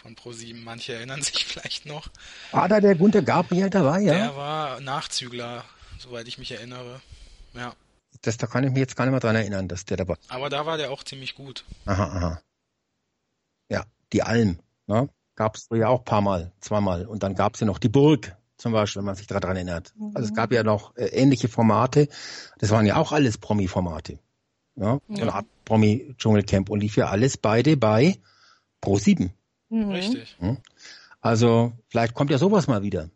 von 0.00 0.14
ProSieben. 0.14 0.64
Manche 0.64 0.94
erinnern 0.94 1.22
sich 1.22 1.44
vielleicht 1.46 1.86
noch. 1.86 2.08
War 2.52 2.68
da 2.68 2.80
der 2.80 2.94
Gunter 2.94 3.22
Gabriel 3.22 3.70
dabei, 3.70 4.00
ja? 4.00 4.14
Der 4.14 4.36
war 4.36 4.80
Nachzügler, 4.80 5.64
soweit 5.98 6.26
ich 6.28 6.38
mich 6.38 6.52
erinnere. 6.52 7.00
Ja. 7.54 7.74
Das, 8.22 8.36
da 8.36 8.46
kann 8.46 8.64
ich 8.64 8.70
mich 8.70 8.80
jetzt 8.80 8.96
gar 8.96 9.04
nicht 9.04 9.12
mehr 9.12 9.20
dran 9.20 9.36
erinnern, 9.36 9.68
dass 9.68 9.84
der 9.84 9.96
dabei 9.96 10.16
Aber 10.28 10.50
da 10.50 10.66
war 10.66 10.76
der 10.76 10.90
auch 10.90 11.04
ziemlich 11.04 11.34
gut. 11.34 11.64
Aha, 11.86 12.04
aha. 12.04 12.40
Ja, 13.68 13.84
die 14.12 14.22
Alm, 14.22 14.58
ne? 14.86 15.08
Gab 15.36 15.56
es 15.56 15.68
ja 15.72 15.88
auch 15.88 16.00
ein 16.00 16.04
paar 16.04 16.20
Mal, 16.20 16.52
zweimal. 16.60 17.06
Und 17.06 17.22
dann 17.22 17.34
gab 17.34 17.54
es 17.54 17.60
ja 17.60 17.66
noch 17.66 17.78
die 17.78 17.88
Burg, 17.88 18.36
zum 18.58 18.72
Beispiel, 18.72 19.00
wenn 19.00 19.06
man 19.06 19.14
sich 19.14 19.26
daran 19.26 19.56
erinnert. 19.56 19.94
Mhm. 19.96 20.12
Also 20.14 20.28
es 20.28 20.34
gab 20.34 20.52
ja 20.52 20.62
noch 20.62 20.94
äh, 20.96 21.06
ähnliche 21.06 21.48
Formate. 21.48 22.08
Das 22.58 22.70
waren 22.70 22.84
ja 22.84 22.96
auch 22.96 23.12
alles 23.12 23.38
Promi-Formate. 23.38 24.18
Ja, 24.76 24.98
ja. 25.08 25.28
Art 25.28 25.46
Promi 25.64 26.14
Dschungelcamp 26.18 26.68
und 26.68 26.80
lief 26.80 26.96
ja 26.96 27.08
alles 27.08 27.36
beide 27.36 27.76
bei 27.76 28.18
Pro 28.80 28.98
7. 28.98 29.32
Mhm. 29.70 29.90
Richtig. 29.90 30.36
Also 31.20 31.72
vielleicht 31.88 32.14
kommt 32.14 32.30
ja 32.30 32.38
sowas 32.38 32.66
mal 32.66 32.82
wieder. 32.82 33.10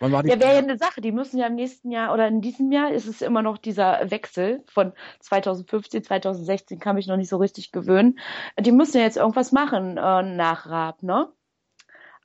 ja, 0.00 0.40
wäre 0.40 0.54
ja 0.54 0.58
eine 0.58 0.78
Sache. 0.78 1.00
Die 1.00 1.12
müssen 1.12 1.38
ja 1.38 1.46
im 1.46 1.54
nächsten 1.54 1.90
Jahr 1.90 2.12
oder 2.12 2.26
in 2.26 2.40
diesem 2.40 2.72
Jahr 2.72 2.92
ist 2.92 3.06
es 3.06 3.22
immer 3.22 3.42
noch 3.42 3.58
dieser 3.58 4.10
Wechsel 4.10 4.64
von 4.66 4.92
2015, 5.20 6.02
2016 6.04 6.78
kann 6.78 6.96
mich 6.96 7.06
noch 7.06 7.16
nicht 7.16 7.28
so 7.28 7.36
richtig 7.36 7.70
gewöhnen. 7.72 8.18
Die 8.58 8.72
müssen 8.72 8.96
ja 8.98 9.04
jetzt 9.04 9.16
irgendwas 9.16 9.52
machen 9.52 9.96
äh, 9.96 10.22
nach 10.22 10.66
Raab, 10.66 11.02
ne? 11.02 11.32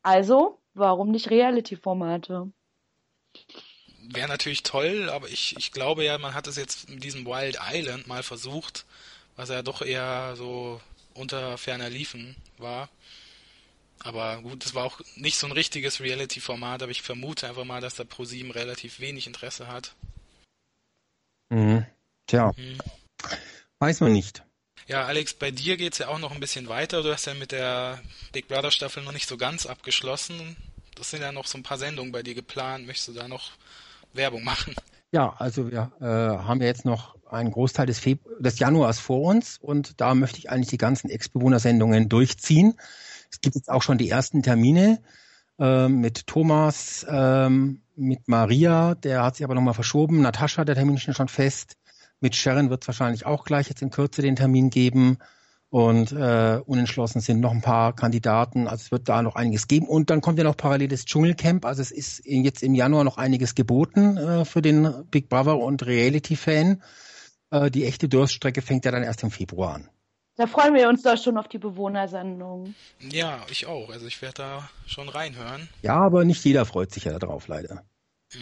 Also, 0.02 0.60
warum 0.74 1.12
nicht 1.12 1.30
Reality-Formate? 1.30 2.52
wäre 4.10 4.28
natürlich 4.28 4.64
toll, 4.64 5.10
aber 5.10 5.28
ich, 5.28 5.56
ich 5.58 5.72
glaube 5.72 6.04
ja, 6.04 6.18
man 6.18 6.34
hat 6.34 6.48
es 6.48 6.56
jetzt 6.56 6.90
mit 6.90 7.04
diesem 7.04 7.26
Wild 7.26 7.58
Island 7.72 8.08
mal 8.08 8.24
versucht, 8.24 8.86
was 9.36 9.50
ja 9.50 9.62
doch 9.62 9.82
eher 9.82 10.36
so 10.36 10.82
unter 11.14 11.58
ferner 11.58 11.90
Liefen 11.90 12.36
war. 12.58 12.90
Aber 14.04 14.42
gut, 14.42 14.64
das 14.66 14.76
war 14.76 14.86
auch 14.86 15.02
nicht 15.16 15.38
so 15.38 15.48
ein 15.48 15.52
richtiges 15.52 16.00
Reality-Format, 16.00 16.84
aber 16.84 16.92
ich 16.92 17.02
vermute 17.02 17.48
einfach 17.48 17.66
mal, 17.66 17.82
dass 17.82 17.96
da 17.96 18.04
ProSieben 18.04 18.52
relativ 18.52 19.00
wenig 19.00 19.28
Interesse 19.28 19.68
hat. 19.68 19.96
Mhm. 21.50 21.86
Tja. 22.28 22.52
Mhm. 22.56 22.78
Weiß 23.80 24.02
man 24.02 24.14
nicht. 24.14 24.44
Ja, 24.88 25.06
Alex, 25.06 25.34
bei 25.34 25.52
dir 25.52 25.76
geht's 25.76 25.98
ja 25.98 26.08
auch 26.08 26.20
noch 26.20 26.32
ein 26.32 26.40
bisschen 26.40 26.70
weiter. 26.70 27.04
Du 27.04 27.12
hast 27.12 27.26
ja 27.26 27.34
mit 27.34 27.52
der 27.52 28.02
Big 28.32 28.48
Brother 28.48 28.72
Staffel 28.72 29.04
noch 29.04 29.12
nicht 29.12 29.28
so 29.28 29.36
ganz 29.38 29.66
abgeschlossen. 29.66 30.56
Das 30.96 31.10
sind 31.10 31.22
ja 31.22 31.32
noch 31.32 31.46
so 31.46 31.58
ein 31.58 31.64
paar 31.64 31.78
Sendungen 31.78 32.12
bei 32.12 32.24
dir 32.24 32.36
geplant. 32.36 32.88
Möchtest 32.88 33.10
du 33.10 33.14
da 33.14 33.28
noch 33.28 33.52
Werbung 34.14 34.44
machen. 34.44 34.76
Ja, 35.12 35.36
also 35.38 35.72
wir 35.72 35.92
äh, 36.02 36.06
haben 36.06 36.60
ja 36.62 36.68
jetzt 36.68 36.86
noch 36.86 37.16
einen 37.30 37.52
Großteil 37.52 37.86
des, 37.86 38.00
Febru 38.00 38.30
des 38.40 38.60
Januars 38.60 39.00
vor 39.00 39.22
uns 39.22 39.58
und 39.58 40.00
da 40.02 40.16
möchte 40.16 40.38
ich 40.38 40.50
eigentlich 40.50 40.70
die 40.70 40.78
ganzen 40.78 41.10
Ex-Bewohner-Sendungen 41.10 42.10
durchziehen. 42.10 42.78
Es 43.30 43.42
gibt 43.42 43.56
jetzt 43.56 43.70
auch 43.70 43.84
schon 43.84 43.98
die 43.98 44.10
ersten 44.10 44.44
Termine 44.44 45.02
äh, 45.60 45.88
mit 45.88 46.28
Thomas, 46.28 47.06
ähm, 47.10 47.82
mit 47.96 48.28
Maria, 48.28 48.96
der 48.96 49.24
hat 49.24 49.36
sich 49.36 49.44
aber 49.44 49.56
nochmal 49.56 49.74
verschoben. 49.74 50.22
Natascha, 50.22 50.66
der 50.66 50.76
Termin 50.76 50.96
ist 50.96 51.16
schon 51.16 51.28
fest. 51.28 51.78
Mit 52.20 52.36
Sharon 52.36 52.70
wird 52.70 52.84
es 52.84 52.88
wahrscheinlich 52.88 53.26
auch 53.26 53.44
gleich 53.44 53.70
jetzt 53.70 53.82
in 53.82 53.90
Kürze 53.90 54.22
den 54.22 54.36
Termin 54.36 54.70
geben 54.70 55.18
und 55.70 56.12
äh, 56.12 56.62
unentschlossen 56.66 57.20
sind 57.20 57.42
noch 57.42 57.52
ein 57.52 57.62
paar 57.62 57.94
Kandidaten. 57.94 58.68
Also 58.68 58.84
es 58.86 58.92
wird 58.92 59.10
da 59.10 59.22
noch 59.22 59.36
einiges 59.36 59.68
geben. 59.68 59.88
Und 59.88 60.10
dann 60.10 60.22
kommt 60.22 60.38
ja 60.38 60.44
noch 60.44 60.56
parallel 60.56 60.88
das 60.88 61.06
Dschungelcamp. 61.06 61.66
Also 61.66 61.82
es 61.82 61.92
ist 61.92 62.22
jetzt 62.26 62.64
im 62.64 62.74
Januar 62.74 63.04
noch 63.04 63.18
einiges 63.18 63.54
geboten 63.54 64.18
äh, 64.18 64.46
für 64.46 64.62
den 64.62 65.06
Big 65.12 65.30
Brother 65.30 65.58
und 65.58 65.86
Reality-Fan. 65.86 66.82
Äh, 67.52 67.72
die 67.72 67.86
echte 67.86 68.08
Durststrecke 68.08 68.62
fängt 68.62 68.86
ja 68.86 68.92
dann 68.92 69.04
erst 69.04 69.24
im 69.24 69.32
Februar 69.32 69.76
an. 69.76 69.90
Da 70.38 70.46
freuen 70.46 70.76
wir 70.76 70.88
uns 70.88 71.02
doch 71.02 71.18
schon 71.18 71.38
auf 71.38 71.48
die 71.48 71.58
Bewohnersendung. 71.58 72.76
Ja, 73.00 73.40
ich 73.50 73.66
auch. 73.66 73.90
Also 73.90 74.06
ich 74.06 74.22
werde 74.22 74.36
da 74.36 74.70
schon 74.86 75.10
reinhören. 75.10 75.68
Ja, 75.82 75.96
aber 75.96 76.26
nicht 76.26 76.46
jeder 76.46 76.66
freut 76.66 76.92
sich 76.92 77.06
ja 77.06 77.18
darauf, 77.18 77.48
leider. 77.48 77.84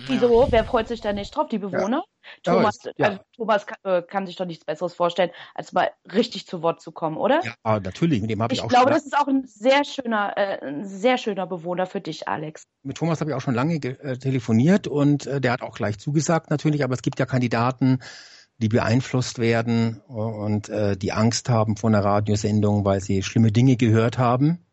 Wieso? 0.07 0.47
Wer 0.49 0.65
freut 0.65 0.87
sich 0.87 0.99
da 0.99 1.13
nicht 1.13 1.35
drauf? 1.35 1.47
Die 1.47 1.59
Bewohner? 1.59 2.03
Ja. 2.45 2.53
Thomas, 2.53 2.79
ja. 2.97 3.07
also, 3.07 3.19
Thomas 3.35 3.67
kann, 3.67 3.77
äh, 3.83 4.01
kann, 4.01 4.25
sich 4.25 4.35
doch 4.35 4.45
nichts 4.45 4.65
Besseres 4.65 4.95
vorstellen, 4.95 5.29
als 5.53 5.73
mal 5.73 5.91
richtig 6.11 6.47
zu 6.47 6.63
Wort 6.63 6.81
zu 6.81 6.91
kommen, 6.91 7.17
oder? 7.17 7.41
Ja, 7.43 7.79
natürlich. 7.79 8.19
Mit 8.21 8.31
dem 8.31 8.41
habe 8.41 8.53
ich, 8.53 8.59
ich 8.59 8.65
auch 8.65 8.69
glaube, 8.69 8.89
das 8.89 9.05
ist 9.05 9.15
auch 9.15 9.27
ein 9.27 9.45
sehr 9.45 9.85
schöner, 9.85 10.35
äh, 10.35 10.65
ein 10.65 10.85
sehr 10.85 11.19
schöner 11.19 11.45
Bewohner 11.45 11.85
für 11.85 12.01
dich, 12.01 12.27
Alex. 12.27 12.63
Mit 12.81 12.97
Thomas 12.97 13.21
habe 13.21 13.29
ich 13.29 13.35
auch 13.35 13.41
schon 13.41 13.53
lange 13.53 13.75
äh, 13.75 14.17
telefoniert 14.17 14.87
und 14.87 15.27
äh, 15.27 15.39
der 15.39 15.51
hat 15.51 15.61
auch 15.61 15.75
gleich 15.75 15.99
zugesagt 15.99 16.49
natürlich, 16.49 16.83
aber 16.83 16.95
es 16.95 17.03
gibt 17.03 17.19
ja 17.19 17.27
Kandidaten, 17.27 17.99
die 18.57 18.69
beeinflusst 18.69 19.39
werden 19.39 19.99
und 20.07 20.69
äh, 20.69 20.95
die 20.95 21.11
Angst 21.11 21.49
haben 21.49 21.75
vor 21.75 21.89
einer 21.89 22.03
Radiosendung, 22.03 22.85
weil 22.85 23.01
sie 23.01 23.21
schlimme 23.21 23.51
Dinge 23.51 23.75
gehört 23.75 24.17
haben 24.17 24.65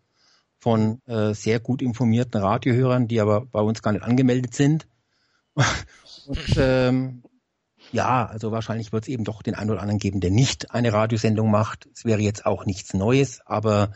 von 0.58 1.02
äh, 1.06 1.34
sehr 1.34 1.58
gut 1.58 1.82
informierten 1.82 2.40
Radiohörern, 2.40 3.08
die 3.08 3.20
aber 3.20 3.44
bei 3.46 3.60
uns 3.60 3.82
gar 3.82 3.92
nicht 3.92 4.04
angemeldet 4.04 4.54
sind. 4.54 4.86
Und, 6.26 6.54
ähm, 6.56 7.24
ja, 7.90 8.26
also 8.26 8.52
wahrscheinlich 8.52 8.92
wird 8.92 9.02
es 9.02 9.08
eben 9.08 9.24
doch 9.24 9.42
den 9.42 9.56
einen 9.56 9.70
oder 9.70 9.80
anderen 9.80 9.98
geben, 9.98 10.20
der 10.20 10.30
nicht 10.30 10.70
eine 10.70 10.92
Radiosendung 10.92 11.50
macht. 11.50 11.88
Es 11.92 12.04
wäre 12.04 12.20
jetzt 12.20 12.46
auch 12.46 12.64
nichts 12.64 12.94
Neues, 12.94 13.40
aber 13.44 13.92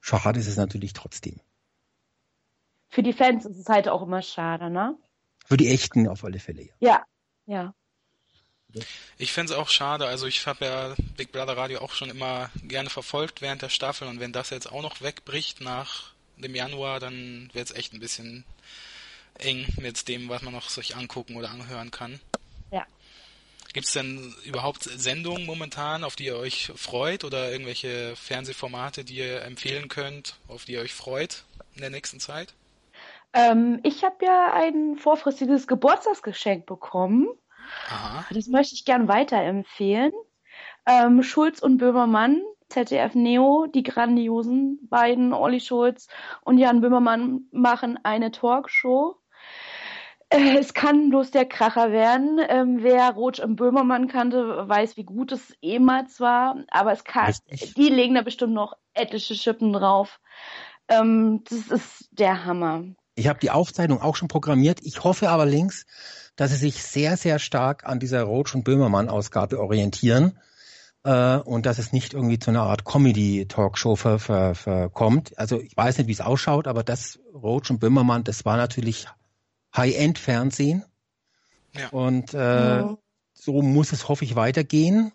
schade 0.00 0.38
ist 0.38 0.46
es 0.46 0.58
natürlich 0.58 0.92
trotzdem. 0.92 1.40
Für 2.88 3.02
die 3.02 3.14
Fans 3.14 3.46
ist 3.46 3.58
es 3.58 3.68
halt 3.68 3.88
auch 3.88 4.02
immer 4.02 4.20
schade, 4.20 4.68
ne? 4.68 4.96
Für 5.46 5.56
die 5.56 5.68
Echten 5.68 6.06
auf 6.06 6.22
alle 6.22 6.38
Fälle, 6.38 6.64
ja. 6.64 6.74
Ja, 6.80 7.04
ja. 7.46 7.74
Ich 9.18 9.32
fände 9.32 9.52
es 9.52 9.58
auch 9.58 9.68
schade, 9.68 10.06
also 10.06 10.26
ich 10.26 10.46
habe 10.46 10.64
ja 10.64 10.94
Big 11.16 11.32
Brother 11.32 11.56
Radio 11.56 11.80
auch 11.80 11.92
schon 11.92 12.10
immer 12.10 12.50
gerne 12.62 12.90
verfolgt 12.90 13.40
während 13.40 13.62
der 13.62 13.68
Staffel 13.68 14.08
und 14.08 14.20
wenn 14.20 14.32
das 14.32 14.50
jetzt 14.50 14.70
auch 14.70 14.82
noch 14.82 15.00
wegbricht 15.00 15.60
nach 15.60 16.12
dem 16.36 16.54
Januar, 16.54 17.00
dann 17.00 17.50
wird 17.52 17.70
es 17.70 17.76
echt 17.76 17.92
ein 17.92 18.00
bisschen 18.00 18.44
eng 19.38 19.66
mit 19.80 20.08
dem, 20.08 20.28
was 20.28 20.42
man 20.42 20.52
noch 20.52 20.68
sich 20.68 20.96
angucken 20.96 21.36
oder 21.36 21.50
anhören 21.50 21.90
kann. 21.90 22.20
Ja. 22.70 22.86
Gibt 23.72 23.86
es 23.86 23.92
denn 23.92 24.34
überhaupt 24.44 24.84
Sendungen 24.84 25.46
momentan, 25.46 26.04
auf 26.04 26.16
die 26.16 26.26
ihr 26.26 26.36
euch 26.36 26.72
freut 26.76 27.24
oder 27.24 27.50
irgendwelche 27.50 28.14
Fernsehformate, 28.16 29.04
die 29.04 29.16
ihr 29.16 29.42
empfehlen 29.42 29.88
könnt, 29.88 30.38
auf 30.48 30.64
die 30.64 30.72
ihr 30.72 30.80
euch 30.80 30.94
freut 30.94 31.44
in 31.74 31.80
der 31.80 31.90
nächsten 31.90 32.20
Zeit? 32.20 32.54
Ähm, 33.32 33.80
ich 33.82 34.02
habe 34.02 34.24
ja 34.24 34.54
ein 34.54 34.96
vorfristiges 34.96 35.66
Geburtstagsgeschenk 35.66 36.64
bekommen. 36.64 37.28
Aha. 37.88 38.24
Das 38.30 38.46
möchte 38.48 38.74
ich 38.74 38.84
gern 38.84 39.08
weiterempfehlen. 39.08 40.12
Ähm, 40.86 41.22
Schulz 41.22 41.60
und 41.60 41.78
Böhmermann 41.78 42.42
ZDF 42.68 43.14
Neo, 43.14 43.66
die 43.72 43.82
grandiosen 43.82 44.78
beiden, 44.88 45.32
Olli 45.32 45.60
Schulz 45.60 46.08
und 46.42 46.58
Jan 46.58 46.80
Böhmermann, 46.80 47.42
machen 47.52 47.98
eine 48.02 48.32
Talkshow. 48.32 49.16
Äh, 50.28 50.58
es 50.58 50.74
kann 50.74 51.10
bloß 51.10 51.30
der 51.30 51.46
Kracher 51.46 51.92
werden. 51.92 52.40
Ähm, 52.48 52.78
wer 52.80 53.10
Rotsch 53.10 53.38
und 53.38 53.56
Böhmermann 53.56 54.08
kannte, 54.08 54.68
weiß, 54.68 54.96
wie 54.96 55.04
gut 55.04 55.32
es 55.32 55.54
ehemals 55.62 56.20
war. 56.20 56.56
Aber 56.70 56.92
es 56.92 57.04
kann, 57.04 57.34
die 57.76 57.88
legen 57.88 58.14
da 58.14 58.22
bestimmt 58.22 58.54
noch 58.54 58.76
etliche 58.94 59.34
Schippen 59.34 59.72
drauf. 59.72 60.20
Ähm, 60.88 61.42
das 61.48 61.68
ist 61.68 62.08
der 62.10 62.44
Hammer. 62.44 62.84
Ich 63.14 63.28
habe 63.28 63.38
die 63.38 63.50
Aufzeichnung 63.50 64.02
auch 64.02 64.16
schon 64.16 64.28
programmiert. 64.28 64.80
Ich 64.82 65.04
hoffe 65.04 65.30
allerdings, 65.30 65.86
dass 66.36 66.50
sie 66.50 66.56
sich 66.56 66.82
sehr, 66.82 67.16
sehr 67.16 67.38
stark 67.38 67.84
an 67.86 67.98
dieser 67.98 68.22
Roach 68.22 68.54
und 68.54 68.64
Böhmermann-Ausgabe 68.64 69.58
orientieren 69.58 70.38
äh, 71.04 71.36
und 71.38 71.66
dass 71.66 71.78
es 71.78 71.92
nicht 71.92 72.14
irgendwie 72.14 72.38
zu 72.38 72.50
einer 72.50 72.62
Art 72.62 72.84
Comedy-Talkshow 72.84 73.96
ver, 73.96 74.18
ver, 74.18 74.54
verkommt. 74.54 75.36
Also 75.38 75.60
ich 75.60 75.76
weiß 75.76 75.98
nicht, 75.98 76.06
wie 76.08 76.12
es 76.12 76.20
ausschaut, 76.20 76.66
aber 76.66 76.84
das 76.84 77.18
Roach 77.34 77.70
und 77.70 77.80
Böhmermann, 77.80 78.24
das 78.24 78.44
war 78.44 78.56
natürlich 78.56 79.06
High-End-Fernsehen. 79.76 80.84
Ja. 81.74 81.88
Und 81.90 82.34
äh, 82.34 82.82
Mhm. 82.82 82.98
so 83.34 83.62
muss 83.62 83.92
es, 83.92 84.08
hoffe 84.08 84.24
ich, 84.24 84.36
weitergehen. 84.36 85.12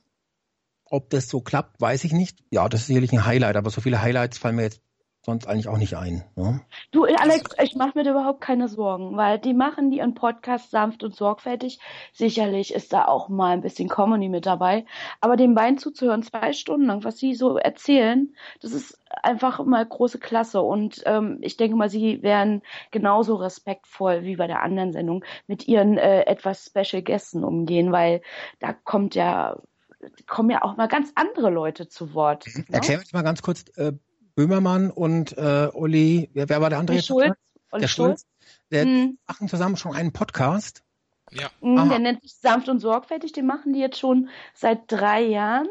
Ob 0.85 1.10
das 1.10 1.30
so 1.30 1.41
klappt, 1.41 1.80
weiß 1.80 2.03
ich 2.03 2.11
nicht. 2.11 2.43
Ja, 2.52 2.68
das 2.68 2.81
ist 2.81 2.88
sicherlich 2.88 3.14
ein 3.14 3.26
Highlight, 3.26 3.56
aber 3.56 3.69
so 3.69 3.81
viele 3.81 4.02
Highlights 4.02 4.38
fallen 4.38 4.57
mir 4.57 4.64
jetzt 4.64 4.81
sonst 5.23 5.48
eigentlich 5.48 5.68
auch 5.68 5.77
nicht 5.77 5.95
ein. 5.95 6.23
Ne? 6.35 6.61
Du, 6.91 7.06
Alex, 7.06 7.56
ich 7.61 7.76
mache 7.76 7.98
mir 7.98 8.03
da 8.03 8.11
überhaupt 8.11 8.41
keine 8.41 8.68
Sorgen, 8.68 9.15
weil 9.18 9.38
die 9.38 9.53
machen 9.53 9.91
die 9.91 9.98
ihren 9.98 10.15
Podcast 10.15 10.72
sanft 10.72 11.03
und 11.03 11.15
sorgfältig. 11.15 11.80
Sicherlich 12.11 12.73
ist 12.73 12.91
da 12.91 13.06
auch 13.06 13.30
mal 13.30 13.52
ein 13.52 13.61
bisschen 13.61 13.88
Comedy 13.88 14.30
mit 14.30 14.45
dabei. 14.45 14.85
Aber 15.19 15.35
den 15.35 15.53
beiden 15.53 15.77
zuzuhören, 15.77 16.23
zwei 16.23 16.53
Stunden 16.53 16.88
lang, 16.88 17.03
was 17.03 17.18
sie 17.18 17.35
so 17.35 17.57
erzählen, 17.57 18.34
das 18.61 18.72
ist 18.72 18.99
einfach 19.22 19.64
mal 19.64 19.85
große 19.85 20.18
Klasse. 20.18 20.61
Und 20.61 21.03
ähm, 21.06 21.38
ich 21.41 21.56
denke 21.56 21.77
mal, 21.77 21.89
sie 21.89 22.23
werden 22.23 22.64
genauso 22.89 23.35
respektvoll 23.35 24.23
wie 24.23 24.38
bei 24.38 24.48
der 24.48 24.64
anderen 24.64 24.91
Sendung 24.91 25.23
mit 25.45 25.68
ihren 25.68 25.99
äh, 25.99 26.23
etwas 26.23 26.65
Special 26.65 27.03
Gästen 27.03 27.43
umgehen, 27.43 27.91
weil 27.91 28.22
da 28.60 28.73
kommt 28.73 29.14
ja, 29.14 29.57
kommen 30.26 30.49
ja 30.49 30.64
auch 30.64 30.77
mal 30.77 30.88
ganz 30.88 31.11
andere 31.14 31.52
Leute 31.52 31.88
zu 31.88 32.15
Wort. 32.15 32.48
ne? 32.48 32.65
Erklär 32.72 32.98
uns 32.98 33.14
mal 33.14 33.22
ganz 33.22 33.43
kurz, 33.43 33.65
äh, 33.77 33.93
Böhmermann 34.36 34.91
und 34.91 35.38
äh, 35.38 35.70
Olli, 35.74 36.30
wer, 36.34 36.49
wer 36.49 36.62
war 36.62 36.70
der 36.70 36.80
andere? 36.80 37.02
Schulz, 37.02 37.36
Olli 37.72 37.82
Der 37.82 37.88
Schulz. 37.88 38.26
Der 38.72 38.84
Hm. 38.86 39.18
machen 39.28 39.48
zusammen 39.48 39.78
schon 39.78 39.94
einen 39.95 40.12
Podcast. 40.14 40.84
Ja, 41.32 41.49
Mhm, 41.62 41.78
Aha. 41.78 41.90
Der 41.90 41.99
nennt 41.99 42.22
sich 42.22 42.34
Sanft 42.36 42.68
und 42.70 42.80
Sorgfältig, 42.80 43.32
den 43.32 43.45
machen 43.45 43.74
die 43.74 43.80
jetzt 43.80 43.99
schon 43.99 44.30
seit 44.53 44.80
drei 44.88 45.22
Jahren. 45.24 45.68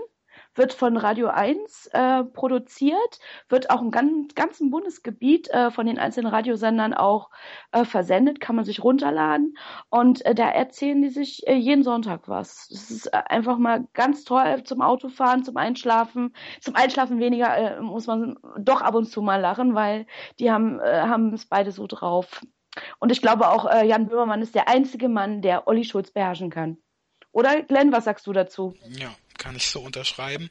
Wird 0.60 0.74
von 0.74 0.98
Radio 0.98 1.28
1 1.28 1.86
äh, 1.94 2.22
produziert, 2.22 3.18
wird 3.48 3.70
auch 3.70 3.80
im 3.80 3.90
gan 3.90 4.28
ganzen 4.34 4.70
Bundesgebiet 4.70 5.48
äh, 5.48 5.70
von 5.70 5.86
den 5.86 5.98
einzelnen 5.98 6.30
Radiosendern 6.30 6.92
auch 6.92 7.30
äh, 7.72 7.86
versendet, 7.86 8.40
kann 8.40 8.56
man 8.56 8.66
sich 8.66 8.84
runterladen. 8.84 9.56
Und 9.88 10.22
äh, 10.26 10.34
da 10.34 10.50
erzählen 10.50 11.00
die 11.00 11.08
sich 11.08 11.46
äh, 11.46 11.54
jeden 11.54 11.82
Sonntag 11.82 12.28
was. 12.28 12.68
Das 12.68 12.90
ist 12.90 13.06
äh, 13.06 13.22
einfach 13.30 13.56
mal 13.56 13.86
ganz 13.94 14.24
toll 14.24 14.62
zum 14.64 14.82
Autofahren, 14.82 15.44
zum 15.44 15.56
Einschlafen. 15.56 16.34
Zum 16.60 16.76
Einschlafen 16.76 17.20
weniger 17.20 17.80
muss 17.80 18.06
man 18.06 18.36
doch 18.58 18.82
ab 18.82 18.94
und 18.94 19.06
zu 19.06 19.22
mal 19.22 19.40
lachen, 19.40 19.74
weil 19.74 20.06
die 20.40 20.50
haben 20.50 20.78
haben 20.82 21.32
es 21.32 21.46
beide 21.46 21.72
so 21.72 21.86
drauf. 21.86 22.42
Und 22.98 23.10
ich 23.10 23.22
glaube 23.22 23.48
auch, 23.48 23.64
äh, 23.64 23.86
Jan 23.86 24.08
Böhmermann 24.08 24.42
ist 24.42 24.54
der 24.54 24.68
einzige 24.68 25.08
Mann, 25.08 25.40
der 25.40 25.66
Olli 25.66 25.84
Schulz 25.84 26.10
beherrschen 26.10 26.50
kann. 26.50 26.76
Oder 27.32 27.62
Glenn, 27.62 27.92
was 27.92 28.04
sagst 28.04 28.26
du 28.26 28.34
dazu? 28.34 28.74
ja, 28.90 29.08
kann 29.40 29.56
ich 29.56 29.68
so 29.68 29.80
unterschreiben. 29.80 30.48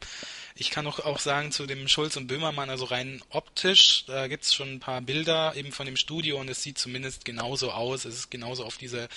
Ich 0.56 0.72
kann 0.72 0.86
auch, 0.88 1.00
auch 1.00 1.20
sagen 1.20 1.54
zu 1.54 1.66
dem 1.66 1.88
Schulz 1.88 2.18
und 2.18 2.28
Böhmermann, 2.28 2.70
also 2.70 2.84
rein 2.86 3.22
optisch, 3.30 4.04
da 4.08 4.28
gibt's 4.28 4.54
schon 4.54 4.74
ein 4.74 4.80
paar 4.82 5.00
Bilder 5.00 5.56
eben 5.56 5.72
von 5.72 5.86
dem 5.86 5.96
Studio 5.96 6.38
und 6.38 6.50
es 6.50 6.62
sieht 6.62 6.78
zumindest 6.78 7.24
genauso 7.24 7.72
aus. 7.72 8.04
Es 8.04 8.16
ist 8.16 8.32
genauso 8.32 8.66
auf 8.66 8.78
diese 8.78 9.08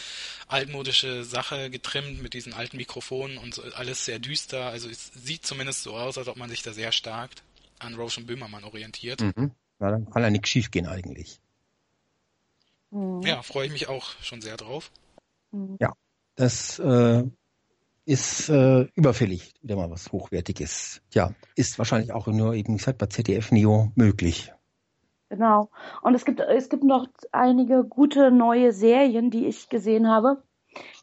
altmodische 0.47 1.25
Sache 1.25 1.71
getrimmt 1.71 2.23
mit 2.23 2.35
diesen 2.35 2.53
alten 2.53 2.77
Mikrofonen 2.77 3.39
und 3.39 3.55
so, 3.55 3.63
alles 3.75 4.05
sehr 4.05 4.21
düster. 4.21 4.67
Also 4.67 4.89
es 4.89 5.11
sieht 5.15 5.45
zumindest 5.45 5.83
so 5.83 5.95
aus, 5.95 6.19
als 6.19 6.29
ob 6.29 6.37
man 6.37 6.51
sich 6.51 6.63
da 6.63 6.73
sehr 6.73 6.93
stark 6.93 7.31
an 7.81 7.95
Roche 7.95 8.21
und 8.21 8.27
Böhmermann 8.27 8.63
orientiert. 8.63 9.23
Mhm. 9.23 9.51
Ja, 9.81 9.91
dann 9.91 10.09
kann 10.11 10.23
ja 10.23 10.31
nichts 10.31 10.51
schiefgehen 10.51 10.87
eigentlich. 10.87 11.41
Mhm. 12.91 13.23
Ja, 13.23 13.43
freue 13.43 13.67
ich 13.67 13.73
mich 13.73 13.89
auch 13.89 14.11
schon 14.23 14.43
sehr 14.43 14.57
drauf. 14.57 14.93
Mhm. 15.51 15.79
Das 16.37 16.79
äh, 16.79 17.25
ist 18.05 18.49
äh, 18.49 18.83
überfällig, 18.95 19.55
wieder 19.63 19.77
mal 19.77 19.91
was 19.91 20.13
Hochwertiges. 20.13 21.03
Ja, 21.13 21.33
ist 21.55 21.79
wahrscheinlich 21.79 22.13
auch 22.13 22.27
nur 22.27 22.55
eben 22.55 22.77
gesagt 22.77 22.99
bei 22.99 23.07
ZDF 23.07 23.53
Neo 23.53 23.93
möglich. 23.95 24.53
Genau. 25.29 25.71
Und 26.03 26.15
es 26.15 26.25
gibt, 26.25 26.41
es 26.41 26.69
gibt 26.69 26.85
noch 26.85 27.07
einige 27.31 27.85
gute 27.85 28.31
neue 28.31 28.73
Serien, 28.73 29.31
die 29.31 29.47
ich 29.47 29.69
gesehen 29.69 30.09
habe, 30.09 30.43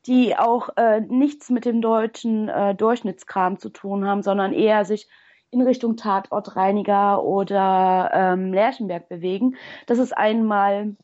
die 0.06 0.38
auch 0.38 0.70
äh, 0.76 1.02
nichts 1.02 1.50
mit 1.50 1.66
dem 1.66 1.82
deutschen 1.82 2.48
äh, 2.48 2.76
Durchschnittskram 2.76 3.58
zu 3.58 3.70
tun 3.70 4.06
haben, 4.06 4.22
sondern 4.22 4.54
eher 4.54 4.86
sich 4.86 5.08
in 5.52 5.62
Richtung 5.62 5.98
Tatortreiniger 5.98 7.24
oder 7.24 8.12
ähm, 8.14 8.54
Lerchenberg 8.54 9.10
bewegen. 9.10 9.56
Das 9.88 9.98
ist 9.98 10.16
einmal 10.16 10.96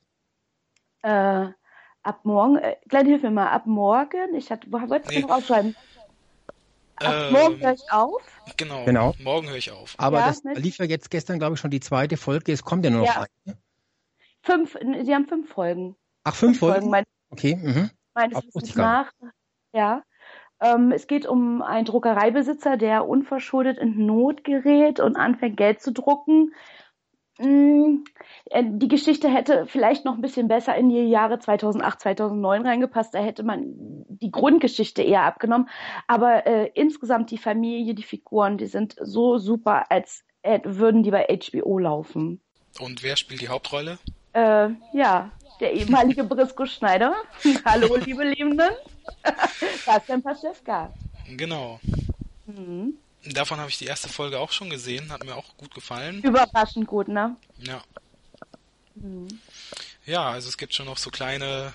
äh, 1.02 1.48
ab 2.06 2.24
morgen, 2.24 2.58
äh, 2.58 2.76
Glenn, 2.88 3.08
hilf 3.08 3.24
mir 3.24 3.32
mal, 3.32 3.50
ab 3.50 3.66
morgen, 3.66 4.36
ich 4.36 4.52
hatte, 4.52 4.68
wo 4.72 4.80
wolltest 4.90 5.12
du 5.16 5.20
Nee. 5.20 5.26
noch 5.26 5.38
aufschreiben? 5.38 5.76
Ab 6.98 7.14
Ähm, 7.28 7.34
morgen 7.34 7.60
höre 7.60 7.74
ich 7.74 7.92
auf. 7.92 8.42
Genau, 8.58 8.86
Genau. 8.86 9.14
morgen 9.20 9.50
höre 9.50 9.58
ich 9.58 9.72
auf. 9.72 9.96
Aber 9.98 10.20
Ja, 10.20 10.28
das 10.28 10.44
nicht? 10.44 10.64
lief 10.64 10.78
ja 10.78 10.86
jetzt 10.86 11.10
gestern, 11.12 11.40
glaube 11.40 11.56
ich, 11.56 11.60
schon 11.60 11.72
die 11.72 11.80
zweite 11.82 12.16
Folge. 12.16 12.54
Es 12.54 12.64
kommt 12.64 12.86
ja 12.86 12.92
nur 12.92 13.02
noch 13.02 13.08
Ja. 13.08 13.26
eine. 13.46 13.58
Fünf, 14.44 14.78
sie 15.04 15.14
haben 15.14 15.28
fünf 15.28 15.50
Folgen. 15.50 15.96
Ach, 16.24 16.36
fünf 16.36 16.60
Folgen? 16.60 16.90
Mein, 16.90 17.04
Okay. 17.32 17.56
Mhm. 17.56 17.90
meines 18.14 18.46
Wissens 18.46 18.76
nach. 18.76 19.12
Ja. 19.74 20.04
Ähm, 20.62 20.92
es 20.92 21.08
geht 21.08 21.26
um 21.26 21.62
einen 21.62 21.86
Druckereibesitzer, 21.86 22.78
der 22.78 23.08
unverschuldet 23.10 23.78
in 23.78 24.06
Not 24.06 24.44
gerät 24.46 25.02
und 25.02 25.18
anfängt, 25.18 25.58
Geld 25.58 25.82
zu 25.82 25.92
drucken. 25.92 26.54
Mm, 27.38 28.04
äh, 28.46 28.64
Die 28.66 28.88
Geschichte 28.88 29.30
hätte 29.30 29.66
vielleicht 29.68 30.06
noch 30.06 30.16
ein 30.16 30.22
bisschen 30.22 30.48
besser 30.48 30.76
in 30.76 30.90
die 30.90 31.10
Jahre 31.10 31.40
2008, 31.40 32.02
2009 32.02 32.66
reingepasst. 32.66 33.14
Da 33.14 33.20
hätte 33.20 33.44
man 33.44 33.64
die 34.08 34.32
Grundgeschichte 34.32 35.02
eher 35.02 35.24
abgenommen. 35.24 35.68
Aber 36.08 36.46
äh, 36.48 36.70
insgesamt 36.74 37.32
die 37.32 37.38
Familie, 37.38 37.94
die 37.94 38.04
Figuren, 38.04 38.58
die 38.58 38.68
sind 38.68 38.96
so 39.02 39.38
super, 39.38 39.92
als 39.92 40.24
äh, 40.44 40.60
würden 40.64 41.04
die 41.04 41.12
bei 41.12 41.28
HBO 41.28 41.80
laufen. 41.80 42.40
Und 42.80 43.04
wer 43.04 43.16
spielt 43.16 43.42
die 43.42 43.50
Hauptrolle? 43.50 43.98
Äh, 44.34 44.70
ja, 44.94 45.32
der 45.60 45.74
ehemalige 45.74 46.24
Brisco 46.26 46.66
Schneider. 46.66 47.14
Hallo, 47.66 47.96
liebe 47.98 48.24
Liebenden. 48.24 48.70
Bastian 49.86 50.22
Paschewka. 50.22 50.94
Genau. 51.36 51.80
Mhm. 52.46 52.98
Davon 53.34 53.60
habe 53.60 53.70
ich 53.70 53.78
die 53.78 53.86
erste 53.86 54.08
Folge 54.10 54.40
auch 54.40 54.52
schon 54.52 54.70
gesehen, 54.70 55.12
hat 55.12 55.24
mir 55.24 55.36
auch 55.36 55.58
gut 55.58 55.74
gefallen. 55.74 56.22
Überraschend 56.22 56.88
gut, 56.88 57.08
ne? 57.08 57.36
Ja. 57.60 57.82
Mhm. 58.96 59.28
Ja, 60.06 60.30
also 60.30 60.48
es 60.50 60.58
gibt 60.58 60.74
schon 60.74 60.86
noch 60.86 60.98
so 60.98 61.10
kleine 61.10 61.74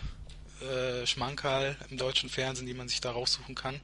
äh, 0.62 1.06
Schmankerl 1.06 1.76
im 1.90 1.96
deutschen 1.98 2.28
Fernsehen, 2.28 2.66
die 2.66 2.74
man 2.74 2.88
sich 2.88 3.00
da 3.00 3.10
raussuchen 3.10 3.54
kann. 3.54 3.80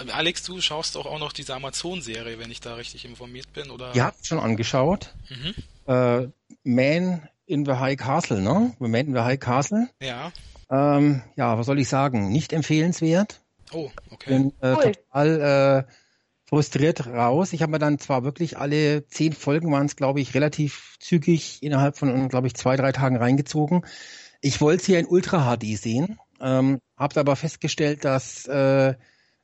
Äh, 0.00 0.10
Alex, 0.10 0.42
du 0.42 0.60
schaust 0.60 0.96
doch 0.96 1.06
auch 1.06 1.18
noch 1.20 1.32
diese 1.32 1.54
Amazon-Serie, 1.54 2.38
wenn 2.38 2.50
ich 2.50 2.60
da 2.60 2.74
richtig 2.74 3.04
informiert 3.04 3.52
bin, 3.52 3.70
oder? 3.70 3.92
Habt 3.94 4.26
schon 4.26 4.40
angeschaut. 4.40 5.14
Mhm. 5.28 5.54
Äh, 5.92 6.28
Man 6.64 7.28
in 7.46 7.64
the 7.64 7.72
High 7.72 7.96
Castle, 7.98 8.40
ne? 8.40 8.74
Man 8.78 8.94
in 8.94 9.14
the 9.14 9.20
High 9.20 9.40
Castle. 9.40 9.88
Ja. 10.02 10.32
Ähm, 10.70 11.22
ja, 11.36 11.56
was 11.56 11.66
soll 11.66 11.78
ich 11.78 11.88
sagen? 11.88 12.30
Nicht 12.30 12.52
empfehlenswert. 12.52 13.40
Oh, 13.72 13.90
okay. 14.10 14.30
Bin 14.30 14.52
äh, 14.60 14.74
Cool. 14.74 14.92
total 14.92 15.86
äh, 15.88 15.92
frustriert 16.48 17.06
raus. 17.06 17.52
Ich 17.52 17.60
habe 17.60 17.72
mir 17.72 17.78
dann 17.78 17.98
zwar 17.98 18.24
wirklich 18.24 18.58
alle 18.58 19.06
zehn 19.06 19.32
Folgen 19.34 19.70
waren 19.70 19.86
es, 19.86 19.96
glaube 19.96 20.20
ich, 20.20 20.34
relativ 20.34 20.96
zügig 20.98 21.62
innerhalb 21.62 21.98
von, 21.98 22.28
glaube 22.28 22.46
ich, 22.46 22.54
zwei, 22.54 22.76
drei 22.76 22.92
Tagen 22.92 23.16
reingezogen. 23.16 23.84
Ich 24.40 24.60
wollte 24.60 24.84
sie 24.84 24.92
ja 24.92 24.98
in 24.98 25.06
Ultra 25.06 25.56
HD 25.56 25.76
sehen, 25.76 26.18
ähm, 26.40 26.80
habe 26.96 27.20
aber 27.20 27.36
festgestellt, 27.36 28.04
dass 28.04 28.46
äh, 28.46 28.94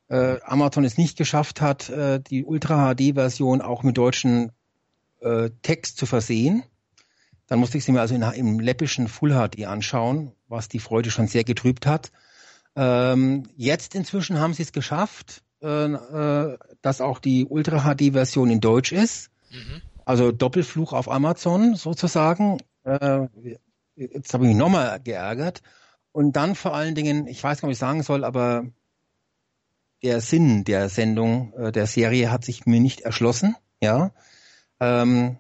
äh, 0.09 0.41
Amazon 0.45 0.85
es 0.85 0.97
nicht 0.97 1.19
geschafft 1.19 1.61
hat, 1.61 1.91
äh, 1.91 2.21
die 2.21 2.45
Ultra 2.45 2.95
HD-Version 2.95 3.61
auch 3.61 3.83
mit 3.83 3.99
deutschen 3.99 4.53
äh, 5.21 5.51
Text 5.61 5.99
zu 5.99 6.07
versehen. 6.07 6.63
Dann 7.47 7.59
musste 7.59 7.77
ich 7.77 7.85
sie 7.85 7.93
mir 7.93 8.01
also 8.01 8.15
in, 8.15 8.23
im 8.23 8.61
läppischen 8.61 9.09
Full 9.09 9.33
HD 9.33 9.67
anschauen, 9.67 10.33
was 10.49 10.69
die 10.69 10.79
Freude 10.79 11.11
schon 11.11 11.27
sehr 11.27 11.45
getrübt 11.45 11.87
hat. 11.87 12.13
Ähm, 12.77 13.49
jetzt 13.57 13.95
inzwischen 13.95 14.41
haben 14.41 14.55
sie 14.55 14.63
es 14.63 14.73
geschafft, 14.73 15.43
äh, 15.63 15.93
äh, 15.93 16.59
dass 16.83 17.01
auch 17.01 17.19
die 17.19 17.47
Ultra 17.47 17.95
HD-Version 17.95 18.51
in 18.51 18.61
Deutsch 18.61 18.93
ist. 18.93 19.31
Mhm. 19.51 19.83
Also 20.05 20.33
Doppelfluch 20.33 20.93
auf 20.93 21.11
Amazon 21.11 21.77
sozusagen. 21.77 22.59
Äh, 22.85 23.29
jetzt 23.97 24.35
habe 24.35 24.45
ich 24.45 24.49
mich 24.49 24.57
nochmal 24.57 25.01
geärgert. 25.01 25.63
Und 26.13 26.37
dann 26.37 26.55
vor 26.55 26.75
allen 26.75 26.95
Dingen, 26.95 27.27
ich 27.27 27.43
weiß 27.43 27.61
gar 27.61 27.69
nicht, 27.69 27.75
was 27.75 27.77
ich 27.77 27.81
sagen 27.81 28.03
soll, 28.03 28.25
aber 28.25 28.67
der 30.03 30.21
Sinn 30.21 30.65
der 30.65 30.89
Sendung, 30.89 31.53
äh, 31.55 31.73
der 31.73 31.87
Serie 31.87 32.31
hat 32.31 32.45
sich 32.45 32.67
mir 32.67 32.81
nicht 32.81 33.01
erschlossen. 33.01 33.57
Ja. 33.81 34.13
Ähm, 34.81 35.39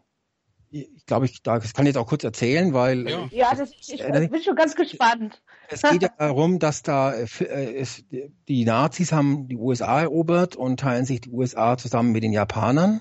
glaube, 1.06 1.26
ich 1.26 1.42
das 1.42 1.72
kann 1.74 1.86
ich 1.86 1.90
jetzt 1.90 1.98
auch 1.98 2.06
kurz 2.06 2.24
erzählen, 2.24 2.72
weil 2.72 3.08
Ja. 3.08 3.28
Ja, 3.30 3.54
das, 3.54 3.70
ich 3.70 4.00
Äh, 4.00 4.28
bin 4.28 4.42
schon 4.42 4.56
ganz 4.56 4.74
gespannt. 4.74 5.42
es 5.68 5.82
geht 5.82 6.02
ja 6.02 6.10
darum, 6.18 6.58
dass 6.58 6.82
da 6.82 7.12
äh, 7.12 7.26
äh, 7.40 7.76
es, 7.76 8.04
die 8.48 8.64
Nazis 8.64 9.12
haben 9.12 9.48
die 9.48 9.56
USA 9.56 10.00
erobert 10.02 10.56
und 10.56 10.80
teilen 10.80 11.04
sich 11.04 11.20
die 11.20 11.30
USA 11.30 11.76
zusammen 11.76 12.12
mit 12.12 12.22
den 12.22 12.32
Japanern, 12.32 13.00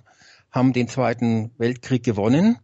haben 0.52 0.74
den 0.74 0.88
Zweiten 0.88 1.52
Weltkrieg 1.58 2.04
gewonnen 2.04 2.58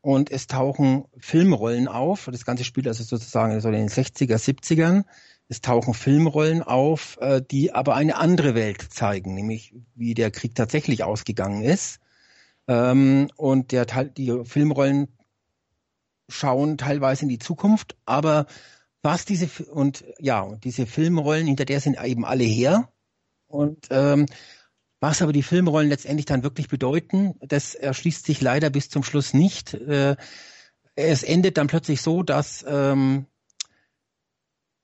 und 0.00 0.30
es 0.30 0.46
tauchen 0.46 1.04
Filmrollen 1.18 1.88
auf. 1.88 2.28
Das 2.30 2.44
ganze 2.44 2.64
Spiel 2.64 2.86
also 2.86 3.02
sozusagen 3.04 3.58
so 3.60 3.68
in 3.68 3.74
den 3.74 3.88
60er, 3.88 4.36
70ern. 4.36 5.04
Es 5.48 5.60
tauchen 5.60 5.92
Filmrollen 5.94 6.62
auf, 6.62 7.18
äh, 7.20 7.42
die 7.42 7.72
aber 7.72 7.94
eine 7.94 8.16
andere 8.16 8.54
Welt 8.54 8.80
zeigen, 8.92 9.34
nämlich 9.34 9.74
wie 9.94 10.14
der 10.14 10.30
Krieg 10.30 10.54
tatsächlich 10.54 11.04
ausgegangen 11.04 11.62
ist. 11.62 12.00
Ähm, 12.68 13.30
und 13.36 13.72
der 13.72 13.86
Teil, 13.86 14.10
die 14.10 14.44
Filmrollen 14.44 15.08
schauen 16.28 16.78
teilweise 16.78 17.22
in 17.22 17.28
die 17.28 17.38
Zukunft, 17.38 17.96
aber 18.06 18.46
was 19.02 19.26
diese 19.26 19.48
und 19.70 20.04
ja 20.18 20.56
diese 20.56 20.86
Filmrollen 20.86 21.46
hinter 21.46 21.66
der 21.66 21.80
sind 21.80 22.02
eben 22.02 22.24
alle 22.24 22.44
her 22.44 22.88
und 23.46 23.88
ähm, 23.90 24.26
was 25.00 25.20
aber 25.20 25.34
die 25.34 25.42
Filmrollen 25.42 25.90
letztendlich 25.90 26.24
dann 26.24 26.42
wirklich 26.42 26.68
bedeuten, 26.68 27.34
das 27.40 27.74
erschließt 27.74 28.24
sich 28.24 28.40
leider 28.40 28.70
bis 28.70 28.88
zum 28.88 29.02
Schluss 29.02 29.34
nicht. 29.34 29.74
Äh, 29.74 30.16
es 30.94 31.22
endet 31.22 31.58
dann 31.58 31.66
plötzlich 31.66 32.00
so, 32.00 32.22
dass 32.22 32.64
ähm, 32.66 33.26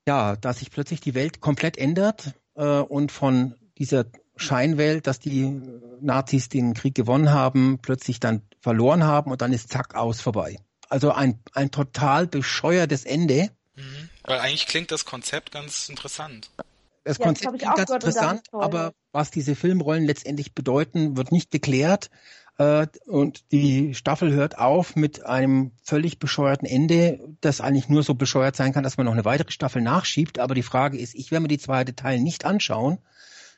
ja, 0.07 0.35
dass 0.35 0.59
sich 0.59 0.69
plötzlich 0.69 1.01
die 1.01 1.15
Welt 1.15 1.41
komplett 1.41 1.77
ändert 1.77 2.35
äh, 2.55 2.79
und 2.79 3.11
von 3.11 3.55
dieser 3.77 4.05
Scheinwelt, 4.41 5.07
dass 5.07 5.19
die 5.19 5.61
Nazis 6.01 6.49
den 6.49 6.73
Krieg 6.73 6.95
gewonnen 6.95 7.31
haben, 7.31 7.79
plötzlich 7.81 8.19
dann 8.19 8.41
verloren 8.59 9.03
haben 9.03 9.31
und 9.31 9.41
dann 9.41 9.53
ist 9.53 9.71
zack 9.71 9.95
aus 9.95 10.21
vorbei. 10.21 10.57
Also 10.89 11.11
ein, 11.11 11.39
ein 11.53 11.71
total 11.71 12.27
bescheuertes 12.27 13.05
Ende. 13.05 13.49
Mhm. 13.75 14.09
Weil 14.23 14.39
eigentlich 14.39 14.67
klingt 14.67 14.91
das 14.91 15.05
Konzept 15.05 15.51
ganz 15.51 15.89
interessant. 15.89 16.49
Das 17.03 17.17
Ja, 17.17 17.25
Konzept 17.25 17.57
klingt 17.57 17.75
ganz 17.75 17.89
interessant, 17.89 18.41
aber 18.51 18.93
was 19.11 19.31
diese 19.31 19.55
Filmrollen 19.55 20.05
letztendlich 20.05 20.53
bedeuten, 20.53 21.17
wird 21.17 21.31
nicht 21.31 21.49
geklärt. 21.49 22.09
Äh, 22.57 22.87
und 23.07 23.51
die 23.51 23.95
Staffel 23.95 24.33
hört 24.33 24.57
auf 24.57 24.95
mit 24.95 25.25
einem 25.25 25.71
völlig 25.83 26.19
bescheuerten 26.19 26.67
Ende, 26.67 27.19
das 27.41 27.61
eigentlich 27.61 27.89
nur 27.89 28.03
so 28.03 28.13
bescheuert 28.13 28.55
sein 28.55 28.73
kann, 28.73 28.83
dass 28.83 28.97
man 28.97 29.05
noch 29.05 29.13
eine 29.13 29.25
weitere 29.25 29.51
Staffel 29.51 29.81
nachschiebt. 29.81 30.39
Aber 30.39 30.53
die 30.53 30.63
Frage 30.63 30.97
ist, 30.97 31.15
ich 31.15 31.31
werde 31.31 31.43
mir 31.43 31.47
die 31.47 31.57
zweite 31.57 31.95
Teil 31.95 32.19
nicht 32.19 32.45
anschauen, 32.45 32.99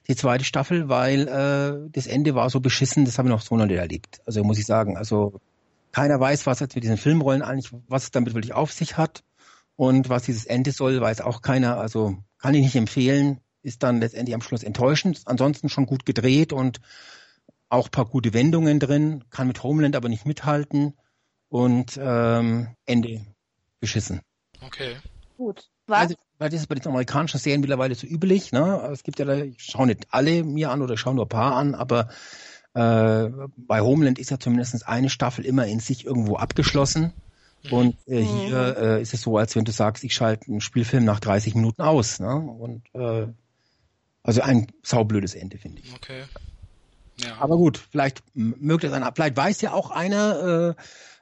die 0.08 0.16
zweite 0.16 0.44
Staffel, 0.44 0.90
weil 0.90 1.28
äh, 1.28 1.90
das 1.92 2.08
Ende 2.08 2.36
war 2.36 2.50
so 2.50 2.60
beschissen, 2.60 3.06
das 3.06 3.18
habe 3.18 3.30
ich 3.30 3.34
noch 3.34 3.42
so 3.42 3.56
noch 3.56 3.66
nicht 3.66 3.78
erlebt. 3.78 4.22
Also 4.26 4.44
muss 4.44 4.60
ich 4.60 4.66
sagen, 4.66 4.98
also 4.98 5.40
keiner 5.92 6.20
weiß, 6.20 6.46
was 6.46 6.60
jetzt 6.60 6.76
mit 6.76 6.84
diesen 6.84 6.98
Filmrollen 6.98 7.42
eigentlich, 7.42 7.72
was 7.88 8.04
es 8.04 8.12
damit 8.12 8.34
wirklich 8.34 8.54
auf 8.54 8.72
sich 8.72 8.98
hat 8.98 9.24
und 9.76 10.10
was 10.10 10.24
dieses 10.24 10.46
Ende 10.46 10.72
soll, 10.72 11.00
weiß 11.00 11.22
auch 11.22 11.42
keiner. 11.42 11.78
Also 11.78 12.18
kann 12.38 12.54
ich 12.54 12.64
nicht 12.64 12.76
empfehlen, 12.76 13.40
ist 13.62 13.84
dann 13.84 14.00
letztendlich 14.00 14.36
am 14.36 14.42
Schluss 14.42 14.64
enttäuschend. 14.64 15.22
Ansonsten 15.26 15.70
schon 15.70 15.86
gut 15.86 16.06
gedreht 16.06 16.52
und 16.52 16.82
auch 17.70 17.90
paar 17.90 18.06
gute 18.06 18.34
Wendungen 18.34 18.80
drin, 18.80 19.24
kann 19.30 19.48
mit 19.48 19.64
Homeland 19.64 19.96
aber 19.96 20.10
nicht 20.10 20.26
mithalten 20.26 20.94
und 21.50 22.00
ähm, 22.02 22.76
Ende 22.86 23.26
beschissen. 23.80 24.22
Okay. 24.62 24.98
Gut. 25.38 25.70
Was? 25.88 26.00
Also, 26.00 26.16
weil 26.40 26.50
das 26.50 26.62
ist 26.62 26.68
bei 26.68 26.76
den 26.76 26.88
amerikanischen 26.88 27.40
Serien 27.40 27.62
mittlerweile 27.62 27.96
so 27.96 28.08
üblich. 28.08 28.52
Ne? 28.52 28.90
Es 28.92 29.04
gibt 29.04 29.20
ja, 29.20 29.26
da, 29.26 29.36
ich 29.36 29.62
schaue 29.64 29.88
nicht 29.88 30.08
alle 30.12 30.44
mir 30.44 30.72
an 30.72 30.82
oder 30.82 30.98
schaue 30.98 31.16
nur 31.16 31.26
ein 31.26 31.30
paar 31.30 31.56
an, 31.56 31.76
aber 31.76 32.10
äh, 32.74 33.30
bei 33.56 33.82
Homeland 33.82 34.20
ist 34.20 34.32
ja 34.32 34.40
zumindest 34.40 34.88
eine 34.88 35.10
Staffel 35.10 35.46
immer 35.46 35.68
in 35.68 35.80
sich 35.80 36.06
irgendwo 36.06 36.38
abgeschlossen. 36.38 37.14
Und 37.72 37.96
äh, 38.08 38.22
hier 38.22 38.78
äh, 38.78 39.02
ist 39.02 39.14
es 39.14 39.22
so, 39.22 39.38
als 39.38 39.56
wenn 39.56 39.64
du 39.64 39.72
sagst, 39.72 40.04
ich 40.04 40.14
schalte 40.14 40.48
einen 40.48 40.60
Spielfilm 40.60 41.06
nach 41.06 41.22
30 41.22 41.56
Minuten 41.56 41.82
aus. 41.82 42.20
Ne? 42.20 42.36
Und 42.36 42.84
äh, 42.94 43.28
also 44.22 44.42
ein 44.42 44.68
saublödes 44.82 45.34
Ende, 45.34 45.58
finde 45.58 45.82
ich. 45.82 45.94
Okay. 45.94 46.24
Ja. 47.18 47.38
Aber 47.40 47.58
gut, 47.58 47.78
vielleicht 47.78 48.22
mögt 48.34 48.84
es 48.84 48.92
einer, 48.92 49.12
vielleicht 49.14 49.38
weiß 49.38 49.62
ja 49.62 49.72
auch 49.72 49.92
einer, 49.92 50.76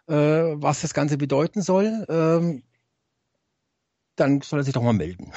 äh, 0.08 0.14
äh, 0.14 0.56
was 0.56 0.82
das 0.82 0.94
Ganze 0.94 1.18
bedeuten 1.18 1.62
soll. 1.62 2.06
Ähm, 2.10 2.64
dann 4.22 4.42
soll 4.42 4.60
er 4.60 4.64
sich 4.64 4.74
doch 4.74 4.84
mal 4.84 4.94
melden. 4.94 5.32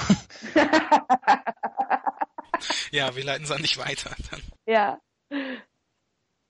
ja, 2.90 3.16
wir 3.16 3.24
leiten 3.24 3.44
es 3.44 3.50
an 3.50 3.62
dich 3.62 3.78
weiter. 3.78 4.14
Dann. 4.30 4.42
Ja. 4.66 5.00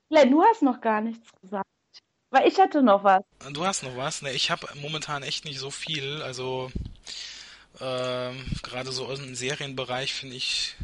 Len, 0.08 0.30
du 0.30 0.42
hast 0.42 0.62
noch 0.62 0.80
gar 0.80 1.00
nichts 1.00 1.30
gesagt. 1.40 1.68
Weil 2.30 2.48
ich 2.48 2.58
hätte 2.58 2.82
noch 2.82 3.04
was. 3.04 3.22
Du 3.52 3.64
hast 3.64 3.84
noch 3.84 3.96
was? 3.96 4.22
Ne, 4.22 4.32
ich 4.32 4.50
habe 4.50 4.66
momentan 4.80 5.22
echt 5.22 5.44
nicht 5.44 5.60
so 5.60 5.70
viel. 5.70 6.20
Also 6.22 6.72
ähm, 7.80 8.44
gerade 8.62 8.90
so 8.90 9.06
aus 9.06 9.20
dem 9.20 9.36
Serienbereich 9.36 10.12
finde 10.12 10.34
ich 10.34 10.74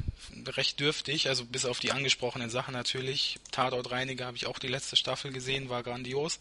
recht 0.47 0.79
dürftig. 0.79 1.29
Also 1.29 1.45
bis 1.45 1.65
auf 1.65 1.81
die 1.81 1.91
angesprochenen 1.91 2.51
Sachen 2.51 2.73
natürlich. 2.73 3.41
Tatortreiniger 3.51 4.27
habe 4.27 4.37
ich 4.37 4.47
auch 4.47 4.61
die 4.61 4.69
letzte 4.69 4.95
Staffel 4.95 5.33
gesehen, 5.33 5.69
war 5.69 5.83
grandios. 5.83 6.39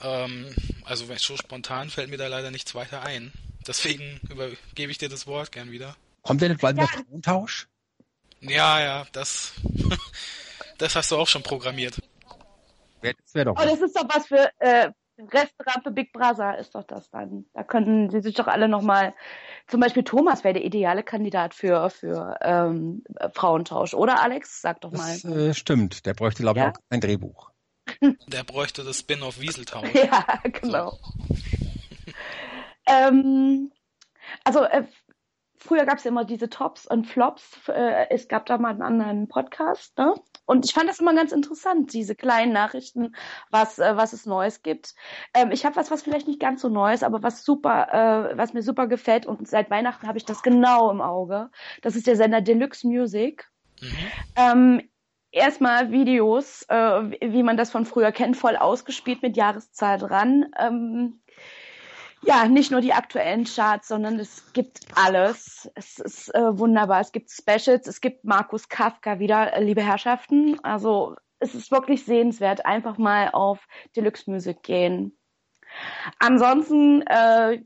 Ähm, 0.00 0.52
also 0.84 1.06
so 1.16 1.36
spontan 1.36 1.90
fällt 1.90 2.10
mir 2.10 2.18
da 2.18 2.26
leider 2.26 2.50
nichts 2.50 2.74
weiter 2.74 3.02
ein. 3.02 3.32
Deswegen 3.68 4.18
übergebe 4.30 4.90
ich 4.90 4.98
dir 4.98 5.08
das 5.10 5.26
Wort 5.26 5.52
gern 5.52 5.70
wieder. 5.70 5.94
Kommt 6.22 6.40
denn 6.40 6.50
nicht 6.52 6.60
bald 6.62 6.78
Ja. 6.78 6.86
Frauentausch? 6.86 7.68
Ja, 8.40 8.80
ja, 8.80 9.06
das, 9.12 9.52
das 10.78 10.96
hast 10.96 11.10
du 11.10 11.16
auch 11.16 11.28
schon 11.28 11.42
programmiert. 11.42 11.98
Das 13.02 13.34
wäre 13.34 13.46
doch 13.46 13.56
Oh, 13.60 13.64
das 13.64 13.80
ist 13.80 13.94
doch 13.96 14.08
was 14.12 14.26
für 14.26 14.50
äh, 14.58 14.90
Restaurant 15.18 15.82
für 15.82 15.90
Big 15.90 16.12
Brother 16.12 16.58
ist 16.58 16.74
doch 16.74 16.84
das 16.84 17.10
dann. 17.10 17.44
Da 17.52 17.64
können 17.64 18.08
sie 18.10 18.20
sich 18.20 18.34
doch 18.36 18.46
alle 18.46 18.68
nochmal. 18.68 19.14
Zum 19.66 19.80
Beispiel 19.80 20.04
Thomas 20.04 20.44
wäre 20.44 20.54
der 20.54 20.64
ideale 20.64 21.02
Kandidat 21.02 21.54
für 21.54 21.90
für 21.90 22.36
ähm, 22.40 23.02
Frauentausch, 23.34 23.94
oder 23.94 24.22
Alex? 24.22 24.62
Sag 24.62 24.80
doch 24.80 24.92
mal. 24.92 25.12
Das 25.20 25.24
äh, 25.24 25.54
stimmt. 25.54 26.06
Der 26.06 26.14
bräuchte, 26.14 26.42
glaube 26.42 26.60
ich, 26.60 26.64
Ja? 26.64 26.70
auch 26.70 26.76
ein 26.90 27.00
Drehbuch. 27.00 27.50
Der 28.28 28.44
bräuchte 28.44 28.84
das 28.84 29.00
Spin-off 29.00 29.40
Wieseltausch. 29.40 29.88
Ja, 29.94 30.24
genau. 30.44 30.96
Ähm, 32.88 33.70
also 34.44 34.64
äh, 34.64 34.84
früher 35.58 35.84
gab 35.84 35.98
es 35.98 36.04
ja 36.04 36.10
immer 36.10 36.24
diese 36.24 36.48
Tops 36.48 36.86
und 36.86 37.06
Flops. 37.06 37.68
Äh, 37.68 38.06
es 38.10 38.28
gab 38.28 38.46
da 38.46 38.58
mal 38.58 38.70
einen 38.70 38.82
anderen 38.82 39.28
Podcast, 39.28 39.96
ne? 39.98 40.14
Und 40.46 40.64
ich 40.64 40.72
fand 40.72 40.88
das 40.88 41.00
immer 41.00 41.14
ganz 41.14 41.32
interessant, 41.32 41.92
diese 41.92 42.14
kleinen 42.14 42.52
Nachrichten, 42.52 43.14
was 43.50 43.78
äh, 43.78 43.96
was 43.96 44.14
es 44.14 44.24
Neues 44.24 44.62
gibt. 44.62 44.94
Ähm, 45.34 45.50
ich 45.50 45.66
habe 45.66 45.76
was, 45.76 45.90
was 45.90 46.02
vielleicht 46.02 46.26
nicht 46.26 46.40
ganz 46.40 46.62
so 46.62 46.68
Neues, 46.68 47.02
aber 47.02 47.22
was 47.22 47.44
super, 47.44 48.30
äh, 48.32 48.38
was 48.38 48.54
mir 48.54 48.62
super 48.62 48.86
gefällt. 48.86 49.26
Und 49.26 49.46
seit 49.46 49.70
Weihnachten 49.70 50.08
habe 50.08 50.18
ich 50.18 50.24
das 50.24 50.42
genau 50.42 50.90
im 50.90 51.02
Auge. 51.02 51.50
Das 51.82 51.96
ist 51.96 52.06
der 52.06 52.16
Sender 52.16 52.40
Deluxe 52.40 52.86
Music. 52.86 53.50
Mhm. 53.82 53.96
Ähm, 54.36 54.88
erstmal 55.30 55.90
Videos, 55.90 56.62
äh, 56.68 56.74
wie 56.74 57.32
wie 57.32 57.42
man 57.42 57.58
das 57.58 57.70
von 57.70 57.84
früher 57.84 58.12
kennt, 58.12 58.36
voll 58.36 58.56
ausgespielt 58.56 59.22
mit 59.22 59.36
Jahreszahl 59.36 59.98
dran. 59.98 60.46
Ähm, 60.58 61.20
ja, 62.22 62.46
nicht 62.48 62.70
nur 62.70 62.80
die 62.80 62.92
aktuellen 62.92 63.44
Charts, 63.44 63.88
sondern 63.88 64.18
es 64.18 64.52
gibt 64.52 64.80
alles. 64.94 65.70
Es 65.74 65.98
ist 65.98 66.34
äh, 66.34 66.58
wunderbar. 66.58 67.00
Es 67.00 67.12
gibt 67.12 67.30
Specials, 67.30 67.86
es 67.86 68.00
gibt 68.00 68.24
Markus 68.24 68.68
Kafka 68.68 69.18
wieder, 69.18 69.52
äh, 69.52 69.62
liebe 69.62 69.82
Herrschaften. 69.82 70.58
Also 70.62 71.16
es 71.38 71.54
ist 71.54 71.70
wirklich 71.70 72.04
sehenswert. 72.04 72.66
Einfach 72.66 72.98
mal 72.98 73.30
auf 73.32 73.66
Deluxe 73.96 74.30
Music 74.30 74.62
gehen. 74.62 75.16
Ansonsten, 76.18 77.02
äh, 77.02 77.60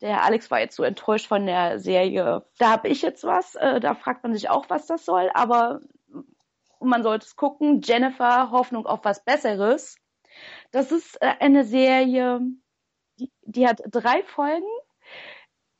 der 0.00 0.24
Alex 0.24 0.50
war 0.50 0.60
jetzt 0.60 0.76
so 0.76 0.84
enttäuscht 0.84 1.26
von 1.26 1.46
der 1.46 1.78
Serie. 1.78 2.44
Da 2.58 2.70
habe 2.70 2.88
ich 2.88 3.02
jetzt 3.02 3.24
was. 3.24 3.54
Äh, 3.56 3.80
da 3.80 3.94
fragt 3.94 4.22
man 4.22 4.32
sich 4.32 4.48
auch, 4.48 4.70
was 4.70 4.86
das 4.86 5.04
soll. 5.04 5.30
Aber 5.34 5.80
man 6.80 7.02
sollte 7.02 7.26
es 7.26 7.36
gucken. 7.36 7.82
Jennifer, 7.82 8.50
Hoffnung 8.50 8.86
auf 8.86 9.00
was 9.04 9.24
Besseres. 9.24 9.96
Das 10.70 10.92
ist 10.92 11.20
äh, 11.20 11.34
eine 11.40 11.64
Serie, 11.64 12.40
die, 13.18 13.32
die 13.42 13.66
hat 13.66 13.82
drei 13.90 14.22
Folgen. 14.22 14.68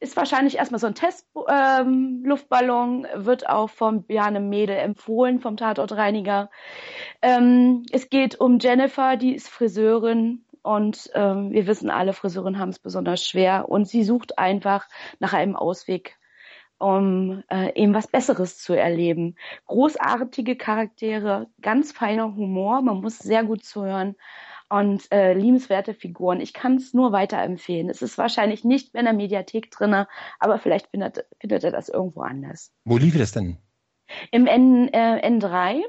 Ist 0.01 0.17
wahrscheinlich 0.17 0.57
erstmal 0.57 0.81
so 0.81 0.89
ein 0.89 0.97
Test-Luftballon, 0.97 3.07
ähm, 3.15 3.25
wird 3.25 3.49
auch 3.49 3.70
von 3.70 4.02
Bjarne 4.02 4.41
Mädel 4.41 4.77
empfohlen, 4.77 5.39
vom 5.39 5.57
Tatortreiniger. 5.57 6.51
Ähm, 7.23 7.85
es 7.93 8.11
geht 8.11 8.41
um 8.41 8.59
Jennifer, 8.59 9.17
die 9.17 9.33
ist 9.33 9.49
Friseurin 9.49 10.44
und 10.62 11.11
ähm, 11.15 11.52
wir 11.52 11.67
wissen 11.67 11.91
alle, 11.91 12.12
Friseurinnen 12.12 12.61
haben 12.61 12.70
es 12.70 12.78
besonders 12.78 13.27
schwer 13.27 13.69
und 13.69 13.86
sie 13.86 14.05
sucht 14.05 14.39
einfach 14.39 14.89
nach 15.19 15.33
einem 15.33 15.57
Ausweg, 15.57 16.19
um 16.78 17.43
äh, 17.49 17.73
eben 17.81 17.94
was 17.94 18.07
Besseres 18.07 18.59
zu 18.59 18.73
erleben. 18.73 19.36
Großartige 19.67 20.57
Charaktere, 20.57 21.49
ganz 21.61 21.93
feiner 21.93 22.35
Humor, 22.35 22.83
man 22.83 23.01
muss 23.01 23.19
sehr 23.19 23.44
gut 23.44 23.65
zuhören 23.65 24.17
und 24.73 25.12
äh, 25.12 25.34
liebenswerte 25.34 25.92
Figuren. 25.92 26.41
Ich 26.41 26.55
kann 26.55 26.76
es 26.76 26.94
nur 26.94 27.12
weiterempfehlen. 27.12 27.91
Es 27.91 28.01
ist 28.01 28.17
wahrscheinlich 28.17 28.65
nicht 28.65 28.94
mehr 28.94 29.01
in 29.01 29.05
der 29.05 29.15
Mediathek 29.15 29.70
drinne, 29.70 30.09
aber 30.39 30.59
vielleicht 30.59 30.89
findet, 30.89 31.26
findet 31.41 31.62
er 31.62 31.73
das 31.73 31.91
irgendwo 31.91 32.23
anders. 32.23 32.73
Wo 32.84 32.97
lief 32.97 33.17
das 33.18 33.33
denn? 33.33 33.59
Im 34.31 34.47
N, 34.47 34.89
äh, 34.89 35.28
N3 35.28 35.83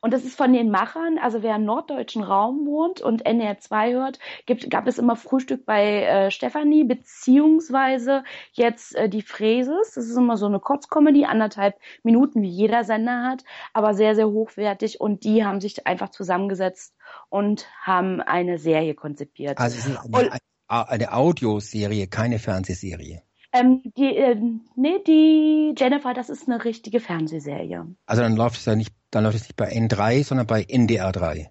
Und 0.00 0.12
das 0.12 0.24
ist 0.24 0.36
von 0.36 0.52
den 0.52 0.70
Machern, 0.70 1.18
also 1.18 1.42
wer 1.42 1.56
im 1.56 1.64
norddeutschen 1.64 2.22
Raum 2.22 2.66
wohnt 2.66 3.00
und 3.00 3.26
NR 3.26 3.58
2 3.58 3.92
hört, 3.94 4.18
gibt, 4.46 4.70
gab 4.70 4.86
es 4.86 4.98
immer 4.98 5.16
Frühstück 5.16 5.66
bei 5.66 6.04
äh, 6.04 6.30
Stefanie, 6.30 6.84
beziehungsweise 6.84 8.22
jetzt 8.52 8.94
äh, 8.94 9.08
die 9.08 9.22
Fräses. 9.22 9.92
Das 9.94 10.06
ist 10.06 10.16
immer 10.16 10.36
so 10.36 10.46
eine 10.46 10.60
Kurzkomödie, 10.60 11.26
anderthalb 11.26 11.76
Minuten, 12.04 12.42
wie 12.42 12.48
jeder 12.48 12.84
Sender 12.84 13.24
hat, 13.24 13.44
aber 13.72 13.94
sehr, 13.94 14.14
sehr 14.14 14.28
hochwertig. 14.28 15.00
Und 15.00 15.24
die 15.24 15.44
haben 15.44 15.60
sich 15.60 15.86
einfach 15.86 16.10
zusammengesetzt 16.10 16.94
und 17.28 17.66
haben 17.82 18.20
eine 18.20 18.58
Serie 18.58 18.94
konzipiert. 18.94 19.58
Also 19.58 19.78
es 19.78 19.86
ist 19.86 19.98
eine, 20.14 20.38
eine 20.68 21.12
Audioserie, 21.12 22.06
keine 22.06 22.38
Fernsehserie. 22.38 23.22
Ähm, 23.52 23.82
die, 23.96 24.16
äh, 24.16 24.36
nee, 24.76 24.98
die 25.06 25.74
Jennifer, 25.76 26.12
das 26.12 26.28
ist 26.28 26.48
eine 26.48 26.64
richtige 26.64 27.00
Fernsehserie. 27.00 27.86
Also 28.06 28.22
dann 28.22 28.36
läuft 28.36 28.58
es 28.58 28.66
ja 28.66 28.76
nicht, 28.76 28.92
dann 29.10 29.24
läuft 29.24 29.36
es 29.36 29.42
nicht 29.42 29.56
bei 29.56 29.72
N3, 29.72 30.24
sondern 30.24 30.46
bei 30.46 30.64
NDR 30.64 31.12
3. 31.12 31.50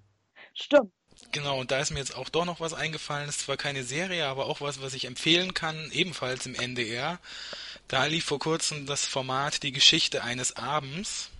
Stimmt. 0.53 0.91
Genau, 1.31 1.59
und 1.59 1.71
da 1.71 1.79
ist 1.79 1.91
mir 1.91 1.99
jetzt 1.99 2.15
auch 2.15 2.29
doch 2.29 2.45
noch 2.45 2.59
was 2.59 2.73
eingefallen. 2.73 3.27
ist 3.27 3.41
zwar 3.41 3.57
keine 3.57 3.83
Serie, 3.83 4.27
aber 4.27 4.45
auch 4.45 4.61
was, 4.61 4.81
was 4.81 4.93
ich 4.93 5.05
empfehlen 5.05 5.53
kann, 5.53 5.89
ebenfalls 5.91 6.45
im 6.45 6.55
NDR. 6.55 7.19
Da 7.87 8.05
lief 8.05 8.25
vor 8.25 8.39
kurzem 8.39 8.85
das 8.85 9.05
Format 9.05 9.63
Die 9.63 9.71
Geschichte 9.71 10.23
eines 10.23 10.55
Abends. 10.55 11.31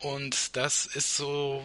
Und 0.00 0.56
das 0.56 0.86
ist 0.86 1.16
so 1.16 1.62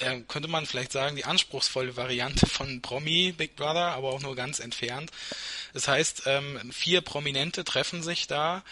äh, 0.00 0.20
könnte 0.28 0.48
man 0.48 0.66
vielleicht 0.66 0.92
sagen, 0.92 1.16
die 1.16 1.24
anspruchsvolle 1.24 1.96
Variante 1.96 2.46
von 2.46 2.82
Promi 2.82 3.32
Big 3.32 3.56
Brother, 3.56 3.92
aber 3.92 4.10
auch 4.10 4.20
nur 4.20 4.34
ganz 4.34 4.58
entfernt. 4.58 5.10
Das 5.72 5.88
heißt, 5.88 6.22
ähm, 6.26 6.72
vier 6.72 7.00
Prominente 7.00 7.64
treffen 7.64 8.02
sich 8.02 8.26
da 8.26 8.64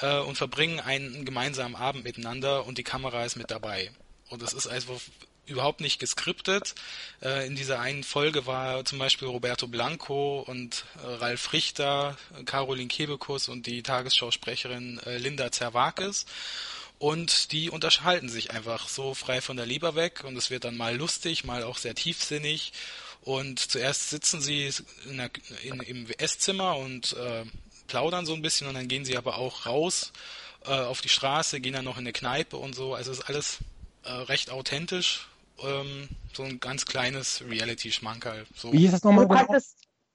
äh, 0.00 0.18
und 0.18 0.36
verbringen 0.36 0.80
einen 0.80 1.24
gemeinsamen 1.24 1.76
Abend 1.76 2.04
miteinander 2.04 2.66
und 2.66 2.78
die 2.78 2.84
Kamera 2.84 3.24
ist 3.24 3.36
mit 3.36 3.50
dabei. 3.50 3.90
Und 4.28 4.42
das 4.42 4.52
ist 4.52 4.66
also 4.66 5.00
überhaupt 5.46 5.80
nicht 5.80 5.98
geskriptet. 5.98 6.74
Äh, 7.22 7.46
in 7.46 7.56
dieser 7.56 7.80
einen 7.80 8.04
Folge 8.04 8.46
war 8.46 8.84
zum 8.84 8.98
Beispiel 8.98 9.28
Roberto 9.28 9.66
Blanco 9.66 10.40
und 10.40 10.84
äh, 11.02 11.06
Ralf 11.06 11.52
Richter, 11.52 12.16
Caroline 12.46 12.88
Kebekus 12.88 13.48
und 13.48 13.66
die 13.66 13.82
Tagesschausprecherin 13.82 15.00
äh, 15.04 15.18
Linda 15.18 15.50
Zerwakis. 15.52 16.26
Und 17.04 17.52
die 17.52 17.68
unterhalten 17.68 18.30
sich 18.30 18.52
einfach 18.52 18.88
so 18.88 19.12
frei 19.12 19.42
von 19.42 19.58
der 19.58 19.66
Leber 19.66 19.94
weg 19.94 20.24
und 20.24 20.38
es 20.38 20.48
wird 20.48 20.64
dann 20.64 20.78
mal 20.78 20.96
lustig, 20.96 21.44
mal 21.44 21.62
auch 21.62 21.76
sehr 21.76 21.94
tiefsinnig. 21.94 22.72
Und 23.20 23.58
zuerst 23.58 24.08
sitzen 24.08 24.40
sie 24.40 24.72
in 25.10 25.18
der, 25.18 25.28
in, 25.64 25.80
im 25.80 26.06
Esszimmer 26.16 26.78
und 26.78 27.12
äh, 27.12 27.44
plaudern 27.88 28.24
so 28.24 28.32
ein 28.32 28.40
bisschen 28.40 28.68
und 28.68 28.72
dann 28.72 28.88
gehen 28.88 29.04
sie 29.04 29.18
aber 29.18 29.36
auch 29.36 29.66
raus 29.66 30.14
äh, 30.64 30.70
auf 30.70 31.02
die 31.02 31.10
Straße, 31.10 31.60
gehen 31.60 31.74
dann 31.74 31.84
noch 31.84 31.98
in 31.98 32.04
eine 32.04 32.14
Kneipe 32.14 32.56
und 32.56 32.74
so. 32.74 32.94
Also 32.94 33.12
ist 33.12 33.28
alles 33.28 33.58
äh, 34.04 34.10
recht 34.10 34.48
authentisch. 34.48 35.28
Ähm, 35.62 36.08
so 36.32 36.42
ein 36.42 36.58
ganz 36.58 36.86
kleines 36.86 37.44
Reality-Schmankerl. 37.46 38.46
So. 38.56 38.72
Wie 38.72 38.86
ist 38.86 38.92
das 38.92 39.04
nochmal? 39.04 39.28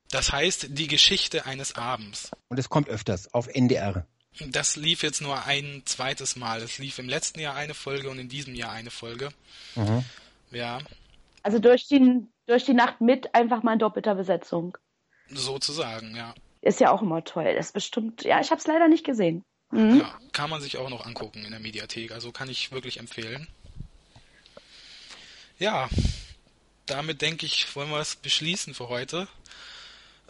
Das 0.09 0.31
heißt 0.31 0.69
die 0.71 0.87
Geschichte 0.87 1.45
eines 1.45 1.75
Abends. 1.75 2.31
Und 2.47 2.57
es 2.57 2.67
kommt 2.67 2.89
öfters 2.89 3.31
auf 3.31 3.47
NDR. 3.47 4.07
Das 4.39 4.75
lief 4.75 5.03
jetzt 5.03 5.21
nur 5.21 5.45
ein 5.45 5.81
zweites 5.85 6.35
Mal. 6.35 6.61
Es 6.61 6.77
lief 6.77 6.99
im 6.99 7.09
letzten 7.09 7.39
Jahr 7.39 7.55
eine 7.55 7.73
Folge 7.73 8.09
und 8.09 8.19
in 8.19 8.29
diesem 8.29 8.55
Jahr 8.55 8.71
eine 8.71 8.91
Folge. 8.91 9.29
Mhm. 9.75 10.05
Ja. 10.51 10.79
Also 11.43 11.59
durch 11.59 11.87
die, 11.87 12.25
durch 12.45 12.65
die 12.65 12.73
Nacht 12.73 13.01
mit 13.01 13.33
einfach 13.35 13.63
mal 13.63 13.73
in 13.73 13.79
doppelter 13.79 14.15
Besetzung. 14.15 14.77
Sozusagen, 15.29 16.15
ja. 16.15 16.33
Ist 16.61 16.79
ja 16.79 16.91
auch 16.91 17.01
immer 17.01 17.23
toll. 17.23 17.53
Das 17.55 17.67
ist 17.67 17.73
bestimmt, 17.73 18.23
ja, 18.23 18.39
ich 18.39 18.51
habe 18.51 18.59
es 18.59 18.67
leider 18.67 18.87
nicht 18.87 19.05
gesehen. 19.05 19.43
Mhm. 19.71 19.99
Ja, 19.99 20.19
kann 20.31 20.49
man 20.49 20.61
sich 20.61 20.77
auch 20.77 20.89
noch 20.89 21.05
angucken 21.05 21.45
in 21.45 21.51
der 21.51 21.59
Mediathek. 21.59 22.11
Also 22.11 22.31
kann 22.31 22.49
ich 22.49 22.71
wirklich 22.71 22.99
empfehlen. 22.99 23.47
Ja, 25.59 25.89
damit 26.85 27.21
denke 27.21 27.45
ich, 27.45 27.75
wollen 27.75 27.89
wir 27.89 27.99
es 27.99 28.15
beschließen 28.15 28.73
für 28.73 28.89
heute. 28.89 29.27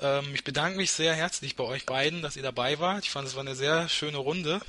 Ähm, 0.02 0.34
ich 0.34 0.44
bedanke 0.44 0.78
mich 0.78 0.92
sehr 0.92 1.14
herzlich 1.14 1.56
bei 1.56 1.64
euch 1.64 1.86
beiden, 1.86 2.22
dass 2.22 2.36
ihr 2.36 2.44
dabei 2.44 2.80
wart. 2.80 3.04
Ich 3.04 3.10
fand, 3.10 3.28
es 3.28 3.36
war 3.36 3.42
eine 3.42 3.56
sehr 3.56 3.90
schöne 3.90 4.18
Runde. 4.18 4.62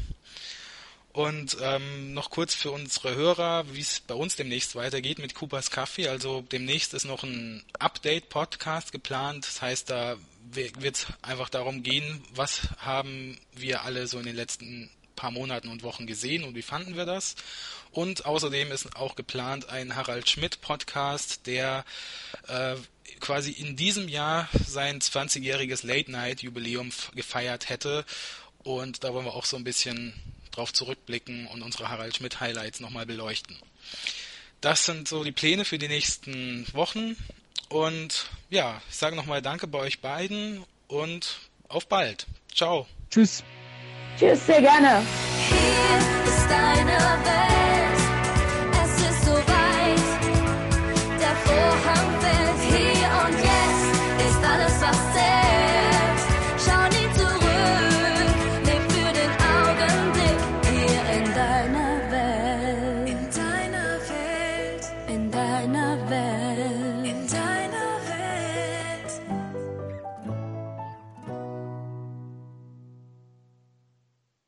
Und 1.12 1.56
ähm, 1.60 2.14
noch 2.14 2.30
kurz 2.30 2.54
für 2.54 2.70
unsere 2.70 3.16
Hörer, 3.16 3.64
wie 3.72 3.80
es 3.80 3.98
bei 4.00 4.14
uns 4.14 4.36
demnächst 4.36 4.76
weitergeht 4.76 5.18
mit 5.18 5.34
Coopers 5.34 5.70
Kaffee. 5.70 6.08
Also 6.08 6.42
demnächst 6.52 6.94
ist 6.94 7.04
noch 7.04 7.24
ein 7.24 7.64
Update-Podcast 7.78 8.92
geplant. 8.92 9.44
Das 9.44 9.60
heißt, 9.60 9.90
da 9.90 10.16
wird 10.52 10.96
es 10.96 11.06
einfach 11.22 11.48
darum 11.48 11.82
gehen, 11.82 12.24
was 12.34 12.60
haben 12.78 13.38
wir 13.52 13.82
alle 13.82 14.06
so 14.06 14.18
in 14.18 14.26
den 14.26 14.36
letzten 14.36 14.90
paar 15.16 15.30
Monaten 15.30 15.68
und 15.68 15.82
Wochen 15.82 16.06
gesehen 16.06 16.44
und 16.44 16.54
wie 16.54 16.62
fanden 16.62 16.96
wir 16.96 17.06
das. 17.06 17.34
Und 17.90 18.24
außerdem 18.24 18.70
ist 18.70 18.96
auch 18.96 19.16
geplant 19.16 19.68
ein 19.68 19.96
Harald 19.96 20.30
Schmidt 20.30 20.60
Podcast, 20.60 21.46
der 21.46 21.84
äh, 22.46 22.76
quasi 23.20 23.52
in 23.52 23.76
diesem 23.76 24.08
Jahr 24.08 24.48
sein 24.66 25.00
20-jähriges 25.00 25.86
Late-Night-Jubiläum 25.86 26.90
gefeiert 27.14 27.68
hätte. 27.68 28.04
Und 28.62 29.04
da 29.04 29.14
wollen 29.14 29.24
wir 29.24 29.34
auch 29.34 29.44
so 29.44 29.56
ein 29.56 29.64
bisschen 29.64 30.12
drauf 30.50 30.72
zurückblicken 30.72 31.46
und 31.46 31.62
unsere 31.62 31.88
Harald 31.88 32.16
Schmidt 32.16 32.40
Highlights 32.40 32.80
nochmal 32.80 33.06
beleuchten. 33.06 33.56
Das 34.60 34.84
sind 34.84 35.08
so 35.08 35.24
die 35.24 35.32
Pläne 35.32 35.64
für 35.64 35.78
die 35.78 35.88
nächsten 35.88 36.66
Wochen. 36.74 37.16
Und 37.68 38.26
ja, 38.50 38.82
ich 38.90 38.96
sage 38.96 39.16
nochmal 39.16 39.42
Danke 39.42 39.66
bei 39.66 39.78
euch 39.78 40.00
beiden 40.00 40.64
und 40.88 41.38
auf 41.68 41.88
bald. 41.88 42.26
Ciao. 42.54 42.86
Tschüss. 43.10 43.42
Tschüss, 44.18 44.44
sehr 44.44 44.60
gerne. 44.60 45.02
Hier 45.48 46.32
ist 46.32 46.50
deine 46.50 46.98
Welt. 47.24 47.99